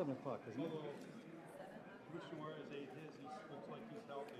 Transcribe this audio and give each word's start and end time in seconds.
Seven 0.00 0.14
o'clock, 0.14 0.40
isn't 0.50 0.64
it? 0.64 0.70
Commissioner 2.10 2.40
Juarez 2.40 2.56
ate 2.72 2.88
his, 3.04 3.12
he 3.20 3.26
looks 3.26 3.68
like 3.70 3.80
he's 3.92 4.00
healthy. 4.08 4.32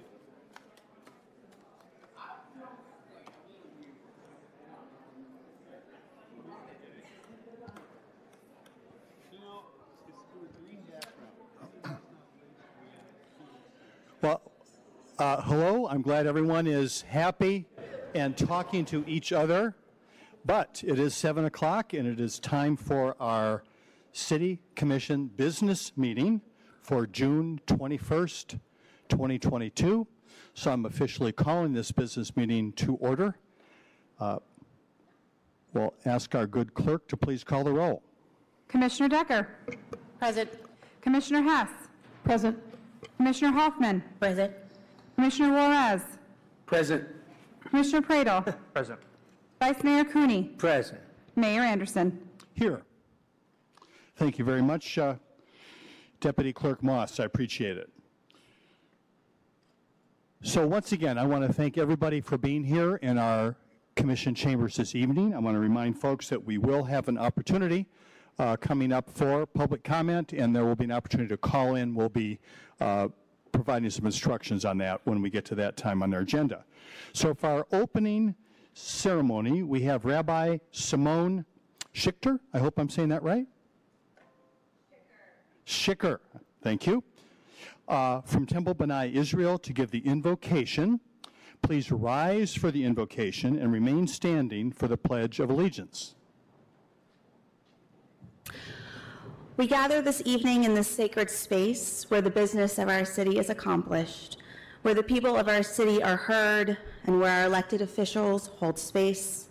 You 9.30 9.40
know, 9.40 9.60
it's 10.08 10.16
through 10.32 10.48
a 10.48 10.64
green 10.64 10.80
background. 10.90 11.98
Well, 14.22 14.40
uh, 15.18 15.42
hello, 15.42 15.88
I'm 15.88 16.00
glad 16.00 16.26
everyone 16.26 16.66
is 16.66 17.02
happy 17.02 17.66
and 18.14 18.34
talking 18.34 18.86
to 18.86 19.04
each 19.06 19.30
other. 19.30 19.74
But 20.42 20.82
it 20.86 20.98
is 20.98 21.14
7 21.14 21.44
o'clock 21.44 21.92
and 21.92 22.08
it 22.08 22.18
is 22.18 22.38
time 22.38 22.78
for 22.78 23.14
our 23.20 23.62
City 24.12 24.60
Commission 24.74 25.26
business 25.26 25.92
meeting 25.96 26.40
for 26.82 27.06
June 27.06 27.60
21st, 27.66 28.58
2022. 29.08 30.06
So 30.54 30.70
I'm 30.70 30.84
officially 30.86 31.32
calling 31.32 31.72
this 31.72 31.92
business 31.92 32.36
meeting 32.36 32.72
to 32.74 32.96
order. 32.96 33.36
Uh, 34.18 34.38
We'll 35.72 35.94
ask 36.04 36.34
our 36.34 36.46
good 36.46 36.74
clerk 36.74 37.06
to 37.08 37.16
please 37.16 37.44
call 37.44 37.64
the 37.64 37.72
roll. 37.72 38.02
Commissioner 38.68 39.08
Decker. 39.08 39.48
Present. 40.18 40.50
Commissioner 41.00 41.42
Hess. 41.42 41.68
Present. 42.24 42.58
Commissioner 43.16 43.52
Hoffman. 43.52 44.02
Present. 44.18 44.52
Commissioner 45.14 45.52
Juarez. 45.54 46.02
Present. 46.66 47.04
Commissioner 47.68 48.02
Praedel. 48.02 48.56
Present. 48.74 48.98
Vice 49.60 49.84
Mayor 49.84 50.04
Cooney. 50.04 50.44
Present. 50.58 51.00
Mayor 51.36 51.62
Anderson. 51.62 52.18
Here. 52.54 52.82
Thank 54.20 54.38
you 54.38 54.44
very 54.44 54.60
much, 54.60 54.98
uh, 54.98 55.14
Deputy 56.20 56.52
Clerk 56.52 56.82
Moss. 56.82 57.18
I 57.18 57.24
appreciate 57.24 57.78
it. 57.78 57.88
So 60.42 60.66
once 60.66 60.92
again, 60.92 61.16
I 61.16 61.24
want 61.24 61.46
to 61.46 61.50
thank 61.50 61.78
everybody 61.78 62.20
for 62.20 62.36
being 62.36 62.62
here 62.62 62.96
in 62.96 63.16
our 63.16 63.56
commission 63.96 64.34
chambers 64.34 64.76
this 64.76 64.94
evening. 64.94 65.34
I 65.34 65.38
want 65.38 65.54
to 65.54 65.58
remind 65.58 65.98
folks 65.98 66.28
that 66.28 66.44
we 66.44 66.58
will 66.58 66.84
have 66.84 67.08
an 67.08 67.16
opportunity 67.16 67.86
uh, 68.38 68.58
coming 68.58 68.92
up 68.92 69.08
for 69.08 69.46
public 69.46 69.84
comment, 69.84 70.34
and 70.34 70.54
there 70.54 70.66
will 70.66 70.76
be 70.76 70.84
an 70.84 70.92
opportunity 70.92 71.30
to 71.30 71.38
call 71.38 71.76
in. 71.76 71.94
We'll 71.94 72.10
be 72.10 72.40
uh, 72.78 73.08
providing 73.52 73.88
some 73.88 74.04
instructions 74.04 74.66
on 74.66 74.76
that 74.78 75.00
when 75.04 75.22
we 75.22 75.30
get 75.30 75.46
to 75.46 75.54
that 75.54 75.78
time 75.78 76.02
on 76.02 76.12
our 76.12 76.20
agenda. 76.20 76.66
So 77.14 77.32
for 77.32 77.48
our 77.48 77.66
opening 77.72 78.34
ceremony, 78.74 79.62
we 79.62 79.80
have 79.84 80.04
Rabbi 80.04 80.58
Simone 80.72 81.46
Schichter. 81.94 82.38
I 82.52 82.58
hope 82.58 82.78
I'm 82.78 82.90
saying 82.90 83.08
that 83.08 83.22
right. 83.22 83.46
Schicker, 85.70 86.18
thank 86.62 86.86
you, 86.86 87.04
uh, 87.86 88.20
from 88.22 88.44
Temple 88.44 88.74
B'nai, 88.74 89.14
Israel, 89.14 89.56
to 89.58 89.72
give 89.72 89.90
the 89.92 90.00
invocation. 90.00 91.00
Please 91.62 91.92
rise 91.92 92.54
for 92.54 92.70
the 92.70 92.84
invocation 92.84 93.56
and 93.56 93.72
remain 93.72 94.08
standing 94.08 94.72
for 94.72 94.88
the 94.88 94.96
Pledge 94.96 95.38
of 95.38 95.48
Allegiance. 95.48 96.16
We 99.56 99.66
gather 99.66 100.02
this 100.02 100.22
evening 100.24 100.64
in 100.64 100.74
this 100.74 100.88
sacred 100.88 101.30
space 101.30 102.06
where 102.08 102.22
the 102.22 102.30
business 102.30 102.78
of 102.78 102.88
our 102.88 103.04
city 103.04 103.38
is 103.38 103.50
accomplished, 103.50 104.38
where 104.82 104.94
the 104.94 105.02
people 105.02 105.36
of 105.36 105.48
our 105.48 105.62
city 105.62 106.02
are 106.02 106.16
heard, 106.16 106.78
and 107.04 107.20
where 107.20 107.42
our 107.42 107.46
elected 107.46 107.80
officials 107.80 108.48
hold 108.48 108.78
space. 108.78 109.50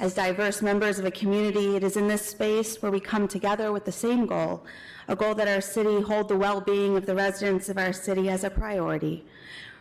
As 0.00 0.14
diverse 0.14 0.60
members 0.60 0.98
of 0.98 1.06
a 1.06 1.10
community, 1.10 1.74
it 1.74 1.82
is 1.82 1.96
in 1.96 2.06
this 2.06 2.24
space 2.24 2.82
where 2.82 2.92
we 2.92 3.00
come 3.00 3.26
together 3.26 3.72
with 3.72 3.84
the 3.84 3.92
same 3.92 4.26
goal 4.26 4.64
a 5.08 5.16
goal 5.16 5.34
that 5.34 5.48
our 5.48 5.62
city 5.62 6.02
hold 6.02 6.28
the 6.28 6.36
well 6.36 6.60
being 6.60 6.96
of 6.96 7.06
the 7.06 7.14
residents 7.14 7.68
of 7.68 7.78
our 7.78 7.92
city 7.92 8.28
as 8.28 8.44
a 8.44 8.50
priority. 8.50 9.24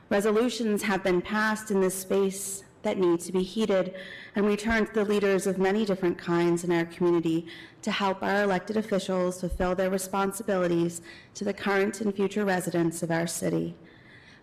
Resolutions 0.09 0.83
have 0.83 1.03
been 1.03 1.21
passed 1.21 1.69
in 1.69 1.81
this 1.81 1.95
space 1.95 2.63
that 2.83 2.97
need 2.97 3.19
to 3.19 3.33
be 3.33 3.43
heeded, 3.43 3.93
and 4.35 4.45
we 4.45 4.55
turn 4.55 4.85
to 4.85 4.93
the 4.93 5.03
leaders 5.03 5.45
of 5.45 5.57
many 5.57 5.83
different 5.83 6.17
kinds 6.17 6.63
in 6.63 6.71
our 6.71 6.85
community 6.85 7.45
to 7.81 7.91
help 7.91 8.23
our 8.23 8.43
elected 8.43 8.77
officials 8.77 9.41
fulfill 9.41 9.75
their 9.75 9.89
responsibilities 9.89 11.01
to 11.33 11.43
the 11.43 11.53
current 11.53 11.99
and 11.99 12.15
future 12.15 12.45
residents 12.45 13.03
of 13.03 13.11
our 13.11 13.27
city. 13.27 13.75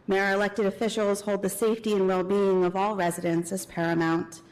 May 0.06 0.18
our 0.18 0.32
elected 0.32 0.66
officials 0.66 1.22
hold 1.22 1.40
the 1.40 1.48
safety 1.48 1.94
and 1.94 2.06
well-being 2.06 2.62
of 2.64 2.76
all 2.76 2.94
residents 2.94 3.50
as 3.52 3.64
paramount. 3.64 4.42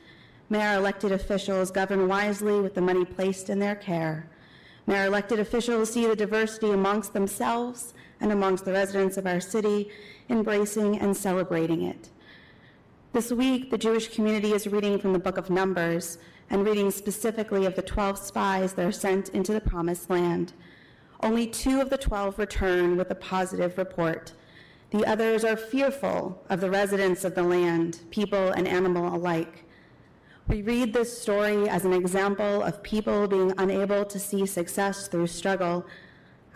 May 0.49 0.67
our 0.67 0.77
elected 0.77 1.13
officials 1.13 1.71
govern 1.71 2.09
wisely 2.09 2.59
with 2.61 2.75
the 2.75 2.81
money 2.81 3.05
placed 3.05 3.51
in 3.51 3.59
their 3.59 3.77
care. 3.77 4.31
May 4.87 4.99
our 4.99 5.07
elected 5.07 5.39
officials 5.39 5.93
see 5.93 6.07
the 6.07 6.17
diversity 6.17 6.71
amongst 6.71 7.13
themselves 7.13 7.95
and 8.21 8.33
amongst 8.33 8.65
the 8.65 8.73
residents 8.73 9.17
of 9.17 9.27
our 9.27 9.41
city, 9.41 9.91
embracing 10.29 10.99
and 10.99 11.17
celebrating 11.17 11.83
it. 11.83 12.09
This 13.13 13.31
week, 13.31 13.71
the 13.71 13.79
Jewish 13.79 14.09
community 14.15 14.53
is 14.53 14.67
reading 14.67 14.99
from 14.99 15.13
the 15.13 15.19
book 15.19 15.37
of 15.37 15.51
Numbers 15.51 16.19
and 16.51 16.65
reading 16.65 16.91
specifically 16.91 17.67
of 17.67 17.77
the 17.77 17.83
12 17.83 18.19
spies 18.19 18.73
that 18.73 18.87
are 18.87 18.93
sent 18.93 19.29
into 19.31 19.53
the 19.53 19.61
promised 19.61 20.11
land. 20.11 20.53
Only 21.21 21.47
two 21.47 21.81
of 21.81 21.91
the 21.91 21.99
12 21.99 22.39
return 22.39 22.97
with 22.97 23.11
a 23.11 23.15
positive 23.15 23.79
report. 23.79 24.33
The 24.91 25.07
others 25.07 25.45
are 25.45 25.57
fearful 25.57 26.43
of 26.51 26.61
the 26.61 26.71
residents 26.71 27.25
of 27.25 27.35
the 27.35 27.43
land, 27.43 28.01
people 28.11 28.51
and 28.51 28.67
animal 28.67 29.15
alike. 29.15 29.65
We 30.49 30.63
read 30.63 30.93
this 30.93 31.17
story 31.17 31.69
as 31.69 31.85
an 31.85 31.93
example 31.93 32.63
of 32.63 32.83
people 32.83 33.29
being 33.29 33.55
unable 33.59 34.05
to 34.05 34.19
see 34.19 34.45
success 34.45 35.07
through 35.07 35.29
struggle. 35.29 35.87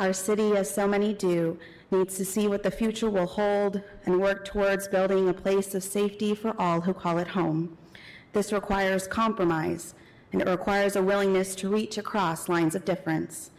Our 0.01 0.13
city, 0.13 0.57
as 0.57 0.69
so 0.69 0.89
many 0.89 1.15
do, 1.15 1.57
needs 1.93 2.17
to 2.17 2.25
see 2.25 2.49
what 2.49 2.65
the 2.65 2.71
future 2.71 3.09
will 3.09 3.27
hold 3.27 3.81
and 4.05 4.21
work 4.21 4.45
towards 4.45 4.89
building 4.89 5.29
a 5.29 5.33
place 5.33 5.73
of 5.75 5.85
safety 5.85 6.35
for 6.35 6.61
all 6.61 6.81
who 6.81 6.93
call 6.93 7.19
it 7.19 7.29
home. 7.29 7.79
This 8.33 8.53
requires 8.53 9.07
compromise, 9.07 9.95
and 10.33 10.43
it 10.43 10.49
requires 10.49 10.97
a 10.97 11.03
willingness 11.03 11.55
to 11.55 11.71
reach 11.71 11.97
across 11.97 12.49
lines 12.49 12.75
of 12.75 12.85
difference. 12.85 13.51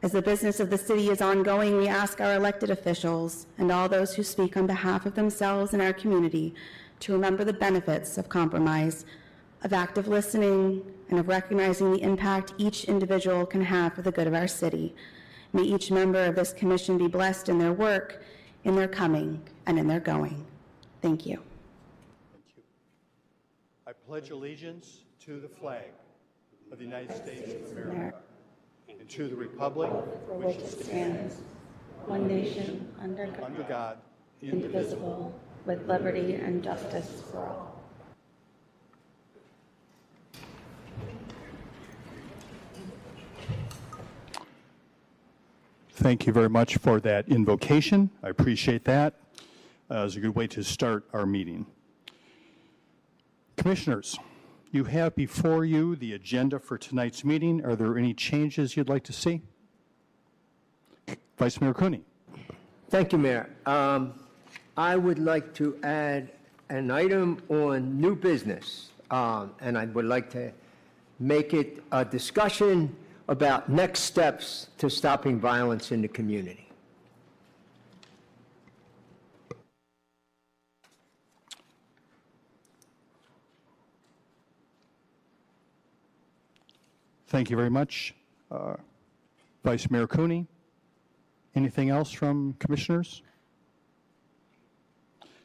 As 0.00 0.12
the 0.12 0.22
business 0.22 0.60
of 0.60 0.70
the 0.70 0.78
city 0.78 1.10
is 1.10 1.20
ongoing, 1.20 1.76
we 1.76 1.88
ask 1.88 2.20
our 2.20 2.34
elected 2.34 2.70
officials 2.70 3.46
and 3.58 3.72
all 3.72 3.88
those 3.88 4.14
who 4.14 4.22
speak 4.22 4.56
on 4.56 4.68
behalf 4.68 5.06
of 5.06 5.16
themselves 5.16 5.72
and 5.72 5.82
our 5.82 5.92
community 5.92 6.54
to 7.00 7.12
remember 7.12 7.42
the 7.44 7.52
benefits 7.52 8.16
of 8.16 8.28
compromise, 8.28 9.04
of 9.62 9.72
active 9.72 10.08
listening, 10.08 10.82
and 11.08 11.18
of 11.18 11.28
recognizing 11.28 11.92
the 11.92 12.02
impact 12.02 12.54
each 12.58 12.84
individual 12.84 13.46
can 13.46 13.62
have 13.62 13.94
for 13.94 14.02
the 14.02 14.10
good 14.10 14.26
of 14.26 14.34
our 14.34 14.48
city. 14.48 14.94
May 15.52 15.62
each 15.62 15.90
member 15.90 16.24
of 16.24 16.34
this 16.34 16.52
commission 16.52 16.98
be 16.98 17.06
blessed 17.06 17.48
in 17.48 17.58
their 17.58 17.72
work, 17.72 18.22
in 18.64 18.74
their 18.74 18.88
coming, 18.88 19.42
and 19.66 19.78
in 19.78 19.86
their 19.86 20.00
going. 20.00 20.44
Thank 21.02 21.26
you. 21.26 21.36
Thank 22.32 22.44
you. 22.56 22.62
I 23.86 23.92
pledge 23.92 24.30
allegiance 24.30 25.04
to 25.24 25.40
the 25.40 25.48
flag 25.48 25.84
of 26.72 26.78
the 26.78 26.84
United 26.84 27.14
States 27.16 27.54
of 27.70 27.78
America 27.78 28.18
and 28.88 29.08
to 29.08 29.28
the 29.28 29.36
republic 29.36 29.90
For 30.26 30.34
which 30.34 30.56
it 30.56 30.84
stands, 30.84 31.36
one 32.06 32.26
nation, 32.26 32.92
under 33.00 33.28
under 33.42 33.62
God, 33.62 33.98
indivisible, 34.42 35.32
with 35.64 35.86
liberty 35.88 36.34
and 36.34 36.62
justice 36.62 37.22
for 37.30 37.38
all. 37.38 37.75
Thank 46.06 46.24
you 46.24 46.32
very 46.32 46.48
much 46.48 46.76
for 46.76 47.00
that 47.00 47.28
invocation. 47.28 48.10
I 48.22 48.28
appreciate 48.28 48.84
that. 48.84 49.14
Uh, 49.90 50.04
It's 50.06 50.14
a 50.14 50.20
good 50.20 50.36
way 50.36 50.46
to 50.46 50.62
start 50.62 51.04
our 51.12 51.26
meeting. 51.26 51.66
Commissioners, 53.56 54.16
you 54.70 54.84
have 54.84 55.16
before 55.16 55.64
you 55.64 55.96
the 55.96 56.12
agenda 56.12 56.60
for 56.60 56.78
tonight's 56.78 57.24
meeting. 57.24 57.64
Are 57.64 57.74
there 57.74 57.98
any 57.98 58.14
changes 58.14 58.76
you'd 58.76 58.88
like 58.88 59.02
to 59.02 59.12
see? 59.12 59.42
Vice 61.38 61.60
Mayor 61.60 61.74
Cooney. 61.74 62.04
Thank 62.88 63.10
you, 63.10 63.18
Mayor. 63.18 63.50
Um, 63.66 64.14
I 64.76 64.94
would 64.94 65.18
like 65.18 65.54
to 65.54 65.76
add 65.82 66.30
an 66.68 66.92
item 66.92 67.42
on 67.48 68.00
new 68.00 68.14
business, 68.14 68.90
um, 69.10 69.50
and 69.60 69.76
I 69.76 69.86
would 69.86 70.04
like 70.04 70.30
to 70.30 70.52
make 71.18 71.52
it 71.52 71.82
a 71.90 72.04
discussion 72.04 72.94
about 73.28 73.68
next 73.68 74.00
steps 74.00 74.68
to 74.78 74.88
stopping 74.88 75.40
violence 75.40 75.90
in 75.92 76.00
the 76.02 76.08
community. 76.08 76.66
Thank 87.28 87.50
you 87.50 87.56
very 87.56 87.70
much. 87.70 88.14
Uh, 88.50 88.76
Vice 89.64 89.90
Mayor 89.90 90.06
Cooney, 90.06 90.46
anything 91.56 91.90
else 91.90 92.12
from 92.12 92.54
commissioners? 92.60 93.22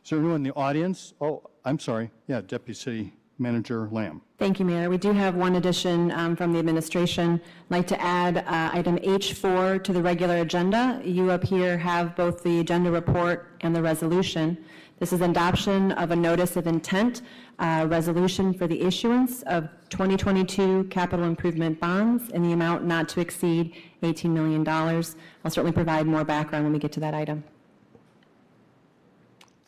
Is 0.04 0.10
there 0.10 0.20
anyone 0.20 0.38
in 0.38 0.44
the 0.44 0.54
audience? 0.54 1.14
Oh, 1.20 1.42
I'm 1.66 1.80
sorry. 1.80 2.12
Yeah, 2.28 2.42
Deputy 2.42 2.74
City 2.74 3.14
Manager 3.42 3.90
Lam. 3.92 4.22
Thank 4.38 4.60
you, 4.60 4.66
Mayor. 4.66 4.90
We 4.90 4.98
do 4.98 5.12
have 5.12 5.36
one 5.36 5.56
addition 5.56 6.12
um, 6.12 6.36
from 6.36 6.54
the 6.54 6.60
administration. 6.60 7.42
I'd 7.44 7.72
like 7.72 7.88
to 7.88 8.02
add 8.02 8.38
uh, 8.38 8.70
item 8.74 8.98
H4 9.00 9.84
to 9.84 9.94
the 9.94 10.02
regular 10.02 10.38
agenda. 10.38 11.02
You 11.04 11.32
up 11.32 11.44
here 11.44 11.78
have 11.78 12.16
both 12.16 12.44
the 12.44 12.60
agenda 12.60 12.92
report 12.92 13.58
and 13.62 13.76
the 13.76 13.82
resolution. 13.82 14.58
This 15.00 15.14
is 15.14 15.22
adoption 15.22 15.92
of 15.94 16.12
a 16.12 16.16
notice 16.16 16.56
of 16.56 16.68
intent 16.68 17.24
uh, 17.58 17.88
resolution 17.90 18.54
for 18.54 18.68
the 18.68 18.80
issuance 18.82 19.42
of 19.44 19.68
2022 19.90 20.86
capital 20.86 21.26
improvement 21.26 21.80
bonds 21.80 22.30
in 22.30 22.44
the 22.44 22.54
amount 22.54 22.86
not 22.86 23.10
to 23.10 23.20
exceed 23.20 23.76
$18 24.04 24.30
million. 24.30 24.68
I'll 24.68 25.04
certainly 25.52 25.72
provide 25.72 26.06
more 26.06 26.24
background 26.24 26.66
when 26.66 26.74
we 26.74 26.80
get 26.80 26.92
to 26.94 27.00
that 27.00 27.16
item. 27.16 27.44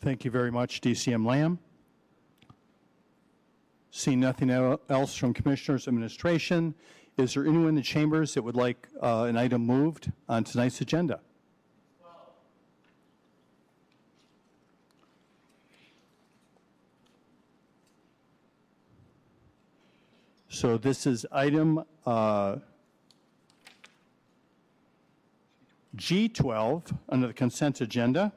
Thank 0.00 0.24
you 0.24 0.30
very 0.30 0.52
much, 0.52 0.80
DCM 0.80 1.26
Lam. 1.26 1.58
Seeing 3.96 4.18
nothing 4.18 4.50
else 4.50 5.14
from 5.14 5.32
Commissioners' 5.32 5.86
Administration, 5.86 6.74
is 7.16 7.34
there 7.34 7.46
anyone 7.46 7.68
in 7.68 7.74
the 7.76 7.80
chambers 7.80 8.34
that 8.34 8.42
would 8.42 8.56
like 8.56 8.88
uh, 9.00 9.22
an 9.22 9.36
item 9.36 9.64
moved 9.64 10.10
on 10.28 10.42
tonight's 10.42 10.80
agenda? 10.80 11.20
So 20.48 20.76
this 20.76 21.06
is 21.06 21.24
item 21.30 21.84
uh, 22.04 22.56
G12 25.96 26.98
under 27.10 27.28
the 27.28 27.32
consent 27.32 27.80
agenda 27.80 28.32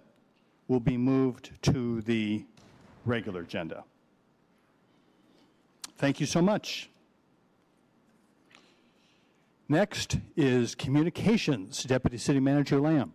will 0.68 0.80
be 0.80 0.98
moved 0.98 1.50
to 1.64 2.02
the 2.02 2.46
regular 3.06 3.42
agenda. 3.42 3.84
Thank 5.98 6.20
you 6.20 6.28
so 6.28 6.42
much. 6.42 6.90
Next 9.68 10.18
is 10.38 10.76
communications, 10.76 11.84
Deputy 11.84 12.18
City 12.18 12.40
Manager 12.40 12.80
Lam. 12.80 13.14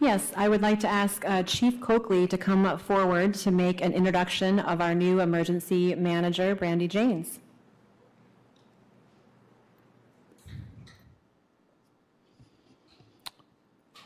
Yes, 0.00 0.32
I 0.36 0.48
would 0.48 0.62
like 0.62 0.80
to 0.80 0.88
ask 0.88 1.24
uh, 1.24 1.42
Chief 1.42 1.80
Coakley 1.80 2.26
to 2.28 2.38
come 2.38 2.64
up 2.64 2.80
forward 2.80 3.34
to 3.34 3.50
make 3.50 3.80
an 3.80 3.92
introduction 3.92 4.60
of 4.60 4.80
our 4.80 4.94
new 4.94 5.20
emergency 5.20 5.94
manager, 5.94 6.54
Brandy 6.54 6.88
Janes. 6.88 7.40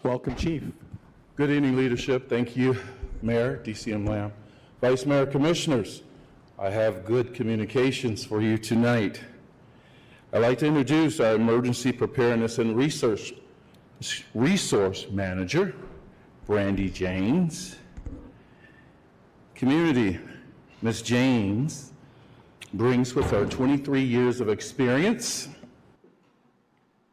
Welcome, 0.02 0.34
Chief. 0.34 0.64
Good 1.36 1.50
evening, 1.50 1.76
leadership. 1.76 2.28
Thank 2.28 2.56
you, 2.56 2.76
Mayor, 3.22 3.62
DCM 3.64 4.08
Lam. 4.08 4.32
Vice 4.82 5.06
Mayor, 5.06 5.26
Commissioners, 5.26 6.02
I 6.58 6.68
have 6.68 7.04
good 7.04 7.34
communications 7.34 8.24
for 8.24 8.42
you 8.42 8.58
tonight. 8.58 9.20
I'd 10.32 10.42
like 10.42 10.58
to 10.58 10.66
introduce 10.66 11.20
our 11.20 11.36
Emergency 11.36 11.92
Preparedness 11.92 12.58
and 12.58 12.76
Research 12.76 13.32
Resource 14.34 15.06
Manager, 15.08 15.76
Brandy 16.48 16.90
Janes. 16.90 17.76
Community, 19.54 20.18
Ms. 20.82 21.02
James 21.02 21.92
brings 22.74 23.14
with 23.14 23.30
her 23.30 23.46
23 23.46 24.02
years 24.02 24.40
of 24.40 24.48
experience 24.48 25.48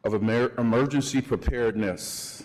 of 0.02 0.14
emer- 0.14 0.52
emergency 0.58 1.20
preparedness 1.20 2.42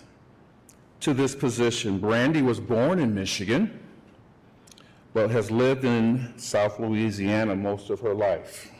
to 1.00 1.12
this 1.12 1.34
position. 1.34 1.98
Brandy 1.98 2.42
was 2.42 2.60
born 2.60 3.00
in 3.00 3.12
Michigan, 3.12 3.80
but 5.16 5.30
has 5.30 5.50
lived 5.50 5.82
in 5.82 6.30
South 6.36 6.78
Louisiana 6.78 7.56
most 7.56 7.88
of 7.88 8.00
her 8.00 8.12
life. 8.12 8.70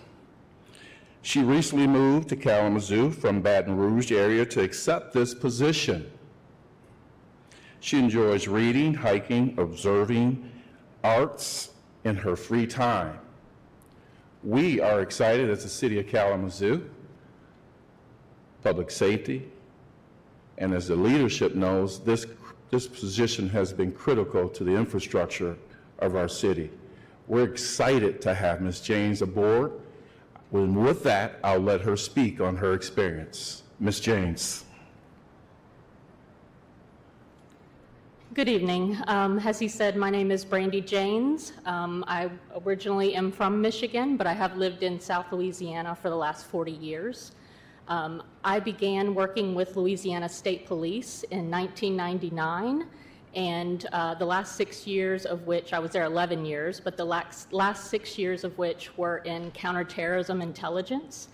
She 1.23 1.43
recently 1.43 1.87
moved 1.87 2.29
to 2.29 2.37
Kalamazoo 2.37 3.11
from 3.11 3.41
Baton 3.41 3.75
Rouge 3.75 4.13
area 4.13 4.45
to 4.45 4.63
accept 4.63 5.15
this 5.15 5.35
position. 5.35 6.11
She 7.81 7.99
enjoys 7.99 8.49
reading, 8.49 8.93
hiking, 8.93 9.55
observing 9.57 10.53
arts 11.03 11.71
in 12.05 12.17
her 12.17 12.37
free 12.37 12.67
time. 12.67 13.19
We 14.45 14.79
are 14.79 15.01
excited 15.01 15.49
as 15.49 15.63
the 15.63 15.71
city 15.71 15.99
of 16.01 16.07
Kalamazoo, 16.07 16.87
public 18.63 18.91
safety, 18.91 19.51
and 20.59 20.75
as 20.75 20.87
the 20.87 20.97
leadership 20.97 21.55
knows, 21.55 21.99
this, 22.01 22.27
this 22.71 22.87
position 22.87 23.49
has 23.49 23.73
been 23.73 23.91
critical 23.91 24.51
to 24.51 24.65
the 24.65 24.73
infrastructure 24.73 25.57
of 25.99 26.17
our 26.17 26.29
city. 26.29 26.71
We're 27.27 27.45
excited 27.45 28.21
to 28.23 28.35
have 28.35 28.61
Ms. 28.61 28.81
James 28.81 29.23
aboard. 29.23 29.73
And 30.53 30.77
with 30.77 31.03
that, 31.03 31.39
I'll 31.43 31.59
let 31.59 31.81
her 31.81 31.97
speak 31.97 32.41
on 32.41 32.57
her 32.57 32.73
experience. 32.73 33.63
Ms. 33.81 34.01
James. 34.01 34.65
Good 38.37 38.49
evening. 38.51 38.99
Um, 39.07 39.39
as 39.39 39.59
he 39.59 39.67
said, 39.67 39.97
my 39.97 40.11
name 40.11 40.31
is 40.31 40.45
Brandy 40.45 40.83
Janes. 40.83 41.55
Um, 41.65 42.05
I 42.07 42.31
originally 42.67 43.15
am 43.15 43.33
from 43.33 43.63
Michigan, 43.63 44.19
but 44.19 44.27
I 44.27 44.35
have 44.35 44.59
lived 44.59 44.83
in 44.83 45.01
South 45.01 45.33
Louisiana 45.33 45.95
for 45.95 46.11
the 46.11 46.17
last 46.17 46.47
40 46.47 46.73
years. 46.73 47.33
Um, 47.89 48.23
I 48.45 48.61
began 48.61 49.15
working 49.15 49.55
with 49.55 49.75
Louisiana 49.77 50.29
State 50.29 50.67
Police 50.67 51.23
in 51.31 51.51
1999, 51.51 52.87
and 53.37 53.87
uh, 53.93 54.15
the 54.15 54.25
last 54.25 54.57
six 54.57 54.87
years 54.87 55.27
of 55.27 55.47
which, 55.47 55.75
I 55.75 55.79
was 55.79 55.91
there 55.91 56.05
11 56.05 56.47
years, 56.47 56.81
but 56.81 56.97
the 56.97 57.05
last, 57.05 57.53
last 57.53 57.91
six 57.91 58.17
years 58.17 58.45
of 58.45 58.57
which 58.57 58.97
were 58.97 59.19
in 59.19 59.51
counterterrorism 59.51 60.41
intelligence. 60.41 61.29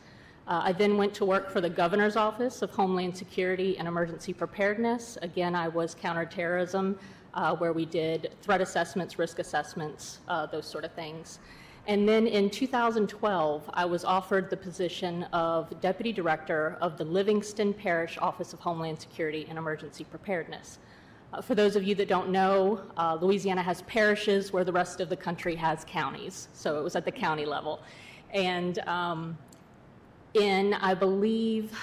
Uh, 0.49 0.63
I 0.65 0.73
then 0.73 0.97
went 0.97 1.15
to 1.15 1.25
work 1.25 1.49
for 1.49 1.61
the 1.61 1.71
Governor's 1.71 2.17
Office 2.17 2.61
of 2.61 2.73
Homeland 2.73 3.17
Security 3.17 3.79
and 3.79 3.87
Emergency 3.87 4.33
Preparedness. 4.33 5.17
Again, 5.23 5.55
I 5.55 5.69
was 5.69 5.95
counterterrorism, 5.95 6.99
uh, 7.35 7.55
where 7.55 7.73
we 7.73 7.87
did 7.87 8.33
threat 8.43 8.61
assessments, 8.61 9.17
risk 9.17 9.39
assessments, 9.39 10.19
uh, 10.27 10.47
those 10.47 10.67
sort 10.67 10.85
of 10.85 10.91
things. 10.95 11.39
And 11.87 12.09
then 12.09 12.27
in 12.27 12.51
2012, 12.51 13.71
I 13.75 13.85
was 13.85 14.05
offered 14.05 14.51
the 14.51 14.57
position 14.57 15.23
of 15.33 15.81
Deputy 15.81 16.13
Director 16.13 16.77
of 16.81 16.99
the 16.99 17.05
Livingston 17.05 17.73
Parish 17.73 18.19
Office 18.19 18.53
of 18.53 18.59
Homeland 18.59 19.01
Security 19.01 19.47
and 19.49 19.57
Emergency 19.57 20.03
Preparedness. 20.03 20.81
Uh, 21.33 21.41
for 21.41 21.55
those 21.55 21.77
of 21.77 21.83
you 21.83 21.95
that 21.95 22.09
don't 22.09 22.29
know, 22.29 22.83
uh, 22.97 23.17
Louisiana 23.21 23.63
has 23.63 23.83
parishes 23.83 24.53
where 24.53 24.65
the 24.65 24.73
rest 24.73 25.01
of 25.01 25.09
the 25.09 25.17
country 25.17 25.57
has 25.57 25.85
counties. 25.89 26.49
So 26.53 26.79
it 26.79 26.83
was 26.83 26.95
at 26.95 27.05
the 27.05 27.13
county 27.13 27.47
level. 27.47 27.81
And 28.33 28.79
um, 28.81 29.39
in, 30.35 30.75
I 30.75 30.95
believe, 30.95 31.79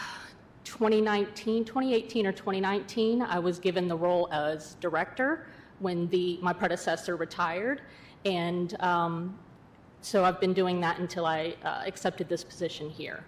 2019, 0.65 1.65
2018 1.65 2.27
or 2.27 2.31
2019, 2.31 3.23
I 3.23 3.39
was 3.39 3.57
given 3.57 3.87
the 3.87 3.97
role 3.97 4.29
as 4.31 4.75
director 4.75 5.47
when 5.79 6.07
the, 6.09 6.37
my 6.41 6.53
predecessor 6.53 7.15
retired. 7.15 7.81
And 8.25 8.79
um, 8.81 9.37
so 10.01 10.23
I've 10.25 10.39
been 10.39 10.53
doing 10.53 10.79
that 10.81 10.99
until 10.99 11.25
I 11.25 11.55
uh, 11.63 11.81
accepted 11.85 12.29
this 12.29 12.43
position 12.43 12.89
here. 12.89 13.23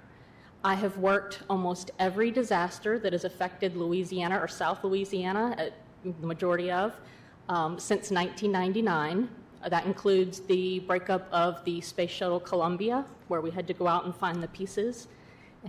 I 0.63 0.75
have 0.75 0.97
worked 0.97 1.41
almost 1.49 1.89
every 1.97 2.29
disaster 2.29 2.99
that 2.99 3.13
has 3.13 3.25
affected 3.25 3.75
Louisiana 3.75 4.37
or 4.39 4.47
South 4.47 4.83
Louisiana, 4.83 5.55
uh, 5.57 5.69
the 6.03 6.27
majority 6.27 6.71
of, 6.71 6.93
um, 7.49 7.79
since 7.79 8.11
1999. 8.11 9.29
Uh, 9.63 9.69
that 9.69 9.85
includes 9.85 10.39
the 10.41 10.79
breakup 10.79 11.27
of 11.31 11.63
the 11.65 11.79
Space 11.81 12.09
Shuttle 12.09 12.39
Columbia, 12.39 13.05
where 13.27 13.41
we 13.41 13.51
had 13.51 13.67
to 13.67 13.73
go 13.73 13.87
out 13.87 14.05
and 14.05 14.15
find 14.15 14.41
the 14.41 14.47
pieces 14.47 15.07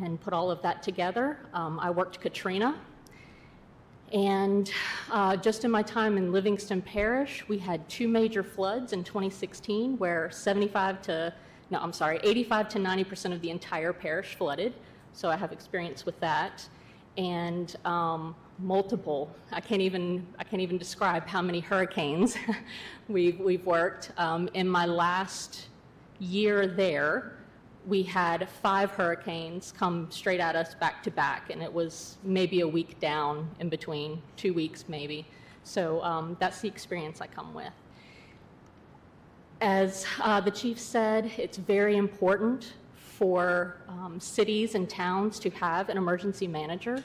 and 0.03 0.19
put 0.21 0.33
all 0.33 0.51
of 0.51 0.63
that 0.63 0.83
together. 0.83 1.39
Um, 1.53 1.79
I 1.79 1.91
worked 1.91 2.19
Katrina, 2.21 2.75
and 4.13 4.71
uh, 5.11 5.37
just 5.37 5.65
in 5.65 5.71
my 5.71 5.83
time 5.83 6.19
in 6.19 6.33
Livingston 6.33 6.83
Parish, 6.83 7.45
we 7.49 7.57
had 7.57 7.89
two 7.89 8.07
major 8.09 8.43
floods 8.43 8.93
in 8.93 9.03
2016 9.05 9.97
where 9.97 10.31
75 10.31 11.01
to, 11.03 11.35
no, 11.71 11.79
I'm 11.81 11.95
sorry, 11.95 12.21
85 12.23 12.69
to 12.71 12.79
90% 12.79 13.33
of 13.33 13.41
the 13.41 13.49
entire 13.49 13.93
parish 13.95 14.35
flooded. 14.35 14.75
So 15.15 15.31
I 15.31 15.37
have 15.37 15.51
experience 15.51 16.05
with 16.05 16.19
that. 16.21 16.67
And 17.17 17.75
um, 17.87 18.35
multiple, 18.59 19.31
I 19.51 19.61
can't 19.61 19.83
even, 19.83 20.27
I 20.39 20.45
can't 20.45 20.63
even 20.63 20.79
describe 20.79 21.27
how 21.27 21.43
many 21.43 21.61
hurricanes 21.61 22.37
we've, 23.09 23.39
we've 23.41 23.65
worked. 23.67 24.13
Um, 24.17 24.49
in 24.55 24.69
my 24.69 24.87
last 24.87 25.69
year 26.19 26.67
there, 26.67 27.33
we 27.87 28.03
had 28.03 28.49
five 28.49 28.93
hurricanes 28.93 29.73
come 29.77 30.09
straight 30.11 30.41
at 30.41 30.55
us 30.55 30.75
back 30.75 31.03
to 31.03 31.11
back, 31.11 31.51
and 31.51 31.63
it 31.63 31.73
was 31.73 32.17
maybe 32.23 32.61
a 32.61 32.69
week 32.69 32.99
down 33.01 33.49
in 33.59 33.69
between, 33.69 34.23
two 34.37 34.55
weeks 34.55 34.85
maybe. 34.89 35.27
So 35.65 36.03
um, 36.03 36.37
that's 36.39 36.61
the 36.61 36.69
experience 36.69 37.21
I 37.21 37.27
come 37.27 37.53
with. 37.55 37.73
As 39.61 40.07
uh, 40.21 40.41
the 40.41 40.51
chief 40.51 40.79
said, 40.79 41.31
it's 41.37 41.57
very 41.57 41.97
important 41.97 42.75
for 42.97 43.77
um, 43.89 44.19
cities 44.19 44.75
and 44.75 44.89
towns 44.89 45.39
to 45.41 45.51
have 45.51 45.89
an 45.89 45.97
emergency 45.97 46.49
manager. 46.49 47.03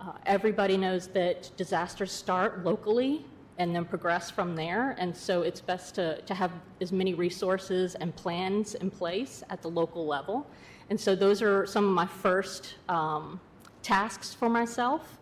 Uh, 0.00 0.12
everybody 0.26 0.76
knows 0.76 1.08
that 1.08 1.50
disasters 1.56 2.12
start 2.12 2.64
locally 2.64 3.24
and 3.58 3.74
then 3.74 3.84
progress 3.84 4.30
from 4.30 4.54
there. 4.54 4.94
And 4.98 5.16
so 5.16 5.42
it's 5.42 5.60
best 5.60 5.96
to, 5.96 6.20
to 6.22 6.34
have 6.34 6.52
as 6.80 6.92
many 6.92 7.14
resources 7.14 7.96
and 7.96 8.14
plans 8.14 8.76
in 8.76 8.90
place 8.90 9.42
at 9.50 9.60
the 9.60 9.68
local 9.68 10.06
level. 10.06 10.46
And 10.90 10.98
so 10.98 11.16
those 11.16 11.42
are 11.42 11.66
some 11.66 11.84
of 11.84 11.90
my 11.90 12.06
first 12.06 12.76
um, 12.88 13.40
tasks 13.82 14.32
for 14.32 14.48
myself 14.48 15.18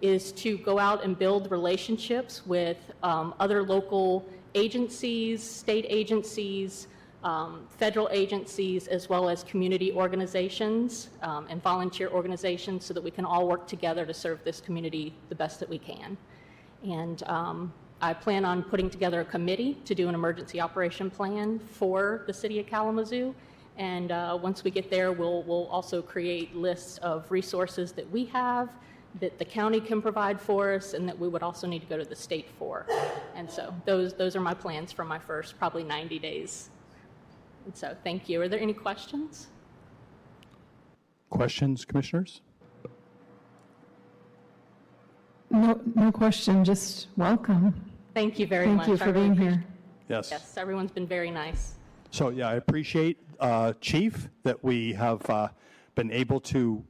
is 0.00 0.30
to 0.32 0.58
go 0.58 0.78
out 0.78 1.02
and 1.02 1.18
build 1.18 1.50
relationships 1.50 2.46
with 2.46 2.76
um, 3.02 3.34
other 3.40 3.62
local 3.62 4.24
agencies, 4.54 5.42
state 5.42 5.86
agencies, 5.88 6.86
um, 7.24 7.66
federal 7.68 8.08
agencies, 8.12 8.86
as 8.86 9.08
well 9.08 9.28
as 9.28 9.42
community 9.42 9.92
organizations 9.92 11.08
um, 11.22 11.46
and 11.48 11.62
volunteer 11.62 12.08
organizations 12.08 12.84
so 12.84 12.94
that 12.94 13.02
we 13.02 13.10
can 13.10 13.24
all 13.24 13.48
work 13.48 13.66
together 13.66 14.06
to 14.06 14.14
serve 14.14 14.42
this 14.44 14.60
community 14.60 15.12
the 15.28 15.34
best 15.34 15.58
that 15.60 15.68
we 15.68 15.78
can. 15.78 16.16
And 16.84 17.22
um, 17.24 17.72
I 18.00 18.14
plan 18.14 18.44
on 18.44 18.62
putting 18.62 18.88
together 18.88 19.20
a 19.22 19.24
committee 19.24 19.74
to 19.84 19.94
do 19.94 20.08
an 20.08 20.14
emergency 20.14 20.60
operation 20.60 21.10
plan 21.10 21.58
for 21.58 22.22
the 22.26 22.32
city 22.32 22.60
of 22.60 22.66
Kalamazoo. 22.66 23.34
And 23.76 24.12
uh, 24.12 24.38
once 24.40 24.62
we 24.62 24.70
get 24.70 24.90
there, 24.90 25.12
we'll, 25.12 25.42
we'll 25.42 25.66
also 25.66 26.00
create 26.00 26.54
lists 26.54 26.98
of 26.98 27.28
resources 27.30 27.92
that 27.92 28.08
we 28.10 28.26
have, 28.26 28.70
that 29.20 29.38
the 29.38 29.44
county 29.44 29.80
can 29.80 30.00
provide 30.00 30.40
for 30.40 30.74
us, 30.74 30.94
and 30.94 31.08
that 31.08 31.18
we 31.18 31.28
would 31.28 31.42
also 31.42 31.66
need 31.66 31.80
to 31.80 31.86
go 31.86 31.96
to 31.96 32.04
the 32.04 32.16
state 32.16 32.48
for. 32.58 32.86
And 33.34 33.50
so 33.50 33.74
those, 33.84 34.14
those 34.14 34.36
are 34.36 34.40
my 34.40 34.54
plans 34.54 34.92
for 34.92 35.04
my 35.04 35.18
first 35.18 35.58
probably 35.58 35.82
90 35.82 36.20
days. 36.20 36.70
And 37.68 37.76
so 37.76 37.94
thank 38.02 38.30
you. 38.30 38.40
Are 38.40 38.48
there 38.48 38.58
any 38.58 38.72
questions? 38.72 39.48
Questions, 41.28 41.84
commissioners? 41.84 42.40
No, 45.50 45.78
no 45.94 46.10
question, 46.10 46.64
just 46.64 47.08
welcome. 47.18 47.74
Thank 48.14 48.38
you 48.38 48.46
very 48.46 48.64
Thank 48.64 48.78
much. 48.78 48.86
Thank 48.86 49.00
you 49.00 49.06
for 49.06 49.12
being 49.12 49.36
here. 49.36 49.62
Yes. 50.08 50.30
Yes, 50.30 50.56
everyone's 50.56 50.90
been 50.92 51.06
very 51.06 51.30
nice. 51.30 51.74
So, 52.10 52.30
yeah, 52.30 52.48
I 52.48 52.54
appreciate, 52.54 53.18
uh, 53.38 53.74
Chief, 53.82 54.30
that 54.44 54.64
we 54.64 54.94
have 54.94 55.28
uh, 55.28 55.48
been 55.94 56.10
able 56.10 56.40
to 56.40 56.82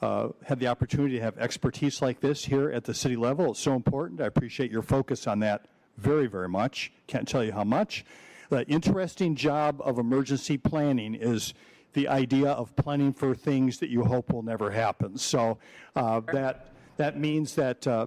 uh, 0.00 0.28
have 0.46 0.58
the 0.58 0.68
opportunity 0.68 1.16
to 1.16 1.20
have 1.22 1.36
expertise 1.36 2.00
like 2.00 2.20
this 2.20 2.46
here 2.46 2.70
at 2.70 2.84
the 2.84 2.94
city 2.94 3.16
level. 3.16 3.50
It's 3.50 3.60
so 3.60 3.74
important. 3.74 4.22
I 4.22 4.24
appreciate 4.24 4.70
your 4.70 4.80
focus 4.80 5.26
on 5.26 5.40
that 5.40 5.66
very, 5.98 6.28
very 6.28 6.48
much. 6.48 6.92
Can't 7.08 7.28
tell 7.28 7.44
you 7.44 7.52
how 7.52 7.64
much. 7.64 8.06
The 8.50 8.66
interesting 8.66 9.34
job 9.34 9.80
of 9.84 9.98
emergency 9.98 10.58
planning 10.58 11.14
is 11.14 11.54
the 11.92 12.08
idea 12.08 12.50
of 12.50 12.74
planning 12.76 13.12
for 13.12 13.34
things 13.34 13.78
that 13.78 13.88
you 13.88 14.04
hope 14.04 14.32
will 14.32 14.42
never 14.42 14.70
happen. 14.70 15.16
So 15.16 15.58
uh, 15.96 16.20
that 16.32 16.70
that 16.96 17.18
means 17.18 17.54
that 17.54 17.86
uh, 17.86 18.06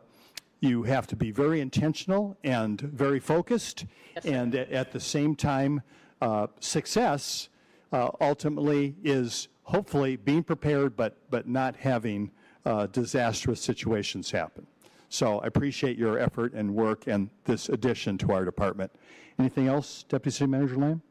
you 0.60 0.84
have 0.84 1.08
to 1.08 1.15
be 1.15 1.32
very 1.32 1.60
intentional 1.62 2.38
and 2.44 2.79
very 2.79 3.20
focused, 3.20 3.86
and 4.24 4.56
at, 4.56 4.72
at 4.72 4.91
the 4.91 5.00
same 5.00 5.36
time, 5.36 5.82
uh, 6.22 6.48
success 6.60 7.50
uh, 7.91 8.10
ultimately 8.22 8.96
is 9.03 9.50
hopefully 9.63 10.15
being 10.15 10.44
prepared, 10.44 10.96
but 10.96 11.17
but 11.29 11.48
not 11.48 11.75
having 11.75 12.32
uh, 12.65 12.88
disastrous 12.88 13.62
situations 13.62 14.32
happen. 14.32 14.67
So 15.10 15.39
I 15.39 15.48
appreciate 15.48 15.98
your 15.98 16.20
effort 16.20 16.53
and 16.53 16.75
work 16.75 17.08
and 17.08 17.29
this 17.46 17.70
addition 17.70 18.17
to 18.20 18.34
our 18.34 18.44
department. 18.44 18.91
Anything 19.39 19.67
else, 19.67 20.03
Deputy 20.03 20.36
City 20.36 20.50
Manager 20.50 20.77
Lam? 20.77 21.01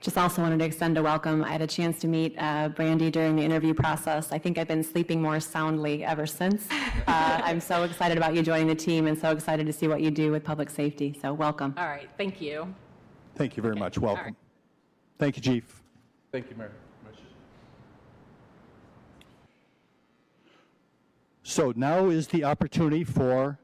Just 0.00 0.18
also 0.18 0.42
wanted 0.42 0.58
to 0.58 0.64
extend 0.64 0.98
a 0.98 1.02
welcome. 1.02 1.42
I 1.42 1.48
had 1.48 1.62
a 1.62 1.66
chance 1.66 1.98
to 2.00 2.06
meet 2.06 2.34
uh, 2.38 2.68
Brandy 2.68 3.10
during 3.10 3.34
the 3.34 3.42
interview 3.42 3.72
process. 3.72 4.30
I 4.30 4.38
think 4.38 4.58
I've 4.58 4.68
been 4.68 4.84
sleeping 4.84 5.22
more 5.22 5.40
soundly 5.40 6.04
ever 6.04 6.26
since. 6.26 6.68
Uh, 7.06 7.40
I'm 7.44 7.60
so 7.60 7.84
excited 7.84 8.18
about 8.18 8.34
you 8.34 8.42
joining 8.42 8.66
the 8.66 8.74
team 8.74 9.06
and 9.06 9.16
so 9.16 9.30
excited 9.30 9.64
to 9.66 9.72
see 9.72 9.86
what 9.86 10.00
you 10.00 10.10
do 10.10 10.32
with 10.32 10.42
public 10.42 10.68
safety. 10.68 11.16
So 11.22 11.32
welcome. 11.32 11.72
All 11.76 11.86
right, 11.86 12.08
thank 12.18 12.40
you. 12.40 12.74
Thank 13.36 13.56
you 13.56 13.62
very 13.62 13.76
much. 13.76 13.96
Welcome. 13.96 14.24
right. 14.24 14.34
Thank 15.16 15.36
you, 15.36 15.42
Chief. 15.42 15.82
Thank 16.32 16.50
you, 16.50 16.56
Mayor. 16.56 16.72
So 21.44 21.72
now 21.76 22.08
is 22.08 22.26
the 22.26 22.42
opportunity 22.42 23.04
for 23.04 23.60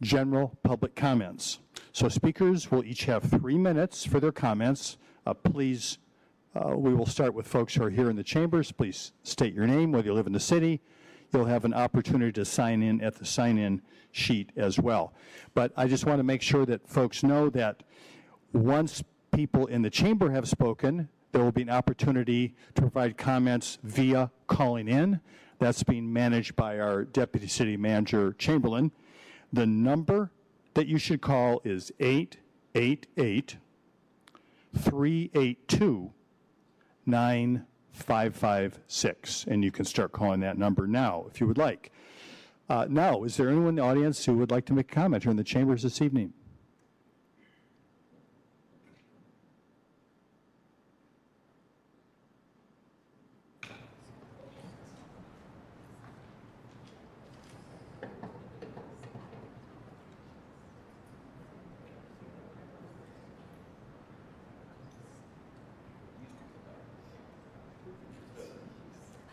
general 0.00 0.56
public 0.62 0.94
comments. 0.94 1.58
So 1.94 2.08
speakers 2.08 2.72
will 2.72 2.84
each 2.84 3.04
have 3.04 3.22
three 3.22 3.56
minutes 3.56 4.04
for 4.04 4.18
their 4.18 4.32
comments. 4.32 4.98
Uh, 5.24 5.32
Please, 5.32 5.98
uh, 6.52 6.76
we 6.76 6.92
will 6.92 7.06
start 7.06 7.34
with 7.34 7.46
folks 7.46 7.72
who 7.72 7.84
are 7.84 7.90
here 7.90 8.10
in 8.10 8.16
the 8.16 8.24
chambers. 8.24 8.72
Please 8.72 9.12
state 9.22 9.54
your 9.54 9.68
name, 9.68 9.92
whether 9.92 10.08
you 10.08 10.12
live 10.12 10.26
in 10.26 10.32
the 10.32 10.40
city. 10.40 10.80
You'll 11.32 11.44
have 11.44 11.64
an 11.64 11.72
opportunity 11.72 12.32
to 12.32 12.44
sign 12.44 12.82
in 12.82 13.00
at 13.00 13.14
the 13.14 13.24
sign-in 13.24 13.80
sheet 14.10 14.50
as 14.56 14.76
well. 14.76 15.14
But 15.54 15.70
I 15.76 15.86
just 15.86 16.04
want 16.04 16.18
to 16.18 16.24
make 16.24 16.42
sure 16.42 16.66
that 16.66 16.84
folks 16.88 17.22
know 17.22 17.48
that 17.50 17.84
once 18.52 19.04
people 19.30 19.66
in 19.66 19.82
the 19.82 19.90
chamber 19.90 20.32
have 20.32 20.48
spoken, 20.48 21.08
there 21.30 21.44
will 21.44 21.52
be 21.52 21.62
an 21.62 21.70
opportunity 21.70 22.56
to 22.74 22.82
provide 22.82 23.16
comments 23.16 23.78
via 23.84 24.32
calling 24.48 24.88
in. 24.88 25.20
That's 25.60 25.84
being 25.84 26.12
managed 26.12 26.56
by 26.56 26.80
our 26.80 27.04
Deputy 27.04 27.46
City 27.46 27.76
Manager 27.76 28.32
Chamberlain. 28.32 28.90
The 29.52 29.64
number 29.64 30.32
that 30.74 30.86
you 30.86 30.98
should 30.98 31.20
call 31.20 31.60
is 31.64 31.92
888 32.00 33.56
382 34.76 36.12
9 37.06 37.66
556. 37.92 39.44
And 39.48 39.64
you 39.64 39.70
can 39.70 39.84
start 39.84 40.12
calling 40.12 40.40
that 40.40 40.58
number 40.58 40.86
now 40.86 41.26
if 41.30 41.40
you 41.40 41.46
would 41.46 41.58
like. 41.58 41.92
Uh, 42.68 42.86
Now, 42.88 43.22
is 43.24 43.36
there 43.36 43.48
anyone 43.48 43.68
in 43.68 43.74
the 43.76 43.82
audience 43.82 44.24
who 44.24 44.34
would 44.34 44.50
like 44.50 44.64
to 44.66 44.72
make 44.72 44.90
a 44.90 44.94
comment 44.94 45.26
or 45.26 45.30
in 45.30 45.36
the 45.36 45.44
chambers 45.44 45.82
this 45.82 46.00
evening? 46.02 46.32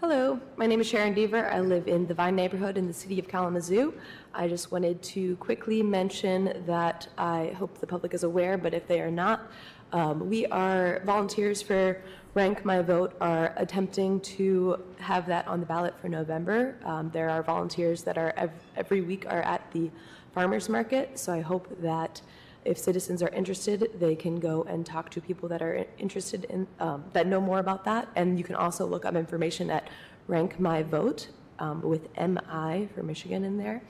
Hello, 0.02 0.40
my 0.58 0.66
name 0.66 0.82
is 0.82 0.88
Sharon 0.88 1.14
Deaver. 1.14 1.54
I 1.54 1.60
live 1.60 1.88
in 1.88 2.08
the 2.08 2.16
Vine 2.16 2.36
neighborhood 2.36 2.76
in 2.76 2.88
the 2.88 2.94
city 2.94 3.20
of 3.20 3.28
Kalamazoo. 3.28 3.94
I 4.34 4.48
just 4.48 4.72
wanted 4.72 5.00
to 5.04 5.36
quickly 5.36 5.84
mention 5.84 6.64
that 6.66 7.08
I 7.20 7.54
hope 7.56 7.78
the 7.78 7.86
public 7.86 8.16
is 8.16 8.24
aware, 8.24 8.58
but 8.58 8.74
if 8.74 8.88
they 8.88 9.00
are 9.00 9.12
not, 9.12 9.52
um, 9.94 10.28
we 10.28 10.48
are 10.48 11.04
volunteers 11.06 11.62
for 11.62 12.02
Rank 12.34 12.66
MI 12.66 12.82
Vote 12.82 13.16
are 13.22 13.54
attempting 13.58 14.20
to 14.22 14.80
have 14.98 15.28
that 15.28 15.48
on 15.48 15.60
the 15.60 15.68
ballot 15.68 15.94
for 16.02 16.10
November. 16.10 16.78
Um, 16.84 17.12
there 17.12 17.30
are 17.30 17.44
volunteers 17.44 18.02
that 18.02 18.18
are 18.18 18.34
ev- 18.38 18.50
every 18.76 19.02
week 19.02 19.28
are 19.28 19.44
at 19.44 19.72
the 19.72 19.92
farmers 20.34 20.68
market, 20.68 21.20
so 21.20 21.32
I 21.32 21.42
hope 21.42 21.80
that 21.80 22.24
if 22.66 22.78
citizens 22.78 23.24
are 23.24 23.30
interested, 23.30 23.92
they 24.00 24.16
can 24.16 24.40
go 24.40 24.64
and 24.64 24.86
talk 24.86 25.10
to 25.12 25.22
people 25.22 25.50
that 25.50 25.62
are 25.62 25.86
interested 25.98 26.46
in, 26.46 26.68
um, 26.80 27.04
that 27.14 27.28
know 27.28 27.42
more 27.42 27.60
about 27.60 27.84
that. 27.86 28.08
And 28.16 28.38
you 28.38 28.44
can 28.44 28.56
also 28.56 28.86
look 28.86 29.06
up 29.06 29.16
information 29.16 29.70
at 29.70 29.88
Rank 30.28 30.60
MI 30.60 30.84
Vote 30.84 31.30
um, 31.60 31.82
with 31.82 32.08
MI 32.18 32.88
for 32.94 33.04
Michigan 33.04 33.44
in 33.44 33.58
there. 33.58 33.82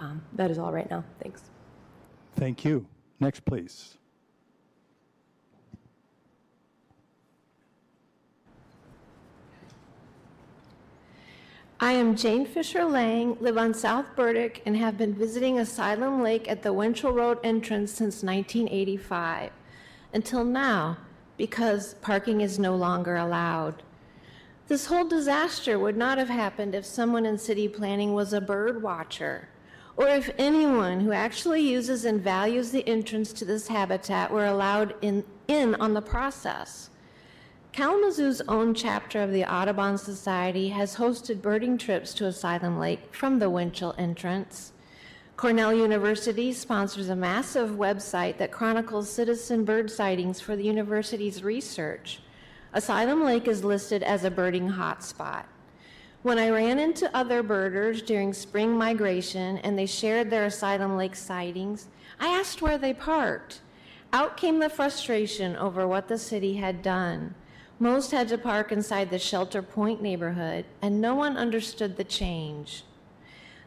Um, 0.00 0.22
that 0.34 0.50
is 0.50 0.58
all 0.58 0.72
right 0.72 0.88
now. 0.90 1.04
Thanks. 1.20 1.42
Thank 2.36 2.64
you. 2.64 2.86
Next, 3.20 3.44
please. 3.44 3.97
I 11.80 11.92
am 11.92 12.16
Jane 12.16 12.44
Fisher 12.44 12.84
Lang, 12.84 13.36
live 13.38 13.56
on 13.56 13.72
South 13.72 14.16
Burdick, 14.16 14.62
and 14.66 14.76
have 14.76 14.98
been 14.98 15.14
visiting 15.14 15.60
Asylum 15.60 16.20
Lake 16.20 16.50
at 16.50 16.64
the 16.64 16.72
Winchell 16.72 17.12
Road 17.12 17.38
entrance 17.44 17.92
since 17.92 18.24
1985. 18.24 19.52
Until 20.12 20.42
now, 20.42 20.96
because 21.36 21.94
parking 21.94 22.40
is 22.40 22.58
no 22.58 22.74
longer 22.74 23.14
allowed. 23.14 23.84
This 24.66 24.86
whole 24.86 25.06
disaster 25.06 25.78
would 25.78 25.96
not 25.96 26.18
have 26.18 26.28
happened 26.28 26.74
if 26.74 26.84
someone 26.84 27.24
in 27.24 27.38
city 27.38 27.68
planning 27.68 28.12
was 28.12 28.32
a 28.32 28.40
bird 28.40 28.82
watcher, 28.82 29.48
or 29.96 30.08
if 30.08 30.30
anyone 30.36 30.98
who 30.98 31.12
actually 31.12 31.62
uses 31.62 32.04
and 32.04 32.20
values 32.20 32.72
the 32.72 32.86
entrance 32.88 33.32
to 33.34 33.44
this 33.44 33.68
habitat 33.68 34.32
were 34.32 34.46
allowed 34.46 34.96
in, 35.00 35.22
in 35.46 35.76
on 35.76 35.94
the 35.94 36.02
process. 36.02 36.90
Kalamazoo's 37.78 38.42
own 38.48 38.74
chapter 38.74 39.22
of 39.22 39.30
the 39.30 39.44
Audubon 39.44 39.96
Society 39.98 40.70
has 40.70 40.96
hosted 40.96 41.40
birding 41.40 41.78
trips 41.78 42.12
to 42.14 42.26
Asylum 42.26 42.76
Lake 42.80 43.14
from 43.14 43.38
the 43.38 43.48
Winchell 43.48 43.94
entrance. 43.96 44.72
Cornell 45.36 45.72
University 45.72 46.52
sponsors 46.52 47.08
a 47.08 47.14
massive 47.14 47.70
website 47.70 48.36
that 48.38 48.50
chronicles 48.50 49.08
citizen 49.08 49.64
bird 49.64 49.92
sightings 49.92 50.40
for 50.40 50.56
the 50.56 50.64
university's 50.64 51.44
research. 51.44 52.18
Asylum 52.72 53.22
Lake 53.22 53.46
is 53.46 53.62
listed 53.62 54.02
as 54.02 54.24
a 54.24 54.30
birding 54.32 54.70
hotspot. 54.70 55.44
When 56.22 56.36
I 56.36 56.50
ran 56.50 56.80
into 56.80 57.16
other 57.16 57.44
birders 57.44 58.02
during 58.02 58.32
spring 58.32 58.76
migration 58.76 59.58
and 59.58 59.78
they 59.78 59.86
shared 59.86 60.30
their 60.30 60.46
Asylum 60.46 60.96
Lake 60.96 61.14
sightings, 61.14 61.86
I 62.18 62.26
asked 62.26 62.60
where 62.60 62.76
they 62.76 62.92
parked. 62.92 63.60
Out 64.12 64.36
came 64.36 64.58
the 64.58 64.68
frustration 64.68 65.54
over 65.54 65.86
what 65.86 66.08
the 66.08 66.18
city 66.18 66.54
had 66.54 66.82
done. 66.82 67.36
Most 67.80 68.10
had 68.10 68.26
to 68.28 68.38
park 68.38 68.72
inside 68.72 69.10
the 69.10 69.20
Shelter 69.20 69.62
Point 69.62 70.02
neighborhood, 70.02 70.64
and 70.82 71.00
no 71.00 71.14
one 71.14 71.36
understood 71.36 71.96
the 71.96 72.04
change. 72.04 72.82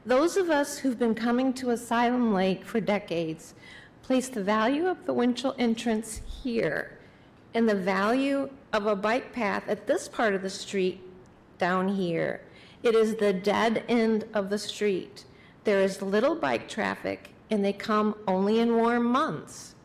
Those 0.06 0.36
of 0.36 0.50
us 0.50 0.80
who've 0.80 1.00
been 1.00 1.16
coming 1.16 1.54
to 1.54 1.70
Asylum 1.70 2.34
Lake 2.34 2.66
for 2.66 2.82
decades 2.82 3.54
place 4.02 4.28
the 4.28 4.44
value 4.44 4.88
of 4.88 5.06
the 5.06 5.14
Winchell 5.14 5.56
entrance 5.58 6.22
here 6.44 6.98
and 7.54 7.70
the 7.70 7.76
value 7.76 8.50
of 8.74 8.86
a 8.86 8.96
bike 8.96 9.32
path 9.32 9.64
at 9.68 9.88
this 9.88 10.10
part 10.10 10.34
of 10.34 10.42
the 10.42 10.50
street 10.50 11.00
down 11.58 11.88
here. 11.88 12.42
It 12.84 12.96
is 12.96 13.16
the 13.16 13.32
dead 13.32 13.84
end 13.88 14.26
of 14.34 14.50
the 14.50 14.58
street. 14.58 15.24
There 15.64 15.80
is 15.80 16.02
little 16.02 16.36
bike 16.36 16.68
traffic, 16.68 17.30
and 17.50 17.64
they 17.64 17.74
come 17.74 18.16
only 18.28 18.60
in 18.60 18.76
warm 18.76 19.06
months. 19.06 19.76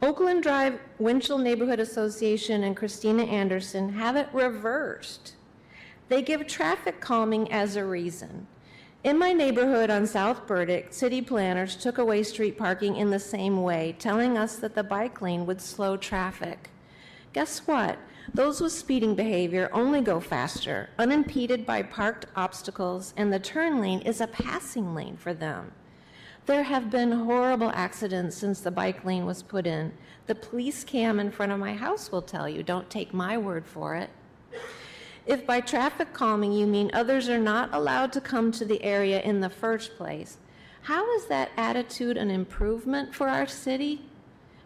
Oakland 0.00 0.44
Drive 0.44 0.78
Winchell 1.00 1.38
Neighborhood 1.38 1.80
Association 1.80 2.62
and 2.62 2.76
Christina 2.76 3.24
Anderson 3.24 3.94
have 3.94 4.14
it 4.14 4.28
reversed. 4.32 5.34
They 6.08 6.22
give 6.22 6.46
traffic 6.46 7.00
calming 7.00 7.50
as 7.50 7.74
a 7.74 7.84
reason. 7.84 8.46
In 9.02 9.18
my 9.18 9.32
neighborhood 9.32 9.90
on 9.90 10.06
South 10.06 10.46
Burdick, 10.46 10.92
city 10.92 11.20
planners 11.20 11.74
took 11.74 11.98
away 11.98 12.22
street 12.22 12.56
parking 12.56 12.94
in 12.94 13.10
the 13.10 13.18
same 13.18 13.60
way, 13.62 13.96
telling 13.98 14.38
us 14.38 14.56
that 14.56 14.76
the 14.76 14.84
bike 14.84 15.20
lane 15.20 15.46
would 15.46 15.60
slow 15.60 15.96
traffic. 15.96 16.70
Guess 17.32 17.66
what? 17.66 17.98
Those 18.32 18.60
with 18.60 18.72
speeding 18.72 19.16
behavior 19.16 19.68
only 19.72 20.00
go 20.00 20.20
faster, 20.20 20.90
unimpeded 20.96 21.66
by 21.66 21.82
parked 21.82 22.26
obstacles, 22.36 23.14
and 23.16 23.32
the 23.32 23.40
turn 23.40 23.80
lane 23.80 24.00
is 24.02 24.20
a 24.20 24.28
passing 24.28 24.94
lane 24.94 25.16
for 25.16 25.34
them. 25.34 25.72
There 26.48 26.62
have 26.62 26.90
been 26.90 27.12
horrible 27.12 27.70
accidents 27.74 28.34
since 28.34 28.62
the 28.62 28.70
bike 28.70 29.04
lane 29.04 29.26
was 29.26 29.42
put 29.42 29.66
in. 29.66 29.92
The 30.26 30.34
police 30.34 30.82
cam 30.82 31.20
in 31.20 31.30
front 31.30 31.52
of 31.52 31.58
my 31.58 31.74
house 31.74 32.10
will 32.10 32.22
tell 32.22 32.48
you, 32.48 32.62
don't 32.62 32.88
take 32.88 33.12
my 33.12 33.36
word 33.36 33.66
for 33.66 33.96
it. 33.96 34.08
If 35.26 35.44
by 35.46 35.60
traffic 35.60 36.14
calming 36.14 36.54
you 36.54 36.66
mean 36.66 36.90
others 36.94 37.28
are 37.28 37.38
not 37.38 37.74
allowed 37.74 38.14
to 38.14 38.22
come 38.22 38.50
to 38.52 38.64
the 38.64 38.82
area 38.82 39.20
in 39.20 39.40
the 39.40 39.50
first 39.50 39.98
place, 39.98 40.38
how 40.80 41.14
is 41.16 41.26
that 41.26 41.50
attitude 41.58 42.16
an 42.16 42.30
improvement 42.30 43.14
for 43.14 43.28
our 43.28 43.46
city? 43.46 44.00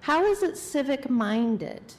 How 0.02 0.24
is 0.24 0.44
it 0.44 0.56
civic 0.56 1.10
minded? 1.10 1.94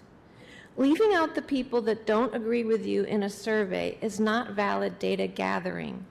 Leaving 0.78 1.14
out 1.14 1.36
the 1.36 1.42
people 1.42 1.82
that 1.82 2.06
don't 2.06 2.34
agree 2.34 2.64
with 2.64 2.86
you 2.86 3.04
in 3.04 3.24
a 3.24 3.30
survey 3.30 3.98
is 4.00 4.18
not 4.18 4.52
valid 4.52 4.98
data 4.98 5.28
gathering. 5.28 6.06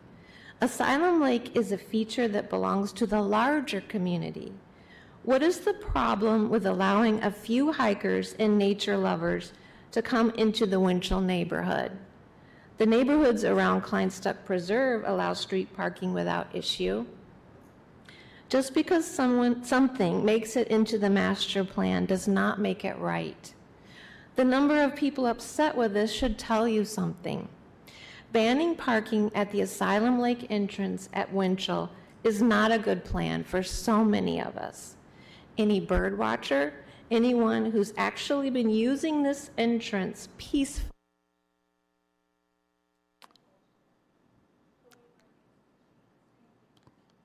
Asylum 0.63 1.21
Lake 1.21 1.57
is 1.57 1.73
a 1.73 1.77
feature 1.77 2.29
that 2.29 2.49
belongs 2.49 2.93
to 2.93 3.05
the 3.05 3.21
larger 3.21 3.81
community. 3.81 4.53
What 5.25 5.43
is 5.43 5.59
the 5.59 5.75
problem 5.75 6.51
with 6.51 6.67
allowing 6.67 7.21
a 7.21 7.33
few 7.33 7.73
hikers 7.73 8.37
and 8.39 8.57
nature 8.57 8.97
lovers 8.97 9.55
to 9.91 10.01
come 10.03 10.31
into 10.31 10.65
the 10.65 10.79
Winchell 10.79 11.21
neighborhood? 11.21 11.91
The 12.79 12.87
neighborhoods 12.87 13.43
around 13.43 13.83
Kleinstuck 13.83 14.45
Preserve 14.45 15.03
allow 15.05 15.33
street 15.33 15.75
parking 15.75 16.15
without 16.15 16.55
issue. 16.55 17.07
Just 18.49 18.73
because 18.73 19.05
someone, 19.05 19.65
something 19.65 20.25
makes 20.25 20.55
it 20.55 20.69
into 20.69 20.97
the 20.97 21.11
master 21.11 21.65
plan 21.65 22.07
does 22.07 22.29
not 22.29 22.61
make 22.61 22.85
it 22.85 22.97
right. 22.99 23.53
The 24.37 24.45
number 24.45 24.81
of 24.81 24.95
people 24.95 25.27
upset 25.27 25.77
with 25.77 25.93
this 25.93 26.13
should 26.13 26.39
tell 26.39 26.69
you 26.69 26.85
something. 26.85 27.49
Banning 28.33 28.75
parking 28.75 29.31
at 29.35 29.51
the 29.51 29.61
Asylum 29.61 30.19
Lake 30.19 30.47
entrance 30.49 31.11
at 31.13 31.31
Winchell 31.35 31.91
is 32.25 32.41
not 32.41 32.73
a 32.73 32.79
good 32.79 33.05
plan 33.05 33.45
for 33.45 33.63
so 33.63 34.03
many 34.03 34.41
of 34.41 34.57
us. 34.57 34.97
Any 35.59 35.81
bird 35.81 36.17
watcher, 36.17 36.73
anyone 37.11 37.71
who's 37.71 37.93
actually 37.99 38.49
been 38.49 38.71
using 38.71 39.23
this 39.23 39.51
entrance 39.59 40.31
peacefully. 40.39 40.89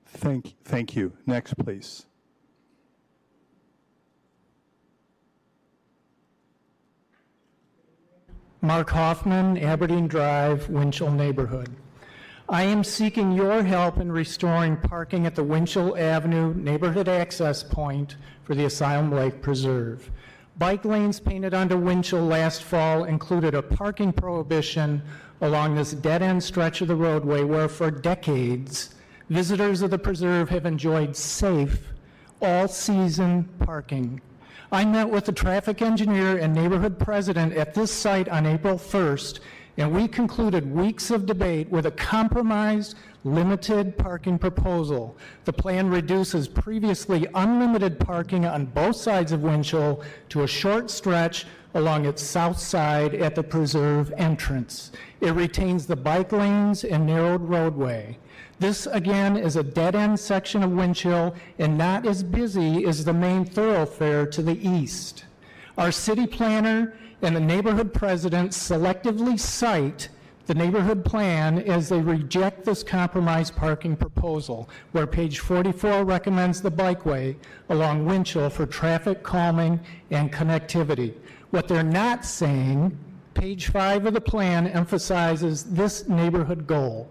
Thank, 0.04 0.56
thank 0.62 0.94
you. 0.94 1.14
Next, 1.26 1.54
please. 1.56 2.04
Mark 8.68 8.90
Hoffman, 8.90 9.56
Aberdeen 9.56 10.08
Drive, 10.08 10.68
Winchell 10.68 11.10
neighborhood. 11.10 11.70
I 12.50 12.64
am 12.64 12.84
seeking 12.84 13.32
your 13.32 13.62
help 13.62 13.96
in 13.96 14.12
restoring 14.12 14.76
parking 14.76 15.24
at 15.24 15.34
the 15.34 15.42
Winchell 15.42 15.96
Avenue 15.96 16.52
neighborhood 16.52 17.08
access 17.08 17.62
point 17.62 18.16
for 18.44 18.54
the 18.54 18.66
Asylum 18.66 19.10
Lake 19.10 19.40
Preserve. 19.40 20.10
Bike 20.58 20.84
lanes 20.84 21.18
painted 21.18 21.54
onto 21.54 21.78
Winchell 21.78 22.26
last 22.26 22.62
fall 22.62 23.04
included 23.04 23.54
a 23.54 23.62
parking 23.62 24.12
prohibition 24.12 25.00
along 25.40 25.74
this 25.74 25.92
dead-end 25.92 26.44
stretch 26.44 26.82
of 26.82 26.88
the 26.88 26.94
roadway 26.94 27.44
where 27.44 27.68
for 27.68 27.90
decades, 27.90 28.94
visitors 29.30 29.80
of 29.80 29.90
the 29.90 29.98
preserve 29.98 30.50
have 30.50 30.66
enjoyed 30.66 31.16
safe, 31.16 31.88
all-season 32.42 33.48
parking. 33.60 34.20
I 34.70 34.84
met 34.84 35.08
with 35.08 35.24
the 35.24 35.32
traffic 35.32 35.80
engineer 35.80 36.36
and 36.36 36.54
neighborhood 36.54 36.98
president 36.98 37.54
at 37.54 37.72
this 37.72 37.90
site 37.90 38.28
on 38.28 38.44
April 38.44 38.76
1st, 38.76 39.40
and 39.78 39.94
we 39.94 40.06
concluded 40.06 40.70
weeks 40.70 41.10
of 41.10 41.24
debate 41.24 41.70
with 41.70 41.86
a 41.86 41.90
compromised, 41.90 42.94
limited 43.24 43.96
parking 43.96 44.38
proposal. 44.38 45.16
The 45.46 45.54
plan 45.54 45.88
reduces 45.88 46.48
previously 46.48 47.26
unlimited 47.34 47.98
parking 47.98 48.44
on 48.44 48.66
both 48.66 48.96
sides 48.96 49.32
of 49.32 49.42
Winchell 49.42 50.02
to 50.28 50.42
a 50.42 50.46
short 50.46 50.90
stretch 50.90 51.46
along 51.72 52.04
its 52.04 52.22
south 52.22 52.58
side 52.58 53.14
at 53.14 53.34
the 53.34 53.42
preserve 53.42 54.12
entrance. 54.18 54.92
It 55.22 55.32
retains 55.32 55.86
the 55.86 55.96
bike 55.96 56.32
lanes 56.32 56.84
and 56.84 57.06
narrowed 57.06 57.48
roadway. 57.48 58.18
This, 58.60 58.86
again, 58.86 59.36
is 59.36 59.54
a 59.54 59.62
dead-end 59.62 60.18
section 60.18 60.64
of 60.64 60.72
Winchell 60.72 61.34
and 61.60 61.78
not 61.78 62.04
as 62.04 62.24
busy 62.24 62.86
as 62.86 63.04
the 63.04 63.12
main 63.12 63.44
thoroughfare 63.44 64.26
to 64.26 64.42
the 64.42 64.58
east. 64.68 65.24
Our 65.76 65.92
city 65.92 66.26
planner 66.26 66.98
and 67.22 67.36
the 67.36 67.40
neighborhood 67.40 67.94
president 67.94 68.50
selectively 68.50 69.38
cite 69.38 70.08
the 70.46 70.54
neighborhood 70.54 71.04
plan 71.04 71.58
as 71.58 71.88
they 71.88 72.00
reject 72.00 72.64
this 72.64 72.82
compromise 72.82 73.50
parking 73.50 73.94
proposal, 73.94 74.68
where 74.90 75.06
page 75.06 75.38
44 75.38 76.04
recommends 76.04 76.60
the 76.60 76.70
bikeway 76.70 77.36
along 77.68 78.06
Winchell 78.06 78.50
for 78.50 78.66
traffic 78.66 79.22
calming 79.22 79.78
and 80.10 80.32
connectivity. 80.32 81.14
What 81.50 81.68
they're 81.68 81.84
not 81.84 82.24
saying, 82.24 82.98
page 83.34 83.68
five 83.68 84.06
of 84.06 84.14
the 84.14 84.20
plan 84.20 84.66
emphasizes 84.66 85.64
this 85.64 86.08
neighborhood 86.08 86.66
goal 86.66 87.08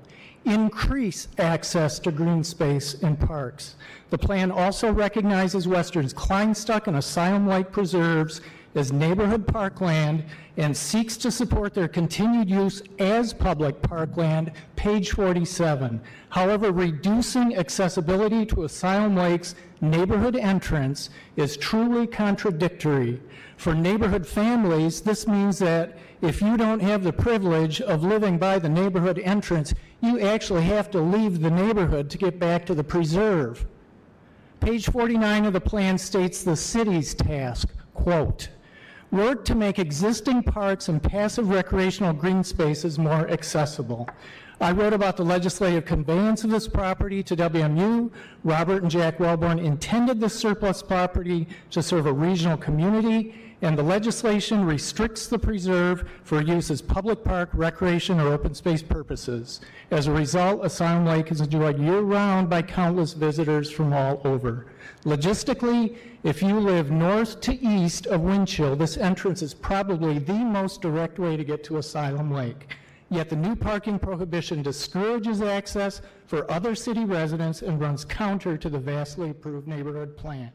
increase 0.48 1.28
access 1.38 2.00
to 2.00 2.12
green 2.12 2.44
space 2.44 2.96
and 3.04 3.20
parks. 3.20 3.76
The 4.10 4.18
plan 4.18 4.50
also 4.52 4.92
recognizes 4.92 5.68
Western's 5.68 6.14
Kleinstuck 6.14 6.88
and 6.88 6.98
Asylum 6.98 7.48
Lake 7.48 7.72
preserves 7.72 8.42
as 8.76 8.92
neighborhood 8.92 9.46
parkland 9.48 10.24
and 10.56 10.76
seeks 10.76 11.18
to 11.18 11.32
support 11.32 11.74
their 11.74 11.88
continued 11.88 12.50
use 12.50 12.82
as 13.00 13.34
public 13.34 13.82
parkland, 13.82 14.52
page 14.76 15.12
47. 15.12 16.00
However, 16.30 16.72
reducing 16.72 17.56
accessibility 17.56 18.46
to 18.48 18.64
Asylum 18.64 19.16
Lake's 19.16 19.56
neighborhood 19.82 20.36
entrance 20.36 21.10
is 21.36 21.58
truly 21.58 22.08
contradictory. 22.08 23.22
For 23.58 23.74
neighborhood 23.74 24.26
families, 24.26 25.02
this 25.02 25.28
means 25.28 25.60
that 25.60 25.98
if 26.22 26.42
you 26.42 26.58
don't 26.58 26.82
have 26.82 27.04
the 27.04 27.14
privilege 27.14 27.82
of 27.82 28.04
living 28.04 28.38
by 28.38 28.60
the 28.60 28.70
neighborhood 28.70 29.20
entrance, 29.20 29.74
you 30.02 30.20
actually 30.20 30.64
have 30.64 30.92
to 30.92 31.00
leave 31.00 31.42
the 31.42 31.50
neighborhood 31.50 32.10
to 32.10 32.18
get 32.18 32.40
back 32.40 32.66
to 32.66 32.76
the 32.76 32.84
preserve. 32.84 33.66
Page 34.60 34.90
49 34.90 35.46
of 35.46 35.54
the 35.54 35.62
plan 35.62 35.98
states 35.98 36.44
the 36.44 36.56
city's 36.56 37.14
task, 37.14 37.70
quote, 37.94 38.50
work 39.12 39.46
to 39.46 39.56
make 39.56 39.80
existing 39.80 40.44
parks 40.44 40.90
and 40.90 41.02
passive 41.02 41.50
recreational 41.50 42.14
green 42.14 42.44
spaces 42.44 43.00
more 43.00 43.30
accessible. 43.30 44.08
I 44.60 44.72
wrote 44.72 44.94
about 44.94 45.18
the 45.18 45.24
legislative 45.24 45.86
conveyance 45.86 46.44
of 46.44 46.50
this 46.50 46.68
property 46.68 47.22
to 47.24 47.36
WMU. 47.36 48.12
Robert 48.44 48.82
and 48.82 48.92
Jack 48.92 49.20
Wellborn 49.20 49.60
intended 49.60 50.20
the 50.20 50.30
surplus 50.30 50.82
property 50.82 51.48
to 51.70 51.84
serve 51.84 52.08
a 52.08 52.14
regional 52.14 52.58
community, 52.58 53.47
and 53.62 53.78
the 53.78 53.84
legislation 53.84 54.66
restricts 54.66 55.28
the 55.28 55.40
preserve 55.40 56.08
for 56.24 56.42
use 56.42 56.70
as 56.70 56.82
public 56.82 57.24
park, 57.24 57.50
recreation, 57.54 58.20
or 58.20 58.28
open 58.28 58.54
space 58.54 58.84
purposes. 58.84 59.62
As 59.90 60.06
a 60.06 60.12
result, 60.12 60.64
Asylum 60.64 61.06
Lake 61.06 61.32
is 61.32 61.42
enjoyed 61.42 61.80
year-round 61.80 62.50
by 62.50 62.62
countless 62.62 63.14
visitors 63.14 63.72
from 63.72 63.94
all 63.94 64.22
over. 64.26 64.68
Logistically, 65.06 65.98
if 66.24 66.44
you 66.44 66.60
live 66.60 66.92
north 66.92 67.42
to 67.42 67.60
east 67.66 68.06
of 68.08 68.22
Winchell, 68.22 68.76
this 68.76 68.98
entrance 68.98 69.42
is 69.42 69.54
probably 69.54 70.20
the 70.20 70.34
most 70.34 70.82
direct 70.82 71.18
way 71.18 71.36
to 71.36 71.44
get 71.44 71.64
to 71.64 71.78
Asylum 71.78 72.32
Lake. 72.32 72.76
Yet 73.10 73.30
the 73.30 73.38
new 73.38 73.56
parking 73.56 73.98
prohibition 73.98 74.62
discourages 74.62 75.42
access 75.42 76.02
for 76.26 76.50
other 76.52 76.76
city 76.76 77.06
residents 77.06 77.62
and 77.62 77.80
runs 77.80 78.04
counter 78.04 78.58
to 78.58 78.70
the 78.70 78.80
vastly 78.80 79.30
approved 79.30 79.68
neighborhood 79.68 80.18
plan. 80.18 80.52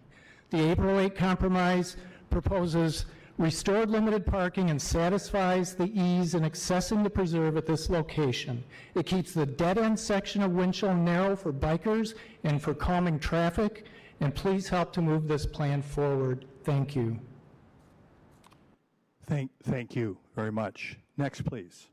The 0.50 0.70
April 0.70 1.00
8 1.00 1.14
compromise 1.14 1.96
proposes 2.32 3.04
restored 3.38 3.90
limited 3.90 4.26
parking 4.26 4.70
and 4.70 4.80
satisfies 4.80 5.74
the 5.74 5.90
ease 5.94 6.34
in 6.34 6.42
accessing 6.42 7.02
the 7.02 7.10
preserve 7.10 7.56
at 7.56 7.66
this 7.66 7.88
location. 7.88 8.62
It 8.94 9.06
keeps 9.06 9.32
the 9.32 9.46
dead-end 9.46 9.98
section 9.98 10.42
of 10.42 10.52
Winchell 10.52 10.94
narrow 10.94 11.36
for 11.36 11.52
bikers 11.52 12.14
and 12.44 12.60
for 12.60 12.74
calming 12.74 13.18
traffic, 13.18 13.86
and 14.20 14.34
please 14.34 14.68
help 14.68 14.92
to 14.94 15.02
move 15.02 15.28
this 15.28 15.46
plan 15.46 15.82
forward. 15.82 16.46
Thank 16.64 16.96
you. 16.96 17.18
Thank, 19.26 19.50
thank 19.62 19.94
you 19.94 20.18
very 20.34 20.52
much. 20.52 20.98
Next, 21.16 21.44
please. 21.44 21.88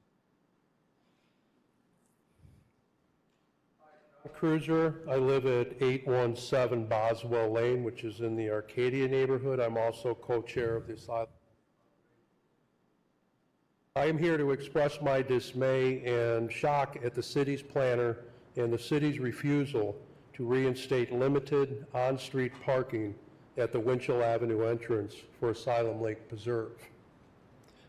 Cruiser. 4.39 5.01
I 5.09 5.17
live 5.17 5.45
at 5.47 5.73
817 5.81 6.85
Boswell 6.85 7.51
Lane, 7.51 7.83
which 7.83 8.05
is 8.05 8.21
in 8.21 8.37
the 8.37 8.49
Arcadia 8.49 9.05
neighborhood. 9.05 9.59
I'm 9.59 9.77
also 9.77 10.15
co-chair 10.15 10.77
of 10.77 10.87
the 10.87 10.93
asylum. 10.93 11.27
I 13.97 14.05
am 14.05 14.17
here 14.17 14.37
to 14.37 14.51
express 14.51 15.01
my 15.01 15.21
dismay 15.21 16.05
and 16.05 16.49
shock 16.49 16.97
at 17.03 17.13
the 17.13 17.21
city's 17.21 17.61
planner 17.61 18.19
and 18.55 18.71
the 18.71 18.79
city's 18.79 19.19
refusal 19.19 19.97
to 20.35 20.45
reinstate 20.45 21.11
limited 21.11 21.85
on-street 21.93 22.53
parking 22.63 23.15
at 23.57 23.73
the 23.73 23.79
Winchell 23.81 24.23
Avenue 24.23 24.63
entrance 24.63 25.15
for 25.37 25.49
Asylum 25.49 26.01
Lake 26.01 26.29
Preserve. 26.29 26.79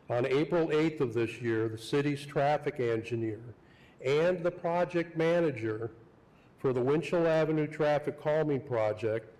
On 0.08 0.26
April 0.26 0.66
8th 0.66 1.00
of 1.00 1.14
this 1.14 1.40
year, 1.40 1.68
the 1.68 1.78
city's 1.78 2.26
traffic 2.26 2.80
engineer 2.80 3.38
and 4.04 4.42
the 4.42 4.50
project 4.50 5.16
manager 5.16 5.92
for 6.60 6.72
the 6.74 6.80
Winchell 6.80 7.26
Avenue 7.26 7.66
Traffic 7.66 8.20
Calming 8.20 8.60
Project 8.60 9.34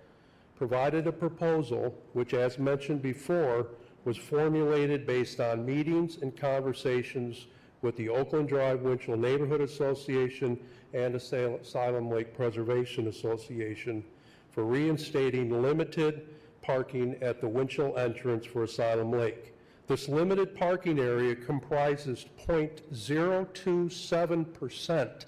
provided 0.57 1.07
a 1.07 1.13
proposal 1.13 1.95
which, 2.15 2.33
as 2.33 2.59
mentioned 2.59 3.03
before, 3.03 3.67
was 4.07 4.17
formulated 4.17 5.07
based 5.07 5.39
on 5.39 5.67
meetings 5.67 6.17
and 6.23 6.35
conversations 6.35 7.49
with 7.83 7.95
the 7.97 8.09
Oakland 8.09 8.49
Drive 8.49 8.81
Winchell 8.81 9.19
Neighborhood 9.19 9.61
Association 9.61 10.59
and 10.95 11.15
Asylum 11.15 12.11
Lake 12.11 12.35
Preservation 12.35 13.09
Association 13.09 14.03
for 14.51 14.65
reinstating 14.65 15.63
limited 15.63 16.27
parking 16.63 17.23
at 17.23 17.43
the 17.43 17.49
Winchell 17.49 17.99
entrance 17.99 18.47
for 18.47 18.63
Asylum 18.65 19.13
Lake. 19.13 19.53
This 19.87 20.09
limited 20.09 20.55
parking 20.55 20.99
area 20.99 21.35
comprises 21.35 22.25
0.027% 22.47 25.25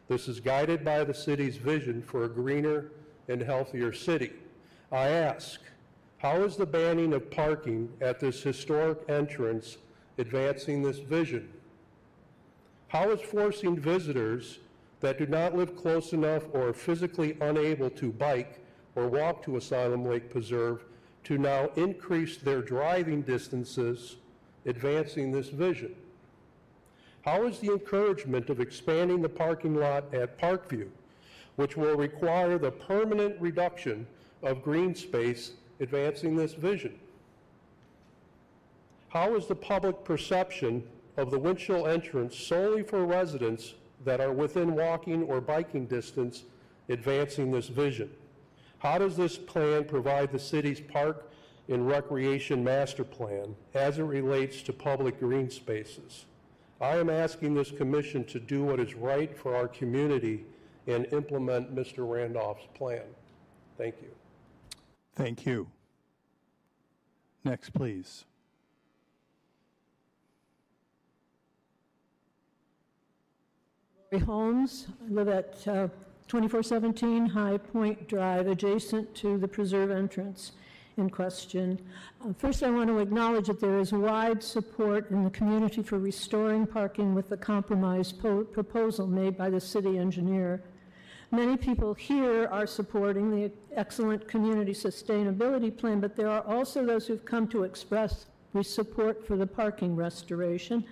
This 0.06 0.28
is 0.28 0.38
guided 0.38 0.84
by 0.84 1.02
the 1.02 1.12
city's 1.12 1.56
vision 1.56 2.02
for 2.02 2.22
a 2.22 2.28
greener 2.28 2.92
and 3.28 3.42
healthier 3.42 3.92
city. 3.92 4.32
I 4.92 5.08
ask, 5.08 5.60
how 6.18 6.42
is 6.42 6.56
the 6.56 6.66
banning 6.66 7.12
of 7.14 7.30
parking 7.32 7.92
at 8.00 8.20
this 8.20 8.42
historic 8.42 8.98
entrance 9.08 9.78
advancing 10.18 10.82
this 10.82 10.98
vision? 10.98 11.52
How 12.86 13.10
is 13.10 13.20
forcing 13.20 13.76
visitors 13.76 14.60
that 15.00 15.18
do 15.18 15.26
not 15.26 15.56
live 15.56 15.74
close 15.76 16.12
enough 16.12 16.44
or 16.52 16.68
are 16.68 16.72
physically 16.72 17.36
unable 17.40 17.90
to 17.90 18.12
bike 18.12 18.60
or 18.94 19.08
walk 19.08 19.42
to 19.44 19.56
Asylum 19.56 20.04
Lake 20.04 20.30
Preserve 20.30 20.84
to 21.24 21.38
now 21.38 21.70
increase 21.76 22.36
their 22.36 22.62
driving 22.62 23.22
distances, 23.22 24.16
advancing 24.66 25.32
this 25.32 25.48
vision? 25.48 25.94
How 27.22 27.46
is 27.46 27.58
the 27.58 27.72
encouragement 27.72 28.48
of 28.48 28.60
expanding 28.60 29.20
the 29.20 29.28
parking 29.28 29.74
lot 29.74 30.12
at 30.14 30.38
Parkview, 30.38 30.88
which 31.56 31.76
will 31.76 31.96
require 31.96 32.58
the 32.58 32.70
permanent 32.70 33.40
reduction 33.40 34.06
of 34.42 34.62
green 34.62 34.94
space, 34.94 35.52
advancing 35.80 36.34
this 36.36 36.54
vision? 36.54 36.98
How 39.10 39.34
is 39.34 39.46
the 39.46 39.54
public 39.54 40.04
perception 40.04 40.82
of 41.16 41.30
the 41.30 41.38
Winchell 41.38 41.86
entrance 41.86 42.36
solely 42.36 42.82
for 42.82 43.04
residents 43.04 43.74
that 44.04 44.20
are 44.20 44.32
within 44.32 44.74
walking 44.74 45.24
or 45.24 45.40
biking 45.40 45.86
distance 45.86 46.44
advancing 46.88 47.50
this 47.50 47.68
vision? 47.68 48.10
How 48.80 48.96
does 48.96 49.16
this 49.16 49.36
plan 49.36 49.84
provide 49.84 50.32
the 50.32 50.38
city's 50.38 50.80
park 50.80 51.30
and 51.68 51.86
recreation 51.86 52.64
master 52.64 53.04
plan 53.04 53.54
as 53.74 53.98
it 53.98 54.02
relates 54.02 54.62
to 54.62 54.72
public 54.72 55.20
green 55.20 55.50
spaces? 55.50 56.24
I 56.80 56.96
am 56.96 57.10
asking 57.10 57.54
this 57.54 57.70
commission 57.70 58.24
to 58.24 58.40
do 58.40 58.64
what 58.64 58.80
is 58.80 58.94
right 58.94 59.36
for 59.36 59.54
our 59.54 59.68
community 59.68 60.46
and 60.86 61.06
implement 61.12 61.74
Mr. 61.74 62.10
Randolph's 62.10 62.66
plan. 62.74 63.02
Thank 63.76 63.96
you. 64.00 64.08
Thank 65.14 65.44
you. 65.44 65.68
Next, 67.44 67.70
please. 67.70 68.24
Lori 74.10 74.24
Holmes. 74.24 74.86
I 75.06 75.12
live 75.12 75.28
at 75.28 75.68
uh, 75.68 75.88
2417 76.30 77.26
High 77.26 77.58
Point 77.58 78.06
Drive, 78.06 78.46
adjacent 78.46 79.12
to 79.16 79.36
the 79.36 79.48
preserve 79.48 79.90
entrance 79.90 80.52
in 80.96 81.10
question. 81.10 81.76
Uh, 82.24 82.32
First, 82.38 82.62
I 82.62 82.70
want 82.70 82.88
to 82.88 82.98
acknowledge 82.98 83.48
that 83.48 83.58
there 83.58 83.80
is 83.80 83.90
wide 83.90 84.40
support 84.40 85.10
in 85.10 85.24
the 85.24 85.30
community 85.30 85.82
for 85.82 85.98
restoring 85.98 86.68
parking 86.68 87.16
with 87.16 87.28
the 87.28 87.36
compromise 87.36 88.12
po- 88.12 88.44
proposal 88.44 89.08
made 89.08 89.36
by 89.36 89.50
the 89.50 89.60
city 89.60 89.98
engineer. 89.98 90.62
Many 91.32 91.56
people 91.56 91.94
here 91.94 92.46
are 92.46 92.64
supporting 92.64 93.32
the 93.32 93.50
excellent 93.74 94.28
community 94.28 94.72
sustainability 94.72 95.76
plan, 95.76 95.98
but 95.98 96.14
there 96.14 96.28
are 96.28 96.46
also 96.46 96.86
those 96.86 97.08
who've 97.08 97.24
come 97.24 97.48
to 97.48 97.64
express 97.64 98.26
support 98.62 99.26
for 99.26 99.36
the 99.36 99.48
parking 99.48 99.96
restoration. 99.96 100.84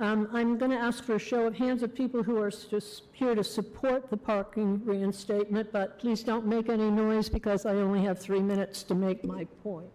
Um, 0.00 0.28
I'm 0.32 0.56
going 0.56 0.70
to 0.70 0.78
ask 0.78 1.04
for 1.04 1.16
a 1.16 1.18
show 1.18 1.46
of 1.46 1.54
hands 1.54 1.82
of 1.82 1.94
people 1.94 2.22
who 2.22 2.38
are 2.38 2.50
just 2.50 3.02
here 3.12 3.34
to 3.34 3.44
support 3.44 4.08
the 4.08 4.16
parking 4.16 4.82
reinstatement, 4.82 5.70
but 5.72 5.98
please 5.98 6.22
don't 6.22 6.46
make 6.46 6.70
any 6.70 6.90
noise 6.90 7.28
because 7.28 7.66
I 7.66 7.74
only 7.74 8.02
have 8.04 8.18
three 8.18 8.40
minutes 8.40 8.82
to 8.84 8.94
make 8.94 9.26
my 9.26 9.44
point. 9.62 9.90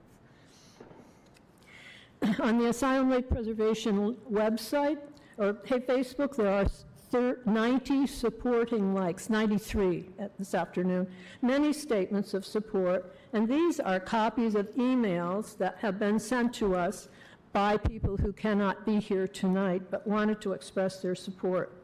On 2.40 2.60
the 2.60 2.70
Asylum 2.70 3.10
Lake 3.10 3.28
Preservation 3.28 4.16
website, 4.32 5.00
or 5.40 5.58
hey, 5.66 5.80
Facebook, 5.80 6.36
there 6.36 6.54
are 6.54 7.40
90 7.48 8.06
supporting 8.06 8.94
likes, 8.94 9.32
93 9.32 10.08
this 10.38 10.54
afternoon, 10.54 11.08
many 11.42 11.74
statements 11.74 12.36
of 12.36 12.46
support, 12.46 13.16
and 13.34 13.48
these 13.48 13.80
are 13.80 14.00
copies 14.00 14.54
of 14.54 14.70
emails 14.76 15.58
that 15.58 15.78
have 15.80 15.98
been 15.98 16.20
sent 16.20 16.54
to 16.54 16.76
us 16.76 17.10
by 17.56 17.78
people 17.78 18.18
who 18.18 18.34
cannot 18.34 18.86
be 18.86 19.00
here 19.00 19.30
tonight 19.30 19.82
but 19.90 20.06
wanted 20.06 20.42
to 20.42 20.52
express 20.52 21.02
their 21.02 21.16
support. 21.16 21.82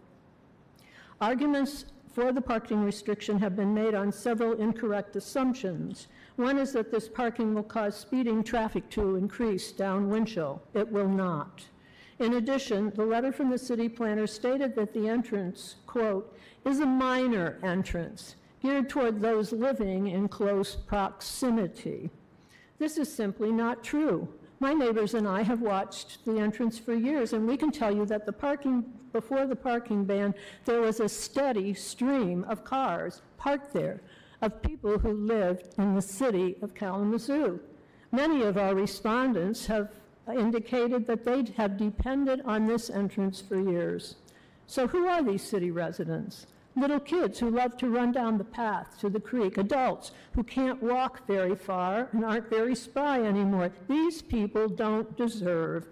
Arguments 1.22 1.86
for 2.14 2.34
the 2.34 2.42
parking 2.42 2.84
restriction 2.84 3.40
have 3.40 3.56
been 3.56 3.74
made 3.74 3.96
on 3.96 4.12
several 4.12 4.52
incorrect 4.60 5.16
assumptions. 5.16 6.10
One 6.36 6.58
is 6.58 6.74
that 6.74 6.92
this 6.92 7.08
parking 7.08 7.54
will 7.54 7.64
cause 7.64 7.96
speeding 7.96 8.44
traffic 8.44 8.90
to 8.90 9.16
increase 9.16 9.72
down 9.72 10.10
Winchell. 10.10 10.62
It 10.74 10.92
will 10.92 11.08
not. 11.08 11.64
In 12.20 12.34
addition, 12.34 12.92
the 12.94 13.06
letter 13.06 13.32
from 13.32 13.50
the 13.50 13.58
city 13.58 13.88
planner 13.88 14.28
stated 14.28 14.76
that 14.76 14.94
the 14.94 15.08
entrance, 15.08 15.76
quote, 15.88 16.38
is 16.66 16.82
a 16.82 16.86
minor 16.86 17.60
entrance 17.64 18.36
geared 18.62 18.90
toward 18.90 19.22
those 19.22 19.54
living 19.54 20.08
in 20.08 20.28
close 20.28 20.76
proximity. 20.76 22.12
This 22.78 22.98
is 22.98 23.10
simply 23.10 23.54
not 23.54 23.86
true. 23.86 24.28
My 24.62 24.74
neighbors 24.74 25.16
and 25.16 25.28
I 25.28 25.42
have 25.42 25.62
watched 25.62 26.24
the 26.24 26.38
entrance 26.38 26.78
for 26.78 26.94
years, 26.94 27.34
and 27.34 27.48
we 27.48 27.58
can 27.58 27.72
tell 27.72 27.92
you 27.92 28.06
that 28.06 28.28
the 28.28 28.32
parking, 28.32 28.86
before 29.12 29.48
the 29.48 29.56
parking 29.56 30.06
ban, 30.06 30.36
there 30.66 30.82
was 30.82 31.00
a 31.00 31.10
steady 31.10 31.74
stream 31.74 32.44
of 32.44 32.64
cars 32.64 33.24
parked 33.40 33.74
there, 33.74 34.02
of 34.44 34.62
people 34.62 35.00
who 35.00 35.14
lived 35.14 35.74
in 35.80 35.96
the 35.96 36.02
city 36.02 36.58
of 36.62 36.76
Kalamazoo. 36.76 37.60
Many 38.12 38.44
of 38.44 38.56
our 38.56 38.76
respondents 38.76 39.66
have 39.66 39.90
indicated 40.32 41.08
that 41.08 41.26
they 41.26 41.44
have 41.58 41.76
depended 41.76 42.42
on 42.46 42.68
this 42.68 42.92
entrance 42.92 43.42
for 43.42 43.60
years. 43.60 44.18
So 44.68 44.86
who 44.86 45.08
are 45.08 45.24
these 45.24 45.42
city 45.42 45.72
residents? 45.72 46.46
Little 46.76 47.02
kids 47.02 47.38
who 47.40 47.50
love 47.50 47.76
to 47.78 47.90
run 47.90 48.14
down 48.14 48.38
the 48.38 48.46
path 48.46 48.98
to 49.00 49.10
the 49.10 49.20
creek, 49.20 49.58
adults 49.58 50.12
who 50.34 50.44
can't 50.44 50.82
walk 50.82 51.28
very 51.28 51.56
far 51.56 52.08
and 52.14 52.24
aren't 52.24 52.50
very 52.50 52.76
spry 52.76 53.22
anymore. 53.22 53.72
These 53.90 54.22
people 54.22 54.70
don't 54.70 55.18
deserve 55.18 55.88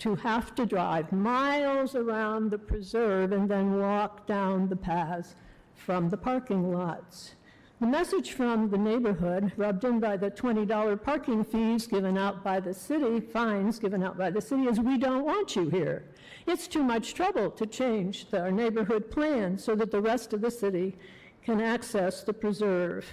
to 0.00 0.14
have 0.16 0.54
to 0.54 0.66
drive 0.66 1.12
miles 1.12 1.94
around 1.94 2.50
the 2.50 2.58
preserve 2.58 3.32
and 3.32 3.48
then 3.48 3.78
walk 3.80 4.26
down 4.26 4.68
the 4.68 4.76
paths 4.76 5.34
from 5.74 6.10
the 6.10 6.16
parking 6.16 6.72
lots. 6.72 7.34
The 7.80 7.86
message 7.86 8.32
from 8.32 8.70
the 8.70 8.78
neighborhood, 8.78 9.52
rubbed 9.56 9.84
in 9.84 10.00
by 10.00 10.16
the 10.16 10.30
$20 10.30 11.02
parking 11.02 11.44
fees 11.44 11.86
given 11.86 12.18
out 12.18 12.42
by 12.42 12.58
the 12.58 12.74
city, 12.74 13.20
fines 13.20 13.78
given 13.78 14.02
out 14.02 14.18
by 14.18 14.30
the 14.30 14.40
city, 14.40 14.64
is 14.64 14.80
we 14.80 14.98
don't 14.98 15.24
want 15.24 15.54
you 15.54 15.68
here. 15.68 16.04
It's 16.48 16.66
too 16.66 16.82
much 16.82 17.12
trouble 17.12 17.50
to 17.50 17.66
change 17.66 18.24
our 18.32 18.50
neighborhood 18.50 19.10
plan 19.10 19.58
so 19.58 19.74
that 19.74 19.90
the 19.90 20.00
rest 20.00 20.32
of 20.32 20.40
the 20.40 20.50
city 20.50 20.96
can 21.44 21.60
access 21.60 22.22
the 22.22 22.32
preserve. 22.32 23.04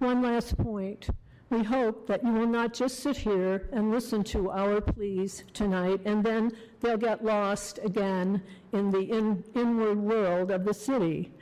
One 0.00 0.20
last 0.22 0.58
point. 0.58 1.08
We 1.50 1.62
hope 1.62 2.08
that 2.08 2.24
you 2.24 2.32
will 2.32 2.48
not 2.48 2.74
just 2.74 2.98
sit 2.98 3.16
here 3.16 3.68
and 3.72 3.92
listen 3.92 4.24
to 4.24 4.50
our 4.50 4.80
pleas 4.80 5.44
tonight, 5.52 6.00
and 6.04 6.24
then 6.24 6.50
they'll 6.80 6.96
get 6.96 7.24
lost 7.24 7.78
again 7.84 8.42
in 8.72 8.90
the 8.90 9.02
in, 9.02 9.44
inward 9.54 9.98
world 9.98 10.50
of 10.50 10.64
the 10.64 10.74
city. 10.74 11.32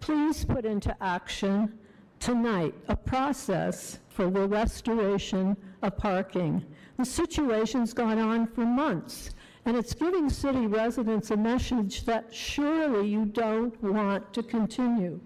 Please 0.00 0.46
put 0.46 0.64
into 0.64 0.96
action 1.02 1.78
tonight 2.20 2.74
a 2.88 2.96
process 2.96 3.98
for 4.08 4.30
the 4.30 4.48
restoration 4.48 5.58
of 5.82 5.98
parking. 5.98 6.64
The 6.96 7.04
situation's 7.04 7.92
gone 7.92 8.18
on 8.18 8.46
for 8.46 8.64
months, 8.64 9.30
and 9.70 9.78
it's 9.78 9.94
giving 9.94 10.28
city 10.28 10.66
residents 10.66 11.30
a 11.30 11.36
message 11.36 12.04
that 12.04 12.34
surely 12.34 13.06
you 13.06 13.24
don't 13.24 13.80
want 13.80 14.34
to 14.34 14.42
continue. 14.42 15.20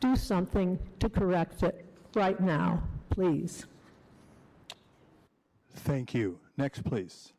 Do 0.00 0.16
something 0.16 0.78
to 0.98 1.10
correct 1.10 1.62
it 1.62 1.84
right 2.14 2.40
now, 2.40 2.82
please. 3.10 3.66
Thank 5.74 6.14
you. 6.14 6.38
Next, 6.56 6.82
please. 6.84 7.34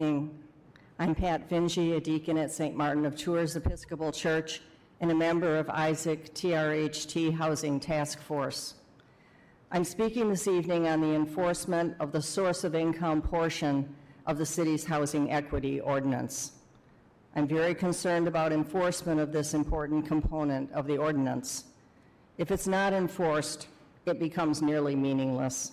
I'm 0.00 0.30
Pat 1.16 1.50
Vinge, 1.50 1.96
a 1.96 2.00
deacon 2.00 2.38
at 2.38 2.52
St. 2.52 2.76
Martin 2.76 3.04
of 3.04 3.16
Tours 3.16 3.56
Episcopal 3.56 4.12
Church 4.12 4.62
and 5.00 5.10
a 5.10 5.14
member 5.16 5.58
of 5.58 5.68
Isaac 5.70 6.32
TRHT 6.34 7.34
Housing 7.34 7.80
Task 7.80 8.20
Force. 8.20 8.74
I'm 9.74 9.84
speaking 9.84 10.28
this 10.28 10.48
evening 10.48 10.86
on 10.86 11.00
the 11.00 11.14
enforcement 11.14 11.96
of 11.98 12.12
the 12.12 12.20
source 12.20 12.62
of 12.62 12.74
income 12.74 13.22
portion 13.22 13.96
of 14.26 14.36
the 14.36 14.44
city's 14.44 14.84
housing 14.84 15.32
equity 15.32 15.80
ordinance. 15.80 16.52
I'm 17.34 17.48
very 17.48 17.74
concerned 17.74 18.28
about 18.28 18.52
enforcement 18.52 19.18
of 19.18 19.32
this 19.32 19.54
important 19.54 20.04
component 20.04 20.70
of 20.72 20.86
the 20.86 20.98
ordinance. 20.98 21.64
If 22.36 22.50
it's 22.50 22.66
not 22.66 22.92
enforced, 22.92 23.68
it 24.04 24.20
becomes 24.20 24.60
nearly 24.60 24.94
meaningless. 24.94 25.72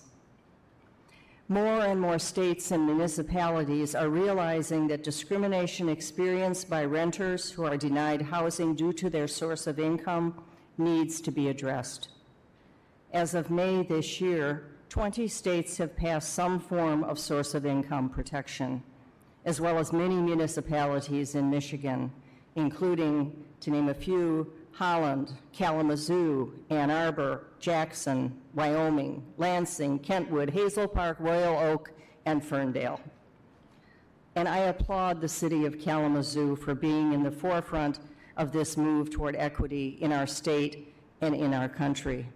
More 1.50 1.84
and 1.84 2.00
more 2.00 2.18
states 2.18 2.70
and 2.70 2.86
municipalities 2.86 3.94
are 3.94 4.08
realizing 4.08 4.88
that 4.88 5.04
discrimination 5.04 5.90
experienced 5.90 6.70
by 6.70 6.86
renters 6.86 7.50
who 7.50 7.66
are 7.66 7.76
denied 7.76 8.22
housing 8.22 8.74
due 8.74 8.94
to 8.94 9.10
their 9.10 9.28
source 9.28 9.66
of 9.66 9.78
income 9.78 10.42
needs 10.78 11.20
to 11.20 11.30
be 11.30 11.48
addressed. 11.48 12.08
As 13.12 13.34
of 13.34 13.50
May 13.50 13.82
this 13.82 14.20
year, 14.20 14.68
20 14.88 15.26
states 15.26 15.76
have 15.78 15.96
passed 15.96 16.32
some 16.32 16.60
form 16.60 17.02
of 17.02 17.18
source 17.18 17.54
of 17.54 17.66
income 17.66 18.08
protection, 18.08 18.84
as 19.44 19.60
well 19.60 19.78
as 19.78 19.92
many 19.92 20.14
municipalities 20.14 21.34
in 21.34 21.50
Michigan, 21.50 22.12
including, 22.54 23.44
to 23.60 23.70
name 23.70 23.88
a 23.88 23.94
few, 23.94 24.52
Holland, 24.70 25.32
Kalamazoo, 25.52 26.52
Ann 26.70 26.92
Arbor, 26.92 27.48
Jackson, 27.58 28.40
Wyoming, 28.54 29.26
Lansing, 29.38 29.98
Kentwood, 29.98 30.50
Hazel 30.50 30.86
Park, 30.86 31.16
Royal 31.18 31.58
Oak, 31.58 31.92
and 32.26 32.44
Ferndale. 32.44 33.00
And 34.36 34.48
I 34.48 34.58
applaud 34.58 35.20
the 35.20 35.28
city 35.28 35.66
of 35.66 35.80
Kalamazoo 35.80 36.54
for 36.54 36.76
being 36.76 37.12
in 37.12 37.24
the 37.24 37.32
forefront 37.32 37.98
of 38.36 38.52
this 38.52 38.76
move 38.76 39.10
toward 39.10 39.34
equity 39.34 39.98
in 40.00 40.12
our 40.12 40.28
state 40.28 40.94
and 41.20 41.34
in 41.34 41.52
our 41.52 41.68
country. 41.68 42.28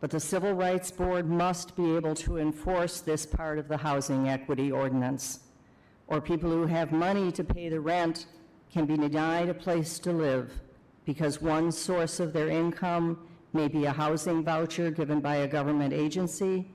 But 0.00 0.10
the 0.10 0.20
Civil 0.20 0.54
Rights 0.54 0.90
Board 0.90 1.28
must 1.28 1.76
be 1.76 1.94
able 1.94 2.14
to 2.16 2.38
enforce 2.38 3.00
this 3.00 3.26
part 3.26 3.58
of 3.58 3.68
the 3.68 3.76
housing 3.76 4.28
equity 4.28 4.72
ordinance, 4.72 5.40
or 6.08 6.20
people 6.20 6.50
who 6.50 6.66
have 6.66 6.90
money 6.90 7.30
to 7.32 7.44
pay 7.44 7.68
the 7.68 7.80
rent 7.80 8.26
can 8.72 8.86
be 8.86 8.96
denied 8.96 9.50
a 9.50 9.54
place 9.54 9.98
to 9.98 10.12
live 10.12 10.60
because 11.04 11.42
one 11.42 11.70
source 11.70 12.20
of 12.20 12.32
their 12.32 12.48
income 12.48 13.26
may 13.52 13.68
be 13.68 13.84
a 13.84 13.92
housing 13.92 14.44
voucher 14.44 14.90
given 14.90 15.20
by 15.20 15.36
a 15.36 15.48
government 15.48 15.92
agency, 15.92 16.70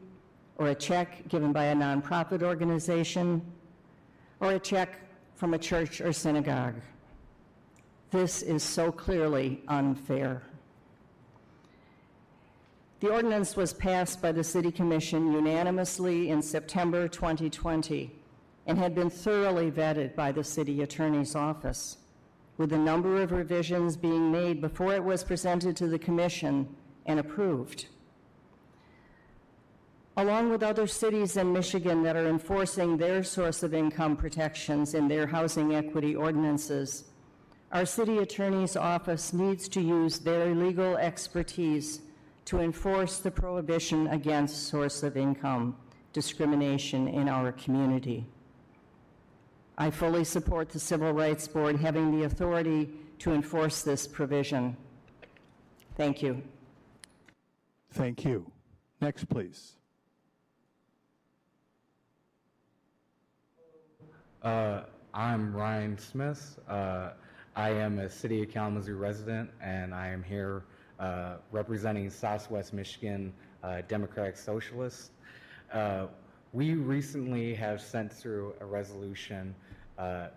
or 0.57 0.67
a 0.67 0.75
check 0.75 1.27
given 1.27 1.51
by 1.51 1.65
a 1.65 1.75
nonprofit 1.75 2.43
organization, 2.43 3.41
or 4.39 4.51
a 4.51 4.59
check 4.59 4.99
from 5.35 5.53
a 5.53 5.57
church 5.57 6.01
or 6.01 6.13
synagogue. 6.13 6.75
This 8.11 8.41
is 8.41 8.61
so 8.61 8.91
clearly 8.91 9.61
unfair. 9.67 10.43
The 13.01 13.11
ordinance 13.11 13.57
was 13.57 13.73
passed 13.73 14.21
by 14.21 14.31
the 14.31 14.43
City 14.43 14.71
Commission 14.71 15.33
unanimously 15.33 16.29
in 16.29 16.41
September 16.41 17.09
2020 17.09 18.09
and 18.67 18.77
had 18.77 18.95
been 18.95 19.09
thoroughly 19.09 19.69
vetted 19.69 20.15
by 20.15 20.31
the 20.31 20.43
City 20.43 20.81
Attorney's 20.81 21.35
Office, 21.35 21.97
with 22.57 22.71
a 22.71 22.77
number 22.77 23.21
of 23.21 23.33
revisions 23.33 23.97
being 23.97 24.31
made 24.31 24.61
before 24.61 24.93
it 24.93 25.03
was 25.03 25.25
presented 25.25 25.75
to 25.75 25.87
the 25.87 25.99
Commission 25.99 26.73
and 27.05 27.19
approved. 27.19 27.87
Along 30.15 30.49
with 30.49 30.63
other 30.63 30.87
cities 30.87 31.35
in 31.35 31.51
Michigan 31.51 32.01
that 32.03 32.15
are 32.15 32.29
enforcing 32.29 32.95
their 32.95 33.23
source 33.25 33.61
of 33.61 33.73
income 33.73 34.15
protections 34.15 34.93
in 34.93 35.09
their 35.09 35.27
housing 35.27 35.75
equity 35.75 36.15
ordinances, 36.15 37.03
our 37.73 37.85
City 37.85 38.19
Attorney's 38.19 38.77
Office 38.77 39.33
needs 39.33 39.67
to 39.67 39.81
use 39.81 40.19
their 40.19 40.55
legal 40.55 40.95
expertise 40.95 41.99
to 42.45 42.59
enforce 42.59 43.17
the 43.19 43.31
prohibition 43.31 44.07
against 44.07 44.67
source 44.67 45.03
of 45.03 45.17
income 45.17 45.75
discrimination 46.13 47.07
in 47.07 47.27
our 47.27 47.51
community. 47.51 48.25
I 49.77 49.89
fully 49.89 50.23
support 50.23 50.69
the 50.69 50.79
Civil 50.79 51.11
Rights 51.11 51.47
Board 51.47 51.75
having 51.75 52.17
the 52.17 52.25
authority 52.25 52.89
to 53.19 53.33
enforce 53.33 53.81
this 53.81 54.07
provision. 54.07 54.77
Thank 55.97 56.21
you. 56.21 56.41
Thank 57.91 58.23
you. 58.23 58.45
Next, 59.01 59.25
please. 59.25 59.73
Uh, 64.43 64.83
I'm 65.13 65.55
Ryan 65.55 65.97
Smith. 65.97 66.59
Uh, 66.69 67.11
I 67.55 67.69
am 67.69 67.99
a 67.99 68.09
City 68.09 68.43
of 68.43 68.49
Kalamazoo 68.49 68.95
resident, 68.95 69.49
and 69.61 69.93
I 69.93 70.07
am 70.07 70.21
here 70.21 70.65
uh, 70.99 71.35
representing 71.51 72.09
Southwest 72.09 72.73
Michigan 72.73 73.33
uh, 73.63 73.81
Democratic 73.87 74.37
Socialists. 74.37 75.11
Uh, 75.73 76.07
we 76.53 76.75
recently 76.75 77.53
have 77.53 77.81
sent 77.81 78.13
through 78.13 78.53
a 78.61 78.65
resolution, 78.65 79.53
uh, 79.97 80.27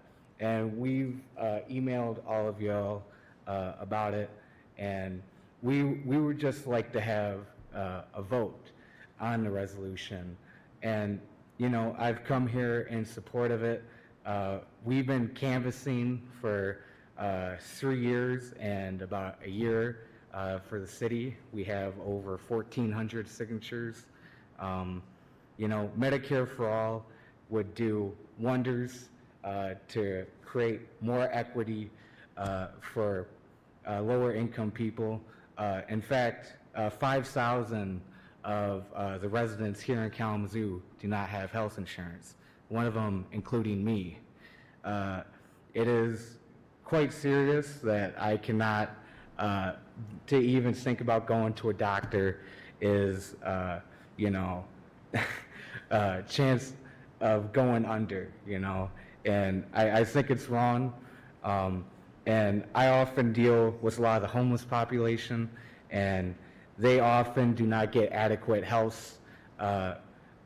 and 0.41 0.77
we've 0.77 1.21
uh, 1.39 1.61
emailed 1.71 2.19
all 2.27 2.49
of 2.49 2.61
y'all 2.61 3.05
uh, 3.47 3.75
about 3.79 4.15
it, 4.15 4.31
and 4.79 5.23
we 5.63 5.85
we 5.85 6.17
would 6.17 6.39
just 6.39 6.67
like 6.67 6.93
to 6.93 7.01
have 7.01 7.41
a 7.75 8.23
vote 8.23 8.71
on 9.21 9.45
the 9.45 9.51
resolution. 9.51 10.37
And 10.83 11.21
you 11.59 11.69
know, 11.69 11.95
I've 11.99 12.25
come 12.25 12.49
here 12.49 12.89
in 12.91 13.05
support 13.05 13.51
of 13.51 13.63
it. 13.63 13.85
We've 14.85 15.07
been 15.07 15.29
canvassing 15.29 16.23
for 16.41 16.81
three 17.61 18.01
years 18.01 18.53
and 18.59 19.03
about 19.03 19.37
a 19.45 19.51
year 19.51 20.08
uh, 20.39 20.61
for 20.61 20.79
the 20.79 20.87
city. 20.87 21.37
We 21.53 21.65
have 21.65 21.95
over 22.07 22.39
1,400 22.47 23.29
signatures. 23.29 24.07
Um, 24.61 25.03
you 25.57 25.67
know, 25.67 25.91
Medicare 25.99 26.49
for 26.49 26.71
All 26.71 27.05
would 27.51 27.75
do 27.75 28.15
wonders 28.39 29.09
uh, 29.43 29.71
to 29.89 30.25
create 30.45 30.83
more 31.01 31.29
equity 31.33 31.91
uh, 32.37 32.69
for 32.95 33.27
uh, 33.89 34.01
lower 34.01 34.33
income 34.33 34.71
people. 34.71 35.21
Uh, 35.57 35.81
in 35.89 36.01
fact, 36.01 36.53
uh, 36.77 36.89
5,000 36.89 38.01
of 38.45 38.85
the 39.21 39.29
residents 39.29 39.81
here 39.81 40.05
in 40.05 40.11
Kalamazoo 40.11 40.81
do 41.01 41.09
not 41.09 41.29
have 41.29 41.51
health 41.51 41.79
insurance, 41.79 42.37
one 42.69 42.87
of 42.87 42.95
them 42.95 43.27
including 43.33 43.85
me. 43.85 44.19
It 45.75 45.87
is 45.87 46.39
quite 46.85 47.13
serious 47.13 47.75
that 47.83 48.15
I 48.19 48.37
cannot, 48.37 48.91
uh, 49.39 49.73
to 50.27 50.37
even 50.39 50.75
think 50.75 51.01
about 51.01 51.27
going 51.27 51.55
to 51.55 51.71
a 51.71 51.75
doctor 51.75 52.41
is, 52.81 53.35
uh, 53.45 53.81
you 54.17 54.31
know, 54.31 54.65
uh, 55.91 56.23
chance 56.23 56.75
of 57.21 57.53
going 57.53 57.85
under, 57.85 58.31
you 58.47 58.59
know, 58.59 58.91
and 59.25 59.65
I, 59.73 60.01
I 60.01 60.05
think 60.05 60.31
it's 60.31 60.49
wrong. 60.49 60.93
Um, 61.45 61.85
and 62.27 62.65
I 62.75 62.89
often 62.89 63.33
deal 63.33 63.71
with 63.81 63.99
a 63.99 64.03
lot 64.03 64.17
of 64.17 64.23
the 64.23 64.29
homeless 64.29 64.65
population, 64.65 65.49
and 65.91 66.35
they 66.77 67.01
often 67.01 67.55
do 67.55 67.67
not 67.67 67.91
get 67.91 68.13
adequate 68.13 68.65
health 68.65 69.19
uh, 69.59 69.95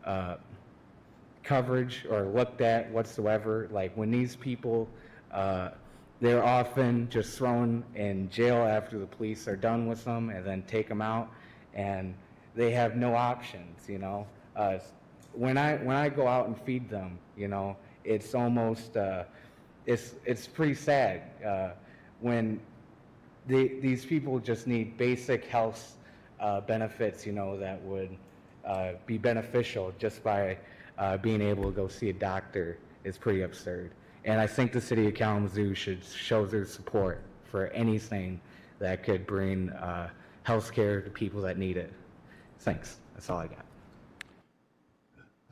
uh, 0.04 0.36
coverage 1.42 2.06
or 2.08 2.22
looked 2.22 2.60
at 2.60 2.90
whatsoever. 2.90 3.68
Like 3.72 3.92
when 3.96 4.10
these 4.10 4.36
people, 4.36 4.88
uh, 5.32 5.70
they're 6.22 6.44
often 6.44 7.08
just 7.10 7.36
thrown 7.36 7.82
in 7.96 8.30
jail 8.30 8.58
after 8.58 8.96
the 8.96 9.06
police 9.06 9.48
are 9.48 9.56
done 9.56 9.88
with 9.88 10.04
them 10.04 10.30
and 10.30 10.46
then 10.46 10.62
take 10.68 10.88
them 10.88 11.02
out, 11.02 11.28
and 11.74 12.14
they 12.54 12.70
have 12.70 12.94
no 12.94 13.16
options, 13.16 13.88
you 13.88 13.98
know. 13.98 14.24
Uh, 14.54 14.78
when 15.32 15.58
I 15.58 15.78
when 15.78 15.96
I 15.96 16.08
go 16.08 16.28
out 16.28 16.46
and 16.46 16.56
feed 16.56 16.88
them, 16.88 17.18
you 17.36 17.48
know, 17.48 17.76
it's 18.04 18.36
almost 18.36 18.96
uh, 18.96 19.24
it's 19.84 20.14
it's 20.24 20.46
pretty 20.46 20.74
sad 20.74 21.22
uh, 21.44 21.70
when 22.20 22.60
the, 23.48 23.80
these 23.80 24.04
people 24.04 24.38
just 24.38 24.68
need 24.68 24.96
basic 24.96 25.44
health 25.46 25.96
uh, 26.38 26.60
benefits, 26.60 27.26
you 27.26 27.32
know, 27.32 27.58
that 27.58 27.82
would 27.82 28.16
uh, 28.64 28.92
be 29.06 29.18
beneficial 29.18 29.92
just 29.98 30.22
by 30.22 30.56
uh, 30.98 31.16
being 31.16 31.42
able 31.42 31.64
to 31.64 31.72
go 31.72 31.88
see 31.88 32.10
a 32.10 32.12
doctor 32.12 32.78
is 33.02 33.18
pretty 33.18 33.42
absurd. 33.42 33.90
And 34.24 34.40
I 34.40 34.46
think 34.46 34.72
the 34.72 34.80
city 34.80 35.08
of 35.08 35.14
Kalamazoo 35.14 35.74
should 35.74 36.04
show 36.04 36.46
their 36.46 36.64
support 36.64 37.22
for 37.44 37.66
anything 37.68 38.40
that 38.78 39.02
could 39.02 39.26
bring 39.26 39.70
uh, 39.70 40.10
health 40.44 40.72
care 40.72 41.00
to 41.00 41.10
people 41.10 41.40
that 41.42 41.58
need 41.58 41.76
it. 41.76 41.92
Thanks. 42.60 42.98
That's 43.14 43.30
all 43.30 43.38
I 43.38 43.48
got. 43.48 43.64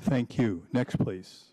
Thank 0.03 0.39
you. 0.39 0.63
Next, 0.73 0.97
please. 0.97 1.45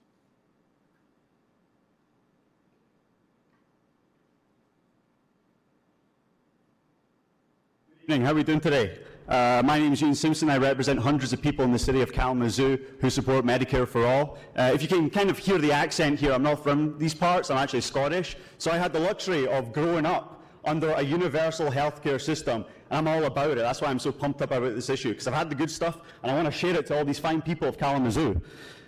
Good 7.90 8.14
evening. 8.14 8.22
How 8.26 8.32
are 8.32 8.36
we 8.36 8.44
doing 8.44 8.62
today? 8.62 9.00
Uh, 9.28 9.62
my 9.66 9.78
name 9.78 9.92
is 9.92 10.00
Ewan 10.00 10.16
Simpson. 10.16 10.50
I 10.50 10.58
represent 10.58 10.98
hundreds 11.00 11.34
of 11.34 11.42
people 11.42 11.66
in 11.66 11.74
the 11.74 11.80
city 11.80 12.02
of 12.02 12.14
Kalamazoo 12.14 12.78
who 13.02 13.10
support 13.10 13.44
Medicare 13.44 13.86
for 13.86 14.06
All. 14.06 14.38
Uh, 14.56 14.72
if 14.74 14.82
you 14.82 14.88
can 14.88 15.10
kind 15.10 15.30
of 15.30 15.38
hear 15.38 15.58
the 15.58 15.70
accent 15.70 16.18
here, 16.18 16.32
I'm 16.32 16.44
not 16.44 16.64
from 16.64 16.98
these 16.98 17.14
parts. 17.14 17.52
I'm 17.52 17.58
actually 17.58 17.82
Scottish. 17.82 18.38
So 18.58 18.72
I 18.72 18.78
had 18.78 18.94
the 18.94 19.02
luxury 19.02 19.46
of 19.46 19.74
growing 19.74 20.06
up 20.06 20.42
under 20.64 20.92
a 20.92 21.02
universal 21.02 21.70
healthcare 21.70 22.22
system. 22.22 22.64
And 22.90 23.06
I'm 23.06 23.08
all 23.10 23.26
about 23.26 23.52
it. 23.52 23.58
That's 23.58 23.82
why 23.82 23.90
I'm 23.90 24.00
so 24.00 24.14
pumped 24.14 24.42
up 24.42 24.52
about 24.52 24.76
this 24.76 24.90
issue, 24.90 25.10
because 25.10 25.28
I've 25.28 25.34
had 25.34 25.50
the 25.50 25.56
good 25.56 25.72
stuff 25.72 26.00
and 26.24 26.32
I 26.32 26.36
want 26.36 26.46
to 26.46 26.52
share 26.58 26.76
it 26.76 26.86
to 26.88 26.98
all 26.98 27.04
these 27.04 27.20
fine 27.20 27.42
people 27.42 27.68
of 27.68 27.78
Kalamazoo. 27.78 28.42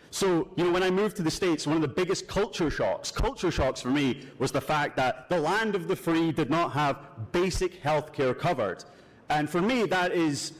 So, 0.09 0.47
you 0.55 0.63
know, 0.63 0.71
when 0.71 0.83
I 0.83 0.89
moved 0.89 1.17
to 1.17 1.21
the 1.21 1.29
States, 1.29 1.67
one 1.67 1.75
of 1.75 1.81
the 1.81 1.89
biggest 1.89 2.29
culture 2.29 2.71
shocks, 2.71 3.11
culture 3.11 3.51
shocks 3.51 3.81
for 3.81 3.89
me, 3.89 4.25
was 4.37 4.53
the 4.53 4.61
fact 4.61 4.95
that 4.95 5.27
the 5.27 5.37
land 5.37 5.75
of 5.75 5.89
the 5.89 5.97
free 5.97 6.31
did 6.31 6.49
not 6.49 6.71
have 6.71 7.31
basic 7.33 7.75
health 7.81 8.13
care 8.13 8.33
covered. 8.33 8.85
And 9.29 9.49
for 9.49 9.61
me, 9.61 9.85
that 9.85 10.11
is 10.11 10.53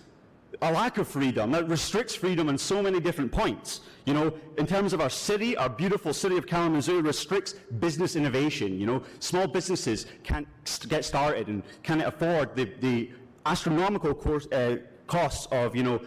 a 0.61 0.71
lack 0.71 0.97
of 0.97 1.07
freedom. 1.07 1.51
That 1.51 1.67
restricts 1.67 2.15
freedom 2.15 2.49
on 2.49 2.57
so 2.57 2.81
many 2.81 2.99
different 2.99 3.31
points. 3.31 3.81
You 4.05 4.13
know, 4.13 4.33
in 4.57 4.65
terms 4.65 4.93
of 4.93 5.01
our 5.01 5.09
city, 5.09 5.55
our 5.57 5.69
beautiful 5.69 6.13
city 6.13 6.37
of 6.37 6.47
Kalamazoo 6.47 7.01
restricts 7.01 7.53
business 7.79 8.15
innovation. 8.15 8.79
You 8.79 8.85
know, 8.85 9.03
small 9.19 9.47
businesses 9.47 10.05
can't 10.23 10.47
get 10.87 11.05
started 11.05 11.47
and 11.47 11.63
can't 11.83 12.01
afford 12.01 12.55
the, 12.55 12.65
the 12.79 13.11
astronomical 13.45 14.13
course, 14.13 14.47
uh, 14.47 14.77
costs 15.07 15.47
of, 15.51 15.75
you 15.75 15.83
know, 15.83 15.99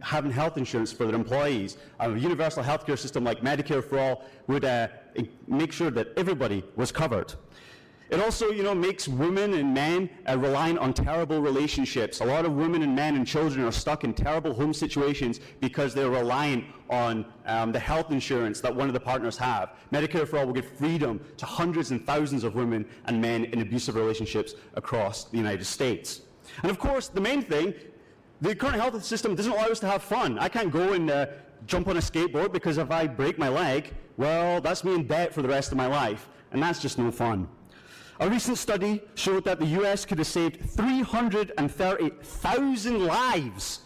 having 0.00 0.30
health 0.30 0.58
insurance 0.58 0.92
for 0.92 1.06
their 1.06 1.14
employees. 1.14 1.78
A 2.00 2.10
universal 2.10 2.62
healthcare 2.62 2.98
system 2.98 3.24
like 3.24 3.40
Medicare 3.40 3.82
for 3.82 3.98
All 3.98 4.24
would 4.46 4.64
uh, 4.64 4.88
make 5.46 5.72
sure 5.72 5.90
that 5.90 6.08
everybody 6.16 6.62
was 6.76 6.92
covered. 6.92 7.34
It 8.12 8.20
also, 8.20 8.50
you 8.50 8.62
know, 8.62 8.74
makes 8.74 9.08
women 9.08 9.54
and 9.54 9.72
men 9.72 10.10
uh, 10.28 10.36
reliant 10.36 10.78
on 10.78 10.92
terrible 10.92 11.40
relationships. 11.40 12.20
A 12.20 12.24
lot 12.26 12.44
of 12.44 12.52
women 12.52 12.82
and 12.82 12.94
men 12.94 13.16
and 13.16 13.26
children 13.26 13.64
are 13.64 13.72
stuck 13.72 14.04
in 14.04 14.12
terrible 14.12 14.52
home 14.52 14.74
situations 14.74 15.40
because 15.60 15.94
they're 15.94 16.10
reliant 16.10 16.66
on 16.90 17.24
um, 17.46 17.72
the 17.72 17.78
health 17.78 18.10
insurance 18.10 18.60
that 18.60 18.76
one 18.76 18.86
of 18.86 18.92
the 18.92 19.00
partners 19.00 19.38
have. 19.38 19.70
Medicare 19.90 20.28
for 20.28 20.40
All 20.40 20.44
will 20.44 20.52
give 20.52 20.66
freedom 20.76 21.24
to 21.38 21.46
hundreds 21.46 21.90
and 21.90 22.04
thousands 22.04 22.44
of 22.44 22.54
women 22.54 22.84
and 23.06 23.18
men 23.18 23.46
in 23.46 23.62
abusive 23.62 23.94
relationships 23.94 24.56
across 24.74 25.24
the 25.24 25.38
United 25.38 25.64
States. 25.64 26.20
And 26.62 26.70
of 26.70 26.78
course, 26.78 27.08
the 27.08 27.22
main 27.22 27.40
thing, 27.40 27.72
the 28.42 28.54
current 28.54 28.76
health 28.76 29.02
system 29.02 29.34
doesn't 29.34 29.52
allow 29.52 29.68
us 29.68 29.80
to 29.80 29.86
have 29.86 30.02
fun. 30.02 30.38
I 30.38 30.50
can't 30.50 30.70
go 30.70 30.92
and 30.92 31.10
uh, 31.10 31.26
jump 31.66 31.88
on 31.88 31.96
a 31.96 32.00
skateboard 32.00 32.52
because 32.52 32.76
if 32.76 32.90
I 32.90 33.06
break 33.06 33.38
my 33.38 33.48
leg, 33.48 33.94
well, 34.18 34.60
that's 34.60 34.84
me 34.84 34.96
in 34.96 35.06
debt 35.06 35.32
for 35.32 35.40
the 35.40 35.48
rest 35.48 35.72
of 35.72 35.78
my 35.78 35.86
life. 35.86 36.28
And 36.50 36.62
that's 36.62 36.78
just 36.78 36.98
no 36.98 37.10
fun. 37.10 37.48
A 38.20 38.28
recent 38.28 38.58
study 38.58 39.00
showed 39.14 39.44
that 39.44 39.58
the 39.58 39.66
US 39.80 40.04
could 40.04 40.18
have 40.18 40.26
saved 40.26 40.68
330,000 40.70 43.06
lives 43.06 43.80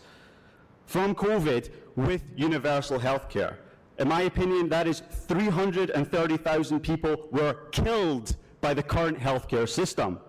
from 0.87 1.15
COVID 1.15 1.71
with 1.95 2.23
universal 2.37 2.99
health 2.99 3.29
care. 3.29 3.59
In 3.99 4.09
my 4.09 4.23
opinion, 4.23 4.69
that 4.69 4.87
is 4.87 5.03
330,000 5.27 6.81
people 6.81 7.29
were 7.31 7.55
killed 7.73 8.37
by 8.61 8.75
the 8.75 8.83
current 8.83 9.19
healthcare 9.19 9.69
system. 9.69 10.21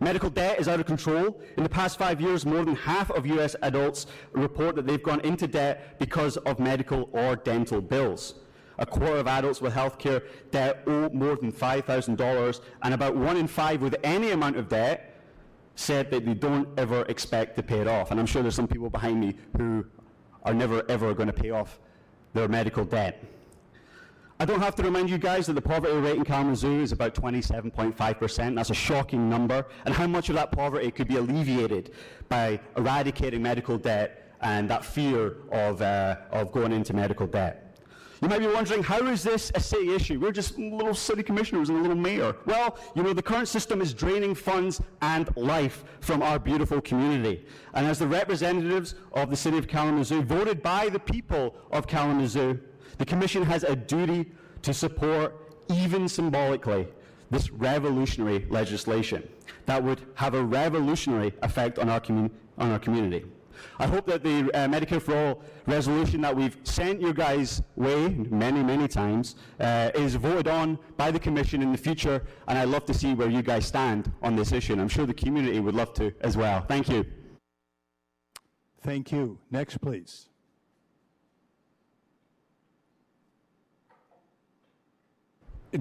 Medical 0.00 0.28
debt 0.28 0.60
is 0.60 0.68
out 0.68 0.78
of 0.78 0.86
control. 0.86 1.40
In 1.56 1.62
the 1.62 1.68
past 1.68 1.98
five 1.98 2.20
years, 2.20 2.44
more 2.44 2.64
than 2.64 2.76
half 2.76 3.10
of 3.10 3.26
US 3.26 3.56
adults 3.62 4.06
report 4.32 4.76
that 4.76 4.86
they've 4.86 5.02
gone 5.02 5.20
into 5.20 5.46
debt 5.46 5.98
because 5.98 6.36
of 6.38 6.58
medical 6.58 7.08
or 7.12 7.36
dental 7.36 7.80
bills. 7.80 8.34
A 8.78 8.86
quarter 8.86 9.16
of 9.16 9.26
adults 9.26 9.60
with 9.60 9.74
healthcare 9.74 10.22
debt 10.50 10.82
owe 10.86 11.08
more 11.10 11.36
than 11.36 11.52
$5,000, 11.52 12.60
and 12.82 12.94
about 12.94 13.16
one 13.16 13.36
in 13.36 13.46
five 13.46 13.80
with 13.80 13.96
any 14.04 14.32
amount 14.32 14.56
of 14.56 14.68
debt 14.68 15.14
said 15.76 16.10
that 16.10 16.24
they 16.24 16.34
don't 16.34 16.68
ever 16.78 17.02
expect 17.02 17.56
to 17.56 17.62
pay 17.62 17.80
it 17.80 17.88
off. 17.88 18.10
And 18.10 18.18
I'm 18.18 18.26
sure 18.26 18.42
there's 18.42 18.54
some 18.54 18.68
people 18.68 18.90
behind 18.90 19.20
me 19.20 19.36
who 19.56 19.84
are 20.44 20.54
never 20.54 20.84
ever 20.88 21.14
going 21.14 21.26
to 21.26 21.32
pay 21.32 21.50
off 21.50 21.78
their 22.32 22.48
medical 22.48 22.84
debt. 22.84 23.22
I 24.38 24.44
don't 24.44 24.60
have 24.60 24.74
to 24.76 24.82
remind 24.82 25.08
you 25.08 25.16
guys 25.16 25.46
that 25.46 25.54
the 25.54 25.62
poverty 25.62 25.96
rate 25.96 26.16
in 26.16 26.24
Kalamazoo 26.24 26.82
is 26.82 26.92
about 26.92 27.14
27.5%. 27.14 28.54
That's 28.54 28.68
a 28.68 28.74
shocking 28.74 29.30
number. 29.30 29.64
And 29.86 29.94
how 29.94 30.06
much 30.06 30.28
of 30.28 30.34
that 30.34 30.52
poverty 30.52 30.90
could 30.90 31.08
be 31.08 31.16
alleviated 31.16 31.94
by 32.28 32.60
eradicating 32.76 33.42
medical 33.42 33.78
debt 33.78 34.34
and 34.42 34.68
that 34.68 34.84
fear 34.84 35.36
of, 35.50 35.80
uh, 35.80 36.16
of 36.30 36.52
going 36.52 36.72
into 36.72 36.92
medical 36.92 37.26
debt? 37.26 37.65
You 38.22 38.28
might 38.28 38.38
be 38.38 38.46
wondering, 38.46 38.82
how 38.82 39.06
is 39.08 39.22
this 39.22 39.52
a 39.54 39.60
city 39.60 39.94
issue? 39.94 40.18
We're 40.18 40.32
just 40.32 40.58
little 40.58 40.94
city 40.94 41.22
commissioners 41.22 41.68
and 41.68 41.78
a 41.78 41.82
little 41.82 41.96
mayor. 41.96 42.34
Well, 42.46 42.78
you 42.94 43.02
know, 43.02 43.12
the 43.12 43.22
current 43.22 43.48
system 43.48 43.82
is 43.82 43.92
draining 43.92 44.34
funds 44.34 44.80
and 45.02 45.34
life 45.36 45.84
from 46.00 46.22
our 46.22 46.38
beautiful 46.38 46.80
community. 46.80 47.44
And 47.74 47.86
as 47.86 47.98
the 47.98 48.06
representatives 48.06 48.94
of 49.12 49.28
the 49.28 49.36
city 49.36 49.58
of 49.58 49.68
Kalamazoo, 49.68 50.22
voted 50.22 50.62
by 50.62 50.88
the 50.88 50.98
people 50.98 51.56
of 51.70 51.86
Kalamazoo, 51.86 52.58
the 52.96 53.04
commission 53.04 53.42
has 53.42 53.64
a 53.64 53.76
duty 53.76 54.32
to 54.62 54.72
support, 54.72 55.54
even 55.68 56.08
symbolically, 56.08 56.88
this 57.30 57.50
revolutionary 57.50 58.46
legislation 58.48 59.28
that 59.66 59.82
would 59.82 60.00
have 60.14 60.34
a 60.34 60.42
revolutionary 60.42 61.34
effect 61.42 61.78
on 61.78 61.90
our, 61.90 62.00
on 62.08 62.30
our 62.58 62.78
community. 62.78 63.26
I 63.78 63.86
hope 63.86 64.06
that 64.06 64.22
the 64.22 64.50
uh, 64.54 64.68
Medicare 64.68 65.00
for 65.00 65.16
All 65.16 65.42
resolution 65.66 66.20
that 66.22 66.34
we've 66.34 66.56
sent 66.64 67.00
your 67.00 67.12
guys' 67.12 67.62
way 67.76 68.08
many, 68.08 68.62
many 68.62 68.88
times 68.88 69.36
uh, 69.60 69.90
is 69.94 70.14
voted 70.14 70.48
on 70.48 70.78
by 70.96 71.10
the 71.10 71.18
Commission 71.18 71.62
in 71.62 71.72
the 71.72 71.78
future, 71.78 72.22
and 72.48 72.58
I'd 72.58 72.68
love 72.68 72.84
to 72.86 72.94
see 72.94 73.14
where 73.14 73.28
you 73.28 73.42
guys 73.42 73.66
stand 73.66 74.12
on 74.22 74.36
this 74.36 74.52
issue, 74.52 74.72
and 74.72 74.80
I'm 74.80 74.88
sure 74.88 75.06
the 75.06 75.14
community 75.14 75.60
would 75.60 75.74
love 75.74 75.92
to 75.94 76.12
as 76.20 76.36
well. 76.36 76.60
Thank 76.62 76.88
you. 76.88 77.04
Thank 78.82 79.10
you. 79.10 79.38
Next, 79.50 79.80
please. 79.80 80.28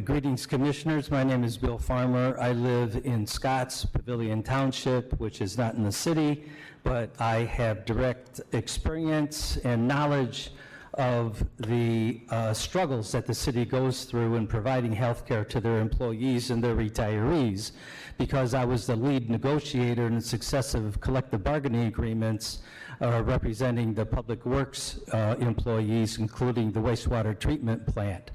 Greetings, 0.04 0.46
Commissioners. 0.46 1.10
My 1.10 1.24
name 1.24 1.46
is 1.46 1.58
Bill 1.58 1.78
Farmer. 1.78 2.38
I 2.38 2.52
live 2.52 3.00
in 3.06 3.26
Scotts 3.26 3.86
Pavilion 3.86 4.44
Township, 4.44 5.18
which 5.22 5.40
is 5.40 5.58
not 5.58 5.76
in 5.76 5.84
the 5.84 5.92
city, 5.92 6.44
but 6.84 7.12
I 7.18 7.46
have 7.46 7.86
direct 7.86 8.42
experience 8.52 9.56
and 9.58 9.88
knowledge 9.88 10.52
of 10.96 11.46
the 11.60 12.22
uh, 12.30 12.54
struggles 12.54 13.12
that 13.14 13.26
the 13.26 13.34
city 13.34 13.64
goes 13.64 14.04
through 14.04 14.36
in 14.36 14.48
providing 14.48 14.92
health 14.92 15.26
care 15.26 15.46
to 15.46 15.62
their 15.62 15.80
employees 15.80 16.52
and 16.52 16.62
their 16.62 16.76
retirees 16.76 17.72
because 18.18 18.54
I 18.54 18.66
was 18.66 18.88
the 18.88 18.96
lead 18.96 19.30
negotiator 19.30 20.08
in 20.08 20.20
successive 20.20 21.00
collective 21.00 21.44
bargaining 21.44 21.88
agreements 21.88 22.60
uh, 23.02 23.24
representing 23.24 23.94
the 23.94 24.06
public 24.06 24.46
works 24.46 25.00
uh, 25.14 25.36
employees, 25.40 26.18
including 26.18 26.72
the 26.72 26.80
wastewater 26.82 27.38
treatment 27.38 27.86
plant 27.86 28.32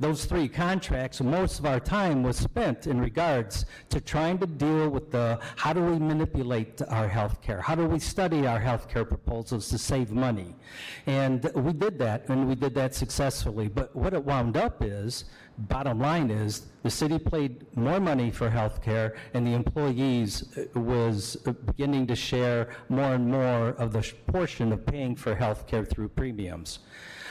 those 0.00 0.24
three 0.24 0.48
contracts, 0.48 1.20
most 1.20 1.58
of 1.58 1.66
our 1.66 1.80
time 1.80 2.22
was 2.22 2.36
spent 2.36 2.86
in 2.86 3.00
regards 3.00 3.66
to 3.90 4.00
trying 4.00 4.38
to 4.38 4.46
deal 4.46 4.88
with 4.88 5.10
the 5.10 5.38
how 5.56 5.72
do 5.72 5.82
we 5.84 5.98
manipulate 5.98 6.80
our 6.88 7.08
health 7.08 7.40
care? 7.42 7.60
How 7.60 7.74
do 7.74 7.86
we 7.86 7.98
study 7.98 8.46
our 8.46 8.60
health 8.60 8.88
care 8.88 9.04
proposals 9.04 9.68
to 9.70 9.78
save 9.78 10.12
money? 10.12 10.54
And 11.06 11.50
we 11.54 11.72
did 11.72 11.98
that, 11.98 12.28
and 12.28 12.48
we 12.48 12.54
did 12.54 12.74
that 12.74 12.94
successfully. 12.94 13.68
But 13.68 13.94
what 13.94 14.14
it 14.14 14.24
wound 14.24 14.56
up 14.56 14.82
is, 14.82 15.24
bottom 15.58 15.98
line 15.98 16.30
is, 16.30 16.66
the 16.84 16.90
city 16.90 17.18
paid 17.18 17.66
more 17.76 17.98
money 17.98 18.30
for 18.30 18.48
health 18.48 18.80
care, 18.80 19.16
and 19.34 19.46
the 19.46 19.52
employees 19.52 20.56
uh, 20.56 20.80
was 20.80 21.36
beginning 21.66 22.06
to 22.06 22.14
share 22.14 22.70
more 22.88 23.14
and 23.14 23.28
more 23.28 23.70
of 23.70 23.92
the 23.92 24.12
portion 24.28 24.72
of 24.72 24.86
paying 24.86 25.16
for 25.16 25.34
health 25.34 25.66
care 25.66 25.84
through 25.84 26.08
premiums. 26.08 26.78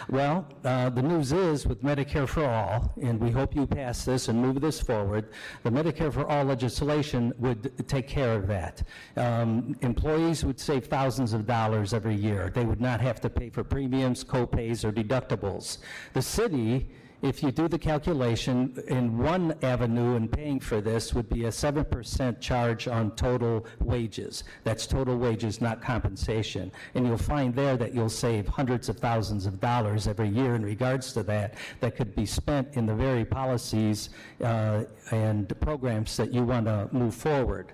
Well, 0.10 0.48
uh, 0.64 0.90
the 0.90 1.02
news 1.02 1.34
is 1.34 1.68
with 1.68 1.84
Medicare 1.84 2.30
for 2.30 2.46
All, 2.46 2.94
and 3.02 3.20
we 3.20 3.30
hope 3.30 3.54
you 3.54 3.68
pass 3.68 4.06
this 4.06 4.30
and 4.30 4.42
move 4.42 4.62
this 4.62 4.80
forward, 4.80 5.34
the 5.64 5.70
Medicare 5.70 6.14
for 6.14 6.26
All 6.26 6.46
legislation 6.46 7.34
would 7.40 7.86
take 7.90 8.08
care 8.08 8.34
of 8.34 8.48
that. 8.48 8.84
Um, 9.18 9.76
employees 9.82 10.46
would 10.46 10.62
save 10.62 10.86
thousands 10.86 11.34
of 11.34 11.46
dollars 11.46 11.94
every 11.94 12.16
year. 12.16 12.50
They 12.56 12.64
would 12.64 12.80
not 12.80 13.02
have 13.02 13.20
to 13.20 13.30
pay 13.30 13.50
for 13.50 13.66
premiums, 13.66 14.24
co-pays, 14.24 14.86
or 14.86 14.94
deductibles. 14.94 15.80
The 16.14 16.22
city 16.22 16.88
if 17.22 17.42
you 17.42 17.52
do 17.52 17.68
the 17.68 17.80
calculation, 17.80 18.78
in 18.88 19.18
one 19.18 19.56
avenue 19.64 20.16
in 20.16 20.28
paying 20.28 20.60
for 20.60 20.82
this 20.82 21.14
would 21.16 21.28
be 21.30 21.46
a 21.46 21.50
7% 21.50 22.40
charge 22.40 22.88
on 22.88 23.12
total 23.16 23.66
wages. 23.80 24.44
That's 24.64 24.86
total 24.86 25.18
wages, 25.18 25.60
not 25.60 25.82
compensation. 25.82 26.72
And 26.94 27.08
you'll 27.08 27.18
find 27.18 27.56
there 27.56 27.76
that 27.76 27.96
you'll 27.96 28.10
save 28.10 28.48
hundreds 28.48 28.88
of 28.88 28.98
thousands 28.98 29.48
of 29.48 29.60
dollars 29.60 30.08
every 30.08 30.30
year 30.30 30.54
in 30.54 30.64
regards 30.64 31.12
to 31.14 31.24
that, 31.24 31.56
that 31.80 31.96
could 31.96 32.16
be 32.16 32.26
spent 32.26 32.76
in 32.76 32.86
the 32.86 32.96
very 32.96 33.26
policies 33.26 34.10
uh, 34.44 34.84
and 35.12 35.60
programs 35.60 36.16
that 36.18 36.32
you 36.32 36.44
want 36.44 36.68
to 36.68 36.88
move 36.92 37.16
forward. 37.16 37.74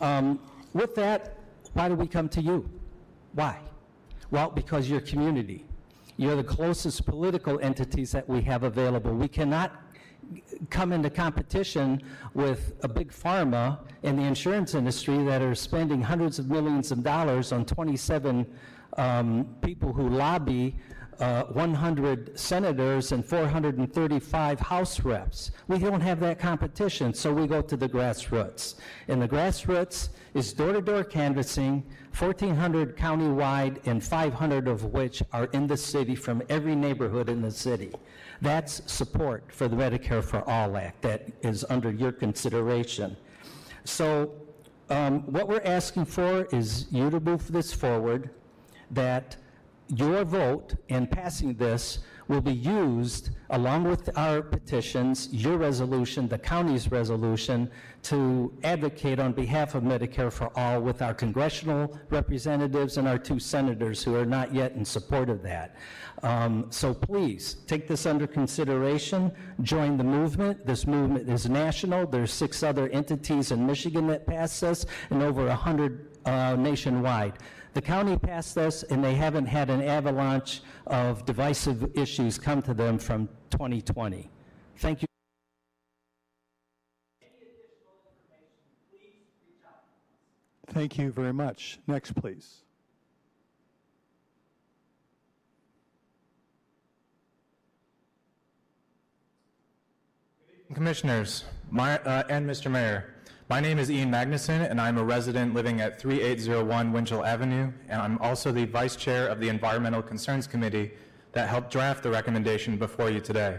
Um, 0.00 0.40
with 0.72 0.94
that, 0.94 1.36
why 1.74 1.88
do 1.88 1.94
we 1.94 2.06
come 2.06 2.28
to 2.30 2.40
you? 2.40 2.68
Why? 3.34 3.58
Well, 4.30 4.50
because 4.50 4.88
your 4.88 5.00
community. 5.00 5.66
You're 6.20 6.36
the 6.36 6.44
closest 6.44 7.06
political 7.06 7.58
entities 7.60 8.12
that 8.12 8.28
we 8.28 8.42
have 8.42 8.62
available. 8.62 9.14
We 9.14 9.26
cannot 9.26 9.72
come 10.68 10.92
into 10.92 11.08
competition 11.08 12.02
with 12.34 12.74
a 12.82 12.88
big 12.88 13.10
pharma 13.10 13.78
in 14.02 14.16
the 14.16 14.24
insurance 14.24 14.74
industry 14.74 15.24
that 15.24 15.40
are 15.40 15.54
spending 15.54 16.02
hundreds 16.02 16.38
of 16.38 16.50
millions 16.50 16.92
of 16.92 17.02
dollars 17.02 17.52
on 17.52 17.64
27 17.64 18.46
um, 18.98 19.46
people 19.62 19.94
who 19.94 20.10
lobby 20.10 20.76
uh, 21.20 21.44
100 21.44 22.38
senators 22.38 23.12
and 23.12 23.24
435 23.24 24.60
House 24.60 25.00
reps. 25.00 25.52
We 25.68 25.78
don't 25.78 26.02
have 26.02 26.20
that 26.20 26.38
competition, 26.38 27.14
so 27.14 27.32
we 27.32 27.46
go 27.46 27.62
to 27.62 27.78
the 27.78 27.88
grassroots. 27.88 28.74
And 29.08 29.22
the 29.22 29.28
grassroots 29.28 30.10
is 30.34 30.52
door-to-door 30.52 31.04
canvassing, 31.04 31.82
1,400 32.16 32.96
countywide, 32.96 33.86
and 33.86 34.02
500 34.02 34.68
of 34.68 34.84
which 34.86 35.22
are 35.32 35.46
in 35.46 35.66
the 35.66 35.76
city 35.76 36.14
from 36.14 36.42
every 36.48 36.74
neighborhood 36.74 37.28
in 37.28 37.40
the 37.40 37.50
city. 37.50 37.92
That's 38.42 38.82
support 38.90 39.44
for 39.52 39.68
the 39.68 39.76
Medicare 39.76 40.22
for 40.22 40.48
All 40.48 40.76
Act 40.76 41.02
that 41.02 41.30
is 41.42 41.64
under 41.68 41.90
your 41.90 42.12
consideration. 42.12 43.16
So 43.84 44.32
um, 44.90 45.20
what 45.32 45.48
we're 45.48 45.62
asking 45.64 46.06
for 46.06 46.44
is 46.46 46.86
you 46.90 47.10
to 47.10 47.20
move 47.20 47.50
this 47.50 47.72
forward, 47.72 48.30
that 48.90 49.36
your 49.88 50.24
vote 50.24 50.74
in 50.88 51.06
passing 51.06 51.54
this 51.54 52.00
will 52.28 52.40
be 52.40 52.52
used 52.52 53.30
along 53.50 53.84
with 53.84 54.16
our 54.16 54.40
petitions, 54.40 55.28
your 55.32 55.58
resolution, 55.58 56.28
the 56.28 56.38
county's 56.38 56.90
resolution, 56.90 57.68
to 58.02 58.52
advocate 58.64 59.18
on 59.18 59.32
behalf 59.32 59.74
of 59.74 59.82
Medicare 59.82 60.32
for 60.32 60.50
All 60.56 60.80
with 60.80 61.02
our 61.02 61.14
congressional 61.14 61.98
representatives 62.08 62.96
and 62.96 63.06
our 63.06 63.18
two 63.18 63.38
senators 63.38 64.02
who 64.02 64.14
are 64.16 64.24
not 64.24 64.54
yet 64.54 64.72
in 64.72 64.84
support 64.84 65.28
of 65.28 65.42
that. 65.42 65.76
Um, 66.22 66.66
so 66.70 66.92
please 66.94 67.56
take 67.66 67.86
this 67.86 68.06
under 68.06 68.26
consideration. 68.26 69.32
Join 69.62 69.96
the 69.96 70.04
movement. 70.04 70.66
This 70.66 70.86
movement 70.86 71.28
is 71.28 71.48
national. 71.48 72.06
There's 72.06 72.32
six 72.32 72.62
other 72.62 72.88
entities 72.88 73.50
in 73.52 73.66
Michigan 73.66 74.06
that 74.08 74.26
passed 74.26 74.60
this, 74.60 74.86
and 75.10 75.22
over 75.22 75.46
100 75.46 76.16
uh, 76.24 76.56
nationwide. 76.56 77.34
The 77.72 77.82
county 77.82 78.18
passed 78.18 78.54
this, 78.54 78.82
and 78.84 79.02
they 79.02 79.14
haven't 79.14 79.46
had 79.46 79.70
an 79.70 79.82
avalanche 79.82 80.62
of 80.86 81.24
divisive 81.24 81.96
issues 81.96 82.38
come 82.38 82.62
to 82.62 82.74
them 82.74 82.98
from 82.98 83.28
2020. 83.50 84.28
Thank 84.76 85.02
you. 85.02 85.09
Thank 90.72 90.98
you 90.98 91.10
very 91.10 91.32
much. 91.32 91.80
Next, 91.88 92.14
please. 92.14 92.62
Commissioners 100.72 101.44
my, 101.72 101.98
uh, 101.98 102.22
and 102.28 102.48
Mr. 102.48 102.70
Mayor, 102.70 103.14
My 103.48 103.58
name 103.58 103.80
is 103.80 103.90
Ian 103.90 104.12
Magnuson, 104.12 104.70
and 104.70 104.80
I'm 104.80 104.96
a 104.96 105.02
resident 105.02 105.54
living 105.54 105.80
at 105.80 106.00
3801 106.00 106.92
Winchell 106.92 107.24
Avenue, 107.24 107.72
and 107.88 108.00
I'm 108.00 108.18
also 108.18 108.52
the 108.52 108.64
Vice 108.66 108.94
Chair 108.94 109.26
of 109.26 109.40
the 109.40 109.48
Environmental 109.48 110.02
Concerns 110.02 110.46
Committee 110.46 110.92
that 111.32 111.48
helped 111.48 111.72
draft 111.72 112.04
the 112.04 112.10
recommendation 112.10 112.76
before 112.76 113.10
you 113.10 113.18
today. 113.18 113.58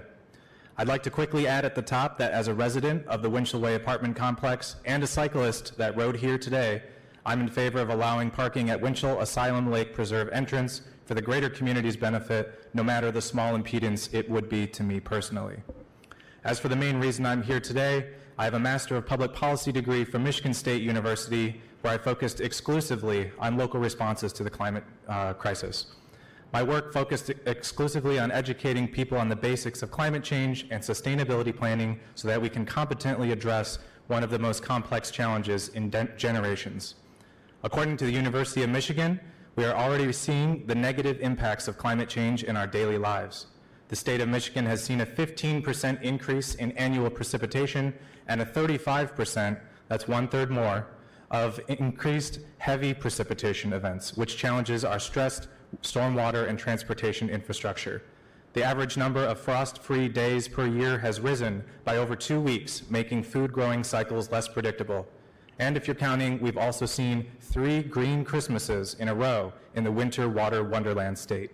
I'd 0.77 0.87
like 0.87 1.03
to 1.03 1.09
quickly 1.09 1.45
add 1.45 1.65
at 1.65 1.75
the 1.75 1.81
top 1.81 2.17
that 2.19 2.31
as 2.31 2.47
a 2.47 2.53
resident 2.53 3.05
of 3.07 3.21
the 3.21 3.29
Winchell 3.29 3.59
Way 3.59 3.75
apartment 3.75 4.15
complex 4.15 4.77
and 4.85 5.03
a 5.03 5.07
cyclist 5.07 5.77
that 5.77 5.97
rode 5.97 6.15
here 6.15 6.37
today, 6.37 6.81
I'm 7.23 7.39
in 7.39 7.49
favor 7.49 7.79
of 7.79 7.89
allowing 7.89 8.31
parking 8.31 8.71
at 8.71 8.81
Winchell 8.81 9.19
Asylum 9.21 9.69
Lake 9.69 9.93
Preserve 9.93 10.29
entrance 10.29 10.81
for 11.05 11.13
the 11.13 11.21
greater 11.21 11.49
community's 11.49 11.95
benefit, 11.95 12.67
no 12.73 12.83
matter 12.83 13.11
the 13.11 13.21
small 13.21 13.55
impedance 13.55 14.11
it 14.11 14.27
would 14.27 14.49
be 14.49 14.65
to 14.67 14.81
me 14.81 14.99
personally. 14.99 15.57
As 16.43 16.59
for 16.59 16.67
the 16.67 16.75
main 16.75 16.99
reason 16.99 17.27
I'm 17.27 17.43
here 17.43 17.59
today, 17.59 18.13
I 18.39 18.45
have 18.45 18.55
a 18.55 18.59
Master 18.59 18.95
of 18.95 19.05
Public 19.05 19.33
Policy 19.33 19.71
degree 19.71 20.03
from 20.03 20.23
Michigan 20.23 20.51
State 20.51 20.81
University, 20.81 21.61
where 21.81 21.93
I 21.93 21.99
focused 21.99 22.41
exclusively 22.41 23.31
on 23.37 23.55
local 23.55 23.79
responses 23.79 24.33
to 24.33 24.43
the 24.43 24.49
climate 24.49 24.83
uh, 25.07 25.33
crisis. 25.33 25.87
My 26.53 26.63
work 26.63 26.91
focused 26.91 27.29
exclusively 27.45 28.17
on 28.17 28.31
educating 28.31 28.87
people 28.87 29.19
on 29.19 29.29
the 29.29 29.35
basics 29.35 29.83
of 29.83 29.91
climate 29.91 30.23
change 30.23 30.65
and 30.71 30.81
sustainability 30.81 31.55
planning 31.55 31.99
so 32.15 32.27
that 32.27 32.41
we 32.41 32.49
can 32.49 32.65
competently 32.65 33.31
address 33.31 33.77
one 34.07 34.23
of 34.23 34.31
the 34.31 34.39
most 34.39 34.63
complex 34.63 35.11
challenges 35.11 35.69
in 35.69 35.91
generations. 36.17 36.95
According 37.63 37.97
to 37.97 38.05
the 38.05 38.11
University 38.11 38.63
of 38.63 38.71
Michigan, 38.71 39.19
we 39.55 39.65
are 39.65 39.75
already 39.75 40.11
seeing 40.11 40.65
the 40.65 40.73
negative 40.73 41.19
impacts 41.21 41.67
of 41.67 41.77
climate 41.77 42.09
change 42.09 42.43
in 42.43 42.57
our 42.57 42.65
daily 42.65 42.97
lives. 42.97 43.47
The 43.89 43.95
state 43.95 44.19
of 44.19 44.29
Michigan 44.29 44.65
has 44.65 44.83
seen 44.83 45.01
a 45.01 45.05
15% 45.05 46.01
increase 46.01 46.55
in 46.55 46.71
annual 46.71 47.11
precipitation 47.11 47.93
and 48.27 48.41
a 48.41 48.45
35%, 48.45 49.59
that's 49.89 50.07
one 50.07 50.27
third 50.27 50.49
more, 50.49 50.87
of 51.29 51.59
increased 51.67 52.39
heavy 52.57 52.95
precipitation 52.95 53.73
events, 53.73 54.17
which 54.17 54.37
challenges 54.37 54.83
our 54.83 54.99
stressed 54.99 55.47
stormwater 55.83 56.49
and 56.49 56.57
transportation 56.57 57.29
infrastructure. 57.29 58.01
The 58.53 58.63
average 58.63 58.97
number 58.97 59.23
of 59.23 59.39
frost-free 59.39 60.09
days 60.09 60.47
per 60.47 60.65
year 60.65 60.97
has 60.97 61.21
risen 61.21 61.63
by 61.85 61.97
over 61.97 62.15
two 62.15 62.41
weeks, 62.41 62.89
making 62.89 63.23
food 63.23 63.53
growing 63.53 63.83
cycles 63.83 64.31
less 64.31 64.47
predictable. 64.47 65.07
And 65.59 65.77
if 65.77 65.87
you're 65.87 65.95
counting, 65.95 66.39
we've 66.39 66.57
also 66.57 66.85
seen 66.85 67.29
three 67.39 67.83
green 67.83 68.23
Christmases 68.23 68.95
in 68.95 69.09
a 69.09 69.15
row 69.15 69.53
in 69.75 69.83
the 69.83 69.91
winter 69.91 70.27
water 70.27 70.63
wonderland 70.63 71.17
state. 71.17 71.51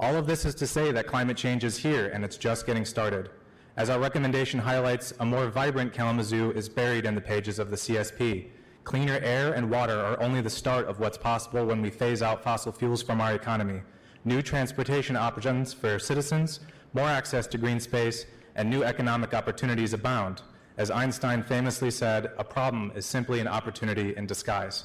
All 0.00 0.16
of 0.16 0.26
this 0.26 0.44
is 0.44 0.54
to 0.56 0.66
say 0.66 0.92
that 0.92 1.06
climate 1.06 1.36
change 1.36 1.64
is 1.64 1.76
here 1.76 2.08
and 2.08 2.24
it's 2.24 2.36
just 2.36 2.66
getting 2.66 2.84
started. 2.84 3.30
As 3.76 3.90
our 3.90 3.98
recommendation 3.98 4.60
highlights, 4.60 5.12
a 5.20 5.24
more 5.24 5.48
vibrant 5.48 5.92
Kalamazoo 5.92 6.52
is 6.52 6.68
buried 6.68 7.04
in 7.04 7.14
the 7.14 7.20
pages 7.20 7.58
of 7.58 7.70
the 7.70 7.76
CSP. 7.76 8.48
Cleaner 8.84 9.18
air 9.22 9.52
and 9.52 9.70
water 9.70 10.00
are 10.00 10.20
only 10.22 10.40
the 10.40 10.50
start 10.50 10.86
of 10.86 10.98
what's 10.98 11.18
possible 11.18 11.64
when 11.66 11.82
we 11.82 11.90
phase 11.90 12.22
out 12.22 12.42
fossil 12.42 12.72
fuels 12.72 13.02
from 13.02 13.20
our 13.20 13.34
economy. 13.34 13.82
New 14.24 14.40
transportation 14.40 15.14
options 15.14 15.72
for 15.72 15.98
citizens, 15.98 16.60
more 16.92 17.08
access 17.08 17.46
to 17.48 17.58
green 17.58 17.78
space, 17.80 18.26
and 18.56 18.68
new 18.68 18.82
economic 18.82 19.34
opportunities 19.34 19.92
abound. 19.92 20.42
As 20.78 20.92
Einstein 20.92 21.42
famously 21.42 21.90
said, 21.90 22.30
a 22.38 22.44
problem 22.44 22.92
is 22.94 23.04
simply 23.04 23.40
an 23.40 23.48
opportunity 23.48 24.14
in 24.16 24.26
disguise. 24.26 24.84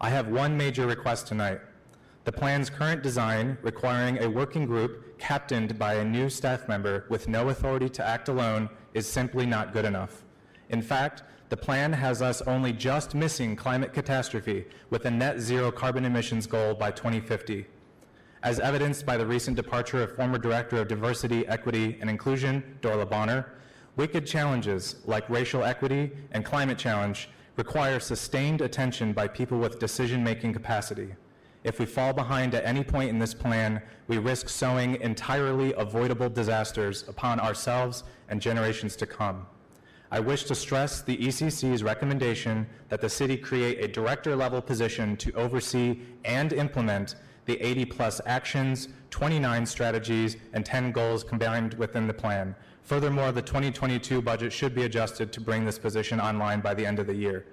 I 0.00 0.08
have 0.08 0.28
one 0.28 0.56
major 0.56 0.86
request 0.86 1.26
tonight. 1.26 1.60
The 2.22 2.30
plan's 2.30 2.70
current 2.70 3.02
design, 3.02 3.58
requiring 3.60 4.22
a 4.22 4.30
working 4.30 4.66
group 4.66 5.18
captained 5.18 5.80
by 5.80 5.94
a 5.94 6.04
new 6.04 6.30
staff 6.30 6.68
member 6.68 7.06
with 7.10 7.26
no 7.26 7.48
authority 7.48 7.88
to 7.88 8.06
act 8.06 8.28
alone, 8.28 8.70
is 8.94 9.08
simply 9.08 9.46
not 9.46 9.72
good 9.72 9.84
enough. 9.84 10.22
In 10.68 10.80
fact, 10.80 11.24
the 11.48 11.56
plan 11.56 11.92
has 11.92 12.22
us 12.22 12.40
only 12.42 12.72
just 12.72 13.12
missing 13.16 13.56
climate 13.56 13.92
catastrophe 13.92 14.66
with 14.90 15.06
a 15.06 15.10
net 15.10 15.40
zero 15.40 15.72
carbon 15.72 16.04
emissions 16.04 16.46
goal 16.46 16.72
by 16.72 16.92
2050. 16.92 17.66
As 18.44 18.60
evidenced 18.60 19.04
by 19.04 19.16
the 19.16 19.26
recent 19.26 19.56
departure 19.56 20.04
of 20.04 20.14
former 20.14 20.38
Director 20.38 20.80
of 20.80 20.86
Diversity, 20.86 21.48
Equity, 21.48 21.98
and 22.00 22.08
Inclusion, 22.08 22.78
Dorla 22.80 23.10
Bonner, 23.10 23.55
Wicked 23.96 24.26
challenges 24.26 24.96
like 25.06 25.28
racial 25.30 25.64
equity 25.64 26.12
and 26.32 26.44
climate 26.44 26.76
challenge 26.76 27.30
require 27.56 27.98
sustained 27.98 28.60
attention 28.60 29.14
by 29.14 29.26
people 29.26 29.58
with 29.58 29.78
decision-making 29.78 30.52
capacity. 30.52 31.14
If 31.64 31.78
we 31.78 31.86
fall 31.86 32.12
behind 32.12 32.54
at 32.54 32.66
any 32.66 32.84
point 32.84 33.08
in 33.08 33.18
this 33.18 33.32
plan, 33.32 33.80
we 34.06 34.18
risk 34.18 34.50
sowing 34.50 35.00
entirely 35.00 35.72
avoidable 35.78 36.28
disasters 36.28 37.08
upon 37.08 37.40
ourselves 37.40 38.04
and 38.28 38.38
generations 38.38 38.96
to 38.96 39.06
come. 39.06 39.46
I 40.12 40.20
wish 40.20 40.44
to 40.44 40.54
stress 40.54 41.00
the 41.00 41.16
ECC's 41.16 41.82
recommendation 41.82 42.66
that 42.90 43.00
the 43.00 43.08
city 43.08 43.38
create 43.38 43.82
a 43.82 43.88
director-level 43.88 44.60
position 44.60 45.16
to 45.16 45.32
oversee 45.32 46.00
and 46.26 46.52
implement 46.52 47.16
the 47.46 47.56
80-plus 47.56 48.20
actions, 48.26 48.88
29 49.10 49.64
strategies, 49.64 50.36
and 50.52 50.66
10 50.66 50.92
goals 50.92 51.24
combined 51.24 51.74
within 51.74 52.06
the 52.06 52.12
plan, 52.12 52.54
Furthermore, 52.86 53.32
the 53.32 53.42
2022 53.42 54.22
budget 54.22 54.52
should 54.52 54.72
be 54.72 54.84
adjusted 54.84 55.32
to 55.32 55.40
bring 55.40 55.64
this 55.64 55.76
position 55.76 56.20
online 56.20 56.60
by 56.60 56.72
the 56.72 56.86
end 56.86 57.00
of 57.00 57.08
the 57.08 57.14
year. 57.14 57.44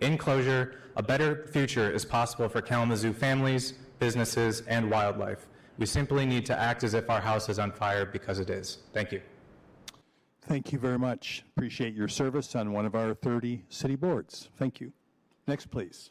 In 0.00 0.18
closure, 0.18 0.80
a 0.96 1.02
better 1.02 1.46
future 1.52 1.88
is 1.88 2.04
possible 2.04 2.48
for 2.48 2.60
Kalamazoo 2.60 3.12
families, 3.12 3.74
businesses, 4.00 4.62
and 4.62 4.90
wildlife. 4.90 5.46
We 5.78 5.86
simply 5.86 6.26
need 6.26 6.44
to 6.46 6.58
act 6.58 6.82
as 6.82 6.94
if 6.94 7.08
our 7.08 7.20
house 7.20 7.48
is 7.48 7.60
on 7.60 7.70
fire 7.70 8.04
because 8.04 8.40
it 8.40 8.50
is. 8.50 8.78
Thank 8.92 9.12
you. 9.12 9.22
Thank 10.42 10.72
you 10.72 10.78
very 10.80 10.98
much. 10.98 11.44
Appreciate 11.56 11.94
your 11.94 12.08
service 12.08 12.56
on 12.56 12.72
one 12.72 12.84
of 12.84 12.96
our 12.96 13.14
30 13.14 13.62
city 13.68 13.94
boards. 13.94 14.48
Thank 14.58 14.80
you. 14.80 14.92
Next, 15.46 15.70
please. 15.70 16.10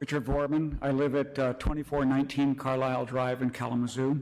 Richard 0.00 0.24
Vorman. 0.24 0.76
I 0.82 0.90
live 0.90 1.14
at 1.14 1.38
uh, 1.38 1.52
2419 1.52 2.56
Carlisle 2.56 3.04
Drive 3.04 3.42
in 3.42 3.50
Kalamazoo. 3.50 4.20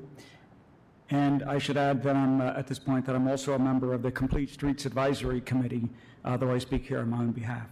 And 1.10 1.42
I 1.42 1.58
should 1.58 1.76
add 1.76 2.02
that 2.04 2.14
I'm, 2.14 2.40
uh, 2.40 2.52
at 2.56 2.68
this 2.68 2.78
point, 2.78 3.04
that 3.06 3.16
I'm 3.16 3.26
also 3.26 3.54
a 3.54 3.58
member 3.58 3.92
of 3.92 4.02
the 4.02 4.12
Complete 4.12 4.48
Streets 4.48 4.86
Advisory 4.86 5.40
Committee, 5.40 5.88
uh, 6.24 6.36
though 6.36 6.52
I 6.52 6.58
speak 6.58 6.86
here 6.86 7.00
on 7.00 7.10
my 7.10 7.18
own 7.18 7.32
behalf. 7.32 7.66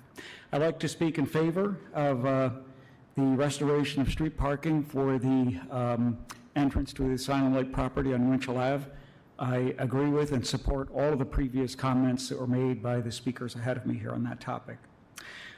I'd 0.53 0.61
like 0.61 0.81
to 0.81 0.89
speak 0.89 1.19
in 1.19 1.27
favor 1.27 1.79
of 1.95 2.27
uh, 2.27 2.51
the 3.17 3.23
restoration 3.23 4.03
of 4.03 4.11
street 4.11 4.37
parking 4.37 4.83
for 4.83 5.19
the 5.19 5.61
um, 5.71 6.19
entrance 6.57 6.93
to 6.95 7.05
the 7.05 7.15
Asylum 7.15 7.55
Lake 7.55 7.73
property 7.73 8.13
on 8.13 8.29
Winchell 8.29 8.59
Ave. 8.59 8.87
I 9.39 9.73
agree 9.79 10.09
with 10.09 10.33
and 10.33 10.45
support 10.45 10.89
all 10.93 11.13
of 11.13 11.21
the 11.21 11.25
previous 11.25 11.77
comments 11.77 12.29
that 12.29 12.41
were 12.41 12.49
made 12.49 12.83
by 12.83 13.01
the 13.01 13.13
speakers 13.13 13.55
ahead 13.55 13.77
of 13.77 13.87
me 13.87 13.97
here 13.97 14.11
on 14.11 14.25
that 14.25 14.41
topic. 14.41 14.79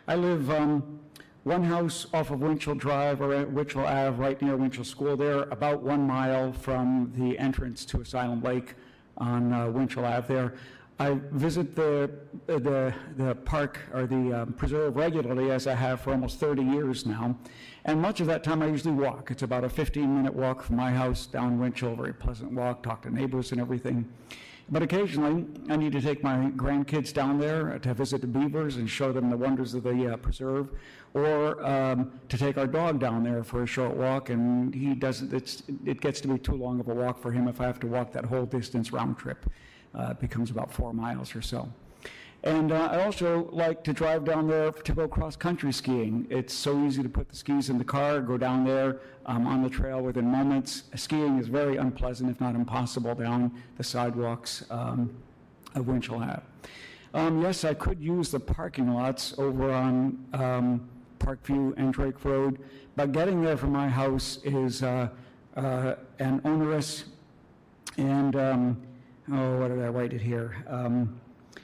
I 0.06 0.16
live 0.16 0.50
um, 0.50 1.00
one 1.44 1.64
house 1.64 2.06
off 2.12 2.30
of 2.30 2.40
Winchell 2.40 2.74
Drive 2.74 3.22
or 3.22 3.46
Winchell 3.46 3.86
Ave, 3.86 4.16
right 4.16 4.40
near 4.42 4.56
Winchell 4.56 4.84
School 4.84 5.16
there, 5.16 5.42
about 5.44 5.82
one 5.82 6.06
mile 6.06 6.52
from 6.52 7.12
the 7.16 7.38
entrance 7.38 7.84
to 7.86 8.00
Asylum 8.00 8.42
Lake 8.42 8.74
on 9.16 9.52
uh, 9.52 9.68
Winchell 9.68 10.04
Ave 10.04 10.32
there. 10.32 10.54
I 10.98 11.18
visit 11.32 11.74
the, 11.74 12.10
the, 12.46 12.92
the 13.16 13.34
park 13.34 13.78
or 13.94 14.06
the 14.06 14.42
um, 14.42 14.52
preserve 14.52 14.96
regularly 14.96 15.50
as 15.50 15.66
I 15.66 15.74
have 15.74 16.02
for 16.02 16.10
almost 16.10 16.38
30 16.38 16.62
years 16.62 17.06
now. 17.06 17.34
And 17.86 18.02
much 18.02 18.20
of 18.20 18.26
that 18.26 18.44
time 18.44 18.62
I 18.62 18.66
usually 18.66 18.92
walk. 18.92 19.30
It's 19.30 19.42
about 19.42 19.64
a 19.64 19.70
15 19.70 20.14
minute 20.14 20.34
walk 20.34 20.62
from 20.62 20.76
my 20.76 20.90
house 20.90 21.24
down 21.24 21.58
Winchell, 21.58 21.96
very 21.96 22.12
pleasant 22.12 22.52
walk, 22.52 22.82
talk 22.82 23.00
to 23.02 23.10
neighbors 23.10 23.52
and 23.52 23.62
everything. 23.62 24.06
But 24.72 24.82
occasionally, 24.82 25.46
I 25.68 25.76
need 25.76 25.92
to 25.92 26.00
take 26.00 26.22
my 26.22 26.50
grandkids 26.54 27.12
down 27.12 27.40
there 27.40 27.78
to 27.80 27.92
visit 27.92 28.20
the 28.20 28.28
beavers 28.28 28.76
and 28.76 28.88
show 28.88 29.10
them 29.10 29.28
the 29.28 29.36
wonders 29.36 29.74
of 29.74 29.82
the 29.82 30.12
uh, 30.12 30.16
preserve, 30.16 30.70
or 31.12 31.64
um, 31.66 32.12
to 32.28 32.38
take 32.38 32.56
our 32.56 32.68
dog 32.68 33.00
down 33.00 33.24
there 33.24 33.42
for 33.42 33.64
a 33.64 33.66
short 33.66 33.96
walk. 33.96 34.30
And 34.30 34.72
he 34.72 34.94
doesn't. 34.94 35.32
It's, 35.32 35.64
it 35.84 36.00
gets 36.00 36.20
to 36.20 36.28
be 36.28 36.38
too 36.38 36.54
long 36.54 36.78
of 36.78 36.88
a 36.88 36.94
walk 36.94 37.20
for 37.20 37.32
him 37.32 37.48
if 37.48 37.60
I 37.60 37.64
have 37.64 37.80
to 37.80 37.88
walk 37.88 38.12
that 38.12 38.24
whole 38.24 38.46
distance 38.46 38.92
round 38.92 39.18
trip. 39.18 39.50
Uh, 39.92 40.10
it 40.12 40.20
becomes 40.20 40.50
about 40.52 40.72
four 40.72 40.94
miles 40.94 41.34
or 41.34 41.42
so. 41.42 41.68
And 42.42 42.72
uh, 42.72 42.88
I 42.92 43.04
also 43.04 43.50
like 43.52 43.84
to 43.84 43.92
drive 43.92 44.24
down 44.24 44.48
there 44.48 44.70
to 44.70 44.92
go 44.94 45.06
cross 45.08 45.36
country 45.36 45.72
skiing. 45.72 46.26
It's 46.30 46.54
so 46.54 46.86
easy 46.86 47.02
to 47.02 47.08
put 47.08 47.28
the 47.28 47.36
skis 47.36 47.68
in 47.68 47.76
the 47.76 47.84
car, 47.84 48.20
go 48.20 48.38
down 48.38 48.64
there 48.64 49.00
um, 49.26 49.46
on 49.46 49.62
the 49.62 49.70
trail 49.70 50.00
within 50.00 50.26
moments. 50.26 50.84
Skiing 50.94 51.38
is 51.38 51.48
very 51.48 51.76
unpleasant, 51.76 52.30
if 52.30 52.40
not 52.40 52.54
impossible, 52.54 53.14
down 53.14 53.52
the 53.76 53.84
sidewalks 53.84 54.64
um, 54.70 55.14
of 55.74 55.86
Winchell 55.86 56.22
Ave. 56.22 56.42
Um, 57.12 57.42
yes, 57.42 57.64
I 57.64 57.74
could 57.74 58.00
use 58.00 58.30
the 58.30 58.40
parking 58.40 58.94
lots 58.94 59.34
over 59.38 59.72
on 59.72 60.24
um, 60.32 60.88
Parkview 61.18 61.74
and 61.76 61.92
Drake 61.92 62.24
Road, 62.24 62.60
but 62.96 63.12
getting 63.12 63.42
there 63.42 63.56
from 63.56 63.72
my 63.72 63.88
house 63.88 64.38
is 64.44 64.82
uh, 64.82 65.08
uh, 65.56 65.94
an 66.18 66.40
onerous 66.44 67.04
and, 67.96 68.36
um, 68.36 68.82
oh, 69.32 69.58
what 69.58 69.68
did 69.68 69.80
I 69.80 69.88
write 69.88 70.12
it 70.12 70.20
here? 70.20 70.64
Um, 70.68 71.20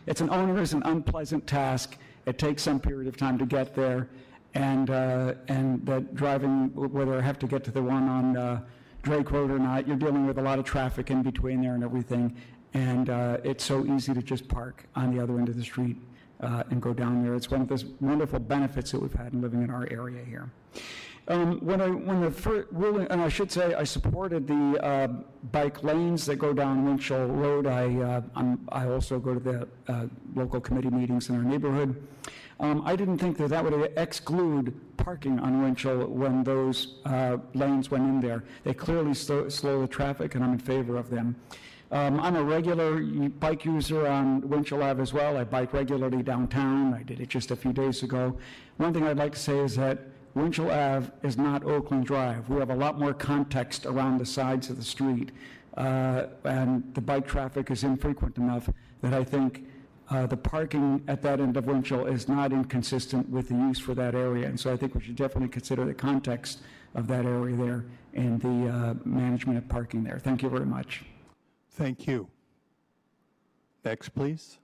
it's 0.07 0.21
an 0.21 0.31
onerous 0.31 0.73
and 0.73 0.83
unpleasant 0.85 1.47
task. 1.47 1.97
It 2.27 2.39
takes 2.39 2.63
some 2.63 2.81
period 2.81 3.09
of 3.09 3.17
time 3.17 3.39
to 3.39 3.47
get 3.47 3.75
there, 3.75 4.09
and 4.57 4.91
uh, 4.91 5.35
and 5.49 5.85
that 5.87 6.15
driving, 6.15 6.71
whether 6.75 7.19
I 7.19 7.21
have 7.21 7.39
to 7.41 7.47
get 7.47 7.63
to 7.65 7.71
the 7.71 7.83
one 7.83 8.09
on 8.09 8.37
uh, 8.37 8.61
Drake 9.03 9.31
Road 9.31 9.51
or 9.51 9.59
not, 9.59 9.87
you're 9.87 9.97
dealing 9.97 10.27
with 10.27 10.39
a 10.39 10.43
lot 10.43 10.59
of 10.59 10.65
traffic 10.65 11.11
in 11.11 11.23
between 11.23 11.61
there 11.61 11.75
and 11.75 11.85
everything. 11.85 12.35
And 12.73 13.09
uh, 13.11 13.39
it's 13.45 13.65
so 13.65 13.85
easy 13.87 14.13
to 14.15 14.23
just 14.23 14.49
park 14.49 14.87
on 14.97 15.15
the 15.15 15.23
other 15.23 15.39
end 15.39 15.49
of 15.49 15.57
the 15.57 15.65
street 15.65 15.97
uh, 16.41 16.65
and 16.71 16.81
go 16.81 16.93
down 16.93 17.23
there. 17.23 17.35
It's 17.35 17.51
one 17.51 17.61
of 17.61 17.69
those 17.69 17.85
wonderful 18.01 18.41
benefits 18.41 18.93
that 18.93 19.01
we've 19.01 19.13
had 19.13 19.33
in 19.35 19.41
living 19.41 19.63
in 19.63 19.71
our 19.71 19.87
area 19.91 20.25
here. 20.25 20.51
Um, 21.29 21.59
When 21.61 21.81
I, 21.81 21.89
when 21.89 22.21
the 22.21 22.31
first 22.31 22.69
ruling, 22.71 23.07
and 23.09 23.21
I 23.21 23.29
should 23.29 23.51
say, 23.51 23.75
I 23.75 23.85
supported 23.85 24.47
the 24.47 24.85
uh, 24.85 25.09
bike 25.53 25.83
lanes 25.83 26.25
that 26.27 26.37
go 26.37 26.53
down 26.53 26.85
Winchell 26.85 27.27
Road. 27.27 27.67
I, 27.67 27.85
uh, 27.97 28.23
I 28.69 28.87
also 28.89 29.19
go 29.19 29.35
to 29.35 29.41
the 29.41 30.11
local 30.35 30.61
committee 30.61 30.91
meetings 30.91 31.29
in 31.29 31.37
our 31.37 31.43
neighborhood. 31.43 31.91
Um, 32.59 32.83
I 32.87 32.97
didn't 32.97 33.19
think 33.19 33.37
that 33.39 33.49
that 33.49 33.63
would 33.65 33.93
exclude 33.97 34.75
parking 34.97 35.39
on 35.41 35.63
Winchell 35.63 36.07
when 36.07 36.43
those 36.43 36.97
uh, 37.05 37.37
lanes 37.55 37.91
went 37.91 38.05
in 38.05 38.21
there. 38.21 38.45
They 38.65 38.73
clearly 38.73 39.13
slow 39.15 39.49
slow 39.49 39.83
the 39.83 39.89
traffic, 39.89 40.35
and 40.35 40.43
I'm 40.43 40.55
in 40.55 40.59
favor 40.59 40.97
of 40.97 41.11
them. 41.11 41.37
Um, 41.93 42.19
I'm 42.19 42.35
a 42.35 42.43
regular 42.43 43.01
bike 43.29 43.65
user 43.65 44.09
on 44.09 44.49
Winchell 44.49 44.83
Ave 44.83 45.01
as 45.01 45.13
well. 45.13 45.37
I 45.37 45.45
bike 45.45 45.73
regularly 45.73 46.23
downtown. 46.23 46.95
I 46.95 47.03
did 47.03 47.21
it 47.21 47.29
just 47.29 47.51
a 47.51 47.57
few 47.57 47.73
days 47.73 48.03
ago. 48.03 48.37
One 48.79 48.93
thing 48.93 49.05
I'd 49.05 49.19
like 49.19 49.33
to 49.35 49.39
say 49.39 49.59
is 49.59 49.77
that 49.77 49.99
Winchell 50.35 50.71
Ave 50.71 51.11
is 51.23 51.39
not 51.39 51.63
Oakland 51.65 52.07
Drive. 52.07 52.49
We 52.49 52.59
have 52.59 52.71
a 52.71 52.75
lot 52.75 52.99
more 52.99 53.15
context 53.15 53.87
around 53.87 54.19
the 54.19 54.27
sides 54.27 54.69
of 54.71 54.79
the 54.79 54.85
street, 54.85 55.31
uh, 55.77 56.27
and 56.45 56.83
the 56.95 57.01
bike 57.01 57.27
traffic 57.27 57.71
is 57.71 57.85
infrequent 57.85 58.37
enough 58.39 58.69
that 59.03 59.15
I 59.15 59.23
think 59.23 59.65
uh, 60.11 60.27
the 60.27 60.37
parking 60.37 61.03
at 61.09 61.23
that 61.23 61.41
end 61.41 61.57
of 61.57 61.67
Winchell 61.67 62.07
is 62.07 62.29
not 62.29 62.53
inconsistent 62.53 63.29
with 63.29 63.49
the 63.49 63.55
use 63.55 63.79
for 63.79 63.95
that 63.95 64.15
area. 64.15 64.47
And 64.47 64.59
so 64.59 64.73
I 64.73 64.77
think 64.77 64.95
we 64.95 65.01
should 65.01 65.17
definitely 65.17 65.49
consider 65.49 65.85
the 65.85 65.95
context 65.95 66.61
of 66.95 67.09
that 67.09 67.25
area 67.25 67.57
there 67.57 67.85
and 68.15 68.41
the 68.41 68.69
uh, 68.69 68.95
management 69.05 69.59
of 69.59 69.69
parking 69.69 70.05
there. 70.05 70.19
Thank 70.19 70.43
you 70.43 70.49
very 70.49 70.67
much. 70.67 71.05
Thank 71.71 72.07
you. 72.07 72.29
Next, 73.85 74.11
please. 74.11 74.59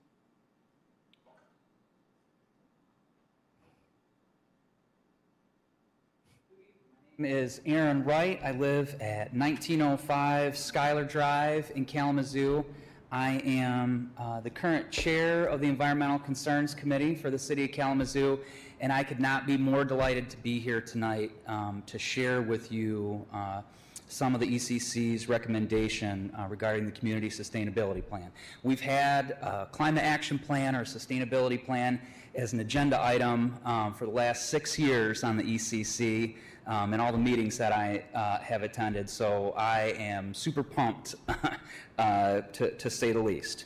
My 7.17 7.27
name 7.27 7.37
is 7.37 7.61
Aaron 7.65 8.03
Wright. 8.03 8.39
I 8.43 8.51
live 8.51 8.95
at 8.99 9.33
1905 9.33 10.57
Schuyler 10.57 11.03
Drive 11.03 11.71
in 11.75 11.85
Kalamazoo. 11.85 12.65
I 13.13 13.43
am 13.45 14.11
uh, 14.17 14.39
the 14.39 14.49
current 14.49 14.89
chair 14.89 15.45
of 15.45 15.61
the 15.61 15.67
Environmental 15.67 16.17
Concerns 16.17 16.73
Committee 16.73 17.13
for 17.13 17.29
the 17.29 17.37
City 17.37 17.65
of 17.65 17.71
Kalamazoo, 17.71 18.39
and 18.81 18.91
I 18.91 19.03
could 19.03 19.19
not 19.19 19.45
be 19.45 19.55
more 19.55 19.85
delighted 19.85 20.31
to 20.31 20.37
be 20.37 20.59
here 20.59 20.81
tonight 20.81 21.31
um, 21.45 21.83
to 21.85 21.99
share 21.99 22.41
with 22.41 22.71
you 22.71 23.23
uh, 23.31 23.61
some 24.07 24.33
of 24.33 24.41
the 24.41 24.47
ECC's 24.47 25.29
recommendation 25.29 26.33
uh, 26.35 26.47
regarding 26.49 26.87
the 26.87 26.91
Community 26.91 27.29
Sustainability 27.29 28.03
Plan. 28.03 28.31
We've 28.63 28.81
had 28.81 29.37
a 29.43 29.67
Climate 29.71 30.03
Action 30.03 30.39
Plan 30.39 30.75
or 30.75 30.83
Sustainability 30.83 31.63
Plan 31.63 32.01
as 32.33 32.53
an 32.53 32.61
agenda 32.61 32.99
item 32.99 33.59
um, 33.63 33.93
for 33.93 34.07
the 34.07 34.11
last 34.11 34.49
six 34.49 34.79
years 34.79 35.23
on 35.23 35.37
the 35.37 35.43
ECC 35.43 36.35
um, 36.67 36.93
and 36.93 37.01
all 37.01 37.11
the 37.11 37.17
meetings 37.17 37.57
that 37.57 37.71
I 37.71 38.05
uh, 38.13 38.39
have 38.39 38.63
attended, 38.63 39.09
so 39.09 39.53
I 39.57 39.95
am 39.97 40.33
super 40.33 40.63
pumped, 40.63 41.15
uh, 41.97 42.41
to, 42.41 42.71
to 42.71 42.89
say 42.89 43.11
the 43.11 43.19
least. 43.19 43.65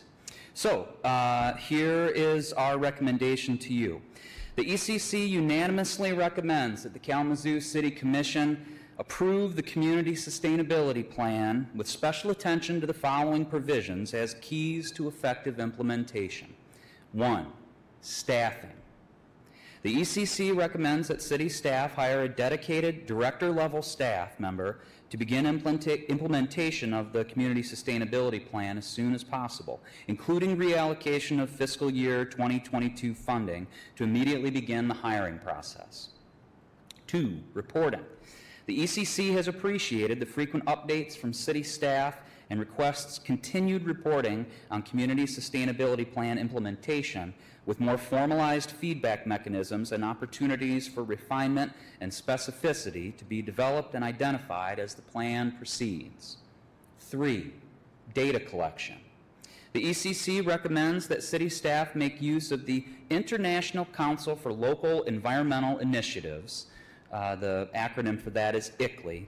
So, 0.54 0.88
uh, 1.04 1.54
here 1.54 2.08
is 2.08 2.54
our 2.54 2.78
recommendation 2.78 3.58
to 3.60 3.74
you. 3.74 4.02
The 4.56 4.66
ECC 4.66 5.30
unanimously 5.30 6.14
recommends 6.14 6.82
that 6.82 6.94
the 6.94 7.00
Kalamazoo 7.00 7.62
City 7.62 7.92
Commission 7.92 8.80
approve 8.98 9.56
the 9.56 9.62
Community 9.62 10.14
Sustainability 10.14 11.08
Plan 11.08 11.70
with 11.76 11.88
special 11.88 12.32
attention 12.32 12.82
to 12.82 12.88
the 12.88 12.94
following 12.94 13.46
provisions 13.46 14.16
as 14.16 14.34
keys 14.42 14.92
to 14.94 15.08
effective 15.08 15.60
implementation. 15.60 16.56
One, 17.12 17.48
staffing. 18.02 18.77
The 19.88 20.02
ECC 20.02 20.54
recommends 20.54 21.08
that 21.08 21.22
city 21.22 21.48
staff 21.48 21.94
hire 21.94 22.24
a 22.24 22.28
dedicated 22.28 23.06
director-level 23.06 23.82
staff 23.82 24.38
member 24.38 24.80
to 25.10 25.16
begin 25.16 25.46
implementa- 25.46 26.06
implementation 26.10 26.94
of 26.94 27.14
the 27.14 27.24
Community 27.24 27.62
Sustainability 27.62 28.46
Plan 28.46 28.78
as 28.78 28.86
soon 28.86 29.16
as 29.16 29.24
possible, 29.24 29.80
including 30.10 30.58
reallocation 30.58 31.42
of 31.42 31.50
fiscal 31.50 31.90
year 31.90 32.26
2022 32.26 33.14
funding 33.14 33.66
to 33.96 34.04
immediately 34.04 34.50
begin 34.50 34.90
the 34.90 34.94
hiring 34.94 35.40
process. 35.40 36.10
Two, 37.08 37.40
reporting. 37.54 38.04
The 38.66 38.80
ECC 38.80 39.32
has 39.36 39.48
appreciated 39.48 40.20
the 40.20 40.26
frequent 40.26 40.66
updates 40.66 41.16
from 41.16 41.32
city 41.32 41.64
staff 41.64 42.20
and 42.50 42.60
requests 42.60 43.20
continued 43.20 43.86
reporting 43.86 44.48
on 44.70 44.82
Community 44.82 45.24
Sustainability 45.24 46.12
Plan 46.12 46.38
implementation 46.38 47.34
with 47.68 47.82
more 47.82 47.98
formalized 47.98 48.72
feedback 48.72 49.28
mechanisms 49.28 49.92
and 49.92 50.04
opportunities 50.04 50.88
for 50.88 51.04
refinement 51.04 51.72
and 52.00 52.12
specificity 52.12 53.16
to 53.18 53.26
be 53.26 53.42
developed 53.42 53.94
and 53.94 54.04
identified 54.04 54.80
as 54.80 54.96
the 54.96 55.02
plan 55.02 55.52
proceeds. 55.52 56.38
Three, 57.00 57.54
data 58.14 58.40
collection. 58.40 58.96
The 59.74 59.84
ECC 59.84 60.48
recommends 60.48 61.10
that 61.10 61.22
city 61.22 61.50
staff 61.50 61.94
make 61.94 62.22
use 62.22 62.54
of 62.54 62.66
the 62.66 62.86
International 63.10 63.86
Council 63.86 64.36
for 64.36 64.52
Local 64.54 65.04
Environmental 65.04 65.78
Initiatives. 65.80 66.68
Uh, 67.12 67.36
the 67.36 67.70
acronym 67.76 68.20
for 68.20 68.30
that 68.30 68.56
is 68.56 68.72
ICLEI. 68.80 69.26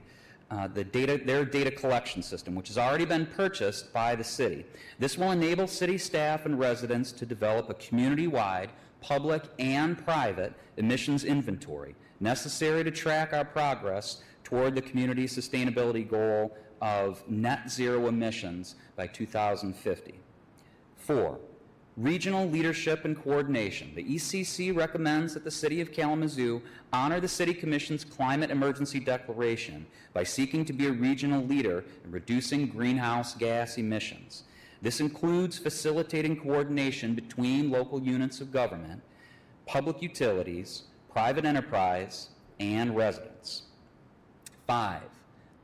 Uh, 0.50 0.66
the 0.66 0.82
data, 0.82 1.20
their 1.24 1.44
data 1.44 1.70
collection 1.70 2.22
system, 2.22 2.56
which 2.56 2.66
has 2.66 2.76
already 2.76 3.04
been 3.04 3.24
purchased 3.24 3.92
by 3.92 4.16
the 4.16 4.24
city. 4.24 4.66
This 4.98 5.16
will 5.16 5.30
enable 5.30 5.68
city 5.68 5.96
staff 5.96 6.44
and 6.44 6.58
residents 6.58 7.12
to 7.12 7.24
develop 7.24 7.70
a 7.70 7.74
community-wide, 7.74 8.70
public 9.00 9.44
and 9.60 9.96
private 10.04 10.52
emissions 10.76 11.24
inventory 11.24 11.94
necessary 12.20 12.84
to 12.84 12.90
track 12.90 13.32
our 13.32 13.44
progress 13.44 14.22
toward 14.44 14.74
the 14.74 14.82
community 14.82 15.24
sustainability 15.24 16.08
goal 16.08 16.56
of 16.80 17.26
net 17.28 17.70
zero 17.70 18.06
emissions 18.06 18.76
by 18.96 19.06
2050. 19.06 20.14
Four, 20.96 21.38
regional 22.00 22.48
leadership 22.48 23.04
and 23.04 23.22
coordination. 23.22 23.92
The 23.94 24.04
ECC 24.04 24.74
recommends 24.74 25.34
that 25.34 25.44
the 25.44 25.50
City 25.50 25.82
of 25.82 25.92
Kalamazoo 25.92 26.62
honor 26.92 27.20
the 27.20 27.28
City 27.28 27.52
Commission's 27.52 28.04
climate 28.04 28.50
emergency 28.50 28.98
declaration 29.00 29.86
by 30.14 30.24
seeking 30.24 30.64
to 30.64 30.72
be 30.72 30.86
a 30.86 30.92
regional 30.92 31.44
leader 31.44 31.84
in 32.04 32.10
reducing 32.10 32.68
greenhouse 32.68 33.34
gas 33.34 33.76
emissions. 33.76 34.44
This 34.80 35.00
includes 35.00 35.58
facilitating 35.58 36.40
coordination 36.40 37.14
between 37.14 37.70
local 37.70 38.00
units 38.02 38.40
of 38.40 38.50
government, 38.50 39.02
public 39.66 40.00
utilities, 40.00 40.84
private 41.12 41.44
enterprise, 41.44 42.30
and 42.60 42.96
residents. 42.96 43.64
Five, 44.66 45.02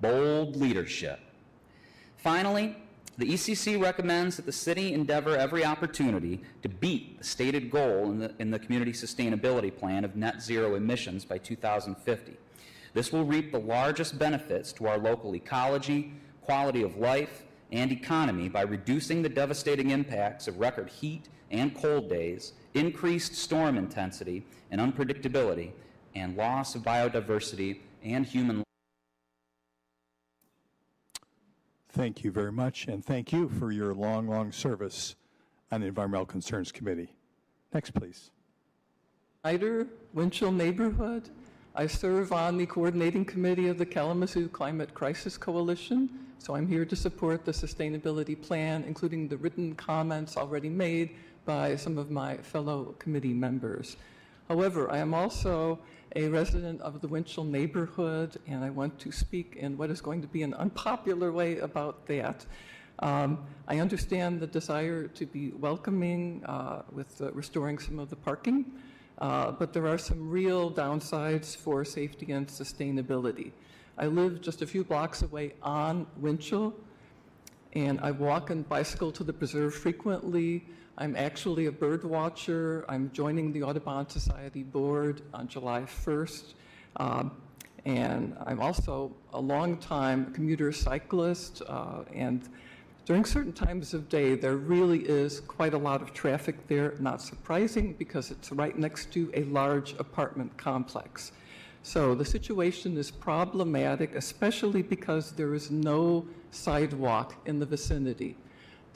bold 0.03 0.57
leadership. 0.57 1.18
Finally, 2.18 2.76
the 3.18 3.26
ECC 3.26 3.80
recommends 3.80 4.36
that 4.36 4.44
the 4.44 4.52
city 4.52 4.92
endeavor 4.92 5.36
every 5.36 5.64
opportunity 5.64 6.42
to 6.62 6.68
beat 6.68 7.18
the 7.18 7.24
stated 7.24 7.70
goal 7.70 8.10
in 8.10 8.18
the, 8.18 8.34
in 8.38 8.50
the 8.50 8.58
Community 8.58 8.92
Sustainability 8.92 9.74
Plan 9.74 10.04
of 10.04 10.16
net 10.16 10.42
zero 10.42 10.74
emissions 10.74 11.24
by 11.24 11.38
2050. 11.38 12.36
This 12.92 13.12
will 13.12 13.24
reap 13.24 13.52
the 13.52 13.60
largest 13.60 14.18
benefits 14.18 14.72
to 14.74 14.86
our 14.86 14.98
local 14.98 15.34
ecology, 15.34 16.12
quality 16.42 16.82
of 16.82 16.96
life, 16.96 17.44
and 17.72 17.90
economy 17.90 18.48
by 18.48 18.62
reducing 18.62 19.22
the 19.22 19.28
devastating 19.28 19.90
impacts 19.90 20.46
of 20.46 20.60
record 20.60 20.88
heat 20.88 21.28
and 21.50 21.74
cold 21.74 22.08
days, 22.08 22.52
increased 22.74 23.34
storm 23.34 23.78
intensity 23.78 24.44
and 24.70 24.80
unpredictability, 24.80 25.70
and 26.14 26.36
loss 26.36 26.74
of 26.74 26.82
biodiversity 26.82 27.78
and 28.02 28.26
human 28.26 28.62
Thank 31.97 32.22
you 32.24 32.30
very 32.30 32.53
much, 32.53 32.88
and 32.88 33.03
thank 33.03 33.32
you 33.32 33.49
for 33.49 33.72
your 33.72 33.94
long, 33.94 34.28
long 34.28 34.53
service 34.53 35.16
on 35.72 35.80
the 35.80 35.86
Environmental 35.86 36.26
Concerns 36.26 36.70
Committee. 36.70 37.14
Next, 37.72 37.92
please. 37.92 38.30
Snyder, 39.40 39.86
Winchell 40.12 40.53
Neighborhood. 40.53 41.30
I 41.74 41.86
serve 41.86 42.32
on 42.32 42.59
the 42.59 42.66
coordinating 42.66 43.24
committee 43.24 43.68
of 43.68 43.78
the 43.78 43.86
Kalamazoo 43.86 44.49
Climate 44.49 44.92
Crisis 44.92 45.38
Coalition, 45.38 46.11
so 46.38 46.55
I'm 46.55 46.68
here 46.68 46.84
to 46.84 46.94
support 46.94 47.47
the 47.47 47.53
sustainability 47.53 48.38
plan, 48.38 48.84
including 48.86 49.26
the 49.26 49.38
written 49.38 49.74
comments 49.74 50.36
already 50.36 50.68
made 50.68 51.16
by 51.47 51.76
some 51.76 51.97
of 51.97 52.11
my 52.11 52.36
fellow 52.36 52.94
committee 52.99 53.32
members. 53.32 53.97
However, 54.49 54.92
I 54.92 54.99
am 54.99 55.14
also 55.14 55.78
a 56.16 56.28
resident 56.28 56.80
of 56.80 57.02
the 57.02 57.08
Winchell 57.08 57.44
neighborhood, 57.44 58.38
and 58.46 58.64
I 58.64 58.70
want 58.70 58.98
to 59.00 59.12
speak 59.12 59.56
in 59.56 59.76
what 59.76 59.90
is 59.90 60.00
going 60.00 60.22
to 60.22 60.26
be 60.26 60.42
an 60.42 60.54
unpopular 60.54 61.30
way 61.30 61.58
about 61.58 62.06
that. 62.06 62.46
Um, 63.00 63.44
I 63.68 63.80
understand 63.80 64.40
the 64.40 64.46
desire 64.46 65.08
to 65.08 65.26
be 65.26 65.50
welcoming 65.50 66.42
uh, 66.46 66.82
with 66.90 67.20
uh, 67.20 67.32
restoring 67.32 67.78
some 67.78 67.98
of 67.98 68.08
the 68.08 68.16
parking, 68.16 68.64
uh, 69.18 69.52
but 69.52 69.74
there 69.74 69.86
are 69.86 69.98
some 69.98 70.30
real 70.30 70.70
downsides 70.70 71.54
for 71.54 71.84
safety 71.84 72.32
and 72.32 72.46
sustainability. 72.48 73.52
I 73.98 74.06
live 74.06 74.40
just 74.40 74.62
a 74.62 74.66
few 74.66 74.84
blocks 74.84 75.20
away 75.20 75.52
on 75.62 76.06
Winchell, 76.16 76.72
and 77.74 78.00
I 78.00 78.10
walk 78.10 78.48
and 78.48 78.66
bicycle 78.66 79.12
to 79.12 79.22
the 79.22 79.34
preserve 79.34 79.74
frequently. 79.74 80.64
I'm 80.99 81.14
actually 81.14 81.66
a 81.66 81.72
bird 81.72 82.05
watcher. 82.05 82.86
I'm 82.88 83.11
joining 83.12 83.53
the 83.53 83.62
Audubon 83.62 84.09
Society 84.09 84.62
board 84.62 85.20
on 85.34 85.47
July 85.47 85.82
1st. 85.82 86.55
Um, 86.97 87.32
and 87.84 88.34
I'm 88.47 88.61
also 88.62 89.14
a 89.34 89.40
long-time 89.40 90.32
commuter 90.32 90.72
cyclist, 90.72 91.61
uh, 91.68 92.05
and 92.14 92.49
during 93.05 93.26
certain 93.26 93.53
times 93.53 93.92
of 93.92 94.09
day, 94.09 94.36
there 94.36 94.57
really 94.57 95.01
is 95.01 95.40
quite 95.40 95.74
a 95.74 95.78
lot 95.78 96.01
of 96.01 96.14
traffic 96.14 96.66
there. 96.66 96.94
Not 96.99 97.20
surprising 97.20 97.92
because 97.92 98.30
it's 98.30 98.51
right 98.51 98.76
next 98.76 99.12
to 99.12 99.30
a 99.34 99.44
large 99.44 99.92
apartment 99.99 100.57
complex. 100.57 101.32
So 101.82 102.14
the 102.14 102.24
situation 102.24 102.97
is 102.97 103.11
problematic, 103.11 104.16
especially 104.16 104.80
because 104.80 105.32
there 105.32 105.55
is 105.55 105.70
no 105.70 106.26
sidewalk 106.51 107.36
in 107.44 107.59
the 107.59 107.66
vicinity. 107.66 108.36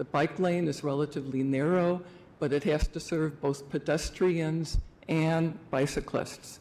The 0.00 0.04
bike 0.04 0.38
lane 0.38 0.66
is 0.66 0.82
relatively 0.82 1.42
narrow, 1.42 2.00
but 2.38 2.54
it 2.54 2.64
has 2.64 2.88
to 2.88 2.98
serve 2.98 3.38
both 3.42 3.68
pedestrians 3.68 4.78
and 5.10 5.58
bicyclists. 5.70 6.60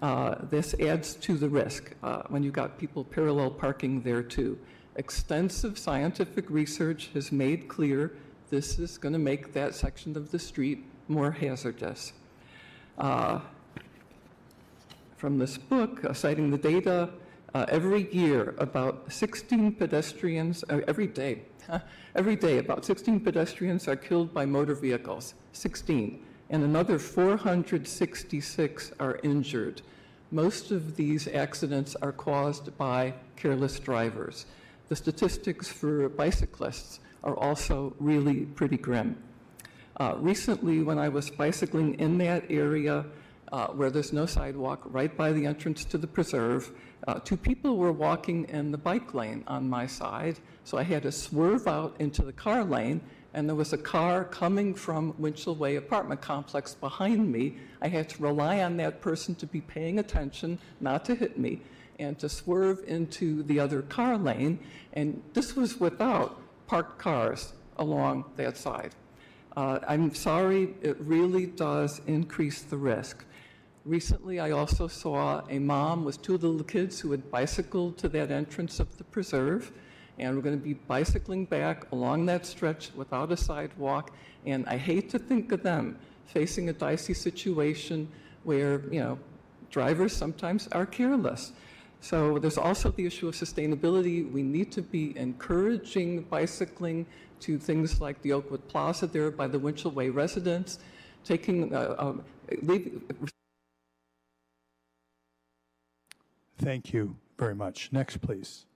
Uh, 0.00 0.36
this 0.48 0.72
adds 0.80 1.12
to 1.16 1.36
the 1.36 1.46
risk 1.46 1.94
uh, 2.02 2.22
when 2.30 2.42
you've 2.42 2.54
got 2.54 2.78
people 2.78 3.04
parallel 3.04 3.50
parking 3.50 4.00
there 4.00 4.22
too. 4.22 4.58
Extensive 4.96 5.76
scientific 5.76 6.48
research 6.48 7.10
has 7.12 7.30
made 7.30 7.68
clear 7.68 8.12
this 8.48 8.78
is 8.78 8.96
going 8.96 9.12
to 9.12 9.18
make 9.18 9.52
that 9.52 9.74
section 9.74 10.16
of 10.16 10.30
the 10.30 10.38
street 10.38 10.82
more 11.06 11.32
hazardous. 11.32 12.14
Uh, 12.96 13.40
from 15.18 15.38
this 15.38 15.58
book, 15.58 16.02
uh, 16.02 16.14
citing 16.14 16.50
the 16.50 16.56
data, 16.56 17.10
uh, 17.52 17.66
every 17.68 18.10
year 18.10 18.54
about 18.56 19.12
16 19.12 19.72
pedestrians, 19.72 20.64
uh, 20.70 20.80
every 20.88 21.06
day, 21.06 21.42
every 22.14 22.36
day 22.36 22.58
about 22.58 22.84
16 22.84 23.20
pedestrians 23.20 23.88
are 23.88 23.96
killed 23.96 24.32
by 24.32 24.44
motor 24.46 24.74
vehicles, 24.74 25.34
16, 25.52 26.24
and 26.50 26.64
another 26.64 26.98
466 26.98 28.92
are 28.98 29.20
injured. 29.22 29.82
Most 30.30 30.70
of 30.70 30.96
these 30.96 31.28
accidents 31.28 31.96
are 31.96 32.12
caused 32.12 32.76
by 32.78 33.14
careless 33.36 33.78
drivers. 33.78 34.46
The 34.88 34.96
statistics 34.96 35.68
for 35.68 36.08
bicyclists 36.08 37.00
are 37.22 37.36
also 37.36 37.94
really 37.98 38.46
pretty 38.46 38.76
grim. 38.76 39.16
Uh, 39.98 40.14
recently, 40.16 40.82
when 40.82 40.98
I 40.98 41.08
was 41.08 41.30
bicycling 41.30 41.98
in 42.00 42.18
that 42.18 42.44
area 42.50 43.04
uh, 43.52 43.66
where 43.68 43.90
there's 43.90 44.12
no 44.12 44.26
sidewalk, 44.26 44.82
right 44.86 45.14
by 45.14 45.32
the 45.32 45.44
entrance 45.46 45.84
to 45.84 45.98
the 45.98 46.06
preserve, 46.06 46.70
uh, 47.06 47.18
two 47.20 47.36
people 47.36 47.76
were 47.76 47.92
walking 47.92 48.44
in 48.48 48.70
the 48.70 48.78
bike 48.78 49.14
lane 49.14 49.44
on 49.46 49.68
my 49.68 49.86
side, 49.86 50.38
so 50.64 50.78
I 50.78 50.82
had 50.82 51.02
to 51.02 51.12
swerve 51.12 51.66
out 51.66 51.96
into 51.98 52.22
the 52.22 52.32
car 52.32 52.64
lane, 52.64 53.00
and 53.34 53.48
there 53.48 53.56
was 53.56 53.72
a 53.72 53.78
car 53.78 54.24
coming 54.24 54.74
from 54.74 55.14
Winchell 55.18 55.54
Way 55.54 55.76
apartment 55.76 56.20
complex 56.20 56.74
behind 56.74 57.30
me. 57.30 57.56
I 57.80 57.88
had 57.88 58.08
to 58.10 58.22
rely 58.22 58.62
on 58.62 58.76
that 58.78 59.00
person 59.00 59.34
to 59.36 59.46
be 59.46 59.60
paying 59.60 59.98
attention, 59.98 60.58
not 60.80 61.04
to 61.06 61.14
hit 61.14 61.38
me, 61.38 61.62
and 61.98 62.18
to 62.18 62.28
swerve 62.28 62.82
into 62.86 63.42
the 63.44 63.60
other 63.60 63.82
car 63.82 64.16
lane, 64.16 64.58
and 64.94 65.22
this 65.34 65.54
was 65.54 65.78
without 65.78 66.40
parked 66.66 66.98
cars 66.98 67.52
along 67.76 68.24
that 68.36 68.56
side. 68.56 68.94
Uh, 69.56 69.80
I'm 69.86 70.14
sorry, 70.14 70.74
it 70.80 70.96
really 71.00 71.46
does 71.46 72.00
increase 72.06 72.62
the 72.62 72.76
risk. 72.76 73.24
Recently, 73.84 74.38
I 74.38 74.52
also 74.52 74.86
saw 74.86 75.42
a 75.48 75.58
mom 75.58 76.04
with 76.04 76.22
two 76.22 76.36
little 76.36 76.62
kids 76.62 77.00
who 77.00 77.10
had 77.10 77.30
bicycled 77.30 77.98
to 77.98 78.08
that 78.10 78.30
entrance 78.30 78.78
of 78.78 78.96
the 78.98 79.04
preserve, 79.04 79.72
and 80.20 80.36
we're 80.36 80.42
going 80.42 80.58
to 80.58 80.64
be 80.64 80.74
bicycling 80.74 81.46
back 81.46 81.90
along 81.92 82.26
that 82.26 82.46
stretch 82.46 82.90
without 82.94 83.32
a 83.32 83.36
sidewalk. 83.36 84.12
And 84.46 84.66
I 84.66 84.76
hate 84.76 85.08
to 85.10 85.18
think 85.18 85.52
of 85.52 85.62
them 85.62 85.98
facing 86.26 86.68
a 86.68 86.72
dicey 86.72 87.14
situation 87.14 88.08
where, 88.44 88.82
you 88.92 89.00
know, 89.00 89.18
drivers 89.70 90.12
sometimes 90.12 90.68
are 90.68 90.86
careless. 90.86 91.52
So 92.00 92.38
there's 92.38 92.58
also 92.58 92.90
the 92.90 93.04
issue 93.06 93.28
of 93.28 93.34
sustainability. 93.34 94.30
We 94.30 94.42
need 94.42 94.72
to 94.72 94.82
be 94.82 95.16
encouraging 95.18 96.22
bicycling 96.22 97.06
to 97.40 97.58
things 97.58 98.00
like 98.00 98.20
the 98.22 98.32
Oakwood 98.32 98.66
Plaza 98.68 99.06
there 99.06 99.30
by 99.30 99.46
the 99.46 99.58
Winchell 99.58 99.90
Way 99.90 100.10
residents, 100.10 100.78
taking, 101.24 101.74
uh, 101.74 101.94
um, 101.98 102.24
leave, 102.62 103.02
Thank 106.58 106.92
you 106.92 107.16
very 107.38 107.54
much. 107.54 107.88
Next, 107.90 108.18
please. 108.18 108.66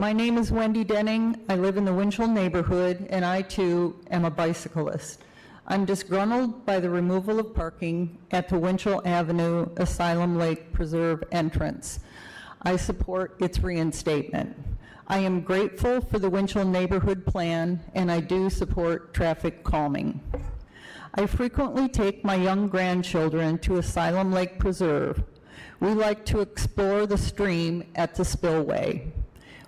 My 0.00 0.12
name 0.12 0.38
is 0.38 0.52
Wendy 0.52 0.84
Denning. 0.84 1.40
I 1.48 1.56
live 1.56 1.76
in 1.76 1.84
the 1.84 1.92
Winchell 1.92 2.28
neighborhood, 2.28 3.08
and 3.10 3.24
I 3.24 3.42
too 3.42 3.98
am 4.12 4.24
a 4.24 4.30
bicyclist. 4.30 5.24
I'm 5.66 5.84
disgruntled 5.84 6.64
by 6.64 6.78
the 6.78 6.88
removal 6.88 7.40
of 7.40 7.52
parking 7.52 8.16
at 8.30 8.48
the 8.48 8.56
Winchell 8.60 9.02
Avenue 9.04 9.68
Asylum 9.76 10.38
Lake 10.38 10.72
Preserve 10.72 11.24
entrance. 11.32 11.98
I 12.62 12.76
support 12.76 13.38
its 13.40 13.58
reinstatement. 13.58 14.56
I 15.08 15.18
am 15.18 15.40
grateful 15.40 16.00
for 16.00 16.20
the 16.20 16.30
Winchell 16.30 16.64
neighborhood 16.64 17.26
plan, 17.26 17.80
and 17.92 18.08
I 18.08 18.20
do 18.20 18.50
support 18.50 19.12
traffic 19.14 19.64
calming. 19.64 20.20
I 21.14 21.26
frequently 21.26 21.88
take 21.88 22.24
my 22.24 22.36
young 22.36 22.68
grandchildren 22.68 23.58
to 23.60 23.78
Asylum 23.78 24.30
Lake 24.30 24.60
Preserve. 24.60 25.24
We 25.80 25.88
like 25.88 26.24
to 26.26 26.38
explore 26.38 27.04
the 27.04 27.18
stream 27.18 27.82
at 27.96 28.14
the 28.14 28.24
spillway. 28.24 29.12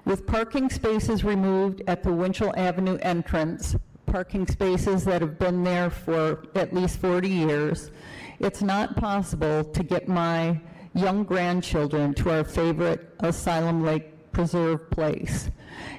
With 0.05 0.27
parking 0.27 0.71
spaces 0.71 1.25
removed 1.25 1.83
at 1.87 2.03
the 2.03 2.13
Winchell 2.13 2.55
Avenue 2.57 2.97
entrance, 3.03 3.77
parking 4.07 4.47
spaces 4.47 5.05
that 5.05 5.21
have 5.21 5.39
been 5.39 5.63
there 5.63 5.91
for 5.91 6.43
at 6.55 6.75
least 6.75 6.99
40 6.99 7.29
years, 7.29 7.91
it's 8.39 8.63
not 8.63 8.97
possible 8.97 9.63
to 9.63 9.83
get 9.83 10.09
my 10.09 10.61
young 10.95 11.23
grandchildren 11.23 12.15
to 12.15 12.31
our 12.31 12.45
favorite 12.45 13.15
Asylum 13.21 13.85
Lake 13.85 14.33
Preserve 14.33 14.91
place. 14.91 15.51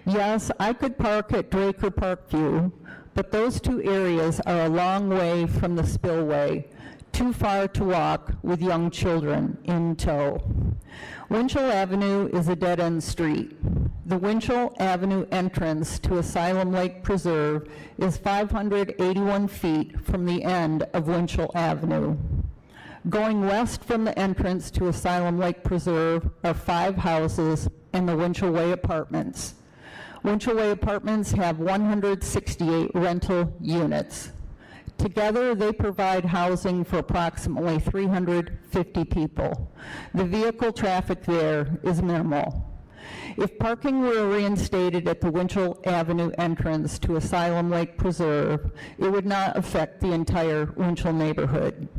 Yes, 0.06 0.52
I 0.60 0.74
could 0.74 0.98
park 0.98 1.32
at 1.34 1.52
Draker 1.52 1.92
Parkview, 1.92 2.72
but 3.14 3.32
those 3.32 3.62
two 3.62 3.84
areas 3.84 4.40
are 4.42 4.66
a 4.66 4.70
long 4.70 5.10
way 5.10 5.46
from 5.46 5.76
the 5.76 5.86
spillway, 5.86 6.68
too 7.12 7.34
far 7.34 7.68
to 7.68 7.84
walk 7.84 8.34
with 8.42 8.62
young 8.62 8.90
children 8.90 9.58
in 9.66 9.96
tow. 9.96 10.42
Winchell 11.32 11.72
Avenue 11.72 12.28
is 12.34 12.50
a 12.50 12.58
dead-end 12.58 13.02
street. 13.02 13.56
The 14.06 14.18
Winchell 14.18 14.76
Avenue 14.80 15.26
entrance 15.32 15.98
to 16.00 16.18
Asylum 16.18 16.74
Lake 16.74 17.04
Preserve 17.04 17.70
is 17.98 18.18
581 18.18 19.48
feet 19.48 19.98
from 20.02 20.26
the 20.26 20.44
end 20.44 20.84
of 20.92 21.08
Winchell 21.08 21.50
Avenue. 21.56 22.18
Going 23.08 23.46
west 23.46 23.82
from 23.82 24.04
the 24.04 24.20
entrance 24.20 24.70
to 24.72 24.90
Asylum 24.90 25.40
Lake 25.40 25.64
Preserve 25.64 26.30
are 26.44 26.54
five 26.54 26.98
houses 26.98 27.70
and 27.94 28.10
the 28.10 28.18
Winchell 28.18 28.52
Way 28.52 28.74
Apartments. 28.74 29.54
Winchell 30.24 30.58
Way 30.58 30.72
Apartments 30.72 31.32
have 31.32 31.60
168 31.60 32.92
rental 32.94 33.54
units. 33.62 34.34
Together, 35.02 35.56
they 35.56 35.74
provide 35.74 36.24
housing 36.24 36.84
for 36.84 37.00
approximately 37.00 37.80
350 37.80 39.04
people. 39.06 39.74
The 40.14 40.26
vehicle 40.26 40.72
traffic 40.72 41.24
there 41.24 41.80
is 41.82 42.04
minimal. 42.04 42.68
If 43.36 43.58
parking 43.58 44.02
were 44.02 44.30
reinstated 44.30 45.08
at 45.08 45.20
the 45.20 45.32
Winchell 45.32 45.82
Avenue 45.86 46.30
entrance 46.38 47.00
to 47.00 47.16
Asylum 47.16 47.72
Lake 47.72 47.98
Preserve, 47.98 48.72
it 49.00 49.12
would 49.12 49.26
not 49.26 49.58
affect 49.58 50.02
the 50.02 50.12
entire 50.12 50.72
Winchell 50.76 51.14
neighborhood. 51.14 51.90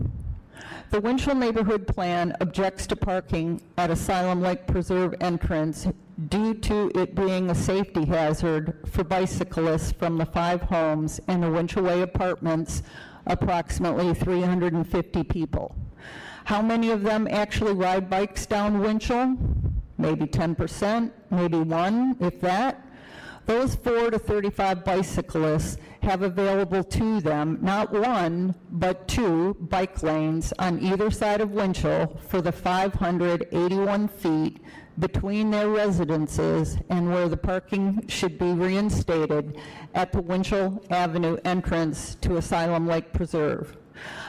The 0.90 1.00
Winchell 1.00 1.34
Neighborhood 1.34 1.86
Plan 1.86 2.36
objects 2.40 2.86
to 2.88 2.96
parking 2.96 3.60
at 3.78 3.90
Asylum 3.90 4.42
Lake 4.42 4.66
Preserve 4.66 5.14
entrance 5.20 5.86
due 6.28 6.54
to 6.54 6.90
it 6.94 7.14
being 7.14 7.50
a 7.50 7.54
safety 7.54 8.04
hazard 8.04 8.76
for 8.86 9.02
bicyclists 9.04 9.92
from 9.92 10.18
the 10.18 10.26
five 10.26 10.62
homes 10.62 11.20
and 11.28 11.42
the 11.42 11.50
Winchell 11.50 11.84
Way 11.84 12.02
apartments, 12.02 12.82
approximately 13.26 14.12
350 14.14 15.24
people. 15.24 15.74
How 16.44 16.60
many 16.60 16.90
of 16.90 17.02
them 17.02 17.28
actually 17.30 17.72
ride 17.72 18.10
bikes 18.10 18.46
down 18.46 18.80
Winchell? 18.80 19.36
Maybe 19.98 20.26
10%, 20.26 21.10
maybe 21.30 21.58
one, 21.58 22.16
if 22.20 22.40
that. 22.40 22.84
Those 23.44 23.74
four 23.74 24.10
to 24.10 24.18
35 24.18 24.84
bicyclists 24.84 25.76
have 26.02 26.22
available 26.22 26.84
to 26.84 27.20
them 27.20 27.58
not 27.60 27.92
one, 27.92 28.54
but 28.70 29.08
two 29.08 29.54
bike 29.60 30.02
lanes 30.02 30.52
on 30.58 30.80
either 30.80 31.10
side 31.10 31.40
of 31.40 31.50
Winchell 31.50 32.20
for 32.28 32.40
the 32.40 32.52
581 32.52 34.08
feet 34.08 34.60
between 34.98 35.50
their 35.50 35.68
residences 35.68 36.76
and 36.88 37.10
where 37.10 37.28
the 37.28 37.36
parking 37.36 38.04
should 38.08 38.38
be 38.38 38.52
reinstated 38.52 39.58
at 39.94 40.12
the 40.12 40.20
Winchell 40.20 40.84
Avenue 40.90 41.36
entrance 41.44 42.14
to 42.16 42.36
Asylum 42.36 42.86
Lake 42.86 43.12
Preserve. 43.12 43.76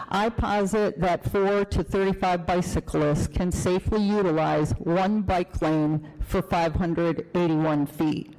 I 0.09 0.30
posit 0.30 0.99
that 0.99 1.30
4 1.32 1.66
to 1.66 1.84
35 1.84 2.45
bicyclists 2.45 3.28
can 3.28 3.51
safely 3.51 4.01
utilize 4.01 4.72
one 4.74 5.22
bike 5.22 5.61
lane 5.61 6.07
for 6.20 6.41
581 6.41 7.86
feet. 7.88 8.36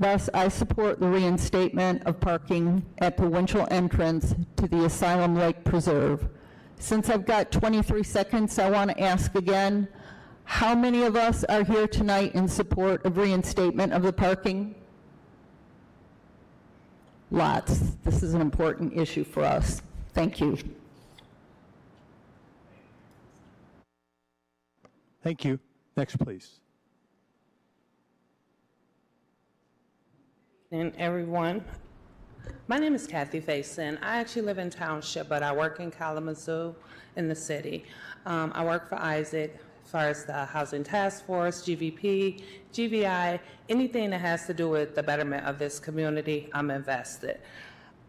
Thus, 0.00 0.28
I 0.34 0.48
support 0.48 0.98
the 0.98 1.08
reinstatement 1.08 2.02
of 2.04 2.18
parking 2.18 2.84
at 2.98 3.16
the 3.16 3.28
Winchell 3.28 3.68
entrance 3.70 4.34
to 4.56 4.66
the 4.66 4.84
Asylum 4.84 5.36
Lake 5.36 5.64
Preserve. 5.64 6.28
Since 6.78 7.08
I've 7.08 7.24
got 7.24 7.52
23 7.52 8.02
seconds, 8.02 8.58
I 8.58 8.70
want 8.70 8.90
to 8.90 9.00
ask 9.00 9.34
again, 9.34 9.88
how 10.44 10.74
many 10.74 11.04
of 11.04 11.16
us 11.16 11.44
are 11.44 11.64
here 11.64 11.86
tonight 11.86 12.34
in 12.34 12.48
support 12.48 13.04
of 13.06 13.16
reinstatement 13.16 13.92
of 13.92 14.02
the 14.02 14.12
parking? 14.12 14.74
Lots. 17.30 17.78
This 18.04 18.22
is 18.22 18.34
an 18.34 18.40
important 18.40 18.96
issue 18.96 19.24
for 19.24 19.44
us. 19.44 19.80
Thank 20.12 20.40
you. 20.40 20.58
Thank 25.22 25.44
you. 25.44 25.58
Next, 25.96 26.16
please. 26.18 26.60
And 30.74 30.92
everyone, 30.98 31.64
my 32.66 32.80
name 32.80 32.96
is 32.96 33.06
Kathy 33.06 33.40
Faison. 33.40 33.96
I 34.02 34.16
actually 34.16 34.42
live 34.42 34.58
in 34.58 34.70
Township, 34.70 35.28
but 35.28 35.40
I 35.40 35.54
work 35.54 35.78
in 35.78 35.88
Kalamazoo 35.92 36.74
in 37.14 37.28
the 37.28 37.34
city. 37.36 37.84
Um, 38.26 38.50
I 38.56 38.64
work 38.64 38.88
for 38.88 38.96
Isaac 38.96 39.56
as 39.84 39.90
far 39.92 40.08
as 40.08 40.24
the 40.24 40.44
Housing 40.44 40.82
Task 40.82 41.24
Force, 41.26 41.62
GVP, 41.62 42.42
GVI, 42.72 43.38
anything 43.68 44.10
that 44.10 44.20
has 44.20 44.48
to 44.48 44.52
do 44.52 44.68
with 44.68 44.96
the 44.96 45.02
betterment 45.04 45.46
of 45.46 45.60
this 45.60 45.78
community, 45.78 46.50
I'm 46.52 46.72
invested. 46.72 47.38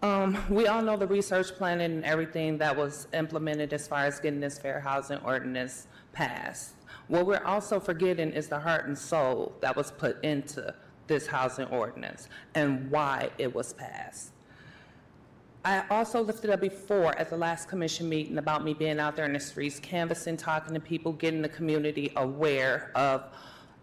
Um, 0.02 0.36
we 0.50 0.66
all 0.66 0.82
know 0.82 0.98
the 0.98 1.06
research 1.06 1.54
plan 1.54 1.82
and 1.82 2.04
everything 2.04 2.58
that 2.58 2.76
was 2.76 3.08
implemented 3.14 3.74
as 3.74 3.88
far 3.88 4.08
as 4.08 4.20
getting 4.20 4.40
this 4.40 4.58
fair 4.58 4.80
housing 4.80 5.20
ordinance 5.20 5.86
passed. 6.14 6.74
What 7.10 7.28
we're 7.28 7.46
also 7.46 7.80
forgetting 7.80 8.32
is 8.32 8.48
the 8.48 8.60
heart 8.60 8.88
and 8.88 8.98
soul 8.98 9.54
that 9.62 9.76
was 9.76 9.92
put 9.92 10.24
into 10.24 10.74
this 11.08 11.28
housing 11.28 11.66
ordinance 11.68 12.30
and 12.56 12.90
why 12.90 13.30
it 13.38 13.54
was 13.54 13.74
passed. 13.74 14.32
I 15.66 15.84
also 15.90 16.22
lifted 16.22 16.52
up 16.52 16.62
before 16.62 17.18
at 17.18 17.32
the 17.32 17.38
last 17.38 17.68
commission 17.68 18.08
meeting 18.08 18.38
about 18.38 18.64
me 18.64 18.76
being 18.76 19.00
out 19.00 19.16
there 19.16 19.26
in 19.26 19.34
the 19.34 19.40
streets, 19.40 19.80
canvassing, 19.80 20.38
talking 20.38 20.76
to 20.76 20.80
people, 20.80 21.12
getting 21.12 21.42
the 21.42 21.50
community 21.50 22.14
aware 22.18 22.92
of 22.94 23.24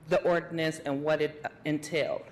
the 0.08 0.22
ordinance 0.22 0.78
and 0.84 1.02
what 1.02 1.20
it 1.20 1.44
entailed. 1.64 2.22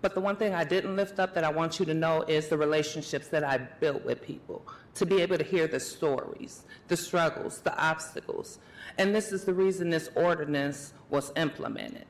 But 0.00 0.14
the 0.14 0.20
one 0.20 0.34
thing 0.34 0.52
I 0.52 0.64
didn't 0.64 0.96
lift 0.96 1.20
up 1.20 1.32
that 1.34 1.44
I 1.44 1.50
want 1.50 1.78
you 1.78 1.86
to 1.86 1.94
know 1.94 2.22
is 2.22 2.48
the 2.48 2.58
relationships 2.58 3.28
that 3.28 3.44
I 3.44 3.58
built 3.58 4.04
with 4.04 4.20
people, 4.20 4.66
to 4.94 5.06
be 5.06 5.22
able 5.22 5.38
to 5.38 5.44
hear 5.44 5.68
the 5.68 5.78
stories, 5.78 6.64
the 6.88 6.96
struggles, 6.96 7.60
the 7.60 7.76
obstacles. 7.80 8.58
And 8.98 9.14
this 9.14 9.30
is 9.30 9.44
the 9.44 9.54
reason 9.54 9.90
this 9.90 10.10
ordinance 10.16 10.92
was 11.08 11.30
implemented. 11.36 12.06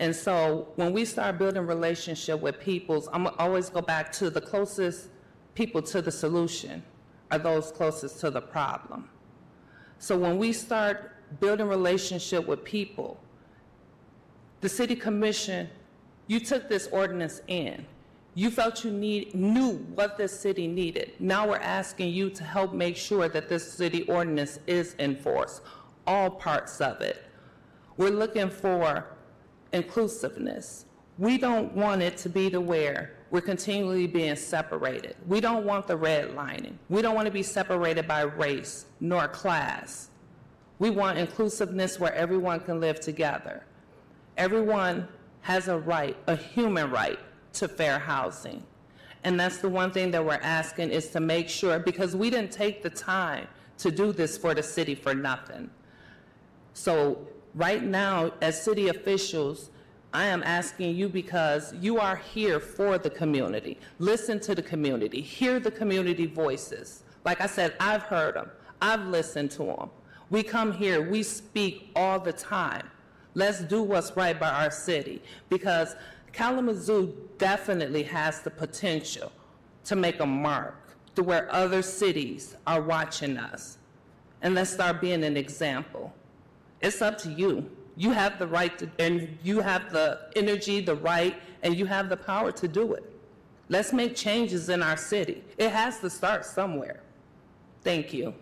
And 0.00 0.16
so 0.16 0.66
when 0.76 0.94
we 0.94 1.04
start 1.04 1.38
building 1.38 1.66
relationship 1.66 2.40
with 2.40 2.58
peoples, 2.58 3.06
I'm 3.12 3.26
always 3.38 3.68
go 3.68 3.82
back 3.82 4.10
to 4.12 4.30
the 4.30 4.40
closest 4.40 5.10
people 5.54 5.82
to 5.82 6.00
the 6.00 6.10
solution 6.10 6.82
are 7.30 7.38
those 7.38 7.70
closest 7.70 8.18
to 8.20 8.30
the 8.30 8.40
problem. 8.40 9.10
So 9.98 10.16
when 10.18 10.38
we 10.38 10.54
start 10.54 11.12
building 11.38 11.68
relationship 11.68 12.46
with 12.46 12.64
people, 12.64 13.20
the 14.62 14.70
city 14.70 14.96
commission, 14.96 15.68
you 16.28 16.40
took 16.40 16.66
this 16.66 16.86
ordinance 16.86 17.42
in. 17.46 17.84
You 18.34 18.50
felt 18.50 18.82
you 18.84 18.90
need, 18.90 19.34
knew 19.34 19.74
what 19.94 20.16
this 20.16 20.38
city 20.38 20.66
needed. 20.66 21.12
Now 21.18 21.46
we're 21.46 21.56
asking 21.56 22.14
you 22.14 22.30
to 22.30 22.42
help 22.42 22.72
make 22.72 22.96
sure 22.96 23.28
that 23.28 23.50
this 23.50 23.70
city 23.70 24.04
ordinance 24.04 24.60
is 24.66 24.96
enforced, 24.98 25.60
all 26.06 26.30
parts 26.30 26.80
of 26.80 27.02
it. 27.02 27.22
We're 27.98 28.08
looking 28.08 28.48
for 28.48 29.06
inclusiveness. 29.72 30.86
We 31.18 31.38
don't 31.38 31.72
want 31.74 32.02
it 32.02 32.16
to 32.18 32.28
be 32.28 32.50
to 32.50 32.60
where 32.60 33.16
we're 33.30 33.40
continually 33.40 34.06
being 34.06 34.36
separated. 34.36 35.16
We 35.26 35.40
don't 35.40 35.64
want 35.64 35.86
the 35.86 35.96
redlining. 35.96 36.74
We 36.88 37.02
don't 37.02 37.14
want 37.14 37.26
to 37.26 37.32
be 37.32 37.42
separated 37.42 38.08
by 38.08 38.22
race 38.22 38.86
nor 39.00 39.28
class. 39.28 40.08
We 40.78 40.90
want 40.90 41.18
inclusiveness 41.18 42.00
where 42.00 42.14
everyone 42.14 42.60
can 42.60 42.80
live 42.80 43.00
together. 43.00 43.64
Everyone 44.36 45.06
has 45.42 45.68
a 45.68 45.78
right, 45.78 46.16
a 46.26 46.36
human 46.36 46.90
right, 46.90 47.18
to 47.54 47.68
fair 47.68 47.98
housing. 47.98 48.64
And 49.22 49.38
that's 49.38 49.58
the 49.58 49.68
one 49.68 49.90
thing 49.90 50.10
that 50.12 50.24
we're 50.24 50.40
asking 50.42 50.90
is 50.90 51.08
to 51.10 51.20
make 51.20 51.48
sure, 51.48 51.78
because 51.78 52.16
we 52.16 52.30
didn't 52.30 52.52
take 52.52 52.82
the 52.82 52.90
time 52.90 53.46
to 53.78 53.90
do 53.90 54.12
this 54.12 54.38
for 54.38 54.54
the 54.54 54.62
city 54.62 54.94
for 54.94 55.14
nothing. 55.14 55.70
So 56.72 57.28
right 57.54 57.82
now, 57.82 58.32
as 58.40 58.62
city 58.62 58.88
officials, 58.88 59.70
I 60.12 60.24
am 60.26 60.42
asking 60.42 60.96
you 60.96 61.08
because 61.08 61.72
you 61.74 61.98
are 61.98 62.16
here 62.16 62.58
for 62.58 62.98
the 62.98 63.10
community. 63.10 63.78
Listen 63.98 64.40
to 64.40 64.54
the 64.54 64.62
community. 64.62 65.20
Hear 65.20 65.60
the 65.60 65.70
community 65.70 66.26
voices. 66.26 67.04
Like 67.24 67.40
I 67.40 67.46
said, 67.46 67.74
I've 67.78 68.02
heard 68.02 68.34
them. 68.34 68.50
I've 68.82 69.06
listened 69.06 69.50
to 69.52 69.64
them. 69.64 69.90
We 70.30 70.42
come 70.42 70.72
here, 70.72 71.08
we 71.08 71.22
speak 71.22 71.90
all 71.94 72.18
the 72.18 72.32
time. 72.32 72.88
Let's 73.34 73.60
do 73.60 73.82
what's 73.82 74.16
right 74.16 74.38
by 74.38 74.48
our 74.48 74.70
city 74.70 75.22
because 75.48 75.94
Kalamazoo 76.32 77.12
definitely 77.38 78.04
has 78.04 78.40
the 78.40 78.50
potential 78.50 79.32
to 79.84 79.96
make 79.96 80.20
a 80.20 80.26
mark 80.26 80.96
to 81.16 81.22
where 81.22 81.52
other 81.52 81.82
cities 81.82 82.56
are 82.66 82.80
watching 82.80 83.36
us. 83.36 83.78
And 84.42 84.54
let's 84.54 84.70
start 84.70 85.00
being 85.00 85.24
an 85.24 85.36
example. 85.36 86.12
It's 86.80 87.02
up 87.02 87.18
to 87.18 87.30
you. 87.30 87.70
You 87.96 88.10
have 88.12 88.38
the 88.38 88.46
right 88.46 88.76
to, 88.78 88.90
and 88.98 89.36
you 89.42 89.60
have 89.60 89.92
the 89.92 90.30
energy, 90.36 90.80
the 90.80 90.94
right, 90.94 91.36
and 91.62 91.76
you 91.76 91.86
have 91.86 92.08
the 92.08 92.16
power 92.16 92.50
to 92.52 92.68
do 92.68 92.94
it. 92.94 93.04
Let's 93.68 93.92
make 93.92 94.16
changes 94.16 94.68
in 94.68 94.82
our 94.82 94.96
city. 94.96 95.44
It 95.58 95.70
has 95.70 96.00
to 96.00 96.10
start 96.10 96.44
somewhere. 96.44 97.00
Thank 97.82 98.12
you. 98.12 98.34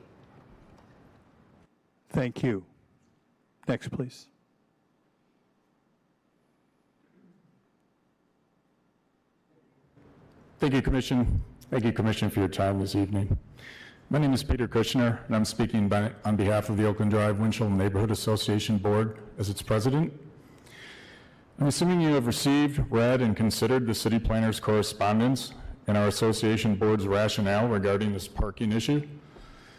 Thank 2.10 2.42
you. 2.42 2.64
Next, 3.66 3.90
please. 3.90 4.28
Thank 10.58 10.74
you, 10.74 10.82
Commission. 10.82 11.42
Thank 11.70 11.84
you, 11.84 11.92
Commission, 11.92 12.30
for 12.30 12.40
your 12.40 12.48
time 12.48 12.80
this 12.80 12.94
evening. 12.94 13.38
My 14.10 14.18
name 14.18 14.32
is 14.32 14.42
Peter 14.42 14.66
Kushner, 14.66 15.18
and 15.26 15.36
I'm 15.36 15.44
speaking 15.44 15.86
by, 15.86 16.10
on 16.24 16.34
behalf 16.34 16.70
of 16.70 16.78
the 16.78 16.86
Oakland 16.86 17.10
Drive 17.10 17.40
Winchell 17.40 17.68
Neighborhood 17.68 18.10
Association 18.10 18.78
Board 18.78 19.18
as 19.36 19.50
its 19.50 19.60
president. 19.60 20.10
I'm 21.60 21.66
assuming 21.66 22.00
you 22.00 22.14
have 22.14 22.26
received, 22.26 22.80
read, 22.90 23.20
and 23.20 23.36
considered 23.36 23.86
the 23.86 23.92
city 23.94 24.18
planner's 24.18 24.60
correspondence 24.60 25.52
and 25.86 25.98
our 25.98 26.06
association 26.06 26.76
board's 26.76 27.06
rationale 27.06 27.68
regarding 27.68 28.14
this 28.14 28.26
parking 28.26 28.72
issue. 28.72 29.06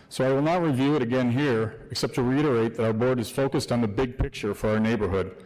So 0.10 0.24
I 0.30 0.32
will 0.32 0.44
not 0.44 0.62
review 0.62 0.96
it 0.96 1.02
again 1.02 1.32
here, 1.32 1.88
except 1.90 2.14
to 2.14 2.22
reiterate 2.22 2.76
that 2.76 2.86
our 2.86 2.94
board 2.94 3.20
is 3.20 3.32
focused 3.32 3.72
on 3.72 3.82
the 3.82 3.88
big 3.88 4.16
picture 4.16 4.54
for 4.54 4.70
our 4.70 4.80
neighborhood 4.80 5.44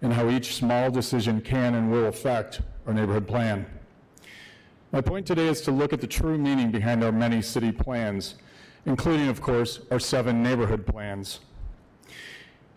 and 0.00 0.14
how 0.14 0.30
each 0.30 0.54
small 0.54 0.90
decision 0.90 1.42
can 1.42 1.74
and 1.74 1.92
will 1.92 2.06
affect 2.06 2.62
our 2.86 2.94
neighborhood 2.94 3.28
plan. 3.28 3.66
My 4.94 5.00
point 5.00 5.26
today 5.26 5.48
is 5.48 5.60
to 5.62 5.72
look 5.72 5.92
at 5.92 6.00
the 6.00 6.06
true 6.06 6.38
meaning 6.38 6.70
behind 6.70 7.02
our 7.02 7.10
many 7.10 7.42
city 7.42 7.72
plans, 7.72 8.36
including, 8.86 9.26
of 9.26 9.42
course, 9.42 9.80
our 9.90 9.98
seven 9.98 10.40
neighborhood 10.40 10.86
plans. 10.86 11.40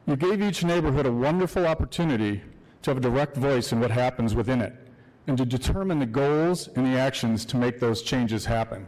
You 0.08 0.16
gave 0.16 0.42
each 0.42 0.64
neighborhood 0.64 1.06
a 1.06 1.12
wonderful 1.12 1.68
opportunity 1.68 2.42
to 2.82 2.90
have 2.90 2.98
a 2.98 3.02
direct 3.02 3.38
voice 3.38 3.72
in 3.72 3.80
what 3.80 3.92
happens 3.92 4.34
within 4.34 4.62
it 4.62 4.74
and 5.28 5.38
to 5.38 5.46
determine 5.46 6.00
the 6.00 6.08
goals 6.08 6.70
and 6.70 6.88
the 6.88 6.98
actions 6.98 7.46
to 7.46 7.56
make 7.56 7.80
those 7.80 8.02
changes 8.02 8.46
happen. 8.46 8.88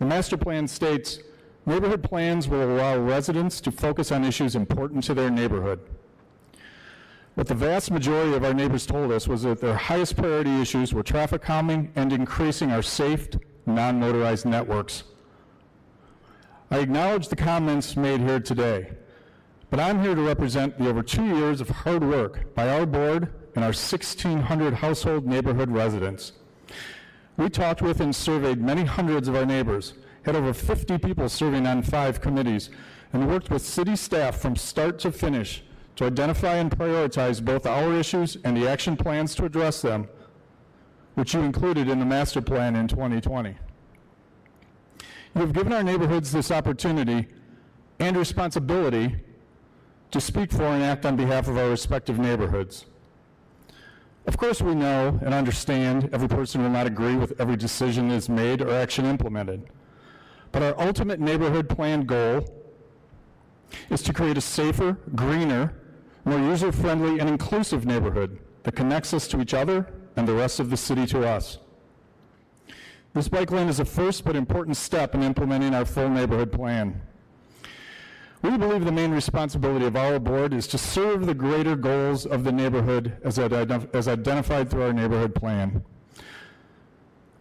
The 0.00 0.06
master 0.06 0.36
plan 0.36 0.66
states 0.66 1.20
neighborhood 1.66 2.02
plans 2.02 2.48
will 2.48 2.64
allow 2.64 2.98
residents 2.98 3.60
to 3.60 3.70
focus 3.70 4.10
on 4.10 4.24
issues 4.24 4.56
important 4.56 5.04
to 5.04 5.14
their 5.14 5.30
neighborhood. 5.30 5.78
What 7.36 7.48
the 7.48 7.54
vast 7.54 7.90
majority 7.90 8.32
of 8.32 8.44
our 8.44 8.54
neighbors 8.54 8.86
told 8.86 9.12
us 9.12 9.28
was 9.28 9.42
that 9.42 9.60
their 9.60 9.76
highest 9.76 10.16
priority 10.16 10.58
issues 10.58 10.94
were 10.94 11.02
traffic 11.02 11.42
calming 11.42 11.92
and 11.94 12.10
increasing 12.10 12.72
our 12.72 12.80
safe, 12.80 13.28
non-motorized 13.66 14.46
networks. 14.46 15.04
I 16.70 16.78
acknowledge 16.78 17.28
the 17.28 17.36
comments 17.36 17.94
made 17.94 18.22
here 18.22 18.40
today, 18.40 18.92
but 19.68 19.78
I'm 19.78 20.00
here 20.02 20.14
to 20.14 20.22
represent 20.22 20.78
the 20.78 20.88
over 20.88 21.02
two 21.02 21.26
years 21.26 21.60
of 21.60 21.68
hard 21.68 22.02
work 22.02 22.54
by 22.54 22.70
our 22.70 22.86
board 22.86 23.34
and 23.54 23.62
our 23.62 23.68
1,600 23.68 24.72
household 24.72 25.26
neighborhood 25.26 25.70
residents. 25.70 26.32
We 27.36 27.50
talked 27.50 27.82
with 27.82 28.00
and 28.00 28.16
surveyed 28.16 28.62
many 28.62 28.84
hundreds 28.84 29.28
of 29.28 29.36
our 29.36 29.44
neighbors, 29.44 29.92
had 30.22 30.36
over 30.36 30.54
50 30.54 30.96
people 30.96 31.28
serving 31.28 31.66
on 31.66 31.82
five 31.82 32.22
committees, 32.22 32.70
and 33.12 33.28
worked 33.28 33.50
with 33.50 33.60
city 33.60 33.94
staff 33.94 34.38
from 34.38 34.56
start 34.56 34.98
to 35.00 35.12
finish 35.12 35.62
to 35.96 36.04
identify 36.04 36.56
and 36.56 36.70
prioritize 36.70 37.44
both 37.44 37.66
our 37.66 37.94
issues 37.94 38.36
and 38.44 38.56
the 38.56 38.68
action 38.68 38.96
plans 38.96 39.34
to 39.34 39.44
address 39.44 39.82
them, 39.82 40.08
which 41.14 41.34
you 41.34 41.40
included 41.40 41.88
in 41.88 41.98
the 41.98 42.04
master 42.04 42.42
plan 42.42 42.76
in 42.76 42.86
2020. 42.86 43.56
You 45.34 45.40
have 45.40 45.52
given 45.52 45.72
our 45.72 45.82
neighborhoods 45.82 46.32
this 46.32 46.50
opportunity 46.50 47.26
and 47.98 48.16
responsibility 48.16 49.16
to 50.10 50.20
speak 50.20 50.52
for 50.52 50.64
and 50.64 50.82
act 50.82 51.04
on 51.06 51.16
behalf 51.16 51.48
of 51.48 51.56
our 51.56 51.70
respective 51.70 52.18
neighborhoods. 52.18 52.86
Of 54.26 54.36
course, 54.36 54.60
we 54.60 54.74
know 54.74 55.18
and 55.24 55.32
understand 55.32 56.10
every 56.12 56.28
person 56.28 56.62
will 56.62 56.70
not 56.70 56.86
agree 56.86 57.16
with 57.16 57.40
every 57.40 57.56
decision 57.56 58.08
that 58.08 58.16
is 58.16 58.28
made 58.28 58.60
or 58.60 58.70
action 58.70 59.06
implemented. 59.06 59.68
But 60.52 60.62
our 60.62 60.80
ultimate 60.80 61.20
neighborhood 61.20 61.68
plan 61.68 62.04
goal 62.04 62.44
is 63.90 64.02
to 64.02 64.12
create 64.12 64.36
a 64.36 64.40
safer, 64.40 64.98
greener, 65.14 65.74
more 66.26 66.38
user-friendly 66.38 67.20
and 67.20 67.28
inclusive 67.28 67.86
neighborhood 67.86 68.38
that 68.64 68.74
connects 68.74 69.14
us 69.14 69.28
to 69.28 69.40
each 69.40 69.54
other 69.54 69.86
and 70.16 70.26
the 70.26 70.34
rest 70.34 70.58
of 70.58 70.70
the 70.70 70.76
city 70.76 71.06
to 71.06 71.26
us. 71.26 71.58
This 73.14 73.28
bike 73.28 73.50
lane 73.50 73.68
is 73.68 73.80
a 73.80 73.84
first 73.84 74.24
but 74.24 74.34
important 74.36 74.76
step 74.76 75.14
in 75.14 75.22
implementing 75.22 75.72
our 75.72 75.84
full 75.84 76.10
neighborhood 76.10 76.50
plan. 76.52 77.00
We 78.42 78.58
believe 78.58 78.84
the 78.84 78.92
main 78.92 79.12
responsibility 79.12 79.86
of 79.86 79.96
our 79.96 80.18
board 80.18 80.52
is 80.52 80.66
to 80.68 80.78
serve 80.78 81.26
the 81.26 81.34
greater 81.34 81.76
goals 81.76 82.26
of 82.26 82.44
the 82.44 82.52
neighborhood 82.52 83.16
as, 83.24 83.38
as 83.38 84.08
identified 84.08 84.68
through 84.68 84.82
our 84.82 84.92
neighborhood 84.92 85.34
plan. 85.34 85.84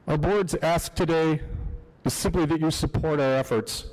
Our 0.08 0.18
board's 0.18 0.54
ask 0.56 0.94
today 0.94 1.42
is 2.06 2.14
simply 2.14 2.46
that 2.46 2.62
you 2.62 2.70
support 2.70 3.20
our 3.20 3.36
efforts 3.36 3.88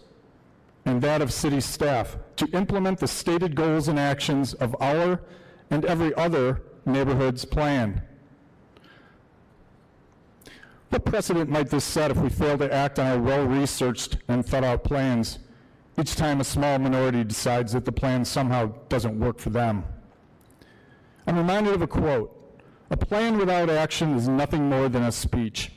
and 0.84 1.00
that 1.02 1.22
of 1.22 1.32
city 1.32 1.60
staff 1.60 2.16
to 2.36 2.46
implement 2.48 2.98
the 2.98 3.08
stated 3.08 3.54
goals 3.54 3.88
and 3.88 3.98
actions 3.98 4.54
of 4.54 4.74
our 4.80 5.20
and 5.70 5.84
every 5.84 6.14
other 6.14 6.62
neighborhood's 6.84 7.44
plan. 7.44 8.02
What 10.90 11.04
precedent 11.04 11.48
might 11.48 11.70
this 11.70 11.84
set 11.84 12.10
if 12.10 12.18
we 12.18 12.28
fail 12.28 12.58
to 12.58 12.72
act 12.72 12.98
on 12.98 13.06
our 13.06 13.18
well-researched 13.18 14.18
and 14.28 14.44
thought-out 14.44 14.84
plans 14.84 15.38
each 15.98 16.16
time 16.16 16.40
a 16.40 16.44
small 16.44 16.78
minority 16.78 17.24
decides 17.24 17.72
that 17.72 17.84
the 17.84 17.92
plan 17.92 18.24
somehow 18.24 18.74
doesn't 18.88 19.18
work 19.18 19.38
for 19.38 19.50
them? 19.50 19.84
I'm 21.26 21.38
reminded 21.38 21.74
of 21.74 21.82
a 21.82 21.86
quote, 21.86 22.38
a 22.90 22.96
plan 22.96 23.38
without 23.38 23.70
action 23.70 24.14
is 24.14 24.28
nothing 24.28 24.68
more 24.68 24.88
than 24.88 25.04
a 25.04 25.12
speech. 25.12 25.72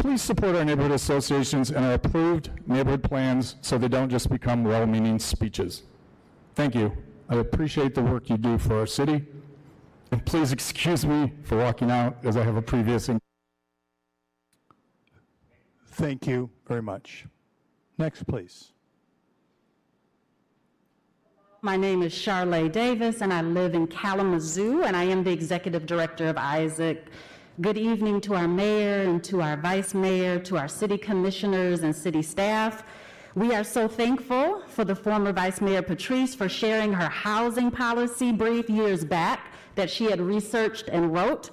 Please 0.00 0.22
support 0.22 0.56
our 0.56 0.64
neighborhood 0.64 0.92
associations 0.92 1.68
and 1.68 1.84
our 1.84 1.92
approved 1.92 2.48
neighborhood 2.66 3.02
plans 3.02 3.56
so 3.60 3.76
they 3.76 3.86
don't 3.86 4.08
just 4.08 4.30
become 4.30 4.64
well-meaning 4.64 5.18
speeches. 5.18 5.82
Thank 6.54 6.74
you. 6.74 6.90
I 7.28 7.36
appreciate 7.36 7.94
the 7.94 8.00
work 8.00 8.30
you 8.30 8.38
do 8.38 8.56
for 8.56 8.78
our 8.78 8.86
city. 8.86 9.26
And 10.10 10.24
please 10.24 10.52
excuse 10.52 11.04
me 11.04 11.34
for 11.42 11.58
walking 11.58 11.90
out 11.90 12.16
as 12.24 12.38
I 12.38 12.44
have 12.44 12.56
a 12.56 12.62
previous. 12.62 13.10
Thank 15.88 16.26
you 16.26 16.48
very 16.66 16.80
much. 16.80 17.26
Next, 17.98 18.26
please. 18.26 18.72
My 21.60 21.76
name 21.76 22.02
is 22.02 22.14
Charlae 22.14 22.72
Davis, 22.72 23.20
and 23.20 23.34
I 23.34 23.42
live 23.42 23.74
in 23.74 23.86
Kalamazoo, 23.86 24.82
and 24.82 24.96
I 24.96 25.04
am 25.04 25.22
the 25.22 25.30
executive 25.30 25.84
director 25.84 26.26
of 26.28 26.36
ISAAC. 26.36 27.00
Good 27.60 27.76
evening 27.76 28.22
to 28.22 28.34
our 28.36 28.48
mayor 28.48 29.02
and 29.02 29.22
to 29.24 29.42
our 29.42 29.54
vice 29.54 29.92
mayor, 29.92 30.38
to 30.38 30.56
our 30.56 30.66
city 30.66 30.96
commissioners 30.96 31.82
and 31.82 31.94
city 31.94 32.22
staff. 32.22 32.84
We 33.34 33.54
are 33.54 33.64
so 33.64 33.86
thankful 33.86 34.62
for 34.66 34.82
the 34.82 34.94
former 34.94 35.30
Vice 35.30 35.60
Mayor 35.60 35.82
Patrese 35.82 36.34
for 36.34 36.48
sharing 36.48 36.94
her 36.94 37.10
housing 37.10 37.70
policy 37.70 38.32
brief 38.32 38.70
years 38.70 39.04
back 39.04 39.52
that 39.74 39.90
she 39.90 40.04
had 40.04 40.22
researched 40.22 40.88
and 40.88 41.12
wrote, 41.12 41.50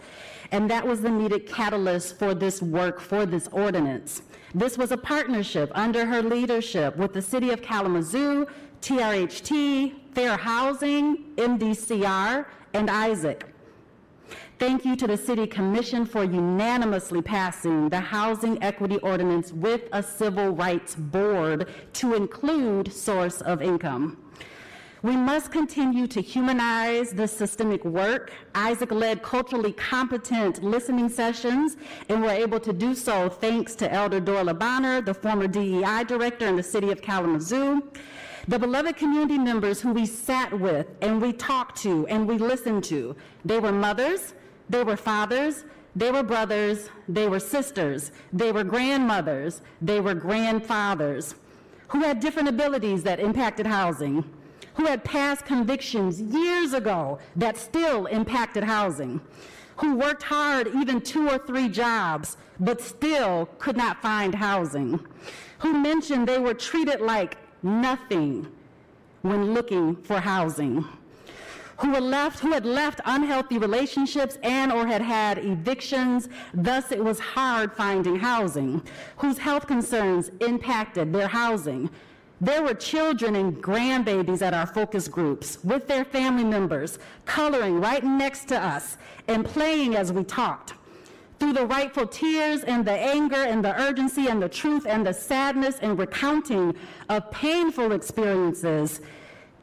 and 0.52 0.72
that 0.72 0.88
was 0.88 1.02
the 1.02 1.10
needed 1.10 1.46
catalyst 1.46 2.18
for 2.18 2.34
this 2.34 2.62
work, 2.62 3.02
for 3.02 3.26
this 3.26 3.50
ordinance. 3.52 4.22
This 4.56 4.78
was 4.78 4.94
a 4.94 4.98
partnership 4.98 5.72
under 5.76 6.06
her 6.06 6.22
leadership 6.22 6.96
with 6.96 7.12
the 7.12 7.22
City 7.22 7.50
of 7.50 7.62
Kalamazoo, 7.62 8.48
TRHT, 8.82 10.14
Fair 10.14 10.38
Housing, 10.38 11.34
MDCR, 11.36 12.46
and 12.74 12.88
ISAAC. 12.88 13.42
Thank 14.60 14.86
you 14.86 14.96
to 14.96 15.06
the 15.06 15.18
City 15.18 15.46
Commission 15.46 16.04
for 16.04 16.24
unanimously 16.24 17.22
passing 17.22 17.90
the 17.90 18.00
Housing 18.00 18.62
Equity 18.64 18.98
Ordinance 18.98 19.54
with 19.54 19.82
a 19.94 20.02
Civil 20.02 20.50
Rights 20.50 20.96
Board 20.96 21.70
to 21.94 22.16
include 22.16 22.92
source 22.92 23.42
of 23.42 23.62
income. 23.62 24.18
We 25.04 25.16
must 25.16 25.52
continue 25.52 26.08
to 26.08 26.22
humanize 26.22 27.12
the 27.12 27.28
systemic 27.28 27.86
work. 27.86 28.34
ISAAC 28.56 28.92
led 28.92 29.22
culturally 29.22 29.74
competent 29.74 30.64
listening 30.64 31.10
sessions, 31.10 31.78
and 32.10 32.24
we're 32.24 32.32
able 32.32 32.60
to 32.62 32.74
do 32.74 32.96
so 32.96 33.30
thanks 33.30 33.76
to 33.76 33.94
Elder 33.94 34.20
Dorla 34.20 34.58
Bonner, 34.58 35.02
the 35.02 35.14
former 35.14 35.46
DEI 35.46 36.04
director 36.08 36.48
in 36.48 36.56
the 36.56 36.64
city 36.64 36.90
of 36.90 37.04
Kalamazoo. 37.04 37.84
The 38.48 38.58
beloved 38.58 38.96
community 38.96 39.38
members 39.38 39.82
who 39.82 39.92
we 39.92 40.08
sat 40.08 40.58
with 40.60 40.88
and 41.02 41.22
we 41.22 41.32
talked 41.32 41.80
to 41.84 42.08
and 42.08 42.28
we 42.28 42.40
listened 42.40 42.84
to, 42.86 43.16
they 43.46 43.60
were 43.60 43.74
mothers, 43.74 44.34
they 44.70 44.84
were 44.84 44.98
fathers, 44.98 45.64
they 45.96 46.12
were 46.12 46.24
brothers, 46.24 46.90
they 47.08 47.28
were 47.28 47.40
sisters, 47.40 48.12
they 48.32 48.52
were 48.52 48.64
grandmothers, 48.64 49.62
they 49.82 50.00
were 50.00 50.14
grandfathers. 50.14 51.36
Who 51.90 52.02
had 52.02 52.20
different 52.20 52.50
abilities 52.50 53.04
that 53.04 53.20
impacted 53.20 53.66
housing, 53.66 54.24
who 54.76 54.86
had 54.86 55.04
past 55.04 55.46
convictions 55.46 56.22
years 56.22 56.74
ago 56.74 57.18
that 57.36 57.58
still 57.58 58.06
impacted 58.08 58.64
housing, 58.64 59.22
who 59.78 59.96
worked 59.96 60.24
hard, 60.24 60.68
even 60.68 61.02
two 61.02 61.30
or 61.30 61.38
three 61.40 61.70
jobs, 61.70 62.38
but 62.60 62.82
still 62.82 63.48
could 63.58 63.78
not 63.78 64.02
find 64.02 64.36
housing, 64.36 65.00
who 65.60 65.74
mentioned 65.74 66.28
they 66.28 66.40
were 66.40 66.54
treated 66.54 67.02
like 67.02 67.38
nothing 67.64 68.48
when 69.22 69.54
looking 69.54 69.96
for 69.96 70.20
housing 70.20 70.86
who 71.78 71.92
were 71.92 72.02
left 72.02 72.40
who 72.40 72.52
had 72.52 72.66
left 72.66 73.02
unhealthy 73.06 73.58
relationships 73.58 74.38
and 74.44 74.72
or 74.72 74.86
had 74.88 75.02
had 75.02 75.38
evictions. 75.38 76.30
Thus 76.54 76.92
it 76.92 77.04
was 77.04 77.20
hard 77.20 77.72
finding 77.74 78.18
housing 78.18 78.82
whose 79.18 79.38
health 79.38 79.68
concerns 79.68 80.32
impacted 80.42 81.14
their 81.14 81.28
housing. 81.28 81.90
There 82.40 82.62
were 82.62 82.76
children 82.76 83.36
and 83.36 83.62
grandbabies 83.64 84.42
at 84.42 84.54
our 84.54 84.68
focus 84.68 85.08
groups 85.08 85.58
with 85.64 85.88
their 85.88 86.06
family 86.06 86.44
members 86.44 87.00
coloring 87.26 87.82
right 87.82 88.04
next 88.04 88.48
to 88.50 88.64
us 88.64 88.98
and 89.28 89.44
playing 89.46 89.96
as 89.96 90.14
we 90.14 90.24
talked. 90.24 90.74
Through 91.40 91.54
the 91.54 91.66
rightful 91.68 92.08
tears 92.08 92.64
and 92.64 92.84
the 92.84 92.92
anger 92.92 93.36
and 93.36 93.64
the 93.64 93.80
urgency 93.80 94.28
and 94.28 94.42
the 94.42 94.50
truth 94.50 94.88
and 94.88 95.06
the 95.06 95.14
sadness 95.14 95.78
and 95.82 95.98
recounting 95.98 96.76
of 97.10 97.30
painful 97.30 97.92
experiences 97.92 99.02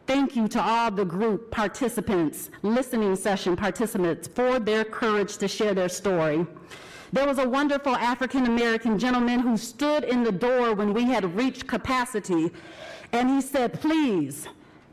Thank 0.06 0.36
you 0.36 0.48
to 0.48 0.62
all 0.62 0.90
the 0.90 1.04
group 1.04 1.50
participants, 1.50 2.50
listening 2.62 3.16
session 3.16 3.56
participants, 3.56 4.28
for 4.28 4.58
their 4.58 4.84
courage 4.84 5.38
to 5.38 5.48
share 5.48 5.72
their 5.72 5.88
story. 5.88 6.46
There 7.14 7.26
was 7.26 7.38
a 7.38 7.48
wonderful 7.48 7.96
African 7.96 8.44
American 8.44 8.98
gentleman 8.98 9.40
who 9.40 9.56
stood 9.56 10.04
in 10.04 10.22
the 10.22 10.32
door 10.32 10.74
when 10.74 10.92
we 10.92 11.04
had 11.04 11.34
reached 11.34 11.66
capacity, 11.66 12.50
and 13.12 13.30
he 13.30 13.40
said, 13.40 13.80
Please, 13.80 14.46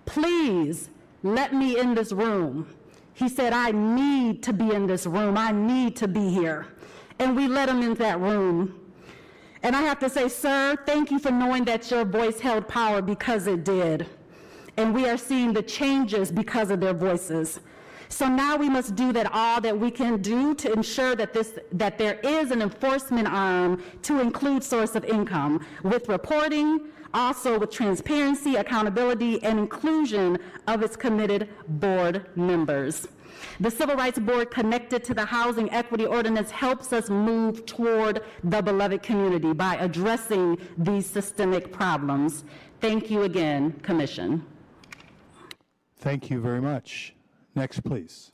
please 0.06 0.90
let 1.24 1.54
me 1.54 1.78
in 1.78 1.94
this 1.94 2.14
room. 2.14 2.74
He 3.14 3.28
said, 3.28 3.52
I 3.52 3.72
need 3.72 4.42
to 4.44 4.54
be 4.54 4.72
in 4.72 4.88
this 4.88 5.06
room. 5.06 5.38
I 5.38 5.52
need 5.52 5.98
to 5.98 6.08
be 6.08 6.30
here. 6.30 6.68
And 7.20 7.36
we 7.36 7.50
let 7.50 7.68
him 7.68 7.82
in 7.82 7.96
that 7.96 8.20
room. 8.22 8.80
And 9.62 9.76
I 9.76 9.82
have 9.82 10.00
to 10.00 10.10
say, 10.10 10.28
sir, 10.28 10.76
thank 10.88 11.12
you 11.12 11.20
for 11.20 11.30
knowing 11.30 11.66
that 11.66 11.92
your 11.92 12.04
voice 12.04 12.40
held 12.40 12.68
power 12.68 13.00
because 13.00 13.46
it 13.46 13.64
did 13.64 14.08
and 14.78 14.94
we 14.94 15.08
are 15.08 15.18
seeing 15.18 15.54
the 15.54 15.62
changes 15.62 16.32
because 16.32 16.72
of 16.72 16.80
their 16.80 16.94
voices. 16.94 17.60
So 18.12 18.28
now 18.28 18.58
we 18.58 18.68
must 18.70 18.96
do 18.96 19.14
that 19.14 19.32
all 19.32 19.62
that 19.62 19.78
we 19.78 19.90
can 19.90 20.22
do 20.22 20.54
to 20.56 20.74
ensure 20.74 21.16
that 21.16 21.34
this 21.34 21.58
that 21.72 21.98
there 21.98 22.20
is 22.24 22.52
an 22.52 22.62
enforcement 22.62 23.28
arm 23.28 23.82
to 24.04 24.20
include 24.20 24.64
source 24.64 24.96
of 24.96 25.06
income 25.06 25.66
with 25.84 26.10
reporting, 26.10 26.90
also 27.14 27.58
with 27.58 27.72
transparency, 27.72 28.56
accountability, 28.56 29.42
and 29.44 29.58
inclusion 29.58 30.38
of 30.68 30.84
its 30.84 30.98
committed 30.98 31.48
board 31.68 32.26
members. 32.36 33.08
The 33.62 33.72
Civil 33.72 33.96
Rights 33.96 34.20
Board 34.20 34.52
connected 34.52 35.04
to 35.06 35.14
the 35.14 35.26
Housing 35.26 35.72
Equity 35.72 36.06
Ordinance 36.06 36.52
helps 36.52 36.92
us 36.92 37.10
move 37.10 37.66
toward 37.66 38.24
the 38.44 38.62
beloved 38.62 39.04
community 39.04 39.54
by 39.54 39.76
addressing 39.76 40.58
these 40.78 41.06
systemic 41.06 41.72
problems. 41.72 42.44
Thank 42.82 43.10
you 43.10 43.24
again, 43.24 43.72
Commission. 43.84 44.46
Thank 46.02 46.32
you 46.32 46.42
very 46.42 46.60
much. 46.60 47.14
Next, 47.54 47.82
please. 47.82 48.32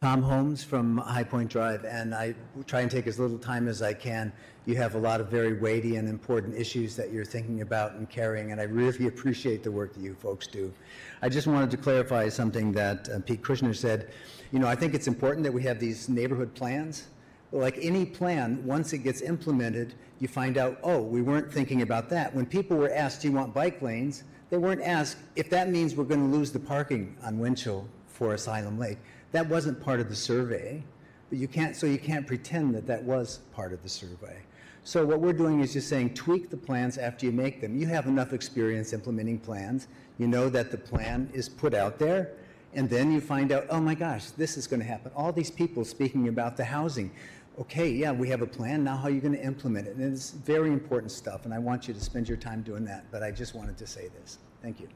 Tom 0.00 0.22
Holmes 0.22 0.64
from 0.64 0.96
High 0.96 1.22
Point 1.22 1.50
Drive, 1.50 1.84
and 1.84 2.14
I 2.14 2.34
try 2.66 2.80
and 2.80 2.90
take 2.90 3.06
as 3.06 3.18
little 3.18 3.38
time 3.38 3.68
as 3.68 3.82
I 3.82 3.92
can. 3.92 4.32
You 4.64 4.76
have 4.76 4.94
a 4.94 4.98
lot 4.98 5.20
of 5.20 5.28
very 5.28 5.52
weighty 5.52 5.96
and 5.96 6.08
important 6.08 6.54
issues 6.54 6.96
that 6.96 7.12
you're 7.12 7.26
thinking 7.26 7.60
about 7.60 7.92
and 7.92 8.08
carrying, 8.08 8.52
and 8.52 8.60
I 8.60 8.64
really 8.64 9.06
appreciate 9.06 9.62
the 9.62 9.70
work 9.70 9.92
that 9.94 10.00
you 10.00 10.14
folks 10.14 10.46
do. 10.46 10.72
I 11.20 11.28
just 11.28 11.46
wanted 11.46 11.70
to 11.72 11.76
clarify 11.76 12.30
something 12.30 12.72
that 12.72 13.08
uh, 13.10 13.20
Pete 13.20 13.42
Kushner 13.42 13.76
said. 13.76 14.10
You 14.50 14.60
know, 14.60 14.66
I 14.66 14.76
think 14.76 14.94
it's 14.94 15.08
important 15.08 15.44
that 15.44 15.52
we 15.52 15.62
have 15.64 15.78
these 15.78 16.08
neighborhood 16.08 16.54
plans 16.54 17.08
like 17.52 17.78
any 17.80 18.04
plan, 18.04 18.64
once 18.64 18.92
it 18.92 18.98
gets 18.98 19.22
implemented, 19.22 19.94
you 20.18 20.28
find 20.28 20.58
out, 20.58 20.78
oh, 20.82 21.00
we 21.00 21.22
weren't 21.22 21.52
thinking 21.52 21.82
about 21.82 22.08
that. 22.10 22.34
When 22.34 22.46
people 22.46 22.76
were 22.76 22.92
asked, 22.92 23.22
do 23.22 23.28
you 23.28 23.34
want 23.34 23.54
bike 23.54 23.80
lanes? 23.82 24.24
They 24.50 24.58
weren't 24.58 24.82
asked 24.82 25.18
if 25.34 25.50
that 25.50 25.70
means 25.70 25.94
we're 25.96 26.04
going 26.04 26.30
to 26.30 26.36
lose 26.36 26.52
the 26.52 26.60
parking 26.60 27.16
on 27.22 27.38
Winchell 27.38 27.88
for 28.06 28.34
Asylum 28.34 28.78
Lake. 28.78 28.98
That 29.32 29.48
wasn't 29.48 29.82
part 29.82 30.00
of 30.00 30.08
the 30.08 30.16
survey. 30.16 30.82
But 31.28 31.38
you 31.38 31.48
can't, 31.48 31.74
so 31.74 31.86
you 31.86 31.98
can't 31.98 32.26
pretend 32.26 32.74
that 32.76 32.86
that 32.86 33.02
was 33.02 33.40
part 33.52 33.72
of 33.72 33.82
the 33.82 33.88
survey. 33.88 34.36
So 34.84 35.04
what 35.04 35.20
we're 35.20 35.32
doing 35.32 35.60
is 35.60 35.72
just 35.72 35.88
saying 35.88 36.14
tweak 36.14 36.48
the 36.50 36.56
plans 36.56 36.96
after 36.96 37.26
you 37.26 37.32
make 37.32 37.60
them. 37.60 37.76
You 37.76 37.88
have 37.88 38.06
enough 38.06 38.32
experience 38.32 38.92
implementing 38.92 39.40
plans. 39.40 39.88
You 40.18 40.28
know 40.28 40.48
that 40.50 40.70
the 40.70 40.78
plan 40.78 41.28
is 41.34 41.48
put 41.48 41.74
out 41.74 41.98
there. 41.98 42.30
And 42.74 42.88
then 42.88 43.10
you 43.10 43.20
find 43.20 43.50
out, 43.50 43.66
oh 43.70 43.80
my 43.80 43.94
gosh, 43.94 44.30
this 44.32 44.56
is 44.56 44.66
going 44.66 44.80
to 44.80 44.86
happen. 44.86 45.10
All 45.16 45.32
these 45.32 45.50
people 45.50 45.84
speaking 45.84 46.28
about 46.28 46.56
the 46.56 46.64
housing. 46.64 47.10
Okay, 47.58 47.88
yeah, 47.88 48.12
we 48.12 48.28
have 48.28 48.42
a 48.42 48.46
plan. 48.46 48.84
Now 48.84 48.96
how 48.96 49.04
are 49.04 49.10
you 49.10 49.20
going 49.20 49.32
to 49.32 49.42
implement 49.42 49.88
it? 49.88 49.96
And 49.96 50.12
it's 50.12 50.30
very 50.30 50.68
important 50.68 51.10
stuff. 51.10 51.46
And 51.46 51.54
I 51.54 51.58
want 51.58 51.88
you 51.88 51.94
to 51.94 52.00
spend 52.00 52.28
your 52.28 52.36
time 52.36 52.62
doing 52.62 52.84
that. 52.84 53.04
But 53.10 53.22
I 53.22 53.30
just 53.30 53.54
wanted 53.54 53.78
to 53.78 53.86
say 53.86 54.08
this. 54.20 54.38
Thank 54.62 54.78
you. 54.78 54.88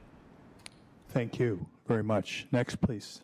Thank 1.09 1.39
you 1.39 1.65
very 1.89 2.03
much. 2.03 2.47
Next, 2.53 2.77
please. 2.81 3.23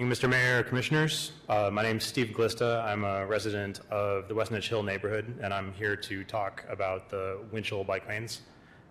Mr. 0.00 0.30
Mayor, 0.30 0.62
Commissioners, 0.62 1.32
uh, 1.50 1.68
my 1.70 1.82
name 1.82 1.98
is 1.98 2.04
Steve 2.04 2.28
Glista. 2.28 2.82
I'm 2.82 3.04
a 3.04 3.26
resident 3.26 3.80
of 3.90 4.28
the 4.28 4.34
Westnedge 4.34 4.66
Hill 4.66 4.82
neighborhood, 4.82 5.38
and 5.42 5.52
I'm 5.52 5.74
here 5.74 5.94
to 5.94 6.24
talk 6.24 6.64
about 6.70 7.10
the 7.10 7.38
Winchell 7.52 7.84
bike 7.84 8.08
lanes. 8.08 8.40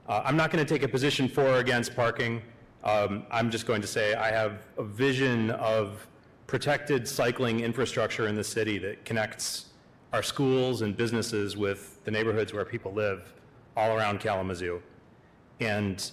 Uh, 0.08 0.22
I'm 0.24 0.38
not 0.38 0.52
going 0.52 0.64
to 0.64 0.72
take 0.72 0.84
a 0.84 0.88
position 0.88 1.28
for 1.28 1.48
or 1.48 1.58
against 1.58 1.96
parking. 1.96 2.44
Um, 2.84 3.26
I'm 3.30 3.52
just 3.52 3.66
going 3.66 3.82
to 3.82 3.88
say 3.88 4.14
I 4.14 4.32
have 4.32 4.60
a 4.78 4.84
vision 4.84 5.52
of 5.52 6.08
protected 6.48 7.08
cycling 7.08 7.60
infrastructure 7.60 8.28
in 8.28 8.36
the 8.36 8.44
city 8.44 8.78
that 8.80 9.06
connects 9.06 9.66
our 10.14 10.24
schools 10.24 10.82
and 10.82 10.96
businesses 10.96 11.56
with 11.56 12.04
the 12.06 12.12
neighborhoods 12.12 12.54
where 12.54 12.66
people 12.66 12.94
live 12.94 13.34
all 13.76 13.96
around 13.96 14.20
Kalamazoo. 14.20 14.82
And 15.60 16.10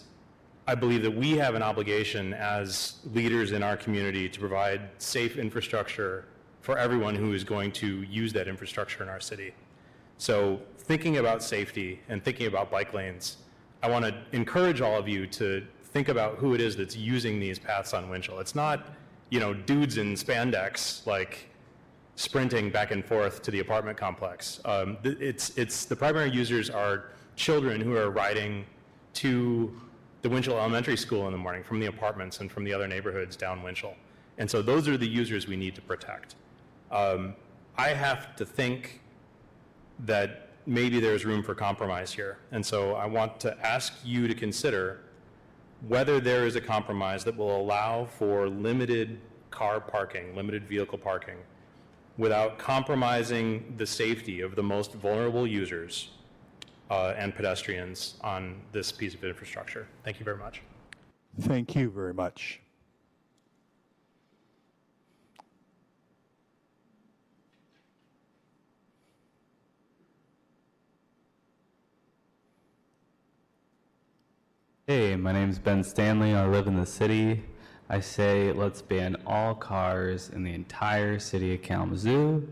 I 0.66 0.74
believe 0.74 1.02
that 1.02 1.16
we 1.16 1.32
have 1.38 1.54
an 1.54 1.62
obligation 1.62 2.34
as 2.34 2.96
leaders 3.14 3.52
in 3.52 3.62
our 3.62 3.76
community 3.76 4.28
to 4.28 4.40
provide 4.40 4.82
safe 4.98 5.38
infrastructure 5.38 6.24
for 6.60 6.76
everyone 6.76 7.14
who 7.14 7.32
is 7.32 7.44
going 7.44 7.70
to 7.70 8.02
use 8.02 8.32
that 8.32 8.48
infrastructure 8.48 9.02
in 9.04 9.08
our 9.08 9.20
city. 9.20 9.54
So 10.18 10.60
thinking 10.78 11.18
about 11.18 11.42
safety 11.42 12.00
and 12.08 12.24
thinking 12.24 12.48
about 12.48 12.70
bike 12.70 12.92
lanes, 12.92 13.36
I 13.82 13.88
want 13.88 14.04
to 14.04 14.14
encourage 14.32 14.80
all 14.80 14.98
of 14.98 15.08
you 15.08 15.28
to 15.28 15.64
think 15.97 16.11
about 16.11 16.34
who 16.36 16.53
it 16.53 16.61
is 16.61 16.76
that's 16.76 16.94
using 16.94 17.40
these 17.40 17.59
paths 17.59 17.94
on 17.94 18.11
Winchell. 18.11 18.38
It's 18.38 18.55
not, 18.55 18.88
you 19.30 19.40
know, 19.40 19.55
dudes 19.55 19.97
in 19.97 20.12
spandex 20.12 21.07
like 21.07 21.49
sprinting 22.16 22.68
back 22.68 22.90
and 22.90 23.03
forth 23.03 23.40
to 23.44 23.51
the 23.51 23.61
apartment 23.61 23.97
complex. 23.97 24.61
Um, 24.66 24.99
it's, 25.05 25.57
it's 25.57 25.86
the 25.86 25.97
primary 25.97 26.30
users 26.30 26.68
are 26.68 27.12
children 27.34 27.80
who 27.80 27.97
are 27.97 28.11
riding 28.11 28.66
to 29.14 29.74
the 30.20 30.28
Winchell 30.28 30.59
Elementary 30.59 30.99
School 30.99 31.28
in 31.28 31.32
the 31.32 31.38
morning 31.38 31.64
from 31.64 31.80
the 31.80 31.86
apartments 31.86 32.40
and 32.40 32.53
from 32.53 32.64
the 32.64 32.74
other 32.74 32.86
neighborhoods 32.86 33.34
down 33.34 33.62
Winchell. 33.62 33.97
And 34.36 34.51
so 34.51 34.61
those 34.61 34.88
are 34.88 34.99
the 34.99 35.09
users 35.09 35.47
we 35.49 35.57
need 35.57 35.74
to 35.76 35.80
protect. 35.80 36.34
Um, 36.90 37.34
I 37.78 37.88
have 37.88 38.36
to 38.36 38.44
think 38.44 39.01
that 40.01 40.51
maybe 40.66 41.01
there's 41.01 41.24
room 41.24 41.42
for 41.42 41.55
compromise 41.55 42.12
here. 42.12 42.36
And 42.53 42.64
so 42.66 42.97
I 42.97 43.07
want 43.07 43.40
to 43.40 43.59
ask 43.66 43.94
you 44.05 44.28
to 44.28 44.34
consider 44.34 45.01
whether 45.89 46.20
there 46.20 46.47
is 46.47 46.57
a 46.57 46.61
compromise 46.61 47.24
that 47.24 47.37
will 47.37 47.61
allow 47.61 48.07
for 48.07 48.49
limited 48.49 49.18
car 49.51 49.81
parking, 49.81 50.35
limited 50.35 50.66
vehicle 50.66 50.99
parking, 50.99 51.37
without 52.18 52.59
compromising 52.59 53.74
the 53.77 53.87
safety 53.87 54.41
of 54.41 54.57
the 54.57 54.62
most 54.62 54.93
vulnerable 54.95 55.47
users 55.47 56.11
uh, 56.91 57.14
and 57.16 57.35
pedestrians 57.35 58.14
on 58.22 58.61
this 58.72 58.93
piece 58.93 59.14
of 59.14 59.24
infrastructure. 59.24 59.87
Thank 60.05 60.18
you 60.18 60.24
very 60.24 60.39
much. 60.39 60.62
Thank 61.41 61.74
you 61.74 61.91
very 61.91 62.14
much. 62.14 62.61
Hey, 74.89 75.16
my 75.16 75.32
name 75.32 75.51
is 75.51 75.59
Ben 75.59 75.82
Stanley. 75.82 76.32
I 76.32 76.47
live 76.47 76.68
in 76.68 76.76
the 76.76 76.87
city. 76.87 77.43
I 77.89 77.99
say 77.99 78.53
let's 78.53 78.80
ban 78.80 79.16
all 79.26 79.53
cars 79.53 80.28
in 80.28 80.45
the 80.45 80.55
entire 80.55 81.18
city 81.18 81.55
of 81.55 81.62
Kalamazoo. 81.62 82.49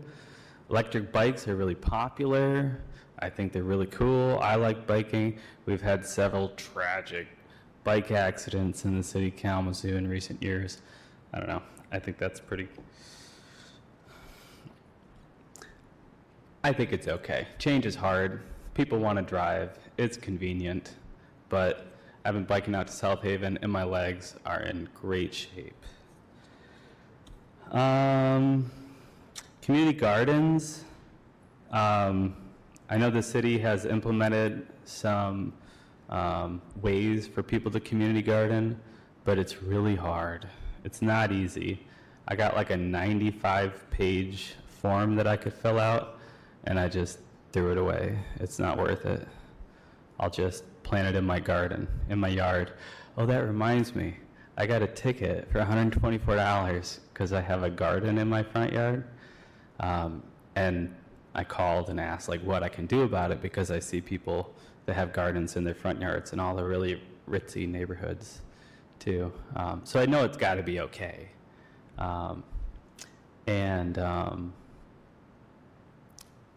Electric 0.69 1.13
bikes 1.13 1.47
are 1.47 1.55
really 1.55 1.75
popular. 1.75 2.81
I 3.19 3.29
think 3.29 3.53
they're 3.53 3.63
really 3.63 3.85
cool. 3.85 4.37
I 4.39 4.55
like 4.55 4.85
biking. 4.85 5.37
We've 5.65 5.81
had 5.81 6.05
several 6.05 6.49
tragic 6.57 7.27
bike 7.85 8.11
accidents 8.11 8.83
in 8.83 8.97
the 8.97 9.03
city 9.03 9.29
of 9.29 9.37
Kalamazoo 9.37 9.95
in 9.95 10.05
recent 10.05 10.43
years. 10.43 10.81
I 11.33 11.39
don't 11.39 11.47
know. 11.47 11.61
I 11.93 11.99
think 11.99 12.17
that's 12.17 12.41
pretty. 12.41 12.67
I 16.65 16.73
think 16.73 16.91
it's 16.91 17.07
okay. 17.07 17.47
Change 17.59 17.85
is 17.85 17.95
hard. 17.95 18.41
People 18.73 18.99
want 18.99 19.19
to 19.19 19.23
drive. 19.23 19.79
It's 19.97 20.17
convenient. 20.17 20.95
But 21.47 21.94
I've 22.25 22.33
been 22.33 22.43
biking 22.43 22.73
out 22.73 22.87
to 22.87 22.93
South 22.93 23.21
Haven 23.21 23.59
and 23.61 23.71
my 23.71 23.83
legs 23.83 24.35
are 24.47 24.61
in 24.61 24.89
great 24.95 25.31
shape. 25.31 25.75
Um, 27.69 28.71
community 29.61 29.95
gardens. 29.95 30.83
Um, 31.69 32.35
I 32.89 32.97
know 32.97 33.11
the 33.11 33.21
city 33.21 33.59
has 33.59 33.85
implemented 33.85 34.65
some 34.85 35.53
um, 36.09 36.63
ways 36.81 37.27
for 37.27 37.43
people 37.43 37.69
to 37.69 37.79
community 37.79 38.23
garden, 38.23 38.79
but 39.23 39.37
it's 39.37 39.61
really 39.61 39.95
hard. 39.95 40.47
It's 40.83 41.03
not 41.03 41.31
easy. 41.31 41.85
I 42.27 42.35
got 42.35 42.55
like 42.55 42.71
a 42.71 42.77
95 42.77 43.91
page 43.91 44.55
form 44.81 45.15
that 45.17 45.27
I 45.27 45.37
could 45.37 45.53
fill 45.53 45.79
out, 45.79 46.17
and 46.63 46.79
I 46.79 46.87
just 46.87 47.19
threw 47.51 47.71
it 47.71 47.77
away. 47.77 48.17
It's 48.39 48.57
not 48.57 48.79
worth 48.79 49.05
it. 49.05 49.27
I'll 50.19 50.31
just 50.31 50.63
plant 50.85 51.07
it 51.07 51.17
in 51.17 51.25
my 51.25 51.39
garden, 51.39 51.87
in 52.09 52.19
my 52.19 52.27
yard. 52.29 52.71
Oh, 53.17 53.25
that 53.25 53.39
reminds 53.39 53.95
me. 53.95 54.15
I 54.55 54.67
got 54.67 54.81
a 54.81 54.87
ticket 54.87 55.51
for 55.51 55.59
$124 55.59 56.99
because 57.11 57.33
I 57.33 57.41
have 57.41 57.63
a 57.63 57.69
garden 57.69 58.17
in 58.19 58.29
my 58.29 58.43
front 58.43 58.71
yard. 58.71 59.03
Um, 59.79 60.23
and 60.55 60.95
I 61.33 61.43
called 61.43 61.89
and 61.89 61.99
asked 61.99 62.29
like 62.29 62.41
what 62.41 62.63
I 62.63 62.69
can 62.69 62.85
do 62.85 63.01
about 63.01 63.31
it 63.31 63.41
because 63.41 63.71
I 63.71 63.79
see 63.79 63.99
people 63.99 64.53
that 64.85 64.93
have 64.93 65.11
gardens 65.11 65.55
in 65.57 65.63
their 65.63 65.73
front 65.73 65.99
yards 65.99 66.31
in 66.31 66.39
all 66.39 66.55
the 66.55 66.63
really 66.63 67.01
ritzy 67.29 67.67
neighborhoods 67.67 68.41
too. 68.99 69.33
Um, 69.55 69.81
so 69.83 69.99
I 69.99 70.05
know 70.05 70.23
it's 70.23 70.37
got 70.37 70.55
to 70.55 70.63
be 70.63 70.79
okay. 70.81 71.29
Um, 71.97 72.43
and 73.47 73.97
um, 73.97 74.53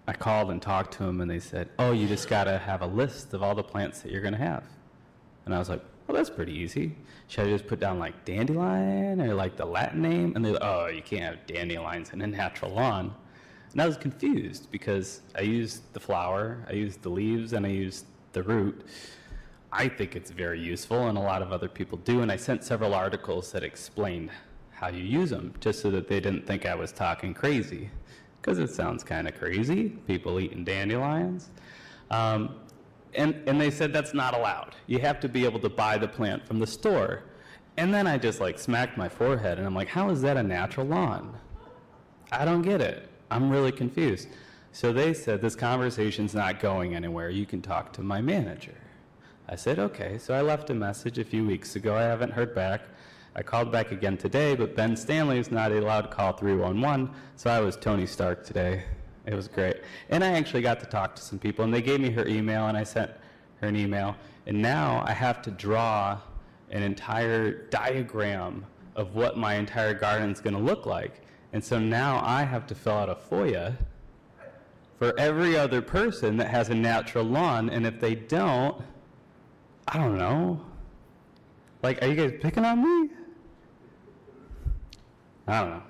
I 0.09 0.15
called 0.15 0.51
and 0.51 0.63
talked 0.63 0.95
to 0.95 1.05
them, 1.05 1.21
and 1.21 1.31
they 1.31 1.39
said, 1.39 1.69
"Oh, 1.79 1.93
you 1.93 2.09
just 2.09 2.29
got 2.29 2.45
to 2.45 2.57
have 2.57 2.81
a 2.81 2.87
list 2.87 3.35
of 3.35 3.43
all 3.43 3.55
the 3.55 3.63
plants 3.63 4.01
that 4.01 4.11
you're 4.11 4.23
going 4.23 4.33
to 4.33 4.39
have." 4.39 4.65
And 5.45 5.55
I 5.55 5.59
was 5.59 5.69
like, 5.69 5.83
"Well, 6.07 6.17
that's 6.17 6.31
pretty 6.31 6.53
easy. 6.53 6.97
Should 7.27 7.47
I 7.47 7.51
just 7.51 7.67
put 7.67 7.79
down 7.79 7.99
like 7.99 8.25
dandelion 8.25 9.21
or 9.21 9.35
like 9.35 9.57
the 9.57 9.67
Latin 9.67 10.01
name?" 10.01 10.33
And 10.35 10.43
they're 10.43 10.55
like, 10.55 10.65
"Oh, 10.65 10.87
you 10.87 11.03
can't 11.03 11.25
have 11.25 11.47
dandelions 11.47 12.11
in 12.15 12.23
a 12.23 12.27
natural 12.27 12.71
lawn." 12.73 13.15
And 13.73 13.83
I 13.83 13.87
was 13.87 13.99
confused 13.99 14.73
because 14.73 15.21
I 15.37 15.43
used 15.43 15.93
the 15.93 16.01
flower, 16.01 16.65
I 16.67 16.73
used 16.73 17.03
the 17.03 17.11
leaves, 17.11 17.53
and 17.53 17.67
I 17.67 17.69
used 17.69 18.07
the 18.33 18.43
root. 18.43 18.87
I 19.71 19.89
think 19.89 20.17
it's 20.17 20.31
very 20.31 20.59
useful, 20.59 21.09
and 21.09 21.19
a 21.19 21.21
lot 21.21 21.43
of 21.43 21.53
other 21.53 21.69
people 21.69 21.99
do. 21.99 22.23
And 22.23 22.33
I 22.33 22.37
sent 22.37 22.65
several 22.65 22.95
articles 22.95 23.53
that 23.53 23.63
explained 23.63 24.31
how 24.71 24.89
you 24.89 25.05
use 25.05 25.29
them, 25.29 25.53
just 25.61 25.83
so 25.83 25.91
that 25.91 26.09
they 26.09 26.19
didn't 26.19 26.47
think 26.47 26.65
I 26.65 26.75
was 26.75 26.93
talking 26.93 27.35
crazy, 27.35 27.91
because 28.41 28.59
it 28.59 28.71
sounds 28.71 29.05
kind 29.05 29.29
of 29.29 29.39
crazy. 29.39 29.91
People 30.07 30.41
eating 30.41 30.65
dandelions. 30.65 31.51
Um, 32.11 32.57
and, 33.15 33.35
and 33.47 33.61
they 33.61 33.71
said 33.71 33.93
that's 33.93 34.15
not 34.15 34.35
allowed. 34.35 34.75
You 34.87 34.99
have 35.01 35.21
to 35.21 35.29
be 35.29 35.45
able 35.45 35.61
to 35.61 35.69
buy 35.69 35.99
the 35.99 36.09
plant 36.09 36.47
from 36.47 36.59
the 36.59 36.67
store. 36.67 37.25
And 37.77 37.93
then 37.93 38.07
I 38.07 38.19
just 38.19 38.41
like 38.41 38.59
smacked 38.59 38.97
my 38.97 39.09
forehead, 39.09 39.59
and 39.59 39.67
I'm 39.67 39.75
like, 39.75 39.89
how 39.89 40.11
is 40.11 40.21
that 40.23 40.37
a 40.37 40.43
natural 40.43 40.87
lawn? 40.87 41.37
I 42.31 42.45
don't 42.45 42.63
get 42.63 42.81
it. 42.81 43.09
I'm 43.31 43.51
really 43.51 43.73
confused. 43.73 44.29
So 44.73 44.93
they 44.93 45.15
said, 45.15 45.41
This 45.41 45.55
conversation's 45.55 46.35
not 46.35 46.61
going 46.61 46.95
anywhere. 46.95 47.31
You 47.31 47.47
can 47.47 47.63
talk 47.63 47.93
to 47.95 48.03
my 48.03 48.21
manager. 48.21 48.75
I 49.49 49.57
said, 49.57 49.79
Okay. 49.79 50.19
So 50.19 50.35
I 50.35 50.43
left 50.43 50.71
a 50.71 50.75
message 50.75 51.19
a 51.19 51.25
few 51.25 51.47
weeks 51.47 51.77
ago. 51.77 51.97
I 51.97 52.03
haven't 52.03 52.33
heard 52.33 52.55
back. 52.55 52.83
I 53.39 53.43
called 53.43 53.71
back 53.71 53.93
again 53.93 54.17
today, 54.17 54.57
but 54.57 54.75
Ben 54.75 54.97
Stanley 54.97 55.39
is 55.39 55.53
not 55.53 55.71
allowed 55.71 56.01
to 56.01 56.09
call 56.09 56.33
311, 56.33 57.09
so 57.37 57.49
I 57.49 57.61
was 57.61 57.77
Tony 57.77 58.05
Stark 58.05 58.45
today. 58.45 58.83
It 59.27 59.35
was 59.35 59.47
great. 59.47 59.77
And 60.09 60.25
I 60.25 60.33
actually 60.33 60.63
got 60.63 60.81
to 60.81 60.87
talk 60.87 61.15
to 61.15 61.23
some 61.23 61.39
people, 61.39 61.65
and 61.65 61.73
they 61.73 61.81
gave 61.81 62.01
me 62.01 62.11
her 62.11 62.27
email, 62.27 62.67
and 62.67 62.77
I 62.77 62.83
sent 62.83 63.13
her 63.61 63.69
an 63.69 63.77
email. 63.77 64.17
And 64.47 64.61
now 64.61 65.05
I 65.07 65.13
have 65.13 65.41
to 65.43 65.53
draw 65.53 66.19
an 66.73 66.83
entire 66.83 67.69
diagram 67.69 68.67
of 68.97 69.15
what 69.15 69.39
my 69.39 69.55
entire 69.55 69.95
garden 69.95 70.33
is 70.33 70.41
going 70.41 70.57
to 70.57 70.61
look 70.61 70.85
like. 70.85 71.23
And 71.53 71.63
so 71.63 71.79
now 71.79 72.21
I 72.25 72.43
have 72.43 72.67
to 72.67 72.75
fill 72.75 72.95
out 72.95 73.09
a 73.09 73.15
FOIA 73.15 73.77
for 74.99 75.17
every 75.17 75.57
other 75.57 75.81
person 75.81 76.39
that 76.39 76.49
has 76.49 76.71
a 76.71 76.75
natural 76.75 77.25
lawn, 77.25 77.71
and 77.71 77.87
if 77.87 78.01
they 78.01 78.17
don't, 78.17 78.83
I 79.87 79.97
don't 79.97 80.19
know. 80.19 80.61
Like, 81.85 82.03
are 82.03 82.09
you 82.09 82.17
guys 82.17 82.33
picking 82.41 82.65
on 82.65 82.83
me? 82.83 83.15
I 85.49 85.63
don't 85.63 85.71
know. 85.71 85.83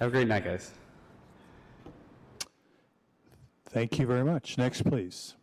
Have 0.00 0.08
a 0.08 0.10
great 0.10 0.28
night, 0.28 0.44
guys. 0.44 0.70
Thank 3.70 3.98
you 3.98 4.06
very 4.06 4.22
much. 4.22 4.58
Next, 4.58 4.84
please. 4.84 5.34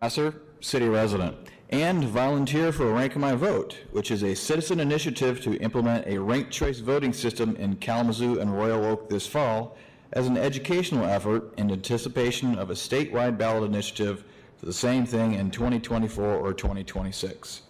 Nasser, 0.00 0.40
city 0.60 0.88
resident, 0.88 1.36
and 1.68 2.04
volunteer 2.04 2.72
for 2.72 2.90
Rank 2.90 3.16
MI 3.16 3.34
Vote, 3.34 3.76
which 3.90 4.10
is 4.10 4.22
a 4.22 4.34
citizen 4.34 4.80
initiative 4.80 5.42
to 5.42 5.58
implement 5.58 6.06
a 6.06 6.16
ranked 6.16 6.50
choice 6.50 6.78
voting 6.78 7.12
system 7.12 7.54
in 7.56 7.76
Kalamazoo 7.76 8.38
and 8.40 8.56
Royal 8.56 8.82
Oak 8.86 9.10
this 9.10 9.26
fall 9.26 9.76
as 10.14 10.26
an 10.26 10.38
educational 10.38 11.04
effort 11.04 11.52
in 11.58 11.70
anticipation 11.70 12.58
of 12.58 12.70
a 12.70 12.74
statewide 12.74 13.36
ballot 13.36 13.64
initiative 13.64 14.24
for 14.56 14.64
the 14.64 14.72
same 14.72 15.04
thing 15.04 15.34
in 15.34 15.50
2024 15.50 16.24
or 16.24 16.54
2026. 16.54 17.62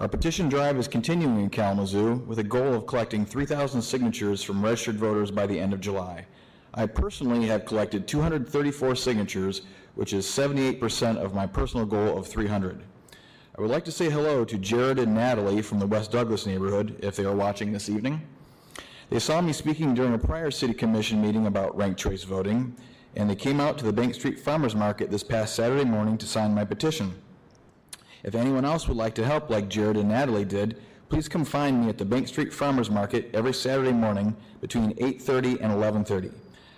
Our 0.00 0.08
petition 0.08 0.48
drive 0.48 0.78
is 0.78 0.88
continuing 0.88 1.40
in 1.40 1.50
Kalamazoo 1.50 2.24
with 2.26 2.38
a 2.38 2.42
goal 2.42 2.72
of 2.72 2.86
collecting 2.86 3.26
3,000 3.26 3.82
signatures 3.82 4.42
from 4.42 4.64
registered 4.64 4.96
voters 4.96 5.30
by 5.30 5.46
the 5.46 5.60
end 5.60 5.74
of 5.74 5.80
July. 5.82 6.24
I 6.72 6.86
personally 6.86 7.46
have 7.48 7.66
collected 7.66 8.08
234 8.08 8.96
signatures, 8.96 9.60
which 9.96 10.14
is 10.14 10.24
78% 10.24 11.18
of 11.18 11.34
my 11.34 11.46
personal 11.46 11.84
goal 11.84 12.16
of 12.16 12.26
300. 12.26 12.82
I 13.58 13.60
would 13.60 13.70
like 13.70 13.84
to 13.84 13.92
say 13.92 14.08
hello 14.08 14.42
to 14.46 14.56
Jared 14.56 14.98
and 14.98 15.14
Natalie 15.14 15.60
from 15.60 15.78
the 15.78 15.86
West 15.86 16.12
Douglas 16.12 16.46
neighborhood 16.46 16.98
if 17.02 17.14
they 17.14 17.26
are 17.26 17.36
watching 17.36 17.70
this 17.70 17.90
evening. 17.90 18.22
They 19.10 19.18
saw 19.18 19.42
me 19.42 19.52
speaking 19.52 19.92
during 19.92 20.14
a 20.14 20.18
prior 20.18 20.50
city 20.50 20.72
commission 20.72 21.20
meeting 21.20 21.46
about 21.46 21.76
ranked 21.76 22.00
choice 22.00 22.22
voting, 22.22 22.74
and 23.16 23.28
they 23.28 23.36
came 23.36 23.60
out 23.60 23.76
to 23.76 23.84
the 23.84 23.92
Bank 23.92 24.14
Street 24.14 24.40
Farmers 24.40 24.74
Market 24.74 25.10
this 25.10 25.22
past 25.22 25.54
Saturday 25.54 25.84
morning 25.84 26.16
to 26.16 26.26
sign 26.26 26.54
my 26.54 26.64
petition. 26.64 27.12
If 28.22 28.34
anyone 28.34 28.64
else 28.64 28.86
would 28.86 28.96
like 28.96 29.14
to 29.14 29.24
help 29.24 29.50
like 29.50 29.68
Jared 29.68 29.96
and 29.96 30.08
Natalie 30.08 30.44
did, 30.44 30.80
please 31.08 31.28
come 31.28 31.44
find 31.44 31.82
me 31.82 31.88
at 31.88 31.98
the 31.98 32.04
Bank 32.04 32.28
Street 32.28 32.52
Farmers 32.52 32.90
Market 32.90 33.30
every 33.34 33.54
Saturday 33.54 33.92
morning 33.92 34.36
between 34.60 34.92
8:30 34.98 35.60
and 35.60 35.72
11:30. 35.72 36.32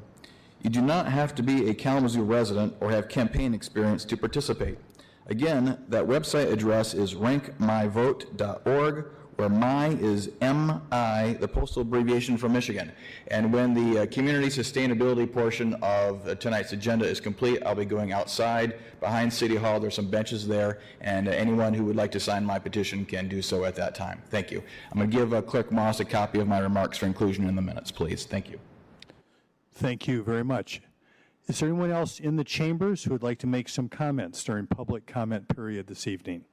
You 0.65 0.70
do 0.70 0.81
not 0.81 1.07
have 1.07 1.35
to 1.35 1.43
be 1.43 1.69
a 1.69 1.74
Kalamazoo 1.74 2.23
resident 2.23 2.74
or 2.81 2.91
have 2.91 3.11
campaign 3.11 3.53
experience 3.53 4.03
to 4.07 4.16
participate. 4.16 4.78
Again, 5.27 5.78
that 5.89 6.07
website 6.07 6.51
address 6.51 6.95
is 6.95 7.12
rankmyvote.org, 7.15 9.07
where 9.36 9.49
my 9.51 9.89
is 9.89 10.31
MI, 10.41 11.35
the 11.39 11.51
postal 11.53 11.82
abbreviation 11.82 12.39
for 12.39 12.49
Michigan. 12.49 12.93
And 13.28 13.53
when 13.53 13.74
the 13.74 14.03
uh, 14.03 14.07
community 14.07 14.47
sustainability 14.47 15.31
portion 15.31 15.74
of 15.82 16.27
uh, 16.27 16.35
tonight's 16.36 16.73
agenda 16.73 17.05
is 17.05 17.20
complete, 17.20 17.62
I'll 17.66 17.74
be 17.74 17.85
going 17.85 18.12
outside 18.12 18.78
behind 19.01 19.31
City 19.31 19.57
Hall. 19.57 19.78
There's 19.81 19.97
some 19.97 20.09
benches 20.09 20.49
there, 20.49 20.81
and 21.03 21.28
uh, 21.28 21.32
anyone 21.32 21.74
who 21.74 21.85
would 21.85 21.97
like 21.97 22.12
to 22.12 22.20
sign 22.20 22.43
my 22.43 22.59
petition 22.59 23.05
can 23.05 23.28
do 23.28 23.43
so 23.43 23.66
at 23.66 23.74
that 23.74 23.95
time. 23.95 24.23
Thank 24.31 24.51
you. 24.51 24.62
I'm 24.93 24.99
going 24.99 25.11
to 25.11 25.16
give 25.16 25.35
uh, 25.35 25.43
Clerk 25.43 25.70
Moss 25.70 26.01
a 26.01 26.07
copy 26.07 26.39
of 26.39 26.49
my 26.49 26.61
remarks 26.61 26.97
for 26.97 27.05
inclusion 27.05 27.47
in 27.51 27.55
the 27.55 27.62
minutes, 27.62 27.91
please. 27.91 28.24
Thank 28.24 28.49
you. 28.49 28.59
Thank 29.74 30.06
you 30.06 30.22
very 30.22 30.44
much. 30.44 30.80
Is 31.48 31.59
there 31.59 31.68
anyone 31.68 31.90
else 31.90 32.20
in 32.20 32.36
the 32.36 32.44
chambers 32.44 33.05
who 33.05 33.10
would 33.10 33.24
like 33.24 33.38
to 33.40 33.46
make 33.46 33.68
some 33.68 33.88
comments 33.88 34.42
during 34.44 34.66
public 34.66 35.06
comment 35.06 35.48
period 35.55 35.88
this 35.88 36.06
evening? 36.06 36.44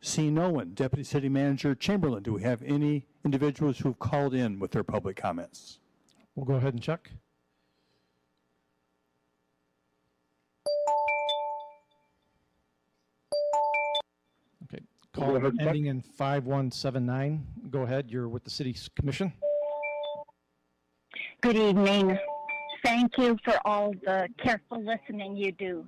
Seeing 0.00 0.34
no 0.34 0.50
one, 0.50 0.74
Deputy 0.74 1.02
City 1.02 1.28
Manager 1.28 1.74
Chamberlain, 1.74 2.22
do 2.22 2.34
we 2.34 2.42
have 2.42 2.62
any 2.62 3.06
individuals 3.24 3.78
who 3.78 3.88
have 3.88 3.98
called 3.98 4.32
in 4.32 4.60
with 4.60 4.70
their 4.70 4.84
public 4.84 5.16
comments? 5.16 5.80
We'll 6.36 6.46
go 6.46 6.54
ahead 6.54 6.74
and 6.74 6.82
check. 6.82 7.10
Okay, 14.64 14.84
call 15.12 15.36
ahead 15.36 15.50
and 15.50 15.58
check. 15.58 15.68
ending 15.68 15.86
in 15.86 16.00
5179. 16.00 17.44
Go 17.70 17.82
ahead, 17.82 18.08
you're 18.08 18.28
with 18.28 18.44
the 18.44 18.50
city 18.50 18.76
commission. 18.94 19.32
Good 21.40 21.56
evening. 21.56 22.18
Thank 22.84 23.16
you 23.16 23.38
for 23.44 23.60
all 23.64 23.92
the 24.04 24.28
careful 24.42 24.82
listening 24.82 25.36
you 25.36 25.52
do. 25.52 25.86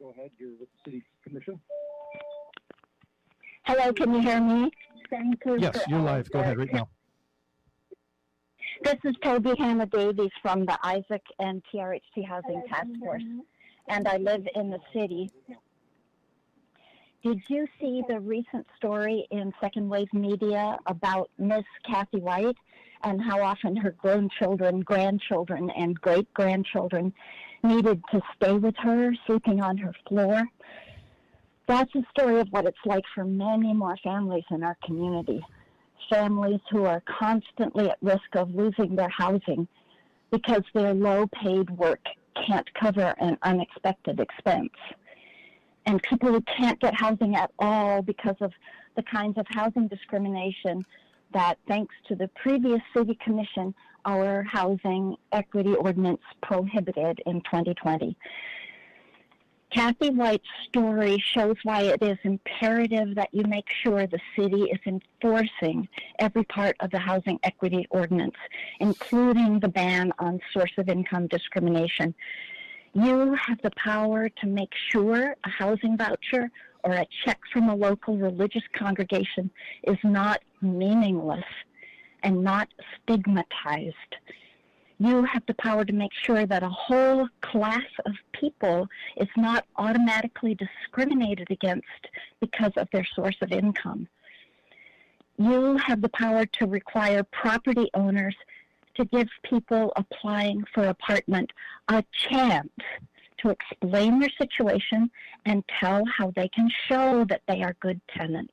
Go 0.00 0.10
ahead, 0.10 0.32
you're 0.36 0.50
with 0.58 0.68
the 0.84 0.90
city 0.90 1.04
commission. 1.22 1.60
Hello, 3.62 3.92
can 3.92 4.12
you 4.12 4.20
hear 4.20 4.40
me? 4.40 4.68
Thank 5.08 5.40
you. 5.46 5.58
Yes, 5.60 5.78
you're 5.86 6.00
live. 6.00 6.28
Go 6.32 6.40
ahead 6.40 6.58
right 6.58 6.72
now. 6.72 6.88
This 8.82 8.96
is 9.04 9.14
Toby 9.22 9.54
Hanna-Davies 9.56 10.32
from 10.42 10.66
the 10.66 10.76
ISAAC 10.82 11.20
and 11.38 11.62
TRHT 11.72 12.26
Housing 12.26 12.64
Task 12.68 12.88
Force, 12.98 13.22
and 13.88 14.08
I 14.08 14.16
live 14.16 14.44
in 14.56 14.70
the 14.70 14.80
city. 14.92 15.30
Did 17.22 17.40
you 17.48 17.68
see 17.80 18.02
the 18.08 18.18
recent 18.18 18.66
story 18.76 19.28
in 19.30 19.52
Second 19.60 19.88
Wave 19.88 20.12
Media 20.12 20.78
about 20.86 21.30
Miss 21.38 21.64
Kathy 21.86 22.18
White 22.18 22.56
and 23.02 23.20
how 23.20 23.42
often 23.42 23.76
her 23.76 23.92
grown 23.92 24.28
children, 24.38 24.80
grandchildren, 24.80 25.70
and 25.70 26.00
great 26.00 26.32
grandchildren 26.34 27.12
needed 27.62 28.02
to 28.10 28.20
stay 28.36 28.52
with 28.52 28.76
her, 28.78 29.14
sleeping 29.26 29.60
on 29.60 29.76
her 29.78 29.94
floor? 30.08 30.42
That's 31.66 31.94
a 31.94 32.02
story 32.10 32.40
of 32.40 32.48
what 32.50 32.66
it's 32.66 32.84
like 32.84 33.04
for 33.14 33.24
many 33.24 33.72
more 33.72 33.96
families 34.02 34.44
in 34.50 34.62
our 34.62 34.76
community. 34.84 35.44
Families 36.08 36.60
who 36.70 36.84
are 36.84 37.02
constantly 37.06 37.88
at 37.88 37.98
risk 38.02 38.34
of 38.34 38.52
losing 38.54 38.96
their 38.96 39.08
housing 39.08 39.68
because 40.30 40.62
their 40.74 40.94
low 40.94 41.26
paid 41.28 41.70
work 41.70 42.00
can't 42.46 42.68
cover 42.74 43.14
an 43.20 43.38
unexpected 43.42 44.18
expense. 44.20 44.72
And 45.86 46.02
people 46.02 46.32
who 46.32 46.40
can't 46.42 46.80
get 46.80 46.94
housing 46.94 47.36
at 47.36 47.50
all 47.58 48.02
because 48.02 48.36
of 48.40 48.52
the 48.96 49.02
kinds 49.02 49.38
of 49.38 49.46
housing 49.48 49.88
discrimination 49.88 50.84
that, 51.32 51.58
thanks 51.68 51.94
to 52.08 52.14
the 52.14 52.28
previous 52.28 52.80
city 52.94 53.18
commission, 53.22 53.74
our 54.04 54.42
housing 54.42 55.16
equity 55.32 55.74
ordinance 55.74 56.22
prohibited 56.42 57.20
in 57.26 57.40
2020. 57.42 58.16
Kathy 59.72 60.10
White's 60.10 60.48
story 60.68 61.22
shows 61.24 61.54
why 61.62 61.82
it 61.82 62.02
is 62.02 62.18
imperative 62.24 63.14
that 63.14 63.28
you 63.30 63.44
make 63.44 63.68
sure 63.82 64.04
the 64.04 64.18
city 64.36 64.64
is 64.64 64.80
enforcing 64.84 65.88
every 66.18 66.42
part 66.44 66.74
of 66.80 66.90
the 66.90 66.98
housing 66.98 67.38
equity 67.44 67.86
ordinance, 67.90 68.34
including 68.80 69.60
the 69.60 69.68
ban 69.68 70.12
on 70.18 70.40
source 70.52 70.72
of 70.76 70.88
income 70.88 71.28
discrimination. 71.28 72.12
You 72.94 73.34
have 73.34 73.62
the 73.62 73.70
power 73.76 74.28
to 74.28 74.46
make 74.46 74.72
sure 74.90 75.36
a 75.44 75.48
housing 75.48 75.96
voucher 75.96 76.50
or 76.84 76.92
a 76.92 77.06
check 77.24 77.38
from 77.52 77.68
a 77.68 77.74
local 77.74 78.16
religious 78.16 78.62
congregation 78.74 79.50
is 79.84 79.98
not 80.04 80.40
meaningless 80.60 81.44
and 82.22 82.42
not 82.42 82.68
stigmatized 83.02 84.16
you 85.00 85.24
have 85.24 85.42
the 85.46 85.54
power 85.54 85.82
to 85.82 85.94
make 85.94 86.12
sure 86.12 86.44
that 86.44 86.62
a 86.62 86.68
whole 86.68 87.26
class 87.40 87.88
of 88.04 88.12
people 88.32 88.86
is 89.16 89.28
not 89.34 89.64
automatically 89.76 90.54
discriminated 90.54 91.50
against 91.50 91.86
because 92.38 92.72
of 92.76 92.86
their 92.92 93.06
source 93.16 93.36
of 93.40 93.50
income. 93.50 94.06
You 95.38 95.78
have 95.78 96.02
the 96.02 96.10
power 96.10 96.44
to 96.44 96.66
require 96.66 97.22
property 97.22 97.88
owners 97.94 98.36
to 98.96 99.06
give 99.06 99.28
people 99.42 99.90
applying 99.96 100.64
for 100.74 100.84
apartment 100.84 101.50
a 101.88 102.04
chance 102.12 102.68
to 103.42 103.50
explain 103.50 104.18
their 104.18 104.30
situation 104.40 105.10
and 105.46 105.64
tell 105.80 106.02
how 106.16 106.32
they 106.36 106.48
can 106.48 106.68
show 106.88 107.24
that 107.28 107.42
they 107.48 107.62
are 107.62 107.74
good 107.80 108.00
tenants. 108.16 108.52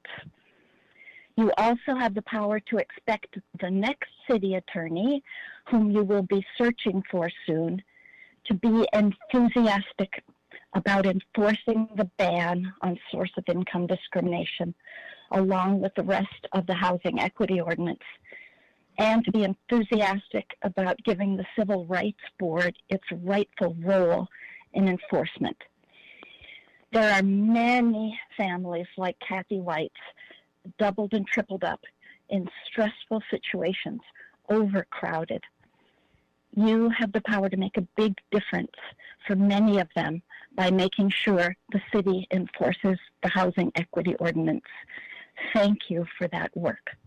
You 1.36 1.52
also 1.58 1.96
have 2.00 2.16
the 2.16 2.24
power 2.24 2.60
to 2.60 2.78
expect 2.78 3.38
the 3.60 3.70
next 3.70 4.10
city 4.30 4.56
attorney, 4.56 5.24
whom 5.70 5.92
you 5.92 6.04
will 6.04 6.24
be 6.24 6.46
searching 6.58 7.04
for 7.12 7.30
soon, 7.46 7.82
to 8.46 8.54
be 8.56 8.88
enthusiastic 8.94 10.24
about 10.74 11.06
enforcing 11.06 11.88
the 11.96 12.10
ban 12.18 12.74
on 12.82 12.98
source 13.12 13.32
of 13.38 13.44
income 13.48 13.88
discrimination, 13.88 14.74
along 15.32 15.80
with 15.82 15.94
the 15.96 16.04
rest 16.04 16.48
of 16.54 16.66
the 16.66 16.74
housing 16.74 17.20
equity 17.20 17.60
ordinance. 17.62 18.00
and 19.00 19.24
to 19.24 19.32
be 19.32 19.44
enthusiastic 19.44 20.58
about 20.64 20.98
giving 21.04 21.38
the 21.38 21.46
Civil 21.58 21.86
Rights 21.86 22.24
Board 22.40 22.76
its 22.90 23.04
rightful 23.12 23.76
role 23.80 24.28
in 24.74 24.88
enforcement. 24.88 25.58
There 26.94 27.14
are 27.14 27.24
many 27.24 28.20
families 28.36 28.88
like 28.98 29.18
Kathy 29.20 29.60
White's, 29.60 29.94
doubled 30.78 31.14
and 31.14 31.28
tripled 31.28 31.64
up 31.64 31.82
in 32.30 32.48
stressful 32.66 33.22
situations, 33.30 34.02
overcrowded. 34.50 35.44
You 36.56 36.90
have 36.98 37.12
the 37.12 37.22
power 37.22 37.50
to 37.50 37.58
make 37.58 37.78
a 37.78 37.88
big 37.96 38.16
difference 38.32 38.72
for 39.26 39.36
many 39.36 39.80
of 39.80 39.88
them 39.96 40.22
by 40.56 40.72
making 40.72 41.12
sure 41.12 41.56
the 41.72 41.82
city 41.94 42.28
enforces 42.32 42.98
the 43.22 43.30
housing 43.30 43.72
equity 43.76 44.16
ordinance. 44.16 44.66
Thank 45.54 45.90
you 45.90 46.06
for 46.18 46.28
that 46.30 46.56
work. 46.56 46.98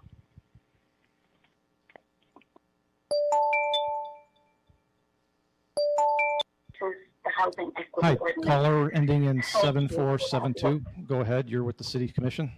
The 7.30 7.42
housing 7.42 7.72
equity 7.76 8.06
Hi, 8.06 8.14
ordinance. 8.14 8.46
caller 8.46 8.90
ending 8.92 9.24
in 9.24 9.42
7472. 9.42 10.82
Go 11.06 11.20
ahead, 11.20 11.48
you're 11.48 11.62
with 11.62 11.76
the 11.76 11.84
city 11.84 12.08
commission. 12.08 12.50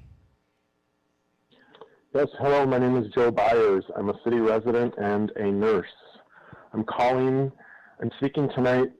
Yes, 2.15 2.28
hello, 2.39 2.65
my 2.66 2.78
name 2.78 2.97
is 2.97 3.11
Joe 3.12 3.31
Byers. 3.31 3.85
I'm 3.97 4.09
a 4.09 4.15
city 4.24 4.39
resident 4.39 4.94
and 4.99 5.31
a 5.36 5.51
nurse. 5.51 5.93
I'm 6.73 6.85
calling, 6.85 7.53
I'm 8.01 8.11
speaking 8.19 8.49
tonight 8.55 8.90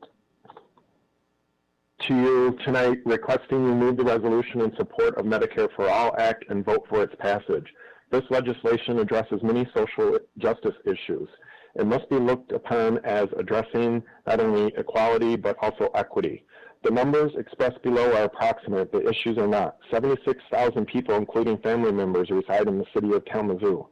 to 2.01 2.15
you 2.15 2.59
tonight 2.65 2.99
requesting 3.07 3.65
you 3.65 3.74
move 3.74 3.97
the 3.97 4.05
resolution 4.05 4.61
in 4.61 4.74
support 4.77 5.16
of 5.16 5.24
Medicare 5.24 5.69
for 5.74 5.89
All 5.89 6.15
Act 6.19 6.44
and 6.51 6.65
vote 6.65 6.85
for 6.89 7.03
its 7.03 7.15
passage. 7.19 7.73
This 8.11 8.24
legislation 8.28 8.99
addresses 8.99 9.43
many 9.43 9.66
social 9.74 10.19
justice 10.39 10.74
issues. 10.85 11.28
It 11.74 11.86
must 11.86 12.09
be 12.11 12.16
looked 12.16 12.53
upon 12.53 12.99
as 13.05 13.28
addressing 13.36 14.03
not 14.27 14.40
only 14.40 14.73
equality 14.77 15.36
but 15.36 15.57
also 15.62 15.90
equity. 15.94 16.44
The 16.85 16.90
numbers 16.90 17.32
expressed 17.39 17.81
below 17.82 18.12
are 18.12 18.24
approximate, 18.24 18.90
the 18.90 19.09
issues 19.09 19.39
are 19.39 19.47
not. 19.47 19.77
76,000 19.90 20.85
people, 20.86 21.15
including 21.15 21.59
family 21.59 21.93
members, 21.93 22.28
reside 22.31 22.66
in 22.66 22.78
the 22.78 22.85
city 22.93 23.12
of 23.12 23.24
Kalamazoo. 23.24 23.86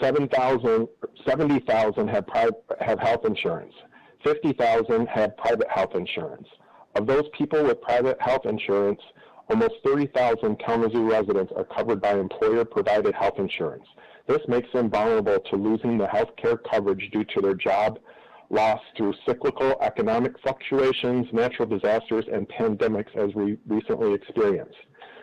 7,000, 0.00 0.88
70,000 1.26 2.08
have, 2.08 2.24
have 2.80 3.00
health 3.00 3.24
insurance. 3.24 3.74
50,000 4.22 5.06
have 5.06 5.36
private 5.36 5.68
health 5.68 5.94
insurance. 5.94 6.46
Of 6.94 7.06
those 7.06 7.24
people 7.36 7.64
with 7.64 7.80
private 7.82 8.20
health 8.20 8.46
insurance, 8.46 9.00
almost 9.50 9.74
30,000 9.84 10.56
Kalamazoo 10.60 11.10
residents 11.10 11.52
are 11.56 11.64
covered 11.64 12.00
by 12.00 12.14
employer-provided 12.14 13.14
health 13.14 13.38
insurance. 13.38 13.86
This 14.26 14.40
makes 14.48 14.72
them 14.72 14.90
vulnerable 14.90 15.38
to 15.38 15.56
losing 15.56 15.98
the 15.98 16.06
health 16.06 16.34
care 16.36 16.56
coverage 16.56 17.10
due 17.12 17.24
to 17.24 17.40
their 17.40 17.54
job 17.54 17.98
loss 18.50 18.80
through 18.96 19.14
cyclical 19.26 19.74
economic 19.80 20.32
fluctuations, 20.40 21.26
natural 21.32 21.68
disasters, 21.68 22.24
and 22.32 22.48
pandemics 22.48 23.14
as 23.16 23.34
we 23.34 23.58
recently 23.66 24.14
experienced. 24.14 24.76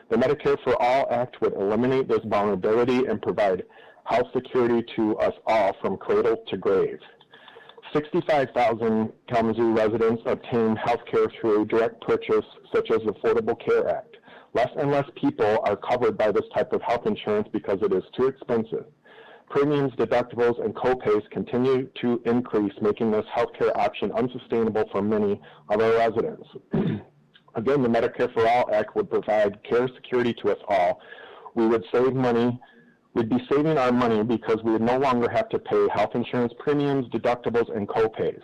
The 0.10 0.18
Medicare 0.18 0.58
for 0.64 0.80
All 0.82 1.08
Act 1.10 1.40
would 1.42 1.54
eliminate 1.54 2.08
this 2.08 2.20
vulnerability 2.26 3.06
and 3.06 3.22
provide 3.22 3.64
health 4.06 4.28
security 4.34 4.86
to 4.96 5.18
us 5.20 5.34
all 5.48 5.76
from 5.82 5.98
cradle 5.98 6.44
to 6.48 6.58
grave. 6.58 7.00
65,000 7.94 9.12
Kalamazoo 9.28 9.74
residents 9.74 10.22
obtain 10.26 10.76
health 10.76 11.02
care 11.10 11.28
through 11.40 11.66
direct 11.66 12.02
purchase, 12.02 12.46
such 12.74 12.90
as 12.92 13.00
the 13.06 13.14
Affordable 13.14 13.60
Care 13.66 13.90
Act. 13.90 14.11
Less 14.54 14.70
and 14.78 14.92
less 14.92 15.10
people 15.16 15.60
are 15.64 15.78
covered 15.78 16.18
by 16.18 16.32
this 16.32 16.44
type 16.54 16.74
of 16.74 16.82
health 16.82 17.06
insurance 17.06 17.48
because 17.52 17.82
it 17.82 17.94
is 17.94 18.04
too 18.18 18.28
expensive. 18.28 18.86
Premiums, 19.50 19.94
deductibles, 19.94 20.64
and 20.64 20.74
copays 20.76 21.30
continue 21.30 21.90
to 22.02 22.22
increase, 22.26 22.74
making 22.82 23.12
this 23.12 23.26
healthcare 23.36 23.76
option 23.76 24.12
unsustainable 24.14 24.86
for 24.92 25.02
many 25.02 25.42
of 25.70 25.82
our 25.82 25.92
residents. 25.98 26.48
Again, 27.56 27.84
the 27.84 27.90
Medicare 27.90 28.34
for 28.34 28.48
All 28.48 28.74
Act 28.74 28.96
would 28.96 29.10
provide 29.10 29.62
care 29.64 29.90
security 29.96 30.34
to 30.36 30.52
us 30.52 30.58
all. 30.70 31.02
We 31.54 31.68
would 31.68 31.84
save 31.92 32.14
money. 32.14 32.58
We'd 33.14 33.30
be 33.30 33.46
saving 33.52 33.78
our 33.78 33.92
money 33.92 34.24
because 34.24 34.64
we 34.64 34.72
would 34.72 34.82
no 34.82 34.98
longer 34.98 35.30
have 35.30 35.50
to 35.50 35.60
pay 35.60 35.88
health 35.94 36.12
insurance 36.16 36.54
premiums, 36.60 37.08
deductibles, 37.08 37.76
and 37.76 37.88
copays. 37.90 38.42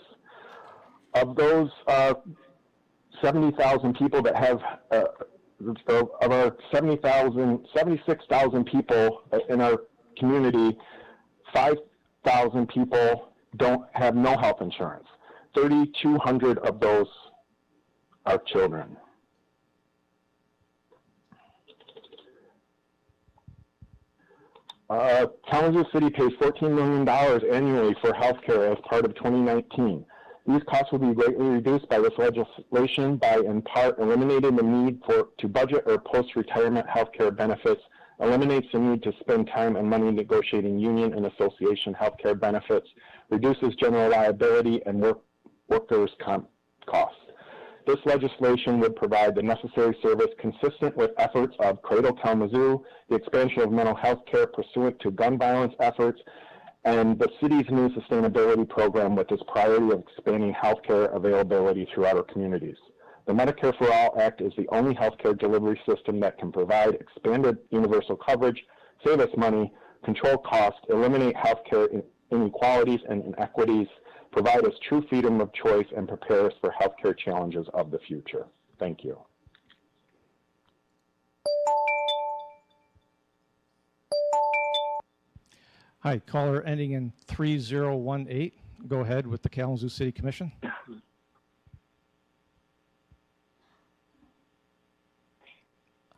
Of 1.13 1.38
those 1.38 1.69
uh, 1.88 2.15
70,000 3.21 3.95
people 3.95 4.21
that 4.23 4.35
have, 4.35 4.59
uh, 4.91 5.03
of 5.59 6.31
our 6.31 6.55
70,000, 6.71 7.65
76,000 7.75 8.65
people 8.65 9.23
in 9.49 9.61
our 9.61 9.81
community, 10.17 10.77
5,000 11.53 12.67
people 12.67 13.29
don't 13.57 13.84
have 13.93 14.15
no 14.15 14.38
health 14.38 14.61
insurance. 14.61 15.07
3,200 15.55 16.59
of 16.59 16.79
those 16.79 17.07
are 18.25 18.38
children. 18.53 18.95
Uh, 24.89 25.25
Kalamazoo 25.49 25.84
City 25.91 26.09
pays 26.09 26.31
$14 26.39 26.71
million 26.73 27.07
annually 27.51 27.95
for 28.01 28.13
health 28.13 28.38
care 28.45 28.71
as 28.71 28.77
part 28.89 29.03
of 29.03 29.13
2019. 29.15 30.05
These 30.48 30.64
costs 30.64 30.94
will 30.94 30.99
be 30.99 31.14
greatly 31.14 31.45
reduced 31.45 31.90
by 31.90 31.99
this 31.99 32.18
legislation 32.18 33.18
by, 33.18 33.40
in 33.40 33.61
part, 33.64 33.99
eliminating 33.99 34.56
the 34.56 34.64
need 34.64 35.02
for 35.06 35.28
to 35.40 35.48
budget 35.49 35.84
or 35.86 35.98
post-retirement 35.98 36.88
health 36.88 37.10
care 37.11 37.32
benefits, 37.32 37.82
eliminates 38.22 38.68
the 38.72 38.80
need 38.80 39.03
to 39.03 39.11
spend 39.19 39.49
time 39.53 39.76
and 39.76 39.90
money 39.90 40.10
negotiating 40.10 40.80
union 40.80 41.14
and 41.14 41.26
association 41.26 41.94
health 41.94 42.15
care 42.18 42.34
benefits, 42.34 42.88
reduces 43.30 43.76
general 43.76 44.10
liability 44.10 44.82
and 44.86 45.02
work, 45.02 45.19
workers' 45.68 46.11
comp 46.24 46.48
costs. 46.86 47.19
This 47.86 47.99
legislation 48.06 48.80
would 48.80 48.95
provide 48.95 49.36
the 49.36 49.44
necessary 49.44 49.98
service 50.02 50.32
consistent 50.40 50.95
with 50.95 51.11
efforts 51.18 51.56
of 51.60 51.82
Cradle 51.82 52.14
Kalamazoo, 52.14 52.84
the 53.10 53.15
expansion 53.15 53.61
of 53.61 53.72
mental 53.72 53.95
health 53.95 54.19
care 54.32 54.48
pursuant 54.48 54.98
to 55.02 55.11
gun 55.11 55.38
violence 55.38 55.74
efforts, 55.82 56.22
and 56.88 57.19
the 57.19 57.27
city's 57.41 57.65
new 57.69 57.89
sustainability 57.89 58.68
program 58.68 59.14
with 59.14 59.30
its 59.30 59.43
priority 59.51 59.91
of 59.91 59.99
expanding 60.07 60.53
healthcare 60.53 61.14
availability 61.14 61.85
throughout 61.93 62.15
our 62.15 62.23
communities. 62.23 62.77
The 63.26 63.34
Medicare 63.34 63.77
for 63.77 63.91
All 63.91 64.15
Act 64.22 64.39
is 64.39 64.53
the 64.57 64.69
only 64.69 64.95
healthcare 64.95 65.38
delivery 65.38 65.77
system 65.85 66.22
that 66.22 66.38
can 66.38 66.49
provide 66.49 66.95
expanded 66.95 67.57
universal 67.72 68.15
coverage, 68.15 68.64
save 69.05 69.19
us 69.19 69.30
money, 69.35 69.73
control 70.05 70.38
costs, 70.38 70.80
eliminate 70.89 71.35
healthcare 71.35 72.01
inequalities 72.31 73.01
and 73.09 73.26
inequities, 73.26 73.88
provide 74.31 74.65
us 74.65 74.73
true 74.88 75.03
freedom 75.09 75.41
of 75.41 75.51
choice, 75.53 75.88
and 75.97 76.07
prepare 76.07 76.45
us 76.45 76.53
for 76.61 76.73
healthcare 76.81 77.18
challenges 77.18 77.68
of 77.73 77.91
the 77.91 77.99
future. 78.07 78.45
Thank 78.80 79.03
you. 79.03 79.18
Hi, 86.02 86.19
caller 86.19 86.61
ending 86.61 86.91
in 86.91 87.11
3018. 87.28 88.52
Go 88.88 88.99
ahead 88.99 89.26
with 89.26 89.41
the 89.41 89.49
Kalamazoo 89.49 89.90
City 89.90 90.11
Commission. 90.11 90.52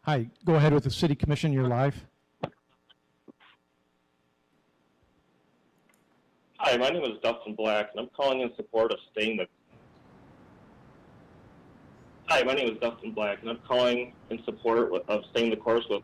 Hi, 0.02 0.30
go 0.44 0.56
ahead 0.56 0.74
with 0.74 0.84
the 0.84 0.92
City 0.92 1.16
Commission. 1.16 1.54
You're 1.54 1.68
live. 1.68 1.96
Hi, 6.58 6.76
my 6.76 6.90
name 6.90 7.04
is 7.04 7.18
Dustin 7.24 7.56
Black, 7.56 7.92
and 7.92 8.02
I'm 8.02 8.10
calling 8.16 8.42
in 8.42 8.54
support 8.58 8.92
of 8.92 9.00
staying 9.14 9.38
the. 9.38 9.48
Hi, 12.28 12.44
my 12.44 12.54
name 12.54 12.70
is 12.70 12.78
Dustin 12.82 13.14
Black, 13.14 13.40
and 13.42 13.50
I'm 13.50 13.60
calling 13.66 14.14
in 14.30 14.44
support 14.44 14.92
of 15.08 15.22
staying 15.32 15.52
the 15.52 15.56
course 15.56 15.86
with. 15.90 16.04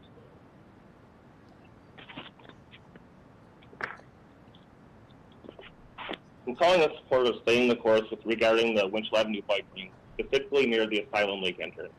I'm 6.47 6.55
calling 6.55 6.81
in 6.81 6.89
support 6.97 7.25
of 7.25 7.35
staying 7.41 7.69
the 7.69 7.75
course 7.75 8.03
with 8.11 8.19
regarding 8.23 8.75
the 8.75 8.87
Winchell 8.87 9.17
Avenue 9.17 9.41
bike 9.47 9.65
lane, 9.75 9.89
specifically 10.13 10.67
near 10.67 10.87
the 10.87 10.99
Asylum 10.99 11.41
Lake 11.41 11.59
entrance. 11.59 11.93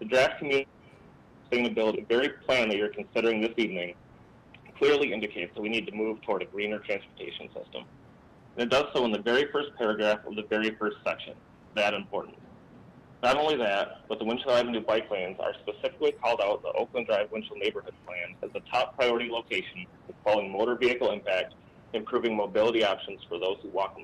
The 0.00 0.06
draft 0.06 0.38
community 0.38 0.66
sustainability 1.50 2.06
very 2.08 2.30
plan 2.46 2.68
that 2.68 2.76
you're 2.76 2.88
considering 2.88 3.40
this 3.40 3.52
evening 3.56 3.94
clearly 4.78 5.12
indicates 5.12 5.54
that 5.54 5.60
we 5.60 5.68
need 5.68 5.86
to 5.86 5.92
move 5.92 6.20
toward 6.22 6.42
a 6.42 6.46
greener 6.46 6.78
transportation 6.78 7.48
system. 7.48 7.84
And 8.56 8.64
it 8.64 8.70
does 8.70 8.86
so 8.94 9.04
in 9.04 9.12
the 9.12 9.20
very 9.20 9.46
first 9.52 9.68
paragraph 9.76 10.20
of 10.26 10.36
the 10.36 10.42
very 10.42 10.70
first 10.76 10.96
section. 11.04 11.34
That 11.76 11.94
important. 11.94 12.36
Not 13.22 13.36
only 13.36 13.56
that, 13.56 14.08
but 14.08 14.18
the 14.18 14.24
Winchell 14.24 14.52
Avenue 14.52 14.80
bike 14.80 15.10
lanes 15.10 15.36
are 15.38 15.52
specifically 15.62 16.12
called 16.12 16.40
out 16.42 16.58
in 16.58 16.62
the 16.62 16.72
Oakland 16.72 17.06
Drive 17.06 17.30
Winchell 17.30 17.56
Neighborhood 17.56 17.94
Plan 18.06 18.34
as 18.42 18.50
the 18.52 18.60
top 18.72 18.96
priority 18.96 19.28
location 19.30 19.86
for 20.06 20.14
following 20.24 20.50
motor 20.50 20.74
vehicle 20.74 21.12
impact, 21.12 21.54
improving 21.92 22.36
mobility 22.36 22.84
options 22.84 23.20
for 23.28 23.38
those 23.38 23.58
who 23.62 23.68
walk. 23.68 23.98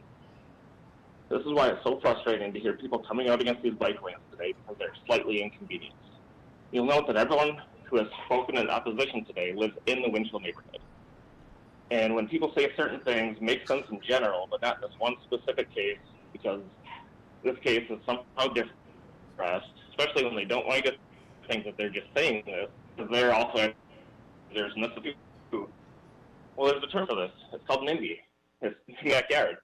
This 1.29 1.41
is 1.41 1.53
why 1.53 1.69
it's 1.69 1.83
so 1.83 1.99
frustrating 2.01 2.53
to 2.53 2.61
hear 2.61 2.75
people 2.75 3.01
coming 3.01 3.29
out 3.29 3.41
against 3.41 3.63
these 3.63 3.75
bike 3.75 4.03
lanes 4.03 4.21
today 4.31 4.53
because 4.53 4.79
they're 4.79 4.95
slightly 5.07 5.43
inconvenienced. 5.43 5.97
You'll 6.73 6.87
note 6.87 7.07
that 7.09 7.17
everyone 7.17 7.61
who 7.85 7.97
has 7.97 8.07
spoken 8.27 8.57
in 8.57 8.69
opposition 8.69 9.25
today 9.25 9.53
lives 9.55 9.75
in 9.87 10.03
the 10.03 10.11
Winchell 10.11 10.41
neighborhood. 10.41 10.79
And 11.91 12.15
when 12.15 12.29
people 12.29 12.53
say 12.57 12.69
certain 12.77 13.01
things, 13.01 13.39
make 13.41 13.67
sense 13.67 13.87
in 13.91 14.01
general, 14.01 14.49
but 14.51 14.61
not 14.63 14.77
in 14.77 14.83
this 14.83 14.99
one 14.99 15.15
specific 15.25 15.73
case, 15.73 15.99
because 16.33 16.61
this 17.45 17.57
case 17.63 17.85
is 17.89 17.99
somehow 18.05 18.53
different, 18.53 18.75
especially 19.91 20.25
when 20.25 20.35
they 20.35 20.45
don't 20.45 20.67
like 20.67 20.87
it, 20.87 20.99
think 21.49 21.65
that 21.65 21.77
they're 21.77 21.91
just 21.91 22.09
saying 22.17 22.43
this, 22.47 22.69
because 22.97 23.11
they're 23.13 23.33
also 23.33 23.73
there's 24.55 24.75
too. 25.51 25.69
Well, 26.57 26.71
there's 26.71 26.83
a 26.83 26.87
term 26.87 27.07
for 27.07 27.17
this. 27.17 27.31
It's 27.53 27.63
called 27.67 27.87
NIMBY. 27.87 28.19
It's 28.63 28.77
backyard. 29.05 29.57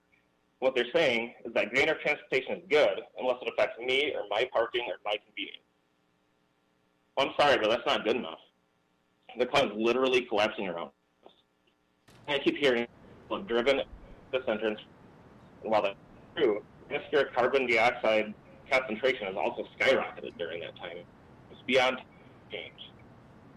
What 0.59 0.74
they're 0.77 0.85
saying 0.94 1.35
is 1.44 1.52
that 1.55 1.70
greener 1.70 1.97
transportation 2.02 2.59
is 2.59 2.62
good 2.69 3.01
unless 3.19 3.36
it 3.43 3.48
affects 3.52 3.78
me 3.81 4.12
or 4.14 4.23
my 4.31 4.48
parking 4.52 4.82
or 4.86 4.94
my 5.05 5.16
convenience. 5.24 5.62
Well, 7.16 7.28
I'm 7.28 7.35
sorry, 7.39 7.59
but 7.59 7.70
that's 7.70 7.86
not 7.86 8.05
good 8.05 8.16
enough. 8.16 8.39
The 9.39 9.44
is 9.44 9.73
literally 9.74 10.23
collapsing 10.23 10.69
around 10.69 10.90
us. 11.24 11.32
And 12.28 12.40
I 12.40 12.44
keep 12.44 12.56
hearing 12.59 12.86
people 13.23 13.43
driven 13.43 13.81
this 14.31 14.43
entrance, 14.47 14.78
while 15.62 15.82
that's 15.82 15.97
true, 16.36 16.62
atmospheric 16.90 17.35
carbon 17.35 17.66
dioxide 17.66 18.35
concentration 18.70 19.27
has 19.27 19.36
also 19.36 19.66
skyrocketed 19.78 20.36
during 20.39 20.60
that 20.60 20.77
time. 20.77 20.98
It's 21.51 21.62
beyond 21.66 21.98
change. 22.51 22.91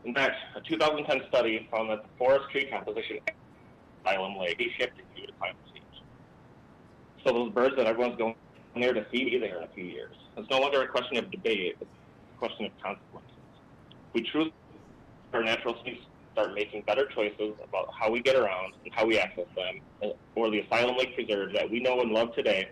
In 0.06 0.14
fact, 0.14 0.36
a 0.56 0.62
2010 0.62 1.28
study 1.30 1.68
found 1.72 1.90
that 1.90 2.04
the 2.04 2.10
forest 2.18 2.46
tree 2.52 2.68
composition 2.72 3.18
Asylum 4.06 4.38
Lake 4.38 4.56
is 4.60 4.72
shifting 4.78 5.04
due 5.16 5.26
to 5.26 5.34
climate 5.40 5.58
change. 5.74 6.04
So 7.26 7.34
those 7.34 7.52
birds 7.52 7.76
that 7.78 7.88
everyone's 7.88 8.16
going 8.18 8.36
there 8.76 8.94
to 8.94 9.06
see 9.12 9.26
be 9.26 9.40
there 9.40 9.58
in 9.58 9.64
a 9.64 9.68
few 9.74 9.86
years. 9.86 10.16
It's 10.38 10.50
no 10.52 10.60
longer 10.60 10.84
a 10.84 10.88
question 10.88 11.18
of 11.18 11.32
debate, 11.32 11.78
it's 11.82 11.90
a 12.36 12.38
question 12.38 12.68
of 12.68 12.72
consequences. 12.84 13.32
We 14.14 14.22
truly, 14.22 14.54
our 15.34 15.44
natural 15.44 15.76
species, 15.80 16.04
start 16.34 16.54
making 16.54 16.82
better 16.82 17.08
choices 17.16 17.54
about 17.64 17.88
how 17.98 18.12
we 18.12 18.22
get 18.22 18.36
around 18.36 18.74
and 18.84 18.94
how 18.94 19.06
we 19.06 19.18
access 19.18 19.46
them, 19.56 20.12
or 20.36 20.52
the 20.52 20.60
Asylum 20.60 20.98
Lake 20.98 21.16
Preserve 21.16 21.54
that 21.54 21.72
we 21.72 21.80
know 21.80 22.02
and 22.02 22.12
love 22.12 22.36
today 22.36 22.70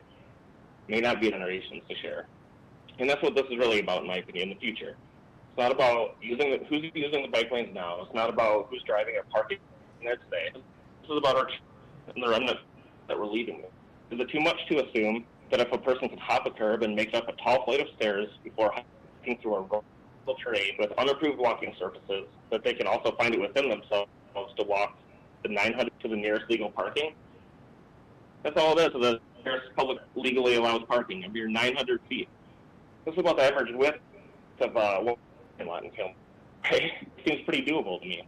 may 0.87 0.99
not 0.99 1.19
be 1.19 1.31
generations 1.31 1.81
to 1.89 1.95
share. 1.95 2.27
And 2.99 3.09
that's 3.09 3.23
what 3.23 3.33
this 3.35 3.45
is 3.49 3.57
really 3.57 3.79
about, 3.79 4.01
in 4.01 4.07
my 4.07 4.17
opinion, 4.17 4.49
in 4.49 4.55
the 4.55 4.59
future. 4.59 4.97
It's 5.53 5.59
not 5.59 5.71
about 5.71 6.15
using 6.19 6.49
the, 6.49 6.65
who's 6.65 6.83
using 6.95 7.21
the 7.21 7.27
bike 7.27 7.51
lanes 7.51 7.69
now. 7.75 7.99
It's 8.01 8.13
not 8.15 8.27
about 8.27 8.69
who's 8.71 8.81
driving 8.87 9.15
or 9.17 9.23
parking 9.31 9.59
there 10.01 10.15
today. 10.15 10.49
This 10.51 11.11
is 11.11 11.17
about 11.17 11.35
our 11.35 11.47
and 12.07 12.23
the 12.23 12.27
remnant 12.27 12.57
that 13.07 13.19
we're 13.19 13.27
leaving. 13.27 13.61
Is 14.09 14.19
it 14.19 14.29
too 14.31 14.39
much 14.39 14.57
to 14.69 14.83
assume 14.83 15.25
that 15.51 15.59
if 15.59 15.71
a 15.71 15.77
person 15.77 16.09
can 16.09 16.17
hop 16.17 16.47
a 16.47 16.49
curb 16.49 16.81
and 16.81 16.95
make 16.95 17.13
up 17.13 17.29
a 17.29 17.33
tall 17.33 17.63
flight 17.65 17.81
of 17.81 17.87
stairs 17.95 18.29
before 18.43 18.73
hiking 18.73 19.37
through 19.43 19.53
a 19.57 19.61
rural 19.61 19.83
terrain 20.43 20.71
with 20.79 20.91
unapproved 20.93 21.37
walking 21.37 21.75
surfaces, 21.77 22.25
that 22.49 22.63
they 22.63 22.73
can 22.73 22.87
also 22.87 23.15
find 23.17 23.35
it 23.35 23.39
within 23.39 23.69
themselves 23.69 24.09
to 24.57 24.63
walk 24.63 24.97
the 25.43 25.49
900 25.49 25.91
to 25.99 26.07
the 26.07 26.15
nearest 26.15 26.49
legal 26.49 26.71
parking? 26.71 27.13
That's 28.41 28.59
all 28.59 28.75
it 28.79 28.87
is. 28.87 28.93
The 28.99 29.19
nearest 29.45 29.67
public 29.75 29.99
legally 30.15 30.55
allows 30.55 30.81
parking 30.87 31.23
of 31.25 31.35
your 31.35 31.47
900 31.47 32.01
feet. 32.09 32.27
This 33.05 33.13
is 33.13 33.19
about 33.19 33.37
the 33.37 33.43
average 33.43 33.75
width 33.75 33.99
of 34.59 34.75
uh, 34.75 35.13
in 35.59 35.67
Latin 35.67 35.91
Film. 35.95 36.13
Seems 37.25 37.41
pretty 37.45 37.65
doable 37.65 38.01
to 38.01 38.07
me. 38.07 38.23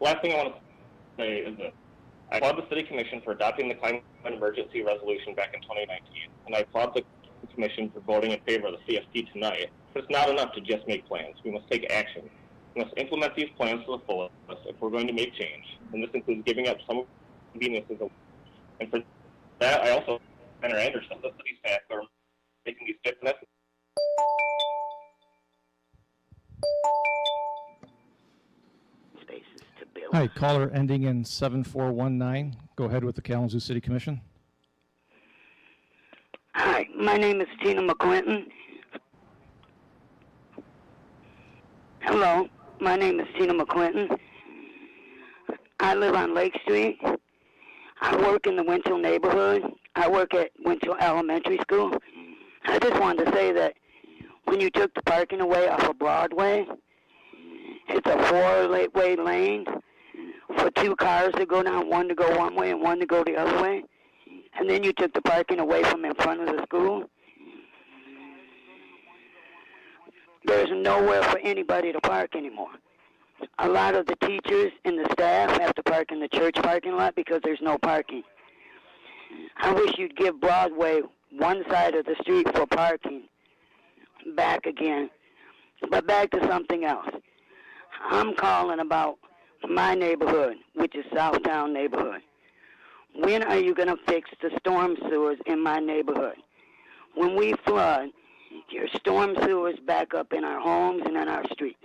Last 0.00 0.22
thing 0.22 0.32
I 0.32 0.36
want 0.36 0.54
to 0.54 0.60
say 1.16 1.38
is 1.38 1.56
that 1.58 1.72
I 2.30 2.36
applaud 2.36 2.56
the 2.56 2.68
City 2.68 2.82
Commission 2.82 3.20
for 3.24 3.32
adopting 3.32 3.68
the 3.68 3.74
climate 3.74 4.04
emergency 4.24 4.82
resolution 4.82 5.34
back 5.34 5.54
in 5.54 5.62
2019, 5.62 6.30
and 6.46 6.54
I 6.54 6.60
applaud 6.60 6.94
the 6.94 7.02
Commission 7.54 7.90
for 7.90 8.00
voting 8.00 8.32
in 8.32 8.40
favor 8.40 8.68
of 8.68 8.74
the 8.74 8.94
CSP 8.94 9.32
tonight. 9.32 9.70
But 9.94 10.04
it's 10.04 10.10
not 10.10 10.28
enough 10.28 10.52
to 10.52 10.60
just 10.60 10.86
make 10.86 11.06
plans. 11.08 11.36
We 11.44 11.50
must 11.50 11.68
take 11.70 11.90
action. 11.90 12.28
We 12.74 12.84
must 12.84 12.94
implement 12.96 13.34
these 13.34 13.48
plans 13.56 13.84
to 13.86 13.92
the 13.92 13.98
fullest 14.06 14.34
if 14.66 14.76
we're 14.80 14.90
going 14.90 15.06
to 15.06 15.12
make 15.12 15.34
change, 15.34 15.64
and 15.92 16.02
this 16.02 16.10
includes 16.12 16.42
giving 16.44 16.68
up 16.68 16.76
some 16.86 17.04
conveniences. 17.52 17.96
And 18.80 18.90
for 18.90 19.00
that, 19.60 19.82
I 19.82 19.90
also, 19.90 20.20
Senator 20.60 20.78
Anderson, 20.78 21.18
the 21.22 21.30
city 21.38 21.58
staff 21.64 21.80
making 22.66 22.86
these 22.86 22.96
steps 23.00 23.18
necessary. 23.22 23.48
Hi, 30.12 30.26
caller 30.26 30.70
ending 30.72 31.02
in 31.02 31.24
7419. 31.24 32.56
Go 32.76 32.84
ahead 32.84 33.04
with 33.04 33.14
the 33.14 33.22
Kalamazoo 33.22 33.60
City 33.60 33.80
Commission. 33.80 34.20
Hi, 36.54 36.88
my 36.96 37.16
name 37.16 37.40
is 37.40 37.46
Tina 37.62 37.82
McClinton. 37.82 38.46
Hello, 42.00 42.48
my 42.80 42.96
name 42.96 43.20
is 43.20 43.26
Tina 43.38 43.52
McClinton. 43.52 44.18
I 45.78 45.94
live 45.94 46.14
on 46.14 46.34
Lake 46.34 46.58
Street. 46.62 46.98
I 48.00 48.16
work 48.16 48.46
in 48.46 48.56
the 48.56 48.64
Winchell 48.64 48.98
neighborhood. 48.98 49.62
I 49.94 50.08
work 50.08 50.34
at 50.34 50.50
Winchell 50.64 50.96
Elementary 51.00 51.58
School. 51.58 51.92
I 52.64 52.78
just 52.78 52.98
wanted 52.98 53.26
to 53.26 53.32
say 53.32 53.52
that 53.52 53.74
when 54.48 54.60
you 54.60 54.70
took 54.70 54.94
the 54.94 55.02
parking 55.02 55.40
away 55.42 55.68
off 55.68 55.82
of 55.86 55.98
Broadway, 55.98 56.66
it's 57.88 58.06
a 58.08 58.22
four-way 58.24 59.16
lane 59.16 59.66
for 60.56 60.70
two 60.70 60.96
cars 60.96 61.32
to 61.36 61.44
go 61.44 61.62
down, 61.62 61.88
one 61.88 62.08
to 62.08 62.14
go 62.14 62.36
one 62.36 62.54
way 62.56 62.70
and 62.70 62.80
one 62.80 62.98
to 62.98 63.06
go 63.06 63.22
the 63.24 63.36
other 63.36 63.62
way. 63.62 63.84
And 64.58 64.68
then 64.68 64.82
you 64.82 64.92
took 64.94 65.12
the 65.12 65.20
parking 65.20 65.60
away 65.60 65.82
from 65.84 66.04
in 66.04 66.14
front 66.14 66.40
of 66.40 66.56
the 66.56 66.62
school. 66.62 67.04
There's 70.46 70.70
nowhere 70.72 71.22
for 71.24 71.38
anybody 71.40 71.92
to 71.92 72.00
park 72.00 72.34
anymore. 72.34 72.70
A 73.58 73.68
lot 73.68 73.94
of 73.94 74.06
the 74.06 74.16
teachers 74.16 74.72
and 74.84 74.98
the 74.98 75.08
staff 75.12 75.60
have 75.60 75.74
to 75.74 75.82
park 75.82 76.10
in 76.10 76.20
the 76.20 76.28
church 76.28 76.56
parking 76.56 76.96
lot 76.96 77.14
because 77.14 77.40
there's 77.44 77.60
no 77.60 77.76
parking. 77.76 78.22
I 79.58 79.72
wish 79.72 79.98
you'd 79.98 80.16
give 80.16 80.40
Broadway 80.40 81.02
one 81.32 81.64
side 81.70 81.94
of 81.94 82.06
the 82.06 82.16
street 82.22 82.48
for 82.56 82.66
parking 82.66 83.24
back 84.36 84.66
again. 84.66 85.10
But 85.90 86.06
back 86.06 86.30
to 86.32 86.46
something 86.46 86.84
else. 86.84 87.08
I'm 88.10 88.34
calling 88.34 88.80
about 88.80 89.18
my 89.68 89.94
neighborhood, 89.94 90.56
which 90.74 90.94
is 90.94 91.04
Southtown 91.12 91.72
neighborhood. 91.72 92.20
When 93.14 93.42
are 93.42 93.58
you 93.58 93.74
going 93.74 93.88
to 93.88 93.96
fix 94.06 94.30
the 94.40 94.50
storm 94.60 94.96
sewers 95.08 95.38
in 95.46 95.62
my 95.62 95.78
neighborhood? 95.78 96.36
When 97.14 97.36
we 97.36 97.54
flood, 97.66 98.10
your 98.70 98.86
storm 98.94 99.34
sewers 99.42 99.76
back 99.86 100.14
up 100.14 100.32
in 100.32 100.44
our 100.44 100.60
homes 100.60 101.02
and 101.04 101.16
in 101.16 101.28
our 101.28 101.44
streets. 101.52 101.82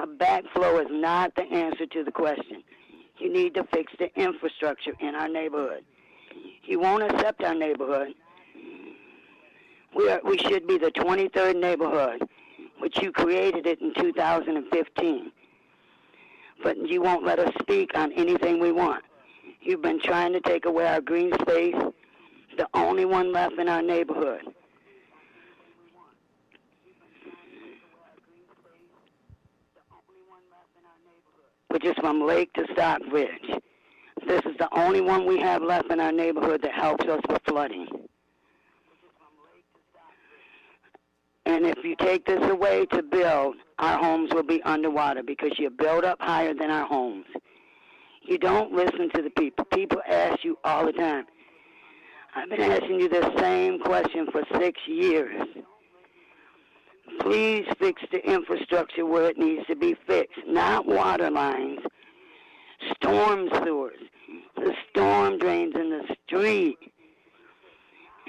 A 0.00 0.06
backflow 0.06 0.80
is 0.80 0.88
not 0.90 1.34
the 1.36 1.44
answer 1.44 1.86
to 1.86 2.04
the 2.04 2.10
question. 2.10 2.62
You 3.18 3.32
need 3.32 3.54
to 3.54 3.64
fix 3.72 3.92
the 3.98 4.14
infrastructure 4.20 4.92
in 5.00 5.14
our 5.14 5.28
neighborhood. 5.28 5.84
You 6.64 6.80
won't 6.80 7.02
accept 7.02 7.42
our 7.44 7.54
neighborhood. 7.54 8.08
We, 9.96 10.10
are, 10.10 10.20
we 10.24 10.38
should 10.38 10.66
be 10.66 10.78
the 10.78 10.90
23rd 10.92 11.60
neighborhood, 11.60 12.22
which 12.78 13.00
you 13.02 13.10
created 13.10 13.66
it 13.66 13.80
in 13.80 13.94
2015 13.94 15.32
but 16.62 16.76
you 16.88 17.02
won't 17.02 17.24
let 17.24 17.38
us 17.38 17.52
speak 17.60 17.96
on 17.96 18.12
anything 18.12 18.58
we 18.58 18.72
want. 18.72 19.04
You've 19.60 19.82
been 19.82 20.00
trying 20.00 20.32
to 20.32 20.40
take 20.40 20.64
away 20.64 20.86
our 20.86 21.00
green 21.00 21.32
space, 21.40 21.74
the 22.56 22.68
only 22.74 23.04
one 23.04 23.32
left 23.32 23.58
in 23.58 23.68
our 23.68 23.82
neighborhood. 23.82 24.42
Which 31.68 31.84
is 31.84 31.94
from 32.00 32.26
Lake 32.26 32.52
to 32.54 32.64
Stockbridge. 32.72 33.50
This 34.26 34.40
is 34.46 34.56
the 34.58 34.68
only 34.72 35.02
one 35.02 35.26
we 35.26 35.38
have 35.40 35.62
left 35.62 35.90
in 35.90 36.00
our 36.00 36.12
neighborhood 36.12 36.62
that 36.62 36.72
helps 36.72 37.04
us 37.04 37.20
with 37.28 37.42
flooding. 37.46 38.05
And 41.46 41.64
if 41.64 41.84
you 41.84 41.94
take 41.96 42.26
this 42.26 42.42
away 42.50 42.86
to 42.86 43.02
build, 43.04 43.54
our 43.78 43.98
homes 43.98 44.34
will 44.34 44.42
be 44.42 44.60
underwater 44.64 45.22
because 45.22 45.52
you 45.58 45.70
build 45.70 46.04
up 46.04 46.20
higher 46.20 46.52
than 46.52 46.70
our 46.72 46.86
homes. 46.86 47.26
You 48.22 48.36
don't 48.36 48.72
listen 48.72 49.08
to 49.14 49.22
the 49.22 49.30
people. 49.30 49.64
People 49.66 50.02
ask 50.08 50.42
you 50.42 50.58
all 50.64 50.84
the 50.84 50.92
time. 50.92 51.24
I've 52.34 52.50
been 52.50 52.60
asking 52.60 52.98
you 52.98 53.08
the 53.08 53.32
same 53.38 53.78
question 53.78 54.26
for 54.32 54.42
six 54.58 54.80
years. 54.88 55.40
Please 57.20 57.64
fix 57.78 58.02
the 58.10 58.28
infrastructure 58.28 59.06
where 59.06 59.30
it 59.30 59.38
needs 59.38 59.64
to 59.68 59.76
be 59.76 59.96
fixed, 60.06 60.40
not 60.48 60.84
water 60.84 61.30
lines, 61.30 61.78
storm 62.96 63.48
sewers, 63.62 64.00
the 64.56 64.74
storm 64.90 65.38
drains 65.38 65.76
in 65.76 65.90
the 65.90 66.16
street, 66.26 66.78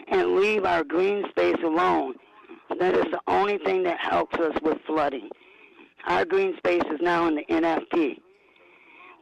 and 0.08 0.36
leave 0.36 0.66
our 0.66 0.84
green 0.84 1.28
space 1.32 1.58
alone. 1.64 2.14
That 2.80 2.96
is 2.96 3.06
the 3.12 3.22
only 3.28 3.58
thing 3.60 3.84
that 3.84 4.00
helps 4.00 4.38
us 4.38 4.56
with 4.62 4.78
flooding. 4.86 5.30
Our 6.06 6.26
green 6.26 6.56
space 6.58 6.84
is 6.92 7.00
now 7.02 7.28
in 7.28 7.36
the 7.36 7.46
NFP, 7.50 8.20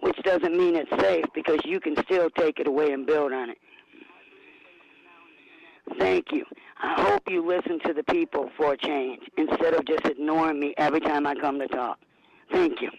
which 0.02 0.18
doesn't 0.24 0.58
mean 0.58 0.76
it's 0.76 0.90
safe 1.02 1.26
because 1.34 1.60
you 1.64 1.80
can 1.80 1.96
still 2.04 2.30
take 2.32 2.60
it 2.60 2.68
away 2.68 2.92
and 2.92 3.06
build 3.06 3.34
on 3.34 3.50
it. 3.52 3.58
Thank 6.00 6.32
you. 6.32 6.46
I 6.82 7.02
hope 7.02 7.24
you 7.30 7.46
listen 7.46 7.80
to 7.86 7.94
the 7.94 8.04
people 8.04 8.50
for 8.58 8.74
a 8.74 8.78
change 8.78 9.22
instead 9.38 9.74
of 9.74 9.86
just 9.86 10.06
ignoring 10.06 10.60
me 10.60 10.74
every 10.78 11.00
time 11.00 11.26
I 11.26 11.36
come 11.36 11.60
to 11.60 11.68
talk. 11.68 12.00
Thank 12.52 12.82
you. 12.82 12.90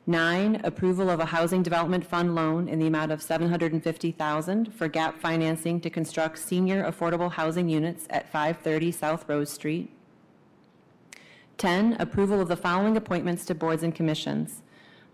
Nine, 0.06 0.60
approval 0.64 1.08
of 1.08 1.18
a 1.18 1.24
housing 1.24 1.62
development 1.62 2.04
fund 2.04 2.34
loan 2.34 2.68
in 2.68 2.78
the 2.78 2.86
amount 2.86 3.10
of 3.10 3.22
750000 3.22 4.74
for 4.74 4.86
gap 4.86 5.18
financing 5.18 5.80
to 5.80 5.88
construct 5.88 6.38
senior 6.38 6.84
affordable 6.84 7.32
housing 7.32 7.70
units 7.70 8.06
at 8.10 8.30
530 8.30 8.92
South 8.92 9.26
Rose 9.26 9.48
Street. 9.48 9.90
10, 11.56 11.96
approval 11.98 12.38
of 12.38 12.48
the 12.48 12.56
following 12.56 12.98
appointments 12.98 13.46
to 13.46 13.54
boards 13.54 13.82
and 13.82 13.94
commissions. 13.94 14.62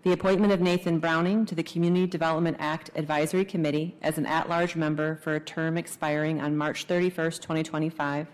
The 0.03 0.11
appointment 0.11 0.51
of 0.51 0.59
Nathan 0.59 0.99
Browning 0.99 1.45
to 1.45 1.55
the 1.55 1.63
Community 1.63 2.05
Development 2.05 2.57
Act 2.59 2.89
Advisory 2.93 3.45
Committee 3.45 3.95
as 4.01 4.17
an 4.17 4.25
at-large 4.25 4.75
member 4.75 5.15
for 5.17 5.35
a 5.35 5.39
term 5.39 5.77
expiring 5.77 6.41
on 6.41 6.57
March 6.57 6.85
31st, 6.85 7.39
2025. 7.39 8.27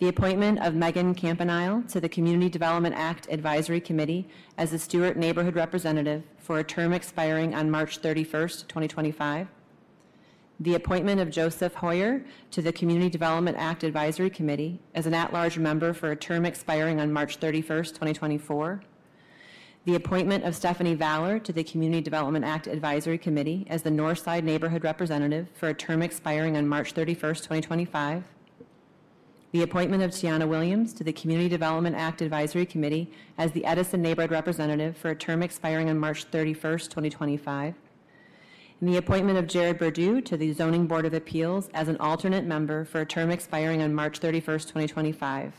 The 0.00 0.08
appointment 0.08 0.60
of 0.60 0.74
Megan 0.74 1.14
Campanile 1.14 1.82
to 1.88 2.00
the 2.00 2.08
Community 2.08 2.48
Development 2.48 2.94
Act 2.96 3.28
Advisory 3.30 3.82
Committee 3.82 4.26
as 4.56 4.72
a 4.72 4.78
Stewart 4.78 5.18
Neighborhood 5.18 5.54
Representative 5.54 6.22
for 6.38 6.58
a 6.58 6.64
term 6.64 6.94
expiring 6.94 7.54
on 7.54 7.70
March 7.70 8.00
31st, 8.00 8.66
2025. 8.66 9.48
The 10.58 10.74
appointment 10.74 11.20
of 11.20 11.28
Joseph 11.28 11.74
Hoyer 11.74 12.24
to 12.50 12.62
the 12.62 12.72
Community 12.72 13.10
Development 13.10 13.58
Act 13.58 13.84
Advisory 13.84 14.30
Committee 14.30 14.80
as 14.94 15.04
an 15.04 15.12
at-large 15.12 15.58
member 15.58 15.92
for 15.92 16.12
a 16.12 16.16
term 16.16 16.46
expiring 16.46 16.98
on 16.98 17.12
March 17.12 17.38
31st, 17.38 17.88
2024. 17.88 18.82
The 19.84 19.96
appointment 19.96 20.44
of 20.44 20.56
Stephanie 20.56 20.94
Valor 20.94 21.38
to 21.40 21.52
the 21.52 21.62
Community 21.62 22.00
Development 22.00 22.46
Act 22.46 22.68
Advisory 22.68 23.18
Committee 23.18 23.66
as 23.68 23.82
the 23.82 23.90
Northside 23.90 24.44
Neighborhood 24.44 24.82
Representative 24.82 25.48
for 25.52 25.68
a 25.68 25.74
term 25.74 26.00
expiring 26.00 26.56
on 26.56 26.66
March 26.66 26.94
31st, 26.94 27.42
2025. 27.42 28.24
The 29.52 29.62
appointment 29.62 30.04
of 30.04 30.12
Tiana 30.12 30.46
Williams 30.46 30.92
to 30.92 31.02
the 31.02 31.12
Community 31.12 31.48
Development 31.48 31.96
Act 31.96 32.22
Advisory 32.22 32.64
Committee 32.64 33.10
as 33.36 33.50
the 33.50 33.64
Edison 33.64 34.00
Neighborhood 34.00 34.30
Representative 34.30 34.96
for 34.96 35.10
a 35.10 35.16
term 35.16 35.42
expiring 35.42 35.90
on 35.90 35.98
March 35.98 36.30
31st, 36.30 36.84
2025. 36.84 37.74
And 38.80 38.88
the 38.88 38.96
appointment 38.96 39.38
of 39.38 39.48
Jared 39.48 39.78
Burdew 39.78 40.20
to 40.20 40.36
the 40.36 40.52
Zoning 40.52 40.86
Board 40.86 41.04
of 41.04 41.14
Appeals 41.14 41.68
as 41.74 41.88
an 41.88 41.96
alternate 41.96 42.44
member 42.44 42.84
for 42.84 43.00
a 43.00 43.06
term 43.06 43.32
expiring 43.32 43.82
on 43.82 43.92
March 43.92 44.20
31st, 44.20 44.68
2025. 44.68 45.52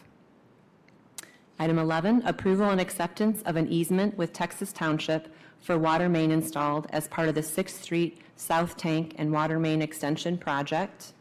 Item 1.60 1.78
11, 1.78 2.22
approval 2.26 2.70
and 2.70 2.80
acceptance 2.80 3.42
of 3.42 3.58
an 3.58 3.68
easement 3.68 4.18
with 4.18 4.32
Texas 4.32 4.72
Township 4.72 5.36
for 5.60 5.78
water 5.78 6.08
main 6.08 6.32
installed 6.32 6.88
as 6.92 7.10
part 7.10 7.28
of 7.28 7.36
the 7.36 7.42
6th 7.42 7.82
Street 7.82 8.22
South 8.38 8.78
Tank 8.78 9.16
and 9.18 9.34
Water 9.34 9.60
Main 9.60 9.82
Extension 9.82 10.38
Project. 10.38 11.12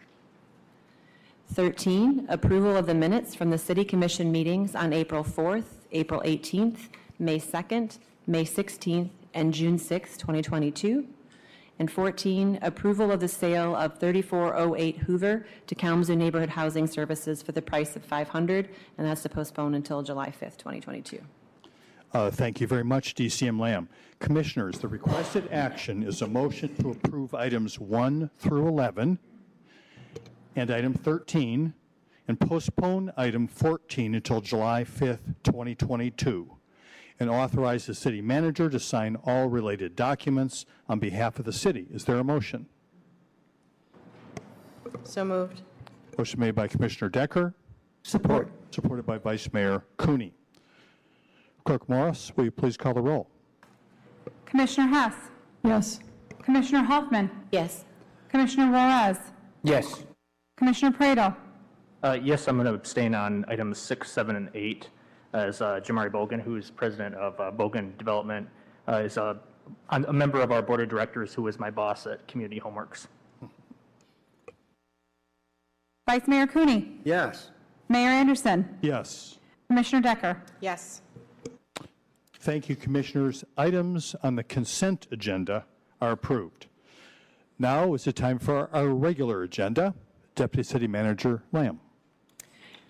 13, 1.53 2.27
approval 2.29 2.77
of 2.77 2.87
the 2.87 2.95
minutes 2.95 3.35
from 3.35 3.51
the 3.51 3.59
city 3.59 3.85
commission 3.85 4.31
meetings 4.31 4.77
on 4.77 4.93
April 4.93 5.25
4th, 5.25 5.65
April 5.91 6.23
18th, 6.25 6.89
May 7.19 7.41
2nd, 7.41 7.99
May 8.27 8.45
16th, 8.45 9.11
and 9.35 9.53
June 9.53 9.77
6th, 9.77 10.17
2022. 10.17 11.09
And 11.81 11.91
14, 11.91 12.61
approval 12.63 13.11
of 13.11 13.19
the 13.19 13.27
sale 13.27 13.75
of 13.75 13.99
3408 13.99 14.99
Hoover 14.99 15.45
to 15.67 15.75
Kalamazoo 15.75 16.15
Neighborhood 16.15 16.51
Housing 16.51 16.87
Services 16.87 17.43
for 17.43 17.51
the 17.51 17.63
price 17.63 17.97
of 17.97 18.05
500, 18.05 18.69
and 18.97 19.07
that's 19.07 19.23
to 19.23 19.29
postpone 19.29 19.75
until 19.75 20.03
July 20.03 20.29
5th, 20.29 20.57
2022. 20.57 21.21
Uh, 22.13 22.31
Thank 22.31 22.61
you 22.61 22.69
very 22.69 22.85
much, 22.85 23.17
DCM 23.17 23.59
Lam. 23.59 23.89
Commissioners, 24.21 24.79
the 24.79 24.89
requested 24.89 25.49
action 25.51 26.05
is 26.05 26.23
a 26.23 26.29
motion 26.29 26.75
to 26.77 26.91
approve 26.91 27.35
items 27.35 27.81
1 27.81 28.31
through 28.39 28.69
11 28.69 29.19
and 30.57 30.71
item 30.71 30.95
13, 30.95 31.75
and 32.29 32.41
postpone 32.41 33.13
item 33.17 33.47
14 33.47 34.15
until 34.15 34.41
July 34.41 34.85
5th, 34.85 35.35
2022, 35.43 36.57
and 37.19 37.31
authorize 37.31 37.87
the 37.87 37.95
city 37.95 38.21
manager 38.21 38.71
to 38.71 38.79
sign 38.79 39.17
all 39.25 39.49
related 39.49 39.97
documents 39.97 40.67
on 40.89 40.99
behalf 40.99 41.39
of 41.39 41.45
the 41.45 41.53
city. 41.53 41.87
Is 41.93 42.05
there 42.05 42.19
a 42.19 42.25
motion? 42.25 42.67
So 45.05 45.25
moved. 45.25 45.63
Motion 46.19 46.41
made 46.41 46.55
by 46.55 46.69
Commissioner 46.69 47.09
Decker. 47.09 47.55
Support. 48.03 48.49
Supported 48.71 49.07
by 49.07 49.19
Vice 49.19 49.53
Mayor 49.53 49.85
Cooney. 49.97 50.33
Clerk 51.65 51.89
Morris, 51.89 52.33
will 52.37 52.45
you 52.45 52.51
please 52.51 52.77
call 52.77 52.95
the 52.95 53.01
roll? 53.01 53.29
Commissioner 54.47 54.89
Hess? 54.89 55.15
Yes. 55.65 56.01
Commissioner 56.43 56.83
Hoffman? 56.83 57.31
Yes. 57.53 57.85
Commissioner 58.29 58.71
Juarez? 58.71 59.19
Yes. 59.63 60.05
Commissioner 60.61 60.95
Praedel? 60.95 61.35
Uh, 62.03 62.19
Yes, 62.23 62.47
I'm 62.47 62.57
going 62.57 62.67
to 62.67 62.75
abstain 62.75 63.15
on 63.15 63.47
items 63.49 63.79
six, 63.79 64.13
seven, 64.13 64.37
and 64.37 64.51
eight, 64.53 64.91
as 65.33 65.63
uh, 65.63 65.81
Jamari 65.83 66.11
Bogan, 66.11 66.39
who 66.39 66.57
is 66.57 66.71
president 66.71 67.15
of 67.15 67.41
uh, 67.41 67.51
Bogan 67.51 67.97
Development, 67.97 68.47
uh, 68.87 68.97
is 68.97 69.17
a 69.17 69.39
a 69.89 70.13
member 70.13 70.41
of 70.43 70.51
our 70.53 70.61
board 70.61 70.81
of 70.83 70.89
directors 70.89 71.33
who 71.33 71.47
is 71.47 71.59
my 71.59 71.71
boss 71.71 72.07
at 72.07 72.27
Community 72.29 72.61
Homeworks. 72.61 73.07
Vice 76.09 76.27
Mayor 76.27 76.47
Cooney? 76.47 76.99
Yes. 77.05 77.51
Mayor 77.89 78.09
Anderson? 78.11 78.77
Yes. 78.83 79.39
Commissioner 79.69 80.03
Decker? 80.03 80.43
Yes. 80.61 81.03
Thank 82.41 82.69
you, 82.69 82.75
Commissioners. 82.77 83.45
Items 83.57 84.15
on 84.23 84.35
the 84.35 84.43
consent 84.43 85.07
agenda 85.13 85.65
are 86.03 86.11
approved. 86.13 86.67
Now 87.59 87.95
is 87.95 88.05
the 88.05 88.13
time 88.13 88.39
for 88.39 88.69
our 88.75 88.89
regular 88.89 89.43
agenda. 89.43 89.95
Deputy 90.35 90.63
City 90.63 90.87
Manager 90.87 91.43
Lam. 91.53 91.81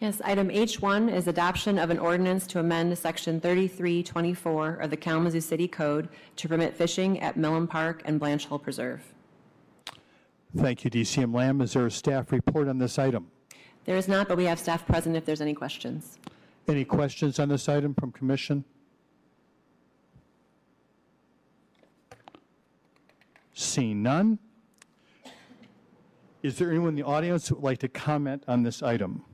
Yes, 0.01 0.23
item 0.25 0.49
H1 0.49 1.13
is 1.13 1.29
adoption 1.29 1.79
of 1.79 1.91
an 1.91 1.99
ordinance 1.99 2.47
to 2.49 2.59
amend 2.59 2.97
Section 2.97 3.39
3324 3.39 4.77
of 4.77 4.89
the 4.89 4.97
Kalamazoo 4.97 5.43
City 5.43 5.69
Code 5.69 6.09
to 6.37 6.49
permit 6.49 6.75
fishing 6.75 7.21
at 7.21 7.37
Milham 7.37 7.69
Park 7.69 8.01
and 8.07 8.19
Blanch 8.19 8.47
Hill 8.47 8.59
Preserve. 8.59 9.03
Thank 10.57 10.85
you, 10.85 10.91
DCM 10.91 11.35
Lam. 11.35 11.61
Is 11.61 11.75
there 11.75 11.87
a 11.87 11.91
staff 11.91 12.33
report 12.33 12.67
on 12.67 12.79
this 12.79 12.99
item? 12.99 13.31
There 13.85 13.97
is 13.97 14.09
not, 14.09 14.27
but 14.27 14.39
we 14.39 14.45
have 14.45 14.59
staff 14.59 14.87
present 14.87 15.17
if 15.17 15.25
there's 15.27 15.41
any 15.43 15.55
questions. 15.55 16.19
Any 16.67 16.85
questions 16.85 17.39
on 17.39 17.51
this 17.51 17.69
item 17.69 17.95
from 17.95 18.11
Commission? 18.11 18.65
Seeing 23.53 24.03
none. 24.03 24.39
Is 26.43 26.57
there 26.57 26.71
anyone 26.71 26.91
in 26.91 26.95
the 26.95 27.03
audience 27.03 27.49
who 27.49 27.57
would 27.57 27.65
like 27.65 27.79
to 27.79 27.89
comment 27.89 28.45
on 28.49 28.63
this 28.63 28.83
item? 28.83 29.25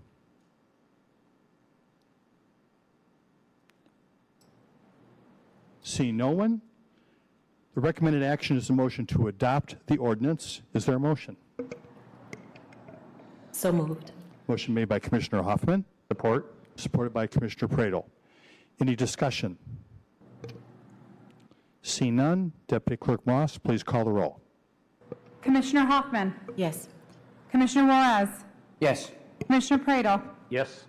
Seeing 5.83 6.17
no 6.17 6.31
one, 6.31 6.63
the 7.77 7.81
recommended 7.81 8.25
action 8.25 8.57
is 8.57 8.69
a 8.71 8.73
motion 8.73 9.07
to 9.07 9.29
adopt 9.29 9.77
the 9.87 9.97
ordinance. 9.99 10.63
Is 10.75 10.85
there 10.85 10.97
a 10.97 11.01
motion? 11.01 11.37
So 13.53 13.71
moved. 13.71 14.11
Motion 14.49 14.75
made 14.75 14.89
by 14.89 14.99
Commissioner 14.99 15.43
Hoffman. 15.43 15.85
Support. 16.11 16.53
Supported 16.75 17.15
by 17.15 17.29
Commissioner 17.29 17.69
Praedel. 17.69 18.05
Any 18.81 18.97
discussion? 18.97 19.57
Seeing 21.83 22.17
none, 22.17 22.53
Deputy 22.67 22.97
Clerk 22.97 23.25
Moss, 23.25 23.57
please 23.57 23.85
call 23.85 24.05
the 24.05 24.11
roll. 24.11 24.41
Commissioner 25.41 25.85
Hoffman. 25.85 26.35
Yes. 26.57 26.89
Commissioner 27.51 27.87
Juarez. 27.89 28.29
Yes. 28.81 29.11
Commissioner 29.45 29.83
Praedel. 29.85 30.23
Yes. 30.51 30.85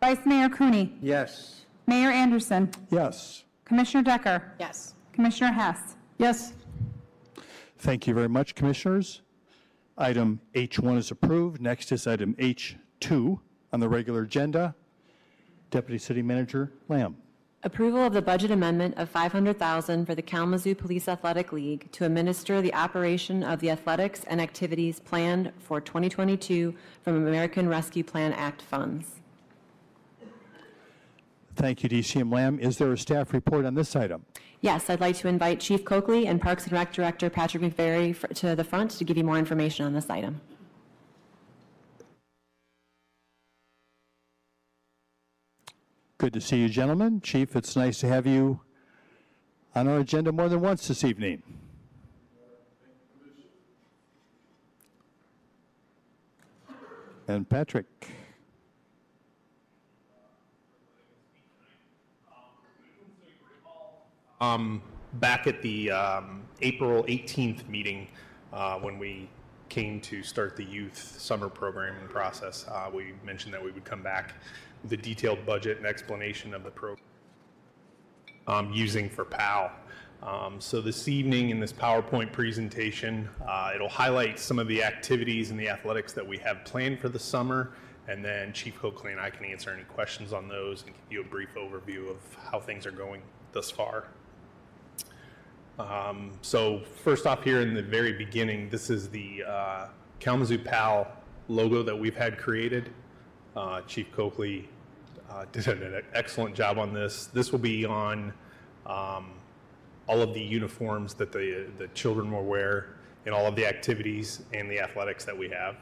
Vice 0.00 0.24
Mayor 0.26 0.48
Cooney. 0.48 0.96
Yes. 1.00 1.64
Mayor 1.86 2.10
Anderson. 2.10 2.70
Yes. 2.90 3.44
Commissioner 3.64 4.02
Decker. 4.04 4.52
Yes. 4.58 4.94
Commissioner 5.12 5.52
Hess. 5.52 5.96
Yes. 6.18 6.52
Thank 7.78 8.06
you 8.06 8.14
very 8.14 8.28
much, 8.28 8.54
Commissioners. 8.54 9.22
Item 9.98 10.40
H1 10.54 10.98
is 10.98 11.10
approved. 11.10 11.60
Next 11.60 11.92
is 11.92 12.06
item 12.06 12.34
H2 12.34 13.38
on 13.72 13.80
the 13.80 13.88
regular 13.88 14.22
agenda. 14.22 14.74
Deputy 15.70 15.98
City 15.98 16.22
Manager 16.22 16.72
Lam. 16.88 17.16
Approval 17.64 18.04
of 18.04 18.12
the 18.12 18.22
budget 18.22 18.50
amendment 18.50 18.94
of 18.96 19.08
500000 19.08 20.04
for 20.04 20.16
the 20.16 20.22
Kalamazoo 20.22 20.74
Police 20.74 21.06
Athletic 21.06 21.52
League 21.52 21.90
to 21.92 22.04
administer 22.04 22.60
the 22.60 22.74
operation 22.74 23.44
of 23.44 23.60
the 23.60 23.70
athletics 23.70 24.24
and 24.26 24.40
activities 24.40 24.98
planned 24.98 25.52
for 25.60 25.80
2022 25.80 26.74
from 27.02 27.24
American 27.24 27.68
Rescue 27.68 28.02
Plan 28.02 28.32
Act 28.32 28.62
funds. 28.62 29.20
Thank 31.54 31.84
you, 31.84 31.88
DCM 31.88 32.32
Lam. 32.32 32.58
Is 32.58 32.78
there 32.78 32.92
a 32.92 32.98
staff 32.98 33.32
report 33.32 33.64
on 33.64 33.74
this 33.74 33.94
item? 33.94 34.24
Yes, 34.60 34.90
I'd 34.90 35.00
like 35.00 35.16
to 35.18 35.28
invite 35.28 35.60
Chief 35.60 35.84
Coakley 35.84 36.26
and 36.26 36.40
Parks 36.40 36.64
and 36.64 36.72
Rec 36.72 36.92
Director 36.92 37.30
Patrick 37.30 37.62
McVeary 37.62 38.10
f- 38.10 38.28
to 38.38 38.56
the 38.56 38.64
front 38.64 38.90
to 38.92 39.04
give 39.04 39.16
you 39.16 39.24
more 39.24 39.38
information 39.38 39.86
on 39.86 39.92
this 39.92 40.10
item. 40.10 40.40
Good 46.22 46.34
to 46.34 46.40
see 46.40 46.58
you, 46.58 46.68
gentlemen. 46.68 47.20
Chief, 47.20 47.56
it's 47.56 47.74
nice 47.74 47.98
to 47.98 48.06
have 48.06 48.28
you 48.28 48.60
on 49.74 49.88
our 49.88 49.98
agenda 49.98 50.30
more 50.30 50.48
than 50.48 50.60
once 50.60 50.86
this 50.86 51.02
evening. 51.02 51.42
And 57.26 57.48
Patrick. 57.48 57.86
Um, 64.40 64.80
back 65.14 65.48
at 65.48 65.60
the 65.60 65.90
um, 65.90 66.44
April 66.60 67.02
18th 67.02 67.68
meeting, 67.68 68.06
uh, 68.52 68.78
when 68.78 68.96
we 68.96 69.28
came 69.68 70.00
to 70.02 70.22
start 70.22 70.54
the 70.54 70.64
youth 70.64 71.16
summer 71.18 71.48
programming 71.48 72.06
process, 72.06 72.64
uh, 72.68 72.88
we 72.94 73.14
mentioned 73.24 73.52
that 73.52 73.64
we 73.64 73.72
would 73.72 73.84
come 73.84 74.04
back 74.04 74.34
a 74.90 74.96
detailed 74.96 75.44
budget 75.46 75.78
and 75.78 75.86
explanation 75.86 76.54
of 76.54 76.64
the 76.64 76.70
program 76.70 77.04
um, 78.46 78.72
using 78.72 79.08
for 79.08 79.24
PAL. 79.24 79.70
Um, 80.22 80.60
so 80.60 80.80
this 80.80 81.08
evening 81.08 81.50
in 81.50 81.58
this 81.58 81.72
PowerPoint 81.72 82.32
presentation, 82.32 83.28
uh, 83.46 83.72
it'll 83.74 83.88
highlight 83.88 84.38
some 84.38 84.58
of 84.58 84.68
the 84.68 84.82
activities 84.82 85.50
and 85.50 85.58
the 85.58 85.68
athletics 85.68 86.12
that 86.12 86.26
we 86.26 86.38
have 86.38 86.64
planned 86.64 87.00
for 87.00 87.08
the 87.08 87.18
summer, 87.18 87.72
and 88.08 88.24
then 88.24 88.52
Chief 88.52 88.78
Coakley 88.78 89.12
and 89.12 89.20
I 89.20 89.30
can 89.30 89.44
answer 89.44 89.70
any 89.70 89.82
questions 89.84 90.32
on 90.32 90.48
those 90.48 90.84
and 90.84 90.94
give 90.94 91.04
you 91.10 91.20
a 91.22 91.24
brief 91.24 91.54
overview 91.56 92.08
of 92.08 92.18
how 92.50 92.60
things 92.60 92.86
are 92.86 92.92
going 92.92 93.22
thus 93.52 93.70
far. 93.70 94.08
Um, 95.78 96.32
so 96.42 96.82
first 97.02 97.26
off 97.26 97.42
here 97.42 97.60
in 97.60 97.74
the 97.74 97.82
very 97.82 98.12
beginning, 98.12 98.68
this 98.68 98.90
is 98.90 99.08
the 99.08 99.42
uh, 99.44 99.86
Kalamazoo 100.20 100.58
PAL 100.58 101.08
logo 101.48 101.82
that 101.82 101.98
we've 101.98 102.16
had 102.16 102.38
created. 102.38 102.90
Uh, 103.56 103.80
Chief 103.82 104.10
Coakley 104.12 104.68
uh, 105.32 105.44
did 105.52 105.66
an 105.66 106.02
excellent 106.14 106.54
job 106.54 106.78
on 106.78 106.92
this. 106.92 107.26
This 107.26 107.52
will 107.52 107.58
be 107.58 107.84
on 107.84 108.32
um, 108.86 109.30
all 110.06 110.20
of 110.20 110.34
the 110.34 110.42
uniforms 110.42 111.14
that 111.14 111.32
the, 111.32 111.66
the 111.78 111.88
children 111.88 112.30
will 112.30 112.44
wear 112.44 112.96
in 113.26 113.32
all 113.32 113.46
of 113.46 113.54
the 113.56 113.66
activities 113.66 114.42
and 114.52 114.70
the 114.70 114.80
athletics 114.80 115.24
that 115.24 115.36
we 115.36 115.48
have. 115.48 115.76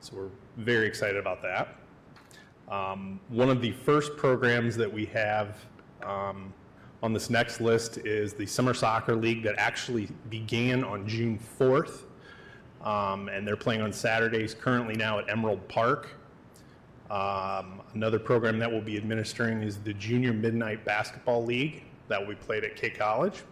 So 0.00 0.16
we're 0.16 0.64
very 0.64 0.86
excited 0.86 1.16
about 1.16 1.42
that. 1.42 1.76
Um, 2.68 3.20
one 3.28 3.48
of 3.48 3.60
the 3.60 3.72
first 3.72 4.16
programs 4.16 4.76
that 4.76 4.92
we 4.92 5.06
have 5.06 5.56
um, 6.02 6.52
on 7.02 7.12
this 7.12 7.30
next 7.30 7.60
list 7.60 7.98
is 7.98 8.32
the 8.32 8.46
Summer 8.46 8.74
Soccer 8.74 9.14
League 9.14 9.42
that 9.44 9.54
actually 9.58 10.08
began 10.30 10.82
on 10.82 11.06
June 11.06 11.38
4th. 11.58 12.02
Um, 12.82 13.28
and 13.28 13.46
they're 13.46 13.56
playing 13.56 13.82
on 13.82 13.92
Saturdays 13.92 14.54
currently 14.54 14.94
now 14.94 15.18
at 15.18 15.28
Emerald 15.28 15.66
Park. 15.68 16.08
Um, 17.10 17.82
another 17.94 18.18
program 18.18 18.58
that 18.58 18.70
we'll 18.70 18.80
be 18.80 18.96
administering 18.96 19.62
is 19.62 19.78
the 19.78 19.94
Junior 19.94 20.32
Midnight 20.32 20.84
Basketball 20.84 21.44
League 21.44 21.84
that 22.08 22.20
will 22.20 22.34
be 22.34 22.34
played 22.34 22.64
at 22.64 22.76
K 22.76 22.90
College. 22.90 23.42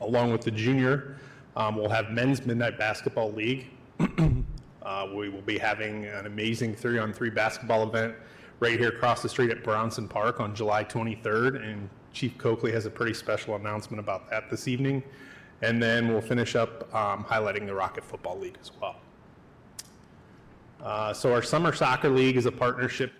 Along 0.00 0.32
with 0.32 0.42
the 0.42 0.50
junior, 0.50 1.16
um, 1.56 1.76
we'll 1.76 1.88
have 1.88 2.10
Men's 2.10 2.44
Midnight 2.44 2.78
Basketball 2.78 3.32
League. 3.32 3.68
uh, 4.82 5.08
we 5.14 5.28
will 5.28 5.42
be 5.42 5.56
having 5.56 6.06
an 6.06 6.26
amazing 6.26 6.74
three 6.74 6.98
on 6.98 7.12
three 7.12 7.30
basketball 7.30 7.84
event 7.84 8.14
right 8.60 8.78
here 8.78 8.88
across 8.88 9.22
the 9.22 9.28
street 9.28 9.50
at 9.50 9.62
Bronson 9.62 10.08
Park 10.08 10.40
on 10.40 10.54
July 10.54 10.84
23rd. 10.84 11.62
And 11.62 11.88
Chief 12.12 12.36
Coakley 12.38 12.72
has 12.72 12.86
a 12.86 12.90
pretty 12.90 13.14
special 13.14 13.54
announcement 13.54 14.00
about 14.00 14.28
that 14.30 14.50
this 14.50 14.66
evening. 14.66 15.02
And 15.62 15.82
then 15.82 16.08
we'll 16.08 16.20
finish 16.20 16.56
up 16.56 16.92
um, 16.94 17.24
highlighting 17.24 17.66
the 17.66 17.74
Rocket 17.74 18.04
Football 18.04 18.38
League 18.38 18.58
as 18.60 18.72
well. 18.80 18.96
Uh, 20.84 21.14
so 21.14 21.32
our 21.32 21.42
Summer 21.42 21.72
Soccer 21.72 22.10
League 22.10 22.36
is 22.36 22.44
a 22.44 22.52
partnership 22.52 23.10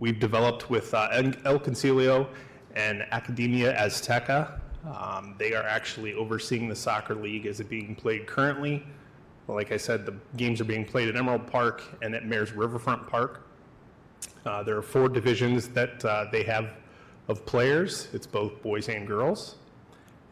we've 0.00 0.18
developed 0.18 0.68
with 0.70 0.92
uh, 0.92 1.08
El 1.44 1.58
Concilio 1.60 2.26
and 2.74 3.02
Academia 3.12 3.76
Azteca. 3.76 4.60
Um, 4.92 5.36
they 5.38 5.54
are 5.54 5.62
actually 5.62 6.14
overseeing 6.14 6.68
the 6.68 6.74
soccer 6.74 7.14
league 7.14 7.46
as 7.46 7.60
it 7.60 7.68
being 7.68 7.94
played 7.94 8.26
currently. 8.26 8.84
Like 9.46 9.70
I 9.72 9.76
said, 9.76 10.04
the 10.04 10.14
games 10.36 10.60
are 10.60 10.64
being 10.64 10.84
played 10.84 11.08
at 11.08 11.16
Emerald 11.16 11.46
Park 11.46 11.82
and 12.02 12.14
at 12.14 12.26
Mayor's 12.26 12.52
Riverfront 12.52 13.06
Park. 13.06 13.46
Uh, 14.44 14.62
there 14.62 14.76
are 14.76 14.82
four 14.82 15.08
divisions 15.08 15.68
that 15.68 16.04
uh, 16.04 16.26
they 16.30 16.42
have 16.42 16.70
of 17.28 17.46
players. 17.46 18.08
It's 18.12 18.26
both 18.26 18.62
boys 18.62 18.88
and 18.88 19.06
girls. 19.06 19.56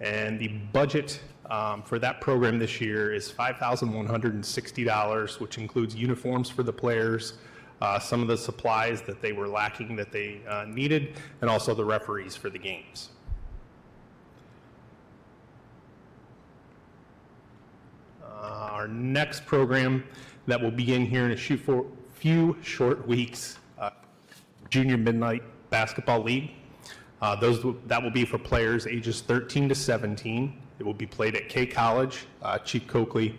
And 0.00 0.38
the 0.38 0.48
budget 0.48 1.20
um, 1.50 1.82
for 1.82 1.98
that 1.98 2.20
program 2.20 2.58
this 2.58 2.80
year 2.80 3.14
is 3.14 3.30
$5,160, 3.30 5.40
which 5.40 5.58
includes 5.58 5.94
uniforms 5.94 6.50
for 6.50 6.62
the 6.62 6.72
players, 6.72 7.34
uh, 7.80 7.98
some 7.98 8.22
of 8.22 8.28
the 8.28 8.36
supplies 8.36 9.02
that 9.02 9.22
they 9.22 9.32
were 9.32 9.46
lacking 9.46 9.96
that 9.96 10.10
they 10.10 10.40
uh, 10.48 10.64
needed, 10.66 11.14
and 11.40 11.50
also 11.50 11.74
the 11.74 11.84
referees 11.84 12.34
for 12.34 12.50
the 12.50 12.58
games. 12.58 13.10
Uh, 18.24 18.68
our 18.72 18.88
next 18.88 19.46
program 19.46 20.02
that 20.46 20.60
will 20.60 20.70
begin 20.70 21.06
here 21.06 21.26
in 21.26 21.32
a 21.32 21.36
few, 21.36 22.56
short 22.62 23.06
weeks, 23.06 23.58
uh, 23.78 23.90
Junior 24.68 24.96
Midnight 24.96 25.42
Basketball 25.70 26.22
League. 26.22 26.50
Uh, 27.22 27.36
those 27.36 27.64
that 27.86 28.02
will 28.02 28.10
be 28.10 28.24
for 28.24 28.38
players 28.38 28.86
ages 28.86 29.22
13 29.22 29.68
to 29.68 29.74
17. 29.74 30.60
It 30.78 30.84
will 30.84 30.94
be 30.94 31.06
played 31.06 31.36
at 31.36 31.48
K 31.48 31.66
College. 31.66 32.26
Uh, 32.42 32.58
Chief 32.58 32.86
Coakley 32.86 33.38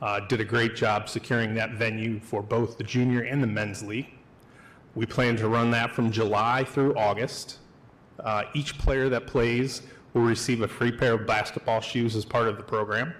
uh, 0.00 0.20
did 0.20 0.40
a 0.40 0.44
great 0.44 0.74
job 0.74 1.08
securing 1.08 1.54
that 1.54 1.72
venue 1.72 2.18
for 2.18 2.42
both 2.42 2.78
the 2.78 2.84
junior 2.84 3.22
and 3.22 3.42
the 3.42 3.46
men's 3.46 3.82
league. 3.82 4.08
We 4.94 5.06
plan 5.06 5.36
to 5.36 5.48
run 5.48 5.70
that 5.70 5.92
from 5.92 6.10
July 6.10 6.64
through 6.64 6.96
August. 6.96 7.58
Uh, 8.20 8.44
each 8.54 8.78
player 8.78 9.08
that 9.08 9.26
plays 9.26 9.82
will 10.12 10.22
receive 10.22 10.62
a 10.62 10.68
free 10.68 10.92
pair 10.92 11.14
of 11.14 11.26
basketball 11.26 11.80
shoes 11.80 12.16
as 12.16 12.24
part 12.24 12.48
of 12.48 12.56
the 12.56 12.62
program. 12.62 13.14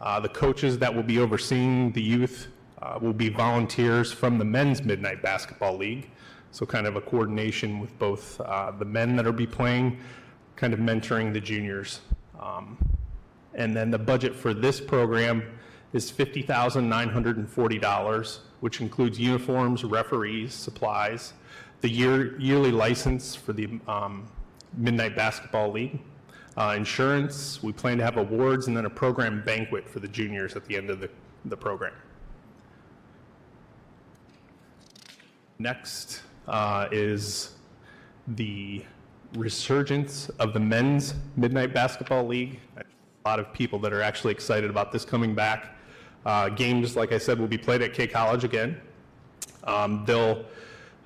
Uh, 0.00 0.20
the 0.20 0.28
coaches 0.28 0.78
that 0.78 0.94
will 0.94 1.02
be 1.02 1.18
overseeing 1.18 1.92
the 1.92 2.02
youth 2.02 2.48
uh, 2.80 2.98
will 3.00 3.12
be 3.12 3.28
volunteers 3.28 4.12
from 4.12 4.38
the 4.38 4.44
men's 4.44 4.82
Midnight 4.82 5.22
Basketball 5.22 5.76
League. 5.76 6.10
So, 6.52 6.64
kind 6.64 6.86
of 6.86 6.96
a 6.96 7.00
coordination 7.00 7.80
with 7.80 7.98
both 7.98 8.40
uh, 8.40 8.70
the 8.70 8.84
men 8.84 9.16
that 9.16 9.24
will 9.26 9.32
be 9.32 9.46
playing, 9.46 9.98
kind 10.56 10.72
of 10.72 10.78
mentoring 10.80 11.32
the 11.32 11.40
juniors. 11.40 12.00
Um, 12.38 12.78
and 13.54 13.74
then 13.76 13.90
the 13.90 13.98
budget 13.98 14.34
for 14.34 14.54
this 14.54 14.80
program 14.80 15.42
is 15.92 16.10
$50,940, 16.12 18.38
which 18.60 18.80
includes 18.80 19.18
uniforms, 19.18 19.84
referees, 19.84 20.54
supplies, 20.54 21.34
the 21.80 21.88
year, 21.88 22.38
yearly 22.40 22.70
license 22.70 23.34
for 23.34 23.52
the 23.52 23.68
um, 23.86 24.28
Midnight 24.76 25.16
Basketball 25.16 25.72
League, 25.72 25.98
uh, 26.56 26.74
insurance. 26.76 27.62
We 27.62 27.72
plan 27.72 27.98
to 27.98 28.04
have 28.04 28.16
awards 28.16 28.66
and 28.66 28.76
then 28.76 28.84
a 28.84 28.90
program 28.90 29.42
banquet 29.44 29.88
for 29.88 30.00
the 30.00 30.08
juniors 30.08 30.56
at 30.56 30.64
the 30.66 30.76
end 30.76 30.90
of 30.90 31.00
the, 31.00 31.08
the 31.44 31.56
program. 31.56 31.94
Next 35.58 36.22
uh, 36.46 36.88
is 36.92 37.54
the 38.28 38.84
resurgence 39.34 40.28
of 40.38 40.52
the 40.52 40.60
men's 40.60 41.14
Midnight 41.36 41.74
Basketball 41.74 42.26
League. 42.26 42.60
A 42.76 42.84
lot 43.28 43.38
of 43.38 43.52
people 43.52 43.78
that 43.80 43.92
are 43.92 44.02
actually 44.02 44.32
excited 44.32 44.70
about 44.70 44.92
this 44.92 45.04
coming 45.04 45.34
back. 45.34 45.76
Uh, 46.24 46.48
games, 46.48 46.96
like 46.96 47.12
I 47.12 47.18
said, 47.18 47.38
will 47.38 47.46
be 47.46 47.58
played 47.58 47.82
at 47.82 47.92
K 47.92 48.06
College 48.06 48.44
again. 48.44 48.80
Um, 49.64 50.04
they'll 50.04 50.44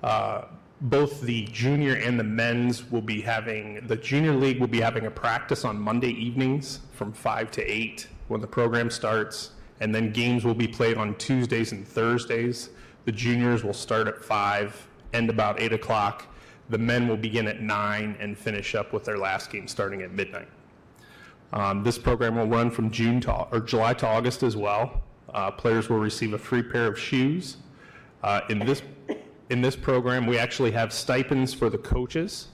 uh, 0.03 0.45
both 0.83 1.21
the 1.21 1.45
junior 1.45 1.95
and 1.95 2.19
the 2.19 2.25
men's 2.25 2.91
will 2.91 3.03
be 3.03 3.21
having 3.21 3.87
the 3.87 3.97
junior 3.97 4.35
league 4.35 4.59
will 4.59 4.67
be 4.67 4.81
having 4.81 5.07
a 5.07 5.11
practice 5.11 5.65
on 5.65 5.79
Monday 5.79 6.11
evenings 6.11 6.81
from 6.93 7.13
five 7.13 7.51
to 7.53 7.63
eight 7.63 8.09
when 8.29 8.41
the 8.41 8.47
program 8.47 8.91
starts, 8.91 9.53
and 9.81 9.95
then 9.95 10.13
games 10.13 10.45
will 10.45 10.55
be 10.55 10.67
played 10.67 10.97
on 10.97 11.15
Tuesdays 11.17 11.73
and 11.73 11.87
Thursdays. 11.87 12.71
The 13.05 13.13
juniors 13.13 13.63
will 13.63 13.75
start 13.75 14.09
at 14.09 14.25
five, 14.25 14.89
end 15.13 15.31
about 15.31 15.61
eight 15.61 15.73
o'clock. 15.73 16.27
The 16.73 16.79
men 16.79 17.07
will 17.07 17.19
begin 17.19 17.49
at 17.49 17.61
nine 17.61 18.17
and 18.19 18.37
finish 18.37 18.75
up 18.75 18.95
with 18.95 19.05
their 19.05 19.19
last 19.19 19.51
game 19.51 19.69
starting 19.69 20.01
at 20.01 20.11
midnight. 20.13 20.49
Um, 21.53 21.83
this 21.83 21.99
program 21.99 22.37
will 22.37 22.47
run 22.47 22.71
from 22.71 22.91
June 22.91 23.21
to 23.21 23.31
or 23.53 23.61
July 23.61 23.93
to 23.93 24.07
August 24.07 24.43
as 24.43 24.57
well. 24.57 25.03
Uh, 25.35 25.51
players 25.51 25.91
will 25.91 25.99
receive 25.99 26.33
a 26.33 26.39
free 26.39 26.63
pair 26.63 26.87
of 26.87 26.99
shoes. 26.99 27.59
Uh, 28.23 28.41
in 28.49 28.59
this 28.59 28.81
in 29.51 29.61
this 29.61 29.77
program, 29.77 30.27
we 30.27 30.39
actually 30.39 30.71
have 30.71 30.95
stipends 30.95 31.53
for 31.53 31.69
the 31.69 31.77
coaches. 31.77 32.49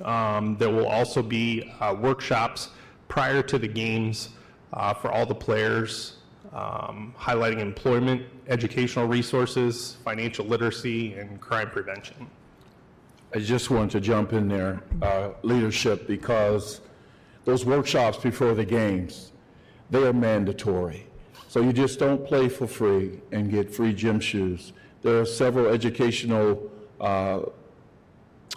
Um, 0.00 0.56
there 0.56 0.70
will 0.70 0.88
also 0.88 1.22
be 1.22 1.70
uh, 1.80 1.92
workshops 1.92 2.70
prior 3.08 3.42
to 3.42 3.58
the 3.58 3.68
games 3.68 4.30
uh, 4.72 4.94
for 4.94 5.12
all 5.12 5.26
the 5.26 5.34
players, 5.34 6.16
um, 6.54 7.14
highlighting 7.18 7.58
employment, 7.58 8.22
educational 8.48 9.06
resources, 9.06 9.98
financial 10.04 10.46
literacy, 10.46 11.12
and 11.12 11.38
crime 11.38 11.68
prevention. 11.68 12.30
I 13.36 13.40
just 13.40 13.68
want 13.68 13.90
to 13.90 14.00
jump 14.00 14.32
in 14.32 14.46
there, 14.46 14.80
uh, 15.02 15.30
leadership, 15.42 16.06
because 16.06 16.80
those 17.44 17.64
workshops 17.64 18.16
before 18.16 18.54
the 18.54 18.64
games, 18.64 19.32
they 19.90 20.06
are 20.06 20.12
mandatory. 20.12 21.08
So 21.48 21.60
you 21.60 21.72
just 21.72 21.98
don't 21.98 22.24
play 22.24 22.48
for 22.48 22.68
free 22.68 23.20
and 23.32 23.50
get 23.50 23.74
free 23.74 23.92
gym 23.92 24.20
shoes. 24.20 24.72
There 25.02 25.20
are 25.20 25.26
several 25.26 25.66
educational 25.66 26.70
uh, 27.00 27.40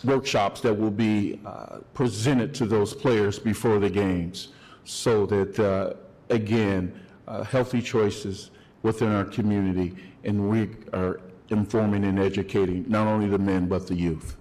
workshops 0.03 0.61
that 0.61 0.75
will 0.75 0.91
be 0.91 1.39
uh, 1.43 1.79
presented 1.95 2.53
to 2.55 2.67
those 2.67 2.93
players 2.93 3.39
before 3.39 3.79
the 3.79 3.89
games 3.89 4.49
so 4.83 5.25
that, 5.25 5.59
uh, 5.59 5.93
again, 6.29 6.93
uh, 7.27 7.43
healthy 7.43 7.81
choices 7.81 8.51
within 8.83 9.11
our 9.11 9.25
community, 9.25 9.95
and 10.23 10.49
we 10.49 10.69
are 10.93 11.19
informing 11.49 12.03
and 12.05 12.19
educating 12.19 12.85
not 12.87 13.07
only 13.07 13.27
the 13.27 13.39
men 13.39 13.67
but 13.67 13.87
the 13.87 13.95
youth. 13.95 14.37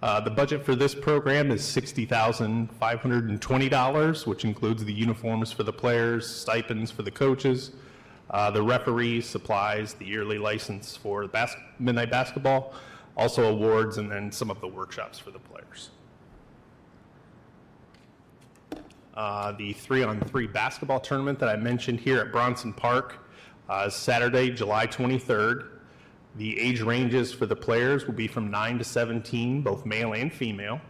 Uh, 0.00 0.20
the 0.20 0.30
budget 0.30 0.64
for 0.64 0.76
this 0.76 0.94
program 0.94 1.50
is 1.50 1.60
$60,520, 1.62 4.26
which 4.26 4.44
includes 4.44 4.84
the 4.84 4.92
uniforms 4.92 5.50
for 5.50 5.64
the 5.64 5.72
players, 5.72 6.32
stipends 6.32 6.92
for 6.92 7.02
the 7.02 7.10
coaches, 7.10 7.72
uh, 8.30 8.48
the 8.48 8.62
referees, 8.62 9.26
supplies, 9.26 9.94
the 9.94 10.04
yearly 10.04 10.38
license 10.38 10.96
for 10.96 11.22
the 11.22 11.28
bas- 11.28 11.56
midnight 11.80 12.12
basketball, 12.12 12.74
also 13.16 13.50
awards, 13.50 13.98
and 13.98 14.08
then 14.08 14.30
some 14.30 14.52
of 14.52 14.60
the 14.60 14.68
workshops 14.68 15.18
for 15.18 15.32
the 15.32 15.40
players. 15.40 15.90
Uh, 19.14 19.50
the 19.52 19.72
three 19.72 20.02
on 20.04 20.20
three 20.20 20.46
basketball 20.46 21.00
tournament 21.00 21.40
that 21.40 21.48
I 21.48 21.56
mentioned 21.56 21.98
here 21.98 22.20
at 22.20 22.30
Bronson 22.30 22.72
Park 22.72 23.16
uh, 23.68 23.86
is 23.88 23.94
Saturday, 23.94 24.52
July 24.52 24.86
23rd. 24.86 25.77
The 26.38 26.58
age 26.60 26.80
ranges 26.80 27.32
for 27.32 27.46
the 27.46 27.56
players 27.56 28.06
will 28.06 28.14
be 28.14 28.28
from 28.28 28.48
9 28.48 28.78
to 28.78 28.84
17, 28.84 29.60
both 29.60 29.84
male 29.84 30.12
and 30.12 30.32
female. 30.32 30.80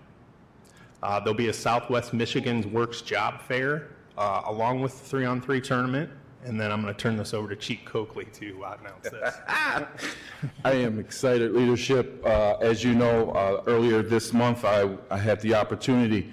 Uh, 1.02 1.18
there'll 1.20 1.32
be 1.32 1.48
a 1.48 1.54
Southwest 1.54 2.12
Michigan's 2.12 2.66
Works 2.66 3.00
Job 3.00 3.40
Fair 3.40 3.88
uh, 4.18 4.42
along 4.44 4.82
with 4.82 4.92
the 4.98 5.08
three 5.08 5.24
on 5.24 5.40
three 5.40 5.62
tournament. 5.62 6.10
And 6.44 6.60
then 6.60 6.70
I'm 6.70 6.82
going 6.82 6.94
to 6.94 7.00
turn 7.00 7.16
this 7.16 7.32
over 7.32 7.48
to 7.48 7.56
Chief 7.56 7.82
Coakley 7.86 8.26
to 8.34 8.62
uh, 8.62 8.76
announce 8.78 9.08
this. 9.08 9.34
I 10.66 10.72
am 10.72 11.00
excited, 11.00 11.54
leadership. 11.54 12.22
Uh, 12.26 12.56
as 12.60 12.84
you 12.84 12.94
know, 12.94 13.30
uh, 13.30 13.62
earlier 13.66 14.02
this 14.02 14.34
month, 14.34 14.66
I, 14.66 14.98
I 15.10 15.16
had 15.16 15.40
the 15.40 15.54
opportunity 15.54 16.30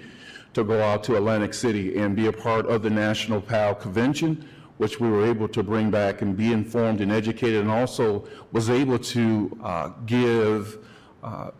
to 0.52 0.62
go 0.62 0.82
out 0.82 1.02
to 1.04 1.16
Atlantic 1.16 1.54
City 1.54 1.96
and 1.96 2.14
be 2.14 2.26
a 2.26 2.32
part 2.32 2.66
of 2.66 2.82
the 2.82 2.90
National 2.90 3.40
PAL 3.40 3.76
Convention, 3.76 4.46
which 4.78 5.00
we 5.00 5.08
were 5.08 5.24
able 5.24 5.48
to 5.48 5.62
bring 5.62 5.90
back 5.90 6.22
and 6.22 6.36
be 6.36 6.52
informed 6.52 7.00
and 7.00 7.10
educated, 7.10 7.60
and 7.60 7.70
also 7.70 8.26
was 8.52 8.68
able 8.70 8.98
to 8.98 9.58
uh, 9.62 9.88
give 10.06 10.78
uh, 11.22 11.50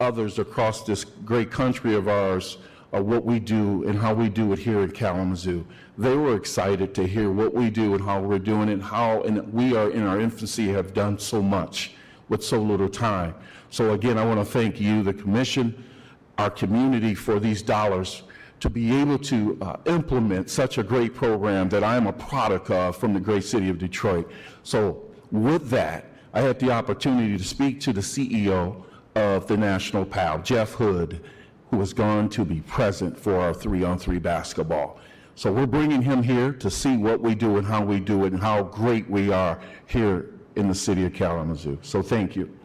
others 0.00 0.38
across 0.38 0.84
this 0.84 1.04
great 1.04 1.50
country 1.50 1.94
of 1.94 2.08
ours 2.08 2.58
uh, 2.94 3.02
what 3.02 3.24
we 3.24 3.38
do 3.38 3.84
and 3.86 3.98
how 3.98 4.14
we 4.14 4.28
do 4.28 4.52
it 4.52 4.58
here 4.58 4.80
in 4.80 4.90
Kalamazoo. 4.90 5.66
They 5.96 6.16
were 6.16 6.36
excited 6.36 6.94
to 6.94 7.06
hear 7.06 7.30
what 7.30 7.52
we 7.52 7.70
do 7.70 7.94
and 7.94 8.02
how 8.02 8.20
we're 8.20 8.38
doing 8.38 8.68
it, 8.68 8.80
how 8.80 9.22
and 9.22 9.52
we 9.52 9.76
are 9.76 9.90
in 9.90 10.06
our 10.06 10.20
infancy 10.20 10.68
have 10.68 10.94
done 10.94 11.18
so 11.18 11.42
much 11.42 11.92
with 12.28 12.44
so 12.44 12.60
little 12.60 12.88
time. 12.88 13.34
So 13.70 13.92
again, 13.92 14.16
I 14.16 14.24
want 14.24 14.38
to 14.40 14.44
thank 14.44 14.80
you, 14.80 15.02
the 15.02 15.12
commission, 15.12 15.84
our 16.38 16.50
community 16.50 17.14
for 17.14 17.40
these 17.40 17.62
dollars 17.62 18.22
to 18.60 18.70
be 18.70 18.94
able 19.00 19.18
to 19.18 19.56
uh, 19.60 19.76
implement 19.86 20.50
such 20.50 20.78
a 20.78 20.82
great 20.82 21.14
program 21.14 21.68
that 21.68 21.84
I 21.84 21.96
am 21.96 22.06
a 22.06 22.12
product 22.12 22.70
of 22.70 22.96
from 22.96 23.14
the 23.14 23.20
great 23.20 23.44
city 23.44 23.68
of 23.68 23.78
Detroit. 23.78 24.30
So 24.62 25.04
with 25.30 25.70
that, 25.70 26.06
I 26.34 26.40
had 26.40 26.58
the 26.58 26.70
opportunity 26.70 27.36
to 27.38 27.44
speak 27.44 27.80
to 27.80 27.92
the 27.92 28.00
CEO 28.00 28.84
of 29.14 29.46
the 29.46 29.56
National 29.56 30.04
PAL, 30.04 30.42
Jeff 30.42 30.72
Hood, 30.72 31.20
who 31.70 31.80
is 31.80 31.92
going 31.92 32.28
to 32.30 32.44
be 32.44 32.60
present 32.62 33.18
for 33.18 33.36
our 33.36 33.54
three-on-three 33.54 34.18
basketball. 34.18 34.98
So 35.34 35.52
we're 35.52 35.66
bringing 35.66 36.02
him 36.02 36.22
here 36.22 36.52
to 36.52 36.70
see 36.70 36.96
what 36.96 37.20
we 37.20 37.34
do 37.34 37.58
and 37.58 37.66
how 37.66 37.84
we 37.84 38.00
do 38.00 38.24
it 38.24 38.32
and 38.32 38.42
how 38.42 38.64
great 38.64 39.08
we 39.08 39.30
are 39.30 39.60
here 39.86 40.30
in 40.56 40.66
the 40.66 40.74
city 40.74 41.04
of 41.04 41.12
Kalamazoo. 41.12 41.78
So 41.82 42.02
thank 42.02 42.34
you. 42.34 42.57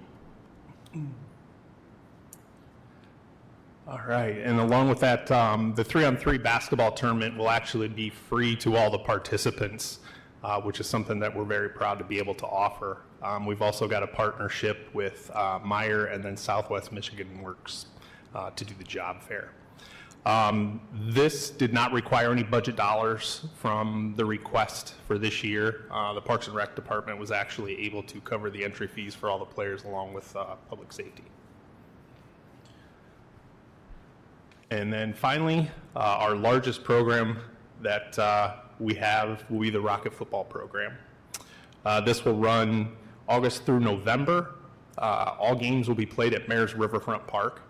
All 3.94 4.02
right, 4.08 4.36
and 4.38 4.60
along 4.60 4.90
with 4.90 5.00
that, 5.02 5.30
um, 5.30 5.76
the 5.76 5.84
three-on-three 5.84 6.40
basketball 6.40 6.94
tournament 6.94 7.38
will 7.38 7.52
actually 7.52 7.90
be 7.90 8.10
free 8.10 8.56
to 8.56 8.76
all 8.76 8.90
the 8.90 8.98
participants, 8.98 10.00
uh, 10.44 10.60
which 10.60 10.80
is 10.80 10.88
something 10.88 11.20
that 11.20 11.36
we're 11.36 11.44
very 11.44 11.70
proud 11.70 12.00
to 12.00 12.04
be 12.04 12.18
able 12.18 12.34
to 12.34 12.48
offer. 12.48 13.04
Um, 13.22 13.46
we've 13.46 13.62
also 13.62 13.88
got 13.88 14.02
a 14.02 14.08
partnership 14.08 14.90
with 14.96 15.30
uh, 15.36 15.60
Meijer 15.60 16.12
and 16.12 16.24
then 16.24 16.36
Southwest 16.36 16.92
Michigan 16.92 17.40
Works 17.40 17.86
uh, 18.34 18.50
to 18.56 18.66
do 18.66 18.74
the 18.80 18.84
job 18.84 19.22
fair. 19.22 19.52
Um, 20.26 20.82
this 20.92 21.52
did 21.52 21.72
not 21.72 21.92
require 21.92 22.32
any 22.32 22.42
budget 22.42 22.76
dollars 22.76 23.46
from 23.58 24.16
the 24.18 24.26
request 24.26 24.96
for 25.06 25.20
this 25.20 25.44
year. 25.44 25.86
Uh, 25.92 26.14
the 26.14 26.22
Parks 26.22 26.48
and 26.48 26.56
Rec 26.56 26.76
Department 26.76 27.20
was 27.20 27.30
actually 27.30 27.80
able 27.86 28.02
to 28.02 28.20
cover 28.22 28.50
the 28.50 28.64
entry 28.64 28.88
fees 28.88 29.14
for 29.14 29.30
all 29.30 29.38
the 29.38 29.46
players 29.46 29.84
along 29.84 30.14
with 30.14 30.36
uh, 30.36 30.56
public 30.68 30.92
safety. 30.92 31.26
And 34.74 34.92
then 34.92 35.14
finally, 35.14 35.70
uh, 35.96 36.00
our 36.00 36.36
largest 36.36 36.84
program 36.84 37.38
that 37.84 38.18
uh, 38.18 38.56
we 38.80 38.96
have 38.96 39.46
will 39.48 39.60
be 39.60 39.70
the 39.70 39.80
Rocket 39.80 40.16
Football 40.16 40.46
Program. 40.46 40.98
Uh, 41.86 42.02
this 42.02 42.26
will 42.26 42.38
run 42.38 42.92
August 43.30 43.68
through 43.68 43.82
November. 43.82 44.56
Uh, 44.98 45.36
all 45.38 45.54
games 45.56 45.88
will 45.88 45.96
be 45.96 46.08
played 46.08 46.34
at 46.34 46.50
Mayor's 46.50 46.74
Riverfront 46.74 47.28
Park. 47.28 47.62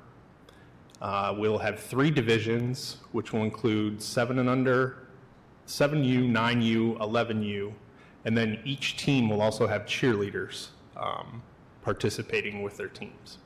Uh, 1.02 1.36
we'll 1.38 1.58
have 1.58 1.78
three 1.78 2.10
divisions, 2.10 3.00
which 3.12 3.34
will 3.34 3.44
include 3.44 4.02
seven 4.02 4.40
and 4.40 4.48
under, 4.48 5.00
7U, 5.68 6.32
9U, 6.32 7.00
11U, 7.00 7.74
and 8.24 8.38
then 8.38 8.60
each 8.64 8.96
team 8.96 9.28
will 9.28 9.42
also 9.42 9.68
have 9.68 9.86
cheerleaders 9.86 10.68
um, 10.96 11.44
participating 11.82 12.64
with 12.64 12.78
their 12.78 12.88
teams. 12.88 13.40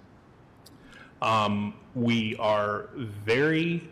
Um, 1.21 1.73
we 1.95 2.35
are 2.37 2.89
very 2.95 3.87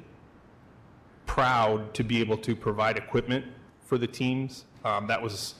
proud 1.26 1.94
to 1.96 2.04
be 2.04 2.20
able 2.20 2.38
to 2.38 2.56
provide 2.56 2.98
equipment 2.98 3.46
for 3.82 3.98
the 3.98 4.08
teams. 4.08 4.66
Um, 4.84 5.08
that 5.08 5.22
was 5.22 5.56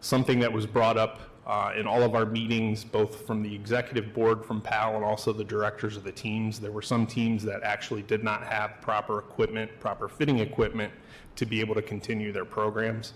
something 0.00 0.38
that 0.40 0.52
was 0.52 0.66
brought 0.66 0.96
up 0.96 1.20
uh, 1.46 1.72
in 1.76 1.86
all 1.86 2.02
of 2.02 2.14
our 2.14 2.26
meetings, 2.26 2.84
both 2.84 3.26
from 3.26 3.42
the 3.42 3.54
executive 3.54 4.14
board 4.14 4.44
from 4.44 4.60
PAL 4.60 4.96
and 4.96 5.04
also 5.04 5.32
the 5.32 5.44
directors 5.44 5.96
of 5.96 6.04
the 6.04 6.12
teams. 6.12 6.60
There 6.60 6.72
were 6.72 6.82
some 6.82 7.06
teams 7.06 7.42
that 7.44 7.62
actually 7.62 8.02
did 8.02 8.22
not 8.22 8.44
have 8.44 8.80
proper 8.80 9.18
equipment, 9.18 9.70
proper 9.80 10.08
fitting 10.08 10.38
equipment 10.38 10.92
to 11.36 11.46
be 11.46 11.60
able 11.60 11.74
to 11.74 11.82
continue 11.82 12.32
their 12.32 12.44
programs. 12.44 13.14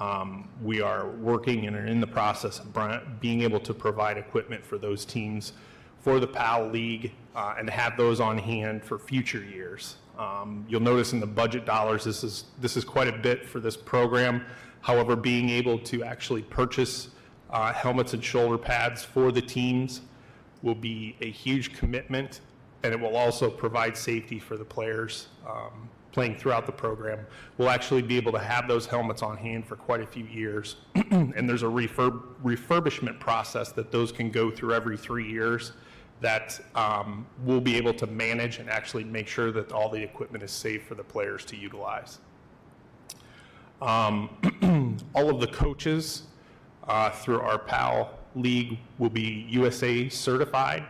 Um, 0.00 0.48
we 0.62 0.80
are 0.80 1.08
working 1.08 1.66
and 1.66 1.76
are 1.76 1.86
in 1.86 2.00
the 2.00 2.06
process 2.06 2.60
of 2.60 3.20
being 3.20 3.42
able 3.42 3.60
to 3.60 3.72
provide 3.72 4.18
equipment 4.18 4.64
for 4.64 4.78
those 4.78 5.04
teams 5.04 5.52
for 6.06 6.20
the 6.20 6.26
PAL 6.26 6.68
League 6.68 7.10
uh, 7.34 7.56
and 7.58 7.68
have 7.68 7.96
those 7.96 8.20
on 8.20 8.38
hand 8.38 8.84
for 8.84 8.96
future 8.96 9.42
years. 9.42 9.96
Um, 10.16 10.64
You'll 10.68 10.78
notice 10.80 11.12
in 11.12 11.18
the 11.18 11.26
budget 11.26 11.66
dollars, 11.66 12.04
this 12.04 12.22
is, 12.22 12.44
this 12.60 12.76
is 12.76 12.84
quite 12.84 13.08
a 13.08 13.18
bit 13.18 13.44
for 13.44 13.58
this 13.58 13.76
program. 13.76 14.44
However, 14.82 15.16
being 15.16 15.48
able 15.48 15.80
to 15.80 16.04
actually 16.04 16.42
purchase 16.42 17.08
uh, 17.50 17.72
helmets 17.72 18.14
and 18.14 18.22
shoulder 18.22 18.56
pads 18.56 19.02
for 19.02 19.32
the 19.32 19.42
teams 19.42 20.02
will 20.62 20.76
be 20.76 21.16
a 21.22 21.28
huge 21.28 21.76
commitment, 21.76 22.40
and 22.84 22.94
it 22.94 23.00
will 23.00 23.16
also 23.16 23.50
provide 23.50 23.96
safety 23.96 24.38
for 24.38 24.56
the 24.56 24.64
players 24.64 25.26
um, 25.44 25.88
playing 26.12 26.36
throughout 26.36 26.66
the 26.66 26.72
program. 26.72 27.26
We'll 27.58 27.70
actually 27.70 28.02
be 28.02 28.16
able 28.16 28.30
to 28.30 28.38
have 28.38 28.68
those 28.68 28.86
helmets 28.86 29.22
on 29.22 29.36
hand 29.36 29.66
for 29.66 29.74
quite 29.74 30.02
a 30.02 30.06
few 30.06 30.26
years, 30.26 30.76
and 31.10 31.48
there's 31.48 31.64
a 31.64 31.66
refurb- 31.66 32.22
refurbishment 32.44 33.18
process 33.18 33.72
that 33.72 33.90
those 33.90 34.12
can 34.12 34.30
go 34.30 34.52
through 34.52 34.72
every 34.72 34.96
three 34.96 35.28
years 35.28 35.72
that 36.20 36.58
um, 36.74 37.26
we'll 37.44 37.60
be 37.60 37.76
able 37.76 37.94
to 37.94 38.06
manage 38.06 38.58
and 38.58 38.70
actually 38.70 39.04
make 39.04 39.28
sure 39.28 39.52
that 39.52 39.72
all 39.72 39.88
the 39.88 40.02
equipment 40.02 40.42
is 40.42 40.50
safe 40.50 40.84
for 40.84 40.94
the 40.94 41.04
players 41.04 41.44
to 41.44 41.56
utilize. 41.56 42.18
Um, 43.82 44.98
all 45.14 45.28
of 45.28 45.40
the 45.40 45.46
coaches 45.48 46.22
uh, 46.88 47.10
through 47.10 47.40
our 47.40 47.58
PAL 47.58 48.18
league 48.34 48.78
will 48.98 49.10
be 49.10 49.46
USA 49.50 50.08
certified. 50.08 50.84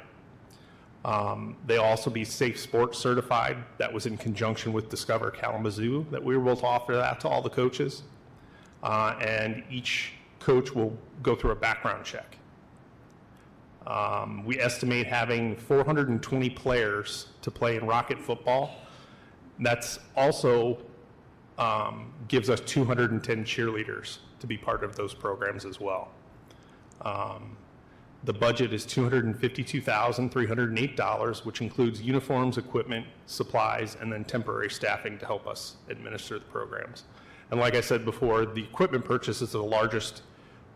Um, 1.05 1.57
they'll 1.67 1.83
also 1.83 2.11
be 2.11 2.25
Safe 2.25 2.59
Sports 2.59 2.99
certified. 2.99 3.59
That 3.79 3.93
was 3.93 4.07
in 4.07 4.17
conjunction 4.17 4.73
with 4.73 4.89
Discover 4.89 5.31
Kalamazoo 5.31 6.05
that 6.11 6.23
we 6.23 6.37
were 6.37 6.43
able 6.43 6.57
to 6.57 6.67
offer 6.67 6.97
that 6.97 7.21
to 7.21 7.29
all 7.29 7.41
the 7.41 7.51
coaches. 7.51 8.03
Uh, 8.83 9.17
and 9.21 9.63
each 9.71 10.13
coach 10.41 10.75
will 10.75 10.97
go 11.23 11.37
through 11.37 11.53
a 11.53 11.57
background 11.57 12.05
check. 12.05 12.37
Um, 13.87 14.45
we 14.45 14.61
estimate 14.61 15.07
having 15.07 15.57
420 15.57 16.51
players 16.51 17.29
to 17.43 17.51
play 17.51 17.77
in 17.77 17.87
Rocket 17.87 18.19
football. 18.19 18.75
That's 19.61 20.01
also 20.17 20.79
um, 21.59 22.13
gives 22.29 22.51
us 22.51 22.61
210 22.61 23.45
cheerleaders 23.45 24.19
to 24.41 24.47
be 24.47 24.57
part 24.57 24.85
of 24.85 24.95
those 24.97 25.15
programs 25.15 25.65
as 25.65 25.81
well. 25.81 26.11
Um, 27.03 27.57
the 28.25 28.33
budget 28.33 28.73
is 28.73 28.85
$252,308, 28.87 31.45
which 31.45 31.61
includes 31.61 32.03
uniforms, 32.03 32.59
equipment, 32.59 33.07
supplies, 33.27 33.97
and 34.01 34.13
then 34.13 34.25
temporary 34.25 34.69
staffing 34.69 35.17
to 35.19 35.27
help 35.27 35.47
us 35.47 35.77
administer 35.89 36.41
the 36.41 36.45
programs. 36.47 37.05
And 37.53 37.61
like 37.61 37.77
I 37.77 37.81
said 37.81 38.05
before, 38.05 38.47
the 38.47 38.65
equipment 38.65 39.05
purchase 39.05 39.43
is 39.43 39.53
the 39.53 39.63
largest 39.63 40.23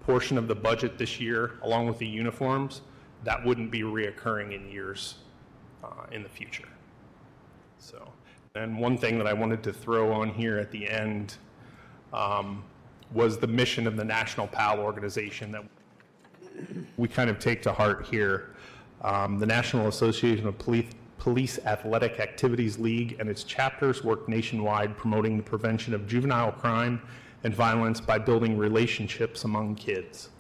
portion 0.02 0.38
of 0.38 0.46
the 0.46 0.54
budget 0.54 0.96
this 0.96 1.18
year, 1.18 1.54
along 1.62 1.88
with 1.88 1.98
the 1.98 2.06
uniforms. 2.06 2.82
That 3.24 3.44
wouldn't 3.44 3.70
be 3.70 3.82
reoccurring 3.82 4.54
in 4.54 4.70
years 4.70 5.16
uh, 5.84 6.06
in 6.12 6.22
the 6.22 6.28
future. 6.28 6.68
So, 7.78 8.10
and 8.54 8.78
one 8.78 8.96
thing 8.96 9.18
that 9.18 9.26
I 9.26 9.32
wanted 9.32 9.62
to 9.64 9.72
throw 9.72 10.12
on 10.12 10.30
here 10.30 10.58
at 10.58 10.70
the 10.70 10.88
end 10.88 11.36
um, 12.12 12.64
was 13.12 13.38
the 13.38 13.46
mission 13.46 13.86
of 13.86 13.96
the 13.96 14.04
National 14.04 14.46
PAL 14.46 14.80
organization 14.80 15.52
that 15.52 15.64
we 16.96 17.08
kind 17.08 17.30
of 17.30 17.38
take 17.38 17.62
to 17.62 17.72
heart 17.72 18.06
here. 18.06 18.50
Um, 19.02 19.38
the 19.38 19.46
National 19.46 19.88
Association 19.88 20.46
of 20.46 20.58
Police, 20.58 20.90
Police 21.18 21.58
Athletic 21.64 22.20
Activities 22.20 22.78
League 22.78 23.16
and 23.18 23.28
its 23.28 23.44
chapters 23.44 24.04
work 24.04 24.28
nationwide 24.28 24.96
promoting 24.96 25.36
the 25.36 25.42
prevention 25.42 25.94
of 25.94 26.06
juvenile 26.06 26.52
crime 26.52 27.00
and 27.44 27.54
violence 27.54 28.00
by 28.00 28.18
building 28.18 28.58
relationships 28.58 29.44
among 29.44 29.74
kids. 29.74 30.30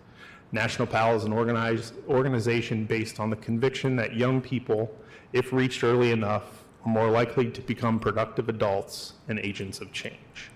National 0.52 0.86
PAL 0.86 1.16
is 1.16 1.24
an 1.24 1.32
organization 1.32 2.84
based 2.84 3.20
on 3.20 3.30
the 3.30 3.36
conviction 3.36 3.94
that 3.96 4.16
young 4.16 4.40
people, 4.40 4.90
if 5.32 5.52
reached 5.52 5.84
early 5.84 6.10
enough, 6.10 6.64
are 6.84 6.90
more 6.90 7.10
likely 7.10 7.50
to 7.50 7.60
become 7.60 8.00
productive 8.00 8.48
adults 8.48 9.14
and 9.28 9.38
agents 9.40 9.80
of 9.80 9.92
change. 9.92 10.50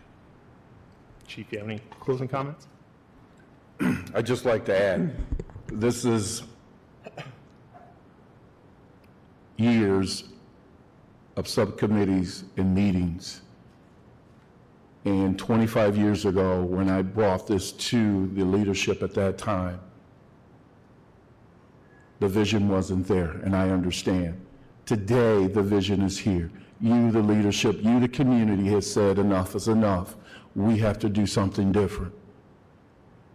Chief, 1.27 1.47
you 1.53 1.59
have 1.59 1.69
any 1.69 1.81
closing 2.01 2.27
comments? 2.27 2.67
I'd 4.15 4.27
just 4.27 4.45
like 4.45 4.65
to 4.67 4.79
add, 4.79 5.15
this 5.69 6.05
is 6.05 6.43
years 9.57 10.25
of 11.37 11.47
subcommittees 11.49 12.45
and 12.57 12.75
meetings. 12.75 13.43
And 15.05 15.39
25 15.39 15.97
years 15.97 16.25
ago, 16.25 16.63
when 16.63 16.89
I 16.89 17.03
brought 17.03 17.47
this 17.47 17.73
to 17.73 18.27
the 18.29 18.45
leadership 18.45 19.03
at 19.03 19.15
that 19.15 19.37
time, 19.37 19.81
the 22.21 22.29
vision 22.29 22.69
wasn't 22.69 23.07
there, 23.07 23.33
and 23.45 23.55
I 23.57 23.71
understand. 23.71 24.41
Today, 24.87 25.47
the 25.47 25.63
vision 25.63 26.03
is 26.03 26.19
here. 26.19 26.51
You, 26.81 27.11
the 27.11 27.23
leadership, 27.23 27.83
you, 27.83 28.01
the 28.01 28.09
community, 28.09 28.69
has 28.69 28.91
said 28.91 29.19
enough 29.19 29.55
is 29.55 29.69
enough. 29.69 30.17
We 30.55 30.79
have 30.79 30.99
to 31.01 31.09
do 31.09 31.27
something 31.27 31.73
different. 31.73 32.13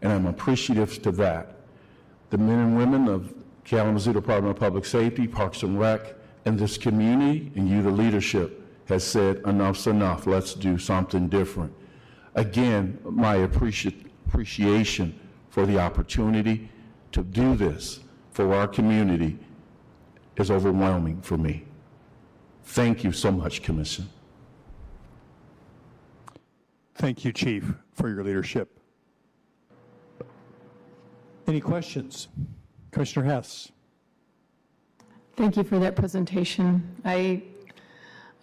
And 0.02 0.14
I'm 0.14 0.28
appreciative 0.28 1.02
to 1.02 1.12
that. 1.14 1.56
The 2.30 2.38
men 2.38 2.60
and 2.60 2.78
women 2.78 3.08
of 3.08 3.34
Kalamazoo 3.66 4.14
Department 4.14 4.56
of 4.56 4.60
Public 4.60 4.86
Safety, 4.86 5.28
Parks 5.28 5.64
and 5.64 5.80
Rec, 5.80 6.16
and 6.46 6.58
this 6.58 6.78
community, 6.78 7.52
and 7.56 7.68
you, 7.68 7.82
the 7.82 7.92
leadership, 7.92 8.66
has 8.88 9.04
said 9.04 9.42
enough's 9.46 9.88
enough. 9.88 10.26
Let's 10.26 10.54
do 10.54 10.78
something 10.78 11.28
different. 11.28 11.74
Again, 12.36 12.98
my 13.04 13.38
appreci- 13.38 14.06
appreciation 14.28 15.20
for 15.50 15.66
the 15.66 15.80
opportunity 15.80 16.70
to 17.12 17.24
do 17.24 17.56
this 17.56 18.00
for 18.40 18.54
our 18.54 18.70
community 18.70 19.38
is 20.38 20.50
overwhelming 20.50 21.20
for 21.22 21.38
me. 21.38 21.66
Thank 22.64 23.04
you 23.04 23.12
so 23.12 23.34
much, 23.34 23.62
Commission. 23.64 24.08
Thank 26.96 27.26
you, 27.26 27.34
Chief, 27.34 27.66
for 27.96 28.08
your 28.08 28.24
leadership. 28.24 28.80
Any 31.48 31.60
questions? 31.60 32.30
Commissioner 32.92 33.26
Hess. 33.26 33.74
Thank 35.36 35.58
you 35.58 35.66
for 35.66 35.78
that 35.80 35.98
presentation. 35.98 36.96
I, 37.04 37.44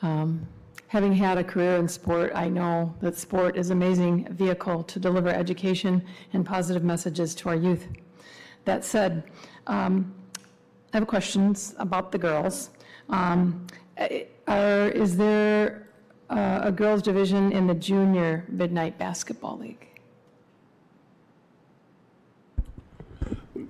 um, 0.03 0.47
having 0.89 1.15
had 1.15 1.39
a 1.39 1.45
career 1.45 1.77
in 1.77 1.89
sport, 1.89 2.33
I 2.35 2.51
know 2.51 2.95
that 3.01 3.17
sport 3.17 3.57
is 3.57 3.71
an 3.71 3.79
amazing 3.79 4.31
vehicle 4.35 4.83
to 4.83 4.99
deliver 4.99 5.31
education 5.31 6.05
and 6.35 6.45
positive 6.45 6.85
messages 6.85 7.35
to 7.37 7.49
our 7.49 7.57
youth. 7.57 7.89
That 8.67 8.85
said, 8.85 9.23
um, 9.67 10.15
I 10.93 10.99
have 10.99 11.07
questions 11.07 11.75
about 11.79 12.13
the 12.13 12.19
girls. 12.19 12.71
Um, 13.09 13.67
eh, 13.97 14.25
are, 14.47 14.89
is 14.89 15.17
there 15.17 15.89
uh, 16.31 16.61
a 16.63 16.73
girls' 16.73 17.03
division 17.03 17.53
in 17.53 17.67
the 17.67 17.75
junior 17.75 18.45
Midnight 18.49 18.99
Basketball 18.99 19.59
League? 19.59 19.87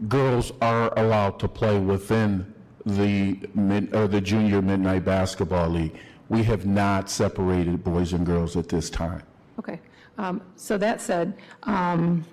Girls 0.08 0.52
are 0.60 0.92
allowed 0.98 1.38
to 1.40 1.48
play 1.48 1.78
within 1.78 2.54
the 2.86 3.38
mid, 3.54 3.94
or 3.94 4.06
the 4.06 4.20
junior 4.20 4.62
midnight 4.62 5.04
basketball 5.04 5.68
league. 5.68 5.96
We 6.28 6.42
have 6.44 6.66
not 6.66 7.10
separated 7.10 7.82
boys 7.82 8.12
and 8.12 8.24
girls 8.24 8.56
at 8.56 8.68
this 8.68 8.90
time. 8.90 9.22
Okay. 9.58 9.80
Um, 10.18 10.40
So 10.56 10.78
that 10.78 11.00
said, 11.00 11.34
um, 11.64 12.24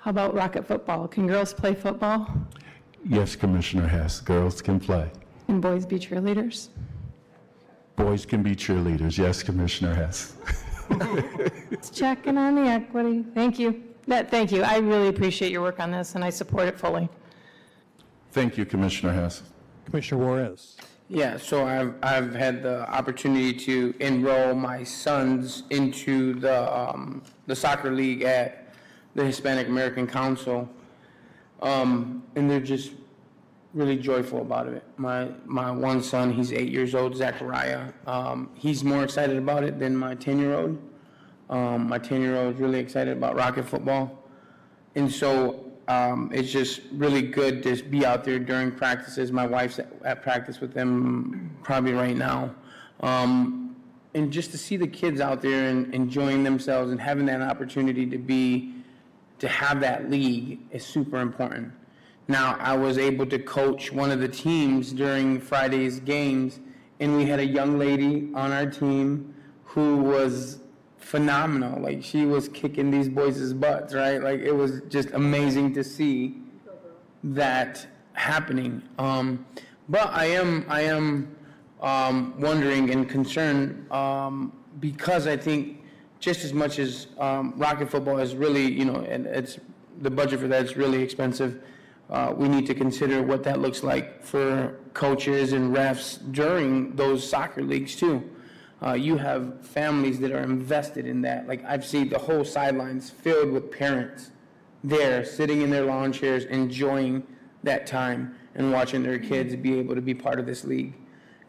how 0.00 0.10
about 0.10 0.34
rocket 0.34 0.66
football? 0.66 1.06
Can 1.08 1.26
girls 1.26 1.52
play 1.52 1.74
football 1.74 2.26
Yes, 3.08 3.34
Commissioner 3.34 3.86
Hess, 3.86 4.20
girls 4.20 4.60
can 4.60 4.78
play. 4.78 5.10
and 5.48 5.62
boys 5.62 5.86
be 5.86 5.98
cheerleaders? 5.98 6.68
Boys 7.96 8.26
can 8.26 8.42
be 8.42 8.54
cheerleaders. 8.54 9.16
Yes, 9.16 9.42
Commissioner 9.42 9.94
Hess. 9.94 10.36
It's 11.70 11.88
checking 11.90 12.36
on 12.36 12.56
the 12.56 12.62
equity. 12.62 13.24
Thank 13.34 13.58
you. 13.58 13.82
That, 14.06 14.30
thank 14.30 14.52
you. 14.52 14.62
I 14.62 14.78
really 14.78 15.08
appreciate 15.08 15.50
your 15.52 15.62
work 15.62 15.80
on 15.80 15.90
this, 15.92 16.14
and 16.14 16.22
I 16.24 16.30
support 16.30 16.66
it 16.68 16.78
fully. 16.78 17.08
Thank 18.32 18.58
you, 18.58 18.64
Commissioner 18.66 19.12
Hess. 19.12 19.42
Commissioner 19.86 20.24
Juarez. 20.24 20.76
Yeah, 21.08 21.36
so 21.38 21.64
I've, 21.66 21.94
I've 22.02 22.34
had 22.34 22.62
the 22.62 22.88
opportunity 22.90 23.52
to 23.54 23.94
enroll 24.00 24.54
my 24.54 24.84
sons 24.84 25.62
into 25.70 26.34
the, 26.34 26.70
um, 26.76 27.22
the 27.46 27.56
soccer 27.56 27.90
league 27.92 28.22
at 28.22 28.59
the 29.20 29.26
Hispanic 29.26 29.68
American 29.68 30.06
Council. 30.06 30.68
Um, 31.60 32.24
and 32.36 32.50
they're 32.50 32.58
just 32.58 32.92
really 33.74 33.96
joyful 33.98 34.40
about 34.40 34.66
it. 34.66 34.82
My, 34.96 35.28
my 35.44 35.70
one 35.70 36.02
son, 36.02 36.32
he's 36.32 36.52
eight 36.52 36.70
years 36.70 36.94
old, 36.94 37.14
Zachariah. 37.14 37.92
Um, 38.06 38.50
he's 38.54 38.82
more 38.82 39.04
excited 39.04 39.36
about 39.36 39.62
it 39.62 39.78
than 39.78 39.94
my 39.94 40.14
10-year-old. 40.14 40.78
Um, 41.50 41.88
my 41.88 41.98
10-year-old 41.98 42.54
is 42.54 42.60
really 42.60 42.78
excited 42.78 43.16
about 43.16 43.36
rocket 43.36 43.68
football. 43.68 44.24
And 44.94 45.10
so 45.12 45.70
um, 45.86 46.30
it's 46.32 46.50
just 46.50 46.80
really 46.92 47.22
good 47.22 47.62
to 47.64 47.82
be 47.82 48.06
out 48.06 48.24
there 48.24 48.38
during 48.38 48.72
practices. 48.72 49.30
My 49.30 49.46
wife's 49.46 49.78
at, 49.78 49.92
at 50.02 50.22
practice 50.22 50.60
with 50.60 50.72
them 50.72 51.56
probably 51.62 51.92
right 51.92 52.16
now. 52.16 52.54
Um, 53.00 53.76
and 54.14 54.32
just 54.32 54.50
to 54.52 54.58
see 54.58 54.76
the 54.76 54.88
kids 54.88 55.20
out 55.20 55.42
there 55.42 55.68
and 55.68 55.94
enjoying 55.94 56.42
themselves 56.42 56.90
and 56.90 57.00
having 57.00 57.26
that 57.26 57.42
opportunity 57.42 58.06
to 58.06 58.18
be, 58.18 58.74
to 59.40 59.48
have 59.48 59.80
that 59.80 60.10
league 60.10 60.60
is 60.70 60.84
super 60.86 61.18
important. 61.18 61.72
Now, 62.28 62.56
I 62.60 62.76
was 62.76 62.96
able 62.96 63.26
to 63.26 63.38
coach 63.38 63.90
one 63.90 64.12
of 64.12 64.20
the 64.20 64.28
teams 64.28 64.92
during 64.92 65.40
Friday's 65.40 65.98
games, 65.98 66.60
and 67.00 67.16
we 67.16 67.26
had 67.26 67.40
a 67.40 67.46
young 67.46 67.78
lady 67.78 68.30
on 68.34 68.52
our 68.52 68.66
team 68.66 69.34
who 69.64 69.96
was 69.96 70.60
phenomenal. 70.98 71.80
Like, 71.80 72.04
she 72.04 72.26
was 72.26 72.48
kicking 72.48 72.90
these 72.90 73.08
boys' 73.08 73.52
butts, 73.54 73.94
right? 73.94 74.22
Like, 74.22 74.40
it 74.40 74.52
was 74.52 74.82
just 74.88 75.10
amazing 75.12 75.74
to 75.74 75.82
see 75.82 76.36
that 77.24 77.84
happening. 78.12 78.82
Um, 78.98 79.44
but 79.88 80.10
I 80.10 80.26
am, 80.26 80.66
I 80.68 80.82
am 80.82 81.34
um, 81.80 82.34
wondering 82.38 82.90
and 82.90 83.08
concerned 83.08 83.90
um, 83.90 84.52
because 84.78 85.26
I 85.26 85.36
think 85.36 85.79
just 86.20 86.44
as 86.44 86.52
much 86.52 86.78
as 86.78 87.08
um, 87.18 87.54
Rocket 87.56 87.90
football 87.90 88.18
is 88.18 88.36
really, 88.36 88.70
you 88.70 88.84
know, 88.84 88.96
and 88.96 89.26
it's 89.26 89.58
the 90.00 90.10
budget 90.10 90.40
for 90.40 90.48
that 90.48 90.64
is 90.64 90.76
really 90.76 91.02
expensive. 91.02 91.62
Uh, 92.10 92.32
we 92.36 92.48
need 92.48 92.66
to 92.66 92.74
consider 92.74 93.22
what 93.22 93.42
that 93.44 93.60
looks 93.60 93.82
like 93.82 94.22
for 94.22 94.78
coaches 94.94 95.52
and 95.52 95.74
refs 95.74 96.18
during 96.32 96.94
those 96.96 97.28
soccer 97.28 97.62
leagues 97.62 97.96
too. 97.96 98.28
Uh, 98.82 98.94
you 98.94 99.16
have 99.16 99.64
families 99.66 100.18
that 100.18 100.32
are 100.32 100.42
invested 100.42 101.06
in 101.06 101.22
that. 101.22 101.46
Like 101.46 101.64
I've 101.64 101.84
seen 101.84 102.08
the 102.08 102.18
whole 102.18 102.44
sidelines 102.44 103.10
filled 103.10 103.50
with 103.50 103.70
parents 103.70 104.30
there, 104.82 105.24
sitting 105.24 105.62
in 105.62 105.70
their 105.70 105.84
lawn 105.84 106.12
chairs, 106.12 106.44
enjoying 106.46 107.22
that 107.62 107.86
time 107.86 108.34
and 108.54 108.72
watching 108.72 109.02
their 109.02 109.18
kids 109.18 109.54
be 109.54 109.78
able 109.78 109.94
to 109.94 110.00
be 110.00 110.14
part 110.14 110.40
of 110.40 110.46
this 110.46 110.64
league. 110.64 110.94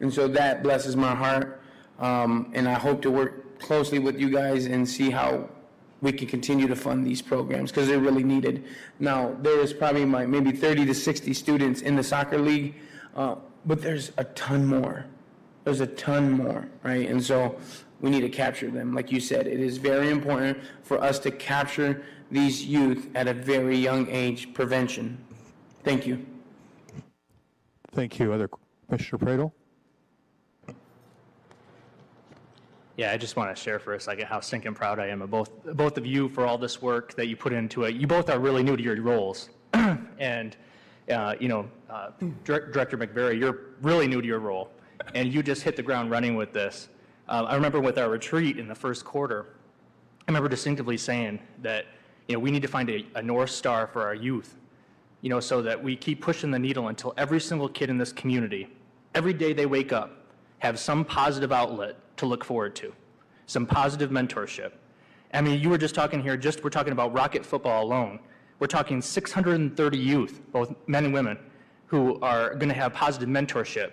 And 0.00 0.12
so 0.12 0.28
that 0.28 0.62
blesses 0.62 0.94
my 0.94 1.14
heart. 1.14 1.60
Um, 1.98 2.50
and 2.54 2.68
I 2.68 2.74
hope 2.74 3.02
to 3.02 3.10
work 3.10 3.41
closely 3.62 3.98
with 3.98 4.18
you 4.20 4.30
guys 4.30 4.66
and 4.66 4.88
see 4.88 5.10
how 5.10 5.48
we 6.02 6.12
can 6.12 6.26
continue 6.26 6.66
to 6.66 6.76
fund 6.76 7.06
these 7.06 7.22
programs 7.22 7.70
because 7.70 7.86
they're 7.86 8.00
really 8.00 8.24
needed. 8.24 8.64
Now, 8.98 9.36
there 9.40 9.60
is 9.60 9.72
probably 9.72 10.04
my, 10.04 10.26
maybe 10.26 10.50
30 10.50 10.84
to 10.86 10.94
60 10.94 11.32
students 11.32 11.80
in 11.82 11.94
the 11.94 12.02
soccer 12.02 12.38
league, 12.38 12.74
uh, 13.14 13.36
but 13.64 13.80
there's 13.80 14.10
a 14.16 14.24
ton 14.24 14.66
more. 14.66 15.06
There's 15.64 15.80
a 15.80 15.86
ton 15.86 16.32
more, 16.32 16.68
right? 16.82 17.08
And 17.08 17.22
so 17.22 17.56
we 18.00 18.10
need 18.10 18.22
to 18.22 18.28
capture 18.28 18.68
them. 18.68 18.94
Like 18.94 19.12
you 19.12 19.20
said, 19.20 19.46
it 19.46 19.60
is 19.60 19.78
very 19.78 20.10
important 20.10 20.58
for 20.82 21.00
us 21.00 21.20
to 21.20 21.30
capture 21.30 22.02
these 22.32 22.64
youth 22.64 23.08
at 23.14 23.28
a 23.28 23.34
very 23.34 23.76
young 23.76 24.08
age, 24.10 24.52
prevention. 24.54 25.16
Thank 25.84 26.06
you. 26.06 26.26
Thank 27.92 28.18
you. 28.18 28.32
Other, 28.32 28.48
Commissioner 28.88 29.18
Praedel? 29.18 29.52
Yeah, 32.96 33.10
I 33.10 33.16
just 33.16 33.36
want 33.36 33.54
to 33.54 33.60
share 33.60 33.78
for 33.78 33.94
a 33.94 34.00
second 34.00 34.26
how 34.26 34.40
stinking 34.40 34.74
proud 34.74 34.98
I 34.98 35.06
am 35.06 35.22
of 35.22 35.30
both 35.30 35.64
both 35.74 35.96
of 35.96 36.04
you 36.04 36.28
for 36.28 36.46
all 36.46 36.58
this 36.58 36.82
work 36.82 37.14
that 37.14 37.26
you 37.26 37.36
put 37.36 37.52
into 37.52 37.84
it. 37.84 37.94
You 37.94 38.06
both 38.06 38.28
are 38.28 38.38
really 38.38 38.62
new 38.62 38.76
to 38.76 38.82
your 38.82 39.00
roles, 39.00 39.48
and 40.18 40.56
uh, 41.10 41.34
you 41.40 41.48
know, 41.48 41.68
uh, 41.88 42.10
Dir- 42.44 42.70
Director 42.70 42.98
McVeary, 42.98 43.38
you're 43.38 43.60
really 43.80 44.06
new 44.06 44.20
to 44.20 44.26
your 44.26 44.40
role, 44.40 44.70
and 45.14 45.32
you 45.32 45.42
just 45.42 45.62
hit 45.62 45.74
the 45.74 45.82
ground 45.82 46.10
running 46.10 46.36
with 46.36 46.52
this. 46.52 46.88
Uh, 47.28 47.44
I 47.48 47.54
remember 47.54 47.80
with 47.80 47.98
our 47.98 48.10
retreat 48.10 48.58
in 48.58 48.68
the 48.68 48.74
first 48.74 49.04
quarter, 49.04 49.46
I 50.20 50.30
remember 50.30 50.48
distinctively 50.48 50.98
saying 50.98 51.40
that 51.62 51.86
you 52.28 52.34
know 52.34 52.40
we 52.40 52.50
need 52.50 52.62
to 52.62 52.68
find 52.68 52.90
a, 52.90 53.06
a 53.14 53.22
north 53.22 53.50
star 53.50 53.86
for 53.86 54.02
our 54.02 54.14
youth, 54.14 54.54
you 55.22 55.30
know, 55.30 55.40
so 55.40 55.62
that 55.62 55.82
we 55.82 55.96
keep 55.96 56.20
pushing 56.20 56.50
the 56.50 56.58
needle 56.58 56.88
until 56.88 57.14
every 57.16 57.40
single 57.40 57.70
kid 57.70 57.88
in 57.88 57.96
this 57.96 58.12
community, 58.12 58.68
every 59.14 59.32
day 59.32 59.54
they 59.54 59.64
wake 59.64 59.94
up, 59.94 60.26
have 60.58 60.78
some 60.78 61.06
positive 61.06 61.52
outlet 61.52 61.96
to 62.22 62.26
look 62.26 62.44
forward 62.44 62.76
to, 62.76 62.92
some 63.46 63.66
positive 63.66 64.10
mentorship. 64.10 64.72
I 65.34 65.40
mean, 65.40 65.60
you 65.60 65.68
were 65.68 65.78
just 65.78 65.94
talking 65.94 66.22
here, 66.22 66.36
just 66.36 66.62
we're 66.62 66.70
talking 66.70 66.92
about 66.92 67.12
Rocket 67.12 67.44
football 67.44 67.82
alone. 67.82 68.20
We're 68.60 68.68
talking 68.68 69.02
630 69.02 69.98
youth, 69.98 70.40
both 70.52 70.72
men 70.86 71.04
and 71.04 71.12
women, 71.12 71.36
who 71.86 72.20
are 72.20 72.54
going 72.54 72.68
to 72.68 72.76
have 72.76 72.92
positive 72.92 73.28
mentorship. 73.28 73.92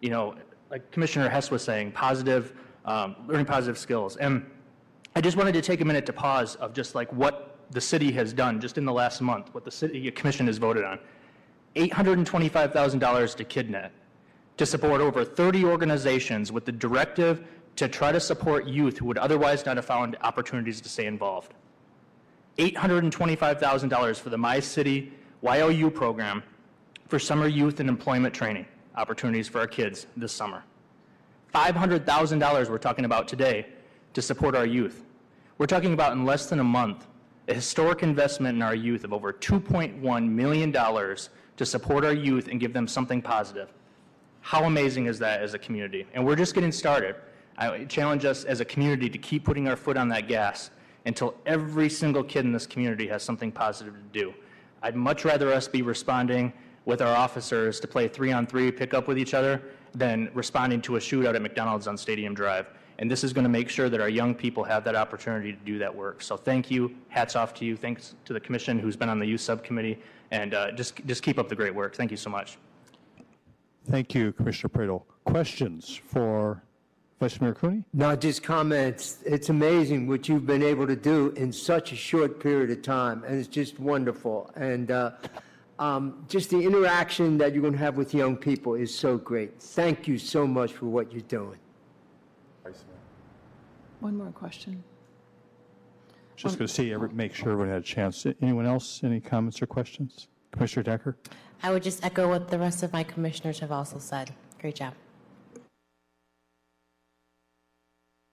You 0.00 0.10
know, 0.10 0.34
like 0.70 0.90
Commissioner 0.90 1.30
Hess 1.30 1.50
was 1.50 1.64
saying, 1.64 1.92
positive, 1.92 2.52
um, 2.84 3.16
learning 3.26 3.46
positive 3.46 3.78
skills. 3.78 4.16
And 4.16 4.44
I 5.16 5.22
just 5.22 5.38
wanted 5.38 5.54
to 5.54 5.62
take 5.62 5.80
a 5.80 5.84
minute 5.84 6.04
to 6.06 6.12
pause 6.12 6.56
of 6.56 6.74
just 6.74 6.94
like 6.94 7.10
what 7.14 7.56
the 7.70 7.80
city 7.80 8.12
has 8.12 8.34
done 8.34 8.60
just 8.60 8.76
in 8.76 8.84
the 8.84 8.92
last 8.92 9.22
month, 9.22 9.54
what 9.54 9.64
the 9.64 9.70
city 9.70 10.10
commission 10.10 10.46
has 10.48 10.58
voted 10.58 10.84
on. 10.84 10.98
$825,000 11.76 13.36
to 13.36 13.44
KidNet 13.44 13.90
to 14.60 14.66
support 14.66 15.00
over 15.00 15.24
30 15.24 15.64
organizations 15.64 16.52
with 16.52 16.66
the 16.66 16.72
directive 16.72 17.46
to 17.80 17.88
try 17.88 18.12
to 18.12 18.20
support 18.20 18.66
youth 18.66 18.98
who 18.98 19.06
would 19.06 19.16
otherwise 19.16 19.64
not 19.64 19.78
have 19.78 19.86
found 19.86 20.14
opportunities 20.20 20.82
to 20.82 20.88
stay 20.90 21.06
involved. 21.06 21.54
$825,000 22.58 24.20
for 24.20 24.28
the 24.28 24.36
My 24.36 24.60
City 24.60 25.14
YOU 25.42 25.90
program 25.90 26.42
for 27.08 27.18
summer 27.18 27.46
youth 27.46 27.80
and 27.80 27.88
employment 27.88 28.34
training 28.34 28.66
opportunities 28.96 29.48
for 29.48 29.60
our 29.60 29.66
kids 29.66 30.06
this 30.14 30.30
summer. 30.30 30.62
$500,000 31.54 32.68
we're 32.68 32.76
talking 32.76 33.06
about 33.06 33.26
today 33.26 33.66
to 34.12 34.20
support 34.20 34.54
our 34.54 34.66
youth. 34.66 35.06
We're 35.56 35.64
talking 35.64 35.94
about 35.94 36.12
in 36.12 36.26
less 36.26 36.50
than 36.50 36.60
a 36.60 36.64
month 36.64 37.06
a 37.48 37.54
historic 37.54 38.02
investment 38.02 38.56
in 38.56 38.62
our 38.62 38.74
youth 38.74 39.04
of 39.04 39.14
over 39.14 39.32
$2.1 39.32 40.28
million 40.28 40.70
to 40.70 41.64
support 41.64 42.04
our 42.04 42.12
youth 42.12 42.48
and 42.48 42.60
give 42.60 42.74
them 42.74 42.86
something 42.86 43.22
positive. 43.22 43.72
How 44.42 44.64
amazing 44.64 45.06
is 45.06 45.18
that 45.20 45.40
as 45.40 45.54
a 45.54 45.58
community? 45.58 46.06
And 46.12 46.26
we're 46.26 46.36
just 46.36 46.54
getting 46.54 46.72
started. 46.72 47.16
I 47.60 47.84
challenge 47.84 48.24
us 48.24 48.44
as 48.44 48.60
a 48.60 48.64
community 48.64 49.10
to 49.10 49.18
keep 49.18 49.44
putting 49.44 49.68
our 49.68 49.76
foot 49.76 49.98
on 49.98 50.08
that 50.08 50.26
gas 50.28 50.70
until 51.04 51.34
every 51.44 51.90
single 51.90 52.24
kid 52.24 52.46
in 52.46 52.52
this 52.52 52.66
community 52.66 53.06
has 53.08 53.22
something 53.22 53.52
positive 53.52 53.94
to 53.94 54.18
do. 54.18 54.32
I'd 54.82 54.96
much 54.96 55.26
rather 55.26 55.52
us 55.52 55.68
be 55.68 55.82
responding 55.82 56.54
with 56.86 57.02
our 57.02 57.14
officers 57.14 57.78
to 57.80 57.86
play 57.86 58.08
three 58.08 58.32
on 58.32 58.46
three 58.46 58.72
pickup 58.72 59.06
with 59.06 59.18
each 59.18 59.34
other 59.34 59.62
than 59.94 60.30
responding 60.32 60.80
to 60.82 60.96
a 60.96 60.98
shootout 60.98 61.34
at 61.34 61.42
McDonald's 61.42 61.86
on 61.86 61.98
Stadium 61.98 62.32
Drive. 62.32 62.70
And 62.98 63.10
this 63.10 63.24
is 63.24 63.34
going 63.34 63.44
to 63.44 63.50
make 63.50 63.68
sure 63.68 63.90
that 63.90 64.00
our 64.00 64.08
young 64.08 64.34
people 64.34 64.64
have 64.64 64.82
that 64.84 64.94
opportunity 64.94 65.52
to 65.52 65.58
do 65.58 65.78
that 65.78 65.94
work. 65.94 66.22
So 66.22 66.38
thank 66.38 66.70
you. 66.70 66.94
Hats 67.08 67.36
off 67.36 67.52
to 67.54 67.66
you. 67.66 67.76
Thanks 67.76 68.14
to 68.24 68.32
the 68.32 68.40
commission 68.40 68.78
who's 68.78 68.96
been 68.96 69.10
on 69.10 69.18
the 69.18 69.26
youth 69.26 69.40
subcommittee. 69.42 69.98
And 70.30 70.54
uh, 70.54 70.72
just, 70.72 71.04
just 71.06 71.22
keep 71.22 71.38
up 71.38 71.48
the 71.48 71.56
great 71.56 71.74
work. 71.74 71.94
Thank 71.94 72.10
you 72.10 72.16
so 72.16 72.30
much. 72.30 72.56
Thank 73.90 74.14
you, 74.14 74.32
Commissioner 74.32 74.70
Praedel. 74.70 75.02
Questions 75.24 76.00
for 76.06 76.62
Vice 77.20 77.38
Mayor 77.38 77.52
Cooney? 77.52 77.84
No, 77.92 78.16
just 78.16 78.42
comments. 78.42 79.18
It's 79.26 79.50
amazing 79.50 80.06
what 80.06 80.26
you've 80.26 80.46
been 80.46 80.62
able 80.62 80.86
to 80.86 80.96
do 80.96 81.34
in 81.36 81.52
such 81.52 81.92
a 81.92 81.96
short 81.96 82.40
period 82.40 82.70
of 82.70 82.80
time, 82.80 83.22
and 83.24 83.38
it's 83.38 83.46
just 83.46 83.78
wonderful. 83.78 84.50
And 84.56 84.90
uh, 84.90 85.10
um, 85.78 86.24
just 86.28 86.48
the 86.48 86.58
interaction 86.58 87.36
that 87.36 87.52
you're 87.52 87.60
going 87.60 87.74
to 87.74 87.78
have 87.78 87.98
with 87.98 88.14
young 88.14 88.38
people 88.38 88.74
is 88.74 88.92
so 88.94 89.18
great. 89.18 89.60
Thank 89.60 90.08
you 90.08 90.16
so 90.16 90.46
much 90.46 90.72
for 90.72 90.86
what 90.86 91.12
you're 91.12 91.20
doing. 91.22 91.58
One 94.00 94.16
more 94.16 94.30
question. 94.30 94.82
Just 96.36 96.56
going 96.56 96.68
to 96.68 96.72
see, 96.72 96.90
every- 96.90 97.10
make 97.10 97.34
sure 97.34 97.52
everyone 97.52 97.68
had 97.68 97.82
a 97.82 97.84
chance. 97.84 98.24
Anyone 98.40 98.64
else, 98.64 99.04
any 99.04 99.20
comments 99.20 99.60
or 99.60 99.66
questions? 99.66 100.28
Commissioner 100.52 100.84
Decker? 100.84 101.18
I 101.62 101.70
would 101.70 101.82
just 101.82 102.02
echo 102.02 102.30
what 102.30 102.48
the 102.48 102.58
rest 102.58 102.82
of 102.82 102.94
my 102.94 103.04
commissioners 103.04 103.58
have 103.58 103.70
also 103.70 103.98
said. 103.98 104.32
Great 104.58 104.76
job. 104.76 104.94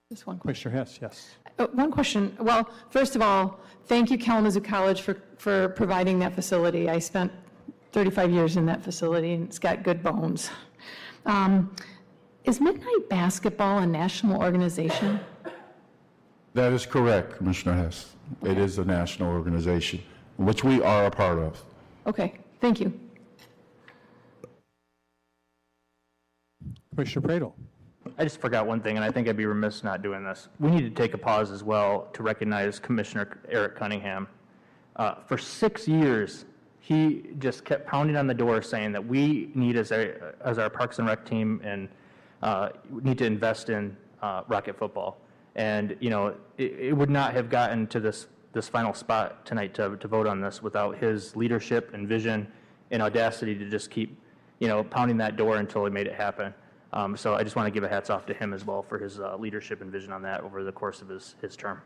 Just 0.09 0.25
one 0.25 0.39
question. 0.39 0.71
Commissioner 0.71 0.85
Hess, 0.85 0.99
yes. 1.01 1.35
Uh, 1.59 1.67
One 1.73 1.91
question. 1.91 2.35
Well, 2.39 2.69
first 2.89 3.17
of 3.17 3.21
all, 3.21 3.59
thank 3.87 4.09
you 4.09 4.17
Kalamazoo 4.17 4.61
College 4.61 5.01
for, 5.01 5.21
for 5.37 5.69
providing 5.69 6.17
that 6.19 6.33
facility. 6.33 6.89
I 6.89 6.99
spent 6.99 7.29
35 7.91 8.31
years 8.31 8.55
in 8.55 8.65
that 8.67 8.81
facility, 8.81 9.33
and 9.33 9.45
it's 9.45 9.59
got 9.59 9.83
good 9.83 10.01
bones. 10.01 10.49
Um, 11.25 11.75
Is 12.45 12.61
Midnight 12.61 13.09
Basketball 13.09 13.79
a 13.79 13.85
national 13.85 14.41
organization? 14.41 15.19
That 16.53 16.71
is 16.71 16.85
correct, 16.85 17.35
Commissioner 17.35 17.75
Hess. 17.75 18.15
It 18.43 18.57
is 18.57 18.77
a 18.77 18.85
national 18.85 19.29
organization, 19.33 20.01
which 20.37 20.63
we 20.63 20.81
are 20.81 21.07
a 21.07 21.11
part 21.11 21.37
of. 21.37 21.61
Okay, 22.05 22.35
thank 22.61 22.79
you. 22.79 22.97
Commissioner 26.95 27.27
Praedel? 27.27 27.53
I 28.17 28.23
just 28.23 28.39
forgot 28.39 28.65
one 28.65 28.81
thing, 28.81 28.95
and 28.95 29.05
I 29.05 29.11
think 29.11 29.27
I'd 29.27 29.37
be 29.37 29.45
remiss 29.45 29.83
not 29.83 30.01
doing 30.01 30.23
this. 30.23 30.47
We 30.59 30.71
need 30.71 30.81
to 30.81 30.89
take 30.89 31.13
a 31.13 31.17
pause 31.17 31.51
as 31.51 31.63
well 31.63 32.07
to 32.13 32.23
recognize 32.23 32.79
Commissioner 32.79 33.39
Eric 33.49 33.75
Cunningham. 33.75 34.27
Uh, 34.95 35.15
for 35.25 35.37
six 35.37 35.87
years, 35.87 36.45
he 36.79 37.23
just 37.39 37.65
kept 37.65 37.87
pounding 37.87 38.15
on 38.15 38.27
the 38.27 38.33
door 38.33 38.61
saying 38.61 38.91
that 38.93 39.05
we 39.05 39.51
need, 39.53 39.75
as, 39.75 39.91
a, 39.91 40.33
as 40.43 40.57
our 40.57 40.69
Parks 40.69 40.99
and 40.99 41.07
Rec 41.07 41.25
team, 41.25 41.61
and 41.63 41.89
uh, 42.41 42.69
need 42.89 43.17
to 43.17 43.25
invest 43.25 43.69
in 43.69 43.95
uh, 44.21 44.43
Rocket 44.47 44.77
football. 44.77 45.17
And 45.55 45.95
you 45.99 46.09
know, 46.09 46.35
it, 46.57 46.71
it 46.79 46.93
would 46.93 47.09
not 47.09 47.33
have 47.33 47.49
gotten 47.49 47.87
to 47.87 47.99
this 47.99 48.27
this 48.53 48.67
final 48.67 48.93
spot 48.93 49.45
tonight 49.45 49.73
to, 49.75 49.95
to 49.97 50.07
vote 50.07 50.25
on 50.25 50.41
this 50.41 50.63
without 50.63 50.97
his 50.97 51.35
leadership 51.35 51.93
and 51.93 52.07
vision 52.07 52.47
and 52.89 53.03
audacity 53.03 53.53
to 53.53 53.69
just 53.69 53.91
keep, 53.91 54.17
you 54.59 54.67
know, 54.67 54.83
pounding 54.83 55.17
that 55.17 55.35
door 55.35 55.57
until 55.57 55.85
he 55.85 55.91
made 55.91 56.07
it 56.07 56.15
happen. 56.15 56.53
Um, 56.93 57.17
so 57.17 57.35
I 57.35 57.43
just 57.43 57.55
want 57.55 57.67
to 57.67 57.71
give 57.71 57.83
a 57.83 57.89
hats 57.89 58.09
off 58.09 58.25
to 58.27 58.33
him 58.33 58.53
as 58.53 58.65
well 58.65 58.81
for 58.81 58.97
his 58.97 59.19
uh, 59.19 59.35
leadership 59.37 59.81
and 59.81 59.91
vision 59.91 60.11
on 60.13 60.21
that 60.23 60.41
over 60.41 60.63
the 60.63 60.71
course 60.71 61.01
of 61.01 61.09
his, 61.09 61.35
his 61.41 61.55
term. 61.55 61.81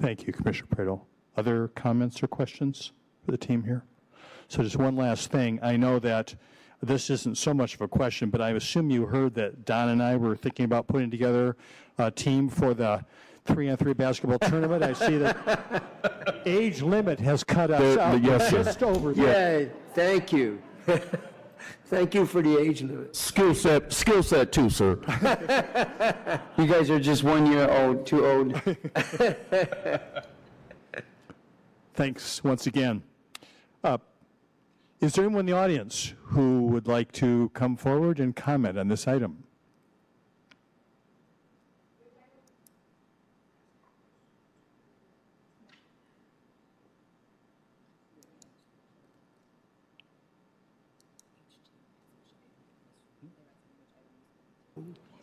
Thank 0.00 0.26
you, 0.26 0.32
Commissioner 0.32 0.68
Praedel. 0.74 1.00
Other 1.36 1.68
comments 1.68 2.22
or 2.22 2.26
questions? 2.28 2.92
for 3.24 3.30
the 3.30 3.38
team 3.38 3.62
here? 3.62 3.84
So 4.48 4.62
just 4.64 4.76
one 4.76 4.96
last 4.96 5.30
thing. 5.30 5.60
I 5.62 5.76
know 5.76 5.98
that 6.00 6.34
this 6.82 7.08
isn't 7.08 7.38
so 7.38 7.54
much 7.54 7.74
of 7.74 7.80
a 7.80 7.86
question, 7.88 8.30
but 8.30 8.40
I 8.40 8.50
assume 8.50 8.90
you 8.90 9.06
heard 9.06 9.34
that 9.34 9.64
Don 9.64 9.90
and 9.90 10.02
I 10.02 10.16
were 10.16 10.34
thinking 10.34 10.64
about 10.64 10.88
putting 10.88 11.08
together 11.10 11.56
a 11.98 12.10
team 12.10 12.48
for 12.48 12.74
the 12.74 13.04
three-on-three 13.44 13.92
basketball 13.92 14.40
tournament. 14.40 14.82
I 14.82 14.92
see 14.92 15.18
that 15.18 16.42
age 16.46 16.82
limit 16.82 17.20
has 17.20 17.44
cut 17.44 17.70
us 17.70 17.80
The- 17.80 17.94
the- 17.94 18.02
out 18.02 18.22
yes, 18.24 18.50
sir. 18.50 18.64
just 18.64 18.82
over 18.82 19.12
there. 19.14 19.60
Yay, 19.60 19.70
thank 19.94 20.32
you. 20.32 20.60
Thank 21.86 22.14
you 22.14 22.24
for 22.26 22.40
the 22.42 22.58
age 22.58 22.82
limit. 22.82 23.14
Skill 23.14 23.54
set, 23.54 23.92
skill 23.92 24.22
set 24.22 24.52
too, 24.52 24.70
sir. 24.70 24.98
You 26.58 26.66
guys 26.66 26.90
are 26.90 27.00
just 27.00 27.22
one 27.24 27.46
year 27.50 27.68
old, 27.68 28.06
too 28.06 28.24
old. 28.26 28.60
Thanks 31.94 32.42
once 32.44 32.66
again. 32.66 33.02
Uh, 33.84 33.98
Is 35.00 35.14
there 35.14 35.24
anyone 35.24 35.40
in 35.40 35.46
the 35.46 35.52
audience 35.56 36.14
who 36.22 36.66
would 36.68 36.86
like 36.86 37.12
to 37.12 37.50
come 37.54 37.76
forward 37.76 38.20
and 38.20 38.34
comment 38.34 38.78
on 38.78 38.88
this 38.88 39.06
item? 39.08 39.41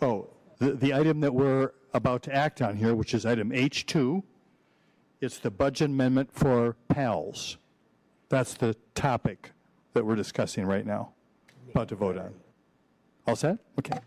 Oh, 0.02 0.30
the, 0.60 0.74
the 0.74 0.94
item 0.94 1.20
that 1.22 1.34
we're 1.34 1.72
about 1.94 2.24
to 2.24 2.34
act 2.34 2.62
on 2.62 2.76
here, 2.76 2.96
which 2.96 3.14
is 3.14 3.26
item 3.26 3.50
H2, 3.52 4.24
it's 5.22 5.40
the 5.40 5.52
budget 5.52 5.90
amendment 5.90 6.30
for 6.32 6.76
PALS. 6.88 7.58
That's 8.30 8.54
the 8.54 8.76
topic 8.96 9.52
that 9.94 10.06
we're 10.06 10.16
discussing 10.16 10.66
right 10.66 10.86
now, 10.86 11.14
about 11.72 11.90
to 11.90 11.96
vote 11.96 12.18
on. 12.18 12.34
All 13.28 13.36
set? 13.36 13.58
Okay. 13.78 14.00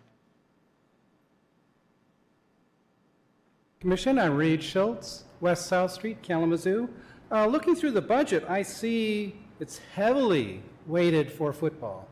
Commission, 3.81 4.19
I'm 4.19 4.37
Reed 4.37 4.63
Schultz, 4.63 5.25
West 5.41 5.67
South 5.67 5.91
Street, 5.91 6.23
Kalamazoo. 6.23 6.89
Uh, 7.31 7.47
looking 7.47 7.75
through 7.75 7.91
the 7.91 8.01
budget, 8.01 8.45
I 8.49 8.63
see 8.63 9.35
it's 9.59 9.79
heavily 9.95 10.63
weighted 10.87 11.33
for 11.33 11.53
football. 11.53 12.09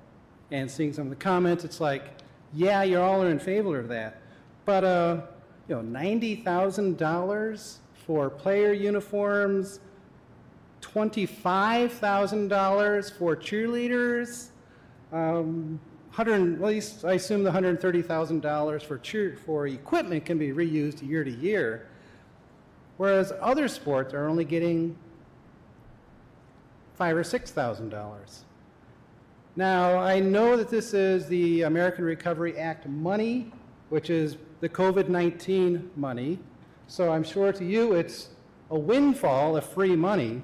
And 0.50 0.68
seeing 0.68 0.92
some 0.92 1.04
of 1.04 1.10
the 1.10 1.16
comments, 1.16 1.64
it's 1.64 1.80
like, 1.80 2.19
yeah, 2.54 2.82
you're 2.82 3.02
all 3.02 3.22
in 3.22 3.38
favor 3.38 3.78
of 3.78 3.88
that. 3.88 4.20
But, 4.64 4.84
uh, 4.84 5.20
you 5.68 5.76
know, 5.76 5.82
$90,000 5.82 7.76
for 8.06 8.30
player 8.30 8.72
uniforms, 8.72 9.80
$25,000 10.82 13.12
for 13.12 13.36
cheerleaders, 13.36 14.48
um, 15.12 15.78
100, 16.14 16.54
at 16.54 16.60
least 16.60 17.04
I 17.04 17.14
assume 17.14 17.44
the 17.44 17.50
$130,000 17.50 18.82
for 18.82 18.98
cheer, 18.98 19.36
for 19.44 19.68
equipment 19.68 20.24
can 20.24 20.38
be 20.38 20.48
reused 20.48 21.06
year 21.06 21.22
to 21.22 21.30
year, 21.30 21.86
whereas 22.96 23.32
other 23.40 23.68
sports 23.68 24.12
are 24.12 24.28
only 24.28 24.44
getting 24.44 24.96
five 26.96 27.16
or 27.16 27.24
six 27.24 27.50
thousand 27.50 27.88
dollars. 27.88 28.44
Now, 29.56 29.98
I 29.98 30.20
know 30.20 30.56
that 30.56 30.68
this 30.68 30.94
is 30.94 31.26
the 31.26 31.62
American 31.62 32.04
Recovery 32.04 32.56
Act 32.56 32.86
money, 32.86 33.50
which 33.88 34.08
is 34.08 34.36
the 34.60 34.68
COVID-19 34.68 35.88
money, 35.96 36.38
so 36.86 37.10
I'm 37.10 37.24
sure 37.24 37.52
to 37.52 37.64
you 37.64 37.94
it's 37.94 38.28
a 38.70 38.78
windfall 38.78 39.56
of 39.56 39.64
free 39.64 39.96
money, 39.96 40.42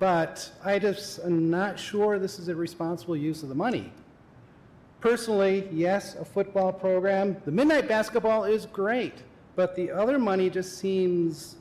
but 0.00 0.50
I 0.64 0.80
just 0.80 1.20
am 1.20 1.48
not 1.48 1.78
sure 1.78 2.18
this 2.18 2.40
is 2.40 2.48
a 2.48 2.56
responsible 2.56 3.16
use 3.16 3.44
of 3.44 3.48
the 3.48 3.54
money. 3.54 3.92
Personally, 5.00 5.68
yes, 5.70 6.16
a 6.16 6.24
football 6.24 6.72
program. 6.72 7.36
The 7.44 7.52
midnight 7.52 7.86
basketball 7.86 8.44
is 8.44 8.66
great, 8.66 9.22
but 9.54 9.76
the 9.76 9.92
other 9.92 10.18
money 10.18 10.50
just 10.50 10.78
seems 10.78 11.56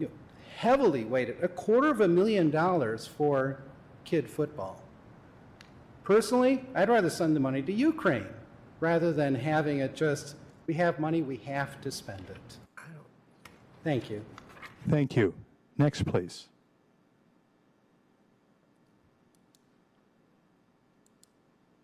you 0.00 0.06
know, 0.06 0.12
heavily 0.56 1.04
weighted. 1.04 1.36
A 1.42 1.48
quarter 1.48 1.88
of 1.88 2.00
a 2.00 2.08
million 2.08 2.50
dollars 2.50 3.06
for 3.06 3.62
kid 4.04 4.28
football. 4.28 4.82
Personally, 6.08 6.64
I'd 6.74 6.88
rather 6.88 7.10
send 7.10 7.36
the 7.36 7.40
money 7.40 7.60
to 7.60 7.70
Ukraine 7.70 8.24
rather 8.80 9.12
than 9.12 9.34
having 9.34 9.80
it 9.80 9.94
just, 9.94 10.36
we 10.66 10.72
have 10.72 10.98
money, 10.98 11.20
we 11.20 11.36
have 11.44 11.82
to 11.82 11.90
spend 11.90 12.24
it. 12.30 12.56
Thank 13.84 14.08
you. 14.08 14.24
Thank 14.88 15.16
you. 15.16 15.34
Next, 15.76 16.06
please. 16.06 16.46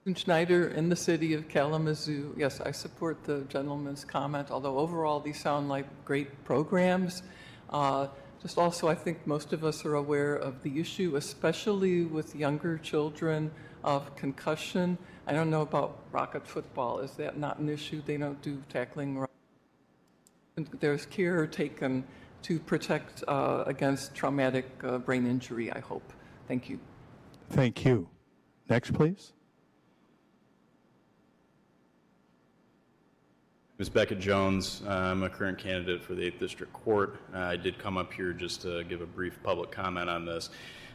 Susan 0.04 0.14
Schneider 0.14 0.68
in 0.68 0.88
the 0.88 0.96
city 0.96 1.34
of 1.34 1.46
Kalamazoo. 1.48 2.34
Yes, 2.38 2.62
I 2.62 2.70
support 2.70 3.24
the 3.24 3.42
gentleman's 3.50 4.06
comment, 4.06 4.50
although 4.50 4.78
overall 4.78 5.20
these 5.20 5.38
sound 5.38 5.68
like 5.68 5.84
great 6.06 6.46
programs. 6.46 7.22
Uh, 7.68 8.06
Just 8.40 8.56
also, 8.56 8.88
I 8.88 8.94
think 8.94 9.26
most 9.26 9.52
of 9.52 9.64
us 9.64 9.84
are 9.84 9.96
aware 9.96 10.34
of 10.34 10.62
the 10.62 10.80
issue, 10.80 11.16
especially 11.16 12.04
with 12.06 12.34
younger 12.34 12.78
children, 12.78 13.50
of 13.84 14.16
concussion. 14.16 14.98
I 15.26 15.32
don't 15.32 15.50
know 15.50 15.62
about 15.62 15.98
rocket 16.10 16.46
football. 16.46 16.98
Is 16.98 17.12
that 17.12 17.38
not 17.38 17.58
an 17.58 17.68
issue? 17.68 18.02
They 18.04 18.16
don't 18.16 18.40
do 18.42 18.60
tackling. 18.68 19.24
There's 20.80 21.06
care 21.06 21.46
taken 21.46 22.04
to 22.42 22.58
protect 22.58 23.22
uh, 23.28 23.64
against 23.66 24.14
traumatic 24.14 24.66
uh, 24.82 24.98
brain 24.98 25.26
injury, 25.26 25.72
I 25.72 25.80
hope. 25.80 26.12
Thank 26.48 26.68
you. 26.68 26.78
Thank 27.50 27.84
you. 27.84 28.08
Next, 28.68 28.92
please. 28.92 29.32
Ms. 33.78 33.88
Beckett 33.88 34.20
Jones, 34.20 34.82
I'm 34.86 35.24
a 35.24 35.28
current 35.28 35.58
candidate 35.58 36.02
for 36.02 36.14
the 36.14 36.30
8th 36.30 36.38
District 36.38 36.72
Court. 36.72 37.16
Uh, 37.34 37.38
I 37.38 37.56
did 37.56 37.76
come 37.78 37.98
up 37.98 38.12
here 38.12 38.32
just 38.32 38.62
to 38.62 38.84
give 38.84 39.00
a 39.00 39.06
brief 39.06 39.42
public 39.42 39.72
comment 39.72 40.08
on 40.08 40.24
this. 40.24 40.50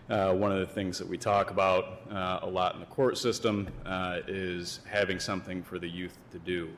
Uh, 0.09 0.33
One 0.33 0.51
of 0.51 0.59
the 0.59 0.73
things 0.73 0.97
that 0.97 1.07
we 1.07 1.17
talk 1.17 1.51
about 1.51 2.01
uh, 2.11 2.39
a 2.41 2.49
lot 2.49 2.73
in 2.73 2.79
the 2.79 2.87
court 2.87 3.17
system 3.17 3.67
uh, 3.85 4.21
is 4.27 4.79
having 4.89 5.19
something 5.19 5.61
for 5.61 5.77
the 5.77 5.87
youth 5.87 6.17
to 6.31 6.39
do. 6.39 6.69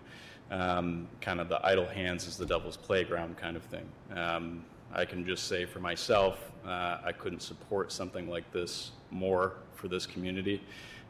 Um, 0.49 1.07
Kind 1.21 1.39
of 1.39 1.47
the 1.47 1.65
idle 1.65 1.87
hands 1.87 2.27
is 2.27 2.35
the 2.35 2.45
devil's 2.45 2.75
playground 2.75 3.37
kind 3.37 3.55
of 3.55 3.63
thing. 3.63 3.87
Um, 4.15 4.65
I 4.93 5.05
can 5.05 5.25
just 5.25 5.47
say 5.47 5.63
for 5.65 5.79
myself, 5.79 6.51
uh, 6.65 6.97
I 7.03 7.13
couldn't 7.13 7.41
support 7.41 7.93
something 7.93 8.29
like 8.29 8.51
this 8.51 8.91
more 9.11 9.53
for 9.75 9.87
this 9.87 10.05
community 10.05 10.61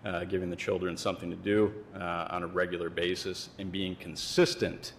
uh, 0.06 0.24
giving 0.26 0.50
the 0.50 0.56
children 0.56 0.96
something 0.98 1.30
to 1.30 1.36
do 1.36 1.74
uh, 1.96 2.28
on 2.30 2.44
a 2.44 2.48
regular 2.48 2.90
basis 2.90 3.50
and 3.58 3.72
being 3.72 3.96
consistent 3.96 4.94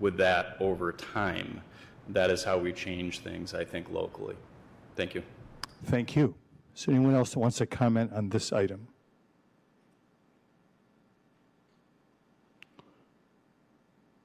with 0.00 0.16
that 0.16 0.56
over 0.60 0.92
time. 0.92 1.60
That 2.08 2.30
is 2.30 2.44
how 2.44 2.58
we 2.58 2.72
change 2.72 3.20
things, 3.20 3.54
I 3.54 3.64
think, 3.64 3.90
locally. 3.90 4.36
Thank 4.94 5.14
you. 5.14 5.22
Thank 5.84 6.16
you. 6.16 6.34
Is 6.76 6.84
there 6.84 6.94
anyone 6.94 7.14
else 7.14 7.30
that 7.32 7.38
wants 7.38 7.56
to 7.58 7.66
comment 7.66 8.12
on 8.12 8.28
this 8.28 8.52
item? 8.52 8.88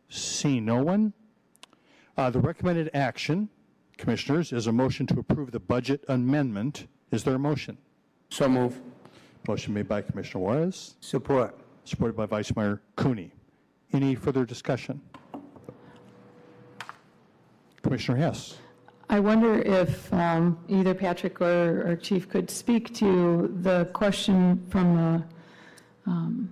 See 0.09 0.59
no 0.59 0.83
one. 0.83 1.13
Uh, 2.17 2.29
The 2.29 2.39
recommended 2.39 2.89
action, 2.93 3.49
Commissioners, 3.97 4.51
is 4.51 4.67
a 4.67 4.71
motion 4.71 5.07
to 5.07 5.19
approve 5.19 5.51
the 5.51 5.59
budget 5.61 6.03
amendment. 6.09 6.87
Is 7.11 7.23
there 7.23 7.35
a 7.35 7.39
motion? 7.39 7.77
So 8.29 8.49
move. 8.49 8.81
Motion 9.47 9.73
made 9.73 9.87
by 9.87 10.01
Commissioner 10.01 10.43
Juarez. 10.43 10.95
Support. 10.99 11.57
Supported 11.85 12.17
by 12.17 12.25
Vice 12.25 12.53
Mayor 12.55 12.81
Cooney. 12.97 13.31
Any 13.93 14.13
further 14.15 14.45
discussion? 14.45 14.99
Commissioner 17.81 18.17
Hess. 18.17 18.57
I 19.11 19.19
wonder 19.19 19.59
if 19.59 20.11
um, 20.13 20.57
either 20.69 20.93
Patrick 20.93 21.41
or 21.41 21.91
or 21.91 21.95
Chief 21.97 22.29
could 22.29 22.49
speak 22.49 22.95
to 22.95 23.53
the 23.61 23.83
question 23.91 24.65
from 24.69 24.95
the, 24.95 26.09
um, 26.09 26.49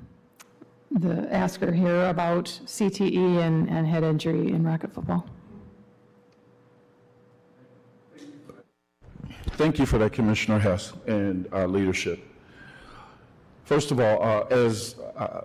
the 0.92 1.34
asker 1.34 1.72
here 1.72 2.10
about 2.10 2.48
CTE 2.66 3.40
and 3.40 3.70
and 3.70 3.88
head 3.88 4.04
injury 4.04 4.52
in 4.52 4.66
rocket 4.66 4.94
football. 4.94 5.26
Thank 9.52 9.80
you 9.80 9.86
for 9.86 9.98
that, 9.98 10.12
Commissioner 10.12 10.60
Hess 10.60 10.92
and 11.08 11.48
our 11.54 11.68
leadership. 11.68 12.20
First 13.64 13.92
of 13.92 14.02
all, 14.02 14.22
uh, 14.22 14.44
as 14.48 14.96
uh, 15.16 15.42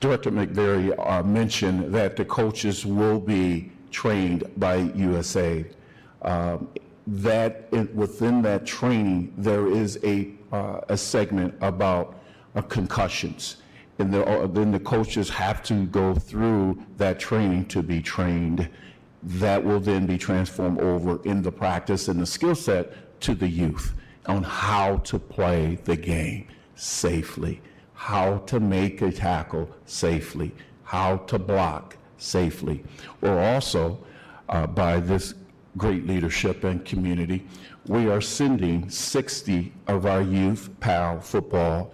Director 0.00 0.30
McVeary 0.30 0.94
uh, 0.98 1.22
mentioned, 1.22 1.94
that 1.94 2.16
the 2.16 2.24
coaches 2.24 2.86
will 2.86 3.20
be 3.20 3.73
trained 4.00 4.42
by 4.56 4.76
USA. 5.06 5.50
Um, 6.22 6.68
That, 7.06 7.52
in- 7.78 7.92
within 8.02 8.36
that 8.48 8.62
training, 8.78 9.20
there 9.48 9.66
is 9.82 9.90
a, 10.14 10.16
uh, 10.58 10.80
a 10.88 10.96
segment 10.96 11.52
about 11.60 12.06
uh, 12.56 12.62
concussions. 12.78 13.42
And 13.98 14.08
uh, 14.14 14.46
then 14.56 14.72
the 14.72 14.80
coaches 14.80 15.28
have 15.44 15.58
to 15.70 15.74
go 16.00 16.14
through 16.28 16.82
that 17.02 17.16
training 17.28 17.62
to 17.74 17.82
be 17.82 17.98
trained. 18.14 18.60
That 19.44 19.60
will 19.66 19.80
then 19.80 20.06
be 20.06 20.18
transformed 20.28 20.80
over 20.80 21.12
in 21.24 21.42
the 21.42 21.52
practice 21.52 22.08
and 22.10 22.18
the 22.20 22.26
skill 22.36 22.54
set 22.68 22.84
to 23.26 23.34
the 23.34 23.48
youth. 23.48 23.86
on 24.26 24.42
how 24.42 24.96
to 25.10 25.18
play 25.18 25.78
the 25.84 25.96
game 25.96 26.46
safely, 26.74 27.60
how 27.92 28.38
to 28.50 28.58
make 28.60 29.02
a 29.02 29.12
tackle 29.12 29.68
safely, 29.84 30.50
how 30.84 31.16
to 31.30 31.38
block 31.38 31.96
safely. 32.24 32.82
We're 33.20 33.38
also, 33.38 33.98
uh, 34.48 34.66
by 34.66 35.00
this 35.00 35.34
great 35.76 36.06
leadership 36.06 36.64
and 36.64 36.84
community, 36.84 37.46
we 37.86 38.08
are 38.08 38.20
sending 38.20 38.88
60 38.88 39.72
of 39.88 40.06
our 40.06 40.22
youth 40.22 40.70
PAL 40.80 41.20
football 41.20 41.92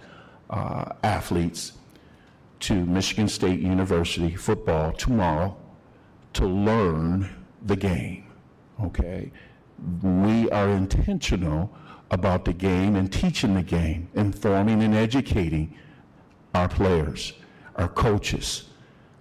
uh, 0.51 0.93
athletes 1.03 1.73
to 2.61 2.75
Michigan 2.85 3.29
State 3.29 3.61
University 3.61 4.37
football 4.37 4.93
tomorrow 4.93 5.57
to 6.35 6.47
learn 6.47 7.29
the 7.67 7.77
game. 7.77 8.27
Okay? 8.83 9.33
We 10.03 10.51
are 10.51 10.69
intentional 10.69 11.73
about 12.11 12.45
the 12.45 12.53
game 12.53 12.97
and 12.97 13.13
teaching 13.13 13.55
the 13.55 13.63
game, 13.63 14.09
informing 14.15 14.83
and 14.83 14.95
educating 14.95 15.75
our 16.55 16.69
players, 16.69 17.33
our 17.77 17.89
coaches, 17.89 18.70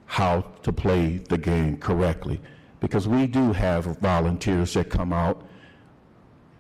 how 0.10 0.44
to 0.64 0.74
play 0.74 1.18
the 1.30 1.38
game 1.38 1.78
correctly. 1.78 2.42
Because 2.80 3.08
we 3.08 3.28
do 3.28 3.54
have 3.54 3.86
volunteers 4.00 4.74
that 4.74 4.90
come 4.90 5.14
out 5.14 5.46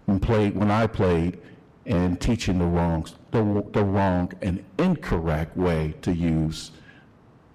and 0.05 0.21
play 0.21 0.51
when 0.51 0.69
I 0.69 0.85
played 0.85 1.39
and 1.87 2.21
teaching 2.21 2.59
the 2.59 2.65
wrong, 2.65 3.07
the, 3.31 3.65
the 3.71 3.83
wrong 3.83 4.31
and 4.43 4.63
incorrect 4.77 5.57
way 5.57 5.95
to 6.03 6.13
use 6.13 6.71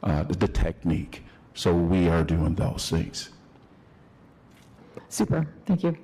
uh, 0.03 0.25
the, 0.25 0.49
technique. 0.49 1.23
So 1.55 1.73
we 1.73 2.09
are 2.09 2.25
doing 2.25 2.57
those 2.57 2.91
things. 2.91 3.31
Super, 5.09 5.47
thank 5.65 5.85
you. 5.85 5.97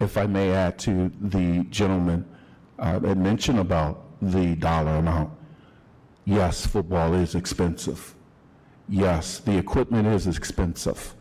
If 0.00 0.16
I 0.16 0.24
may 0.24 0.52
add 0.52 0.78
to 0.80 1.12
the 1.20 1.64
gentleman 1.64 2.24
uh, 2.78 2.98
that 3.00 3.18
mentioned 3.18 3.58
about 3.58 4.04
the 4.22 4.54
dollar 4.54 4.96
amount, 4.96 5.30
yes, 6.24 6.66
football 6.66 7.12
is 7.12 7.34
expensive. 7.34 8.14
Yes, 8.88 9.38
the 9.38 9.56
equipment 9.56 10.06
is 10.08 10.26
expensive. 10.26 11.14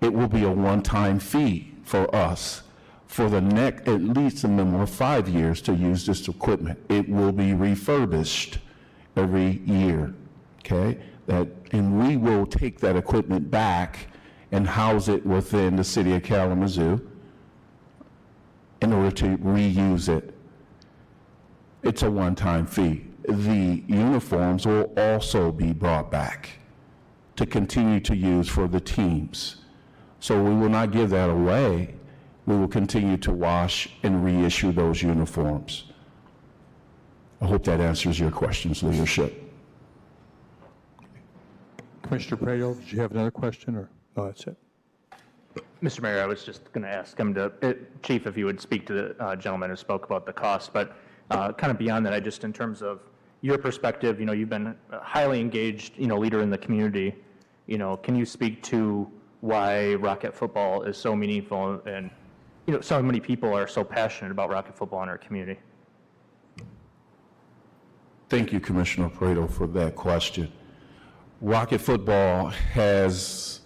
It 0.00 0.12
will 0.12 0.28
be 0.28 0.44
a 0.44 0.50
one-time 0.50 1.18
fee 1.18 1.72
for 1.82 2.14
us 2.14 2.62
for 3.06 3.30
the 3.30 3.40
next, 3.40 3.88
at 3.88 4.02
least 4.02 4.44
a 4.44 4.48
minimum 4.48 4.80
of 4.82 4.90
five 4.90 5.28
years 5.28 5.62
to 5.62 5.74
use 5.74 6.04
this 6.04 6.28
equipment. 6.28 6.78
It 6.88 7.08
will 7.08 7.32
be 7.32 7.54
refurbished 7.54 8.58
every 9.16 9.62
year, 9.64 10.14
okay? 10.60 10.98
That, 11.26 11.48
and 11.72 11.98
we 11.98 12.16
will 12.16 12.46
take 12.46 12.80
that 12.80 12.96
equipment 12.96 13.50
back 13.50 14.08
and 14.52 14.66
house 14.66 15.08
it 15.08 15.24
within 15.24 15.76
the 15.76 15.84
city 15.84 16.12
of 16.14 16.22
Kalamazoo 16.22 17.00
in 18.82 18.92
order 18.92 19.10
to 19.10 19.38
reuse 19.38 20.08
it. 20.08 20.34
It's 21.82 22.02
a 22.02 22.10
one-time 22.10 22.66
fee. 22.66 23.06
The 23.26 23.82
uniforms 23.86 24.66
will 24.66 24.92
also 24.96 25.50
be 25.50 25.72
brought 25.72 26.10
back 26.10 26.55
to 27.36 27.46
continue 27.46 28.00
to 28.00 28.16
use 28.16 28.48
for 28.48 28.66
the 28.66 28.80
teams. 28.80 29.56
So 30.20 30.42
we 30.42 30.54
will 30.54 30.68
not 30.68 30.90
give 30.90 31.10
that 31.10 31.30
away. 31.30 31.94
We 32.46 32.56
will 32.56 32.68
continue 32.68 33.16
to 33.18 33.32
wash 33.32 33.88
and 34.02 34.24
reissue 34.24 34.72
those 34.72 35.02
uniforms. 35.02 35.84
I 37.40 37.46
hope 37.46 37.64
that 37.64 37.80
answers 37.80 38.18
your 38.18 38.30
questions, 38.30 38.82
leadership. 38.82 39.42
Commissioner 42.02 42.36
Prado, 42.36 42.74
did 42.74 42.92
you 42.92 43.00
have 43.00 43.10
another 43.10 43.30
question, 43.30 43.76
or, 43.76 43.90
no, 44.16 44.26
that's 44.26 44.46
it? 44.46 44.56
Mr. 45.82 46.00
Mayor, 46.00 46.22
I 46.22 46.26
was 46.26 46.44
just 46.44 46.72
going 46.72 46.84
to 46.84 46.90
ask 46.90 47.18
him 47.18 47.34
to, 47.34 47.52
uh, 47.62 47.74
Chief, 48.02 48.26
if 48.26 48.36
you 48.36 48.46
would 48.46 48.60
speak 48.60 48.86
to 48.86 48.92
the 48.92 49.22
uh, 49.22 49.36
gentleman 49.36 49.70
who 49.70 49.76
spoke 49.76 50.06
about 50.06 50.24
the 50.24 50.32
cost, 50.32 50.72
but 50.72 50.96
uh, 51.30 51.52
kind 51.52 51.70
of 51.70 51.78
beyond 51.78 52.06
that, 52.06 52.12
I 52.14 52.20
just, 52.20 52.44
in 52.44 52.52
terms 52.52 52.80
of 52.80 53.00
your 53.42 53.58
perspective, 53.58 54.18
you 54.20 54.26
know, 54.26 54.32
you've 54.32 54.48
been 54.48 54.74
a 54.90 55.00
highly 55.00 55.40
engaged, 55.40 55.94
you 55.96 56.06
know, 56.06 56.16
leader 56.16 56.40
in 56.40 56.48
the 56.48 56.58
community. 56.58 57.14
You 57.66 57.78
know, 57.78 57.96
can 57.96 58.14
you 58.14 58.24
speak 58.24 58.62
to 58.64 59.10
why 59.40 59.94
Rocket 59.94 60.34
football 60.34 60.82
is 60.82 60.96
so 60.96 61.14
meaningful 61.14 61.80
and, 61.86 62.10
you 62.66 62.74
know, 62.74 62.80
so 62.80 63.02
many 63.02 63.20
people 63.20 63.52
are 63.54 63.66
so 63.66 63.84
passionate 63.84 64.30
about 64.30 64.50
Rocket 64.50 64.76
football 64.76 65.02
in 65.02 65.08
our 65.08 65.18
community? 65.18 65.58
Thank 68.28 68.52
you, 68.52 68.58
Commissioner 68.58 69.08
Prado, 69.08 69.46
for 69.46 69.66
that 69.68 69.94
question. 69.94 70.52
Rocket 71.40 71.80
football 71.80 72.48
has 72.48 73.60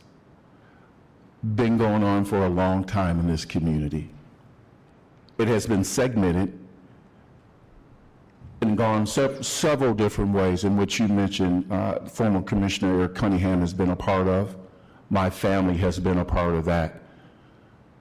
been 1.54 1.78
going 1.78 2.04
on 2.04 2.24
for 2.24 2.44
a 2.44 2.48
long 2.48 2.84
time 2.84 3.18
in 3.20 3.26
this 3.26 3.46
community. 3.46 4.10
It 5.38 5.48
has 5.48 5.66
been 5.66 5.84
segmented 5.84 6.59
and 8.60 8.76
gone 8.76 9.06
sev- 9.06 9.44
several 9.44 9.94
different 9.94 10.32
ways 10.32 10.64
in 10.64 10.76
which 10.76 10.98
you 10.98 11.08
mentioned 11.08 11.70
uh, 11.72 12.00
former 12.00 12.42
Commissioner 12.42 13.00
Eric 13.00 13.14
Cunningham 13.14 13.60
has 13.60 13.72
been 13.72 13.90
a 13.90 13.96
part 13.96 14.28
of. 14.28 14.56
My 15.08 15.30
family 15.30 15.76
has 15.78 15.98
been 15.98 16.18
a 16.18 16.24
part 16.24 16.54
of 16.54 16.64
that. 16.66 17.00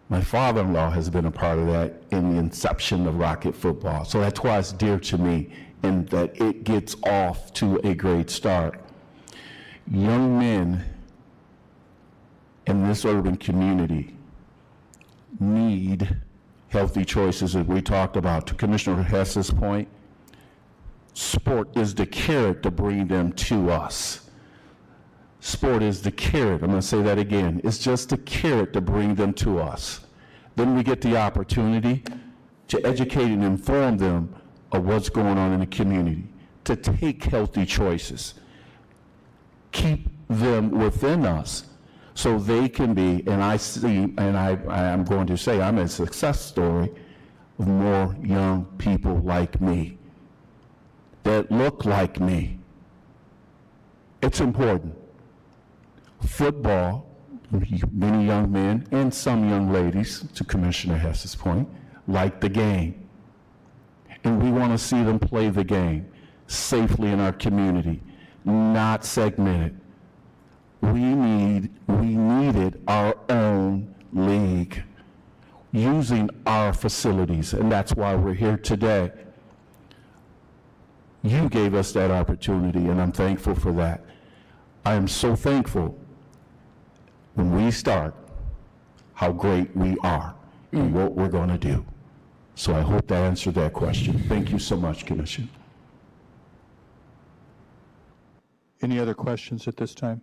My 0.10 0.22
father-in-law 0.22 0.90
has 0.92 1.10
been 1.10 1.26
a 1.26 1.32
part 1.32 1.60
of 1.60 1.68
that 1.68 2.02
in 2.12 2.34
the 2.34 2.40
inception 2.40 3.08
of 3.08 3.20
Rocket 3.20 3.56
football. 3.56 4.06
So 4.06 4.20
that's 4.20 4.42
why 4.44 4.58
it's 4.58 4.74
dear 4.74 5.00
to 5.00 5.18
me 5.18 5.52
and 5.84 6.08
that 6.10 6.40
it 6.42 6.64
gets 6.64 6.96
off 7.04 7.54
to 7.54 7.78
a 7.88 7.94
great 7.94 8.30
start. 8.30 8.82
Young 9.90 10.38
men 10.38 10.84
in 12.66 12.88
this 12.88 13.06
urban 13.06 13.38
community 13.38 14.16
need 15.40 16.18
healthy 16.70 17.06
choices 17.06 17.56
as 17.56 17.66
we 17.66 17.82
talked 17.82 18.18
about. 18.18 18.46
To 18.48 18.56
Commissioner 18.56 19.04
Hess's 19.04 19.52
point, 19.52 19.88
sport 21.20 21.76
is 21.76 21.94
the 21.94 22.06
carrot 22.06 22.64
to 22.64 22.72
bring 22.72 23.06
them 23.08 23.34
to 23.34 23.70
us. 23.70 24.30
Sport 25.42 25.84
is 25.84 26.02
the 26.02 26.12
carrot. 26.12 26.64
I'm 26.64 26.70
going 26.70 26.82
to 26.82 26.88
say 26.88 27.02
that 27.02 27.20
again. 27.20 27.60
It's 27.66 27.78
just 27.78 28.10
the 28.10 28.18
carrot 28.20 28.72
to 28.72 28.82
bring 28.82 29.16
them 29.16 29.34
to 29.34 29.60
us. 29.60 30.00
Then 30.56 30.76
we 30.76 30.84
get 30.84 31.02
the 31.02 31.18
opportunity 31.18 32.04
to 32.70 32.86
educate 32.86 33.26
and 33.26 33.44
inform 33.44 33.98
them 33.98 34.34
of 34.72 34.86
what's 34.86 35.10
going 35.10 35.38
on 35.38 35.52
in 35.52 35.60
the 35.60 35.66
community, 35.66 36.24
to 36.64 36.76
take 36.78 37.24
healthy 37.26 37.66
choices, 37.66 38.36
keep 39.74 40.08
them 40.30 40.72
within 40.72 41.26
us 41.26 41.66
so 42.14 42.40
they 42.40 42.70
can 42.70 42.94
be, 42.94 43.24
and 43.28 43.44
I 43.44 43.58
see, 43.58 44.14
and 44.18 44.38
I, 44.38 44.52
I'm 44.70 45.04
going 45.04 45.28
to 45.28 45.38
say, 45.38 45.60
I'm 45.60 45.80
a 45.80 45.88
success 45.88 46.40
story 46.40 46.92
of 47.58 47.68
more 47.68 48.16
young 48.22 48.66
people 48.78 49.18
like 49.18 49.60
me 49.60 49.99
that 51.24 51.52
look 51.52 51.86
like 51.86 52.20
me. 52.20 52.60
It's 54.22 54.40
important. 54.40 54.96
Football, 56.26 57.10
many 57.92 58.26
young 58.26 58.52
men 58.52 58.88
and 58.92 59.14
some 59.14 59.50
young 59.50 59.72
ladies, 59.72 60.26
to 60.36 60.44
Commissioner 60.44 60.98
Hess's 60.98 61.36
point, 61.36 61.68
like 62.08 62.42
the 62.42 62.50
game. 62.50 63.08
And 64.24 64.44
we 64.44 64.52
want 64.52 64.72
to 64.74 64.78
see 64.78 65.04
them 65.04 65.20
play 65.20 65.50
the 65.50 65.64
game 65.64 66.12
safely 66.48 67.10
in 67.10 67.20
our 67.20 67.32
community, 67.32 68.02
not 68.44 69.06
segmented. 69.06 69.80
We 70.82 71.00
need, 71.00 71.70
we 71.88 72.16
needed 72.16 72.82
our 72.88 73.16
own 73.30 73.94
league 74.14 74.84
using 75.72 76.30
our 76.46 76.74
facilities, 76.74 77.54
and 77.54 77.72
that's 77.72 77.94
why 77.94 78.16
we're 78.16 78.34
here 78.34 78.58
today. 78.58 79.12
You 81.24 81.50
gave 81.50 81.74
us 81.74 81.92
that 81.94 82.12
opportunity, 82.12 82.80
and 82.80 83.02
I'm 83.02 83.12
thankful 83.12 83.56
for 83.56 83.72
that. 83.74 84.06
I 84.86 84.94
am 84.94 85.08
so 85.08 85.36
thankful 85.36 85.98
when 87.34 87.54
we 87.54 87.72
start 87.72 88.16
how 89.14 89.32
great 89.32 89.76
we 89.76 89.98
are 90.00 90.34
and 90.72 90.94
what 90.94 91.14
we're 91.14 91.28
going 91.28 91.50
to 91.50 91.58
do. 91.58 91.86
So 92.56 92.74
I 92.74 92.82
hope 92.82 93.08
that 93.08 93.24
answered 93.24 93.56
that 93.56 93.74
question. 93.74 94.20
Thank 94.30 94.50
you 94.50 94.60
so 94.60 94.78
much, 94.78 95.06
Commissioner. 95.06 95.50
Any 98.82 98.98
other 98.98 99.14
questions 99.14 99.68
at 99.68 99.76
this 99.76 99.94
time? 99.94 100.22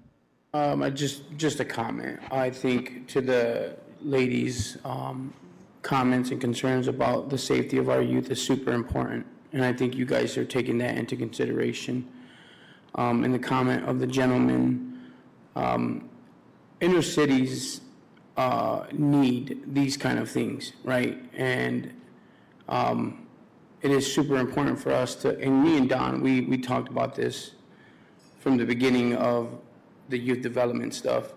Um, 0.54 0.82
I 0.82 0.88
just, 0.88 1.22
just 1.36 1.60
a 1.60 1.64
comment. 1.64 2.20
I 2.30 2.48
think 2.48 3.06
to 3.08 3.20
the 3.20 3.76
ladies' 4.00 4.78
um, 4.84 5.34
comments 5.82 6.30
and 6.30 6.40
concerns 6.40 6.88
about 6.88 7.28
the 7.28 7.36
safety 7.36 7.76
of 7.76 7.90
our 7.90 8.00
youth 8.00 8.30
is 8.30 8.42
super 8.42 8.72
important. 8.72 9.26
And 9.56 9.64
I 9.64 9.72
think 9.72 9.94
you 9.94 10.04
guys 10.04 10.36
are 10.36 10.44
taking 10.44 10.76
that 10.78 10.98
into 10.98 11.16
consideration. 11.16 12.06
Um, 12.94 13.24
in 13.24 13.32
the 13.32 13.38
comment 13.38 13.88
of 13.88 14.00
the 14.00 14.06
gentleman, 14.06 15.00
um, 15.54 16.10
inner 16.82 17.00
cities 17.00 17.80
uh, 18.36 18.84
need 18.92 19.62
these 19.68 19.96
kind 19.96 20.18
of 20.18 20.30
things, 20.30 20.74
right? 20.84 21.18
And 21.32 21.90
um, 22.68 23.26
it 23.80 23.90
is 23.90 24.12
super 24.12 24.36
important 24.36 24.78
for 24.78 24.92
us 24.92 25.14
to, 25.22 25.40
and 25.40 25.64
me 25.64 25.78
and 25.78 25.88
Don, 25.88 26.20
we, 26.20 26.42
we 26.42 26.58
talked 26.58 26.90
about 26.90 27.14
this 27.14 27.52
from 28.38 28.58
the 28.58 28.66
beginning 28.66 29.14
of 29.14 29.58
the 30.10 30.18
youth 30.18 30.42
development 30.42 30.92
stuff, 30.92 31.32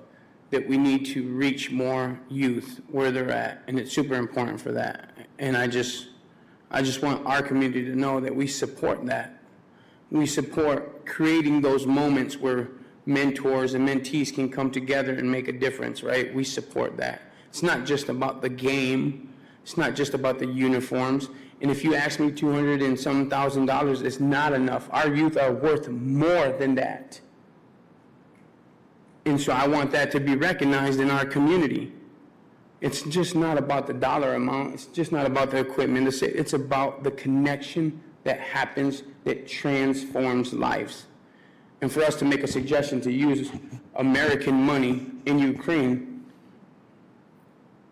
that 0.50 0.68
we 0.68 0.78
need 0.78 1.06
to 1.06 1.24
reach 1.24 1.72
more 1.72 2.20
youth 2.28 2.82
where 2.92 3.12
they're 3.12 3.32
at, 3.32 3.64
and 3.68 3.80
it's 3.80 3.94
super 3.94 4.16
important 4.16 4.60
for 4.60 4.74
that. 4.74 5.12
And 5.40 5.56
I 5.56 5.68
just, 5.68 6.10
I 6.72 6.82
just 6.82 7.02
want 7.02 7.26
our 7.26 7.42
community 7.42 7.84
to 7.86 7.96
know 7.96 8.20
that 8.20 8.36
we 8.36 8.48
support 8.48 9.06
that. 9.08 9.42
We 10.12 10.26
support 10.26 11.06
creating 11.06 11.62
those 11.62 11.86
moments 11.86 12.38
where 12.38 12.70
mentors 13.06 13.74
and 13.74 13.88
mentees 13.88 14.34
can 14.34 14.50
come 14.50 14.72
together 14.72 15.14
and 15.14 15.30
make 15.32 15.48
a 15.48 15.52
difference, 15.52 16.04
right? 16.04 16.34
We 16.34 16.44
support 16.44 16.98
that. 16.98 17.22
It's 17.50 17.64
not 17.64 17.86
just 17.86 18.10
about 18.10 18.42
the 18.42 18.50
game. 18.50 19.34
It's 19.64 19.78
not 19.78 19.96
just 19.96 20.14
about 20.14 20.40
the 20.40 20.48
uniforms. 20.48 21.30
And 21.62 21.70
if 21.70 21.84
you 21.84 21.96
ask 21.96 22.20
me 22.20 22.32
200 22.32 22.82
and 22.82 23.00
some 23.00 23.30
thousand 23.30 23.66
dollars, 23.66 24.02
it's 24.02 24.20
not 24.20 24.54
enough. 24.54 24.88
Our 24.92 25.14
youth 25.14 25.38
are 25.38 25.52
worth 25.52 25.90
more 25.90 26.52
than 26.52 26.76
that. 26.76 27.20
And 29.26 29.40
so 29.40 29.52
I 29.52 29.68
want 29.68 29.92
that 29.92 30.12
to 30.12 30.20
be 30.20 30.36
recognized 30.36 31.00
in 31.00 31.12
our 31.12 31.26
community. 31.26 31.92
It's 32.82 33.02
just 33.04 33.36
not 33.36 33.58
about 33.58 33.88
the 33.88 33.94
dollar 33.94 34.36
amount. 34.36 34.74
It's 34.74 34.86
just 34.86 35.12
not 35.12 35.26
about 35.26 35.52
the 35.52 35.58
equipment. 35.58 36.08
It's, 36.08 36.22
it's 36.22 36.54
about 36.54 37.04
the 37.04 37.12
connection 37.12 38.02
that 38.24 38.40
happens 38.40 39.04
that 39.26 39.48
transforms 39.48 40.54
lives. 40.54 41.06
And 41.82 41.92
for 41.92 42.04
us 42.04 42.16
to 42.18 42.26
make 42.26 42.44
a 42.44 42.48
suggestion 42.48 43.02
to 43.02 43.12
use 43.12 43.52
American 43.96 44.56
money 44.56 45.08
in 45.26 45.40
Ukraine 45.40 46.26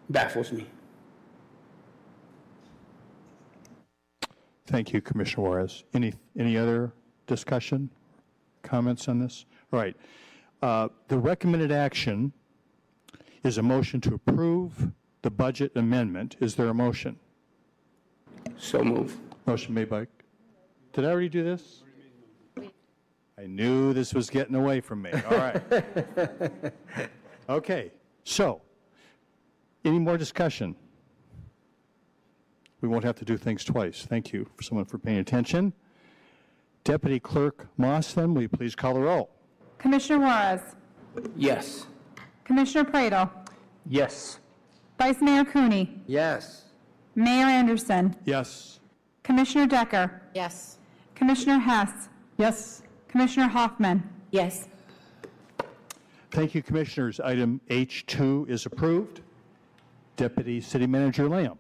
baffles 0.10 0.52
me. 0.52 0.68
Thank 4.68 4.92
you, 4.92 5.02
Commissioner 5.02 5.44
Juarez. 5.44 5.84
Any, 5.94 6.14
any 6.38 6.58
other 6.58 6.92
discussion, 7.26 7.90
comments 8.64 9.08
on 9.08 9.20
this? 9.20 9.46
All 9.72 9.80
right. 9.80 9.96
Uh, 10.62 10.90
The 11.08 11.18
recommended 11.18 11.72
action 11.72 12.34
is 13.44 13.58
a 13.58 13.62
motion 13.64 14.02
to 14.02 14.14
approve 14.16 14.92
the 15.22 15.32
budget 15.32 15.72
amendment. 15.76 16.36
Is 16.40 16.56
there 16.56 16.70
a 16.70 16.74
motion? 16.74 17.18
So 18.58 18.84
move. 18.84 19.18
Motion 19.46 19.74
made 19.74 19.90
by, 19.90 20.08
did 20.94 21.06
I 21.06 21.10
already 21.10 21.30
do 21.30 21.44
this? 21.44 21.84
I 23.40 23.46
knew 23.46 23.94
this 23.94 24.14
was 24.14 24.30
getting 24.30 24.56
away 24.56 24.82
from 24.82 25.02
me. 25.04 25.12
All 25.30 25.38
right. 25.38 25.62
Okay, 27.50 27.92
so, 28.26 28.62
any 29.86 30.00
more 30.00 30.18
discussion? 30.18 30.76
We 32.82 32.90
won't 32.90 33.06
have 33.06 33.16
to 33.20 33.26
do 33.26 33.38
things 33.38 33.64
twice. 33.64 34.06
Thank 34.06 34.34
you 34.34 34.48
for 34.54 34.64
someone 34.64 34.84
for 34.84 34.98
paying 34.98 35.20
attention. 35.20 35.72
Deputy 36.84 37.22
Clerk 37.22 37.68
Moss, 37.78 38.14
then, 38.14 38.34
will 38.34 38.42
you 38.42 38.50
please 38.50 38.76
call 38.76 38.96
the 38.96 39.00
roll? 39.00 39.30
Commissioner 39.78 40.20
Juarez. 40.20 40.62
Yes. 41.38 41.88
Commissioner 42.48 42.90
Praedel. 42.90 43.30
Yes. 43.90 44.40
Vice 44.98 45.22
Mayor 45.22 45.44
Cooney. 45.44 46.02
Yes. 46.08 46.64
Mayor 47.14 47.46
Anderson. 47.46 48.16
Yes. 48.24 48.80
Commissioner 49.24 49.68
Decker. 49.68 50.22
Yes. 50.34 50.78
Commissioner 51.14 51.60
Hess. 51.60 52.08
Yes. 52.38 52.84
Commissioner 53.10 53.48
Hoffman. 53.48 54.02
Yes. 54.32 54.70
Thank 56.32 56.56
you, 56.56 56.64
Commissioners. 56.64 57.20
Item 57.20 57.60
H2 57.70 58.50
is 58.50 58.66
approved. 58.66 59.22
Deputy 60.16 60.62
City 60.62 60.88
Manager 60.88 61.28
Lam. 61.28 61.60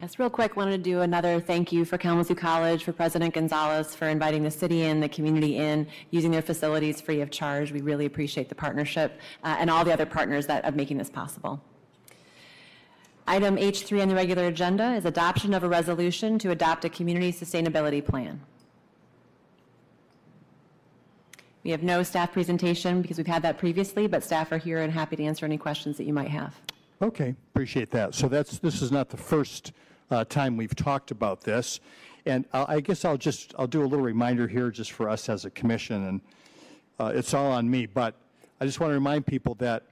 Yes, 0.00 0.16
real 0.16 0.30
quick, 0.30 0.54
wanted 0.56 0.84
to 0.84 0.90
do 0.90 1.00
another 1.00 1.40
thank 1.40 1.72
you 1.72 1.84
for 1.84 1.98
Kalamazoo 1.98 2.36
College, 2.36 2.84
for 2.84 2.92
President 2.92 3.34
Gonzalez, 3.34 3.96
for 3.96 4.06
inviting 4.06 4.44
the 4.44 4.50
city 4.50 4.82
in, 4.82 5.00
the 5.00 5.08
community 5.08 5.56
in, 5.56 5.88
using 6.12 6.30
their 6.30 6.40
facilities 6.40 7.00
free 7.00 7.20
of 7.20 7.32
charge. 7.32 7.72
We 7.72 7.80
really 7.80 8.06
appreciate 8.06 8.48
the 8.48 8.54
partnership 8.54 9.18
uh, 9.42 9.56
and 9.58 9.68
all 9.68 9.84
the 9.84 9.92
other 9.92 10.06
partners 10.06 10.46
that 10.46 10.64
of 10.64 10.76
making 10.76 10.98
this 10.98 11.10
possible. 11.10 11.60
Item 13.26 13.56
H3 13.56 14.02
on 14.02 14.08
the 14.08 14.14
regular 14.14 14.46
agenda 14.46 14.94
is 14.94 15.04
adoption 15.04 15.52
of 15.52 15.64
a 15.64 15.68
resolution 15.68 16.38
to 16.38 16.52
adopt 16.52 16.84
a 16.84 16.88
community 16.88 17.32
sustainability 17.32 18.04
plan. 18.04 18.40
We 21.64 21.72
have 21.72 21.82
no 21.82 22.04
staff 22.04 22.32
presentation 22.32 23.02
because 23.02 23.16
we've 23.16 23.26
had 23.26 23.42
that 23.42 23.58
previously, 23.58 24.06
but 24.06 24.22
staff 24.22 24.52
are 24.52 24.58
here 24.58 24.78
and 24.78 24.92
happy 24.92 25.16
to 25.16 25.24
answer 25.24 25.44
any 25.44 25.58
questions 25.58 25.96
that 25.96 26.04
you 26.04 26.12
might 26.12 26.28
have. 26.28 26.54
Okay, 27.02 27.34
appreciate 27.52 27.90
that. 27.90 28.14
So 28.14 28.28
that's, 28.28 28.60
this 28.60 28.80
is 28.80 28.92
not 28.92 29.08
the 29.08 29.16
first 29.16 29.72
uh, 30.10 30.24
time 30.24 30.56
we've 30.56 30.74
talked 30.74 31.10
about 31.10 31.42
this. 31.42 31.80
And 32.26 32.44
I 32.52 32.76
I 32.76 32.80
guess 32.80 33.04
I'll 33.04 33.16
just, 33.16 33.54
I'll 33.58 33.66
do 33.66 33.82
a 33.82 33.86
little 33.86 34.04
reminder 34.04 34.46
here 34.46 34.70
just 34.70 34.92
for 34.92 35.08
us 35.08 35.28
as 35.28 35.44
a 35.44 35.50
commission, 35.50 36.06
and 36.06 36.20
uh, 37.00 37.12
it's 37.14 37.32
all 37.34 37.52
on 37.52 37.70
me, 37.70 37.86
but 37.86 38.14
I 38.60 38.66
just 38.66 38.80
want 38.80 38.90
to 38.90 38.94
remind 38.94 39.24
people 39.24 39.54
that 39.56 39.84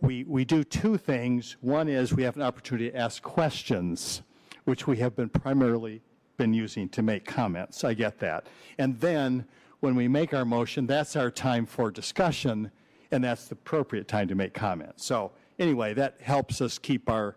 we, 0.00 0.24
we 0.24 0.44
do 0.44 0.64
two 0.64 0.96
things. 0.96 1.56
One 1.60 1.88
is 1.88 2.14
we 2.14 2.22
have 2.22 2.36
an 2.36 2.42
opportunity 2.42 2.90
to 2.90 2.96
ask 2.96 3.22
questions, 3.22 4.22
which 4.64 4.86
we 4.86 4.96
have 4.98 5.16
been 5.16 5.28
primarily 5.28 6.00
been 6.36 6.54
using 6.54 6.88
to 6.90 7.02
make 7.02 7.24
comments. 7.26 7.84
I 7.84 7.94
get 7.94 8.18
that. 8.20 8.46
And 8.78 8.98
then 9.00 9.44
when 9.80 9.94
we 9.94 10.08
make 10.08 10.32
our 10.32 10.44
motion, 10.44 10.86
that's 10.86 11.16
our 11.16 11.30
time 11.30 11.66
for 11.66 11.90
discussion, 11.90 12.70
and 13.10 13.24
that's 13.24 13.46
the 13.46 13.54
appropriate 13.54 14.08
time 14.08 14.28
to 14.28 14.34
make 14.34 14.54
comments. 14.54 15.04
So 15.04 15.32
anyway, 15.58 15.92
that 15.94 16.20
helps 16.22 16.60
us 16.60 16.78
keep 16.78 17.10
our, 17.10 17.36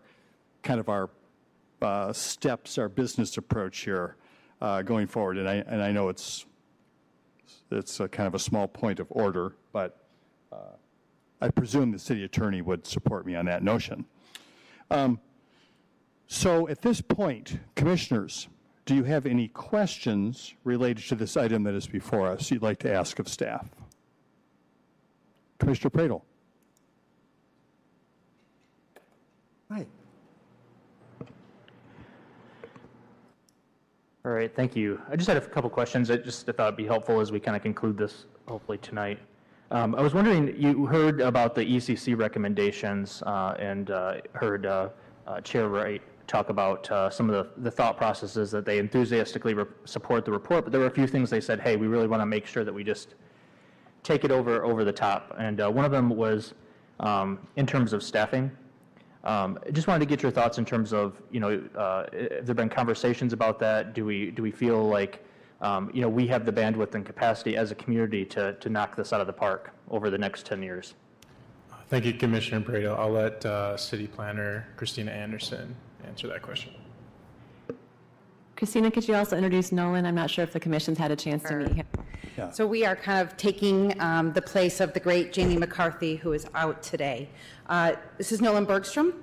kind 0.61 0.79
of 0.79 0.87
our 0.87 1.09
uh, 1.83 2.13
steps, 2.13 2.77
our 2.77 2.89
business 2.89 3.37
approach 3.37 3.79
here 3.79 4.15
uh, 4.61 4.81
going 4.81 5.07
forward. 5.07 5.37
And 5.37 5.47
I, 5.47 5.55
and 5.55 5.81
I 5.83 5.91
know 5.91 6.09
it's, 6.09 6.45
it's 7.69 7.97
kind 7.97 8.27
of 8.27 8.35
a 8.35 8.39
small 8.39 8.67
point 8.67 8.99
of 8.99 9.07
order, 9.09 9.55
but 9.71 10.07
uh, 10.51 10.75
I 11.41 11.49
presume 11.49 11.91
the 11.91 11.99
city 11.99 12.23
attorney 12.23 12.61
would 12.61 12.87
support 12.87 13.25
me 13.25 13.35
on 13.35 13.45
that 13.45 13.63
notion. 13.63 14.05
Um, 14.89 15.19
So 16.27 16.67
at 16.69 16.81
this 16.81 17.01
point, 17.01 17.59
commissioners, 17.75 18.47
do 18.85 18.95
you 18.95 19.03
have 19.03 19.25
any 19.25 19.49
questions 19.49 20.55
related 20.63 21.07
to 21.09 21.15
this 21.15 21.37
item 21.37 21.63
that 21.63 21.75
is 21.75 21.87
before 21.87 22.27
us 22.27 22.49
you'd 22.49 22.63
like 22.63 22.79
to 22.79 22.91
ask 22.91 23.19
of 23.19 23.27
staff? 23.27 23.67
Commissioner 25.59 25.91
Praedel? 25.91 26.21
Right. 29.69 29.87
All 34.25 34.31
right, 34.31 34.55
thank 34.55 34.73
you. 34.73 35.01
I 35.11 35.17
just 35.17 35.27
had 35.27 35.35
a 35.35 35.41
couple 35.41 35.69
questions. 35.69 36.09
I 36.09 36.15
just 36.15 36.45
thought 36.45 36.57
it'd 36.57 36.77
be 36.77 36.85
helpful 36.85 37.19
as 37.19 37.33
we 37.33 37.41
kind 37.41 37.57
of 37.57 37.61
conclude 37.61 37.97
this, 37.97 38.25
hopefully 38.47 38.77
tonight. 38.77 39.19
Um, 39.69 39.95
I 39.95 40.01
was 40.01 40.13
wondering, 40.13 40.55
you 40.57 40.85
heard 40.85 41.19
about 41.19 41.55
the 41.55 41.65
ECC 41.65 42.17
recommendations 42.17 43.21
uh, 43.25 43.55
and 43.59 43.91
uh, 43.91 44.21
heard 44.31 44.65
uh, 44.65 44.89
uh, 45.27 45.41
Chair 45.41 45.67
Wright 45.67 46.01
talk 46.25 46.47
about 46.47 46.89
uh, 46.89 47.09
some 47.09 47.29
of 47.29 47.35
the, 47.35 47.61
the 47.63 47.69
thought 47.69 47.97
processes 47.97 48.49
that 48.51 48.63
they 48.63 48.79
enthusiastically 48.79 49.57
support 49.83 50.23
the 50.23 50.31
report, 50.31 50.63
but 50.63 50.71
there 50.71 50.79
were 50.79 50.87
a 50.87 50.89
few 50.91 51.05
things 51.05 51.29
they 51.29 51.41
said, 51.41 51.59
hey, 51.59 51.75
we 51.75 51.87
really 51.87 52.07
want 52.07 52.21
to 52.21 52.25
make 52.25 52.45
sure 52.45 52.63
that 52.63 52.73
we 52.73 52.81
just 52.81 53.15
take 54.03 54.23
it 54.23 54.31
over 54.31 54.63
over 54.63 54.85
the 54.85 54.93
top. 54.93 55.35
And 55.37 55.59
uh, 55.59 55.69
one 55.69 55.83
of 55.83 55.91
them 55.91 56.07
was 56.07 56.53
um, 57.01 57.39
in 57.57 57.65
terms 57.65 57.91
of 57.91 58.01
staffing. 58.01 58.51
Um, 59.23 59.57
I 59.65 59.71
just 59.71 59.87
wanted 59.87 59.99
to 60.01 60.05
get 60.05 60.21
your 60.21 60.31
thoughts 60.31 60.57
in 60.57 60.65
terms 60.65 60.91
of, 60.91 61.21
you 61.31 61.39
know, 61.39 61.63
uh, 61.75 62.05
have 62.35 62.45
there 62.45 62.55
been 62.55 62.69
conversations 62.69 63.31
about 63.31 63.57
that? 63.59 63.93
Do 63.93 64.05
we, 64.05 64.31
do 64.31 64.43
we 64.43 64.51
feel 64.51 64.87
like, 64.87 65.25
um, 65.61 65.89
you 65.93 66.01
know, 66.01 66.09
we 66.09 66.27
have 66.27 66.45
the 66.45 66.51
bandwidth 66.51 66.93
and 66.95 67.05
capacity 67.05 67.55
as 67.55 67.71
a 67.71 67.75
community 67.75 68.25
to, 68.25 68.53
to 68.53 68.69
knock 68.69 68.95
this 68.97 69.13
out 69.13 69.21
of 69.21 69.27
the 69.27 69.33
park 69.33 69.71
over 69.89 70.09
the 70.09 70.17
next 70.17 70.45
10 70.45 70.61
years? 70.61 70.95
Thank 71.87 72.05
you, 72.05 72.13
Commissioner 72.13 72.65
Praedel. 72.65 72.97
I'll 72.97 73.11
let 73.11 73.45
uh, 73.45 73.77
City 73.77 74.07
Planner 74.07 74.67
Christina 74.75 75.11
Anderson 75.11 75.75
answer 76.05 76.27
that 76.27 76.41
question. 76.41 76.73
Christina, 78.55 78.91
could 78.91 79.07
you 79.07 79.15
also 79.15 79.35
introduce 79.35 79.71
Nolan? 79.71 80.05
I'm 80.05 80.15
not 80.15 80.29
sure 80.29 80.43
if 80.43 80.53
the 80.53 80.59
commission's 80.59 80.97
had 80.97 81.11
a 81.11 81.15
chance 81.15 81.43
to 81.43 81.55
meet 81.57 81.73
him. 81.73 81.87
So 82.51 82.65
we 82.65 82.85
are 82.85 82.95
kind 82.95 83.25
of 83.27 83.35
taking 83.37 83.99
um, 84.01 84.33
the 84.33 84.41
place 84.41 84.79
of 84.79 84.93
the 84.93 84.99
great 84.99 85.33
Jamie 85.33 85.57
McCarthy, 85.57 86.15
who 86.15 86.33
is 86.33 86.47
out 86.55 86.81
today. 86.81 87.29
Uh, 87.67 87.93
This 88.17 88.31
is 88.31 88.41
Nolan 88.41 88.65
Bergstrom. 88.65 89.13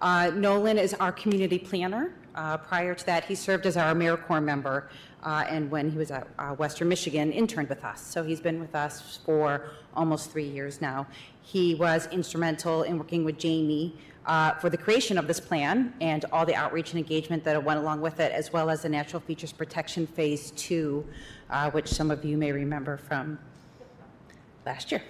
Uh, 0.00 0.30
Nolan 0.34 0.78
is 0.78 0.94
our 0.94 1.12
community 1.12 1.58
planner. 1.58 2.12
Uh, 2.34 2.56
Prior 2.56 2.94
to 2.94 3.06
that, 3.06 3.24
he 3.24 3.34
served 3.34 3.66
as 3.66 3.76
our 3.76 3.92
AmeriCorps 3.94 4.42
member, 4.44 4.88
uh, 5.24 5.44
and 5.48 5.70
when 5.70 5.90
he 5.90 5.98
was 5.98 6.10
at 6.10 6.28
uh, 6.38 6.50
Western 6.54 6.88
Michigan, 6.88 7.32
interned 7.32 7.68
with 7.68 7.84
us. 7.84 8.00
So 8.00 8.22
he's 8.22 8.40
been 8.40 8.60
with 8.60 8.74
us 8.74 9.18
for 9.24 9.70
almost 9.94 10.30
three 10.30 10.48
years 10.48 10.80
now. 10.80 11.06
He 11.42 11.74
was 11.74 12.06
instrumental 12.12 12.84
in 12.84 12.98
working 12.98 13.24
with 13.24 13.36
Jamie 13.38 13.96
uh, 14.26 14.54
for 14.54 14.70
the 14.70 14.76
creation 14.76 15.18
of 15.18 15.26
this 15.26 15.40
plan 15.40 15.92
and 16.00 16.24
all 16.32 16.44
the 16.44 16.54
outreach 16.54 16.92
and 16.92 16.98
engagement 16.98 17.42
that 17.44 17.62
went 17.62 17.80
along 17.80 18.00
with 18.00 18.20
it, 18.20 18.32
as 18.32 18.52
well 18.52 18.70
as 18.70 18.82
the 18.82 18.88
Natural 18.88 19.20
Features 19.20 19.52
Protection 19.52 20.06
Phase 20.06 20.50
Two, 20.52 21.06
uh, 21.48 21.70
which 21.70 21.88
some 21.88 22.10
of 22.10 22.24
you 22.24 22.36
may 22.36 22.52
remember 22.52 22.96
from 22.96 23.38
last 24.66 24.92
year. 24.92 25.02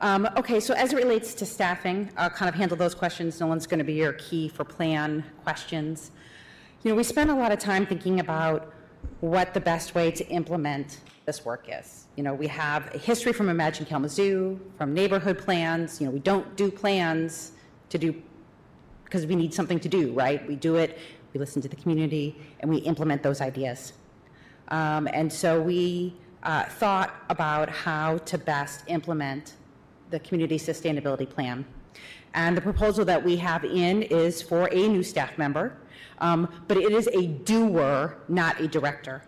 Um, 0.00 0.28
Okay, 0.36 0.60
so 0.60 0.74
as 0.74 0.92
it 0.92 0.96
relates 0.96 1.34
to 1.34 1.44
staffing, 1.44 2.10
I'll 2.16 2.30
kind 2.30 2.48
of 2.48 2.54
handle 2.54 2.76
those 2.76 2.94
questions. 2.94 3.40
Nolan's 3.40 3.66
going 3.66 3.78
to 3.78 3.84
be 3.84 3.94
your 3.94 4.12
key 4.14 4.48
for 4.48 4.64
plan 4.64 5.24
questions. 5.42 6.12
You 6.84 6.90
know, 6.90 6.96
we 6.96 7.02
spent 7.02 7.30
a 7.30 7.34
lot 7.34 7.50
of 7.50 7.58
time 7.58 7.84
thinking 7.84 8.20
about 8.20 8.72
what 9.20 9.52
the 9.52 9.60
best 9.60 9.96
way 9.96 10.12
to 10.12 10.26
implement 10.28 11.00
this 11.26 11.44
work 11.44 11.66
is. 11.68 12.06
You 12.16 12.22
know, 12.22 12.34
we 12.34 12.46
have 12.46 12.94
a 12.94 12.98
history 12.98 13.32
from 13.32 13.48
Imagine 13.48 13.84
Kalamazoo, 13.84 14.60
from 14.76 14.94
neighborhood 14.94 15.38
plans. 15.38 16.00
You 16.00 16.06
know, 16.06 16.12
we 16.12 16.20
don't 16.20 16.56
do 16.56 16.70
plans 16.70 17.52
to 17.90 17.98
do 17.98 18.12
because 19.08 19.24
we 19.24 19.34
need 19.34 19.54
something 19.54 19.80
to 19.80 19.88
do, 19.88 20.12
right? 20.12 20.46
We 20.46 20.54
do 20.54 20.76
it, 20.76 20.98
we 21.32 21.40
listen 21.40 21.62
to 21.62 21.68
the 21.68 21.76
community, 21.76 22.36
and 22.60 22.70
we 22.70 22.76
implement 22.78 23.22
those 23.22 23.40
ideas. 23.40 23.94
Um, 24.68 25.08
and 25.10 25.32
so 25.32 25.62
we 25.62 26.14
uh, 26.42 26.64
thought 26.64 27.14
about 27.30 27.70
how 27.70 28.18
to 28.18 28.36
best 28.36 28.84
implement 28.88 29.54
the 30.10 30.20
community 30.20 30.58
sustainability 30.58 31.28
plan. 31.28 31.64
And 32.34 32.54
the 32.54 32.60
proposal 32.60 33.06
that 33.06 33.24
we 33.24 33.36
have 33.36 33.64
in 33.64 34.02
is 34.02 34.42
for 34.42 34.68
a 34.72 34.88
new 34.88 35.02
staff 35.02 35.38
member, 35.38 35.78
um, 36.18 36.46
but 36.68 36.76
it 36.76 36.92
is 36.92 37.08
a 37.14 37.28
doer, 37.28 38.18
not 38.28 38.60
a 38.60 38.68
director. 38.68 39.22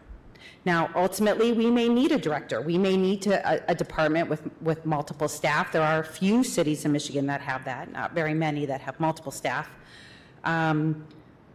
Now, 0.65 0.91
ultimately, 0.95 1.53
we 1.53 1.71
may 1.71 1.89
need 1.89 2.13
a 2.13 2.19
director. 2.19 2.61
We 2.61 2.77
may 2.77 2.97
need 2.97 3.23
to, 3.23 3.51
a, 3.51 3.63
a 3.69 3.75
department 3.75 4.29
with, 4.29 4.43
with 4.61 4.85
multiple 4.85 5.29
staff. 5.29 5.73
There 5.73 5.83
are 5.83 6.01
a 6.01 6.05
few 6.05 6.45
cities 6.45 6.85
in 6.85 6.93
Michigan 6.93 7.27
that 7.27 7.41
have 7.41 7.65
that, 7.65 7.91
not 7.93 8.13
very 8.13 8.35
many 8.35 8.67
that 8.67 8.81
have 8.83 9.01
multiple 9.01 9.33
staff. 9.33 9.71
Um, 10.45 11.07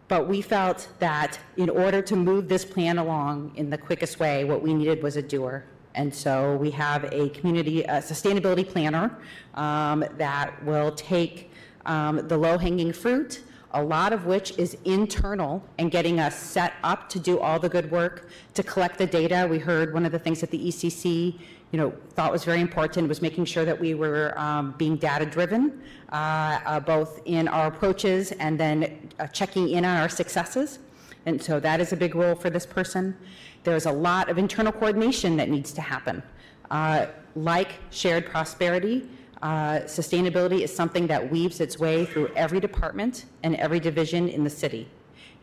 but 0.07 0.27
we 0.27 0.41
felt 0.41 0.87
that 0.99 1.39
in 1.57 1.69
order 1.69 2.01
to 2.01 2.15
move 2.15 2.47
this 2.47 2.63
plan 2.65 2.97
along 2.97 3.53
in 3.55 3.69
the 3.69 3.77
quickest 3.77 4.19
way, 4.19 4.43
what 4.43 4.61
we 4.61 4.73
needed 4.73 5.01
was 5.01 5.17
a 5.17 5.21
doer. 5.21 5.65
And 5.95 6.13
so 6.13 6.55
we 6.57 6.71
have 6.71 7.05
a 7.05 7.29
community 7.29 7.83
a 7.83 8.01
sustainability 8.01 8.67
planner 8.67 9.17
um, 9.55 10.03
that 10.17 10.63
will 10.63 10.91
take 10.91 11.51
um, 11.85 12.27
the 12.27 12.37
low 12.37 12.57
hanging 12.57 12.91
fruit, 12.91 13.41
a 13.75 13.83
lot 13.83 14.13
of 14.13 14.25
which 14.25 14.57
is 14.57 14.77
internal 14.85 15.61
and 15.77 15.91
getting 15.91 16.19
us 16.19 16.35
set 16.35 16.73
up 16.83 17.09
to 17.09 17.19
do 17.19 17.39
all 17.39 17.59
the 17.59 17.69
good 17.69 17.91
work 17.91 18.29
to 18.53 18.63
collect 18.63 18.97
the 18.97 19.05
data. 19.05 19.45
We 19.49 19.59
heard 19.59 19.93
one 19.93 20.05
of 20.05 20.13
the 20.13 20.19
things 20.19 20.39
that 20.39 20.49
the 20.49 20.57
ECC 20.57 21.37
you 21.71 21.77
know, 21.77 21.93
thought 22.11 22.31
was 22.31 22.45
very 22.45 22.61
important 22.61 23.09
was 23.09 23.21
making 23.21 23.43
sure 23.43 23.65
that 23.65 23.77
we 23.77 23.93
were 23.93 24.33
um, 24.39 24.73
being 24.77 24.95
data 24.95 25.25
driven, 25.25 25.81
uh, 26.13 26.59
uh, 26.65 26.79
both 26.79 27.21
in 27.25 27.49
our 27.49 27.67
approaches 27.67 28.31
and 28.33 28.57
then 28.57 29.09
uh, 29.19 29.27
checking 29.27 29.67
in 29.67 29.83
on 29.83 29.97
our 29.97 30.07
successes. 30.07 30.79
And 31.25 31.41
so 31.41 31.59
that 31.59 31.81
is 31.81 31.91
a 31.91 31.97
big 31.97 32.15
role 32.15 32.35
for 32.35 32.49
this 32.49 32.65
person. 32.65 33.17
There's 33.65 33.87
a 33.87 33.91
lot 33.91 34.29
of 34.29 34.37
internal 34.37 34.71
coordination 34.71 35.35
that 35.35 35.49
needs 35.49 35.73
to 35.73 35.81
happen. 35.81 36.23
Uh, 36.71 37.07
like 37.35 37.73
shared 37.89 38.27
prosperity, 38.27 39.09
uh, 39.45 39.81
sustainability 39.81 40.61
is 40.61 40.75
something 40.75 41.05
that 41.05 41.31
weaves 41.31 41.59
its 41.59 41.77
way 41.77 42.03
through 42.03 42.27
every 42.35 42.59
department 42.59 43.25
and 43.43 43.55
every 43.57 43.79
division 43.79 44.27
in 44.27 44.43
the 44.43 44.49
city. 44.49 44.89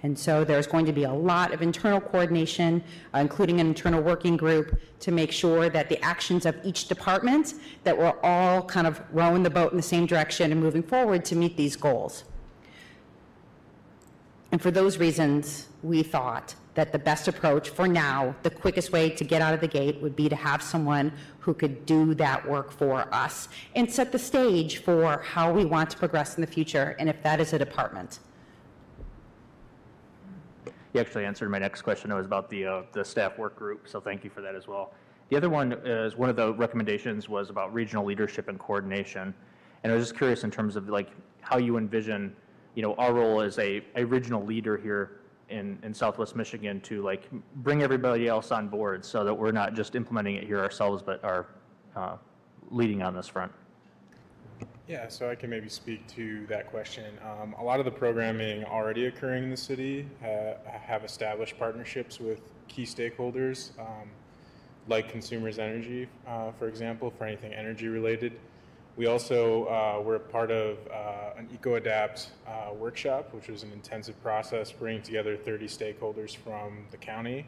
And 0.02 0.18
so 0.18 0.42
there's 0.42 0.66
going 0.66 0.86
to 0.86 0.92
be 0.92 1.04
a 1.04 1.12
lot 1.12 1.54
of 1.54 1.62
internal 1.62 2.00
coordination, 2.00 2.82
uh, 3.14 3.18
including 3.18 3.60
an 3.60 3.68
internal 3.68 4.02
working 4.02 4.36
group, 4.36 4.76
to 4.98 5.12
make 5.12 5.30
sure 5.30 5.68
that 5.68 5.88
the 5.88 6.02
actions 6.02 6.46
of 6.46 6.56
each 6.64 6.88
department, 6.88 7.54
that 7.84 7.96
we're 7.96 8.18
all 8.24 8.62
kind 8.62 8.88
of 8.88 9.00
rowing 9.12 9.44
the 9.44 9.50
boat 9.50 9.70
in 9.70 9.76
the 9.76 9.88
same 9.94 10.04
direction 10.04 10.50
and 10.50 10.60
moving 10.60 10.82
forward 10.82 11.24
to 11.26 11.36
meet 11.36 11.56
these 11.56 11.76
goals. 11.76 12.24
And 14.50 14.60
for 14.60 14.72
those 14.72 14.98
reasons, 14.98 15.68
we 15.84 16.02
thought 16.02 16.56
that 16.74 16.92
the 16.92 16.98
best 16.98 17.28
approach 17.28 17.68
for 17.68 17.86
now, 17.86 18.34
the 18.42 18.50
quickest 18.50 18.92
way 18.92 19.10
to 19.10 19.24
get 19.24 19.42
out 19.42 19.52
of 19.52 19.60
the 19.60 19.68
gate 19.68 20.00
would 20.00 20.16
be 20.16 20.28
to 20.28 20.36
have 20.36 20.62
someone 20.62 21.12
who 21.40 21.52
could 21.52 21.84
do 21.84 22.14
that 22.14 22.48
work 22.48 22.70
for 22.70 23.12
us 23.14 23.48
and 23.74 23.90
set 23.90 24.10
the 24.10 24.18
stage 24.18 24.78
for 24.78 25.18
how 25.18 25.52
we 25.52 25.64
want 25.64 25.90
to 25.90 25.98
progress 25.98 26.36
in 26.36 26.40
the 26.40 26.46
future, 26.46 26.96
and 26.98 27.08
if 27.08 27.22
that 27.22 27.40
is 27.40 27.52
a 27.52 27.58
department. 27.58 28.20
You 30.94 31.00
actually 31.00 31.24
answered 31.24 31.50
my 31.50 31.58
next 31.58 31.82
question. 31.82 32.10
It 32.10 32.14
was 32.14 32.26
about 32.26 32.50
the, 32.50 32.66
uh, 32.66 32.82
the 32.92 33.04
staff 33.04 33.38
work 33.38 33.56
group, 33.56 33.88
so 33.88 34.00
thank 34.00 34.24
you 34.24 34.30
for 34.30 34.40
that 34.42 34.54
as 34.54 34.66
well. 34.66 34.92
The 35.30 35.36
other 35.36 35.48
one 35.48 35.72
is, 35.84 36.16
one 36.16 36.28
of 36.28 36.36
the 36.36 36.52
recommendations 36.52 37.28
was 37.28 37.48
about 37.48 37.72
regional 37.72 38.04
leadership 38.04 38.48
and 38.48 38.58
coordination. 38.58 39.32
And 39.82 39.90
I 39.92 39.96
was 39.96 40.04
just 40.04 40.18
curious 40.18 40.44
in 40.44 40.50
terms 40.50 40.76
of 40.76 40.88
like 40.90 41.08
how 41.40 41.56
you 41.56 41.78
envision, 41.78 42.36
you 42.74 42.82
know, 42.82 42.94
our 42.96 43.14
role 43.14 43.40
as 43.40 43.58
a, 43.58 43.82
a 43.96 44.04
regional 44.04 44.44
leader 44.44 44.76
here 44.76 45.21
in, 45.52 45.78
in 45.82 45.94
Southwest 45.94 46.34
Michigan 46.34 46.80
to 46.80 47.02
like 47.02 47.28
bring 47.56 47.82
everybody 47.82 48.26
else 48.26 48.50
on 48.50 48.68
board 48.68 49.04
so 49.04 49.24
that 49.24 49.34
we're 49.34 49.52
not 49.52 49.74
just 49.74 49.94
implementing 49.94 50.36
it 50.36 50.44
here 50.44 50.58
ourselves, 50.58 51.02
but 51.02 51.22
are 51.22 51.46
uh, 51.94 52.16
leading 52.70 53.02
on 53.02 53.14
this 53.14 53.28
front. 53.28 53.52
Yeah, 54.88 55.08
so 55.08 55.30
I 55.30 55.36
can 55.36 55.48
maybe 55.48 55.68
speak 55.68 56.06
to 56.08 56.44
that 56.46 56.66
question. 56.66 57.16
Um, 57.24 57.54
a 57.58 57.62
lot 57.62 57.78
of 57.78 57.84
the 57.84 57.90
programming 57.90 58.64
already 58.64 59.06
occurring 59.06 59.44
in 59.44 59.50
the 59.50 59.56
city 59.56 60.06
uh, 60.22 60.54
have 60.66 61.04
established 61.04 61.58
partnerships 61.58 62.18
with 62.18 62.40
key 62.66 62.82
stakeholders, 62.82 63.78
um, 63.78 64.08
like 64.88 65.08
Consumers 65.08 65.58
Energy, 65.58 66.08
uh, 66.26 66.50
for 66.58 66.66
example, 66.66 67.12
for 67.16 67.24
anything 67.24 67.54
energy 67.54 67.88
related. 67.88 68.32
We 68.96 69.06
also 69.06 69.64
uh, 69.64 70.02
were 70.02 70.18
part 70.18 70.50
of 70.50 70.76
uh, 70.88 71.38
an 71.38 71.48
EcoAdapt 71.56 72.26
uh, 72.46 72.74
workshop, 72.74 73.32
which 73.32 73.48
was 73.48 73.62
an 73.62 73.72
intensive 73.72 74.20
process 74.22 74.70
bringing 74.70 75.02
together 75.02 75.34
30 75.34 75.66
stakeholders 75.66 76.36
from 76.36 76.84
the 76.90 76.98
county, 76.98 77.46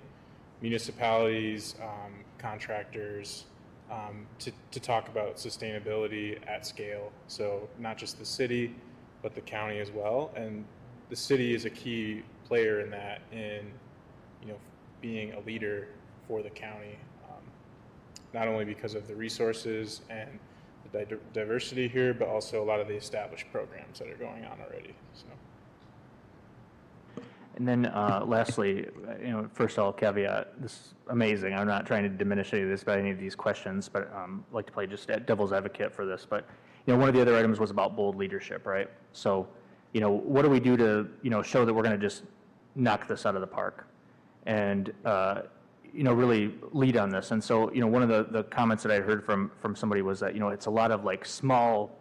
municipalities, 0.62 1.74
um, 1.82 2.14
contractors, 2.38 3.44
um, 3.90 4.26
to, 4.38 4.50
to 4.70 4.80
talk 4.80 5.08
about 5.08 5.36
sustainability 5.36 6.38
at 6.46 6.66
scale. 6.66 7.12
So 7.28 7.68
not 7.78 7.98
just 7.98 8.18
the 8.18 8.24
city, 8.24 8.74
but 9.22 9.34
the 9.34 9.42
county 9.42 9.80
as 9.80 9.90
well. 9.90 10.30
And 10.34 10.64
the 11.10 11.16
city 11.16 11.54
is 11.54 11.66
a 11.66 11.70
key 11.70 12.22
player 12.48 12.80
in 12.80 12.90
that, 12.90 13.20
in 13.32 13.70
you 14.40 14.48
know, 14.48 14.58
being 15.02 15.34
a 15.34 15.40
leader 15.40 15.88
for 16.26 16.42
the 16.42 16.48
county, 16.48 16.98
um, 17.28 17.42
not 18.32 18.48
only 18.48 18.64
because 18.64 18.94
of 18.94 19.06
the 19.06 19.14
resources 19.14 20.00
and 20.08 20.38
di- 20.94 21.16
diversity 21.32 21.88
here, 21.88 22.14
but 22.14 22.28
also 22.28 22.62
a 22.62 22.66
lot 22.66 22.80
of 22.80 22.88
the 22.88 22.94
established 22.94 23.46
programs 23.50 23.98
that 23.98 24.08
are 24.08 24.16
going 24.16 24.44
on 24.44 24.58
already. 24.60 24.94
So. 25.14 25.26
And 27.56 27.68
then 27.68 27.86
uh, 27.86 28.24
lastly, 28.26 28.86
you 29.20 29.30
know, 29.30 29.48
first 29.52 29.78
I'll 29.78 29.92
caveat, 29.92 30.60
this 30.60 30.72
is 30.72 30.94
amazing. 31.08 31.54
I'm 31.54 31.68
not 31.68 31.86
trying 31.86 32.02
to 32.02 32.08
diminish 32.08 32.52
any 32.52 32.62
of 32.62 32.68
this 32.68 32.82
by 32.82 32.98
any 32.98 33.10
of 33.10 33.18
these 33.18 33.36
questions, 33.36 33.88
but 33.88 34.12
um, 34.14 34.44
I'd 34.50 34.54
like 34.54 34.66
to 34.66 34.72
play 34.72 34.86
just 34.86 35.08
devil's 35.26 35.52
advocate 35.52 35.94
for 35.94 36.04
this. 36.04 36.26
But, 36.28 36.46
you 36.86 36.92
know, 36.92 36.98
one 36.98 37.08
of 37.08 37.14
the 37.14 37.20
other 37.20 37.36
items 37.36 37.60
was 37.60 37.70
about 37.70 37.94
bold 37.94 38.16
leadership, 38.16 38.66
right? 38.66 38.90
So, 39.12 39.46
you 39.92 40.00
know, 40.00 40.10
what 40.10 40.42
do 40.42 40.50
we 40.50 40.58
do 40.58 40.76
to, 40.76 41.08
you 41.22 41.30
know, 41.30 41.42
show 41.42 41.64
that 41.64 41.72
we're 41.72 41.84
going 41.84 41.98
to 41.98 42.06
just 42.06 42.24
knock 42.74 43.06
this 43.06 43.24
out 43.24 43.36
of 43.36 43.40
the 43.40 43.46
park? 43.46 43.86
And, 44.46 44.92
uh, 45.04 45.42
you 45.94 46.02
know, 46.02 46.12
really 46.12 46.52
lead 46.72 46.96
on 46.96 47.08
this. 47.08 47.30
And 47.30 47.42
so, 47.42 47.72
you 47.72 47.80
know, 47.80 47.86
one 47.86 48.02
of 48.02 48.08
the, 48.08 48.26
the 48.30 48.42
comments 48.44 48.82
that 48.82 48.90
I 48.90 49.00
heard 49.00 49.24
from, 49.24 49.50
from 49.60 49.76
somebody 49.76 50.02
was 50.02 50.18
that, 50.20 50.34
you 50.34 50.40
know, 50.40 50.48
it's 50.48 50.66
a 50.66 50.70
lot 50.70 50.90
of 50.90 51.04
like 51.04 51.24
small, 51.24 51.96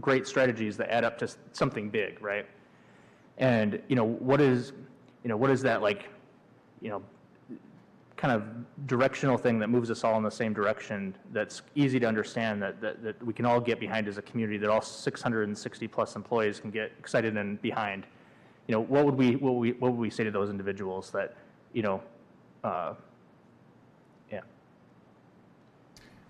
great 0.00 0.26
strategies 0.26 0.76
that 0.76 0.92
add 0.92 1.04
up 1.04 1.18
to 1.18 1.28
something 1.52 1.90
big, 1.90 2.22
right? 2.22 2.46
And, 3.38 3.82
you 3.88 3.96
know, 3.96 4.04
what 4.04 4.40
is, 4.40 4.72
you 5.24 5.28
know, 5.28 5.36
what 5.36 5.50
is 5.50 5.60
that 5.62 5.82
like, 5.82 6.08
you 6.80 6.90
know, 6.90 7.02
kind 8.16 8.34
of 8.34 8.86
directional 8.86 9.38
thing 9.38 9.58
that 9.58 9.68
moves 9.68 9.90
us 9.90 10.04
all 10.04 10.16
in 10.18 10.22
the 10.22 10.30
same 10.30 10.52
direction 10.52 11.16
that's 11.32 11.62
easy 11.74 11.98
to 11.98 12.06
understand 12.06 12.62
that, 12.62 12.80
that, 12.80 13.02
that 13.02 13.26
we 13.26 13.32
can 13.32 13.46
all 13.46 13.58
get 13.58 13.80
behind 13.80 14.06
as 14.06 14.18
a 14.18 14.22
community, 14.22 14.58
that 14.58 14.70
all 14.70 14.82
660 14.82 15.88
plus 15.88 16.16
employees 16.16 16.60
can 16.60 16.70
get 16.70 16.92
excited 16.98 17.36
and 17.36 17.60
behind. 17.62 18.06
You 18.68 18.74
know, 18.74 18.82
what 18.82 19.06
would 19.06 19.14
we, 19.14 19.36
what 19.36 19.54
would 19.54 19.60
we, 19.60 19.72
what 19.72 19.92
would 19.92 20.00
we 20.00 20.10
say 20.10 20.22
to 20.22 20.30
those 20.30 20.50
individuals 20.50 21.10
that, 21.10 21.34
you 21.72 21.82
know, 21.82 22.02
uh, 22.64 22.94
yeah. 24.30 24.40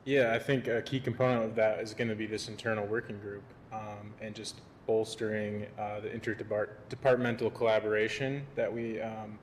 Yeah, 0.05 0.33
I 0.35 0.39
think 0.39 0.69
a 0.69 0.83
key 0.83 1.01
component 1.01 1.45
of 1.45 1.55
that 1.57 1.81
is 1.81 1.95
going 1.95 2.09
to 2.09 2.15
be 2.15 2.27
this 2.27 2.49
internal 2.49 2.87
working 2.87 3.19
group 3.19 3.43
um, 3.73 4.15
and 4.21 4.35
just 4.35 4.61
bolstering 4.87 5.67
uh, 5.79 6.01
the 6.01 6.09
interdepartmental 6.09 7.55
collaboration 7.55 8.45
that 8.57 8.73
we 8.73 9.01
um, 9.01 9.39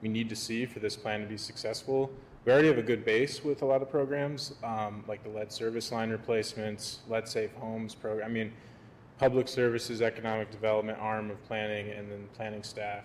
we 0.00 0.08
need 0.08 0.28
to 0.28 0.36
see 0.36 0.64
for 0.64 0.78
this 0.78 0.96
plan 0.96 1.20
to 1.20 1.26
be 1.26 1.36
successful. 1.36 2.10
We 2.44 2.52
already 2.52 2.68
have 2.68 2.78
a 2.78 2.82
good 2.82 3.04
base 3.04 3.44
with 3.44 3.62
a 3.62 3.66
lot 3.66 3.82
of 3.82 3.90
programs, 3.90 4.54
um, 4.62 5.04
like 5.08 5.22
the 5.24 5.28
lead 5.28 5.52
service 5.52 5.90
line 5.92 6.10
replacements, 6.10 7.00
lead 7.08 7.28
safe 7.28 7.52
homes 7.54 7.94
program. 7.94 8.30
I 8.30 8.32
mean, 8.32 8.52
public 9.18 9.48
services, 9.48 10.00
economic 10.00 10.50
development 10.50 10.98
arm 11.00 11.30
of 11.30 11.44
planning, 11.44 11.90
and 11.90 12.10
then 12.10 12.28
planning 12.34 12.62
staff 12.62 13.04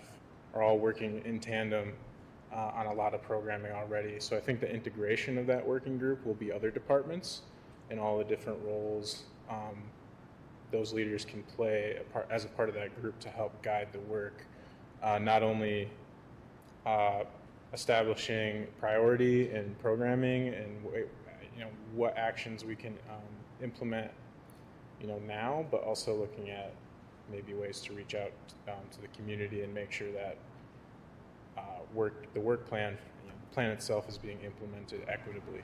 are 0.54 0.62
all 0.62 0.78
working 0.78 1.20
in 1.24 1.40
tandem 1.40 1.92
uh, 2.54 2.70
on 2.74 2.86
a 2.86 2.92
lot 2.92 3.14
of 3.14 3.22
programming 3.22 3.72
already. 3.72 4.20
So 4.20 4.36
I 4.36 4.40
think 4.40 4.60
the 4.60 4.72
integration 4.72 5.38
of 5.38 5.46
that 5.48 5.66
working 5.66 5.98
group 5.98 6.24
will 6.24 6.34
be 6.34 6.52
other 6.52 6.70
departments 6.70 7.42
and 7.90 7.98
all 7.98 8.18
the 8.18 8.24
different 8.24 8.58
roles 8.64 9.24
um, 9.50 9.82
those 10.74 10.92
leaders 10.92 11.24
can 11.24 11.42
play 11.42 11.98
a 12.00 12.12
part, 12.12 12.26
as 12.30 12.44
a 12.44 12.48
part 12.48 12.68
of 12.68 12.74
that 12.74 13.00
group 13.00 13.18
to 13.20 13.28
help 13.28 13.60
guide 13.62 13.88
the 13.92 14.00
work, 14.00 14.44
uh, 15.02 15.18
not 15.18 15.42
only 15.42 15.88
uh, 16.84 17.22
establishing 17.72 18.66
priority 18.80 19.50
and 19.50 19.78
programming 19.78 20.48
and 20.48 20.84
you 21.54 21.60
know 21.60 21.68
what 21.94 22.16
actions 22.16 22.64
we 22.64 22.74
can 22.74 22.92
um, 23.10 23.62
implement 23.62 24.10
you 25.00 25.06
know 25.06 25.20
now, 25.26 25.64
but 25.70 25.82
also 25.84 26.14
looking 26.14 26.50
at 26.50 26.72
maybe 27.30 27.54
ways 27.54 27.80
to 27.80 27.92
reach 27.92 28.14
out 28.14 28.32
um, 28.68 28.74
to 28.90 29.00
the 29.00 29.08
community 29.08 29.62
and 29.62 29.72
make 29.72 29.90
sure 29.92 30.10
that 30.12 30.36
uh, 31.56 31.62
work 31.92 32.32
the 32.34 32.40
work 32.40 32.68
plan 32.68 32.96
you 33.22 33.30
know, 33.30 33.34
plan 33.52 33.70
itself 33.70 34.08
is 34.08 34.18
being 34.18 34.38
implemented 34.40 35.04
equitably. 35.08 35.60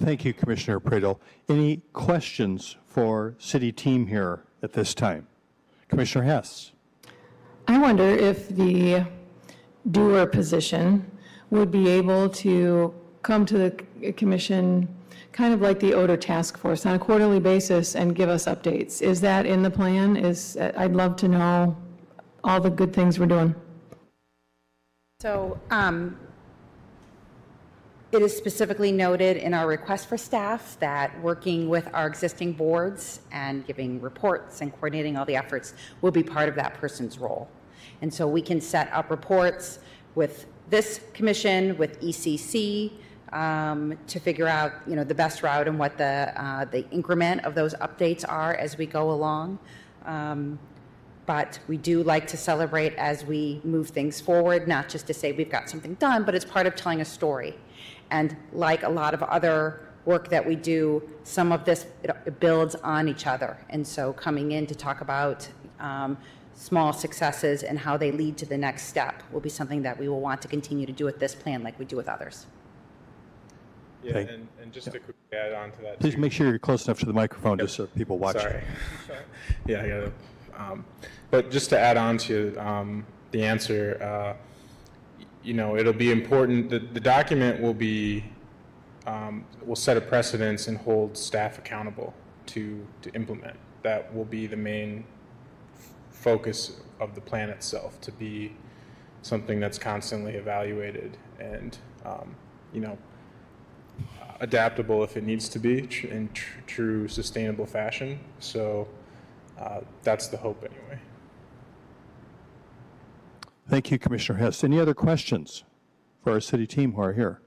Thank 0.00 0.24
you, 0.24 0.32
Commissioner 0.34 0.80
Praedel. 0.80 1.18
Any 1.48 1.82
questions 1.92 2.76
for 2.86 3.36
city 3.38 3.70
team 3.70 4.06
here 4.06 4.42
at 4.62 4.72
this 4.72 4.92
time? 4.92 5.28
Commissioner 5.88 6.24
Hess. 6.24 6.72
I 7.68 7.78
wonder 7.78 8.04
if 8.04 8.48
the 8.48 9.06
doer 9.90 10.26
position 10.26 11.10
would 11.50 11.70
be 11.70 11.88
able 11.88 12.28
to 12.28 12.92
come 13.22 13.46
to 13.46 13.58
the 13.58 14.12
commission, 14.12 14.88
kind 15.32 15.54
of 15.54 15.60
like 15.60 15.78
the 15.78 15.94
odor 15.94 16.16
task 16.16 16.58
force, 16.58 16.84
on 16.84 16.94
a 16.94 16.98
quarterly 16.98 17.40
basis 17.40 17.94
and 17.94 18.14
give 18.14 18.28
us 18.28 18.46
updates. 18.46 19.00
Is 19.00 19.20
that 19.20 19.46
in 19.46 19.62
the 19.62 19.70
plan? 19.70 20.16
Is, 20.16 20.56
I'd 20.56 20.94
love 20.94 21.16
to 21.16 21.28
know 21.28 21.76
all 22.44 22.60
the 22.60 22.70
good 22.70 22.92
things 22.92 23.18
we're 23.18 23.26
doing. 23.26 23.54
So 25.20 25.58
um, 25.70 26.18
it 28.12 28.22
is 28.22 28.36
specifically 28.36 28.92
noted 28.92 29.38
in 29.38 29.54
our 29.54 29.66
request 29.66 30.08
for 30.08 30.18
staff 30.18 30.76
that 30.80 31.18
working 31.22 31.68
with 31.68 31.88
our 31.94 32.06
existing 32.06 32.52
boards 32.52 33.20
and 33.32 33.66
giving 33.66 34.00
reports 34.00 34.60
and 34.60 34.70
coordinating 34.72 35.16
all 35.16 35.24
the 35.24 35.36
efforts 35.36 35.74
will 36.02 36.10
be 36.10 36.22
part 36.22 36.48
of 36.48 36.54
that 36.56 36.74
person's 36.74 37.18
role. 37.18 37.48
And 38.02 38.12
so 38.12 38.28
we 38.28 38.42
can 38.42 38.60
set 38.60 38.92
up 38.92 39.10
reports 39.10 39.78
with 40.14 40.46
this 40.68 41.00
commission, 41.12 41.76
with 41.78 42.00
ECC, 42.00 42.92
um, 43.32 43.98
to 44.06 44.20
figure 44.20 44.46
out, 44.46 44.72
you 44.86 44.94
know, 44.94 45.04
the 45.04 45.14
best 45.14 45.42
route 45.42 45.66
and 45.66 45.78
what 45.78 45.98
the, 45.98 46.32
uh, 46.36 46.66
the 46.66 46.88
increment 46.90 47.44
of 47.44 47.54
those 47.54 47.74
updates 47.74 48.24
are 48.28 48.54
as 48.54 48.78
we 48.78 48.86
go 48.86 49.10
along. 49.10 49.58
Um, 50.04 50.58
but 51.26 51.58
we 51.68 51.76
do 51.76 52.02
like 52.02 52.26
to 52.28 52.36
celebrate 52.36 52.94
as 52.96 53.24
we 53.24 53.60
move 53.64 53.88
things 53.88 54.20
forward, 54.20 54.68
not 54.68 54.88
just 54.88 55.06
to 55.06 55.14
say 55.14 55.32
we've 55.32 55.50
got 55.50 55.68
something 55.70 55.94
done, 55.94 56.24
but 56.24 56.34
it's 56.34 56.44
part 56.44 56.66
of 56.66 56.74
telling 56.74 57.00
a 57.00 57.04
story. 57.04 57.54
And 58.10 58.36
like 58.52 58.82
a 58.82 58.88
lot 58.88 59.14
of 59.14 59.22
other 59.22 59.80
work 60.04 60.28
that 60.28 60.46
we 60.46 60.54
do, 60.54 61.02
some 61.22 61.50
of 61.50 61.64
this 61.64 61.86
it, 62.02 62.10
it 62.26 62.40
builds 62.40 62.74
on 62.76 63.08
each 63.08 63.26
other. 63.26 63.56
And 63.70 63.86
so 63.86 64.12
coming 64.12 64.52
in 64.52 64.66
to 64.66 64.74
talk 64.74 65.00
about 65.00 65.48
um, 65.80 66.18
small 66.54 66.92
successes 66.92 67.62
and 67.62 67.78
how 67.78 67.96
they 67.96 68.12
lead 68.12 68.36
to 68.38 68.46
the 68.46 68.58
next 68.58 68.84
step 68.84 69.22
will 69.32 69.40
be 69.40 69.48
something 69.48 69.82
that 69.82 69.98
we 69.98 70.08
will 70.08 70.20
want 70.20 70.42
to 70.42 70.48
continue 70.48 70.86
to 70.86 70.92
do 70.92 71.04
with 71.04 71.18
this 71.18 71.34
plan 71.34 71.62
like 71.62 71.78
we 71.78 71.86
do 71.86 71.96
with 71.96 72.08
others. 72.08 72.46
Yeah, 74.02 74.12
Thank- 74.12 74.30
and, 74.30 74.48
and 74.60 74.72
just 74.72 74.92
to 74.92 74.98
quickly 74.98 75.14
add 75.32 75.54
on 75.54 75.72
to 75.72 75.82
that. 75.82 75.98
Please 75.98 76.14
too. 76.14 76.20
make 76.20 76.32
sure 76.32 76.46
you're 76.46 76.58
close 76.58 76.84
enough 76.86 76.98
to 77.00 77.06
the 77.06 77.14
microphone 77.14 77.58
just 77.58 77.74
so 77.74 77.86
people 77.86 78.18
watch. 78.18 78.36
Sorry. 78.36 78.62
Yeah, 79.66 79.80
I 79.80 79.88
got 79.88 80.02
it. 80.02 80.12
Um, 80.56 80.84
but 81.30 81.50
just 81.50 81.70
to 81.70 81.78
add 81.78 81.96
on 81.96 82.18
to 82.18 82.54
um, 82.56 83.06
the 83.30 83.44
answer, 83.44 83.98
uh, 84.02 85.24
you 85.42 85.54
know, 85.54 85.76
it'll 85.76 85.92
be 85.92 86.10
important. 86.10 86.70
that 86.70 86.94
the 86.94 87.00
document 87.00 87.60
will 87.60 87.74
be 87.74 88.24
um, 89.06 89.44
will 89.62 89.76
set 89.76 89.96
a 89.96 90.00
precedence 90.00 90.66
and 90.66 90.78
hold 90.78 91.16
staff 91.16 91.58
accountable 91.58 92.14
to 92.46 92.86
to 93.02 93.12
implement. 93.14 93.56
That 93.82 94.14
will 94.14 94.24
be 94.24 94.46
the 94.46 94.56
main 94.56 95.04
focus 96.10 96.80
of 97.00 97.14
the 97.14 97.20
plan 97.20 97.50
itself. 97.50 98.00
To 98.02 98.12
be 98.12 98.56
something 99.22 99.60
that's 99.60 99.78
constantly 99.78 100.34
evaluated 100.34 101.16
and 101.38 101.78
um, 102.04 102.36
you 102.72 102.80
know 102.80 102.98
adaptable 104.40 105.02
if 105.04 105.16
it 105.16 105.24
needs 105.24 105.48
to 105.48 105.58
be 105.58 105.78
in 106.04 106.28
tr- 106.32 106.60
true 106.66 107.08
sustainable 107.08 107.66
fashion. 107.66 108.18
So 108.38 108.88
uh, 109.58 109.80
that's 110.02 110.28
the 110.28 110.36
hope 110.36 110.64
anyway. 110.64 111.00
Thank 113.68 113.90
you, 113.90 113.98
Commissioner 113.98 114.38
Hess. 114.38 114.62
Any 114.62 114.78
other 114.78 114.94
questions 114.94 115.64
for 116.22 116.32
our 116.32 116.40
city 116.40 116.66
team 116.66 116.92
who 116.92 117.02
are 117.02 117.12
here? 117.12 117.40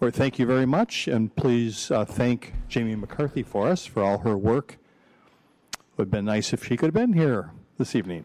Well, 0.00 0.10
thank 0.12 0.38
you 0.38 0.46
very 0.46 0.64
much, 0.64 1.08
and 1.08 1.34
please 1.34 1.90
uh, 1.90 2.04
thank 2.04 2.52
Jamie 2.68 2.94
McCarthy 2.94 3.42
for 3.42 3.68
us 3.68 3.84
for 3.84 4.02
all 4.02 4.18
her 4.18 4.36
work. 4.36 4.78
It 5.72 5.78
would 5.96 6.04
have 6.04 6.10
been 6.10 6.24
nice 6.24 6.52
if 6.52 6.64
she 6.64 6.76
could 6.76 6.86
have 6.86 6.94
been 6.94 7.14
here 7.14 7.50
this 7.78 7.96
evening. 7.96 8.24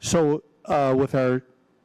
So, 0.00 0.42
uh, 0.64 0.94
with 0.98 1.14
our 1.14 1.42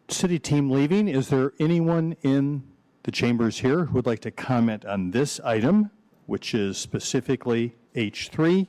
city 0.09 0.39
team 0.39 0.71
leaving, 0.71 1.07
is 1.07 1.29
there 1.29 1.53
anyone 1.59 2.15
in 2.23 2.63
the 3.03 3.11
chambers 3.11 3.59
here 3.59 3.85
who 3.85 3.93
would 3.93 4.07
like 4.07 4.21
to 4.21 4.31
comment 4.31 4.83
on 4.83 5.11
this 5.11 5.39
item, 5.41 5.91
which 6.27 6.53
is 6.53 6.77
specifically 6.77 7.73
H3, 7.95 8.67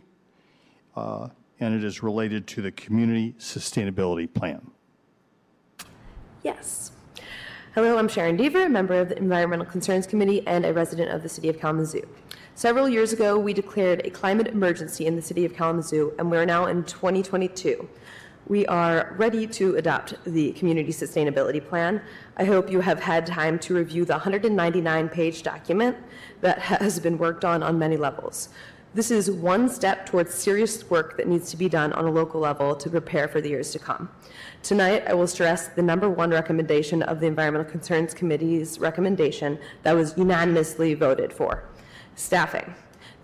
uh, 0.97 1.28
and 1.60 1.74
it 1.74 1.85
is 1.85 2.02
related 2.02 2.47
to 2.47 2.62
the 2.62 2.72
Community 2.72 3.35
Sustainability 3.39 4.32
Plan? 4.32 4.70
Yes. 6.43 6.93
Hello, 7.74 7.98
I'm 7.98 8.09
Sharon 8.09 8.39
Deaver, 8.39 8.66
a 8.66 8.68
member 8.68 8.94
of 8.94 9.10
the 9.10 9.18
Environmental 9.18 9.66
Concerns 9.66 10.06
Committee 10.06 10.47
and 10.47 10.64
a 10.64 10.72
resident 10.72 11.10
of 11.10 11.22
the 11.22 11.28
City 11.28 11.48
of 11.48 11.60
Kalamazoo. 11.60 12.09
Several 12.55 12.89
years 12.89 13.12
ago, 13.12 13.39
we 13.39 13.52
declared 13.52 14.05
a 14.05 14.10
climate 14.10 14.48
emergency 14.48 15.06
in 15.06 15.16
the 15.16 15.22
City 15.22 15.44
of 15.44 15.55
Kalamazoo, 15.55 16.14
and 16.18 16.30
we're 16.30 16.47
now 16.47 16.66
in 16.66 16.85
2022. 16.85 17.89
We 18.48 18.64
are 18.66 19.14
ready 19.18 19.47
to 19.47 19.76
adopt 19.76 20.14
the 20.24 20.52
Community 20.52 20.90
Sustainability 20.90 21.62
Plan. 21.62 22.01
I 22.39 22.44
hope 22.44 22.70
you 22.70 22.80
have 22.80 22.98
had 22.98 23.26
time 23.26 23.59
to 23.59 23.74
review 23.74 24.06
the 24.06 24.14
199-page 24.14 25.43
document 25.43 25.97
that 26.40 26.59
has 26.59 27.01
been 27.01 27.19
worked 27.19 27.44
on 27.44 27.62
on 27.62 27.78
many 27.78 27.97
levels. 27.97 28.48
This 28.94 29.10
is 29.10 29.31
one 29.31 29.69
step 29.69 30.06
towards 30.06 30.35
serious 30.35 30.89
work 30.89 31.19
that 31.19 31.28
needs 31.28 31.51
to 31.51 31.56
be 31.56 31.69
done 31.69 31.93
on 31.93 32.06
a 32.06 32.10
local 32.10 32.40
level 32.40 32.74
to 32.74 32.89
prepare 32.89 33.28
for 33.28 33.40
the 33.40 33.51
years 33.51 33.70
to 33.73 33.78
come. 33.78 34.09
Tonight, 34.62 35.05
I 35.06 35.15
will 35.15 35.27
stress 35.27 35.69
the 35.69 35.82
number 35.82 36.09
one 36.09 36.31
recommendation 36.31 37.02
of 37.02 37.20
the 37.20 37.27
Environmental 37.27 37.70
Concerns 37.70 38.15
Committee's 38.15 38.78
recommendation 38.78 39.59
that 39.82 39.94
was 39.94 40.16
unanimously 40.16 40.94
voted 40.94 41.32
for 41.32 41.65
staffing. 42.15 42.74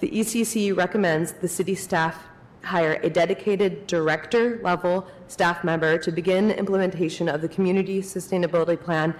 The 0.01 0.11
ECC 0.11 0.77
recommends 0.77 1.33
the 1.33 1.49
city 1.49 1.75
staff 1.75 2.25
hire 2.63 3.01
a 3.03 3.11
dedicated 3.11 3.87
director 3.87 4.61
level 4.63 5.07
staff 5.29 5.65
member 5.65 5.99
to 5.99 6.11
begin 6.11 6.51
implementation 6.51 7.29
of 7.29 7.41
the 7.43 7.49
Community 7.49 8.01
Sustainability 8.01 8.81
Plan 8.81 9.15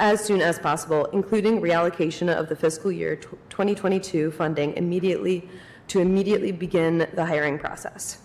as 0.00 0.24
soon 0.24 0.40
as 0.40 0.58
possible, 0.58 1.04
including 1.12 1.60
reallocation 1.60 2.34
of 2.34 2.48
the 2.48 2.56
fiscal 2.56 2.90
year 2.90 3.16
2022 3.16 4.30
funding 4.30 4.72
immediately 4.76 5.46
to 5.88 6.00
immediately 6.00 6.52
begin 6.52 7.06
the 7.14 7.24
hiring 7.24 7.58
process. 7.58 8.18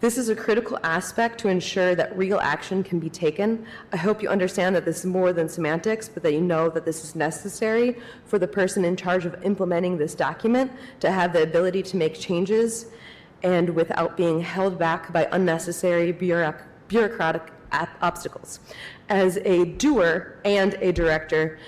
This 0.00 0.18
is 0.18 0.28
a 0.28 0.36
critical 0.36 0.78
aspect 0.82 1.38
to 1.40 1.48
ensure 1.48 1.94
that 1.94 2.16
real 2.18 2.38
action 2.40 2.82
can 2.82 2.98
be 2.98 3.08
taken. 3.08 3.64
I 3.92 3.96
hope 3.96 4.22
you 4.22 4.28
understand 4.28 4.76
that 4.76 4.84
this 4.84 4.98
is 4.98 5.06
more 5.06 5.32
than 5.32 5.48
semantics, 5.48 6.08
but 6.08 6.22
that 6.24 6.32
you 6.32 6.40
know 6.40 6.68
that 6.68 6.84
this 6.84 7.02
is 7.02 7.14
necessary 7.14 7.96
for 8.26 8.38
the 8.38 8.48
person 8.48 8.84
in 8.84 8.96
charge 8.96 9.24
of 9.24 9.42
implementing 9.42 9.96
this 9.96 10.14
document 10.14 10.70
to 11.00 11.10
have 11.10 11.32
the 11.32 11.44
ability 11.44 11.82
to 11.84 11.96
make 11.96 12.14
changes 12.14 12.86
and 13.42 13.70
without 13.70 14.16
being 14.16 14.40
held 14.40 14.78
back 14.78 15.12
by 15.12 15.28
unnecessary 15.32 16.12
bureauc- 16.12 16.62
bureaucratic 16.88 17.52
obstacles. 18.00 18.60
As 19.08 19.38
a 19.38 19.64
doer 19.64 20.38
and 20.44 20.74
a 20.74 20.92
director 20.92 21.58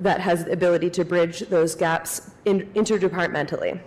that 0.00 0.20
has 0.20 0.44
the 0.44 0.52
ability 0.52 0.90
to 0.90 1.04
bridge 1.04 1.40
those 1.40 1.74
gaps 1.74 2.30
in- 2.44 2.70
interdepartmentally. 2.74 3.80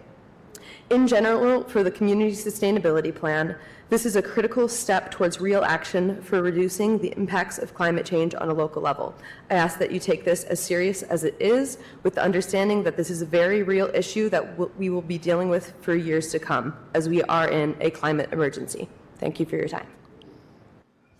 In 0.89 1.07
general, 1.07 1.63
for 1.63 1.83
the 1.83 1.91
Community 1.91 2.33
Sustainability 2.33 3.15
Plan, 3.15 3.55
this 3.89 4.05
is 4.05 4.17
a 4.17 4.21
critical 4.21 4.67
step 4.67 5.09
towards 5.09 5.39
real 5.39 5.63
action 5.63 6.21
for 6.21 6.41
reducing 6.41 6.97
the 6.97 7.13
impacts 7.15 7.57
of 7.57 7.73
climate 7.73 8.05
change 8.05 8.35
on 8.35 8.49
a 8.49 8.53
local 8.53 8.81
level. 8.81 9.15
I 9.49 9.55
ask 9.55 9.79
that 9.79 9.91
you 9.91 9.99
take 9.99 10.25
this 10.25 10.43
as 10.43 10.59
serious 10.59 11.01
as 11.03 11.23
it 11.23 11.35
is, 11.39 11.77
with 12.03 12.15
the 12.15 12.23
understanding 12.23 12.83
that 12.83 12.97
this 12.97 13.09
is 13.09 13.21
a 13.21 13.25
very 13.25 13.63
real 13.63 13.89
issue 13.93 14.29
that 14.29 14.77
we 14.77 14.89
will 14.89 15.01
be 15.01 15.17
dealing 15.17 15.49
with 15.49 15.73
for 15.81 15.95
years 15.95 16.29
to 16.31 16.39
come, 16.39 16.75
as 16.93 17.07
we 17.07 17.21
are 17.23 17.47
in 17.49 17.75
a 17.79 17.89
climate 17.89 18.29
emergency. 18.33 18.89
Thank 19.17 19.39
you 19.39 19.45
for 19.45 19.55
your 19.55 19.69
time. 19.69 19.87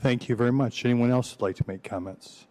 Thank 0.02 0.28
you 0.28 0.36
very 0.36 0.52
much. 0.52 0.84
Anyone 0.84 1.12
else 1.12 1.36
would 1.36 1.44
like 1.44 1.56
to 1.58 1.64
make 1.68 1.84
comments? 1.84 2.48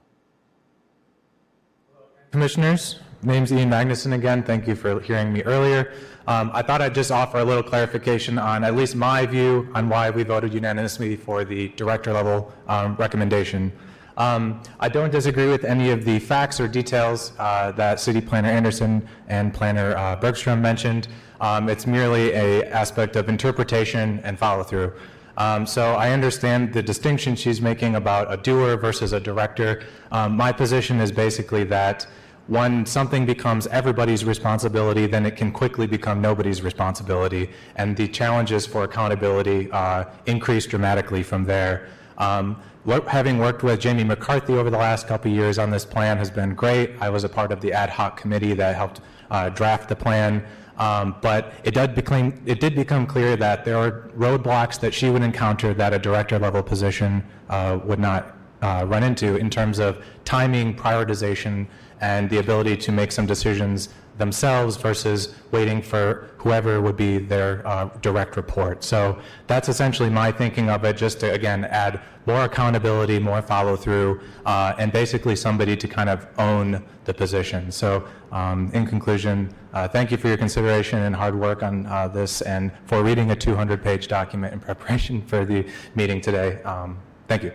Commissioners, 2.31 3.01
name's 3.24 3.52
Ian 3.52 3.68
Magnuson 3.68 4.14
again. 4.14 4.44
Thank 4.44 4.68
you 4.68 4.77
for 4.77 5.01
hearing 5.01 5.32
me 5.32 5.43
earlier. 5.43 5.93
Um, 6.28 6.52
I 6.55 6.62
thought 6.62 6.81
I'd 6.81 6.94
just 6.94 7.10
offer 7.10 7.39
a 7.39 7.44
little 7.44 7.64
clarification 7.64 8.39
on 8.39 8.62
at 8.62 8.77
least 8.77 8.94
my 8.94 9.27
view 9.27 9.68
on 9.74 9.89
why 9.89 10.10
we 10.10 10.22
voted 10.22 10.55
unanimously 10.55 11.16
for 11.16 11.44
the 11.44 11.70
director 11.70 12.12
level 12.12 12.52
um, 12.68 12.94
recommendation. 12.94 13.72
Um, 14.16 14.62
I 14.78 14.89
don't 14.89 15.10
disagree 15.10 15.48
with 15.48 15.64
any 15.64 15.90
of 15.90 16.05
the 16.05 16.20
facts 16.20 16.60
or 16.60 16.68
details 16.68 17.32
uh, 17.40 17.72
that 17.72 17.98
City 17.98 18.20
Planner 18.20 18.48
Anderson 18.51 19.09
and 19.27 19.52
Planner 19.52 19.97
uh, 19.97 20.14
Bergstrom 20.14 20.62
mentioned. 20.62 21.09
Um, 21.40 21.68
it's 21.68 21.86
merely 21.86 22.32
a 22.32 22.64
aspect 22.66 23.16
of 23.16 23.28
interpretation 23.28 24.20
and 24.22 24.39
follow 24.39 24.62
through. 24.62 24.93
Um, 25.36 25.66
so 25.66 25.94
I 25.94 26.11
understand 26.11 26.73
the 26.73 26.82
distinction 26.82 27.36
she's 27.36 27.61
making 27.61 27.94
about 27.94 28.32
a 28.32 28.36
doer 28.36 28.77
versus 28.77 29.12
a 29.12 29.20
director. 29.20 29.82
Um, 30.12 30.36
my 30.36 30.52
position 30.52 31.01
is 31.01 31.12
basically 31.12 31.65
that 31.65 32.07
when 32.47 32.85
something 32.85 33.27
becomes 33.27 33.69
everybody's 33.69 34.24
responsibility, 34.24 35.07
then 35.07 35.24
it 35.24 35.36
can 35.36 35.52
quickly 35.52 35.86
become 35.86 36.20
nobody's 36.20 36.62
responsibility, 36.62 37.51
and 37.77 37.97
the 37.97 38.09
challenges 38.09 38.66
for 38.66 38.82
accountability 38.82 39.70
uh, 39.70 40.05
increase 40.27 40.66
dramatically 40.66 41.23
from 41.23 41.44
there. 41.44 41.89
Um, 42.19 42.61
Having 42.86 43.39
worked 43.39 43.62
with 43.62 43.78
Jamie 43.78 44.05
McCarthy 44.05 44.55
over 44.55 44.70
the 44.70 44.78
last 44.78 45.07
couple 45.07 45.31
years 45.31 45.59
on 45.59 45.70
this 45.70 45.85
plan 45.85 46.16
has 46.16 46.31
been 46.31 46.55
great. 46.55 46.93
I 46.98 47.11
was 47.11 47.24
a 47.24 47.28
part 47.28 47.52
of 47.52 47.61
the 47.61 47.74
ad 47.74 47.90
hoc 47.90 48.19
committee 48.19 48.55
that 48.55 48.74
helped 48.74 49.02
uh, 49.31 49.51
draft 49.51 49.89
the 49.90 49.97
plan. 49.97 50.43
Um, 50.81 51.15
But 51.20 51.52
it 51.62 51.74
did 51.74 51.94
become, 51.94 52.32
it 52.47 52.59
did 52.59 52.74
become 52.74 53.07
clear 53.07 53.36
that 53.36 53.65
there 53.66 53.77
are 53.77 54.11
roadblocks 54.16 54.81
that 54.81 54.94
she 54.94 55.11
would 55.11 55.23
encounter 55.23 55.74
that 55.74 55.93
a 55.93 55.98
director-level 55.98 56.62
position 56.62 57.23
uh, 57.51 57.78
would 57.85 57.98
not 58.01 58.35
uh, 58.62 58.86
run 58.89 59.02
into 59.02 59.36
in 59.36 59.51
terms 59.51 59.78
of 59.78 60.02
timing, 60.24 60.74
prioritization, 60.74 61.66
and 62.01 62.31
the 62.31 62.39
ability 62.39 62.78
to 62.78 62.93
make 62.93 63.12
some 63.12 63.27
decisions 63.27 63.90
themselves 64.20 64.76
versus 64.76 65.34
waiting 65.51 65.82
for 65.82 66.30
whoever 66.38 66.80
would 66.80 66.97
be 66.97 67.18
their 67.18 67.66
uh, 67.66 67.86
direct 68.01 68.36
report. 68.36 68.84
So 68.84 69.18
that's 69.48 69.68
essentially 69.68 70.09
my 70.09 70.30
thinking 70.30 70.70
of 70.70 70.84
it, 70.84 70.97
just 70.97 71.18
to, 71.20 71.32
again, 71.32 71.64
add 71.64 72.01
more 72.26 72.44
accountability, 72.44 73.18
more 73.18 73.42
follow-through, 73.42 74.20
uh, 74.47 74.74
and 74.78 74.92
basically 74.92 75.34
somebody 75.34 75.76
to 75.76 75.88
kind 75.88 76.09
of 76.09 76.28
own 76.38 76.84
the 77.06 77.14
position. 77.14 77.72
So 77.72 78.06
um, 78.30 78.70
in 78.72 78.86
conclusion, 78.86 79.52
uh, 79.72 79.88
thank 79.88 80.12
you 80.12 80.16
for 80.16 80.28
your 80.28 80.36
consideration 80.36 81.01
and 81.01 81.16
hard 81.16 81.34
work 81.34 81.64
on 81.64 81.86
uh, 81.86 82.06
this 82.06 82.42
and 82.42 82.70
for 82.84 83.02
reading 83.02 83.32
a 83.32 83.34
200-page 83.34 84.06
document 84.06 84.52
in 84.52 84.60
preparation 84.68 85.22
for 85.22 85.44
the 85.44 85.66
meeting 85.97 86.20
today. 86.20 86.62
Um, 86.62 86.98
Thank 87.30 87.44
you. 87.44 87.52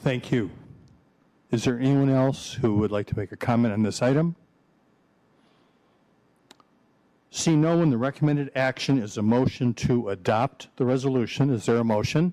Thank 0.00 0.30
you. 0.30 0.50
Is 1.50 1.64
there 1.64 1.78
anyone 1.78 2.10
else 2.10 2.52
who 2.52 2.74
would 2.76 2.92
like 2.92 3.06
to 3.06 3.16
make 3.16 3.32
a 3.32 3.38
comment 3.38 3.72
on 3.72 3.82
this 3.82 4.02
item? 4.02 4.36
See 7.36 7.56
no 7.56 7.76
one, 7.76 7.90
the 7.90 7.98
recommended 7.98 8.52
action 8.54 9.02
is 9.02 9.16
a 9.16 9.22
motion 9.22 9.74
to 9.74 10.10
adopt 10.10 10.68
the 10.76 10.84
resolution. 10.84 11.50
Is 11.50 11.66
there 11.66 11.78
a 11.78 11.84
motion? 11.84 12.32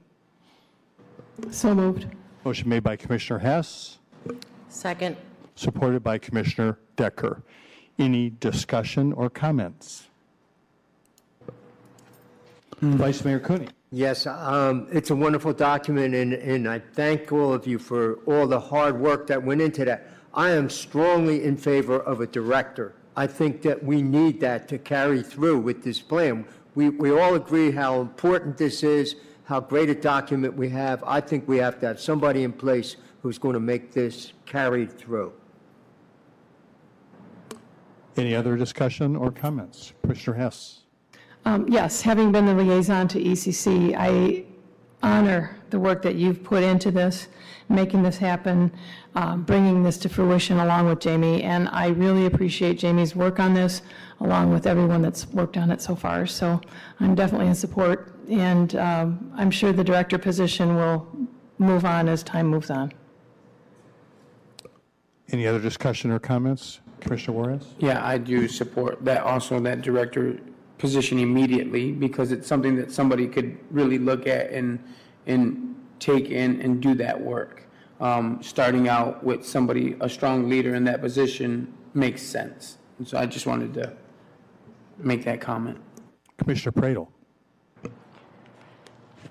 So 1.49 1.73
moved. 1.73 2.05
Motion 2.45 2.69
made 2.69 2.83
by 2.83 2.97
Commissioner 2.97 3.39
Hess, 3.39 3.97
Second. 4.69 5.17
supported 5.55 6.03
by 6.03 6.19
Commissioner 6.19 6.77
Decker. 6.97 7.41
Any 7.97 8.29
discussion 8.29 9.11
or 9.13 9.27
comments? 9.31 10.07
Vice 12.79 13.25
Mayor 13.25 13.39
Cooney. 13.39 13.69
Yes, 13.91 14.27
um, 14.27 14.87
it's 14.91 15.09
a 15.09 15.15
wonderful 15.15 15.51
document, 15.51 16.13
and, 16.13 16.33
and 16.33 16.69
I 16.69 16.77
thank 16.77 17.31
all 17.31 17.51
of 17.51 17.65
you 17.65 17.79
for 17.79 18.19
all 18.27 18.45
the 18.45 18.59
hard 18.59 18.99
work 18.99 19.25
that 19.27 19.41
went 19.41 19.61
into 19.61 19.83
that. 19.83 20.11
I 20.35 20.51
am 20.51 20.69
strongly 20.69 21.43
in 21.43 21.57
favor 21.57 21.99
of 21.99 22.21
a 22.21 22.27
director. 22.27 22.93
I 23.21 23.27
think 23.27 23.61
that 23.61 23.83
we 23.83 24.01
need 24.01 24.39
that 24.39 24.67
to 24.69 24.79
carry 24.79 25.21
through 25.21 25.59
with 25.59 25.83
this 25.83 26.01
plan. 26.01 26.43
We, 26.73 26.89
we 26.89 27.11
all 27.11 27.35
agree 27.35 27.69
how 27.69 28.01
important 28.01 28.57
this 28.57 28.81
is, 28.81 29.15
how 29.43 29.59
great 29.59 29.89
a 29.89 29.93
document 29.93 30.55
we 30.55 30.69
have. 30.69 31.03
I 31.05 31.21
think 31.21 31.47
we 31.47 31.57
have 31.57 31.79
to 31.81 31.85
have 31.85 32.01
somebody 32.01 32.41
in 32.41 32.51
place 32.51 32.95
who's 33.21 33.37
going 33.37 33.53
to 33.53 33.59
make 33.59 33.91
this 33.91 34.33
carried 34.47 34.91
through. 34.97 35.33
Any 38.17 38.33
other 38.33 38.57
discussion 38.57 39.15
or 39.15 39.29
comments? 39.29 39.93
Commissioner 40.01 40.37
Hess. 40.37 40.79
Um, 41.45 41.67
Yes, 41.69 42.01
having 42.01 42.31
been 42.31 42.47
the 42.47 42.55
liaison 42.55 43.07
to 43.09 43.23
ECC, 43.23 43.93
I 43.95 44.45
honor 45.03 45.55
the 45.69 45.79
work 45.79 46.01
that 46.01 46.15
you've 46.15 46.43
put 46.43 46.63
into 46.63 46.91
this, 46.91 47.27
making 47.69 48.03
this 48.03 48.17
happen, 48.17 48.71
um, 49.15 49.43
bringing 49.43 49.83
this 49.83 49.97
to 49.97 50.09
fruition 50.09 50.59
along 50.59 50.87
with 50.87 50.99
Jamie, 50.99 51.43
and 51.43 51.69
I 51.69 51.87
really 51.87 52.25
appreciate 52.25 52.77
Jamie's 52.77 53.15
work 53.15 53.39
on 53.39 53.53
this, 53.53 53.81
along 54.19 54.51
with 54.51 54.67
everyone 54.67 55.01
that's 55.01 55.27
worked 55.27 55.57
on 55.57 55.71
it 55.71 55.81
so 55.81 55.95
far. 55.95 56.25
So 56.25 56.61
I'm 56.99 57.15
definitely 57.15 57.47
in 57.47 57.55
support, 57.55 58.13
and 58.29 58.75
um, 58.75 59.31
I'm 59.35 59.51
sure 59.51 59.71
the 59.71 59.83
director 59.83 60.17
position 60.17 60.75
will 60.75 61.07
move 61.57 61.85
on 61.85 62.09
as 62.09 62.23
time 62.23 62.47
moves 62.47 62.69
on. 62.69 62.91
Any 65.29 65.47
other 65.47 65.59
discussion 65.59 66.11
or 66.11 66.19
comments? 66.19 66.81
Commissioner 66.99 67.37
Juarez? 67.37 67.65
Yeah, 67.79 68.05
I 68.05 68.17
do 68.17 68.47
support 68.47 69.03
that, 69.05 69.23
also 69.23 69.59
that 69.61 69.81
director 69.81 70.37
position 70.81 71.19
immediately, 71.19 71.91
because 71.91 72.31
it's 72.31 72.47
something 72.47 72.75
that 72.75 72.91
somebody 72.91 73.27
could 73.27 73.57
really 73.69 73.99
look 73.99 74.27
at 74.27 74.51
and, 74.51 74.83
and 75.27 75.75
take 75.99 76.29
in 76.29 76.59
and 76.61 76.81
do 76.81 76.95
that 76.95 77.21
work. 77.21 77.63
Um, 78.01 78.41
Starting 78.41 78.89
out 78.89 79.23
with 79.23 79.45
somebody, 79.45 79.95
a 80.01 80.09
strong 80.09 80.49
leader 80.49 80.73
in 80.73 80.83
that 80.85 80.99
position 80.99 81.71
makes 81.93 82.23
sense. 82.23 82.79
And 82.97 83.07
so 83.07 83.17
I 83.17 83.27
just 83.27 83.45
wanted 83.45 83.73
to 83.75 83.93
make 84.97 85.23
that 85.25 85.39
comment. 85.39 85.77
Commissioner 86.37 86.71
Praedel. 86.73 87.07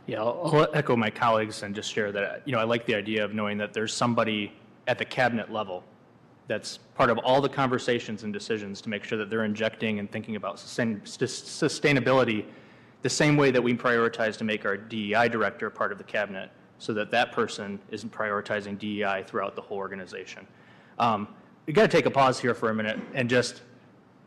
Yeah, 0.06 0.20
I'll 0.20 0.40
I'll 0.52 0.68
echo 0.72 0.96
my 0.96 1.10
colleagues 1.10 1.62
and 1.64 1.74
just 1.74 1.92
share 1.92 2.12
that, 2.12 2.42
you 2.44 2.52
know, 2.52 2.58
I 2.58 2.64
like 2.64 2.86
the 2.86 2.94
idea 2.94 3.24
of 3.24 3.34
knowing 3.34 3.58
that 3.58 3.72
there's 3.72 3.92
somebody 3.92 4.52
at 4.86 4.98
the 4.98 5.04
cabinet 5.04 5.52
level 5.52 5.84
that's 6.50 6.78
part 6.96 7.10
of 7.10 7.18
all 7.18 7.40
the 7.40 7.48
conversations 7.48 8.24
and 8.24 8.32
decisions 8.32 8.80
to 8.80 8.88
make 8.88 9.04
sure 9.04 9.16
that 9.16 9.30
they're 9.30 9.44
injecting 9.44 10.00
and 10.00 10.10
thinking 10.10 10.34
about 10.34 10.58
sustain- 10.58 11.00
sustainability 11.02 12.44
the 13.02 13.08
same 13.08 13.36
way 13.36 13.52
that 13.52 13.62
we 13.62 13.72
prioritize 13.72 14.36
to 14.36 14.42
make 14.42 14.66
our 14.66 14.76
DEI 14.76 15.28
director 15.28 15.70
part 15.70 15.92
of 15.92 15.98
the 15.98 16.02
cabinet, 16.04 16.50
so 16.78 16.92
that 16.92 17.08
that 17.12 17.30
person 17.30 17.78
is 17.92 18.04
prioritizing 18.04 18.76
DEI 18.76 19.22
throughout 19.28 19.54
the 19.54 19.62
whole 19.62 19.78
organization. 19.78 20.44
Um, 20.98 21.28
We 21.66 21.72
got 21.72 21.82
to 21.82 21.96
take 21.96 22.06
a 22.06 22.10
pause 22.10 22.40
here 22.40 22.52
for 22.52 22.70
a 22.70 22.74
minute 22.74 22.98
and 23.14 23.30
just 23.30 23.62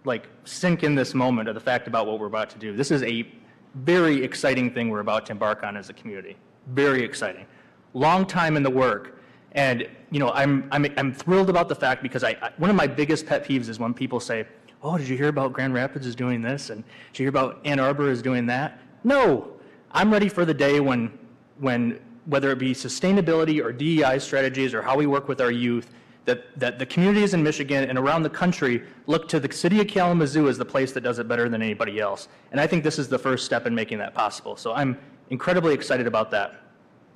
like 0.06 0.30
sink 0.46 0.84
in 0.84 0.96
this 0.96 1.14
moment 1.14 1.50
of 1.50 1.56
the 1.56 1.62
fact 1.62 1.88
about 1.88 2.08
what 2.08 2.20
we're 2.20 2.28
about 2.28 2.50
to 2.52 2.58
do. 2.58 2.74
This 2.74 2.90
is 2.90 3.04
a 3.04 3.28
very 3.76 4.24
exciting 4.24 4.72
thing 4.74 4.90
we're 4.90 5.02
about 5.02 5.26
to 5.26 5.34
embark 5.34 5.64
on 5.64 5.76
as 5.76 5.90
a 5.90 5.94
community. 5.94 6.38
Very 6.68 7.04
exciting. 7.04 7.46
Long 7.94 8.26
time 8.26 8.56
in 8.56 8.64
the 8.64 8.70
work. 8.70 9.20
And, 9.54 9.88
you 10.10 10.20
know, 10.20 10.32
I'm, 10.32 10.68
I'm, 10.72 10.86
I'm 10.98 11.14
thrilled 11.14 11.50
about 11.50 11.70
the 11.70 11.76
fact 11.76 12.02
because 12.02 12.24
I, 12.24 12.32
I, 12.42 12.52
one 12.58 12.70
of 12.70 12.76
my 12.76 12.88
biggest 12.88 13.26
pet 13.26 13.46
peeves 13.46 13.70
is 13.70 13.80
when 13.80 13.94
people 13.94 14.20
say, 14.20 14.48
oh, 14.82 14.98
did 14.98 15.08
you 15.08 15.16
hear 15.16 15.28
about 15.28 15.54
Grand 15.54 15.74
Rapids 15.74 16.06
is 16.06 16.16
doing 16.16 16.42
this? 16.42 16.70
And 16.70 16.84
did 17.12 17.20
you 17.20 17.24
hear 17.24 17.30
about 17.30 17.62
Ann 17.66 17.80
Arbor 17.80 18.10
is 18.10 18.22
doing 18.22 18.46
that? 18.48 18.80
No. 19.04 19.54
I'm 19.92 20.12
ready 20.12 20.28
for 20.28 20.44
the 20.44 20.54
day 20.54 20.80
when, 20.80 21.18
when 21.60 22.00
whether 22.26 22.52
it 22.52 22.58
be 22.58 22.74
sustainability 22.74 23.64
or 23.64 23.72
DEI 23.72 24.18
strategies 24.20 24.74
or 24.74 24.82
how 24.82 24.98
we 24.98 25.06
work 25.06 25.28
with 25.28 25.40
our 25.40 25.52
youth, 25.52 25.92
that, 26.26 26.58
that 26.58 26.80
the 26.80 26.86
communities 26.86 27.34
in 27.34 27.44
Michigan 27.44 27.84
and 27.90 27.98
around 27.98 28.24
the 28.24 28.30
country 28.30 28.84
look 29.08 29.28
to 29.28 29.40
the 29.40 29.52
city 29.52 29.82
of 29.82 29.88
Kalamazoo 29.88 30.48
as 30.48 30.58
the 30.58 30.66
place 30.66 30.94
that 30.94 31.02
does 31.02 31.20
it 31.20 31.28
better 31.28 31.50
than 31.50 31.62
anybody 31.62 32.00
else. 32.00 32.28
And 32.52 32.62
I 32.62 32.66
think 32.66 32.84
this 32.84 32.98
is 32.98 33.10
the 33.10 33.20
first 33.20 33.46
step 33.46 33.68
in 33.68 33.76
making 33.76 33.98
that 34.00 34.14
possible. 34.14 34.56
So 34.56 34.74
I'm 34.74 34.98
incredibly 35.30 35.74
excited 35.74 36.08
about 36.08 36.32
that. 36.32 36.63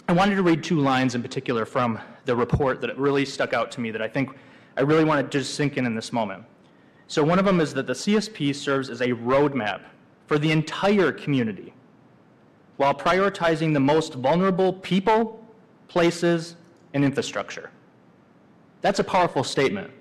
I 0.10 0.14
wanted 0.14 0.36
to 0.36 0.44
read 0.44 0.64
two 0.64 0.80
lines 0.80 1.16
in 1.16 1.22
particular 1.22 1.66
from 1.66 2.00
the 2.24 2.34
report 2.34 2.80
that 2.80 2.98
really 2.98 3.26
stuck 3.26 3.54
out 3.54 3.72
to 3.72 3.82
me 3.82 3.92
that 3.92 4.02
I 4.02 4.08
think 4.08 4.30
I 4.78 4.82
really 4.82 5.04
want 5.04 5.30
to 5.30 5.38
just 5.38 5.56
sink 5.56 5.76
in 5.76 5.86
in 5.86 5.96
this 5.96 6.14
moment. 6.14 6.46
So 7.08 7.24
one 7.24 7.40
of 7.40 7.46
them 7.46 7.60
is 7.60 7.74
that 7.74 7.88
the 7.88 7.94
CSP 7.94 8.56
serves 8.56 8.90
as 8.90 9.02
a 9.02 9.10
roadmap 9.10 9.82
for 10.26 10.40
the 10.40 10.50
entire 10.52 11.12
community 11.12 11.74
while 12.78 12.94
prioritizing 12.94 13.74
the 13.74 13.82
most 13.82 14.14
vulnerable 14.14 14.72
people, 14.72 15.46
places, 15.90 16.56
and 16.94 17.04
infrastructure. 17.04 17.70
That's 18.80 19.00
a 19.00 19.04
powerful 19.04 19.44
statement. 19.44 19.92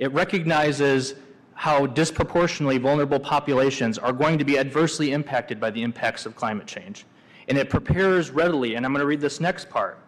It 0.00 0.12
recognizes 0.12 1.14
how 1.54 1.86
disproportionately 1.86 2.76
vulnerable 2.76 3.20
populations 3.20 3.96
are 3.96 4.12
going 4.12 4.38
to 4.38 4.44
be 4.44 4.58
adversely 4.58 5.12
impacted 5.12 5.60
by 5.60 5.70
the 5.70 5.82
impacts 5.82 6.26
of 6.26 6.36
climate 6.36 6.66
change. 6.66 7.06
And 7.48 7.58
it 7.58 7.70
prepares 7.70 8.30
readily, 8.30 8.74
and 8.74 8.86
I'm 8.86 8.92
going 8.92 9.00
to 9.00 9.06
read 9.06 9.20
this 9.20 9.40
next 9.40 9.68
part. 9.68 9.98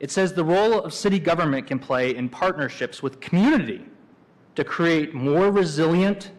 It 0.00 0.10
says 0.10 0.32
the 0.32 0.44
role 0.44 0.80
of 0.80 0.94
city 0.94 1.18
government 1.18 1.66
can 1.66 1.78
play 1.78 2.16
in 2.16 2.28
partnerships 2.28 3.02
with 3.02 3.20
community 3.20 3.84
to 4.54 4.64
create 4.64 5.14
more 5.14 5.50
resilient 5.50 6.30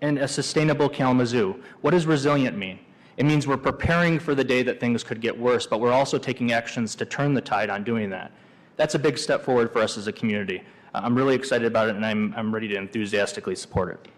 and 0.00 0.18
a 0.18 0.26
sustainable 0.26 0.88
Kalamazoo. 0.88 1.62
What 1.82 1.92
does 1.92 2.06
resilient 2.06 2.56
mean? 2.56 2.80
It 3.16 3.24
means 3.26 3.46
we're 3.46 3.56
preparing 3.56 4.18
for 4.18 4.34
the 4.34 4.42
day 4.42 4.62
that 4.62 4.80
things 4.80 5.04
could 5.04 5.20
get 5.20 5.38
worse, 5.38 5.66
but 5.66 5.80
we're 5.80 5.92
also 5.92 6.18
taking 6.18 6.52
actions 6.52 6.94
to 6.96 7.04
turn 7.04 7.34
the 7.34 7.40
tide 7.40 7.70
on 7.70 7.84
doing 7.84 8.10
that. 8.10 8.32
That's 8.76 8.94
a 8.94 8.98
big 8.98 9.18
step 9.18 9.42
forward 9.44 9.72
for 9.72 9.80
us 9.80 9.98
as 9.98 10.06
a 10.06 10.12
community. 10.12 10.62
I'm 10.94 11.14
really 11.14 11.34
excited 11.34 11.66
about 11.66 11.88
it, 11.88 11.96
and 11.96 12.04
I'm, 12.04 12.34
I'm 12.36 12.52
ready 12.52 12.66
to 12.68 12.76
enthusiastically 12.76 13.54
support 13.54 13.90
it. 13.92 14.08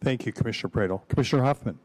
Thank 0.00 0.24
you, 0.24 0.32
Commissioner 0.32 0.70
Praedel. 0.70 1.08
Commissioner 1.08 1.42
Hoffman. 1.42 1.78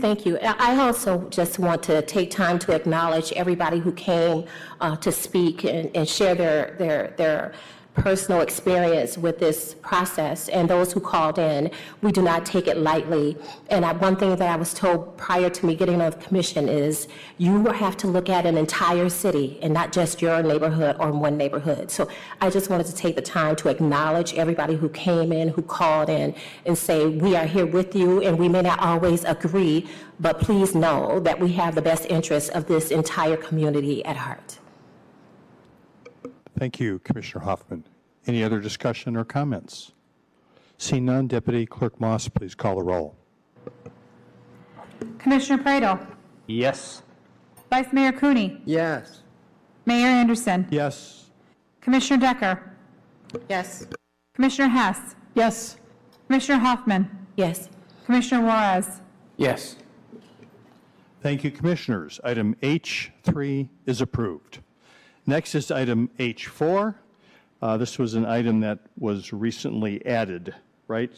Thank 0.00 0.24
you. 0.24 0.38
I 0.38 0.76
also 0.76 1.28
just 1.28 1.58
want 1.58 1.82
to 1.84 2.02
take 2.02 2.30
time 2.30 2.58
to 2.60 2.72
acknowledge 2.72 3.32
everybody 3.32 3.80
who 3.80 3.90
came 3.92 4.44
uh, 4.80 4.94
to 4.96 5.10
speak 5.10 5.64
and 5.64 5.90
and 5.96 6.08
share 6.08 6.34
their, 6.36 6.76
their, 6.78 7.14
their 7.16 7.52
personal 7.98 8.40
experience 8.40 9.18
with 9.18 9.38
this 9.38 9.74
process, 9.82 10.48
and 10.48 10.68
those 10.68 10.92
who 10.92 11.00
called 11.00 11.38
in, 11.38 11.70
we 12.02 12.12
do 12.12 12.22
not 12.22 12.46
take 12.46 12.66
it 12.66 12.78
lightly. 12.78 13.36
And 13.70 13.84
I, 13.84 13.92
one 13.92 14.16
thing 14.16 14.34
that 14.34 14.48
I 14.48 14.56
was 14.56 14.72
told 14.72 15.16
prior 15.16 15.50
to 15.50 15.66
me 15.66 15.74
getting 15.74 16.00
on 16.00 16.10
the 16.10 16.16
commission 16.16 16.68
is 16.68 17.08
you 17.36 17.64
have 17.66 17.96
to 17.98 18.06
look 18.06 18.28
at 18.28 18.46
an 18.46 18.56
entire 18.56 19.08
city 19.08 19.58
and 19.62 19.74
not 19.74 19.92
just 19.92 20.22
your 20.22 20.42
neighborhood 20.42 20.96
or 20.98 21.12
one 21.12 21.36
neighborhood. 21.36 21.90
So 21.90 22.08
I 22.40 22.50
just 22.50 22.70
wanted 22.70 22.86
to 22.86 22.94
take 22.94 23.16
the 23.16 23.22
time 23.22 23.56
to 23.56 23.68
acknowledge 23.68 24.34
everybody 24.34 24.74
who 24.74 24.88
came 24.88 25.32
in, 25.32 25.48
who 25.48 25.62
called 25.62 26.08
in, 26.08 26.34
and 26.66 26.76
say 26.76 27.06
we 27.06 27.36
are 27.36 27.46
here 27.46 27.66
with 27.66 27.94
you, 27.94 28.22
and 28.22 28.38
we 28.38 28.48
may 28.48 28.62
not 28.62 28.80
always 28.80 29.24
agree, 29.24 29.88
but 30.20 30.40
please 30.40 30.74
know 30.74 31.20
that 31.20 31.38
we 31.38 31.52
have 31.52 31.74
the 31.74 31.82
best 31.82 32.06
interests 32.06 32.48
of 32.50 32.66
this 32.66 32.90
entire 32.90 33.36
community 33.36 34.04
at 34.04 34.16
heart. 34.16 34.58
Thank 36.58 36.80
you, 36.80 36.98
Commissioner 37.00 37.44
Hoffman. 37.44 37.84
Any 38.26 38.42
other 38.42 38.58
discussion 38.60 39.16
or 39.16 39.24
comments? 39.24 39.92
Seeing 40.76 41.04
none, 41.04 41.28
Deputy 41.28 41.66
Clerk 41.66 42.00
Moss, 42.00 42.28
please 42.28 42.56
call 42.56 42.76
the 42.76 42.82
roll. 42.82 43.16
Commissioner 45.18 45.62
Praedel, 45.62 46.04
Yes. 46.48 47.02
Vice 47.70 47.92
Mayor 47.92 48.10
Cooney, 48.12 48.60
Yes. 48.64 49.22
Mayor 49.86 50.08
Anderson, 50.08 50.66
Yes. 50.70 51.30
Commissioner 51.80 52.20
Decker, 52.20 52.72
Yes. 53.48 53.86
Commissioner 54.34 54.68
Hess, 54.68 55.14
Yes. 55.34 55.76
Commissioner 56.26 56.58
Hoffman, 56.58 57.08
Yes. 57.36 57.68
Commissioner 58.04 58.44
Juarez. 58.44 59.00
Yes. 59.36 59.76
Thank 61.22 61.44
you, 61.44 61.50
Commissioners. 61.52 62.20
Item 62.24 62.56
H3 62.62 63.68
is 63.86 64.00
approved. 64.00 64.60
Next 65.28 65.54
is 65.54 65.70
item 65.70 66.08
H4. 66.18 66.94
Uh, 67.60 67.76
This 67.76 67.98
was 67.98 68.14
an 68.14 68.24
item 68.24 68.60
that 68.60 68.78
was 68.98 69.30
recently 69.30 70.04
added, 70.06 70.54
right? 70.86 71.12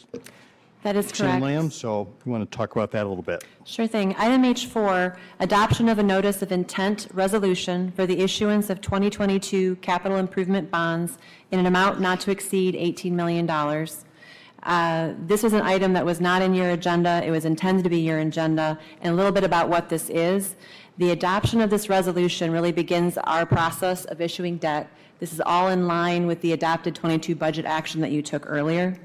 That 0.83 0.97
is 0.97 1.05
Senator 1.07 1.39
correct. 1.39 1.41
Lam, 1.43 1.71
so 1.71 2.13
you 2.25 2.31
want 2.33 2.51
to 2.51 2.57
talk 2.57 2.73
about 2.75 2.91
that 2.91 3.05
a 3.05 3.07
little 3.07 3.23
bit. 3.23 3.45
Sure 3.63 3.87
thing. 3.87 4.13
Item 4.17 4.43
H4, 4.43 5.15
adoption 5.39 5.87
of 5.87 5.97
a 5.97 6.03
notice 6.03 6.41
of 6.41 6.51
intent 6.51 7.07
resolution 7.13 7.93
for 7.95 8.05
the 8.05 8.19
issuance 8.19 8.69
of 8.69 8.81
2022 8.81 9.77
capital 9.77 10.17
improvement 10.17 10.69
bonds 10.69 11.17
in 11.51 11.59
an 11.59 11.65
amount 11.65 12.01
not 12.01 12.19
to 12.19 12.31
exceed 12.31 12.75
$18 12.75 13.13
million. 13.13 13.49
Uh, 13.49 15.13
This 15.25 15.41
was 15.41 15.53
an 15.53 15.61
item 15.61 15.93
that 15.93 16.05
was 16.05 16.19
not 16.19 16.41
in 16.41 16.53
your 16.53 16.71
agenda. 16.71 17.23
It 17.25 17.31
was 17.31 17.45
intended 17.45 17.83
to 17.85 17.89
be 17.89 17.99
your 17.99 18.19
agenda. 18.19 18.77
And 19.01 19.13
a 19.13 19.15
little 19.15 19.31
bit 19.31 19.45
about 19.45 19.69
what 19.69 19.87
this 19.87 20.09
is. 20.09 20.55
The 20.97 21.11
adoption 21.11 21.61
of 21.61 21.69
this 21.69 21.89
resolution 21.89 22.51
really 22.51 22.71
begins 22.71 23.17
our 23.17 23.45
process 23.45 24.05
of 24.05 24.19
issuing 24.19 24.57
debt. 24.57 24.91
This 25.19 25.33
is 25.33 25.41
all 25.41 25.69
in 25.69 25.87
line 25.87 26.27
with 26.27 26.41
the 26.41 26.51
adopted 26.51 26.95
22 26.95 27.35
budget 27.35 27.65
action 27.65 28.01
that 28.01 28.11
you 28.11 28.21
took 28.21 28.43
earlier. 28.47 28.97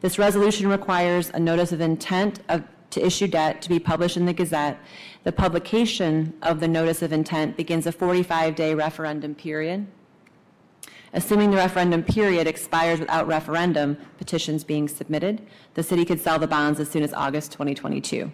This 0.00 0.18
resolution 0.18 0.68
requires 0.68 1.30
a 1.30 1.40
notice 1.40 1.72
of 1.72 1.80
intent 1.80 2.40
of, 2.48 2.62
to 2.90 3.04
issue 3.04 3.26
debt 3.26 3.60
to 3.62 3.68
be 3.68 3.78
published 3.78 4.16
in 4.16 4.26
the 4.26 4.32
Gazette. 4.32 4.78
The 5.24 5.32
publication 5.32 6.34
of 6.42 6.60
the 6.60 6.68
notice 6.68 7.02
of 7.02 7.12
intent 7.12 7.56
begins 7.56 7.86
a 7.86 7.92
45-day 7.92 8.74
referendum 8.74 9.34
period. 9.34 9.86
Assuming 11.14 11.50
the 11.50 11.56
referendum 11.58 12.02
period 12.02 12.46
expires 12.46 12.98
without 13.00 13.26
referendum 13.26 13.98
petitions 14.16 14.64
being 14.64 14.88
submitted, 14.88 15.46
the 15.74 15.82
city 15.82 16.04
could 16.04 16.20
sell 16.20 16.38
the 16.38 16.46
bonds 16.46 16.80
as 16.80 16.88
soon 16.88 17.02
as 17.02 17.12
August 17.12 17.52
2022. 17.52 18.32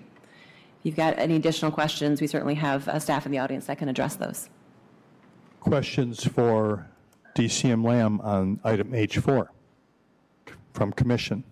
If 0.80 0.86
you've 0.86 0.96
got 0.96 1.18
any 1.18 1.34
additional 1.34 1.72
questions, 1.72 2.20
we 2.20 2.28
certainly 2.28 2.54
have 2.54 2.86
uh, 2.86 3.00
staff 3.00 3.26
in 3.26 3.32
the 3.32 3.38
audience 3.38 3.66
that 3.66 3.78
can 3.78 3.88
address 3.88 4.14
those. 4.14 4.48
Questions 5.58 6.24
for 6.24 6.86
DCM 7.34 7.84
Lam 7.84 8.20
on 8.20 8.60
item 8.62 8.92
H4 8.92 9.48
from 10.72 10.92
Commission? 10.92 11.42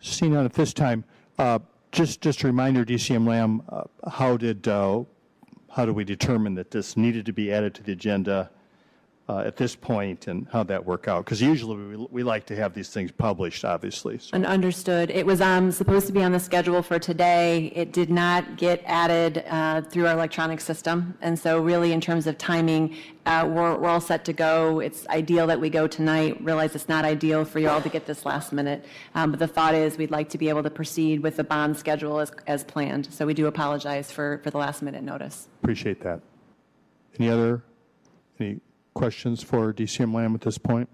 Seeing 0.00 0.34
none 0.34 0.44
at 0.44 0.52
this 0.52 0.72
time, 0.72 1.02
uh, 1.40 1.58
just, 1.90 2.20
just 2.20 2.44
a 2.44 2.46
reminder, 2.46 2.84
DCM 2.84 3.26
Lam, 3.26 3.62
uh, 3.68 3.82
how 4.08 4.36
did, 4.36 4.68
uh, 4.68 5.02
how 5.70 5.84
do 5.84 5.92
we 5.92 6.04
determine 6.04 6.54
that 6.54 6.70
this 6.70 6.96
needed 6.96 7.26
to 7.26 7.32
be 7.32 7.52
added 7.52 7.74
to 7.74 7.82
the 7.82 7.92
agenda 7.92 8.48
uh, 9.28 9.40
at 9.40 9.56
this 9.56 9.76
point, 9.76 10.26
and 10.26 10.46
how'd 10.50 10.68
that 10.68 10.84
work 10.86 11.06
out? 11.06 11.24
Because 11.24 11.40
usually 11.42 11.76
we, 11.96 12.06
we 12.10 12.22
like 12.22 12.46
to 12.46 12.56
have 12.56 12.72
these 12.72 12.88
things 12.88 13.12
published, 13.12 13.64
obviously. 13.64 14.18
so- 14.18 14.30
And 14.32 14.46
understood. 14.46 15.10
It 15.10 15.26
was 15.26 15.40
um, 15.42 15.70
supposed 15.70 16.06
to 16.06 16.12
be 16.12 16.22
on 16.22 16.32
the 16.32 16.40
schedule 16.40 16.82
for 16.82 16.98
today. 16.98 17.70
It 17.74 17.92
did 17.92 18.08
not 18.10 18.56
get 18.56 18.82
added 18.86 19.44
uh, 19.48 19.82
through 19.82 20.06
our 20.06 20.14
electronic 20.14 20.60
system. 20.60 21.14
And 21.20 21.38
so 21.38 21.60
really, 21.60 21.92
in 21.92 22.00
terms 22.00 22.26
of 22.26 22.38
timing, 22.38 22.96
uh, 23.26 23.46
we're 23.46 23.76
we're 23.76 23.88
all 23.90 24.00
set 24.00 24.24
to 24.24 24.32
go. 24.32 24.80
It's 24.80 25.06
ideal 25.08 25.46
that 25.48 25.60
we 25.60 25.68
go 25.68 25.86
tonight. 25.86 26.42
Realize 26.42 26.74
it's 26.74 26.88
not 26.88 27.04
ideal 27.04 27.44
for 27.44 27.58
you 27.58 27.68
all 27.68 27.82
to 27.82 27.90
get 27.90 28.06
this 28.06 28.24
last 28.24 28.54
minute. 28.54 28.86
Um, 29.14 29.30
But 29.32 29.40
the 29.40 29.46
thought 29.46 29.74
is, 29.74 29.98
we'd 29.98 30.10
like 30.10 30.30
to 30.30 30.38
be 30.38 30.48
able 30.48 30.62
to 30.62 30.70
proceed 30.70 31.20
with 31.20 31.36
the 31.36 31.44
bond 31.44 31.76
schedule 31.76 32.18
as 32.20 32.32
as 32.46 32.64
planned. 32.64 33.12
So 33.12 33.26
we 33.26 33.34
do 33.34 33.46
apologize 33.46 34.10
for 34.10 34.40
for 34.42 34.50
the 34.50 34.56
last 34.56 34.80
minute 34.80 35.02
notice. 35.02 35.48
Appreciate 35.62 36.00
that. 36.00 36.20
Any 37.20 37.28
other, 37.28 37.62
any 38.40 38.60
questions 38.98 39.44
for 39.44 39.72
DCM 39.72 40.12
Lam 40.12 40.34
at 40.34 40.40
this 40.40 40.58
point? 40.58 40.88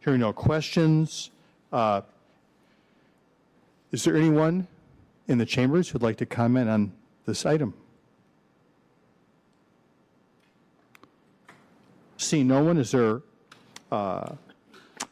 Hearing 0.00 0.18
no 0.18 0.32
questions, 0.32 1.30
uh, 1.72 2.00
is 3.92 4.02
there 4.02 4.16
anyone 4.16 4.66
in 5.28 5.38
the 5.38 5.46
chambers 5.46 5.88
who'd 5.88 6.02
like 6.02 6.16
to 6.16 6.26
comment 6.26 6.68
on 6.68 6.92
this 7.24 7.46
item? 7.46 7.72
Seeing 12.16 12.48
no 12.48 12.64
one, 12.64 12.76
is 12.76 12.90
there, 12.90 13.22
uh, 13.92 14.32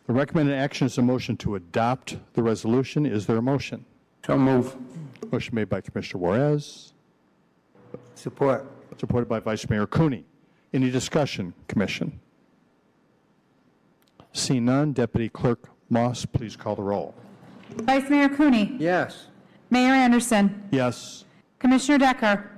the 0.09 0.13
recommended 0.13 0.57
action 0.57 0.89
is 0.89 0.99
a 0.99 1.03
motion 1.03 1.37
to 1.37 1.55
adopt 1.55 2.17
the 2.33 2.43
resolution. 2.43 3.07
Is 3.07 3.27
there 3.27 3.37
a 3.37 3.43
motion? 3.43 3.85
So 4.27 4.37
move. 4.37 4.75
Motion 5.31 5.55
made 5.55 5.69
by 5.69 5.81
Commissioner 5.83 6.21
Juarez. 6.21 6.93
Support. 8.17 8.78
Supported 8.97 9.29
by 9.29 9.39
Vice 9.41 9.69
Mayor 9.69 9.87
Cooney. 9.87 10.25
Any 10.73 10.91
discussion, 10.91 11.55
Commission? 11.69 12.21
Seeing 14.33 14.65
none, 14.65 14.93
Deputy 14.93 15.29
Clerk 15.29 15.71
Moss, 15.89 16.25
please 16.27 16.57
call 16.57 16.75
the 16.77 16.83
roll. 16.83 17.15
Vice 17.71 18.09
Mayor 18.11 18.29
Cooney, 18.29 18.77
Yes. 18.79 19.27
Mayor 19.71 19.93
Anderson, 19.93 20.69
Yes. 20.71 21.25
Commissioner 21.59 21.99
Decker, 21.99 22.51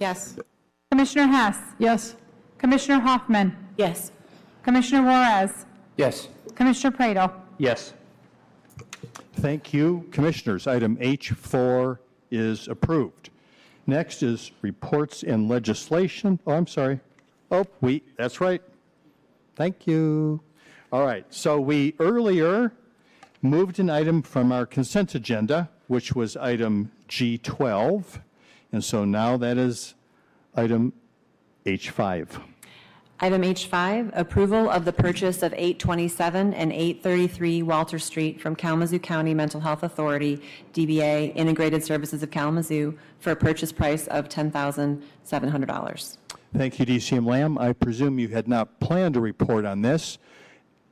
Yes. 0.00 0.36
Commissioner 0.90 1.26
Hess, 1.26 1.58
Yes. 1.78 2.16
Commissioner 2.58 3.00
Hoffman, 3.00 3.56
Yes. 3.76 4.12
Commissioner 4.62 5.02
Juarez, 5.02 5.66
Yes. 5.96 6.28
Commissioner 6.54 6.96
Praedel. 6.96 7.32
Yes. 7.58 7.94
Thank 9.34 9.72
you, 9.74 10.06
Commissioners. 10.10 10.66
Item 10.66 10.96
H4 11.00 11.98
is 12.30 12.68
approved. 12.68 13.30
Next 13.86 14.22
is 14.22 14.50
reports 14.62 15.22
and 15.22 15.48
legislation. 15.48 16.40
Oh, 16.46 16.52
I'm 16.52 16.66
sorry. 16.66 17.00
Oh, 17.50 17.66
we, 17.80 18.02
that's 18.16 18.40
right. 18.40 18.62
Thank 19.56 19.86
you. 19.86 20.40
All 20.92 21.04
right, 21.04 21.26
so 21.28 21.60
we 21.60 21.94
earlier 21.98 22.72
moved 23.42 23.78
an 23.78 23.90
item 23.90 24.22
from 24.22 24.52
our 24.52 24.64
consent 24.64 25.14
agenda, 25.14 25.68
which 25.86 26.14
was 26.14 26.36
item 26.36 26.92
G12, 27.08 28.20
and 28.72 28.82
so 28.82 29.04
now 29.04 29.36
that 29.36 29.58
is 29.58 29.94
item 30.56 30.92
H5. 31.66 32.40
Item 33.24 33.40
H5, 33.40 34.10
approval 34.12 34.68
of 34.68 34.84
the 34.84 34.92
purchase 34.92 35.42
of 35.42 35.54
827 35.54 36.52
and 36.52 36.70
833 36.70 37.62
Walter 37.62 37.98
Street 37.98 38.38
from 38.38 38.54
Kalamazoo 38.54 38.98
County 38.98 39.32
Mental 39.32 39.62
Health 39.62 39.82
Authority, 39.82 40.42
DBA 40.74 41.34
Integrated 41.34 41.82
Services 41.82 42.22
of 42.22 42.30
Kalamazoo, 42.30 42.98
for 43.20 43.30
a 43.30 43.36
purchase 43.36 43.72
price 43.72 44.06
of 44.08 44.28
$10,700. 44.28 46.16
Thank 46.54 46.78
you, 46.78 46.84
DCM 46.84 47.24
Lam. 47.26 47.56
I 47.56 47.72
presume 47.72 48.18
you 48.18 48.28
had 48.28 48.46
not 48.46 48.78
planned 48.78 49.14
to 49.14 49.22
report 49.22 49.64
on 49.64 49.80
this. 49.80 50.18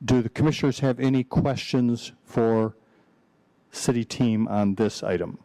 Do 0.03 0.23
the 0.23 0.29
commissioners 0.29 0.79
have 0.79 0.99
any 0.99 1.23
questions 1.23 2.13
for 2.25 2.75
city 3.69 4.03
team 4.03 4.47
on 4.47 4.73
this 4.73 5.03
item? 5.03 5.37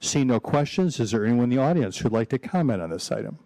Seeing 0.00 0.26
no 0.26 0.38
questions, 0.38 1.00
is 1.00 1.12
there 1.12 1.24
anyone 1.24 1.44
in 1.44 1.48
the 1.48 1.62
audience 1.62 1.96
who'd 1.96 2.12
like 2.12 2.28
to 2.28 2.38
comment 2.38 2.82
on 2.82 2.90
this 2.90 3.10
item? 3.10 3.38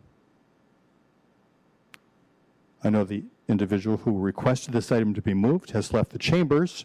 I 2.82 2.90
know 2.90 3.04
the 3.04 3.24
individual 3.48 3.96
who 3.98 4.18
requested 4.18 4.72
this 4.72 4.92
item 4.92 5.14
to 5.14 5.22
be 5.22 5.34
moved 5.34 5.70
has 5.72 5.92
left 5.92 6.10
the 6.10 6.18
chambers, 6.18 6.84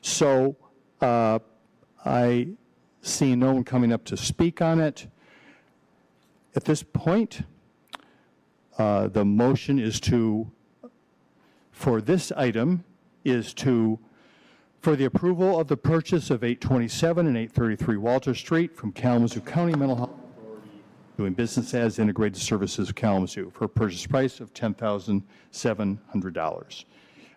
so 0.00 0.56
uh, 1.00 1.38
I 2.04 2.48
see 3.02 3.36
no 3.36 3.52
one 3.52 3.64
coming 3.64 3.92
up 3.92 4.04
to 4.06 4.16
speak 4.16 4.62
on 4.62 4.80
it. 4.80 5.06
At 6.56 6.64
this 6.64 6.82
point, 6.82 7.42
uh, 8.78 9.08
the 9.08 9.24
motion 9.24 9.78
is 9.78 10.00
to, 10.00 10.50
for 11.72 12.00
this 12.00 12.32
item, 12.32 12.84
is 13.24 13.52
to, 13.54 13.98
for 14.80 14.96
the 14.96 15.04
approval 15.04 15.58
of 15.58 15.68
the 15.68 15.76
purchase 15.76 16.30
of 16.30 16.42
827 16.42 17.26
and 17.26 17.36
833 17.36 17.96
Walter 17.96 18.34
Street 18.34 18.76
from 18.76 18.92
Kalamazoo 18.92 19.40
County 19.40 19.74
Mental 19.74 19.96
Health 19.96 20.23
doing 21.16 21.32
business 21.32 21.72
as 21.74 21.98
Integrated 21.98 22.40
Services 22.40 22.92
Kalamazoo 22.92 23.50
for 23.50 23.64
a 23.66 23.68
purchase 23.68 24.06
price 24.06 24.40
of 24.40 24.52
$10,700. 24.54 26.84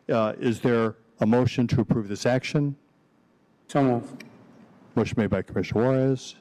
Uh, 0.09 0.33
Is 0.39 0.61
there 0.61 0.95
a 1.19 1.25
motion 1.25 1.67
to 1.67 1.81
approve 1.81 2.07
this 2.07 2.25
action? 2.25 2.75
So 3.67 3.83
moved. 3.83 4.23
Motion 4.95 5.15
made 5.17 5.29
by 5.29 5.41
Commissioner 5.43 5.83
Juarez, 5.83 6.35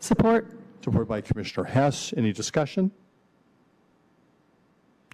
Support? 0.00 0.50
supported 0.82 1.08
by 1.08 1.20
Commissioner 1.20 1.64
Hess. 1.64 2.12
Any 2.16 2.32
discussion? 2.32 2.90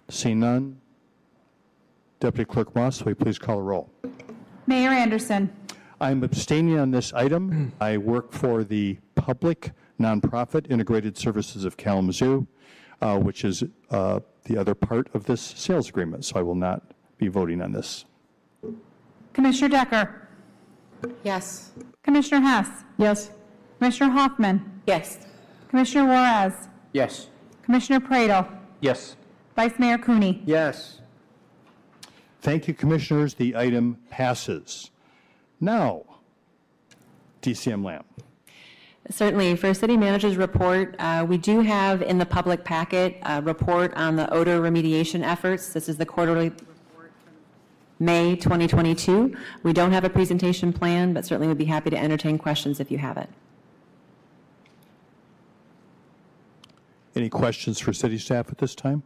Seeing 0.09 0.39
none. 0.39 0.79
Deputy 2.19 2.45
Clerk 2.45 2.73
Moss, 2.75 3.03
will 3.03 3.11
you 3.11 3.15
please 3.15 3.37
call 3.37 3.57
the 3.57 3.63
roll? 3.63 3.91
Mayor 4.65 4.89
Anderson. 4.89 5.53
I'm 6.01 6.23
abstaining 6.23 6.79
on 6.79 6.89
this 6.91 7.13
item. 7.13 7.73
I 7.81 7.97
work 7.97 8.31
for 8.31 8.63
the 8.63 8.97
public 9.13 9.71
nonprofit 9.99 10.69
Integrated 10.69 11.17
Services 11.17 11.65
of 11.65 11.77
Kalamazoo, 11.77 12.47
uh, 13.01 13.17
which 13.17 13.43
is 13.43 13.63
uh, 13.91 14.19
the 14.45 14.57
other 14.57 14.73
part 14.73 15.09
of 15.13 15.25
this 15.25 15.41
sales 15.41 15.89
agreement, 15.89 16.25
so 16.25 16.39
I 16.39 16.41
will 16.41 16.55
not 16.55 16.81
be 17.17 17.27
voting 17.27 17.61
on 17.61 17.71
this. 17.71 18.05
Commissioner 19.33 19.69
Decker. 19.69 20.27
Yes. 21.23 21.71
Commissioner 22.03 22.41
Hess. 22.41 22.83
Yes. 22.97 23.31
Commissioner 23.77 24.11
Hoffman. 24.11 24.81
Yes. 24.87 25.19
Commissioner 25.69 26.07
Juarez. 26.07 26.67
Yes. 26.93 27.27
Commissioner 27.63 27.99
Praedel. 27.99 28.47
Yes. 28.81 29.15
Vice 29.55 29.77
Mayor 29.77 29.97
Cooney. 29.97 30.41
Yes. 30.45 31.01
Thank 32.41 32.67
you, 32.67 32.73
Commissioners. 32.73 33.33
The 33.33 33.55
item 33.55 33.97
passes. 34.09 34.91
Now, 35.59 36.03
DCM 37.41 37.83
Lam. 37.83 38.03
Certainly. 39.11 39.55
For 39.55 39.67
a 39.67 39.75
City 39.75 39.97
Manager's 39.97 40.37
report, 40.37 40.95
uh, 40.99 41.25
we 41.27 41.37
do 41.37 41.61
have 41.61 42.03
in 42.03 42.19
the 42.19 42.25
public 42.25 42.63
packet 42.63 43.17
a 43.23 43.41
report 43.41 43.93
on 43.95 44.15
the 44.15 44.31
odor 44.31 44.61
remediation 44.61 45.23
efforts. 45.23 45.73
This 45.73 45.89
is 45.89 45.97
the 45.97 46.05
quarterly 46.05 46.49
report 46.49 47.11
from 47.23 48.05
May 48.05 48.35
2022. 48.35 49.35
We 49.63 49.73
don't 49.73 49.91
have 49.91 50.03
a 50.03 50.09
presentation 50.09 50.71
plan, 50.71 51.13
but 51.13 51.25
certainly 51.25 51.47
would 51.47 51.57
be 51.57 51.65
happy 51.65 51.89
to 51.89 51.97
entertain 51.97 52.37
questions 52.37 52.79
if 52.79 52.91
you 52.91 52.99
have 52.99 53.17
it. 53.17 53.29
Any 57.15 57.29
questions 57.29 57.79
for 57.79 57.91
city 57.91 58.19
staff 58.19 58.49
at 58.49 58.59
this 58.59 58.75
time? 58.75 59.01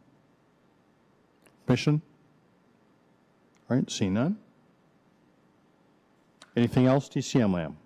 Commission? 1.66 2.02
All 3.70 3.78
right, 3.78 3.90
seeing 3.90 4.16
none. 4.16 4.38
Anything 6.58 6.88
else, 6.88 7.08
DCM 7.08 7.54
Lam? 7.54 7.78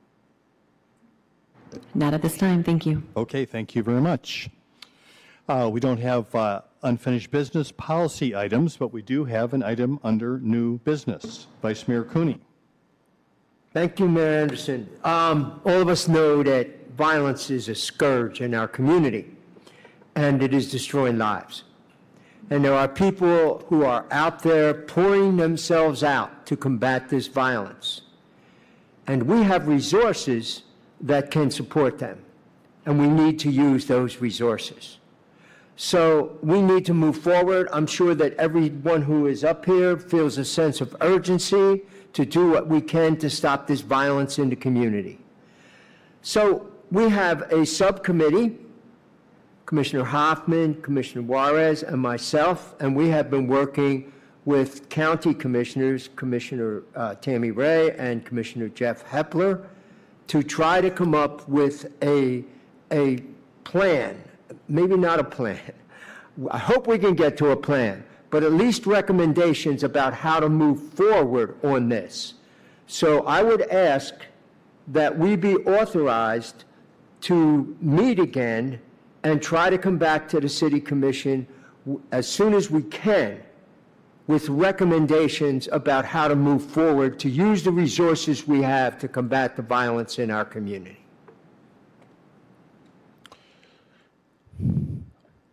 Not 1.93 2.13
at 2.13 2.21
this 2.21 2.37
time. 2.37 2.63
Thank 2.63 2.85
you. 2.85 3.03
Okay, 3.15 3.45
thank 3.45 3.75
you 3.75 3.83
very 3.83 4.01
much. 4.01 4.49
Uh, 5.47 5.69
We 5.71 5.79
don't 5.79 5.99
have 5.99 6.33
uh, 6.35 6.61
unfinished 6.83 7.31
business 7.31 7.71
policy 7.71 8.35
items, 8.35 8.77
but 8.77 8.93
we 8.93 9.01
do 9.01 9.25
have 9.25 9.53
an 9.53 9.63
item 9.63 9.99
under 10.03 10.39
new 10.39 10.79
business. 10.79 11.47
Vice 11.61 11.87
Mayor 11.87 12.03
Cooney. 12.03 12.39
Thank 13.73 13.99
you, 13.99 14.07
Mayor 14.07 14.41
Anderson. 14.41 14.89
Um, 15.03 15.61
All 15.65 15.81
of 15.81 15.89
us 15.89 16.07
know 16.07 16.43
that 16.43 16.67
violence 16.97 17.49
is 17.49 17.69
a 17.69 17.75
scourge 17.75 18.41
in 18.41 18.53
our 18.55 18.67
community, 18.67 19.25
and 20.15 20.41
it 20.41 20.53
is 20.53 20.71
destroying 20.71 21.17
lives. 21.17 21.63
And 22.49 22.63
there 22.63 22.73
are 22.73 22.87
people 22.87 23.65
who 23.67 23.83
are 23.83 24.05
out 24.09 24.41
there 24.41 24.73
pouring 24.73 25.37
themselves 25.37 26.01
out 26.03 26.45
to 26.45 26.55
combat 26.55 27.09
this 27.09 27.27
violence. 27.27 28.01
And 29.05 29.23
we 29.23 29.43
have 29.43 29.67
resources 29.67 30.63
that 31.01 31.31
can 31.31 31.51
support 31.51 31.99
them, 31.99 32.19
and 32.85 32.99
we 32.99 33.07
need 33.07 33.39
to 33.39 33.51
use 33.51 33.85
those 33.85 34.17
resources. 34.17 34.97
So 35.75 36.37
we 36.41 36.59
need 36.61 36.85
to 36.85 36.93
move 36.93 37.17
forward. 37.17 37.69
I'm 37.71 37.85
sure 37.85 38.15
that 38.15 38.33
everyone 38.37 39.03
who 39.03 39.27
is 39.27 39.43
up 39.43 39.63
here 39.65 39.95
feels 39.97 40.39
a 40.39 40.45
sense 40.45 40.81
of 40.81 40.95
urgency 41.01 41.83
to 42.13 42.25
do 42.25 42.49
what 42.49 42.67
we 42.67 42.81
can 42.81 43.15
to 43.17 43.29
stop 43.29 43.67
this 43.67 43.81
violence 43.81 44.39
in 44.39 44.49
the 44.49 44.55
community. 44.55 45.19
So 46.23 46.71
we 46.91 47.09
have 47.09 47.41
a 47.51 47.63
subcommittee, 47.63 48.57
Commissioner 49.67 50.03
Hoffman, 50.03 50.81
Commissioner 50.81 51.21
Juarez, 51.21 51.83
and 51.83 52.01
myself, 52.01 52.73
and 52.79 52.95
we 52.95 53.09
have 53.09 53.29
been 53.29 53.45
working 53.45 54.11
with 54.45 54.89
county 54.89 55.33
commissioners, 55.33 56.09
Commissioner 56.15 56.83
uh, 56.95 57.13
Tami 57.15 57.55
Rey 57.55 57.91
and 57.97 58.25
Commissioner 58.25 58.69
Jeff 58.69 59.05
Hepler, 59.05 59.67
to 60.27 60.43
try 60.43 60.81
to 60.81 60.89
come 60.91 61.15
up 61.15 61.47
with 61.47 61.91
a, 62.03 62.43
a 62.91 63.23
plan, 63.63 64.21
maybe 64.67 64.95
not 64.95 65.19
a 65.19 65.23
plan. 65.23 65.73
I 66.51 66.57
hope 66.57 66.87
we 66.87 66.99
can 66.99 67.15
get 67.15 67.37
to 67.37 67.49
a 67.51 67.55
plan, 67.55 68.03
but 68.29 68.43
at 68.43 68.53
least 68.53 68.85
recommendations 68.85 69.83
about 69.83 70.13
how 70.13 70.39
to 70.39 70.49
move 70.49 70.81
forward 70.93 71.57
on 71.63 71.89
this. 71.89 72.35
So 72.87 73.25
I 73.25 73.41
would 73.41 73.63
ask 73.69 74.13
that 74.87 75.17
we 75.17 75.35
be 75.35 75.55
authorized 75.57 76.65
to 77.21 77.75
meet 77.81 78.19
again 78.19 78.79
and 79.23 79.41
try 79.41 79.69
to 79.69 79.77
come 79.77 79.97
back 79.97 80.29
to 80.29 80.39
the 80.39 80.47
city 80.47 80.79
commission 80.79 81.47
as 82.11 82.27
soon 82.27 82.53
as 82.53 82.69
we 82.69 82.83
can 82.83 83.41
with 84.27 84.49
recommendations 84.49 85.69
about 85.71 86.03
how 86.03 86.27
to 86.27 86.35
move 86.35 86.63
forward 86.63 87.17
to 87.19 87.29
use 87.29 87.63
the 87.63 87.71
resources 87.71 88.45
we 88.45 88.61
have 88.61 88.99
to 88.99 89.07
combat 89.07 89.55
the 89.55 89.61
violence 89.61 90.19
in 90.19 90.29
our 90.29 90.43
community. 90.43 90.97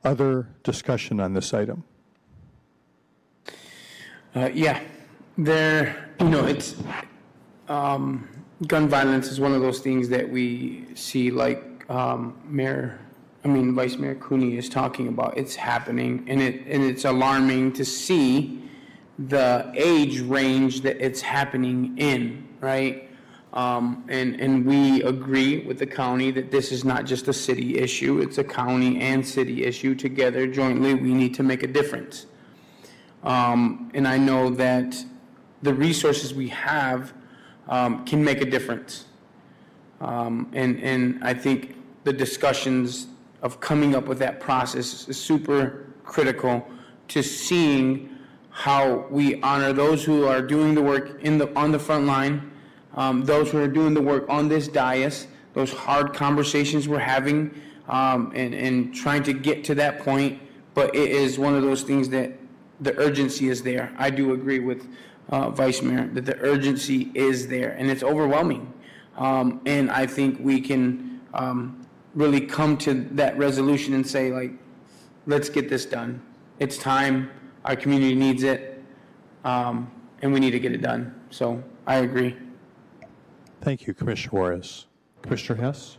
Other 0.05 0.49
discussion 0.65 1.21
on 1.21 1.33
this 1.33 1.55
item? 1.55 1.85
Uh, 4.35 4.51
yeah, 4.53 4.83
there, 5.39 6.11
you 6.21 6.29
know, 6.29 6.45
it's, 6.45 6.75
um, 7.69 8.29
gun 8.67 8.89
violence 8.89 9.29
is 9.29 9.39
one 9.39 9.55
of 9.55 9.63
those 9.63 9.79
things 9.79 10.09
that 10.09 10.29
we 10.29 10.85
see 10.95 11.31
like, 11.31 11.89
um, 11.89 12.37
Mayor, 12.45 12.99
I 13.45 13.49
mean, 13.49 13.75
Vice 13.75 13.97
Mayor 13.97 14.17
Cooney 14.17 14.57
is 14.57 14.69
talking 14.69 15.07
about. 15.07 15.37
It's 15.37 15.55
happening 15.55 16.25
and 16.29 16.41
it, 16.41 16.67
and 16.67 16.83
it's 16.83 17.05
alarming 17.05 17.75
to 17.75 17.85
see 17.85 18.64
the 19.19 19.71
age 19.75 20.21
range 20.21 20.81
that 20.83 21.05
it's 21.05 21.21
happening 21.21 21.97
in, 21.99 22.49
right? 22.61 23.09
Um, 23.53 24.05
and, 24.09 24.41
and 24.41 24.67
we 24.67 25.03
agree 25.05 25.65
with 25.65 25.79
the 25.79 25.87
county 25.87 26.33
that 26.33 26.51
this 26.51 26.73
is 26.73 26.85
not 26.85 27.05
just 27.05 27.29
a 27.29 27.33
city 27.33 27.79
issue, 27.79 28.21
it's 28.21 28.39
a 28.39 28.45
county 28.45 29.01
and 29.01 29.25
city 29.25 29.65
issue. 29.65 29.95
Together 29.95 30.47
jointly, 30.49 30.95
we 30.95 31.15
need 31.15 31.35
to 31.35 31.45
make 31.45 31.63
a 31.63 31.69
difference. 31.69 32.27
Um, 33.23 33.93
and 33.95 34.09
I 34.09 34.19
know 34.19 34.51
that 34.51 34.97
the 35.63 35.73
resources 35.73 36.35
we 36.35 36.49
have 36.49 37.15
um, 37.69 38.05
can 38.05 38.23
make 38.23 38.41
a 38.41 38.45
difference. 38.45 39.07
Um, 40.01 40.51
and, 40.53 40.81
and 40.81 41.23
I 41.23 41.33
think 41.33 41.77
the 42.03 42.13
discussions 42.13 43.07
of 43.41 43.61
coming 43.61 43.95
up 43.95 44.07
with 44.07 44.19
that 44.19 44.41
process 44.41 45.09
is 45.09 45.17
super 45.17 45.87
critical 46.05 46.67
to 47.09 47.23
seeing 47.23 48.14
how 48.55 49.05
we 49.11 49.43
honor 49.43 49.73
those 49.73 50.05
who 50.05 50.29
are 50.29 50.41
doing 50.41 50.77
the 50.77 50.81
work 50.81 51.21
in 51.23 51.39
the, 51.39 51.53
on 51.59 51.73
the 51.73 51.79
front 51.79 52.07
line, 52.07 52.53
um, 52.95 53.25
those 53.25 53.51
who 53.51 53.59
are 53.59 53.67
doing 53.67 53.95
the 53.95 54.01
work 54.01 54.25
on 54.29 54.49
this 54.49 54.69
dais, 54.69 55.27
those 55.55 55.73
hard 55.73 56.15
conversations 56.15 56.87
we're 56.87 57.01
having, 57.01 57.53
um, 57.89 58.31
and, 58.33 58.55
and 58.55 58.95
trying 58.95 59.25
to 59.25 59.33
get 59.33 59.65
to 59.65 59.75
that 59.75 59.99
point. 59.99 60.41
But 60.73 60.95
it 60.95 61.11
is 61.11 61.37
one 61.37 61.57
of 61.57 61.63
those 61.63 61.83
things 61.83 62.09
that 62.11 62.33
the 62.81 62.97
urgency 62.97 63.49
is 63.49 63.61
there. 63.61 63.93
I 63.99 64.09
do 64.11 64.35
agree 64.35 64.61
with 64.61 64.87
uh, 65.31 65.51
Vice 65.51 65.83
Mayor 65.83 66.07
that 66.13 66.25
the 66.25 66.39
urgency 66.39 67.11
is 67.13 67.49
there, 67.49 67.71
and 67.73 67.91
it's 67.91 68.05
overwhelming. 68.05 68.73
Um, 69.17 69.63
and 69.67 69.91
I 69.91 70.07
think 70.07 70.39
we 70.39 70.61
can 70.61 71.21
um, 71.35 71.85
really 72.15 72.41
come 72.41 72.77
to 72.79 72.95
that 73.13 73.37
resolution 73.37 73.95
and 73.95 74.07
say, 74.07 74.31
like, 74.31 74.53
let's 75.27 75.49
get 75.49 75.69
this 75.69 75.87
done. 75.87 76.23
It's 76.61 76.79
time. 76.79 77.31
Our 77.65 77.77
community 77.77 78.15
needs 78.15 78.43
it, 78.43 78.83
um, 79.45 79.91
and 80.23 80.33
we 80.33 80.41
need 80.41 80.51
to 80.51 80.61
get 80.61 80.73
it 80.73 80.83
done. 80.83 81.15
So 81.31 81.63
I 81.87 81.97
agree. 81.97 82.37
Thank 83.61 83.87
you, 83.87 83.95
Commissioner 83.95 84.33
Juarez. 84.33 84.87
Commissioner 85.23 85.63
Hess? 85.63 85.99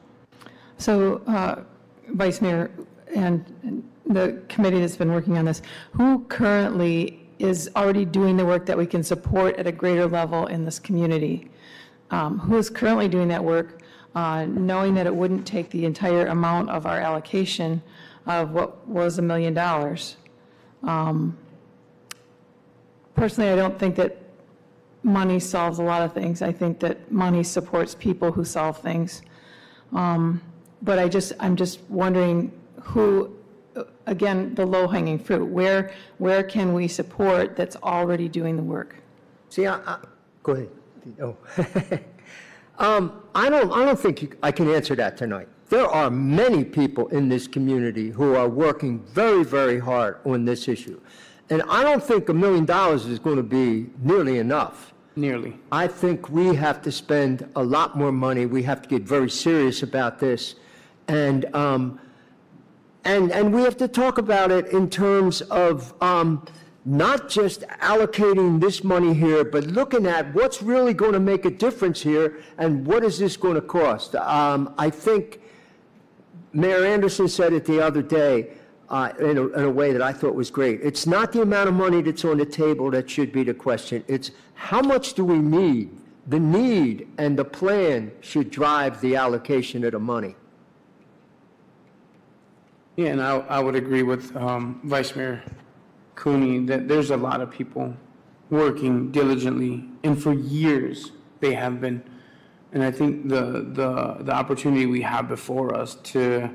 So, 0.78 1.24
uh, 1.26 1.64
Vice 2.10 2.42
Mayor 2.42 2.70
and 3.16 3.44
and 3.64 3.90
the 4.06 4.44
committee 4.50 4.80
that's 4.80 4.96
been 4.96 5.12
working 5.12 5.38
on 5.38 5.46
this, 5.46 5.64
who 5.94 6.24
currently 6.26 7.28
is 7.40 7.70
already 7.76 8.06
doing 8.06 8.38
the 8.38 8.46
work 8.46 8.66
that 8.68 8.78
we 8.78 8.86
can 8.86 9.04
support 9.04 9.58
at 9.58 9.68
a 9.68 9.72
greater 9.72 10.08
level 10.08 10.46
in 10.48 10.64
this 10.64 10.80
community? 10.80 11.50
Um, 12.12 12.40
Who 12.40 12.58
is 12.58 12.70
currently 12.70 13.08
doing 13.08 13.28
that 13.30 13.44
work, 13.44 13.82
uh, 14.14 14.46
knowing 14.46 14.94
that 14.94 15.08
it 15.08 15.16
wouldn't 15.16 15.46
take 15.46 15.70
the 15.72 15.86
entire 15.86 16.28
amount 16.28 16.70
of 16.70 16.86
our 16.86 17.00
allocation 17.00 17.82
of 18.28 18.52
what 18.52 18.88
was 18.88 19.18
a 19.18 19.22
million 19.22 19.54
dollars? 19.54 20.18
Um, 20.84 21.38
Personally, 23.16 23.50
I 23.52 23.56
don't 23.56 23.80
think 23.80 23.96
that 23.96 24.18
money 25.04 25.40
solves 25.40 25.80
a 25.80 25.84
lot 25.84 26.02
of 26.02 26.14
things. 26.14 26.42
I 26.42 26.52
think 26.52 26.80
that 26.80 27.12
money 27.12 27.44
supports 27.44 27.96
people 27.96 28.32
who 28.32 28.44
solve 28.44 28.80
things. 28.80 29.22
Um, 29.94 30.42
But 30.82 31.00
I 31.00 31.08
just, 31.08 31.34
I'm 31.40 31.56
just 31.56 31.80
wondering 31.90 32.52
who, 32.82 33.36
again, 34.06 34.54
the 34.56 34.66
low-hanging 34.66 35.20
fruit, 35.20 35.46
where, 35.46 35.92
where 36.20 36.44
can 36.44 36.74
we 36.74 36.88
support 36.88 37.56
that's 37.56 37.76
already 37.78 38.28
doing 38.30 38.56
the 38.56 38.64
work? 38.64 38.98
See, 39.50 39.66
I, 39.66 39.78
I, 39.78 39.98
go 40.44 40.52
ahead. 40.52 40.70
Oh. 41.22 41.36
um, 42.78 43.24
I 43.34 43.50
don't, 43.50 43.72
I 43.72 43.86
don't 43.86 44.00
think 44.00 44.22
you, 44.22 44.30
I 44.44 44.52
can 44.52 44.70
answer 44.70 44.96
that 44.96 45.18
tonight. 45.18 45.48
There 45.70 45.88
are 45.88 46.12
many 46.12 46.64
people 46.64 47.08
in 47.08 47.30
this 47.30 47.48
community 47.48 48.10
who 48.10 48.36
are 48.36 48.50
working 48.50 49.00
very, 49.00 49.44
very 49.44 49.80
hard 49.80 50.20
on 50.26 50.46
this 50.46 50.68
issue. 50.68 51.00
And 51.50 51.62
I 51.70 51.84
don't 51.84 52.04
think 52.04 52.30
a 52.30 52.34
million 52.34 52.66
dollars 52.66 53.06
is 53.06 53.20
going 53.20 53.38
to 53.38 53.44
be 53.44 53.90
nearly 54.02 54.40
enough. 54.40 54.94
Nearly. 55.16 55.58
I 55.72 55.88
think 55.88 56.30
we 56.30 56.56
have 56.56 56.82
to 56.82 56.92
spend 56.92 57.48
a 57.56 57.64
lot 57.64 57.98
more 57.98 58.12
money. 58.12 58.46
We 58.46 58.64
have 58.64 58.82
to 58.82 58.90
get 58.90 59.04
very 59.04 59.30
serious 59.30 59.84
about 59.84 60.20
this. 60.20 60.56
And, 61.08 61.46
um, 61.56 62.00
and, 63.06 63.32
and 63.32 63.54
we 63.54 63.62
have 63.62 63.78
to 63.78 63.88
talk 63.88 64.18
about 64.18 64.52
it 64.52 64.68
in 64.68 64.90
terms 64.90 65.42
of 65.44 65.94
um, 66.02 66.46
not 66.84 67.30
just 67.30 67.62
allocating 67.82 68.60
this 68.60 68.84
money 68.84 69.14
here, 69.14 69.46
but 69.46 69.66
looking 69.68 70.06
at 70.06 70.34
what's 70.34 70.62
really 70.62 70.94
going 70.94 71.14
to 71.14 71.20
make 71.20 71.46
a 71.46 71.52
difference 71.52 72.02
here 72.02 72.40
and 72.58 72.86
what 72.86 73.04
is 73.04 73.18
this 73.18 73.38
going 73.38 73.56
to 73.56 73.62
cost. 73.62 74.16
Um, 74.16 74.74
I 74.78 74.90
think 74.90 75.40
Mayor 76.52 76.84
Anderson 76.86 77.28
said 77.28 77.54
it 77.54 77.66
the 77.66 77.80
other 77.80 78.02
day 78.02 78.52
uh, 78.90 79.12
in, 79.20 79.38
a, 79.38 79.48
in 79.48 79.64
a 79.64 79.70
way 79.70 79.92
that 79.92 80.02
I 80.02 80.14
thought 80.14 80.36
was 80.36 80.50
great. 80.50 80.80
It's 80.84 81.08
not 81.08 81.32
the 81.32 81.42
amount 81.42 81.70
of 81.70 81.76
money 81.76 82.02
that's 82.02 82.24
on 82.26 82.38
the 82.38 82.46
table 82.46 82.92
that 82.92 83.10
should 83.10 83.32
be 83.32 83.44
the 83.44 83.54
question. 83.54 84.04
It's 84.08 84.32
how 84.54 84.82
much 84.82 85.14
do 85.14 85.26
we 85.26 85.40
need? 85.40 85.90
The 86.28 86.40
need 86.40 87.08
and 87.18 87.38
the 87.38 87.46
plan 87.46 88.12
should 88.22 88.50
drive 88.50 89.02
the 89.02 89.16
allocation 89.16 89.84
of 89.84 89.92
the 89.92 90.00
money. 90.00 90.36
Yeah, 92.96 93.08
and 93.08 93.22
I, 93.22 93.38
I 93.38 93.60
would 93.60 93.76
agree 93.76 94.04
with 94.04 94.36
um, 94.38 94.80
Vice 94.84 95.16
Mayor 95.16 95.44
Cooney 96.16 96.66
that 96.66 96.88
there's 96.88 97.12
a 97.12 97.18
lot 97.18 97.42
of 97.42 97.52
people 97.52 97.94
working 98.50 99.12
diligently, 99.12 99.84
and 100.04 100.22
for 100.22 100.34
years 100.34 101.12
they 101.42 101.54
have 101.54 101.82
been. 101.82 102.04
And 102.72 102.84
I 102.84 102.92
think 102.92 103.28
the, 103.30 103.68
the, 103.74 104.18
the 104.24 104.32
opportunity 104.32 104.86
we 104.86 105.02
have 105.02 105.28
before 105.28 105.76
us 105.76 105.96
to 105.96 106.50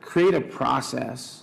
create 0.00 0.34
a 0.34 0.40
process 0.40 1.41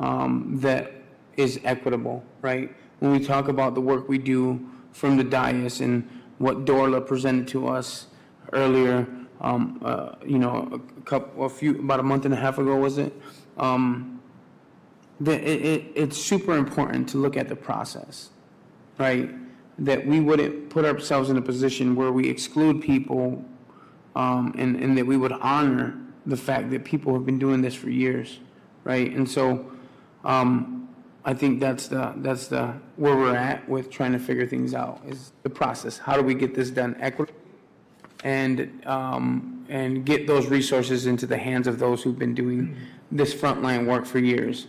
um, 0.00 0.56
that 0.60 0.92
is 1.36 1.60
equitable, 1.64 2.24
right? 2.42 2.74
When 2.98 3.12
we 3.12 3.20
talk 3.20 3.48
about 3.48 3.74
the 3.74 3.80
work 3.80 4.08
we 4.08 4.18
do 4.18 4.68
from 4.92 5.16
the 5.16 5.24
dais 5.24 5.80
and 5.80 6.08
what 6.38 6.64
Dorla 6.64 7.06
presented 7.06 7.46
to 7.48 7.68
us 7.68 8.08
earlier, 8.52 9.06
um, 9.40 9.80
uh, 9.84 10.16
you 10.26 10.38
know, 10.38 10.68
a 10.72 11.02
couple, 11.02 11.44
a 11.44 11.48
few, 11.48 11.78
about 11.78 12.00
a 12.00 12.02
month 12.02 12.24
and 12.24 12.34
a 12.34 12.36
half 12.36 12.58
ago, 12.58 12.76
was 12.76 12.98
it? 12.98 13.12
Um, 13.56 14.20
the, 15.20 15.32
it, 15.32 15.64
it, 15.64 15.84
it's 15.94 16.16
super 16.16 16.56
important 16.56 17.08
to 17.10 17.18
look 17.18 17.36
at 17.36 17.48
the 17.48 17.56
process, 17.56 18.30
right? 18.98 19.30
That 19.78 20.06
we 20.06 20.20
wouldn't 20.20 20.70
put 20.70 20.84
ourselves 20.84 21.30
in 21.30 21.36
a 21.36 21.42
position 21.42 21.94
where 21.94 22.10
we 22.10 22.28
exclude 22.28 22.82
people 22.82 23.44
um, 24.16 24.54
and, 24.58 24.76
and 24.76 24.96
that 24.96 25.06
we 25.06 25.16
would 25.16 25.32
honor 25.32 25.98
the 26.26 26.36
fact 26.36 26.70
that 26.70 26.84
people 26.84 27.12
have 27.14 27.24
been 27.24 27.38
doing 27.38 27.60
this 27.62 27.74
for 27.74 27.90
years, 27.90 28.40
right? 28.84 29.10
And 29.12 29.28
so 29.28 29.70
um, 30.24 30.88
I 31.24 31.34
think 31.34 31.60
that's 31.60 31.88
the, 31.88 32.14
that's 32.16 32.48
the, 32.48 32.74
where 32.96 33.16
we're 33.16 33.36
at 33.36 33.68
with 33.68 33.90
trying 33.90 34.12
to 34.12 34.18
figure 34.18 34.46
things 34.46 34.74
out, 34.74 35.02
is 35.06 35.32
the 35.42 35.50
process. 35.50 35.98
How 35.98 36.16
do 36.16 36.22
we 36.22 36.34
get 36.34 36.54
this 36.54 36.70
done 36.70 36.96
equitably? 37.00 37.34
And, 38.24 38.86
um, 38.86 39.66
and 39.68 40.04
get 40.04 40.26
those 40.26 40.46
resources 40.46 41.06
into 41.06 41.26
the 41.26 41.38
hands 41.38 41.66
of 41.66 41.78
those 41.78 42.02
who've 42.02 42.18
been 42.18 42.34
doing 42.34 42.76
this 43.10 43.34
frontline 43.34 43.86
work 43.86 44.04
for 44.06 44.18
years. 44.18 44.66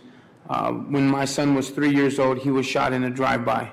Uh, 0.48 0.72
When 0.72 1.08
my 1.08 1.24
son 1.24 1.54
was 1.54 1.70
three 1.70 1.94
years 1.94 2.18
old, 2.18 2.38
he 2.38 2.50
was 2.50 2.66
shot 2.66 2.92
in 2.92 3.04
a 3.04 3.10
drive-by. 3.10 3.70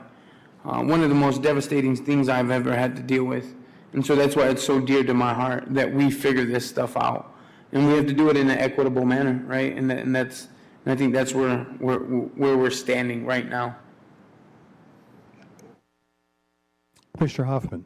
Uh, 0.66 0.84
One 0.84 1.02
of 1.02 1.10
the 1.10 1.16
most 1.16 1.42
devastating 1.42 1.96
things 1.96 2.30
I've 2.30 2.52
ever 2.52 2.76
had 2.76 2.96
to 2.98 3.02
deal 3.02 3.24
with. 3.24 3.56
And 3.94 4.06
so 4.06 4.16
that's 4.16 4.36
why 4.36 4.50
it's 4.50 4.64
so 4.64 4.80
dear 4.80 5.04
to 5.04 5.14
my 5.14 5.34
heart 5.34 5.66
that 5.70 5.94
we 5.94 6.12
figure 6.12 6.46
this 6.46 6.66
stuff 6.70 6.96
out. 6.96 7.34
And 7.72 7.88
we 7.88 7.94
have 7.94 8.06
to 8.08 8.14
do 8.14 8.30
it 8.30 8.38
in 8.38 8.50
an 8.50 8.58
equitable 8.58 9.06
manner, 9.06 9.44
right? 9.48 9.76
And 9.76 9.92
and 9.92 10.16
that's, 10.16 10.48
and 10.86 10.94
I 10.94 10.96
think 10.96 11.14
that's 11.14 11.34
where, 11.34 11.60
where, 11.80 12.00
where 12.00 12.58
we're 12.58 12.70
standing 12.70 13.26
right 13.26 13.48
now. 13.48 13.76
Commissioner 17.18 17.48
Hoffman. 17.48 17.86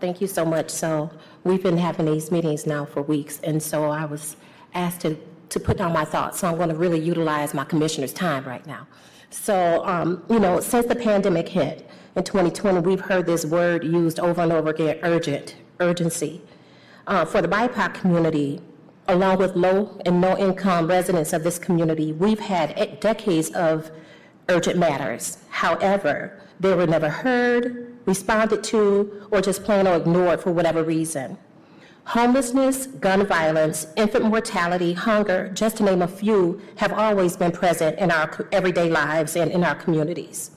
Thank 0.00 0.20
you 0.20 0.26
so 0.26 0.44
much. 0.44 0.68
So 0.70 1.10
we've 1.44 1.62
been 1.62 1.78
having 1.78 2.06
these 2.06 2.30
meetings 2.30 2.66
now 2.66 2.84
for 2.84 3.02
weeks, 3.02 3.40
and 3.40 3.62
so 3.62 3.84
I 3.84 4.04
was 4.04 4.36
asked 4.74 5.00
to, 5.02 5.16
to 5.48 5.60
put 5.60 5.78
down 5.78 5.92
my 5.92 6.04
thoughts. 6.04 6.40
So 6.40 6.48
I'm 6.48 6.56
going 6.56 6.68
to 6.68 6.74
really 6.74 6.98
utilize 6.98 7.54
my 7.54 7.64
commissioner's 7.64 8.12
time 8.12 8.44
right 8.44 8.66
now. 8.66 8.86
So, 9.30 9.86
um, 9.86 10.22
you 10.28 10.38
know, 10.38 10.60
since 10.60 10.86
the 10.86 10.94
pandemic 10.96 11.48
hit 11.48 11.88
in 12.16 12.24
2020, 12.24 12.80
we've 12.80 13.00
heard 13.00 13.24
this 13.24 13.46
word 13.46 13.82
used 13.82 14.20
over 14.20 14.42
and 14.42 14.52
over 14.52 14.70
again, 14.70 14.98
urgent, 15.02 15.56
urgency. 15.80 16.42
Uh, 17.06 17.24
for 17.24 17.40
the 17.40 17.48
BIPOC 17.48 17.94
community, 17.94 18.60
along 19.08 19.38
with 19.38 19.56
low 19.56 20.00
and 20.06 20.20
no 20.20 20.36
income 20.38 20.86
residents 20.86 21.32
of 21.32 21.42
this 21.42 21.58
community, 21.58 22.12
we've 22.12 22.40
had 22.40 23.00
decades 23.00 23.50
of 23.50 23.90
urgent 24.48 24.78
matters. 24.78 25.38
However, 25.50 26.40
they 26.60 26.74
were 26.74 26.86
never 26.86 27.08
heard, 27.08 27.92
responded 28.06 28.62
to, 28.64 29.26
or 29.30 29.40
just 29.40 29.64
plain 29.64 29.86
or 29.86 29.96
ignored 29.96 30.40
for 30.40 30.52
whatever 30.52 30.82
reason. 30.82 31.36
Homelessness, 32.04 32.86
gun 32.86 33.24
violence, 33.26 33.86
infant 33.96 34.24
mortality, 34.24 34.92
hunger, 34.92 35.50
just 35.54 35.76
to 35.76 35.84
name 35.84 36.02
a 36.02 36.08
few, 36.08 36.60
have 36.76 36.92
always 36.92 37.36
been 37.36 37.52
present 37.52 37.98
in 37.98 38.10
our 38.10 38.48
everyday 38.50 38.90
lives 38.90 39.36
and 39.36 39.52
in 39.52 39.62
our 39.62 39.76
communities. 39.76 40.50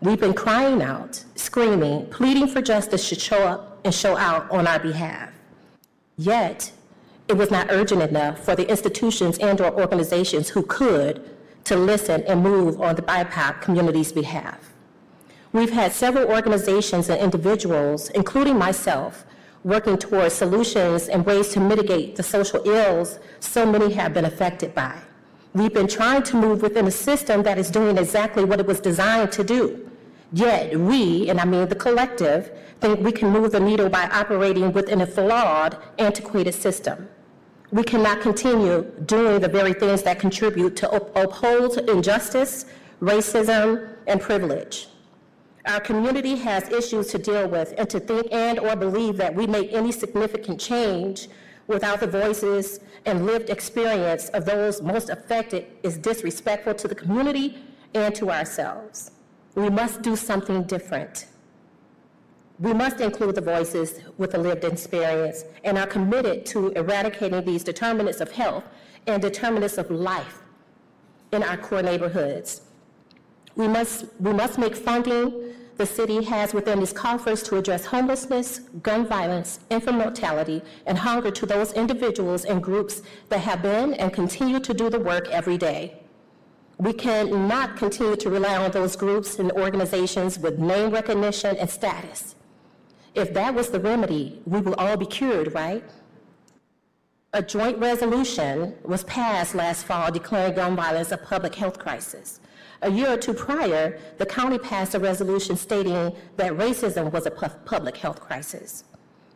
We've 0.00 0.20
been 0.20 0.32
crying 0.32 0.80
out, 0.80 1.24
screaming, 1.34 2.06
pleading 2.06 2.48
for 2.48 2.62
justice 2.62 3.04
should 3.04 3.20
show 3.20 3.42
up 3.46 3.80
and 3.84 3.94
show 3.94 4.16
out 4.16 4.50
on 4.50 4.66
our 4.66 4.78
behalf. 4.78 5.30
Yet, 6.16 6.72
it 7.28 7.36
was 7.36 7.50
not 7.50 7.66
urgent 7.70 8.02
enough 8.02 8.38
for 8.38 8.56
the 8.56 8.68
institutions 8.68 9.38
and/or 9.38 9.70
organizations 9.78 10.48
who 10.48 10.62
could 10.62 11.22
to 11.64 11.76
listen 11.76 12.22
and 12.24 12.42
move 12.42 12.80
on 12.80 12.94
the 12.96 13.02
BIPOC 13.02 13.60
community's 13.60 14.12
behalf. 14.12 14.72
We've 15.52 15.72
had 15.72 15.92
several 15.92 16.28
organizations 16.28 17.08
and 17.08 17.20
individuals, 17.20 18.10
including 18.10 18.58
myself, 18.58 19.24
working 19.64 19.98
towards 19.98 20.34
solutions 20.34 21.08
and 21.08 21.26
ways 21.26 21.48
to 21.50 21.60
mitigate 21.60 22.16
the 22.16 22.22
social 22.22 22.66
ills 22.66 23.18
so 23.40 23.70
many 23.70 23.92
have 23.94 24.14
been 24.14 24.24
affected 24.24 24.74
by. 24.74 24.94
We've 25.54 25.72
been 25.72 25.88
trying 25.88 26.22
to 26.24 26.36
move 26.36 26.62
within 26.62 26.86
a 26.86 26.90
system 26.90 27.42
that 27.42 27.58
is 27.58 27.70
doing 27.70 27.98
exactly 27.98 28.44
what 28.44 28.60
it 28.60 28.66
was 28.66 28.80
designed 28.80 29.32
to 29.32 29.44
do. 29.44 29.90
Yet 30.32 30.78
we, 30.78 31.28
and 31.28 31.40
I 31.40 31.44
mean 31.44 31.68
the 31.68 31.74
collective, 31.74 32.50
think 32.80 33.00
we 33.00 33.12
can 33.12 33.30
move 33.30 33.52
the 33.52 33.60
needle 33.60 33.88
by 33.88 34.04
operating 34.08 34.72
within 34.72 35.00
a 35.00 35.06
flawed, 35.06 35.76
antiquated 35.98 36.54
system. 36.54 37.08
We 37.70 37.82
cannot 37.82 38.22
continue 38.22 38.90
doing 39.04 39.40
the 39.40 39.48
very 39.48 39.74
things 39.74 40.02
that 40.02 40.18
contribute 40.18 40.74
to 40.76 40.90
up- 40.90 41.14
uphold 41.14 41.76
injustice, 41.78 42.64
racism, 43.02 43.88
and 44.06 44.20
privilege. 44.20 44.88
Our 45.66 45.80
community 45.80 46.36
has 46.36 46.70
issues 46.70 47.08
to 47.08 47.18
deal 47.18 47.46
with, 47.46 47.74
and 47.76 47.90
to 47.90 48.00
think 48.00 48.32
and/or 48.32 48.74
believe 48.74 49.18
that 49.18 49.34
we 49.34 49.46
make 49.46 49.70
any 49.74 49.92
significant 49.92 50.58
change 50.58 51.28
without 51.66 52.00
the 52.00 52.06
voices 52.06 52.80
and 53.04 53.26
lived 53.26 53.50
experience 53.50 54.30
of 54.30 54.46
those 54.46 54.80
most 54.80 55.10
affected 55.10 55.66
is 55.82 55.98
disrespectful 55.98 56.72
to 56.72 56.88
the 56.88 56.94
community 56.94 57.58
and 57.94 58.14
to 58.14 58.30
ourselves. 58.30 59.10
We 59.54 59.68
must 59.68 60.00
do 60.00 60.16
something 60.16 60.62
different. 60.62 61.26
We 62.60 62.74
must 62.74 63.00
include 63.00 63.36
the 63.36 63.40
voices 63.40 64.00
with 64.16 64.34
a 64.34 64.38
lived 64.38 64.64
experience 64.64 65.44
and 65.62 65.78
are 65.78 65.86
committed 65.86 66.44
to 66.46 66.70
eradicating 66.70 67.44
these 67.44 67.62
determinants 67.62 68.20
of 68.20 68.32
health 68.32 68.64
and 69.06 69.22
determinants 69.22 69.78
of 69.78 69.90
life 69.90 70.42
in 71.30 71.42
our 71.42 71.56
core 71.56 71.82
neighborhoods. 71.82 72.62
We 73.54 73.68
must, 73.68 74.06
we 74.18 74.32
must 74.32 74.58
make 74.58 74.74
funding 74.74 75.54
the 75.76 75.86
city 75.86 76.24
has 76.24 76.52
within 76.52 76.82
its 76.82 76.92
coffers 76.92 77.40
to 77.44 77.56
address 77.56 77.86
homelessness, 77.86 78.58
gun 78.82 79.06
violence, 79.06 79.60
infant 79.70 79.98
mortality, 79.98 80.60
and 80.86 80.98
hunger 80.98 81.30
to 81.30 81.46
those 81.46 81.72
individuals 81.72 82.44
and 82.44 82.60
groups 82.60 83.02
that 83.28 83.38
have 83.38 83.62
been 83.62 83.94
and 83.94 84.12
continue 84.12 84.58
to 84.58 84.74
do 84.74 84.90
the 84.90 84.98
work 84.98 85.28
every 85.28 85.56
day. 85.56 86.02
We 86.78 86.92
cannot 86.92 87.76
continue 87.76 88.16
to 88.16 88.30
rely 88.30 88.56
on 88.56 88.72
those 88.72 88.96
groups 88.96 89.38
and 89.38 89.52
organizations 89.52 90.36
with 90.38 90.58
name 90.58 90.90
recognition 90.90 91.56
and 91.56 91.70
status. 91.70 92.34
If 93.18 93.34
that 93.34 93.52
was 93.52 93.68
the 93.70 93.80
remedy, 93.80 94.40
we 94.46 94.60
would 94.60 94.74
all 94.78 94.96
be 94.96 95.04
cured, 95.04 95.52
right? 95.52 95.82
A 97.32 97.42
joint 97.42 97.76
resolution 97.78 98.76
was 98.84 99.02
passed 99.02 99.56
last 99.56 99.86
fall 99.86 100.12
declaring 100.12 100.54
gun 100.54 100.76
violence 100.76 101.10
a 101.10 101.16
public 101.16 101.52
health 101.56 101.80
crisis. 101.80 102.38
A 102.82 102.88
year 102.88 103.14
or 103.14 103.16
two 103.16 103.34
prior, 103.34 103.98
the 104.18 104.24
county 104.24 104.56
passed 104.56 104.94
a 104.94 105.00
resolution 105.00 105.56
stating 105.56 106.14
that 106.36 106.52
racism 106.52 107.10
was 107.10 107.26
a 107.26 107.32
pu- 107.32 107.58
public 107.64 107.96
health 107.96 108.20
crisis. 108.20 108.84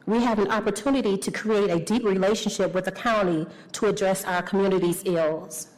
We 0.06 0.22
have 0.22 0.38
an 0.38 0.52
opportunity 0.52 1.18
to 1.18 1.32
create 1.32 1.68
a 1.68 1.80
deep 1.80 2.04
relationship 2.04 2.72
with 2.74 2.84
the 2.84 2.92
county 2.92 3.46
to 3.72 3.86
address 3.86 4.24
our 4.24 4.42
community's 4.42 5.02
ills. 5.04 5.70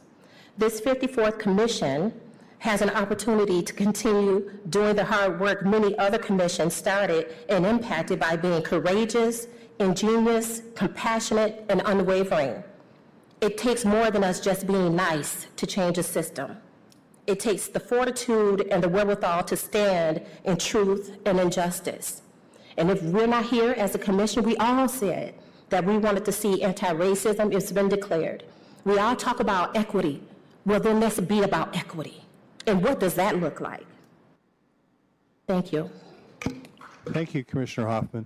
This 0.59 0.79
54th 0.79 1.39
commission 1.39 2.13
has 2.59 2.81
an 2.81 2.89
opportunity 2.91 3.61
to 3.61 3.73
continue 3.73 4.51
doing 4.69 4.95
the 4.95 5.03
hard 5.03 5.39
work 5.39 5.65
many 5.65 5.97
other 5.97 6.17
commissions 6.17 6.73
started 6.73 7.35
and 7.49 7.65
impacted 7.65 8.19
by 8.19 8.35
being 8.35 8.61
courageous, 8.61 9.47
ingenious, 9.79 10.61
compassionate, 10.75 11.65
and 11.69 11.81
unwavering. 11.85 12.63
It 13.41 13.57
takes 13.57 13.85
more 13.85 14.09
than 14.09 14.23
us 14.23 14.39
just 14.39 14.65
being 14.65 14.95
nice 14.95 15.47
to 15.57 15.67
change 15.67 15.97
a 15.97 16.03
system. 16.03 16.57
It 17.27 17.39
takes 17.39 17.67
the 17.67 17.79
fortitude 17.79 18.67
and 18.71 18.83
the 18.83 18.89
wherewithal 18.89 19.43
to 19.45 19.57
stand 19.57 20.21
in 20.43 20.57
truth 20.57 21.17
and 21.25 21.39
in 21.39 21.51
justice. 21.51 22.21
And 22.77 22.89
if 22.89 23.01
we're 23.03 23.27
not 23.27 23.45
here 23.45 23.71
as 23.77 23.95
a 23.95 23.97
commission, 23.97 24.43
we 24.43 24.55
all 24.57 24.87
said 24.87 25.35
that 25.69 25.83
we 25.85 25.97
wanted 25.97 26.25
to 26.25 26.31
see 26.31 26.61
anti-racism, 26.61 27.53
it's 27.53 27.71
been 27.71 27.89
declared. 27.89 28.43
We 28.83 28.99
all 28.99 29.15
talk 29.15 29.39
about 29.39 29.75
equity. 29.75 30.21
Well, 30.65 30.79
then 30.79 30.99
let's 30.99 31.19
be 31.19 31.41
about 31.41 31.75
equity. 31.75 32.24
And 32.67 32.81
what 32.83 32.99
does 32.99 33.13
that 33.15 33.39
look 33.39 33.61
like? 33.61 33.85
Thank 35.47 35.71
you. 35.71 35.89
Thank 37.07 37.35
you, 37.35 37.43
Commissioner 37.43 37.87
Hoffman. 37.87 38.25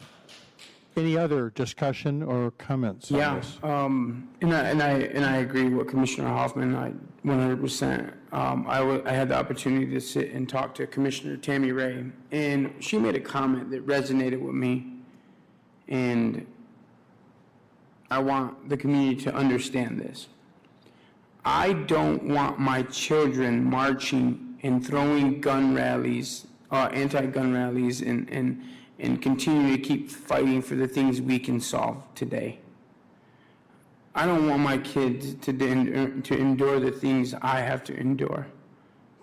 Any 0.95 1.18
other 1.18 1.50
discussion 1.51 2.24
or 2.24 2.51
comments 2.51 3.11
on 3.11 3.18
Yeah, 3.18 3.35
this? 3.35 3.58
um, 3.64 4.30
and 4.42 4.53
I, 4.53 4.61
and 4.69 4.82
I, 4.82 4.90
and 4.92 5.26
I 5.26 5.38
agree 5.38 5.69
with 5.69 5.88
Commissioner 5.88 6.27
Hoffman, 6.30 6.76
I, 6.76 6.93
100%. 7.26 8.14
Um, 8.32 8.66
I 8.68 9.01
I 9.06 9.11
had 9.11 9.30
the 9.30 9.35
opportunity 9.35 9.88
to 9.88 10.00
sit 10.01 10.32
and 10.32 10.48
talk 10.48 10.76
to 10.76 10.88
Commissioner 10.88 11.38
Tami 11.38 11.74
Rey, 11.76 12.06
and 12.32 12.74
she 12.80 12.98
made 12.98 13.16
a 13.16 13.19
comment 13.19 13.72
that 13.72 13.85
resonated 13.85 14.40
with 14.42 14.56
me. 14.56 14.93
And 15.88 16.45
I 18.11 18.19
want 18.19 18.69
the 18.69 18.77
community 18.77 19.22
to 19.24 19.34
understand 19.34 20.00
this. 20.00 20.27
I 21.52 21.74
don't 21.74 22.26
want 22.26 22.60
my 22.60 22.84
children 22.84 23.68
marching 23.68 24.56
and 24.61 24.86
throwing 24.86 25.42
gun 25.42 25.74
rallies, 25.74 26.45
uh, 26.69 26.92
anti-gun 26.94 27.52
rallies, 27.52 28.02
and, 28.02 28.30
and, 28.30 28.64
and 29.00 29.19
continue 29.19 29.76
to 29.76 29.82
keep 29.82 30.11
fighting 30.11 30.61
for 30.61 30.76
the 30.76 30.88
things 30.88 31.24
we 31.24 31.40
can 31.40 31.60
solve 31.60 32.06
today. 32.14 32.60
I 34.14 34.28
don't 34.28 34.48
want 34.48 34.61
my 34.61 34.78
kids 34.78 35.34
to, 35.45 35.52
to 36.22 36.38
endure 36.38 36.80
the 36.80 36.92
things 36.92 37.34
I 37.42 37.61
have 37.61 37.84
to 37.86 37.98
endure. 37.98 38.45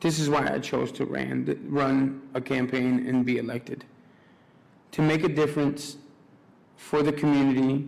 This 0.01 0.19
is 0.19 0.29
why 0.29 0.53
I 0.53 0.59
chose 0.59 0.91
to 0.93 1.05
ran, 1.05 1.65
run 1.69 2.23
a 2.35 2.41
campaign 2.41 3.07
and 3.07 3.25
be 3.25 3.39
elected. 3.39 3.85
To 4.93 5.01
make 5.01 5.23
a 5.23 5.29
difference 5.29 5.99
for 6.77 7.05
the 7.05 7.13
community, 7.13 7.87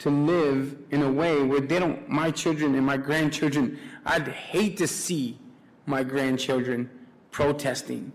to 0.00 0.08
live 0.08 0.78
in 0.90 1.02
a 1.02 1.12
way 1.12 1.42
where 1.42 1.60
they 1.60 1.78
don't, 1.78 2.08
my 2.08 2.30
children 2.30 2.74
and 2.74 2.84
my 2.84 2.96
grandchildren, 2.96 3.78
I'd 4.06 4.28
hate 4.28 4.78
to 4.78 4.86
see 4.86 5.38
my 5.84 6.02
grandchildren 6.02 6.90
protesting 7.30 8.10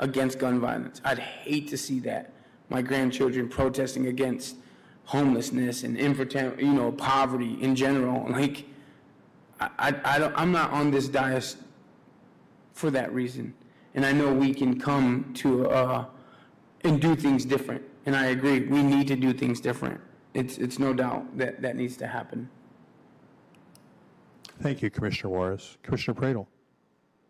against 0.00 0.40
gun 0.40 0.58
violence. 0.58 1.00
I'd 1.04 1.20
hate 1.20 1.68
to 1.68 1.78
see 1.78 2.00
that. 2.00 2.32
My 2.70 2.82
grandchildren 2.82 3.48
protesting 3.48 4.08
against 4.08 4.56
homelessness 5.04 5.84
and 5.84 5.96
infertility, 5.96 6.64
you 6.64 6.74
know, 6.74 6.90
poverty 6.92 7.56
in 7.62 7.76
general. 7.76 8.26
Like, 8.32 8.64
I, 9.60 9.70
I, 9.78 10.16
I 10.16 10.18
don't, 10.18 10.34
I'm 10.36 10.50
not 10.50 10.72
on 10.72 10.90
this 10.90 11.06
dais 11.06 11.56
for 12.72 12.90
that 12.90 13.14
reason. 13.14 13.54
And 13.94 14.04
I 14.04 14.10
know 14.10 14.32
we 14.32 14.52
can 14.52 14.80
come 14.80 15.32
to, 15.34 15.70
uh, 15.70 16.04
and 16.82 17.00
do 17.00 17.14
things 17.14 17.44
different. 17.44 17.82
And 18.06 18.16
I 18.16 18.26
agree, 18.26 18.60
we 18.66 18.82
need 18.82 19.06
to 19.06 19.14
do 19.14 19.32
things 19.32 19.60
different. 19.60 20.00
It's, 20.34 20.58
it's 20.58 20.78
no 20.78 20.94
doubt 20.94 21.36
that 21.36 21.60
that 21.62 21.76
needs 21.76 21.96
to 21.98 22.06
happen. 22.06 22.48
Thank 24.60 24.80
you, 24.80 24.90
Commissioner 24.90 25.30
Juarez. 25.30 25.76
Commissioner 25.82 26.20
Praedel. 26.20 26.46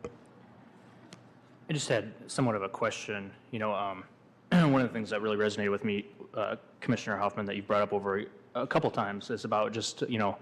I 0.05 1.73
just 1.73 1.89
had 1.89 2.13
somewhat 2.27 2.55
of 2.55 2.63
a 2.63 2.69
question. 2.69 3.31
You 3.51 3.59
know, 3.59 3.75
um, 3.75 4.05
one 4.51 4.83
of 4.83 4.89
the 4.89 4.93
things 4.93 5.11
that 5.11 5.23
really 5.23 5.37
resonated 5.37 5.71
with 5.71 5.85
me, 5.85 6.07
uh, 6.35 6.57
Commissioner 6.81 7.17
Hoffman, 7.17 7.47
that 7.47 7.57
you 7.57 7.63
brought 7.63 7.83
up 7.83 7.93
over 7.93 8.25
a 8.55 8.67
couple 8.67 8.91
times 8.91 9.31
is 9.31 9.45
about 9.45 9.73
just, 9.73 10.03
you 10.03 10.19
know, 10.19 10.37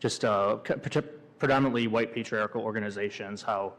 just 0.00 0.24
uh, 0.24 0.56
predominantly 1.38 1.86
white 1.86 2.12
patriarchal 2.12 2.62
organizations, 2.62 3.42
how, 3.42 3.72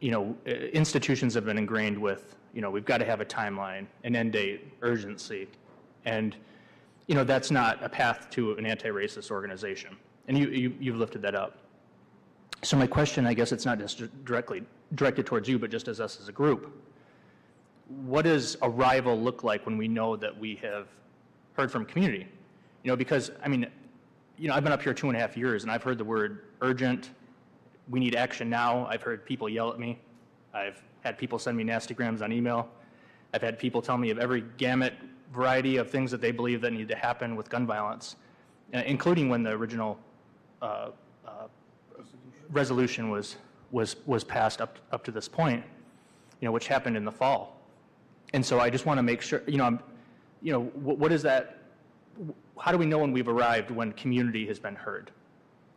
you 0.00 0.10
know, 0.10 0.36
institutions 0.46 1.34
have 1.34 1.44
been 1.44 1.58
ingrained 1.58 1.98
with, 1.98 2.36
you 2.52 2.60
know, 2.60 2.70
we've 2.70 2.84
got 2.84 2.98
to 2.98 3.04
have 3.04 3.20
a 3.20 3.24
timeline, 3.24 3.86
an 4.04 4.14
end 4.14 4.32
date, 4.32 4.72
urgency. 4.82 5.48
And, 6.04 6.36
you 7.08 7.14
know, 7.14 7.24
that's 7.24 7.50
not 7.50 7.82
a 7.82 7.88
path 7.88 8.28
to 8.30 8.52
an 8.52 8.66
anti-racist 8.66 9.30
organization. 9.30 9.96
And 10.28 10.38
you, 10.38 10.48
you, 10.48 10.74
you've 10.78 10.96
lifted 10.96 11.22
that 11.22 11.34
up. 11.34 11.56
So 12.62 12.76
my 12.76 12.86
question, 12.86 13.26
I 13.26 13.34
guess 13.34 13.50
it's 13.50 13.64
not 13.64 13.78
just 13.78 14.24
directly 14.24 14.62
directed 14.94 15.26
towards 15.26 15.48
you, 15.48 15.58
but 15.58 15.70
just 15.70 15.88
as 15.88 16.00
us 16.00 16.20
as 16.20 16.28
a 16.28 16.32
group. 16.32 16.84
What 18.04 18.22
does 18.22 18.58
arrival 18.60 19.18
look 19.18 19.42
like 19.42 19.64
when 19.64 19.78
we 19.78 19.88
know 19.88 20.16
that 20.16 20.38
we 20.38 20.56
have 20.56 20.88
heard 21.54 21.72
from 21.72 21.86
community? 21.86 22.26
You 22.82 22.92
know, 22.92 22.96
because, 22.96 23.30
I 23.42 23.48
mean, 23.48 23.66
you 24.36 24.48
know, 24.48 24.54
I've 24.54 24.62
been 24.62 24.72
up 24.72 24.82
here 24.82 24.92
two 24.92 25.08
and 25.08 25.16
a 25.16 25.20
half 25.20 25.36
years 25.36 25.62
and 25.62 25.72
I've 25.72 25.82
heard 25.82 25.96
the 25.96 26.04
word 26.04 26.44
urgent, 26.60 27.10
we 27.88 28.00
need 28.00 28.14
action 28.14 28.50
now. 28.50 28.86
I've 28.86 29.02
heard 29.02 29.24
people 29.24 29.48
yell 29.48 29.72
at 29.72 29.78
me. 29.78 29.98
I've 30.52 30.82
had 31.00 31.16
people 31.16 31.38
send 31.38 31.56
me 31.56 31.64
nastygrams 31.64 32.20
on 32.20 32.32
email. 32.32 32.68
I've 33.32 33.42
had 33.42 33.58
people 33.58 33.80
tell 33.80 33.96
me 33.96 34.10
of 34.10 34.18
every 34.18 34.44
gamut 34.58 34.92
variety 35.32 35.76
of 35.76 35.90
things 35.90 36.10
that 36.10 36.20
they 36.20 36.30
believe 36.30 36.60
that 36.60 36.72
need 36.72 36.88
to 36.88 36.96
happen 36.96 37.36
with 37.36 37.48
gun 37.50 37.66
violence, 37.66 38.16
uh, 38.74 38.78
including 38.86 39.28
when 39.28 39.42
the 39.42 39.50
original 39.50 39.98
uh, 40.62 40.88
uh, 41.26 41.46
resolution 42.50 43.10
was, 43.10 43.36
was, 43.70 43.96
was 44.06 44.24
passed 44.24 44.60
up, 44.60 44.78
up 44.92 45.04
to 45.04 45.10
this 45.10 45.28
point, 45.28 45.62
you 46.40 46.46
know, 46.46 46.52
which 46.52 46.66
happened 46.66 46.96
in 46.96 47.04
the 47.04 47.12
fall. 47.12 47.60
And 48.34 48.44
so 48.44 48.60
I 48.60 48.70
just 48.70 48.86
want 48.86 48.98
to 48.98 49.02
make 49.02 49.22
sure, 49.22 49.42
you 49.46 49.56
know, 49.56 49.64
I'm, 49.64 49.80
you 50.42 50.52
know, 50.52 50.64
what, 50.74 50.98
what 50.98 51.12
is 51.12 51.22
that, 51.22 51.58
how 52.58 52.72
do 52.72 52.78
we 52.78 52.86
know 52.86 52.98
when 52.98 53.12
we've 53.12 53.28
arrived 53.28 53.70
when 53.70 53.92
community 53.92 54.46
has 54.46 54.58
been 54.58 54.74
heard? 54.74 55.10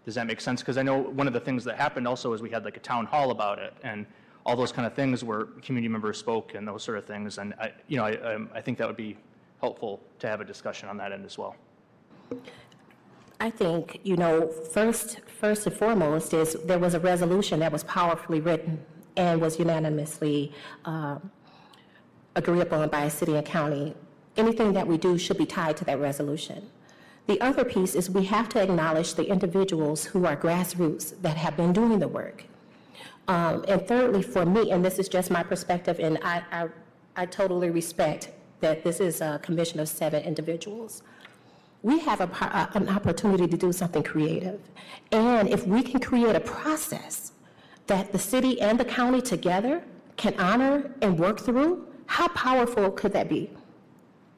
Does 0.05 0.15
that 0.15 0.27
make 0.27 0.41
sense? 0.41 0.61
Because 0.61 0.77
I 0.77 0.83
know 0.83 0.97
one 0.97 1.27
of 1.27 1.33
the 1.33 1.39
things 1.39 1.63
that 1.65 1.77
happened 1.77 2.07
also 2.07 2.33
is 2.33 2.41
we 2.41 2.49
had 2.49 2.65
like 2.65 2.77
a 2.77 2.81
town 2.81 3.05
hall 3.05 3.31
about 3.31 3.59
it 3.59 3.73
and 3.83 4.05
all 4.45 4.55
those 4.55 4.71
kind 4.71 4.87
of 4.87 4.93
things 4.93 5.23
where 5.23 5.45
community 5.61 5.87
members 5.87 6.17
spoke 6.17 6.55
and 6.55 6.67
those 6.67 6.83
sort 6.83 6.97
of 6.97 7.05
things. 7.05 7.37
And 7.37 7.53
I, 7.59 7.71
you 7.87 7.97
know, 7.97 8.05
I, 8.05 8.37
I 8.57 8.61
think 8.61 8.79
that 8.79 8.87
would 8.87 8.97
be 8.97 9.15
helpful 9.61 10.01
to 10.19 10.27
have 10.27 10.41
a 10.41 10.45
discussion 10.45 10.89
on 10.89 10.97
that 10.97 11.11
end 11.13 11.23
as 11.25 11.37
well. 11.37 11.55
I 13.39 13.49
think, 13.49 13.99
you 14.03 14.17
know, 14.17 14.47
first, 14.47 15.19
first 15.39 15.65
and 15.67 15.75
foremost 15.75 16.33
is 16.33 16.57
there 16.65 16.79
was 16.79 16.93
a 16.93 16.99
resolution 16.99 17.59
that 17.59 17.71
was 17.71 17.83
powerfully 17.83 18.41
written 18.41 18.83
and 19.17 19.39
was 19.39 19.57
unanimously 19.59 20.51
um, 20.85 21.31
agreed 22.35 22.61
upon 22.61 22.89
by 22.89 23.07
city 23.07 23.35
and 23.35 23.45
county. 23.45 23.95
Anything 24.37 24.73
that 24.73 24.87
we 24.87 24.97
do 24.97 25.17
should 25.17 25.37
be 25.37 25.45
tied 25.45 25.77
to 25.77 25.85
that 25.85 25.99
resolution. 25.99 26.69
The 27.27 27.39
other 27.41 27.63
piece 27.63 27.95
is 27.95 28.09
we 28.09 28.25
have 28.25 28.49
to 28.49 28.61
acknowledge 28.61 29.13
the 29.15 29.27
individuals 29.27 30.05
who 30.05 30.25
are 30.25 30.35
grassroots 30.35 31.21
that 31.21 31.37
have 31.37 31.55
been 31.55 31.73
doing 31.73 31.99
the 31.99 32.07
work. 32.07 32.45
Um, 33.27 33.63
and 33.67 33.87
thirdly, 33.87 34.23
for 34.23 34.45
me, 34.45 34.71
and 34.71 34.83
this 34.83 34.97
is 34.99 35.07
just 35.07 35.29
my 35.29 35.43
perspective, 35.43 35.99
and 35.99 36.17
I, 36.23 36.43
I, 36.51 36.67
I 37.15 37.25
totally 37.25 37.69
respect 37.69 38.29
that 38.61 38.83
this 38.83 38.99
is 38.99 39.21
a 39.21 39.39
commission 39.43 39.79
of 39.79 39.87
seven 39.87 40.23
individuals 40.23 41.03
we 41.83 41.99
have 41.99 42.21
a, 42.21 42.29
uh, 42.41 42.67
an 42.75 42.89
opportunity 42.89 43.47
to 43.47 43.57
do 43.57 43.71
something 43.71 44.03
creative. 44.03 44.59
And 45.11 45.49
if 45.49 45.65
we 45.65 45.81
can 45.81 45.99
create 45.99 46.35
a 46.35 46.39
process 46.39 47.31
that 47.87 48.11
the 48.11 48.19
city 48.19 48.61
and 48.61 48.79
the 48.79 48.85
county 48.85 49.21
together 49.21 49.83
can 50.15 50.39
honor 50.39 50.91
and 51.01 51.17
work 51.17 51.39
through, 51.39 51.87
how 52.05 52.27
powerful 52.29 52.91
could 52.91 53.13
that 53.13 53.29
be? 53.29 53.49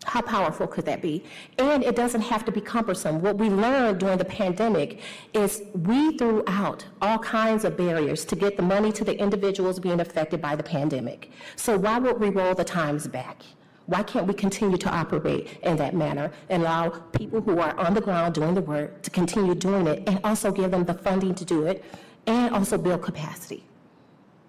How 0.05 0.21
powerful 0.21 0.67
could 0.67 0.85
that 0.85 1.01
be? 1.01 1.23
And 1.57 1.83
it 1.83 1.95
doesn't 1.95 2.21
have 2.21 2.43
to 2.45 2.51
be 2.51 2.59
cumbersome. 2.59 3.21
What 3.21 3.37
we 3.37 3.49
learned 3.49 3.99
during 3.99 4.17
the 4.17 4.25
pandemic 4.25 4.99
is 5.33 5.63
we 5.73 6.17
threw 6.17 6.43
out 6.47 6.85
all 7.01 7.17
kinds 7.19 7.63
of 7.63 7.77
barriers 7.77 8.25
to 8.25 8.35
get 8.35 8.57
the 8.57 8.63
money 8.63 8.91
to 8.91 9.03
the 9.03 9.17
individuals 9.17 9.79
being 9.79 10.01
affected 10.01 10.41
by 10.41 10.55
the 10.55 10.63
pandemic. 10.63 11.31
So 11.55 11.77
why 11.77 11.99
would 11.99 12.19
we 12.19 12.29
roll 12.29 12.53
the 12.53 12.65
times 12.65 13.07
back? 13.07 13.43
Why 13.85 14.01
can't 14.03 14.27
we 14.27 14.33
continue 14.33 14.77
to 14.77 14.89
operate 14.89 15.59
in 15.63 15.75
that 15.77 15.93
manner 15.93 16.31
and 16.49 16.63
allow 16.63 16.89
people 16.89 17.41
who 17.41 17.59
are 17.59 17.77
on 17.77 17.93
the 17.93 18.01
ground 18.01 18.33
doing 18.33 18.53
the 18.53 18.61
work 18.61 19.01
to 19.01 19.09
continue 19.09 19.55
doing 19.55 19.87
it 19.87 20.07
and 20.07 20.19
also 20.23 20.51
give 20.51 20.71
them 20.71 20.85
the 20.85 20.93
funding 20.93 21.35
to 21.35 21.43
do 21.45 21.65
it 21.65 21.83
and 22.25 22.53
also 22.55 22.77
build 22.77 23.01
capacity? 23.01 23.65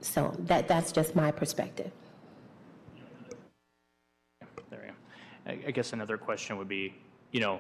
So 0.01 0.35
that, 0.41 0.69
that's 0.69 0.93
just 0.93 1.17
my 1.17 1.33
perspective. 1.33 1.91
There 4.71 4.81
we 5.47 5.57
go. 5.57 5.63
I 5.67 5.71
guess 5.73 5.93
another 5.93 6.17
question 6.17 6.57
would 6.59 6.69
be, 6.69 6.95
you 7.33 7.41
know, 7.41 7.59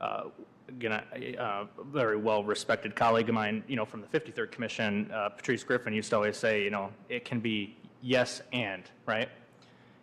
uh, 0.00 0.24
again, 0.68 1.00
a 1.14 1.36
uh, 1.42 1.66
very 1.86 2.16
well-respected 2.16 2.94
colleague 2.94 3.28
of 3.28 3.34
mine, 3.34 3.64
you 3.66 3.76
know, 3.76 3.86
from 3.86 4.02
the 4.02 4.06
53rd 4.08 4.50
Commission, 4.50 5.10
uh, 5.12 5.30
Patrese 5.30 5.64
Griffin, 5.64 5.94
used 5.94 6.10
to 6.10 6.16
always 6.16 6.36
say, 6.36 6.62
you 6.62 6.70
know, 6.70 6.90
it 7.08 7.24
can 7.24 7.40
be 7.40 7.76
yes 8.02 8.42
and, 8.52 8.82
right? 9.06 9.28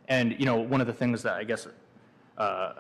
And, 0.08 0.36
you 0.40 0.46
know, 0.46 0.58
one 0.58 0.82
of 0.82 0.88
the 0.88 0.94
things 0.94 1.24
that 1.24 1.34
I 1.34 1.44
guess, 1.44 1.68
uh, 2.38 2.74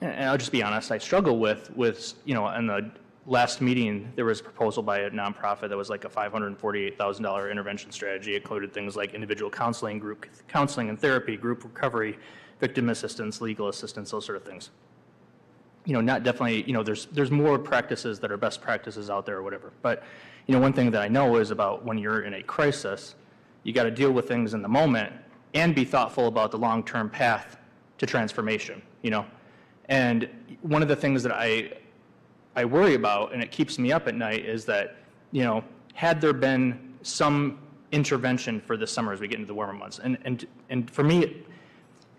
and 0.00 0.24
I'll 0.24 0.38
just 0.38 0.52
be 0.52 0.62
honest, 0.62 0.90
I 0.90 0.98
struggle 0.98 1.38
with, 1.38 1.70
with, 1.76 2.14
you 2.24 2.34
know, 2.34 2.44
on 2.44 2.66
the 2.66 2.90
last 3.26 3.60
meeting, 3.60 4.12
there 4.14 4.24
was 4.24 4.40
a 4.40 4.42
proposal 4.42 4.82
by 4.82 5.00
a 5.00 5.10
nonprofit 5.10 5.68
that 5.68 5.76
was 5.76 5.90
like 5.90 6.04
a 6.04 6.08
$548,000 6.08 7.50
intervention 7.50 7.90
strategy. 7.90 8.34
It 8.34 8.42
included 8.42 8.72
things 8.72 8.96
like 8.96 9.14
individual 9.14 9.50
counseling, 9.50 9.98
group 9.98 10.26
counseling 10.48 10.88
and 10.88 10.98
therapy, 10.98 11.36
group 11.36 11.64
recovery, 11.64 12.18
victim 12.60 12.88
assistance, 12.88 13.40
legal 13.40 13.68
assistance, 13.68 14.10
those 14.10 14.24
sort 14.24 14.36
of 14.36 14.44
things. 14.44 14.70
You 15.84 15.92
know, 15.92 16.00
not 16.00 16.24
definitely, 16.24 16.64
you 16.64 16.72
know, 16.72 16.82
there's, 16.82 17.06
there's 17.06 17.30
more 17.30 17.58
practices 17.58 18.18
that 18.20 18.32
are 18.32 18.36
best 18.36 18.60
practices 18.60 19.10
out 19.10 19.26
there 19.26 19.36
or 19.36 19.42
whatever. 19.42 19.72
But, 19.82 20.02
you 20.46 20.54
know, 20.54 20.60
one 20.60 20.72
thing 20.72 20.90
that 20.90 21.02
I 21.02 21.08
know 21.08 21.36
is 21.36 21.50
about 21.50 21.84
when 21.84 21.98
you're 21.98 22.22
in 22.22 22.34
a 22.34 22.42
crisis, 22.42 23.14
you 23.62 23.72
got 23.72 23.84
to 23.84 23.90
deal 23.90 24.10
with 24.12 24.28
things 24.28 24.54
in 24.54 24.62
the 24.62 24.68
moment 24.68 25.12
and 25.56 25.74
be 25.74 25.84
thoughtful 25.84 26.28
about 26.28 26.50
the 26.50 26.58
long-term 26.58 27.08
path 27.08 27.56
to 27.96 28.06
transformation, 28.06 28.82
you 29.02 29.10
know? 29.10 29.24
And 29.88 30.28
one 30.60 30.82
of 30.82 30.88
the 30.88 30.96
things 30.96 31.22
that 31.22 31.32
I, 31.32 31.72
I 32.54 32.64
worry 32.66 32.94
about, 32.94 33.32
and 33.32 33.42
it 33.42 33.50
keeps 33.50 33.78
me 33.78 33.90
up 33.90 34.06
at 34.06 34.14
night, 34.14 34.44
is 34.44 34.66
that, 34.66 34.96
you 35.32 35.42
know, 35.42 35.64
had 35.94 36.20
there 36.20 36.34
been 36.34 36.94
some 37.00 37.58
intervention 37.90 38.60
for 38.60 38.76
the 38.76 38.86
summer 38.86 39.14
as 39.14 39.20
we 39.20 39.28
get 39.28 39.36
into 39.36 39.46
the 39.46 39.54
warmer 39.54 39.72
months, 39.72 39.98
and, 39.98 40.18
and, 40.24 40.46
and 40.68 40.90
for 40.90 41.02
me, 41.02 41.42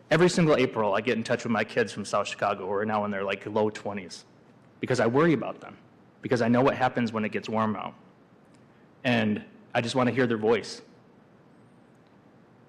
every 0.10 0.30
single 0.30 0.56
April, 0.56 0.96
I 0.96 1.02
get 1.02 1.16
in 1.16 1.24
touch 1.24 1.44
with 1.44 1.52
my 1.52 1.64
kids 1.64 1.94
from 1.94 2.06
South 2.06 2.28
Chicago 2.28 2.66
who 2.66 2.74
are 2.74 2.86
now 2.86 3.06
in 3.06 3.12
their 3.12 3.24
like 3.24 3.46
low 3.46 3.70
20s 3.70 4.24
because 4.80 5.00
I 5.00 5.06
worry 5.06 5.34
about 5.34 5.62
them, 5.62 5.78
because 6.24 6.42
I 6.42 6.48
know 6.48 6.62
what 6.62 6.76
happens 6.76 7.14
when 7.14 7.24
it 7.24 7.32
gets 7.32 7.48
warm 7.50 7.76
out. 7.76 7.94
And 9.04 9.44
I 9.76 9.82
just 9.82 9.94
want 9.94 10.10
to 10.10 10.16
hear 10.16 10.26
their 10.26 10.38
voice. 10.38 10.82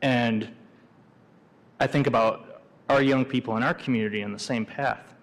And 0.03 0.49
I 1.81 1.87
think 1.87 2.07
about 2.07 2.63
our 2.89 3.03
young 3.03 3.25
people 3.25 3.57
in 3.57 3.63
our 3.63 3.75
community 3.75 4.23
on 4.23 4.33
the 4.33 4.39
same 4.39 4.65
path. 4.65 5.15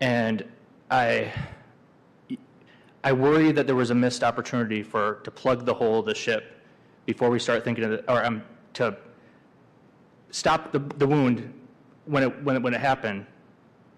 And 0.00 0.44
I, 0.90 1.32
I 3.02 3.12
worry 3.12 3.52
that 3.52 3.66
there 3.66 3.76
was 3.76 3.90
a 3.90 3.94
missed 3.94 4.22
opportunity 4.22 4.82
for 4.82 5.20
to 5.24 5.30
plug 5.30 5.64
the 5.64 5.74
hole 5.74 6.00
of 6.00 6.06
the 6.06 6.14
ship 6.14 6.60
before 7.06 7.30
we 7.30 7.38
start 7.38 7.64
thinking 7.64 7.84
of, 7.84 7.90
the, 7.90 8.12
or 8.12 8.24
um, 8.24 8.42
to 8.74 8.96
stop 10.30 10.72
the, 10.72 10.78
the 10.78 11.06
wound 11.06 11.52
when 12.04 12.24
it, 12.24 12.42
when, 12.44 12.56
it, 12.56 12.62
when 12.62 12.74
it 12.74 12.80
happened 12.80 13.26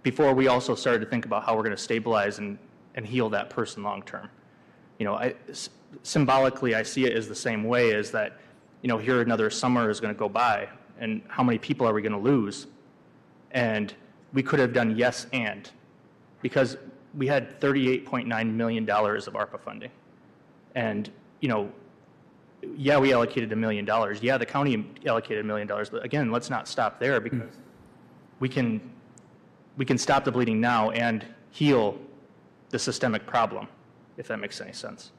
before 0.02 0.34
we 0.34 0.48
also 0.48 0.74
started 0.74 1.00
to 1.00 1.06
think 1.06 1.26
about 1.26 1.44
how 1.44 1.54
we're 1.56 1.62
going 1.62 1.76
to 1.76 1.82
stabilize 1.82 2.38
and, 2.38 2.58
and 2.94 3.06
heal 3.06 3.28
that 3.30 3.50
person 3.50 3.82
long 3.82 4.02
term. 4.02 4.28
You 4.98 5.06
know, 5.06 5.14
I, 5.14 5.34
symbolically, 6.02 6.74
I 6.74 6.82
see 6.82 7.04
it 7.04 7.14
as 7.14 7.28
the 7.28 7.34
same 7.34 7.64
way 7.64 7.92
as 7.94 8.10
that, 8.12 8.38
you 8.82 8.88
know, 8.88 8.98
here 8.98 9.20
another 9.20 9.50
summer 9.50 9.90
is 9.90 10.00
going 10.00 10.14
to 10.14 10.18
go 10.18 10.28
by, 10.28 10.68
and 10.98 11.22
how 11.28 11.42
many 11.42 11.58
people 11.58 11.86
are 11.86 11.92
we 11.92 12.02
going 12.02 12.12
to 12.12 12.18
lose? 12.18 12.66
And 13.50 13.94
we 14.32 14.42
could 14.42 14.58
have 14.58 14.72
done 14.72 14.96
yes 14.96 15.26
and, 15.32 15.70
because 16.42 16.76
we 17.16 17.26
had 17.26 17.60
$38.9 17.60 18.52
million 18.52 18.88
of 18.88 19.32
ARPA 19.34 19.60
funding. 19.60 19.90
And, 20.74 21.10
you 21.40 21.48
know, 21.48 21.70
yeah, 22.76 22.98
we 22.98 23.12
allocated 23.12 23.52
a 23.52 23.56
million 23.56 23.84
dollars. 23.84 24.22
Yeah, 24.22 24.38
the 24.38 24.46
county 24.46 24.86
allocated 25.06 25.44
a 25.44 25.46
million 25.46 25.68
dollars. 25.68 25.90
But 25.90 26.04
again, 26.04 26.30
let's 26.30 26.50
not 26.50 26.66
stop 26.66 26.98
there 26.98 27.20
because 27.20 27.58
we 28.40 28.48
can, 28.48 28.80
we 29.76 29.84
can 29.84 29.98
stop 29.98 30.24
the 30.24 30.32
bleeding 30.32 30.60
now 30.60 30.90
and 30.90 31.24
heal 31.50 31.98
the 32.70 32.78
systemic 32.78 33.26
problem, 33.26 33.68
if 34.16 34.28
that 34.28 34.38
makes 34.40 34.60
any 34.60 34.72
sense. 34.72 35.12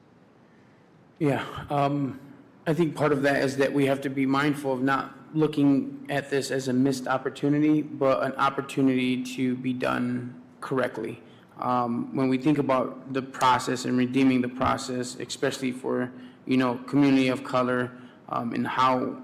Yeah, 1.20 1.46
um, 1.70 2.20
I 2.68 2.74
think 2.74 2.96
part 2.96 3.12
of 3.12 3.22
that 3.22 3.44
is 3.44 3.58
that 3.58 3.72
we 3.72 3.86
have 3.86 4.02
to 4.02 4.10
be 4.10 4.26
mindful 4.26 4.74
of 4.74 4.82
not 4.82 5.14
looking 5.36 6.04
at 6.10 6.32
this 6.32 6.50
as 6.50 6.68
a 6.68 6.74
missed 6.74 7.08
opportunity, 7.08 7.84
but 7.84 8.24
an 8.24 8.34
opportunity 8.34 9.24
to 9.36 9.56
be 9.56 9.72
done 9.72 10.42
correctly. 10.62 11.22
Um, 11.60 12.16
when 12.16 12.28
we 12.28 12.40
think 12.40 12.58
about 12.58 13.14
the 13.14 13.22
process 13.22 13.86
and 13.86 13.96
redeeming 13.98 14.42
the 14.42 14.50
process, 14.50 15.16
especially 15.20 15.72
for 15.72 16.12
you 16.48 16.58
know 16.58 16.78
community 16.88 17.28
of 17.28 17.44
color, 17.44 17.92
um, 18.30 18.54
and 18.54 18.66
how 18.66 19.16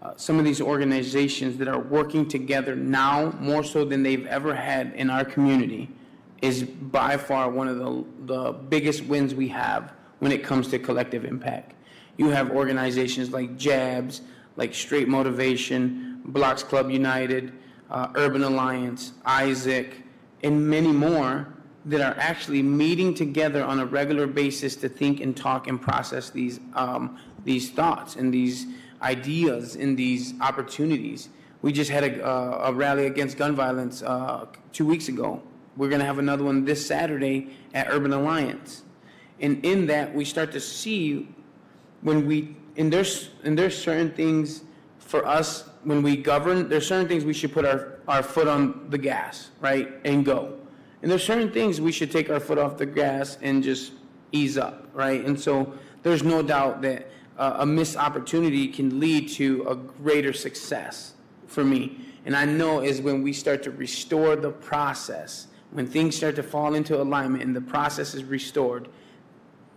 uh, 0.00 0.12
some 0.16 0.38
of 0.38 0.44
these 0.44 0.60
organizations 0.60 1.56
that 1.58 1.66
are 1.66 1.80
working 1.80 2.28
together 2.28 2.76
now 2.76 3.32
more 3.40 3.64
so 3.64 3.84
than 3.84 4.04
they've 4.04 4.26
ever 4.26 4.54
had 4.54 4.92
in 4.94 5.10
our 5.10 5.24
community 5.24 5.90
is 6.42 6.62
by 6.62 7.16
far 7.16 7.50
one 7.50 7.66
of 7.66 7.78
the, 7.78 8.04
the 8.26 8.52
biggest 8.52 9.04
wins 9.06 9.34
we 9.34 9.48
have 9.48 9.92
when 10.20 10.30
it 10.30 10.44
comes 10.44 10.68
to 10.68 10.78
collective 10.78 11.24
impact. 11.24 11.74
You 12.16 12.30
have 12.30 12.50
organizations 12.50 13.32
like 13.32 13.56
JABS, 13.56 14.22
like 14.56 14.74
Straight 14.74 15.08
Motivation, 15.08 16.20
Blocks 16.26 16.62
Club 16.62 16.90
United, 16.90 17.52
uh, 17.90 18.08
Urban 18.14 18.44
Alliance, 18.44 19.12
ISAAC, 19.26 19.92
and 20.42 20.68
many 20.68 20.92
more 20.92 21.54
that 21.86 22.00
are 22.00 22.18
actually 22.18 22.62
meeting 22.62 23.14
together 23.14 23.62
on 23.62 23.80
a 23.80 23.86
regular 23.86 24.26
basis 24.26 24.74
to 24.76 24.88
think 24.88 25.20
and 25.20 25.36
talk 25.36 25.66
and 25.66 25.80
process 25.80 26.30
these, 26.30 26.60
um, 26.74 27.18
these 27.44 27.70
thoughts 27.70 28.16
and 28.16 28.32
these 28.32 28.66
ideas 29.02 29.76
and 29.76 29.96
these 29.96 30.34
opportunities. 30.40 31.28
We 31.62 31.72
just 31.72 31.90
had 31.90 32.04
a, 32.04 32.26
uh, 32.26 32.70
a 32.70 32.72
rally 32.72 33.06
against 33.06 33.36
gun 33.36 33.54
violence 33.54 34.02
uh, 34.02 34.46
two 34.72 34.86
weeks 34.86 35.08
ago. 35.08 35.42
We're 35.76 35.88
going 35.88 36.00
to 36.00 36.06
have 36.06 36.18
another 36.18 36.44
one 36.44 36.64
this 36.64 36.86
Saturday 36.86 37.50
at 37.74 37.88
Urban 37.90 38.12
Alliance. 38.12 38.82
And 39.40 39.64
in 39.64 39.86
that, 39.86 40.14
we 40.14 40.24
start 40.24 40.52
to 40.52 40.60
see 40.60 41.28
when 42.04 42.26
we, 42.26 42.54
and 42.76 42.92
there's, 42.92 43.30
and 43.42 43.58
there's 43.58 43.76
certain 43.76 44.12
things 44.12 44.62
for 44.98 45.26
us, 45.26 45.68
when 45.82 46.02
we 46.02 46.16
govern, 46.16 46.68
there's 46.68 46.86
certain 46.86 47.08
things 47.08 47.24
we 47.24 47.32
should 47.32 47.52
put 47.52 47.64
our, 47.64 47.98
our 48.06 48.22
foot 48.22 48.46
on 48.46 48.86
the 48.90 48.98
gas, 48.98 49.50
right, 49.60 49.88
and 50.04 50.24
go. 50.24 50.58
And 51.02 51.10
there's 51.10 51.24
certain 51.24 51.50
things 51.50 51.80
we 51.80 51.92
should 51.92 52.10
take 52.10 52.30
our 52.30 52.40
foot 52.40 52.58
off 52.58 52.76
the 52.76 52.86
gas 52.86 53.38
and 53.42 53.62
just 53.62 53.92
ease 54.32 54.58
up, 54.58 54.88
right? 54.92 55.24
And 55.24 55.38
so 55.38 55.72
there's 56.02 56.22
no 56.22 56.42
doubt 56.42 56.82
that 56.82 57.10
uh, 57.38 57.56
a 57.58 57.66
missed 57.66 57.96
opportunity 57.96 58.68
can 58.68 59.00
lead 59.00 59.30
to 59.30 59.66
a 59.66 59.74
greater 59.74 60.32
success 60.34 61.14
for 61.46 61.64
me. 61.64 62.00
And 62.26 62.36
I 62.36 62.44
know 62.44 62.80
is 62.80 63.00
when 63.00 63.22
we 63.22 63.32
start 63.32 63.62
to 63.64 63.70
restore 63.70 64.36
the 64.36 64.50
process, 64.50 65.46
when 65.70 65.86
things 65.86 66.16
start 66.16 66.36
to 66.36 66.42
fall 66.42 66.74
into 66.74 67.00
alignment 67.00 67.44
and 67.44 67.56
the 67.56 67.60
process 67.62 68.14
is 68.14 68.24
restored, 68.24 68.88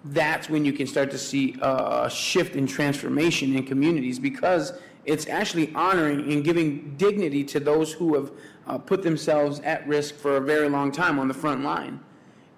that's 0.06 0.50
when 0.50 0.64
you 0.64 0.74
can 0.74 0.88
start 0.88 1.12
to 1.12 1.18
see 1.18 1.56
a 1.62 2.10
shift 2.10 2.56
in 2.56 2.68
transformation 2.68 3.56
in 3.56 3.64
communities 3.66 4.20
because 4.20 4.74
it's 5.06 5.28
actually 5.28 5.74
honoring 5.74 6.32
and 6.32 6.44
giving 6.44 6.96
dignity 6.98 7.44
to 7.44 7.60
those 7.60 7.94
who 7.94 8.16
have 8.16 8.32
uh, 8.68 8.78
put 8.78 9.02
themselves 9.02 9.60
at 9.62 9.88
risk 9.88 10.16
for 10.16 10.38
a 10.38 10.42
very 10.42 10.70
long 10.70 10.92
time 10.92 11.18
on 11.18 11.28
the 11.28 11.34
front 11.34 11.64
line. 11.64 12.00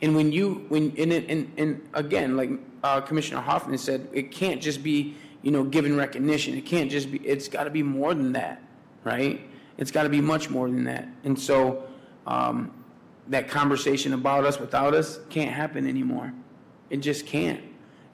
And 0.02 0.16
when 0.16 0.32
you, 0.32 0.66
when, 0.70 0.94
and, 0.98 1.12
and, 1.14 1.52
and 1.58 1.90
again, 1.94 2.36
like 2.36 2.50
uh, 2.84 3.02
Commissioner 3.02 3.42
Hoffman 3.42 3.78
said, 3.78 4.08
it 4.14 4.32
can't 4.32 4.62
just 4.62 4.82
be, 4.82 5.16
you 5.42 5.52
know, 5.52 5.64
given 5.64 5.96
recognition. 5.96 6.58
It 6.58 6.66
can't 6.66 6.90
just 6.90 7.12
be, 7.12 7.20
it's 7.20 7.48
got 7.48 7.66
to 7.66 7.70
be 7.70 7.84
more 7.84 8.14
than 8.14 8.32
that, 8.34 8.62
right? 9.04 9.42
It's 9.78 9.92
got 9.92 10.04
to 10.04 10.10
be 10.10 10.22
much 10.22 10.50
more 10.50 10.68
than 10.68 10.84
that. 10.86 11.08
And 11.24 11.40
so 11.40 11.88
um, 12.26 12.72
that 13.28 13.48
conversation 13.48 14.14
about 14.14 14.46
us 14.46 14.60
without 14.60 14.94
us 14.96 15.20
can't 15.30 15.52
happen 15.52 15.88
anymore. 15.88 16.34
It 16.90 16.98
just 16.98 17.26
can't. 17.26 17.62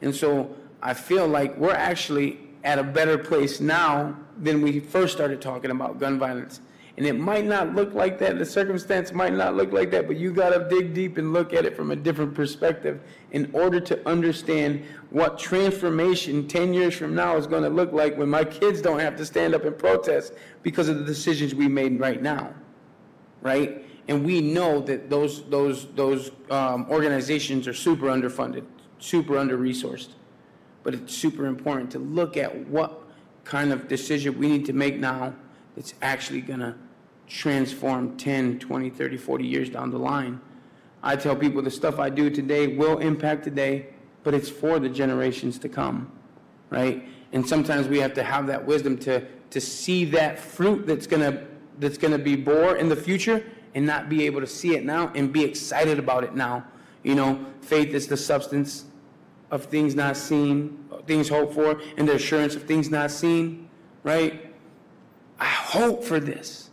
And 0.01 0.15
so 0.15 0.55
I 0.81 0.93
feel 0.93 1.27
like 1.27 1.57
we're 1.57 1.71
actually 1.71 2.39
at 2.63 2.79
a 2.79 2.83
better 2.83 3.17
place 3.17 3.59
now 3.59 4.15
than 4.37 4.61
we 4.61 4.79
first 4.79 5.13
started 5.13 5.41
talking 5.41 5.71
about 5.71 5.99
gun 5.99 6.19
violence. 6.19 6.61
And 6.97 7.05
it 7.05 7.19
might 7.19 7.45
not 7.45 7.75
look 7.75 7.93
like 7.93 8.19
that, 8.19 8.37
the 8.37 8.45
circumstance 8.45 9.11
might 9.11 9.33
not 9.33 9.55
look 9.55 9.73
like 9.73 9.91
that, 9.91 10.07
but 10.07 10.15
you 10.15 10.31
got 10.31 10.51
to 10.51 10.69
dig 10.69 10.93
deep 10.93 11.17
and 11.17 11.33
look 11.33 11.53
at 11.53 11.65
it 11.65 11.75
from 11.75 11.91
a 11.91 11.95
different 11.95 12.33
perspective 12.33 13.01
in 13.31 13.49
order 13.51 13.81
to 13.81 14.07
understand 14.07 14.85
what 15.09 15.37
transformation 15.37 16.47
10 16.47 16.73
years 16.73 16.95
from 16.95 17.13
now 17.13 17.35
is 17.35 17.47
to 17.47 17.69
look 17.69 17.91
like 17.91 18.17
when 18.17 18.29
my 18.29 18.45
kids 18.45 18.81
don't 18.81 18.99
have 18.99 19.17
to 19.17 19.25
stand 19.25 19.53
up 19.53 19.65
and 19.65 19.77
protest 19.77 20.33
because 20.63 20.87
of 20.87 20.97
the 20.97 21.03
decisions 21.03 21.53
we 21.53 21.67
made 21.67 21.99
right 21.99 22.21
now. 22.21 22.53
Right? 23.41 23.84
And 24.07 24.23
we 24.23 24.41
know 24.41 24.81
that 24.81 25.09
those, 25.09 25.43
those, 25.45 25.87
those 25.95 26.31
um, 26.49 26.85
organizations 26.89 27.67
are 27.67 27.73
super 27.73 28.07
underfunded, 28.07 28.65
super 28.99 29.37
under-resourced. 29.37 30.09
But 30.83 30.93
it's 30.93 31.15
super 31.15 31.47
important 31.47 31.91
to 31.91 31.99
look 31.99 32.37
at 32.37 32.67
what 32.67 33.01
kind 33.43 33.71
of 33.71 33.87
decision 33.87 34.37
we 34.37 34.47
need 34.47 34.65
to 34.65 34.73
make 34.73 34.99
now 34.99 35.33
that's 35.75 35.95
actually 36.01 36.41
going 36.41 36.59
to 36.59 36.75
transform 37.27 38.15
10, 38.17 38.59
20, 38.59 38.89
30, 38.89 39.17
40 39.17 39.45
years 39.45 39.69
down 39.69 39.89
the 39.89 39.97
line. 39.97 40.39
I 41.01 41.15
tell 41.15 41.35
people 41.35 41.61
the 41.61 41.71
stuff 41.71 41.99
I 41.99 42.09
do 42.09 42.29
today 42.29 42.67
will 42.67 42.99
impact 42.99 43.43
today, 43.43 43.87
but 44.23 44.33
it's 44.33 44.49
for 44.49 44.79
the 44.79 44.89
generations 44.89 45.57
to 45.59 45.69
come, 45.69 46.11
right? 46.69 47.07
And 47.31 47.47
sometimes 47.47 47.87
we 47.87 47.99
have 47.99 48.13
to 48.15 48.23
have 48.23 48.47
that 48.47 48.65
wisdom 48.65 48.97
to, 48.99 49.25
to 49.49 49.61
see 49.61 50.05
that 50.05 50.39
fruit 50.39 50.85
that's 50.85 51.07
going 51.07 51.21
to 51.21 51.45
that's 51.77 51.97
going 51.97 52.11
to 52.11 52.17
be 52.17 52.37
bore 52.37 52.77
in 52.77 52.87
the 52.87 52.95
future 52.95 53.43
and 53.75 53.85
not 53.85 54.09
be 54.09 54.25
able 54.25 54.39
to 54.39 54.47
see 54.47 54.75
it 54.75 54.85
now 54.85 55.11
and 55.13 55.31
be 55.31 55.43
excited 55.43 55.99
about 55.99 56.23
it 56.23 56.33
now. 56.33 56.65
You 57.03 57.13
know, 57.13 57.45
faith 57.61 57.93
is 57.93 58.07
the 58.07 58.17
substance 58.17 58.85
of 59.51 59.65
things 59.65 59.93
not 59.93 60.17
seen, 60.17 60.89
things 61.05 61.29
hoped 61.29 61.53
for, 61.53 61.79
and 61.97 62.07
the 62.07 62.15
assurance 62.15 62.55
of 62.55 62.63
things 62.63 62.89
not 62.89 63.11
seen, 63.11 63.69
right? 64.03 64.53
I 65.39 65.45
hope 65.45 66.03
for 66.03 66.19
this. 66.19 66.69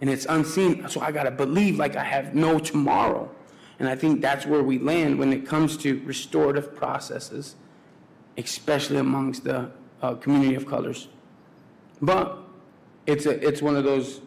And 0.00 0.10
it's 0.10 0.26
unseen, 0.28 0.88
so 0.88 1.00
I 1.00 1.12
got 1.12 1.24
to 1.24 1.30
believe 1.30 1.78
like 1.78 1.94
I 1.94 2.02
have 2.02 2.34
no 2.34 2.58
tomorrow. 2.58 3.30
And 3.78 3.88
I 3.88 3.94
think 3.94 4.20
that's 4.20 4.46
where 4.46 4.62
we 4.62 4.78
land 4.78 5.18
when 5.18 5.32
it 5.32 5.46
comes 5.46 5.76
to 5.78 6.02
restorative 6.04 6.74
processes, 6.74 7.54
especially 8.36 8.96
amongst 8.96 9.44
the 9.44 9.70
uh, 10.00 10.14
community 10.14 10.54
of 10.54 10.66
colors. 10.66 11.08
But 12.00 12.38
it's 13.06 13.26
a, 13.26 13.46
it's 13.46 13.62
one 13.62 13.76
of 13.76 13.84
those 13.84 14.22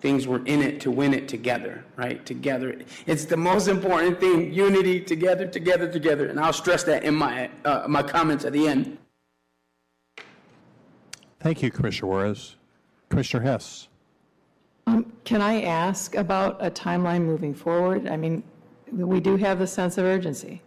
things 0.00 0.28
we're 0.28 0.44
in 0.44 0.62
it 0.62 0.80
to 0.82 0.90
win 0.90 1.12
it 1.12 1.28
together, 1.28 1.84
right? 1.96 2.24
Together. 2.24 2.76
It's 3.06 3.24
the 3.24 3.36
most 3.36 3.68
important 3.68 4.20
thing, 4.20 4.52
unity, 4.52 5.00
together, 5.00 5.46
together, 5.46 5.90
together. 5.90 6.26
And 6.26 6.38
I'll 6.38 6.52
stress 6.52 6.84
that 6.84 7.02
in 7.04 7.14
my, 7.14 7.50
uh, 7.64 7.84
my 7.88 8.02
comments 8.02 8.44
at 8.44 8.52
the 8.52 8.68
end. 8.68 8.98
Thank 11.40 11.62
you, 11.62 11.70
Commissioner 11.70 12.08
Juarez. 12.08 12.56
Commissioner 13.08 13.42
Hess. 13.42 13.88
Um, 14.86 15.12
Can 15.24 15.40
I 15.40 15.62
ask 15.62 16.14
about 16.14 16.64
a 16.64 16.70
timeline 16.70 17.22
moving 17.22 17.54
forward? 17.54 18.08
I 18.08 18.16
mean, 18.16 18.42
we 18.92 19.20
do 19.20 19.36
have 19.36 19.58
the 19.58 19.66
sense 19.66 19.98
of 19.98 20.04
urgency. 20.04 20.62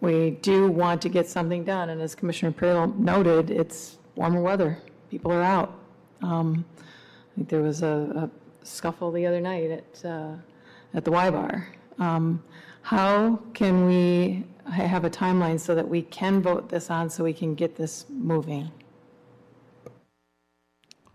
We 0.00 0.30
do 0.42 0.68
want 0.68 1.00
to 1.02 1.08
get 1.08 1.28
something 1.28 1.62
done, 1.62 1.90
and 1.90 2.00
as 2.00 2.14
Commissioner 2.14 2.50
Praedel 2.50 2.96
noted, 2.98 3.50
it's 3.50 3.98
warmer 4.16 4.40
weather. 4.40 4.78
People 5.10 5.30
are 5.32 5.42
out. 5.42 5.78
Um, 6.22 6.64
I 6.80 7.36
think 7.36 7.48
there 7.48 7.62
was 7.62 7.82
a 7.82 7.86
a 8.16 8.30
scuffle 8.62 9.10
the 9.10 9.26
other 9.26 9.40
night 9.40 9.70
at, 9.70 10.04
uh, 10.04 10.34
at 10.94 11.04
the 11.04 11.10
Y-Bar. 11.10 11.68
Um, 11.98 12.42
How 12.82 13.38
can 13.54 13.86
we 13.86 14.44
have 14.70 15.04
a 15.04 15.10
timeline 15.10 15.58
so 15.58 15.74
that 15.74 15.88
we 15.88 16.02
can 16.02 16.42
vote 16.42 16.68
this 16.68 16.90
on, 16.90 17.08
so 17.08 17.22
we 17.22 17.32
can 17.32 17.54
get 17.54 17.76
this 17.76 18.06
moving? 18.08 18.70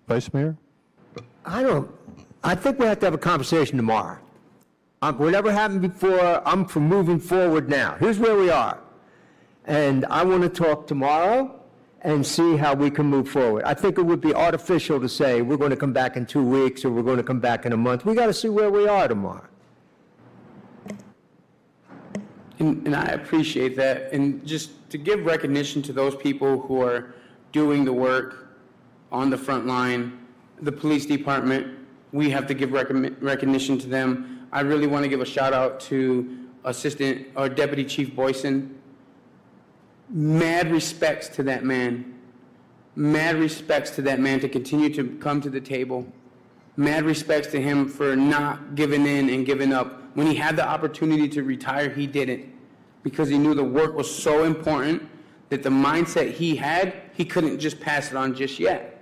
Vice 0.08 0.34
Mayor? 0.34 0.56
I 1.46 1.64
don't, 1.64 1.90
I 2.44 2.56
think 2.56 2.80
we 2.80 2.86
have 2.86 3.00
to 3.00 3.06
have 3.08 3.14
a 3.14 3.18
conversation 3.18 3.76
tomorrow. 3.76 4.18
Um, 5.02 5.18
whatever 5.20 5.52
happened 5.52 5.82
before, 5.82 6.42
I'm 6.48 6.66
for 6.66 6.80
moving 6.80 7.20
forward 7.20 7.70
now. 7.70 7.98
Here's 8.00 8.18
where 8.18 8.38
we 8.38 8.50
are. 8.50 8.80
And 9.66 10.06
I 10.06 10.24
want 10.24 10.44
to 10.44 10.50
talk 10.50 10.88
tomorrow 10.88 11.57
and 12.08 12.26
see 12.26 12.56
how 12.56 12.74
we 12.74 12.90
can 12.90 13.06
move 13.06 13.28
forward. 13.28 13.66
I 13.66 13.74
think 13.74 13.98
it 13.98 14.02
would 14.02 14.22
be 14.22 14.34
artificial 14.34 14.98
to 15.02 15.10
say, 15.10 15.42
we're 15.42 15.58
going 15.58 15.72
to 15.72 15.76
come 15.76 15.92
back 15.92 16.16
in 16.16 16.26
two 16.26 16.42
weeks, 16.42 16.86
or 16.86 16.90
we're 16.90 17.04
going 17.04 17.18
to 17.18 17.24
come 17.24 17.42
back 17.42 17.66
in 17.66 17.74
a 17.74 17.78
month. 17.78 18.06
We 18.06 18.16
got 18.16 18.28
to 18.28 18.34
see 18.34 18.48
where 18.48 18.72
we 18.72 18.88
are 18.88 19.10
tomorrow. 19.10 19.46
And, 22.60 22.88
and 22.88 22.96
I 22.96 23.08
appreciate 23.08 23.76
that. 23.76 24.14
And 24.14 24.48
just 24.48 24.90
to 24.90 24.98
give 24.98 25.26
recognition 25.26 25.82
to 25.82 25.92
those 25.92 26.16
people 26.16 26.62
who 26.62 26.82
are 26.82 27.14
doing 27.52 27.84
the 27.84 27.92
work 27.92 28.56
on 29.12 29.30
the 29.30 29.38
front 29.38 29.68
line, 29.68 30.18
the 30.62 30.72
police 30.72 31.06
department, 31.06 31.78
we 32.14 32.30
have 32.30 32.48
to 32.48 32.54
give 32.54 32.70
recogni- 32.70 33.22
recognition 33.22 33.78
to 33.80 33.88
them. 33.88 34.48
I 34.54 34.62
really 34.62 34.88
want 34.88 35.04
to 35.04 35.10
give 35.10 35.20
a 35.20 35.26
shout 35.26 35.52
out 35.52 35.82
to 35.82 36.48
Assistant 36.64 37.28
or 37.36 37.50
Deputy 37.50 37.84
Chief 37.84 38.16
Boyson. 38.16 38.77
Mad 40.10 40.72
respects 40.72 41.28
to 41.30 41.44
that 41.44 41.64
man. 41.64 42.16
Mad 42.96 43.36
respects 43.36 43.92
to 43.92 44.02
that 44.04 44.20
man 44.20 44.40
to 44.40 44.50
continue 44.50 44.94
to 44.94 45.18
come 45.18 45.42
to 45.42 45.50
the 45.50 45.62
table. 45.62 46.08
Mad 46.78 47.04
respects 47.04 47.48
to 47.48 47.62
him 47.62 47.88
for 47.88 48.16
not 48.16 48.76
giving 48.76 49.06
in 49.06 49.30
and 49.30 49.46
giving 49.46 49.74
up. 49.74 50.02
When 50.14 50.28
he 50.28 50.36
had 50.36 50.56
the 50.56 50.68
opportunity 50.68 51.28
to 51.30 51.44
retire, 51.44 51.90
he 51.90 52.08
didn't 52.08 52.54
because 53.04 53.30
he 53.30 53.38
knew 53.38 53.54
the 53.54 53.64
work 53.64 53.96
was 53.96 54.14
so 54.14 54.44
important 54.44 55.08
that 55.50 55.64
the 55.64 55.70
mindset 55.70 56.32
he 56.32 56.56
had, 56.56 56.94
he 57.14 57.24
couldn't 57.24 57.60
just 57.60 57.80
pass 57.80 58.12
it 58.12 58.18
on 58.18 58.34
just 58.34 58.60
yet. 58.60 59.02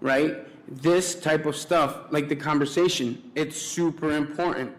Right? 0.00 0.46
This 0.82 1.14
type 1.14 1.46
of 1.46 1.56
stuff, 1.56 1.96
like 2.10 2.28
the 2.28 2.36
conversation, 2.36 3.30
it's 3.34 3.56
super 3.56 4.12
important 4.12 4.72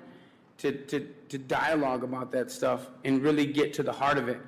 to, 0.59 0.71
to, 0.71 1.07
to 1.29 1.37
dialogue 1.37 2.03
about 2.03 2.31
that 2.31 2.51
stuff 2.51 2.87
and 3.03 3.21
really 3.21 3.45
get 3.45 3.73
to 3.75 3.83
the 3.83 3.91
heart 3.91 4.17
of 4.17 4.27
it. 4.27 4.39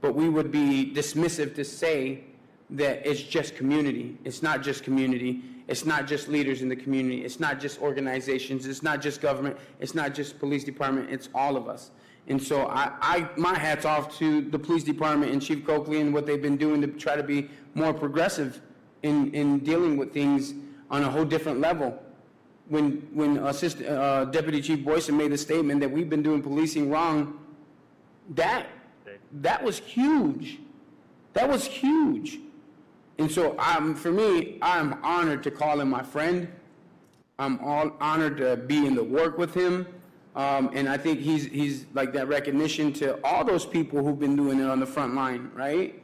But 0.00 0.14
we 0.14 0.28
would 0.28 0.52
be 0.52 0.92
dismissive 0.94 1.54
to 1.56 1.64
say 1.64 2.24
that 2.70 3.06
it's 3.08 3.22
just 3.22 3.56
community. 3.56 4.18
It's 4.24 4.42
not 4.42 4.62
just 4.62 4.84
community. 4.84 5.42
It's 5.68 5.84
not 5.84 6.06
just 6.06 6.28
leaders 6.28 6.62
in 6.62 6.68
the 6.68 6.76
community. 6.76 7.24
It's 7.24 7.40
not 7.40 7.60
just 7.60 7.80
organizations. 7.80 8.66
It's 8.66 8.82
not 8.82 9.02
just 9.02 9.20
government. 9.20 9.56
It's 9.80 9.94
not 9.94 10.14
just 10.14 10.38
police 10.38 10.64
department. 10.64 11.10
It's 11.10 11.28
all 11.34 11.56
of 11.56 11.68
us. 11.68 11.90
And 12.28 12.42
so 12.42 12.66
I, 12.66 12.92
I 13.00 13.28
my 13.36 13.58
hat's 13.58 13.84
off 13.84 14.16
to 14.18 14.42
the 14.42 14.58
police 14.58 14.84
department 14.84 15.32
and 15.32 15.40
Chief 15.40 15.66
Coakley 15.66 16.00
and 16.00 16.12
what 16.12 16.26
they've 16.26 16.40
been 16.40 16.58
doing 16.58 16.80
to 16.82 16.86
try 16.86 17.16
to 17.16 17.22
be 17.22 17.48
more 17.74 17.94
progressive 17.94 18.60
in, 19.02 19.32
in 19.34 19.60
dealing 19.60 19.96
with 19.96 20.12
things 20.12 20.52
on 20.90 21.04
a 21.04 21.10
whole 21.10 21.24
different 21.24 21.60
level. 21.60 22.02
When 22.68 23.08
when 23.14 23.38
Assistant 23.38 23.88
uh, 23.88 24.26
Deputy 24.26 24.60
Chief 24.60 24.84
Boyson 24.84 25.16
made 25.16 25.32
the 25.32 25.38
statement 25.38 25.80
that 25.80 25.90
we've 25.90 26.10
been 26.10 26.22
doing 26.22 26.42
policing 26.42 26.90
wrong, 26.90 27.38
that 28.30 28.66
that 29.40 29.62
was 29.62 29.78
huge. 29.78 30.58
That 31.34 31.48
was 31.48 31.64
huge. 31.64 32.38
And 33.18 33.30
so, 33.30 33.56
I'm, 33.58 33.94
for 33.94 34.12
me, 34.12 34.58
I'm 34.62 35.02
honored 35.02 35.42
to 35.42 35.50
call 35.50 35.80
him 35.80 35.90
my 35.90 36.02
friend. 36.02 36.48
I'm 37.38 37.58
all 37.64 37.92
honored 38.00 38.36
to 38.38 38.56
be 38.56 38.86
in 38.86 38.94
the 38.94 39.04
work 39.04 39.38
with 39.38 39.54
him. 39.54 39.86
Um, 40.36 40.70
and 40.72 40.88
I 40.88 40.96
think 40.96 41.20
he's, 41.20 41.46
he's 41.46 41.86
like 41.94 42.12
that 42.12 42.28
recognition 42.28 42.92
to 42.94 43.18
all 43.24 43.44
those 43.44 43.66
people 43.66 44.04
who've 44.04 44.18
been 44.18 44.36
doing 44.36 44.60
it 44.60 44.68
on 44.68 44.78
the 44.78 44.86
front 44.86 45.14
line, 45.14 45.50
right? 45.54 46.00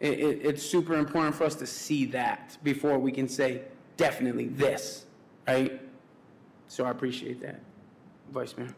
It, 0.00 0.18
it, 0.18 0.40
it's 0.42 0.62
super 0.62 0.94
important 0.94 1.34
for 1.34 1.44
us 1.44 1.54
to 1.56 1.66
see 1.66 2.06
that 2.06 2.56
before 2.62 2.98
we 2.98 3.12
can 3.12 3.28
say 3.28 3.62
definitely 3.96 4.48
this, 4.48 5.06
right? 5.46 5.80
So 6.68 6.84
I 6.84 6.90
appreciate 6.90 7.40
that, 7.42 7.60
Vice 8.32 8.56
Mayor. 8.56 8.74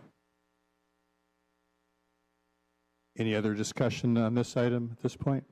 Any 3.19 3.35
other 3.35 3.55
discussion 3.55 4.17
on 4.19 4.35
this 4.35 4.57
item 4.57 4.91
at 4.93 5.03
this 5.03 5.17
point? 5.17 5.45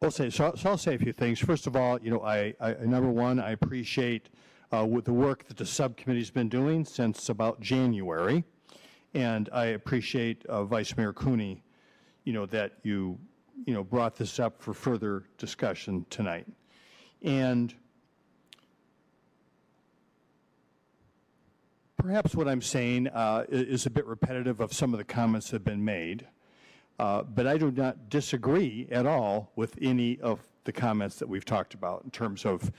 I'll 0.00 0.12
say, 0.12 0.30
so, 0.30 0.52
so 0.56 0.70
I'll 0.70 0.78
say 0.78 0.94
a 0.94 0.98
few 0.98 1.12
things. 1.12 1.40
First 1.40 1.66
of 1.66 1.74
all, 1.74 2.00
you 2.00 2.10
know, 2.10 2.22
I, 2.22 2.54
I 2.60 2.74
number 2.84 3.10
one, 3.10 3.40
I 3.40 3.50
appreciate 3.50 4.28
uh, 4.72 4.86
with 4.86 5.04
the 5.04 5.12
work 5.12 5.48
that 5.48 5.56
the 5.56 5.66
subcommittee's 5.66 6.30
been 6.30 6.48
doing 6.48 6.84
since 6.84 7.28
about 7.28 7.60
January, 7.60 8.44
and 9.14 9.48
I 9.52 9.66
appreciate 9.66 10.46
uh, 10.46 10.64
Vice 10.64 10.96
Mayor 10.96 11.12
Cooney, 11.12 11.64
you 12.22 12.32
know, 12.32 12.46
that 12.46 12.74
you, 12.84 13.18
you 13.66 13.74
know, 13.74 13.82
brought 13.82 14.14
this 14.14 14.38
up 14.38 14.62
for 14.62 14.72
further 14.72 15.24
discussion 15.36 16.06
tonight. 16.10 16.46
And 17.22 17.74
perhaps 21.98 22.34
what 22.34 22.48
I'm 22.48 22.62
saying 22.62 23.08
uh, 23.08 23.44
is 23.48 23.84
a 23.84 23.90
bit 23.90 24.06
repetitive 24.06 24.60
of 24.60 24.72
some 24.72 24.94
of 24.94 24.98
the 24.98 25.04
comments 25.04 25.50
that 25.50 25.56
have 25.56 25.64
been 25.64 25.84
made, 25.84 26.26
uh, 26.98 27.22
but 27.22 27.46
I 27.46 27.58
do 27.58 27.70
not 27.70 28.08
disagree 28.08 28.88
at 28.90 29.04
all 29.04 29.52
with 29.56 29.76
any 29.82 30.18
of 30.20 30.40
the 30.64 30.72
comments 30.72 31.16
that 31.16 31.28
we've 31.28 31.44
talked 31.44 31.74
about 31.74 32.02
in 32.04 32.10
terms 32.10 32.46
of 32.46 32.72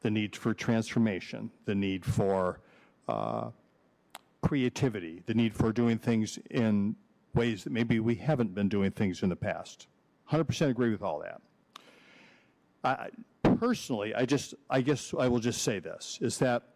the 0.00 0.10
need 0.10 0.36
for 0.36 0.52
transformation, 0.52 1.50
the 1.64 1.74
need 1.74 2.04
for 2.04 2.60
uh, 3.08 3.50
creativity, 4.42 5.22
the 5.26 5.34
need 5.34 5.54
for 5.54 5.72
doing 5.72 5.96
things 5.96 6.38
in 6.50 6.96
ways 7.34 7.64
that 7.64 7.72
maybe 7.72 8.00
we 8.00 8.16
haven't 8.16 8.54
been 8.54 8.68
doing 8.68 8.90
things 8.90 9.22
in 9.22 9.28
the 9.28 9.36
past. 9.36 9.86
100% 10.30 10.68
agree 10.68 10.90
with 10.90 11.02
all 11.02 11.20
that. 11.20 11.40
I, 12.82 13.08
personally, 13.56 14.14
I 14.14 14.26
just, 14.26 14.54
I 14.68 14.80
guess 14.80 15.14
I 15.18 15.28
will 15.28 15.38
just 15.38 15.62
say 15.62 15.78
this, 15.78 16.18
is 16.20 16.38
that 16.38 16.73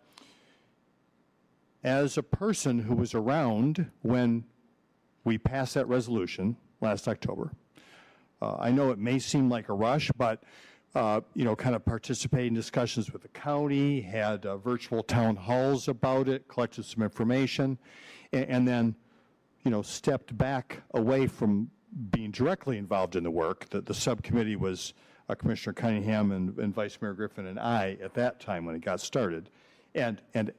as 1.85 2.19
a 2.19 2.23
person 2.23 2.79
who 2.81 2.95
was 2.95 3.15
around 3.15 3.91
when 4.03 4.45
we 5.25 5.39
passed 5.39 5.75
that 5.75 5.87
resolution 5.87 6.57
last 6.81 7.09
October, 7.09 7.53
uh, 8.41 8.57
I 8.59 8.71
know 8.71 8.91
it 8.91 8.99
may 8.99 9.19
seem 9.19 9.49
like 9.49 9.69
a 9.69 9.73
rush, 9.73 10.11
but, 10.17 10.43
uh, 10.95 11.21
you 11.35 11.45
know, 11.45 11.57
kind 11.57 11.75
of 11.75 11.85
participated 11.85 12.49
in 12.49 12.55
discussions 12.55 13.13
with 13.13 13.23
the 13.23 13.29
county, 13.29 14.01
had 14.01 14.47
uh, 14.47 14.57
virtual 14.57 15.03
town 15.03 15.37
halls 15.37 15.89
about 15.89 16.29
it, 16.29 16.47
collected 16.49 16.85
some 16.85 17.03
information, 17.03 17.79
and, 18.33 18.45
and 18.49 18.69
then, 18.69 18.95
you 19.65 19.71
know, 19.71 19.83
stepped 19.83 20.37
back 20.37 20.83
away 20.95 21.27
from 21.27 21.71
being 22.11 22.31
directly 22.31 22.79
involved 22.79 23.17
in 23.17 23.25
the 23.25 23.31
work. 23.31 23.69
The, 23.71 23.81
the 23.81 23.95
subcommittee 23.95 24.57
was 24.57 24.95
uh, 25.29 25.35
Commissioner 25.35 25.75
Cunningham 25.75 26.31
and, 26.31 26.57
and 26.59 26.75
Vice 26.75 26.99
Mayor 27.01 27.15
Griffin 27.15 27.47
and 27.47 27.59
I 27.59 27.99
at 28.03 28.15
that 28.15 28.41
time 28.41 28.65
when 28.65 28.75
it 28.75 28.83
got 28.83 29.01
started, 29.01 29.51
and, 29.95 30.21
and, 30.35 30.53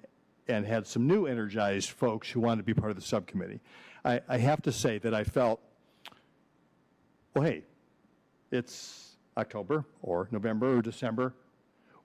and 0.50 0.66
had 0.66 0.86
some 0.86 1.08
new 1.08 1.26
energized 1.26 1.92
folks 1.92 2.30
who 2.30 2.40
wanted 2.40 2.58
to 2.58 2.64
be 2.64 2.74
part 2.74 2.90
of 2.90 2.96
the 2.96 3.04
subcommittee. 3.04 3.62
I, 4.04 4.22
I 4.28 4.38
have 4.38 4.62
to 4.64 4.72
say 4.72 4.98
that 4.98 5.14
I 5.14 5.24
felt, 5.24 5.62
well, 7.36 7.46
hey, 7.46 7.64
it's 8.52 9.18
October 9.38 9.86
or 10.02 10.28
November 10.32 10.78
or 10.78 10.82
December. 10.82 11.34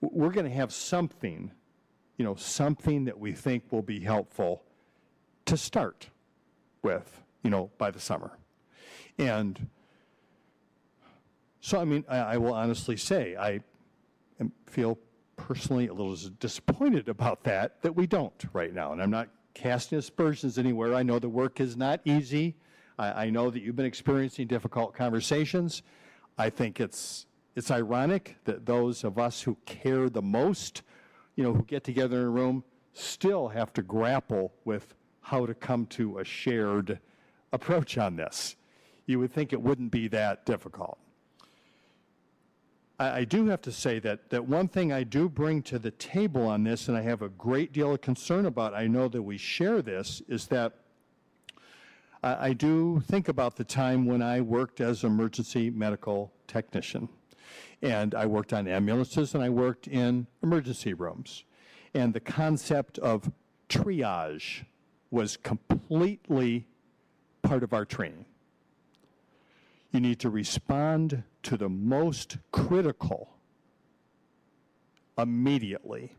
We're 0.00 0.30
going 0.30 0.46
to 0.46 0.54
have 0.54 0.72
something, 0.72 1.50
you 2.18 2.24
know, 2.24 2.34
something 2.34 3.06
that 3.06 3.18
we 3.18 3.32
think 3.32 3.64
will 3.70 3.82
be 3.82 4.00
helpful 4.00 4.62
to 5.46 5.56
start 5.56 6.10
with, 6.82 7.22
you 7.42 7.50
know, 7.50 7.70
by 7.78 7.90
the 7.90 8.00
summer. 8.00 8.38
And 9.18 9.68
so, 11.60 11.80
I 11.80 11.84
mean, 11.84 12.04
I, 12.08 12.18
I 12.18 12.36
will 12.36 12.52
honestly 12.52 12.98
say, 12.98 13.36
I 13.36 13.60
feel 14.66 14.98
personally 15.46 15.88
a 15.88 15.92
little 15.92 16.16
disappointed 16.40 17.06
about 17.10 17.44
that, 17.44 17.82
that 17.82 17.94
we 17.94 18.06
don't 18.06 18.44
right 18.54 18.72
now. 18.72 18.92
And 18.92 19.02
I'm 19.02 19.10
not 19.10 19.28
casting 19.52 19.98
aspersions 19.98 20.56
anywhere. 20.56 20.94
I 20.94 21.02
know 21.02 21.18
the 21.18 21.28
work 21.28 21.60
is 21.60 21.76
not 21.76 22.00
easy. 22.06 22.56
I, 22.98 23.26
I 23.26 23.30
know 23.30 23.50
that 23.50 23.62
you've 23.62 23.76
been 23.76 23.84
experiencing 23.84 24.46
difficult 24.46 24.94
conversations. 24.94 25.82
I 26.38 26.48
think 26.48 26.80
it's, 26.80 27.26
it's 27.56 27.70
ironic 27.70 28.36
that 28.44 28.64
those 28.64 29.04
of 29.04 29.18
us 29.18 29.42
who 29.42 29.58
care 29.66 30.08
the 30.08 30.22
most, 30.22 30.80
you 31.36 31.44
know, 31.44 31.52
who 31.52 31.62
get 31.64 31.84
together 31.84 32.20
in 32.20 32.24
a 32.24 32.30
room, 32.30 32.64
still 32.94 33.48
have 33.48 33.70
to 33.74 33.82
grapple 33.82 34.50
with 34.64 34.94
how 35.20 35.44
to 35.44 35.52
come 35.52 35.84
to 35.86 36.20
a 36.20 36.24
shared 36.24 36.98
approach 37.52 37.98
on 37.98 38.16
this. 38.16 38.56
You 39.04 39.18
would 39.18 39.32
think 39.32 39.52
it 39.52 39.60
wouldn't 39.60 39.90
be 39.90 40.08
that 40.08 40.46
difficult. 40.46 40.96
I, 42.98 43.20
I 43.20 43.24
do 43.24 43.46
have 43.46 43.62
to 43.62 43.72
say 43.72 43.98
that, 44.00 44.30
that 44.30 44.46
one 44.46 44.68
thing 44.68 44.92
I 44.92 45.02
do 45.02 45.28
bring 45.28 45.62
to 45.62 45.78
the 45.78 45.90
table 45.90 46.46
on 46.46 46.64
this, 46.64 46.88
and 46.88 46.96
I 46.96 47.02
have 47.02 47.22
a 47.22 47.28
great 47.28 47.72
deal 47.72 47.92
of 47.92 48.00
concern 48.00 48.46
about, 48.46 48.74
I 48.74 48.86
know 48.86 49.08
that 49.08 49.22
we 49.22 49.38
share 49.38 49.82
this, 49.82 50.22
is 50.28 50.46
that 50.48 50.74
I, 52.22 52.48
I 52.48 52.52
do 52.52 53.02
think 53.06 53.28
about 53.28 53.56
the 53.56 53.64
time 53.64 54.06
when 54.06 54.22
I 54.22 54.40
worked 54.40 54.80
as 54.80 55.04
emergency 55.04 55.70
medical 55.70 56.32
technician. 56.46 57.08
And 57.82 58.14
I 58.14 58.26
worked 58.26 58.52
on 58.52 58.66
ambulances 58.66 59.34
and 59.34 59.44
I 59.44 59.50
worked 59.50 59.88
in 59.88 60.26
emergency 60.42 60.94
rooms. 60.94 61.44
And 61.92 62.14
the 62.14 62.20
concept 62.20 62.98
of 62.98 63.30
triage 63.68 64.64
was 65.10 65.36
completely 65.36 66.66
part 67.42 67.62
of 67.62 67.74
our 67.74 67.84
training. 67.84 68.24
You 69.92 70.00
need 70.00 70.18
to 70.20 70.30
respond 70.30 71.22
to 71.44 71.56
the 71.56 71.68
most 71.68 72.38
critical 72.50 73.30
immediately 75.16 76.12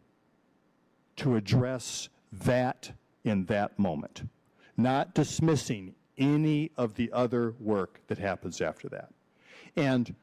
to 1.18 1.36
address 1.36 2.10
that 2.32 2.92
in 3.24 3.46
that 3.46 3.78
moment, 3.78 4.30
not 4.78 5.14
dismissing 5.14 5.94
any 6.18 6.72
of 6.78 6.96
the 6.96 7.12
other 7.12 7.54
work 7.60 8.00
that 8.08 8.18
happens 8.18 8.62
after 8.62 8.88
that. 8.90 9.10
And 9.76 10.16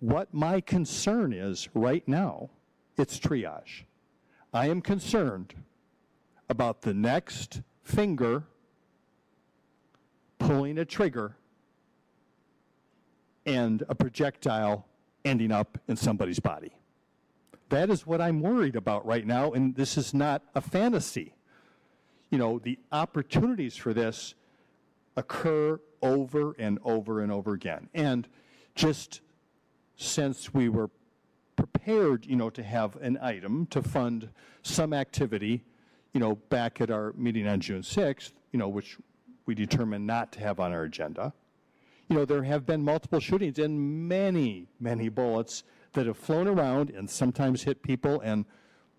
what 0.00 0.32
my 0.32 0.60
concern 0.60 1.32
is 1.32 1.68
right 1.74 2.06
now, 2.06 2.50
it's 2.96 3.18
triage. 3.18 3.84
I 4.52 4.68
am 4.68 4.82
concerned 4.82 5.54
about 6.48 6.82
the 6.82 6.94
next 6.94 7.62
finger 7.82 8.44
pulling 10.38 10.78
a 10.78 10.84
trigger 10.84 11.36
and 13.46 13.82
a 13.88 13.94
projectile 13.94 14.86
ending 15.24 15.52
up 15.52 15.78
in 15.88 15.96
somebody's 15.96 16.40
body. 16.40 16.72
That 17.68 17.90
is 17.90 18.06
what 18.06 18.20
I'm 18.20 18.40
worried 18.40 18.76
about 18.76 19.06
right 19.06 19.26
now, 19.26 19.52
and 19.52 19.74
this 19.74 19.96
is 19.96 20.12
not 20.12 20.42
a 20.54 20.60
fantasy. 20.60 21.34
You 22.30 22.38
know, 22.38 22.58
the 22.58 22.78
opportunities 22.90 23.76
for 23.76 23.94
this 23.94 24.34
occur 25.16 25.80
over 26.02 26.54
and 26.58 26.78
over 26.84 27.20
and 27.20 27.32
over 27.32 27.52
again. 27.52 27.88
And 27.94 28.26
just 28.74 29.20
since 29.96 30.52
we 30.52 30.68
were 30.68 30.90
prepared, 31.56 32.26
you 32.26 32.36
know, 32.36 32.50
to 32.50 32.62
have 32.62 32.96
an 32.96 33.18
item 33.22 33.66
to 33.66 33.82
fund 33.82 34.28
some 34.62 34.92
activity, 34.92 35.64
you 36.12 36.20
know, 36.20 36.36
back 36.36 36.80
at 36.80 36.90
our 36.90 37.12
meeting 37.16 37.46
on 37.46 37.60
June 37.60 37.82
6th, 37.82 38.32
you 38.52 38.58
know, 38.58 38.68
which 38.68 38.98
we 39.46 39.54
determined 39.54 40.06
not 40.06 40.32
to 40.32 40.40
have 40.40 40.60
on 40.60 40.72
our 40.72 40.84
agenda, 40.84 41.32
you 42.12 42.18
know, 42.18 42.26
there 42.26 42.42
have 42.42 42.66
been 42.66 42.84
multiple 42.84 43.20
shootings 43.20 43.58
and 43.58 44.06
many, 44.06 44.68
many 44.78 45.08
bullets 45.08 45.64
that 45.94 46.04
have 46.04 46.18
flown 46.18 46.46
around 46.46 46.90
and 46.90 47.08
sometimes 47.08 47.62
hit 47.62 47.82
people 47.82 48.20
and 48.20 48.44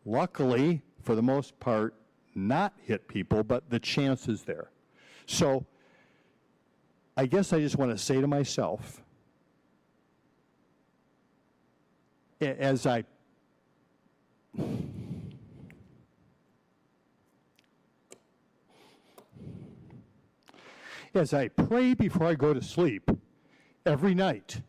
luckily, 0.03 0.82
for 1.03 1.14
the 1.14 1.22
most 1.22 1.59
part, 1.59 1.93
not 2.33 2.74
hit 2.82 3.08
people, 3.08 3.43
but 3.43 3.69
the 3.69 3.77
chance 3.77 4.27
is 4.27 4.42
there. 4.42 4.72
So 5.27 5.64
I 7.16 7.27
guess 7.27 7.53
I 7.53 7.59
just 7.59 7.77
want 7.77 7.92
to 7.92 8.00
say 8.00 8.19
to 8.19 8.25
myself, 8.25 9.03
as 12.42 12.88
I 12.88 13.03
as 21.16 21.33
I 21.33 21.48
pray 21.48 21.93
before 21.93 22.27
I 22.27 22.35
go 22.35 22.53
to 22.53 22.61
sleep 22.61 23.09
every 23.85 24.16
night 24.16 24.61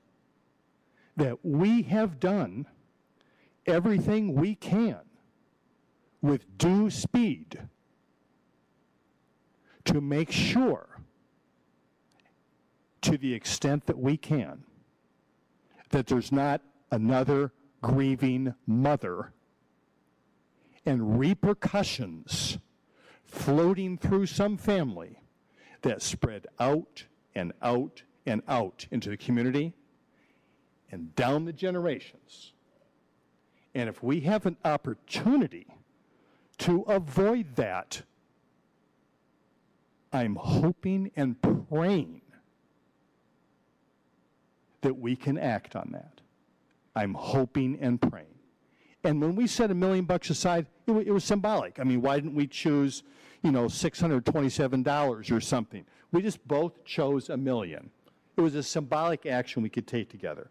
that 1.17 1.45
we 1.45 1.83
have 1.83 2.21
done 2.21 2.67
everything 3.67 4.35
we 4.35 4.55
can 4.55 5.01
with 6.21 6.59
due 6.59 6.91
speed 6.91 7.61
to 9.85 10.01
make 10.01 10.31
sure, 10.31 11.01
to 13.03 13.19
the 13.19 13.35
extent 13.35 13.87
that 13.87 13.99
we 13.99 14.17
can, 14.17 14.65
that 15.91 16.07
there's 16.07 16.33
not 16.33 16.63
another 16.91 17.53
grieving 17.83 18.55
mother 18.67 19.33
and 20.87 21.19
repercussions 21.19 22.59
floating 23.25 23.99
through 23.99 24.27
some 24.27 24.57
family 24.57 25.19
that 25.85 26.03
spread 26.03 26.47
out 26.59 27.05
and 27.35 27.53
out 27.63 28.03
and 28.27 28.43
out 28.49 28.87
into 28.91 29.11
the 29.11 29.17
community 29.17 29.75
and 30.91 31.15
down 31.15 31.45
the 31.45 31.53
generations. 31.53 32.53
And 33.75 33.89
if 33.89 34.03
we 34.03 34.21
have 34.21 34.47
an 34.47 34.57
opportunity 34.65 35.67
to 36.59 36.83
avoid 36.83 37.57
that, 37.57 38.03
I'm 40.13 40.37
hoping 40.37 41.11
and 41.17 41.37
praying 41.69 42.23
that 44.81 44.99
we 44.99 45.17
can 45.17 45.37
act 45.37 45.77
on 45.77 45.91
that. 45.93 46.21
I'm 46.95 47.15
hoping 47.15 47.79
and 47.81 48.01
praying. 48.01 48.34
And 49.05 49.21
when 49.21 49.37
we 49.37 49.47
set 49.47 49.71
a 49.71 49.75
million 49.75 50.05
bucks 50.05 50.31
aside, 50.31 50.67
it, 50.87 50.93
it 50.93 51.13
was 51.13 51.25
symbolic. 51.25 51.79
I 51.79 51.85
mean, 51.85 52.01
why 52.01 52.17
didn't 52.17 52.35
we 52.35 52.47
choose 52.47 53.03
you 53.45 53.53
know, 53.53 53.67
$627 53.67 55.31
or 55.31 55.41
something. 55.41 55.85
We 56.11 56.23
just 56.23 56.47
both 56.49 56.83
chose 56.85 57.29
a 57.29 57.37
million. 57.37 57.91
It 58.37 58.41
was 58.41 58.55
a 58.55 58.63
symbolic 58.63 59.27
action 59.27 59.63
we 59.63 59.69
could 59.69 59.87
take 59.87 60.09
together. 60.09 60.51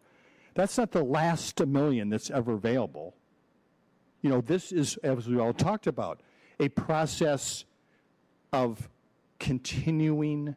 That's 0.54 0.78
not 0.78 0.92
the 0.92 1.04
last 1.04 1.60
million 1.66 2.10
that's 2.10 2.30
ever 2.30 2.54
available. 2.54 3.16
You 4.22 4.30
know, 4.30 4.42
this 4.42 4.72
is, 4.72 4.98
as 4.98 5.28
we 5.28 5.40
all 5.40 5.54
talked 5.54 5.88
about, 5.88 6.22
a 6.60 6.70
process 6.70 7.66
of 8.54 8.88
continuing 9.40 10.56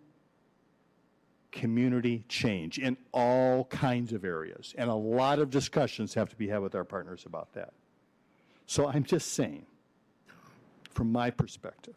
community 1.51 2.23
change 2.29 2.79
in 2.79 2.99
all 3.13 3.65
kinds 3.65 4.13
of 4.13 4.27
areas. 4.27 4.75
And 4.77 4.91
a 4.91 4.95
lot 4.95 5.39
of 5.39 5.49
discussions 5.49 6.13
have 6.13 6.29
to 6.29 6.37
be 6.37 6.49
had 6.49 6.59
with 6.59 6.75
our 6.75 6.85
partners 6.85 7.25
about 7.25 7.55
that. 7.55 7.73
So 8.67 8.89
I'm 8.89 9.05
just 9.05 9.33
saying, 9.33 9.67
from 10.91 11.13
my 11.13 11.31
perspective, 11.31 11.95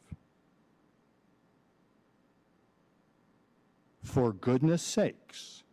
for 4.03 4.33
goodness 4.33 4.83
sakes, 4.83 5.63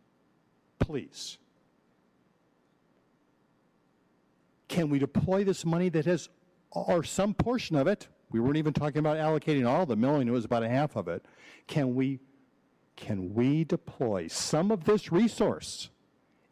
please, 0.79 1.37
can 4.67 4.89
we 4.89 4.99
deploy 4.99 5.43
this 5.43 5.65
money 5.65 5.89
that 5.89 6.05
has, 6.05 6.29
or 6.71 7.03
some 7.03 7.33
portion 7.33 7.75
of 7.75 7.87
it, 7.87 8.07
we 8.31 8.39
weren't 8.39 8.57
even 8.57 8.73
talking 8.73 8.99
about 8.99 9.17
allocating 9.17 9.67
all 9.67 9.85
the 9.85 9.95
million, 9.95 10.27
it 10.27 10.31
was 10.31 10.45
about 10.45 10.63
a 10.63 10.69
half 10.69 10.95
of 10.95 11.07
it. 11.07 11.23
Can 11.67 11.95
we, 11.95 12.19
can 12.95 13.33
we 13.33 13.63
deploy 13.63 14.27
some 14.27 14.71
of 14.71 14.83
this 14.83 15.11
resource 15.11 15.89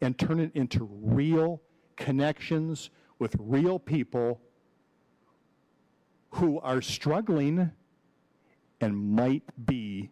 and 0.00 0.16
turn 0.18 0.38
it 0.40 0.52
into 0.54 0.88
real 1.02 1.60
connections 1.96 2.90
with 3.18 3.34
real 3.38 3.78
people 3.78 4.40
who 6.30 6.60
are 6.60 6.82
struggling 6.82 7.70
and 8.80 8.96
might 8.96 9.42
be 9.64 10.10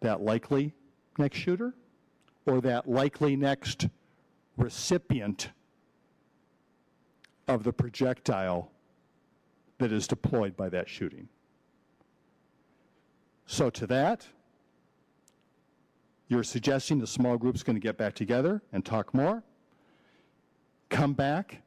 that 0.00 0.20
likely 0.20 0.72
next 1.18 1.38
shooter 1.38 1.74
or 2.46 2.60
that 2.60 2.88
likely 2.88 3.36
next 3.36 3.88
recipient 4.56 5.50
of 7.48 7.64
the 7.64 7.72
projectile 7.72 8.70
that 9.78 9.92
is 9.92 10.06
deployed 10.06 10.56
by 10.56 10.68
that 10.68 10.88
shooting. 10.88 11.28
So 13.46 13.70
to 13.70 13.86
that, 13.88 14.26
you're 16.28 16.44
suggesting 16.44 17.00
the 17.00 17.06
small 17.06 17.36
group's 17.36 17.64
going 17.64 17.74
to 17.74 17.80
get 17.80 17.98
back 17.98 18.14
together 18.14 18.62
and 18.72 18.84
talk 18.84 19.12
more, 19.12 19.42
come 20.90 21.14
back. 21.14 21.62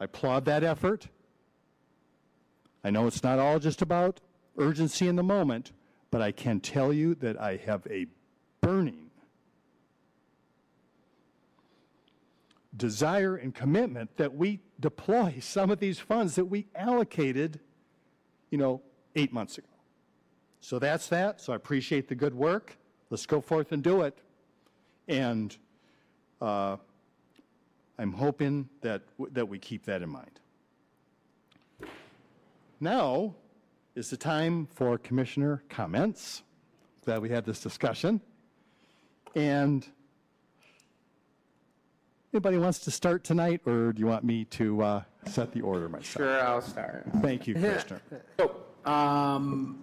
I 0.00 0.04
applaud 0.04 0.44
that 0.46 0.64
effort. 0.64 1.08
I 2.82 2.90
know 2.90 3.06
it's 3.06 3.22
not 3.22 3.38
all 3.38 3.58
just 3.58 3.82
about 3.82 4.20
urgency 4.56 5.08
in 5.08 5.16
the 5.16 5.22
moment, 5.22 5.72
but 6.10 6.22
I 6.22 6.32
can 6.32 6.60
tell 6.60 6.92
you 6.92 7.14
that 7.16 7.38
I 7.38 7.56
have 7.56 7.86
a 7.90 8.06
burning 8.60 9.10
desire 12.76 13.34
and 13.36 13.54
commitment 13.54 14.16
that 14.16 14.34
we 14.34 14.60
deploy 14.78 15.36
some 15.40 15.70
of 15.70 15.80
these 15.80 15.98
funds 15.98 16.36
that 16.36 16.46
we 16.46 16.66
allocated, 16.74 17.60
you 18.50 18.58
know, 18.58 18.80
eight 19.16 19.32
months 19.32 19.58
ago. 19.58 19.66
So 20.60 20.78
that's 20.78 21.08
that. 21.08 21.40
So 21.40 21.52
I 21.52 21.56
appreciate 21.56 22.08
the 22.08 22.14
good 22.14 22.34
work. 22.34 22.78
Let's 23.10 23.26
go 23.26 23.40
forth 23.40 23.72
and 23.72 23.82
do 23.82 24.02
it. 24.02 24.18
And 25.06 25.56
uh, 26.40 26.76
I'm 27.98 28.12
hoping 28.12 28.68
that, 28.82 29.02
that 29.32 29.48
we 29.48 29.58
keep 29.58 29.84
that 29.86 30.02
in 30.02 30.08
mind. 30.08 30.40
Now 32.80 33.34
is 33.96 34.08
the 34.08 34.16
time 34.16 34.68
for 34.72 34.96
commissioner 34.98 35.64
comments. 35.68 36.42
Glad 37.04 37.20
we 37.22 37.28
had 37.28 37.44
this 37.44 37.60
discussion. 37.60 38.20
And 39.34 39.84
anybody 42.32 42.56
wants 42.56 42.78
to 42.80 42.92
start 42.92 43.24
tonight, 43.24 43.62
or 43.66 43.92
do 43.92 43.98
you 43.98 44.06
want 44.06 44.22
me 44.22 44.44
to 44.44 44.80
uh, 44.82 45.02
set 45.26 45.50
the 45.52 45.60
order 45.60 45.88
myself? 45.88 46.06
Sure, 46.06 46.40
I'll 46.40 46.60
start. 46.62 47.04
Thank 47.20 47.48
you, 47.48 47.54
Commissioner. 47.54 48.00
So, 48.38 48.56
um, 48.84 49.82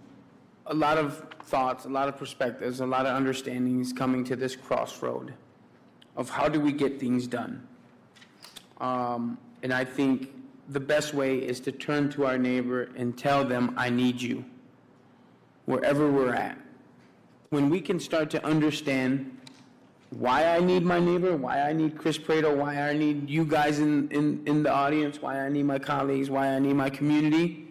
a 0.64 0.74
lot 0.74 0.96
of 0.96 1.26
thoughts, 1.42 1.84
a 1.84 1.88
lot 1.90 2.08
of 2.08 2.16
perspectives, 2.16 2.80
a 2.80 2.86
lot 2.86 3.04
of 3.04 3.14
understandings 3.14 3.92
coming 3.92 4.24
to 4.24 4.36
this 4.36 4.56
crossroad 4.56 5.34
of 6.16 6.30
how 6.30 6.48
do 6.48 6.58
we 6.58 6.72
get 6.72 6.98
things 6.98 7.26
done. 7.26 7.66
Um, 8.80 9.38
and 9.62 9.72
I 9.72 9.84
think 9.84 10.32
the 10.68 10.80
best 10.80 11.14
way 11.14 11.38
is 11.38 11.60
to 11.60 11.72
turn 11.72 12.10
to 12.10 12.26
our 12.26 12.38
neighbor 12.38 12.90
and 12.96 13.16
tell 13.16 13.44
them, 13.44 13.74
I 13.76 13.90
need 13.90 14.20
you, 14.20 14.44
wherever 15.64 16.10
we're 16.10 16.34
at. 16.34 16.58
When 17.50 17.70
we 17.70 17.80
can 17.80 18.00
start 18.00 18.30
to 18.30 18.44
understand 18.44 19.38
why 20.10 20.44
I 20.44 20.60
need 20.60 20.84
my 20.84 20.98
neighbor, 20.98 21.36
why 21.36 21.62
I 21.62 21.72
need 21.72 21.98
Chris 21.98 22.18
Praedel, 22.18 22.56
why 22.56 22.80
I 22.80 22.92
need 22.92 23.28
you 23.28 23.44
guys 23.44 23.78
in, 23.80 24.08
in, 24.10 24.42
in 24.46 24.62
the 24.62 24.72
audience, 24.72 25.20
why 25.20 25.40
I 25.40 25.48
need 25.48 25.64
my 25.64 25.78
colleagues, 25.78 26.30
why 26.30 26.48
I 26.48 26.58
need 26.58 26.74
my 26.74 26.90
community, 26.90 27.68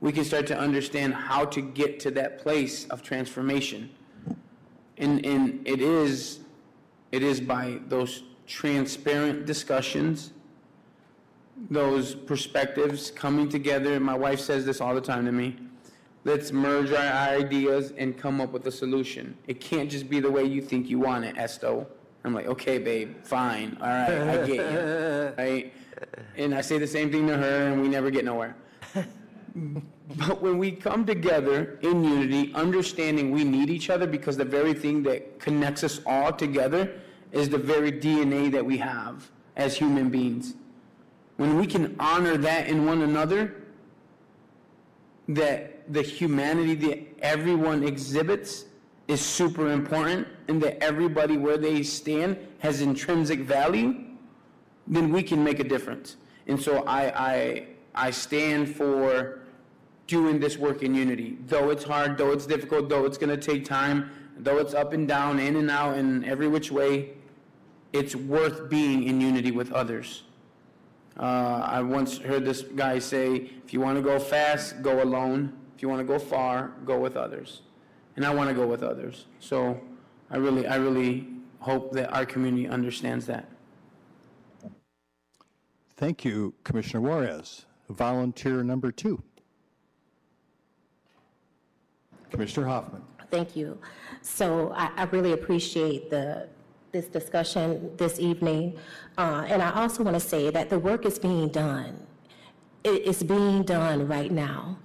we 0.00 0.12
can 0.12 0.24
start 0.24 0.46
to 0.48 0.58
understand 0.58 1.14
how 1.14 1.44
to 1.44 1.60
get 1.60 2.00
to 2.00 2.10
that 2.12 2.38
place 2.38 2.86
of 2.86 3.02
transformation. 3.02 3.90
And, 4.98 5.24
and 5.24 5.66
it 5.66 5.80
is, 5.80 6.40
it 7.12 7.22
is 7.22 7.40
by 7.40 7.78
those 7.88 8.24
transparent 8.46 9.46
discussions, 9.46 10.32
those 11.70 12.14
perspectives 12.14 13.10
coming 13.10 13.48
together. 13.48 13.98
My 14.00 14.14
wife 14.14 14.40
says 14.40 14.64
this 14.64 14.80
all 14.80 14.94
the 14.94 15.00
time 15.00 15.24
to 15.26 15.32
me. 15.32 15.56
Let's 16.24 16.52
merge 16.52 16.92
our 16.92 17.30
ideas 17.36 17.92
and 17.96 18.16
come 18.16 18.40
up 18.40 18.52
with 18.52 18.66
a 18.66 18.72
solution. 18.72 19.36
It 19.48 19.60
can't 19.60 19.90
just 19.90 20.08
be 20.08 20.20
the 20.20 20.30
way 20.30 20.44
you 20.44 20.62
think 20.62 20.88
you 20.88 21.00
want 21.00 21.24
it, 21.24 21.36
Esto. 21.36 21.86
I'm 22.24 22.34
like, 22.34 22.46
okay, 22.46 22.78
babe, 22.78 23.16
fine, 23.24 23.76
all 23.80 23.88
right, 23.88 24.10
I 24.10 24.46
get 24.46 24.48
you, 24.48 25.34
right? 25.38 25.72
And 26.36 26.54
I 26.54 26.60
say 26.60 26.78
the 26.78 26.86
same 26.86 27.10
thing 27.10 27.26
to 27.26 27.36
her, 27.36 27.72
and 27.72 27.82
we 27.82 27.88
never 27.88 28.10
get 28.10 28.24
nowhere. 28.24 28.56
But 30.16 30.42
when 30.42 30.58
we 30.58 30.72
come 30.72 31.06
together 31.06 31.78
in 31.82 32.04
unity, 32.04 32.52
understanding 32.54 33.30
we 33.30 33.44
need 33.44 33.70
each 33.70 33.88
other 33.88 34.06
because 34.06 34.36
the 34.36 34.44
very 34.44 34.74
thing 34.74 35.02
that 35.04 35.38
connects 35.38 35.84
us 35.84 36.00
all 36.04 36.32
together 36.32 37.00
is 37.30 37.48
the 37.48 37.58
very 37.58 37.92
DNA 37.92 38.50
that 38.52 38.64
we 38.64 38.76
have 38.78 39.30
as 39.56 39.76
human 39.76 40.10
beings. 40.10 40.54
When 41.36 41.58
we 41.58 41.66
can 41.66 41.96
honor 41.98 42.36
that 42.36 42.68
in 42.68 42.86
one 42.86 43.02
another, 43.02 43.62
that 45.28 45.92
the 45.92 46.02
humanity 46.02 46.74
that 46.74 47.00
everyone 47.20 47.82
exhibits 47.82 48.66
is 49.08 49.20
super 49.20 49.70
important 49.70 50.28
and 50.48 50.62
that 50.62 50.82
everybody 50.82 51.36
where 51.36 51.58
they 51.58 51.82
stand 51.82 52.36
has 52.58 52.80
intrinsic 52.80 53.40
value, 53.40 54.04
then 54.86 55.12
we 55.12 55.22
can 55.22 55.42
make 55.42 55.60
a 55.60 55.64
difference. 55.64 56.16
And 56.46 56.60
so 56.60 56.84
I, 56.84 57.32
I, 57.32 57.66
I 57.94 58.10
stand 58.10 58.74
for 58.74 59.40
doing 60.06 60.40
this 60.40 60.56
work 60.58 60.82
in 60.82 60.94
unity. 60.94 61.38
Though 61.46 61.70
it's 61.70 61.84
hard, 61.84 62.18
though 62.18 62.32
it's 62.32 62.46
difficult, 62.46 62.88
though 62.88 63.04
it's 63.04 63.18
going 63.18 63.30
to 63.30 63.36
take 63.36 63.64
time, 63.64 64.10
though 64.38 64.58
it's 64.58 64.74
up 64.74 64.92
and 64.92 65.06
down, 65.06 65.38
in 65.38 65.56
and 65.56 65.70
out, 65.70 65.96
and 65.96 66.24
every 66.24 66.48
which 66.48 66.70
way, 66.70 67.10
it's 67.92 68.16
worth 68.16 68.68
being 68.68 69.04
in 69.04 69.20
unity 69.20 69.50
with 69.50 69.72
others. 69.72 70.24
Uh, 71.18 71.60
I 71.64 71.82
once 71.82 72.18
heard 72.18 72.44
this 72.44 72.62
guy 72.62 72.98
say, 72.98 73.50
if 73.64 73.72
you 73.72 73.80
want 73.80 73.96
to 73.96 74.02
go 74.02 74.18
fast, 74.18 74.82
go 74.82 75.02
alone. 75.02 75.52
If 75.76 75.82
you 75.82 75.88
want 75.88 76.00
to 76.00 76.04
go 76.04 76.18
far, 76.18 76.72
go 76.84 76.98
with 76.98 77.16
others. 77.16 77.62
And 78.16 78.24
I 78.24 78.34
want 78.34 78.48
to 78.48 78.54
go 78.54 78.66
with 78.66 78.82
others. 78.82 79.26
So 79.40 79.80
I 80.30 80.36
really, 80.36 80.66
I 80.66 80.76
really 80.76 81.28
hope 81.58 81.92
that 81.92 82.12
our 82.12 82.24
community 82.26 82.68
understands 82.68 83.26
that. 83.26 83.48
Thank 85.96 86.24
you, 86.24 86.54
Commissioner 86.64 87.00
Juarez. 87.02 87.66
Volunteer 87.88 88.62
number 88.62 88.90
two. 88.90 89.22
Commissioner 92.30 92.66
Hoffman. 92.66 93.02
Thank 93.30 93.54
you. 93.54 93.78
So 94.22 94.72
I, 94.74 94.90
I 94.96 95.04
really 95.04 95.32
appreciate 95.32 96.10
the, 96.10 96.48
this 96.92 97.06
discussion 97.06 97.90
this 97.96 98.20
evening. 98.20 98.76
Uh, 99.16 99.46
and 99.48 99.62
I 99.62 99.72
also 99.72 100.02
want 100.02 100.14
to 100.14 100.20
say 100.20 100.50
that 100.50 100.68
the 100.68 100.78
work 100.78 101.06
is 101.06 101.18
being 101.18 101.48
done. 101.48 102.06
It 102.84 103.02
is 103.02 103.22
being 103.22 103.62
done 103.62 104.06
right 104.06 104.30
now. 104.30 104.76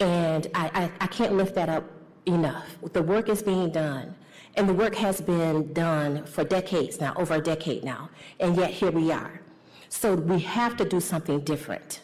And 0.00 0.48
I, 0.52 0.70
I, 0.74 1.04
I 1.04 1.06
can't 1.06 1.34
lift 1.34 1.54
that 1.54 1.68
up 1.68 1.84
enough. 2.26 2.66
The 2.92 3.02
work 3.02 3.28
is 3.28 3.40
being 3.42 3.70
done. 3.70 4.16
And 4.56 4.68
the 4.68 4.74
work 4.74 4.96
has 4.96 5.20
been 5.20 5.72
done 5.72 6.24
for 6.26 6.42
decades 6.42 7.00
now, 7.00 7.12
over 7.16 7.34
a 7.34 7.40
decade 7.40 7.84
now. 7.84 8.10
And 8.40 8.56
yet 8.56 8.70
here 8.70 8.90
we 8.90 9.12
are. 9.12 9.40
So 9.88 10.14
we 10.14 10.40
have 10.40 10.76
to 10.78 10.84
do 10.84 11.00
something 11.00 11.40
different. 11.40 12.00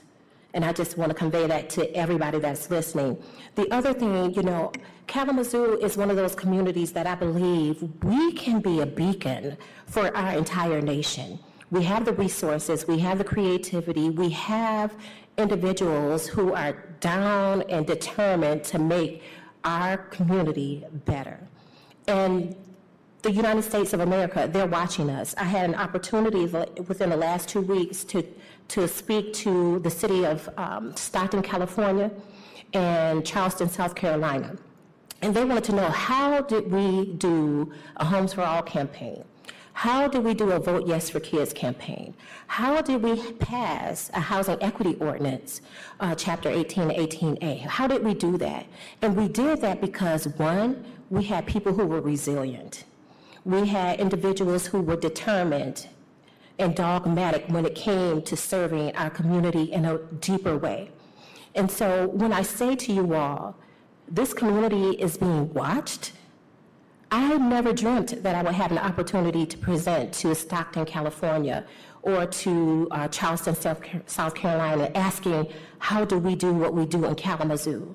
And 0.55 0.65
I 0.65 0.73
just 0.73 0.99
want 0.99 1.11
to 1.11 1.15
convey 1.15 1.47
that 1.47 1.71
to 1.71 1.95
everybody 1.97 2.39
that's 2.39 2.71
listening. 2.71 3.23
The 3.55 3.73
other 3.73 3.93
thing, 3.93 4.35
you 4.35 4.43
know, 4.43 4.73
Kalamazoo 5.07 5.79
is 5.81 5.97
one 5.97 6.11
of 6.11 6.17
those 6.17 6.35
communities 6.35 6.93
that 6.93 7.07
I 7.07 7.15
believe 7.15 7.83
we 8.03 8.33
can 8.33 8.61
be 8.61 8.81
a 8.81 8.87
beacon 8.87 9.57
for 9.87 10.15
our 10.17 10.37
entire 10.37 10.81
nation. 10.81 11.39
We 11.71 11.85
have 11.85 12.05
the 12.05 12.13
resources, 12.13 12.89
we 12.89 12.99
have 12.99 13.19
the 13.19 13.25
creativity, 13.25 14.11
we 14.11 14.31
have 14.31 14.95
individuals 15.39 16.27
who 16.27 16.53
are 16.53 16.73
down 16.99 17.63
and 17.63 17.87
determined 17.87 18.65
to 18.65 18.79
make 18.79 19.23
our 19.65 19.99
community 19.99 20.85
better. 21.05 21.39
And 22.09 22.57
the 23.23 23.31
United 23.31 23.63
States 23.63 23.93
of 23.93 24.01
America, 24.01 24.49
they're 24.51 24.67
watching 24.67 25.11
us. 25.11 25.35
I 25.37 25.45
had 25.45 25.69
an 25.69 25.77
opportunity 25.77 26.47
within 26.47 27.11
the 27.11 27.17
last 27.17 27.49
two 27.49 27.61
weeks 27.61 28.03
to, 28.05 28.27
to 28.71 28.87
speak 28.89 29.33
to 29.33 29.79
the 29.81 29.91
city 29.91 30.25
of 30.25 30.49
um, 30.57 30.95
Stockton, 30.97 31.43
California, 31.43 32.11
and 32.73 33.27
Charleston, 33.27 33.69
South 33.69 33.95
Carolina. 33.95 34.57
And 35.23 35.35
they 35.35 35.45
wanted 35.45 35.65
to 35.65 35.73
know 35.73 35.89
how 35.89 36.41
did 36.41 36.71
we 36.71 37.13
do 37.15 37.73
a 37.97 38.05
Homes 38.05 38.33
for 38.33 38.43
All 38.43 38.63
campaign? 38.63 39.25
How 39.73 40.09
did 40.09 40.25
we 40.25 40.35
do 40.35 40.53
a 40.53 40.59
Vote 40.59 40.87
Yes 40.87 41.11
for 41.11 41.21
Kids 41.21 41.53
campaign? 41.53 42.15
How 42.47 42.81
did 42.81 43.03
we 43.03 43.33
pass 43.33 44.11
a 44.15 44.21
housing 44.21 44.57
equity 44.61 44.97
ordinance, 45.01 45.63
uh, 46.01 46.15
Chapter 46.15 46.49
18 46.49 46.91
18A? 46.91 47.61
How 47.61 47.87
did 47.87 48.05
we 48.05 48.15
do 48.15 48.39
that? 48.39 48.67
And 49.03 49.17
we 49.17 49.29
did 49.29 49.61
that 49.63 49.81
because, 49.81 50.29
one, 50.39 50.85
we 51.09 51.25
had 51.25 51.47
people 51.47 51.73
who 51.73 51.87
were 51.87 52.01
resilient 52.01 52.85
we 53.45 53.67
had 53.67 54.01
individuals 54.01 54.67
who 54.67 54.81
were 54.81 54.97
determined 54.97 55.87
and 56.61 56.75
dogmatic 56.75 57.45
when 57.49 57.65
it 57.67 57.75
came 57.75 58.23
to 58.23 58.37
serving 58.37 58.95
our 58.97 59.11
community 59.11 59.73
in 59.73 59.85
a 59.85 59.99
deeper 59.99 60.57
way. 60.57 60.91
And 61.55 61.71
so 61.71 62.09
when 62.09 62.33
I 62.33 62.43
say 62.43 62.77
to 62.77 62.93
you 62.93 63.15
all, 63.15 63.57
this 64.09 64.33
community 64.33 64.91
is 64.93 65.17
being 65.17 65.53
watched, 65.53 66.13
I 67.11 67.37
never 67.39 67.73
dreamt 67.73 68.23
that 68.23 68.35
I 68.35 68.43
would 68.43 68.55
have 68.55 68.71
an 68.71 68.79
opportunity 68.79 69.45
to 69.47 69.59
present 69.59 70.13
to 70.15 70.35
Stockton, 70.35 70.85
California, 70.85 71.65
or 72.03 72.27
to 72.27 72.89
uh, 72.93 73.09
Charleston, 73.09 73.57
South 74.07 74.35
Carolina, 74.35 74.91
asking, 74.95 75.49
how 75.79 76.05
do 76.05 76.19
we 76.19 76.35
do 76.35 76.53
what 76.53 76.73
we 76.73 76.87
do 76.87 77.05
in 77.05 77.15
Kalamazoo? 77.15 77.95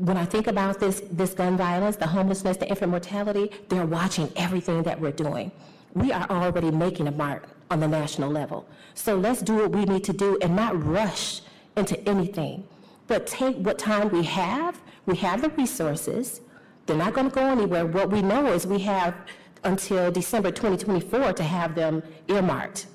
when 0.00 0.16
I 0.16 0.24
think 0.24 0.46
about 0.46 0.80
this, 0.80 1.02
this 1.10 1.34
gun 1.34 1.58
violence, 1.58 1.96
the 1.96 2.06
homelessness, 2.06 2.56
the 2.56 2.66
infant 2.66 2.90
mortality, 2.90 3.50
they're 3.68 3.84
watching 3.84 4.32
everything 4.34 4.82
that 4.84 4.98
we're 4.98 5.12
doing. 5.12 5.52
We 5.92 6.10
are 6.10 6.26
already 6.30 6.70
making 6.70 7.06
a 7.06 7.10
mark 7.10 7.48
on 7.70 7.80
the 7.80 7.88
national 7.88 8.30
level. 8.30 8.66
So 8.94 9.16
let's 9.16 9.40
do 9.40 9.54
what 9.56 9.70
we 9.70 9.84
need 9.84 10.04
to 10.04 10.12
do 10.12 10.38
and 10.42 10.56
not 10.56 10.82
rush 10.84 11.42
into 11.76 11.98
anything, 12.08 12.66
but 13.06 13.26
take 13.26 13.56
what 13.56 13.78
time 13.78 14.10
we 14.10 14.24
have. 14.24 14.80
We 15.06 15.16
have 15.16 15.42
the 15.42 15.50
resources. 15.50 16.40
They're 16.86 16.96
not 16.96 17.14
going 17.14 17.30
to 17.30 17.34
go 17.34 17.46
anywhere. 17.46 17.86
What 17.86 18.10
we 18.10 18.22
know 18.22 18.52
is 18.52 18.66
we 18.66 18.80
have 18.80 19.14
until 19.64 20.10
December 20.10 20.50
2024 20.50 21.34
to 21.34 21.42
have 21.42 21.74
them 21.74 22.02
earmarked. 22.28 22.86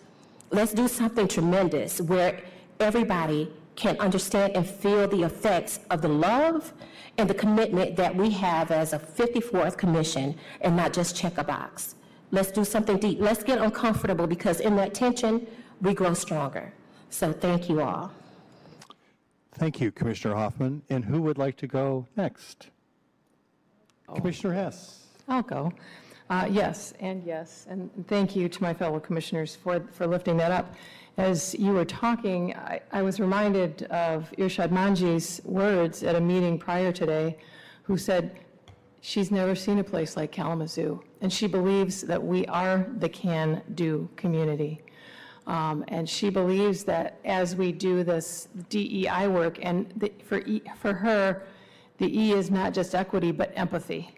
Let's 0.52 0.74
do 0.74 0.88
something 0.88 1.28
tremendous 1.28 2.02
where 2.02 2.42
everybody 2.80 3.52
can 3.76 3.98
understand 4.00 4.56
and 4.56 4.68
feel 4.68 5.08
the 5.08 5.24
effects 5.24 5.80
of 5.90 6.02
the 6.02 6.08
love 6.08 6.74
and 7.18 7.30
the 7.30 7.34
commitment 7.34 7.96
that 7.96 8.16
we 8.16 8.30
have 8.32 8.72
as 8.72 8.94
a 8.94 9.00
54th 9.00 9.78
commission 9.78 10.36
and 10.62 10.76
not 10.76 10.94
just 10.94 11.16
check 11.16 11.38
a 11.38 11.44
box. 11.44 11.95
Let's 12.36 12.52
do 12.52 12.66
something 12.66 12.98
deep. 12.98 13.22
Let's 13.22 13.44
get 13.46 13.60
uncomfortable 13.60 14.28
because 14.28 14.60
in 14.60 14.76
that 14.76 14.94
tension, 14.94 15.48
we 15.82 15.94
grow 15.94 16.14
stronger. 16.14 16.74
So 17.10 17.32
thank 17.32 17.70
you 17.70 17.80
all. 17.80 18.12
Thank 19.54 19.80
you, 19.80 19.90
Commissioner 19.90 20.36
Hoffman. 20.36 20.82
And 20.90 21.06
who 21.06 21.22
would 21.22 21.38
like 21.38 21.56
to 21.58 21.68
go 21.68 22.06
next? 22.18 22.72
Commissioner 24.14 24.54
Hess. 24.54 25.06
I'll 25.30 25.44
go. 25.44 25.72
Uh, 26.30 26.46
Yes, 26.52 26.94
and 27.00 27.24
yes, 27.24 27.68
and 27.70 27.90
thank 28.08 28.36
you 28.36 28.50
to 28.50 28.62
my 28.62 28.74
fellow 28.74 29.00
commissioners 29.00 29.56
for, 29.56 29.80
for 29.94 30.06
lifting 30.06 30.36
that 30.36 30.52
up. 30.52 30.76
As 31.16 31.56
you 31.58 31.72
were 31.72 31.86
talking, 31.86 32.54
I, 32.56 32.82
I 32.92 33.02
was 33.02 33.22
reminded 33.22 33.84
of 33.84 34.30
Irshad 34.38 34.72
Manji's 34.72 35.40
words 35.46 36.04
at 36.04 36.16
a 36.16 36.20
meeting 36.20 36.60
prior 36.60 36.92
today, 36.92 37.38
who 37.84 37.98
said, 37.98 38.40
she's 39.00 39.32
never 39.32 39.56
seen 39.56 39.80
a 39.80 39.84
place 39.84 40.18
like 40.18 40.34
Kalamazoo, 40.34 41.02
and 41.26 41.34
she 41.34 41.48
believes 41.48 42.02
that 42.02 42.24
we 42.24 42.46
are 42.46 42.86
the 43.00 43.10
can-do 43.10 44.08
community. 44.16 44.80
Um, 45.48 45.84
And 45.88 46.08
she 46.08 46.30
believes 46.30 46.84
that 46.84 47.18
as 47.26 47.56
we 47.56 47.72
do 47.72 48.04
this 48.04 48.48
DEI 48.70 49.28
work, 49.28 49.58
and 49.64 49.92
the- 49.96 50.14
for, 50.24 50.38
E- 50.46 50.62
for 50.78 50.94
her, 50.94 51.42
the 51.98 52.06
E 52.24 52.34
is 52.34 52.52
not 52.52 52.76
just 52.76 52.94
equity, 52.94 53.32
but 53.32 53.52
empathy. 53.56 54.14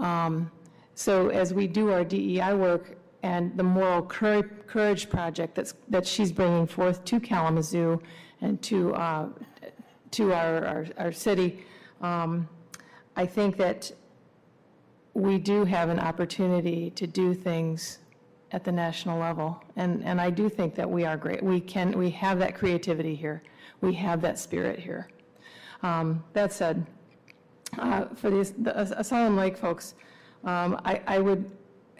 Um, 0.00 0.50
So 0.94 1.28
as 1.28 1.54
we 1.54 1.68
do 1.68 1.92
our 1.92 2.02
DEI 2.04 2.52
work 2.54 2.96
and 3.22 3.56
the 3.56 3.62
Moral 3.62 4.02
Courage 4.02 5.08
Project 5.08 5.54
that's, 5.54 5.74
that 5.88 6.04
she's 6.04 6.32
bringing 6.32 6.66
forth 6.66 7.04
to 7.04 7.20
Kalamazoo 7.20 8.00
and 8.40 8.60
to, 8.62 8.92
uh, 8.94 9.28
to 10.10 10.32
our, 10.32 10.64
our, 10.66 10.86
our 10.98 11.12
city, 11.12 11.64
um, 12.00 12.48
I 13.16 13.24
think 13.26 13.56
that 13.58 13.92
we 15.14 15.38
do 15.38 15.64
have 15.64 15.88
an 15.88 16.00
opportunity 16.00 16.90
to 16.90 17.06
do 17.06 17.34
things 17.34 17.98
at 18.50 18.64
the 18.64 18.72
national 18.72 19.18
level. 19.18 19.62
And, 19.76 20.04
and 20.04 20.20
I 20.20 20.30
do 20.30 20.48
think 20.48 20.74
that 20.74 20.88
we 20.88 21.04
are 21.04 21.16
great. 21.16 21.42
We 21.42 21.60
can, 21.60 21.96
we 21.96 22.10
have 22.10 22.38
that 22.40 22.54
creativity 22.54 23.14
here. 23.14 23.42
We 23.80 23.94
have 23.94 24.20
that 24.22 24.38
spirit 24.38 24.78
here. 24.78 25.08
Um, 25.82 26.24
That 26.32 26.52
said, 26.52 26.86
uh, 27.78 28.06
for 28.14 28.30
the 28.30 28.52
the 28.58 28.98
Asylum 28.98 29.36
Lake 29.36 29.56
folks, 29.56 29.94
um, 30.44 30.80
I, 30.84 31.00
I 31.06 31.18
would 31.18 31.50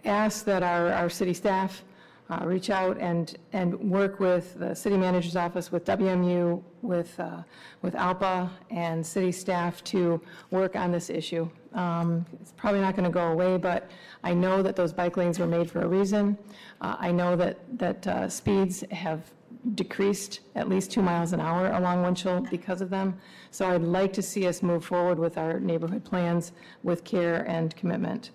ask 0.05 0.45
that 0.45 0.63
our, 0.63 0.93
our 0.93 1.11
city 1.11 1.35
staff 1.35 1.83
uh, 2.31 2.41
reach 2.45 2.71
out 2.71 2.99
and, 2.99 3.37
and 3.53 3.75
work 3.79 4.19
with 4.19 4.59
the 4.59 4.75
city 4.75 4.97
manager's 4.97 5.37
office, 5.37 5.71
with 5.71 5.85
WMU, 5.85 6.63
with, 6.81 7.19
uh, 7.21 7.43
with 7.83 7.95
ALPA 7.95 8.51
and 8.71 9.05
city 9.07 9.31
staff 9.31 9.85
to 9.85 10.21
work 10.51 10.75
on 10.75 10.91
this 10.91 11.11
issue. 11.11 11.49
Um, 11.75 12.25
It's 12.41 12.53
probably 12.53 12.81
not 12.81 12.97
going 12.97 13.05
to 13.05 13.11
go 13.11 13.33
away, 13.33 13.59
but 13.59 13.91
I 14.23 14.33
know 14.33 14.63
that 14.63 14.75
those 14.75 14.93
bike 14.93 15.17
lanes 15.17 15.39
were 15.39 15.47
made 15.47 15.71
for 15.71 15.83
a 15.83 15.89
reason. 15.89 16.39
Uh, 16.81 16.97
I 16.99 17.13
know 17.13 17.37
that, 17.37 17.59
that 17.79 18.07
uh, 18.07 18.29
speeds 18.29 18.85
have 18.91 19.31
decreased 19.75 20.41
at 20.55 20.69
least 20.69 20.91
two 20.91 21.03
miles 21.03 21.33
an 21.33 21.41
hour 21.41 21.73
along 21.73 22.03
Winchell 22.03 22.43
because 22.51 22.81
of 22.81 22.91
them. 22.91 23.19
So 23.51 23.67
I'd 23.71 23.83
like 23.83 24.13
to 24.15 24.23
see 24.23 24.47
us 24.47 24.63
move 24.63 24.85
forward 24.85 25.19
with 25.19 25.37
our 25.39 25.59
neighborhood 25.61 26.05
plans 26.05 26.53
with 26.83 27.05
care 27.05 27.49
and 27.49 27.75
commitment. 27.77 28.31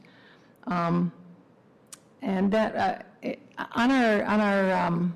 Um, 0.67 1.11
And 2.21 2.51
that, 2.51 2.75
uh, 2.75 3.03
on 3.73 3.91
our, 3.91 4.23
on 4.25 4.39
our 4.41 4.73
um, 4.73 5.15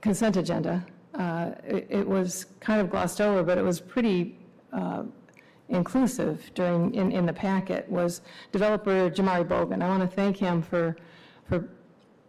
consent 0.00 0.36
agenda, 0.36 0.84
uh, 1.14 1.52
it 1.64 1.86
it 1.90 2.06
was 2.06 2.46
kind 2.60 2.80
of 2.80 2.90
glossed 2.90 3.20
over, 3.20 3.42
but 3.42 3.56
it 3.58 3.62
was 3.62 3.80
pretty 3.80 4.38
uh, 4.72 5.04
inclusive 5.68 6.50
during, 6.54 6.94
in, 6.94 7.12
in 7.12 7.26
the 7.26 7.32
packet, 7.32 7.88
was 7.88 8.20
developer 8.52 9.10
Jamari 9.10 9.46
Bogan. 9.46 9.82
I 9.82 9.88
want 9.88 10.02
to 10.02 10.08
thank 10.08 10.36
him 10.36 10.62
for, 10.62 10.96
for 11.48 11.68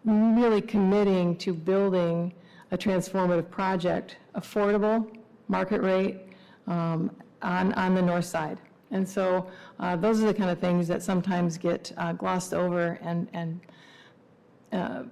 really 0.05 0.61
committing 0.61 1.35
to 1.37 1.53
building 1.53 2.33
a 2.71 2.77
transformative 2.77 3.49
project, 3.49 4.17
affordable, 4.35 5.17
market 5.47 5.81
rate, 5.81 6.21
um, 6.67 7.11
on, 7.41 7.73
on 7.73 7.95
the 7.95 8.01
north 8.01 8.25
side. 8.25 8.59
And 8.91 9.07
so 9.07 9.47
uh, 9.79 9.95
those 9.95 10.23
are 10.23 10.27
the 10.27 10.33
kind 10.33 10.49
of 10.49 10.59
things 10.59 10.87
that 10.87 11.03
sometimes 11.03 11.57
get 11.57 11.91
uh, 11.97 12.13
glossed 12.13 12.53
over 12.53 12.97
and, 13.01 13.27
and 13.33 13.59
uh, 14.75 15.03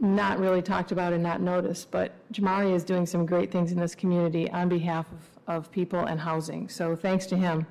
not 0.00 0.38
really 0.38 0.62
talked 0.62 0.92
about 0.92 1.12
and 1.12 1.22
not 1.22 1.40
noticed. 1.40 1.90
But 1.90 2.12
Jamari 2.32 2.74
is 2.74 2.84
doing 2.84 3.06
some 3.06 3.26
great 3.26 3.50
things 3.50 3.72
in 3.72 3.78
this 3.78 3.94
community 3.94 4.50
on 4.50 4.68
behalf 4.68 5.06
of, 5.12 5.56
of 5.56 5.70
people 5.70 6.00
and 6.06 6.18
housing. 6.18 6.68
So 6.68 6.96
thanks 6.96 7.26
to 7.26 7.36
him. 7.36 7.66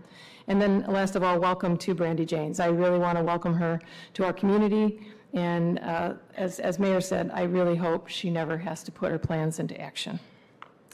And 0.47 0.61
then 0.61 0.83
last 0.87 1.15
of 1.15 1.23
all, 1.23 1.39
welcome 1.39 1.77
to 1.77 1.93
Brandy 1.93 2.25
Janes. 2.25 2.59
I 2.59 2.67
really 2.67 2.99
want 2.99 3.17
to 3.17 3.23
welcome 3.23 3.53
her 3.53 3.79
to 4.15 4.25
our 4.25 4.33
community. 4.33 4.99
And 5.33 5.79
uh, 5.79 6.13
as, 6.35 6.59
as 6.59 6.79
Mayor 6.79 7.01
said, 7.01 7.29
I 7.33 7.43
really 7.43 7.75
hope 7.75 8.07
she 8.07 8.29
never 8.29 8.57
has 8.57 8.83
to 8.83 8.91
put 8.91 9.11
her 9.11 9.19
plans 9.19 9.59
into 9.59 9.79
action. 9.79 10.19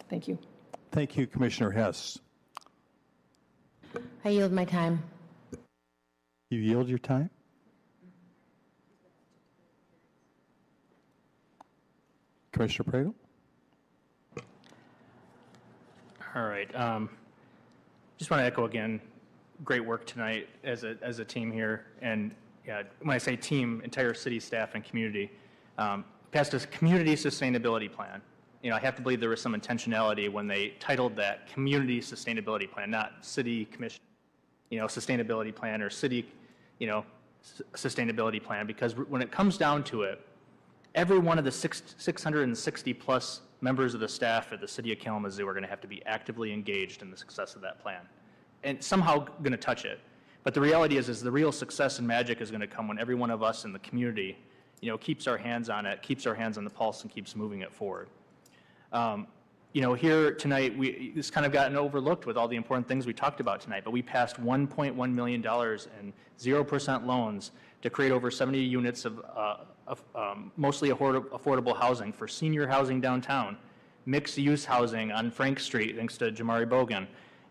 Thank 0.10 0.28
you. 0.28 0.38
Thank 0.92 1.18
you, 1.18 1.26
Commissioner 1.26 1.72
Hess. 1.72 2.20
I 4.26 4.30
yield 4.30 4.52
my 4.52 4.66
time. 4.66 5.04
You 6.50 6.60
yield 6.60 6.90
your 6.90 7.00
time? 7.00 7.30
Commissioner 12.56 12.90
Praedel? 12.90 13.14
All 16.34 16.46
right. 16.46 16.74
Um, 16.74 17.10
just 18.18 18.32
want 18.32 18.40
to 18.40 18.46
echo 18.46 18.64
again, 18.64 19.02
great 19.66 19.86
work 19.86 20.06
tonight 20.06 20.48
as 20.64 20.86
a, 20.86 20.96
as 21.02 21.20
a 21.20 21.26
team 21.26 21.52
here. 21.52 21.88
And 22.02 22.32
yeah, 22.66 22.84
when 23.02 23.14
I 23.14 23.18
say 23.18 23.36
team, 23.36 23.82
entire 23.84 24.14
city 24.14 24.40
staff 24.40 24.74
and 24.74 24.86
community. 24.86 25.30
Um, 25.78 26.06
passed 26.32 26.54
a 26.54 26.60
community 26.68 27.14
sustainability 27.16 27.92
plan. 27.92 28.22
You 28.64 28.70
know, 28.70 28.78
I 28.78 28.80
have 28.80 28.96
to 28.96 29.02
believe 29.02 29.20
there 29.20 29.30
was 29.30 29.42
some 29.42 29.54
intentionality 29.54 30.32
when 30.32 30.48
they 30.48 30.76
titled 30.80 31.18
that 31.18 31.48
community 31.52 32.00
sustainability 32.00 32.72
plan, 32.72 32.90
not 32.90 33.16
city 33.20 33.66
commission, 33.66 34.02
you 34.70 34.80
know, 34.80 34.86
sustainability 34.86 35.54
plan 35.54 35.82
or 35.82 35.90
city, 35.90 36.26
you 36.80 36.88
know, 36.88 37.06
sustainability 37.74 38.42
plan. 38.42 38.66
Because 38.66 38.94
when 38.96 39.22
it 39.22 39.30
comes 39.30 39.58
down 39.58 39.84
to 39.86 40.04
it, 40.04 40.26
every 40.96 41.20
one 41.20 41.38
of 41.38 41.46
the 41.46 41.52
six, 41.52 41.84
660 41.98 42.94
plus 42.94 43.42
members 43.62 43.94
of 43.94 44.00
the 44.00 44.08
staff 44.08 44.52
at 44.52 44.62
the 44.62 44.68
city 44.68 44.92
of 44.92 45.00
Kalamazoo 45.00 45.48
are 45.48 45.54
going 45.54 45.64
to 45.64 45.70
have 45.70 45.82
to 45.82 45.88
be 45.88 46.04
actively 46.06 46.52
engaged 46.52 47.02
in 47.02 47.12
the 47.12 47.18
success 47.18 47.56
of 47.56 47.62
that 47.62 47.80
plan 47.80 48.02
and 48.64 48.84
somehow 48.84 49.20
going 49.20 49.52
to 49.52 49.58
touch 49.58 49.86
it. 49.86 50.00
But 50.44 50.54
the 50.54 50.62
reality 50.62 50.98
is, 50.98 51.10
is 51.10 51.22
the 51.22 51.32
real 51.32 51.52
success 51.52 52.00
and 52.00 52.08
magic 52.08 52.42
is 52.42 52.50
going 52.50 52.62
to 52.62 52.68
come 52.68 52.88
when 52.88 53.00
every 53.00 53.16
one 53.16 53.30
of 53.30 53.44
us 53.44 53.66
in 53.66 53.74
the 53.74 53.80
community, 53.80 54.38
you 54.82 54.90
know, 54.90 54.98
keeps 54.98 55.28
our 55.28 55.38
hands 55.38 55.70
on 55.70 55.86
it, 55.86 56.02
keeps 56.02 56.26
our 56.26 56.36
hands 56.36 56.58
on 56.58 56.64
the 56.64 56.70
pulse, 56.70 57.02
and 57.02 57.12
keeps 57.12 57.36
moving 57.36 57.62
it 57.62 57.74
forward. 57.74 58.10
Um, 58.92 59.28
you 59.74 59.82
know, 59.82 59.94
here 59.94 60.32
tonight, 60.34 60.78
we, 60.78 61.12
this 61.16 61.30
kind 61.30 61.46
of 61.46 61.52
gotten 61.52 61.76
overlooked 61.76 62.26
with 62.26 62.38
all 62.38 62.48
the 62.48 62.56
important 62.56 62.88
things 62.88 63.06
we 63.06 63.14
talked 63.14 63.40
about 63.40 63.60
tonight, 63.60 63.84
but 63.84 63.92
we 63.92 64.02
passed 64.02 64.42
$1.1 64.42 65.14
million 65.14 65.42
in 65.44 66.14
0% 66.40 67.06
loans 67.06 67.52
to 67.82 67.90
create 67.90 68.12
over 68.12 68.32
70 68.32 68.60
units 68.60 69.04
of, 69.04 69.22
uh, 69.36 69.58
of 69.88 70.04
um, 70.16 70.52
mostly 70.58 70.90
affordable 70.90 71.78
housing 71.78 72.12
for 72.12 72.28
senior 72.28 72.68
housing 72.68 73.00
downtown, 73.00 73.58
mixed-use 74.06 74.66
housing 74.66 75.12
on 75.12 75.30
Frank 75.32 75.60
Street, 75.60 75.96
thanks 75.96 76.18
to 76.18 76.32
Jamari 76.32 76.68
Bogan, 76.68 77.08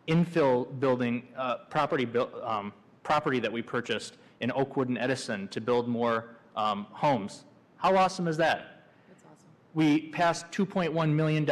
infill 0.09 0.69
building, 0.81 1.27
uh, 1.37 1.59
property, 1.71 2.09
um, 2.43 2.73
property 3.03 3.41
that 3.41 3.53
we 3.53 3.63
purchased 3.63 4.17
in 4.41 4.51
Oakwood 4.53 4.89
and 4.89 4.99
Edison 4.99 5.49
to 5.49 5.61
build 5.61 5.89
more 5.89 6.37
um, 6.57 6.87
homes. 6.91 7.45
How 7.77 7.97
awesome 7.97 8.29
is 8.29 8.37
that? 8.37 8.75
we 9.75 10.09
passed 10.11 10.51
$2.1 10.53 11.13
million 11.13 11.49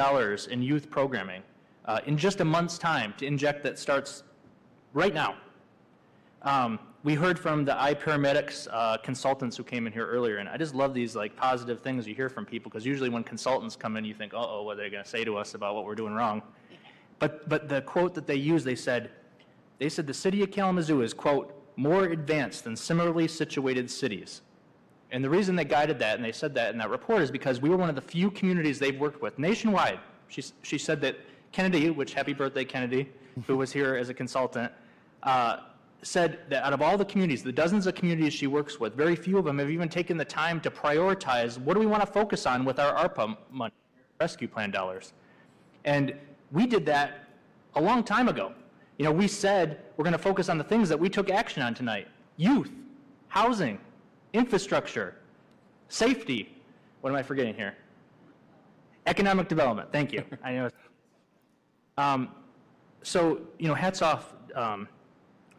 in 0.51 0.63
youth 0.63 0.89
programming 0.89 1.43
uh, 1.85 2.01
in 2.07 2.17
just 2.17 2.41
a 2.41 2.45
month's 2.45 2.79
time 2.79 3.13
to 3.19 3.27
inject 3.27 3.65
that 3.65 3.79
starts 3.79 4.23
right 4.95 5.13
now. 5.13 5.35
Um, 6.43 6.79
we 7.05 7.15
heard 7.15 7.39
from 7.39 7.65
the 7.65 7.73
iParametrics 7.73 8.69
uh, 8.71 8.97
consultants 8.99 9.57
who 9.57 9.65
came 9.65 9.87
in 9.87 9.93
here 9.93 10.07
earlier, 10.07 10.39
and 10.39 10.49
I 10.49 10.57
just 10.57 10.75
love 10.75 10.95
these 10.95 11.17
like 11.17 11.37
positive 11.37 11.81
things 11.81 12.07
you 12.07 12.15
hear 12.15 12.29
from 12.29 12.47
people 12.47 12.71
because 12.71 12.87
usually 12.87 13.09
when 13.09 13.25
consultants 13.25 13.75
come 13.75 13.97
in, 13.97 14.05
you 14.05 14.15
think, 14.15 14.35
"Uh-oh, 14.35 14.63
what 14.63 14.79
are 14.79 14.83
they 14.83 14.91
going 14.91 15.03
to 15.03 15.09
say 15.09 15.25
to 15.25 15.37
us 15.37 15.55
about 15.55 15.75
what 15.75 15.85
we're 15.85 15.97
doing 15.97 16.15
wrong?" 16.15 16.43
But 17.19 17.49
but 17.49 17.69
the 17.69 17.83
quote 17.83 18.15
that 18.15 18.27
they 18.27 18.37
used, 18.37 18.65
they 18.65 18.77
said, 18.77 19.11
they 19.79 19.89
said 19.89 20.07
the 20.07 20.15
city 20.15 20.43
of 20.43 20.51
Kalamazoo 20.53 21.03
is 21.03 21.13
quote 21.13 21.59
more 21.77 22.05
advanced 22.05 22.65
than 22.65 22.77
similarly 22.77 23.27
situated 23.27 23.91
cities. 23.91 24.43
And 25.11 25.23
the 25.25 25.31
reason 25.31 25.57
they 25.57 25.65
guided 25.65 25.99
that 25.99 26.17
and 26.17 26.25
they 26.25 26.33
said 26.33 26.55
that 26.55 26.73
in 26.73 26.79
that 26.79 26.91
report 26.91 27.23
is 27.23 27.31
because 27.31 27.61
we 27.61 27.69
were 27.69 27.77
one 27.77 27.89
of 27.89 27.95
the 27.95 28.01
few 28.01 28.31
communities 28.31 28.79
they've 28.79 28.99
worked 28.99 29.21
with 29.21 29.39
nationwide. 29.39 30.01
She, 30.29 30.43
she 30.63 30.79
said 30.79 31.01
that 31.03 31.17
Kennedy, 31.51 31.91
which 31.91 32.15
happy 32.15 32.33
birthday 32.33 32.65
Kennedy, 32.65 33.11
who 33.47 33.57
was 33.57 33.73
here 33.73 33.95
as 33.97 34.09
a 34.09 34.15
consultant, 34.15 34.73
uh, 35.23 35.59
said 36.03 36.41
that 36.49 36.65
out 36.65 36.73
of 36.73 36.83
all 36.83 36.99
the 36.99 37.05
communities, 37.05 37.43
the 37.43 37.53
dozens 37.53 37.87
of 37.87 37.95
communities 37.95 38.33
she 38.33 38.47
works 38.47 38.81
with, 38.81 38.95
very 38.95 39.15
few 39.15 39.39
of 39.39 39.45
them 39.45 39.59
have 39.59 39.71
even 39.71 39.89
taken 39.89 40.17
the 40.17 40.25
time 40.25 40.61
to 40.61 40.71
prioritize 40.71 41.59
what 41.59 41.75
do 41.75 41.81
we 41.81 41.87
want 41.87 42.05
to 42.05 42.11
focus 42.11 42.45
on 42.45 42.65
with 42.65 42.79
our 42.79 43.09
ARPA 43.09 43.37
money, 43.51 43.75
rescue 44.21 44.49
plan 44.49 44.71
dollars. 44.71 45.13
And 45.85 46.15
we 46.51 46.67
did 46.67 46.85
that 46.87 47.29
a 47.77 47.81
long 47.81 48.03
time 48.03 48.29
ago. 48.29 48.53
You 48.99 49.05
know, 49.05 49.13
we 49.13 49.29
said 49.29 49.81
we're 49.97 50.05
going 50.05 50.13
to 50.13 50.19
focus 50.19 50.49
on 50.49 50.59
the 50.59 50.65
things 50.65 50.89
that 50.89 50.99
we 50.99 51.09
took 51.09 51.31
action 51.31 51.63
on 51.63 51.75
tonight 51.75 52.09
youth, 52.37 52.71
housing, 53.29 53.79
infrastructure, 54.33 55.17
safety. 55.89 56.57
What 57.01 57.11
am 57.11 57.17
I 57.17 57.23
forgetting 57.23 57.55
here? 57.55 57.77
Economic 59.07 59.49
development. 59.49 59.93
Thank 59.93 60.13
you. 60.13 60.25
I 60.45 60.53
know. 60.53 60.71
Um, 61.99 62.29
so, 63.03 63.41
you 63.59 63.69
know, 63.69 63.75
hats 63.75 64.03
off. 64.03 64.35
Um, 64.55 64.89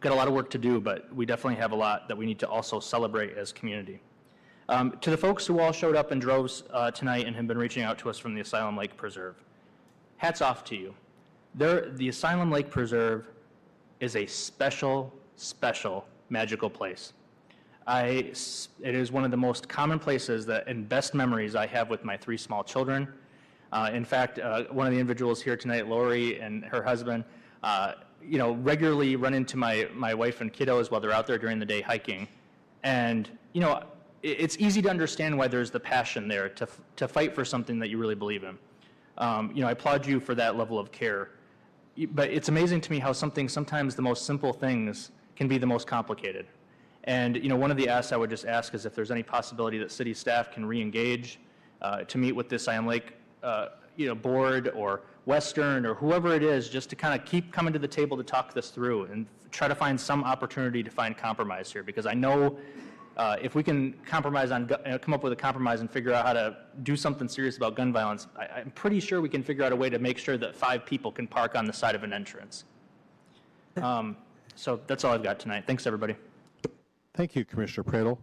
got 0.04 0.12
a 0.12 0.14
lot 0.14 0.28
of 0.28 0.34
work 0.34 0.50
to 0.50 0.58
do, 0.58 0.80
but 0.82 1.12
we 1.14 1.24
definitely 1.24 1.58
have 1.58 1.72
a 1.72 1.74
lot 1.74 2.08
that 2.08 2.16
we 2.16 2.26
need 2.26 2.38
to 2.38 2.46
also 2.46 2.78
celebrate 2.78 3.38
as 3.38 3.52
community. 3.52 4.00
Um, 4.68 4.98
to 5.00 5.08
the 5.08 5.16
folks 5.16 5.46
who 5.46 5.60
all 5.60 5.72
showed 5.72 5.96
up 5.96 6.12
in 6.12 6.18
droves 6.18 6.62
uh, 6.74 6.90
tonight 6.90 7.26
and 7.26 7.34
have 7.34 7.46
been 7.46 7.56
reaching 7.56 7.82
out 7.82 7.98
to 8.00 8.10
us 8.10 8.18
from 8.18 8.34
the 8.34 8.42
Asylum 8.42 8.76
Lake 8.76 8.98
Preserve, 8.98 9.34
hats 10.18 10.42
off 10.42 10.62
to 10.64 10.76
you. 10.76 10.94
There, 11.54 11.88
the 11.90 12.10
Asylum 12.10 12.50
Lake 12.50 12.70
Preserve 12.70 13.28
is 14.00 14.14
a 14.14 14.26
special, 14.26 15.10
special, 15.36 16.06
magical 16.28 16.68
place. 16.68 17.14
I, 17.86 18.02
it 18.02 18.94
is 18.94 19.10
one 19.10 19.24
of 19.24 19.30
the 19.30 19.38
most 19.38 19.70
common 19.70 19.98
places 19.98 20.44
that, 20.46 20.66
and 20.66 20.86
best 20.86 21.14
memories 21.14 21.56
I 21.56 21.66
have 21.68 21.88
with 21.88 22.04
my 22.04 22.18
three 22.18 22.36
small 22.36 22.62
children. 22.62 23.08
Uh, 23.72 23.90
in 23.90 24.04
fact, 24.04 24.38
uh, 24.38 24.64
one 24.64 24.86
of 24.86 24.92
the 24.92 24.98
individuals 24.98 25.40
here 25.40 25.56
tonight, 25.56 25.88
Lori 25.88 26.40
and 26.40 26.62
her 26.66 26.82
husband, 26.82 27.24
uh, 27.62 27.92
you 28.28 28.38
know, 28.38 28.52
regularly 28.52 29.16
run 29.16 29.34
into 29.34 29.56
my, 29.56 29.88
my 29.94 30.14
wife 30.14 30.40
and 30.40 30.52
kiddos 30.52 30.90
while 30.90 31.00
they're 31.00 31.12
out 31.12 31.26
there 31.26 31.38
during 31.38 31.58
the 31.58 31.66
day 31.66 31.80
hiking. 31.80 32.28
And, 32.82 33.30
you 33.52 33.60
know, 33.60 33.82
it, 34.22 34.40
it's 34.40 34.56
easy 34.58 34.82
to 34.82 34.90
understand 34.90 35.36
why 35.36 35.48
there's 35.48 35.70
the 35.70 35.80
passion 35.80 36.28
there 36.28 36.48
to, 36.50 36.68
to 36.96 37.08
fight 37.08 37.34
for 37.34 37.44
something 37.44 37.78
that 37.78 37.88
you 37.88 37.98
really 37.98 38.14
believe 38.14 38.44
in. 38.44 38.58
Um, 39.18 39.52
you 39.54 39.62
know, 39.62 39.68
I 39.68 39.72
applaud 39.72 40.06
you 40.06 40.20
for 40.20 40.34
that 40.34 40.56
level 40.56 40.78
of 40.78 40.90
care. 40.90 41.30
But 42.10 42.30
it's 42.30 42.48
amazing 42.48 42.80
to 42.82 42.90
me 42.90 42.98
how 42.98 43.12
something, 43.12 43.48
sometimes 43.48 43.94
the 43.94 44.02
most 44.02 44.26
simple 44.26 44.52
things 44.52 45.12
can 45.36 45.46
be 45.46 45.58
the 45.58 45.66
most 45.66 45.86
complicated. 45.86 46.46
And, 47.04 47.36
you 47.36 47.48
know, 47.48 47.56
one 47.56 47.70
of 47.70 47.76
the 47.76 47.88
asks 47.88 48.12
I 48.12 48.16
would 48.16 48.30
just 48.30 48.46
ask 48.46 48.74
is 48.74 48.86
if 48.86 48.94
there's 48.94 49.10
any 49.10 49.22
possibility 49.22 49.78
that 49.78 49.92
city 49.92 50.14
staff 50.14 50.50
can 50.50 50.64
re-engage 50.64 51.38
uh, 51.82 52.02
to 52.04 52.18
meet 52.18 52.32
with 52.32 52.48
this 52.48 52.66
Iron 52.66 52.86
Lake, 52.86 53.12
uh, 53.42 53.68
you 53.96 54.06
know, 54.06 54.14
board 54.14 54.72
or 54.74 55.02
Western 55.26 55.86
or 55.86 55.94
whoever 55.94 56.34
it 56.34 56.42
is, 56.42 56.68
just 56.68 56.90
to 56.90 56.96
kind 56.96 57.18
of 57.18 57.26
keep 57.26 57.52
coming 57.52 57.72
to 57.72 57.78
the 57.78 57.88
table 57.88 58.16
to 58.16 58.22
talk 58.22 58.52
this 58.52 58.70
through 58.70 59.04
and 59.04 59.26
try 59.50 59.68
to 59.68 59.74
find 59.74 59.98
some 60.00 60.24
opportunity 60.24 60.82
to 60.82 60.90
find 60.90 61.16
compromise 61.16 61.72
here. 61.72 61.82
Because 61.82 62.06
I 62.06 62.14
know 62.14 62.58
uh, 63.16 63.36
if 63.40 63.54
we 63.54 63.62
can 63.62 63.94
compromise 64.04 64.50
on, 64.50 64.70
uh, 64.72 64.98
come 64.98 65.14
up 65.14 65.22
with 65.22 65.32
a 65.32 65.36
compromise 65.36 65.80
and 65.80 65.90
figure 65.90 66.12
out 66.12 66.26
how 66.26 66.32
to 66.32 66.56
do 66.82 66.96
something 66.96 67.28
serious 67.28 67.56
about 67.56 67.76
gun 67.76 67.92
violence, 67.92 68.26
I, 68.38 68.60
I'm 68.60 68.70
pretty 68.72 69.00
sure 69.00 69.20
we 69.20 69.28
can 69.28 69.42
figure 69.42 69.64
out 69.64 69.72
a 69.72 69.76
way 69.76 69.88
to 69.88 69.98
make 69.98 70.18
sure 70.18 70.36
that 70.36 70.54
five 70.54 70.84
people 70.84 71.12
can 71.12 71.26
park 71.26 71.54
on 71.54 71.64
the 71.64 71.72
side 71.72 71.94
of 71.94 72.02
an 72.02 72.12
entrance. 72.12 72.64
Um, 73.76 74.16
so 74.56 74.80
that's 74.86 75.04
all 75.04 75.12
I've 75.12 75.22
got 75.22 75.38
tonight. 75.38 75.64
Thanks, 75.66 75.86
everybody. 75.86 76.16
Thank 77.14 77.34
you, 77.34 77.44
Commissioner 77.44 77.84
Praedel. 77.84 78.18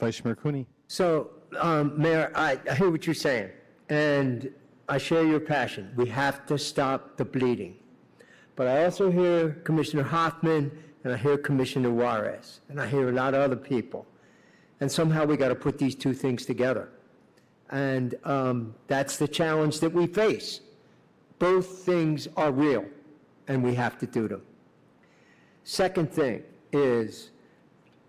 Vice 0.00 0.24
Mayor 0.24 0.34
Cooney. 0.34 0.66
So, 0.88 1.30
um, 1.58 2.00
Mayor, 2.00 2.32
I, 2.34 2.58
I 2.68 2.74
hear 2.74 2.90
what 2.90 3.06
you're 3.06 3.14
saying, 3.14 3.50
and 3.88 4.52
I 4.88 4.98
share 4.98 5.24
your 5.24 5.40
passion. 5.40 5.92
We 5.96 6.08
have 6.08 6.46
to 6.46 6.58
stop 6.58 7.16
the 7.16 7.24
bleeding. 7.24 7.76
But 8.56 8.68
I 8.68 8.84
also 8.84 9.10
hear 9.10 9.50
Commissioner 9.64 10.02
Hoffman, 10.02 10.70
and 11.02 11.12
I 11.12 11.16
hear 11.16 11.36
Commissioner 11.36 11.90
Juarez, 11.90 12.60
and 12.68 12.80
I 12.80 12.86
hear 12.86 13.08
a 13.08 13.12
lot 13.12 13.34
of 13.34 13.40
other 13.40 13.56
people. 13.56 14.06
And 14.80 14.90
somehow 14.90 15.24
we 15.24 15.36
got 15.36 15.48
to 15.48 15.54
put 15.54 15.78
these 15.78 15.94
two 15.94 16.14
things 16.14 16.44
together. 16.44 16.88
And 17.70 18.14
um, 18.24 18.74
that's 18.86 19.16
the 19.16 19.26
challenge 19.26 19.80
that 19.80 19.92
we 19.92 20.06
face. 20.06 20.60
Both 21.38 21.78
things 21.78 22.28
are 22.36 22.52
real, 22.52 22.84
and 23.48 23.62
we 23.62 23.74
have 23.74 23.98
to 23.98 24.06
do 24.06 24.28
them. 24.28 24.42
Second 25.64 26.12
thing 26.12 26.42
is, 26.72 27.30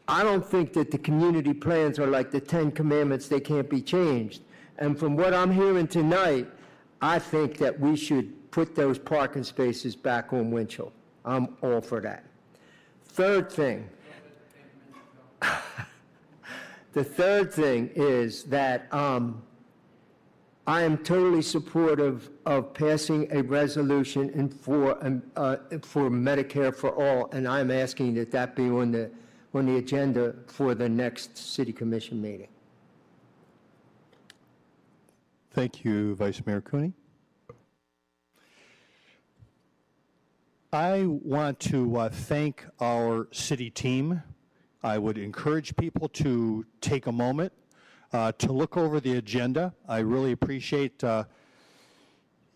I 0.08 0.24
don't 0.24 0.45
think 0.45 0.74
that 0.74 0.92
the 0.92 0.98
community 0.98 1.54
plans 1.54 1.98
are 1.98 2.08
like 2.08 2.30
the 2.30 2.40
Ten 2.40 2.72
Commandments, 2.72 3.28
they 3.28 3.40
can't 3.40 3.70
be 3.70 3.82
changed. 3.82 4.42
And 4.78 5.00
from 5.00 5.16
what 5.16 5.34
I'm 5.34 5.52
hearing 5.52 5.88
tonight, 5.88 6.48
I 7.01 7.19
think 7.19 7.57
that 7.57 7.80
we 7.80 7.95
should 7.95 8.51
put 8.51 8.75
those 8.75 8.98
parking 8.98 9.43
spaces 9.43 9.95
back 9.95 10.32
on 10.33 10.51
Winchell. 10.51 10.91
I'm 11.24 11.57
all 11.61 11.82
for 11.82 11.99
that. 12.01 12.24
Third 13.06 13.51
thing, 13.51 13.90
the 16.93 17.03
third 17.03 17.51
thing 17.51 17.90
is 17.95 18.43
that 18.45 18.93
um, 18.93 19.41
I 20.67 20.82
am 20.82 20.98
totally 20.98 21.41
supportive 21.41 22.30
of 22.45 22.74
passing 22.74 23.27
a 23.32 23.43
resolution 23.43 24.30
in 24.32 24.49
for, 24.49 25.03
um, 25.06 25.22
uh, 25.35 25.57
for 25.83 26.09
Medicare 26.09 26.75
for 26.75 26.90
all, 26.90 27.30
and 27.32 27.48
I'm 27.48 27.69
asking 27.69 28.15
that 28.15 28.32
that 28.32 28.56
be 28.56 28.69
on 28.69 28.91
the, 28.91 29.11
on 29.53 29.67
the 29.67 29.77
agenda 29.77 30.35
for 30.48 30.74
the 30.74 30.90
next 30.90 31.38
city 31.38 31.72
commission 31.72 32.22
meeting. 32.22 32.48
Thank 35.56 35.85
you, 35.85 36.16
Vice 36.16 36.45
Mayor 36.45 36.59
Cooney. 36.59 36.92
I 40.74 41.06
want 41.06 41.61
to 41.61 41.95
uh, 41.95 42.09
thank 42.09 42.66
our 42.82 43.30
city 43.32 43.69
team. 43.69 44.22
I 44.84 44.98
would 44.98 45.17
encourage 45.17 45.74
people 45.77 46.09
to 46.09 46.66
take 46.82 47.08
a 47.08 47.11
moment 47.14 47.53
uh, 48.11 48.34
to 48.34 48.51
look 48.51 48.75
over 48.75 49.00
the 49.00 49.16
agenda. 49.16 49.74
I 49.88 50.00
really 50.00 50.34
appreciate, 50.34 51.01
uh, 51.06 51.24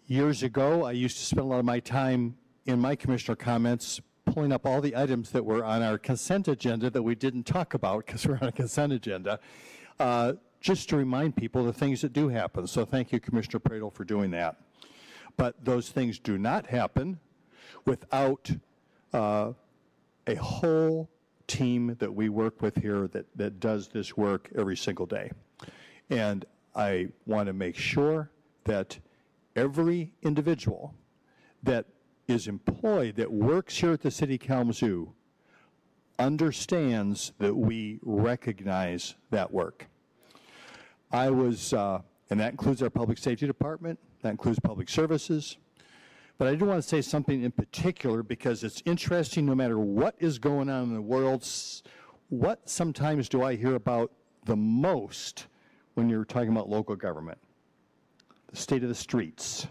years 0.08 0.44
ago, 0.44 0.84
I 0.84 0.92
used 0.92 1.20
to 1.20 1.24
spend 1.24 1.46
a 1.46 1.50
lot 1.50 1.60
of 1.60 1.66
my 1.66 1.80
time 1.80 2.36
in 2.66 2.82
my 2.82 2.98
commissioner 2.98 3.38
comments 3.38 4.02
pulling 4.26 4.52
up 4.52 4.66
all 4.66 4.82
the 4.82 4.98
items 4.98 5.30
that 5.30 5.46
were 5.46 5.64
on 5.64 5.82
our 5.82 5.98
consent 5.98 6.50
agenda 6.50 6.90
that 6.90 7.02
we 7.02 7.16
didn't 7.16 7.44
talk 7.44 7.74
about 7.74 8.08
because 8.08 8.28
we're 8.28 8.40
on 8.42 8.50
a 8.50 8.52
consent 8.52 8.92
agenda, 8.92 9.40
uh, 10.02 10.34
just 10.60 10.90
to 10.90 10.98
remind 10.98 11.36
people 11.36 11.64
the 11.64 11.74
things 11.74 12.02
that 12.02 12.14
do 12.14 12.30
happen. 12.30 12.68
So 12.68 12.86
thank 12.86 13.12
you, 13.12 13.20
Commissioner 13.20 13.60
Praedel, 13.60 13.94
for 13.94 14.04
doing 14.04 14.32
that. 14.32 14.58
But 15.38 15.64
those 15.64 15.90
things 15.90 16.20
do 16.20 16.38
not 16.38 16.68
happen 16.68 17.20
without 17.86 18.52
uh, 19.14 19.54
a 20.28 20.36
whole 20.36 21.10
team 21.48 21.96
that 22.00 22.14
we 22.14 22.30
work 22.30 22.62
with 22.62 22.76
here 22.78 23.08
that, 23.08 23.26
that 23.36 23.60
does 23.60 23.88
this 23.88 24.16
work 24.16 24.50
every 24.58 24.78
single 24.78 25.06
day. 25.06 25.32
And 26.10 26.46
I 26.76 27.10
want 27.26 27.48
to 27.48 27.54
make 27.54 27.76
sure 27.76 28.30
that 28.66 29.00
every 29.56 30.14
individual 30.22 30.94
that 31.64 31.86
is 32.28 32.48
employed, 32.48 33.16
that 33.16 33.32
works 33.32 33.78
here 33.78 33.94
at 33.94 34.02
the 34.02 34.12
City 34.12 34.36
of 34.36 34.42
Kalamazoo, 34.42 35.14
understands 36.20 37.32
that 37.40 37.56
we 37.56 38.00
recognize 38.04 39.16
that 39.32 39.52
work. 39.52 39.88
I 41.12 41.30
was, 41.30 41.74
uh, 41.74 42.02
and 42.30 42.40
that 42.40 42.52
includes 42.52 42.84
our 42.84 42.90
Public 42.90 43.18
Safety 43.18 43.48
Department, 43.48 44.00
that 44.22 44.30
includes 44.30 44.60
Public 44.60 44.90
Services, 44.90 45.58
but 46.38 46.48
I 46.48 46.56
do 46.56 46.66
want 46.66 46.82
to 46.82 46.88
say 46.88 47.02
something 47.02 47.44
in 47.44 47.52
particular 47.52 48.24
because 48.24 48.64
it's 48.64 48.82
interesting 48.86 49.46
no 49.46 49.56
matter 49.56 49.78
what 49.78 50.16
is 50.20 50.40
going 50.40 50.70
on 50.70 50.84
in 50.84 50.94
the 50.94 51.02
world, 51.02 51.46
what 52.30 52.70
sometimes 52.70 53.28
do 53.28 53.44
I 53.44 53.56
hear 53.56 53.76
about 53.76 54.12
the 54.46 54.56
most 54.56 55.48
when 55.96 56.10
you're 56.10 56.24
talking 56.24 56.50
about 56.50 56.70
local 56.70 56.96
government? 56.96 57.40
The 58.48 58.56
state 58.56 58.84
of 58.84 58.90
the 58.90 58.96
streets. 58.96 59.68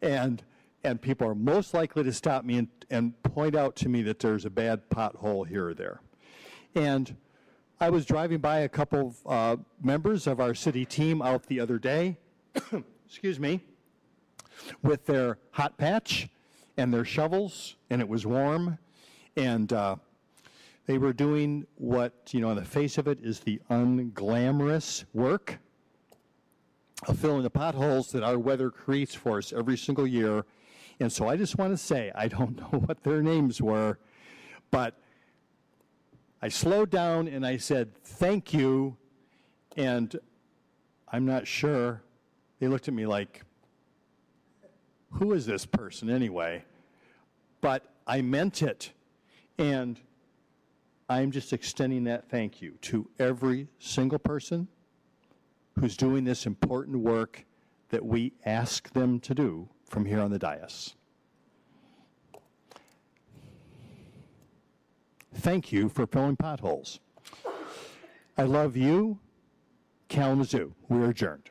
And, 0.00 0.44
and 0.84 1.00
people 1.00 1.26
are 1.26 1.34
most 1.34 1.74
likely 1.74 2.04
to 2.04 2.12
stop 2.12 2.44
me 2.44 2.58
and, 2.58 2.68
and 2.90 3.20
point 3.24 3.56
out 3.56 3.74
to 3.76 3.88
me 3.88 4.02
that 4.02 4.20
there's 4.20 4.44
a 4.44 4.50
bad 4.50 4.88
pothole 4.90 5.44
here 5.44 5.68
or 5.68 5.74
there. 5.74 6.00
And 6.76 7.16
I 7.78 7.90
was 7.90 8.06
driving 8.06 8.38
by 8.38 8.60
a 8.60 8.70
couple 8.70 9.14
of 9.26 9.30
uh, 9.30 9.62
members 9.82 10.26
of 10.26 10.40
our 10.40 10.54
city 10.54 10.86
team 10.86 11.20
out 11.20 11.42
the 11.46 11.60
other 11.60 11.78
day, 11.78 12.16
excuse 13.06 13.38
me, 13.38 13.60
with 14.82 15.04
their 15.04 15.36
hot 15.50 15.76
patch 15.76 16.30
and 16.78 16.92
their 16.92 17.04
shovels, 17.04 17.76
and 17.90 18.00
it 18.00 18.08
was 18.08 18.24
warm, 18.24 18.78
and 19.36 19.74
uh, 19.74 19.96
they 20.86 20.96
were 20.96 21.12
doing 21.12 21.66
what, 21.76 22.14
you 22.30 22.40
know, 22.40 22.48
on 22.48 22.56
the 22.56 22.64
face 22.64 22.96
of 22.96 23.08
it 23.08 23.18
is 23.22 23.40
the 23.40 23.60
unglamorous 23.68 25.04
work 25.12 25.58
of 27.06 27.18
filling 27.18 27.42
the 27.42 27.50
potholes 27.50 28.10
that 28.12 28.22
our 28.22 28.38
weather 28.38 28.70
creates 28.70 29.14
for 29.14 29.36
us 29.36 29.52
every 29.52 29.76
single 29.76 30.06
year. 30.06 30.46
And 30.98 31.12
so 31.12 31.28
I 31.28 31.36
just 31.36 31.58
want 31.58 31.74
to 31.74 31.76
say, 31.76 32.10
I 32.14 32.28
don't 32.28 32.56
know 32.72 32.78
what 32.78 33.02
their 33.02 33.20
names 33.20 33.60
were, 33.60 33.98
but 34.70 34.98
I 36.42 36.48
slowed 36.48 36.90
down 36.90 37.28
and 37.28 37.46
I 37.46 37.56
said, 37.56 37.94
thank 38.02 38.52
you, 38.52 38.96
and 39.76 40.14
I'm 41.10 41.24
not 41.24 41.46
sure. 41.46 42.02
They 42.60 42.68
looked 42.68 42.88
at 42.88 42.94
me 42.94 43.06
like, 43.06 43.42
who 45.12 45.32
is 45.32 45.46
this 45.46 45.64
person 45.64 46.10
anyway? 46.10 46.64
But 47.60 47.84
I 48.06 48.20
meant 48.20 48.62
it. 48.62 48.92
And 49.58 49.98
I'm 51.08 51.30
just 51.30 51.52
extending 51.52 52.04
that 52.04 52.28
thank 52.28 52.60
you 52.60 52.72
to 52.82 53.08
every 53.18 53.68
single 53.78 54.18
person 54.18 54.68
who's 55.78 55.96
doing 55.96 56.24
this 56.24 56.46
important 56.46 56.98
work 56.98 57.44
that 57.90 58.04
we 58.04 58.32
ask 58.44 58.92
them 58.92 59.20
to 59.20 59.34
do 59.34 59.68
from 59.88 60.04
here 60.04 60.20
on 60.20 60.30
the 60.30 60.38
dais. 60.38 60.94
Thank 65.38 65.70
you 65.72 65.88
for 65.88 66.06
filling 66.06 66.36
potholes. 66.36 67.00
I 68.38 68.42
love 68.42 68.76
you, 68.76 69.18
Kalamazoo. 70.08 70.74
We're 70.88 71.10
adjourned. 71.10 71.50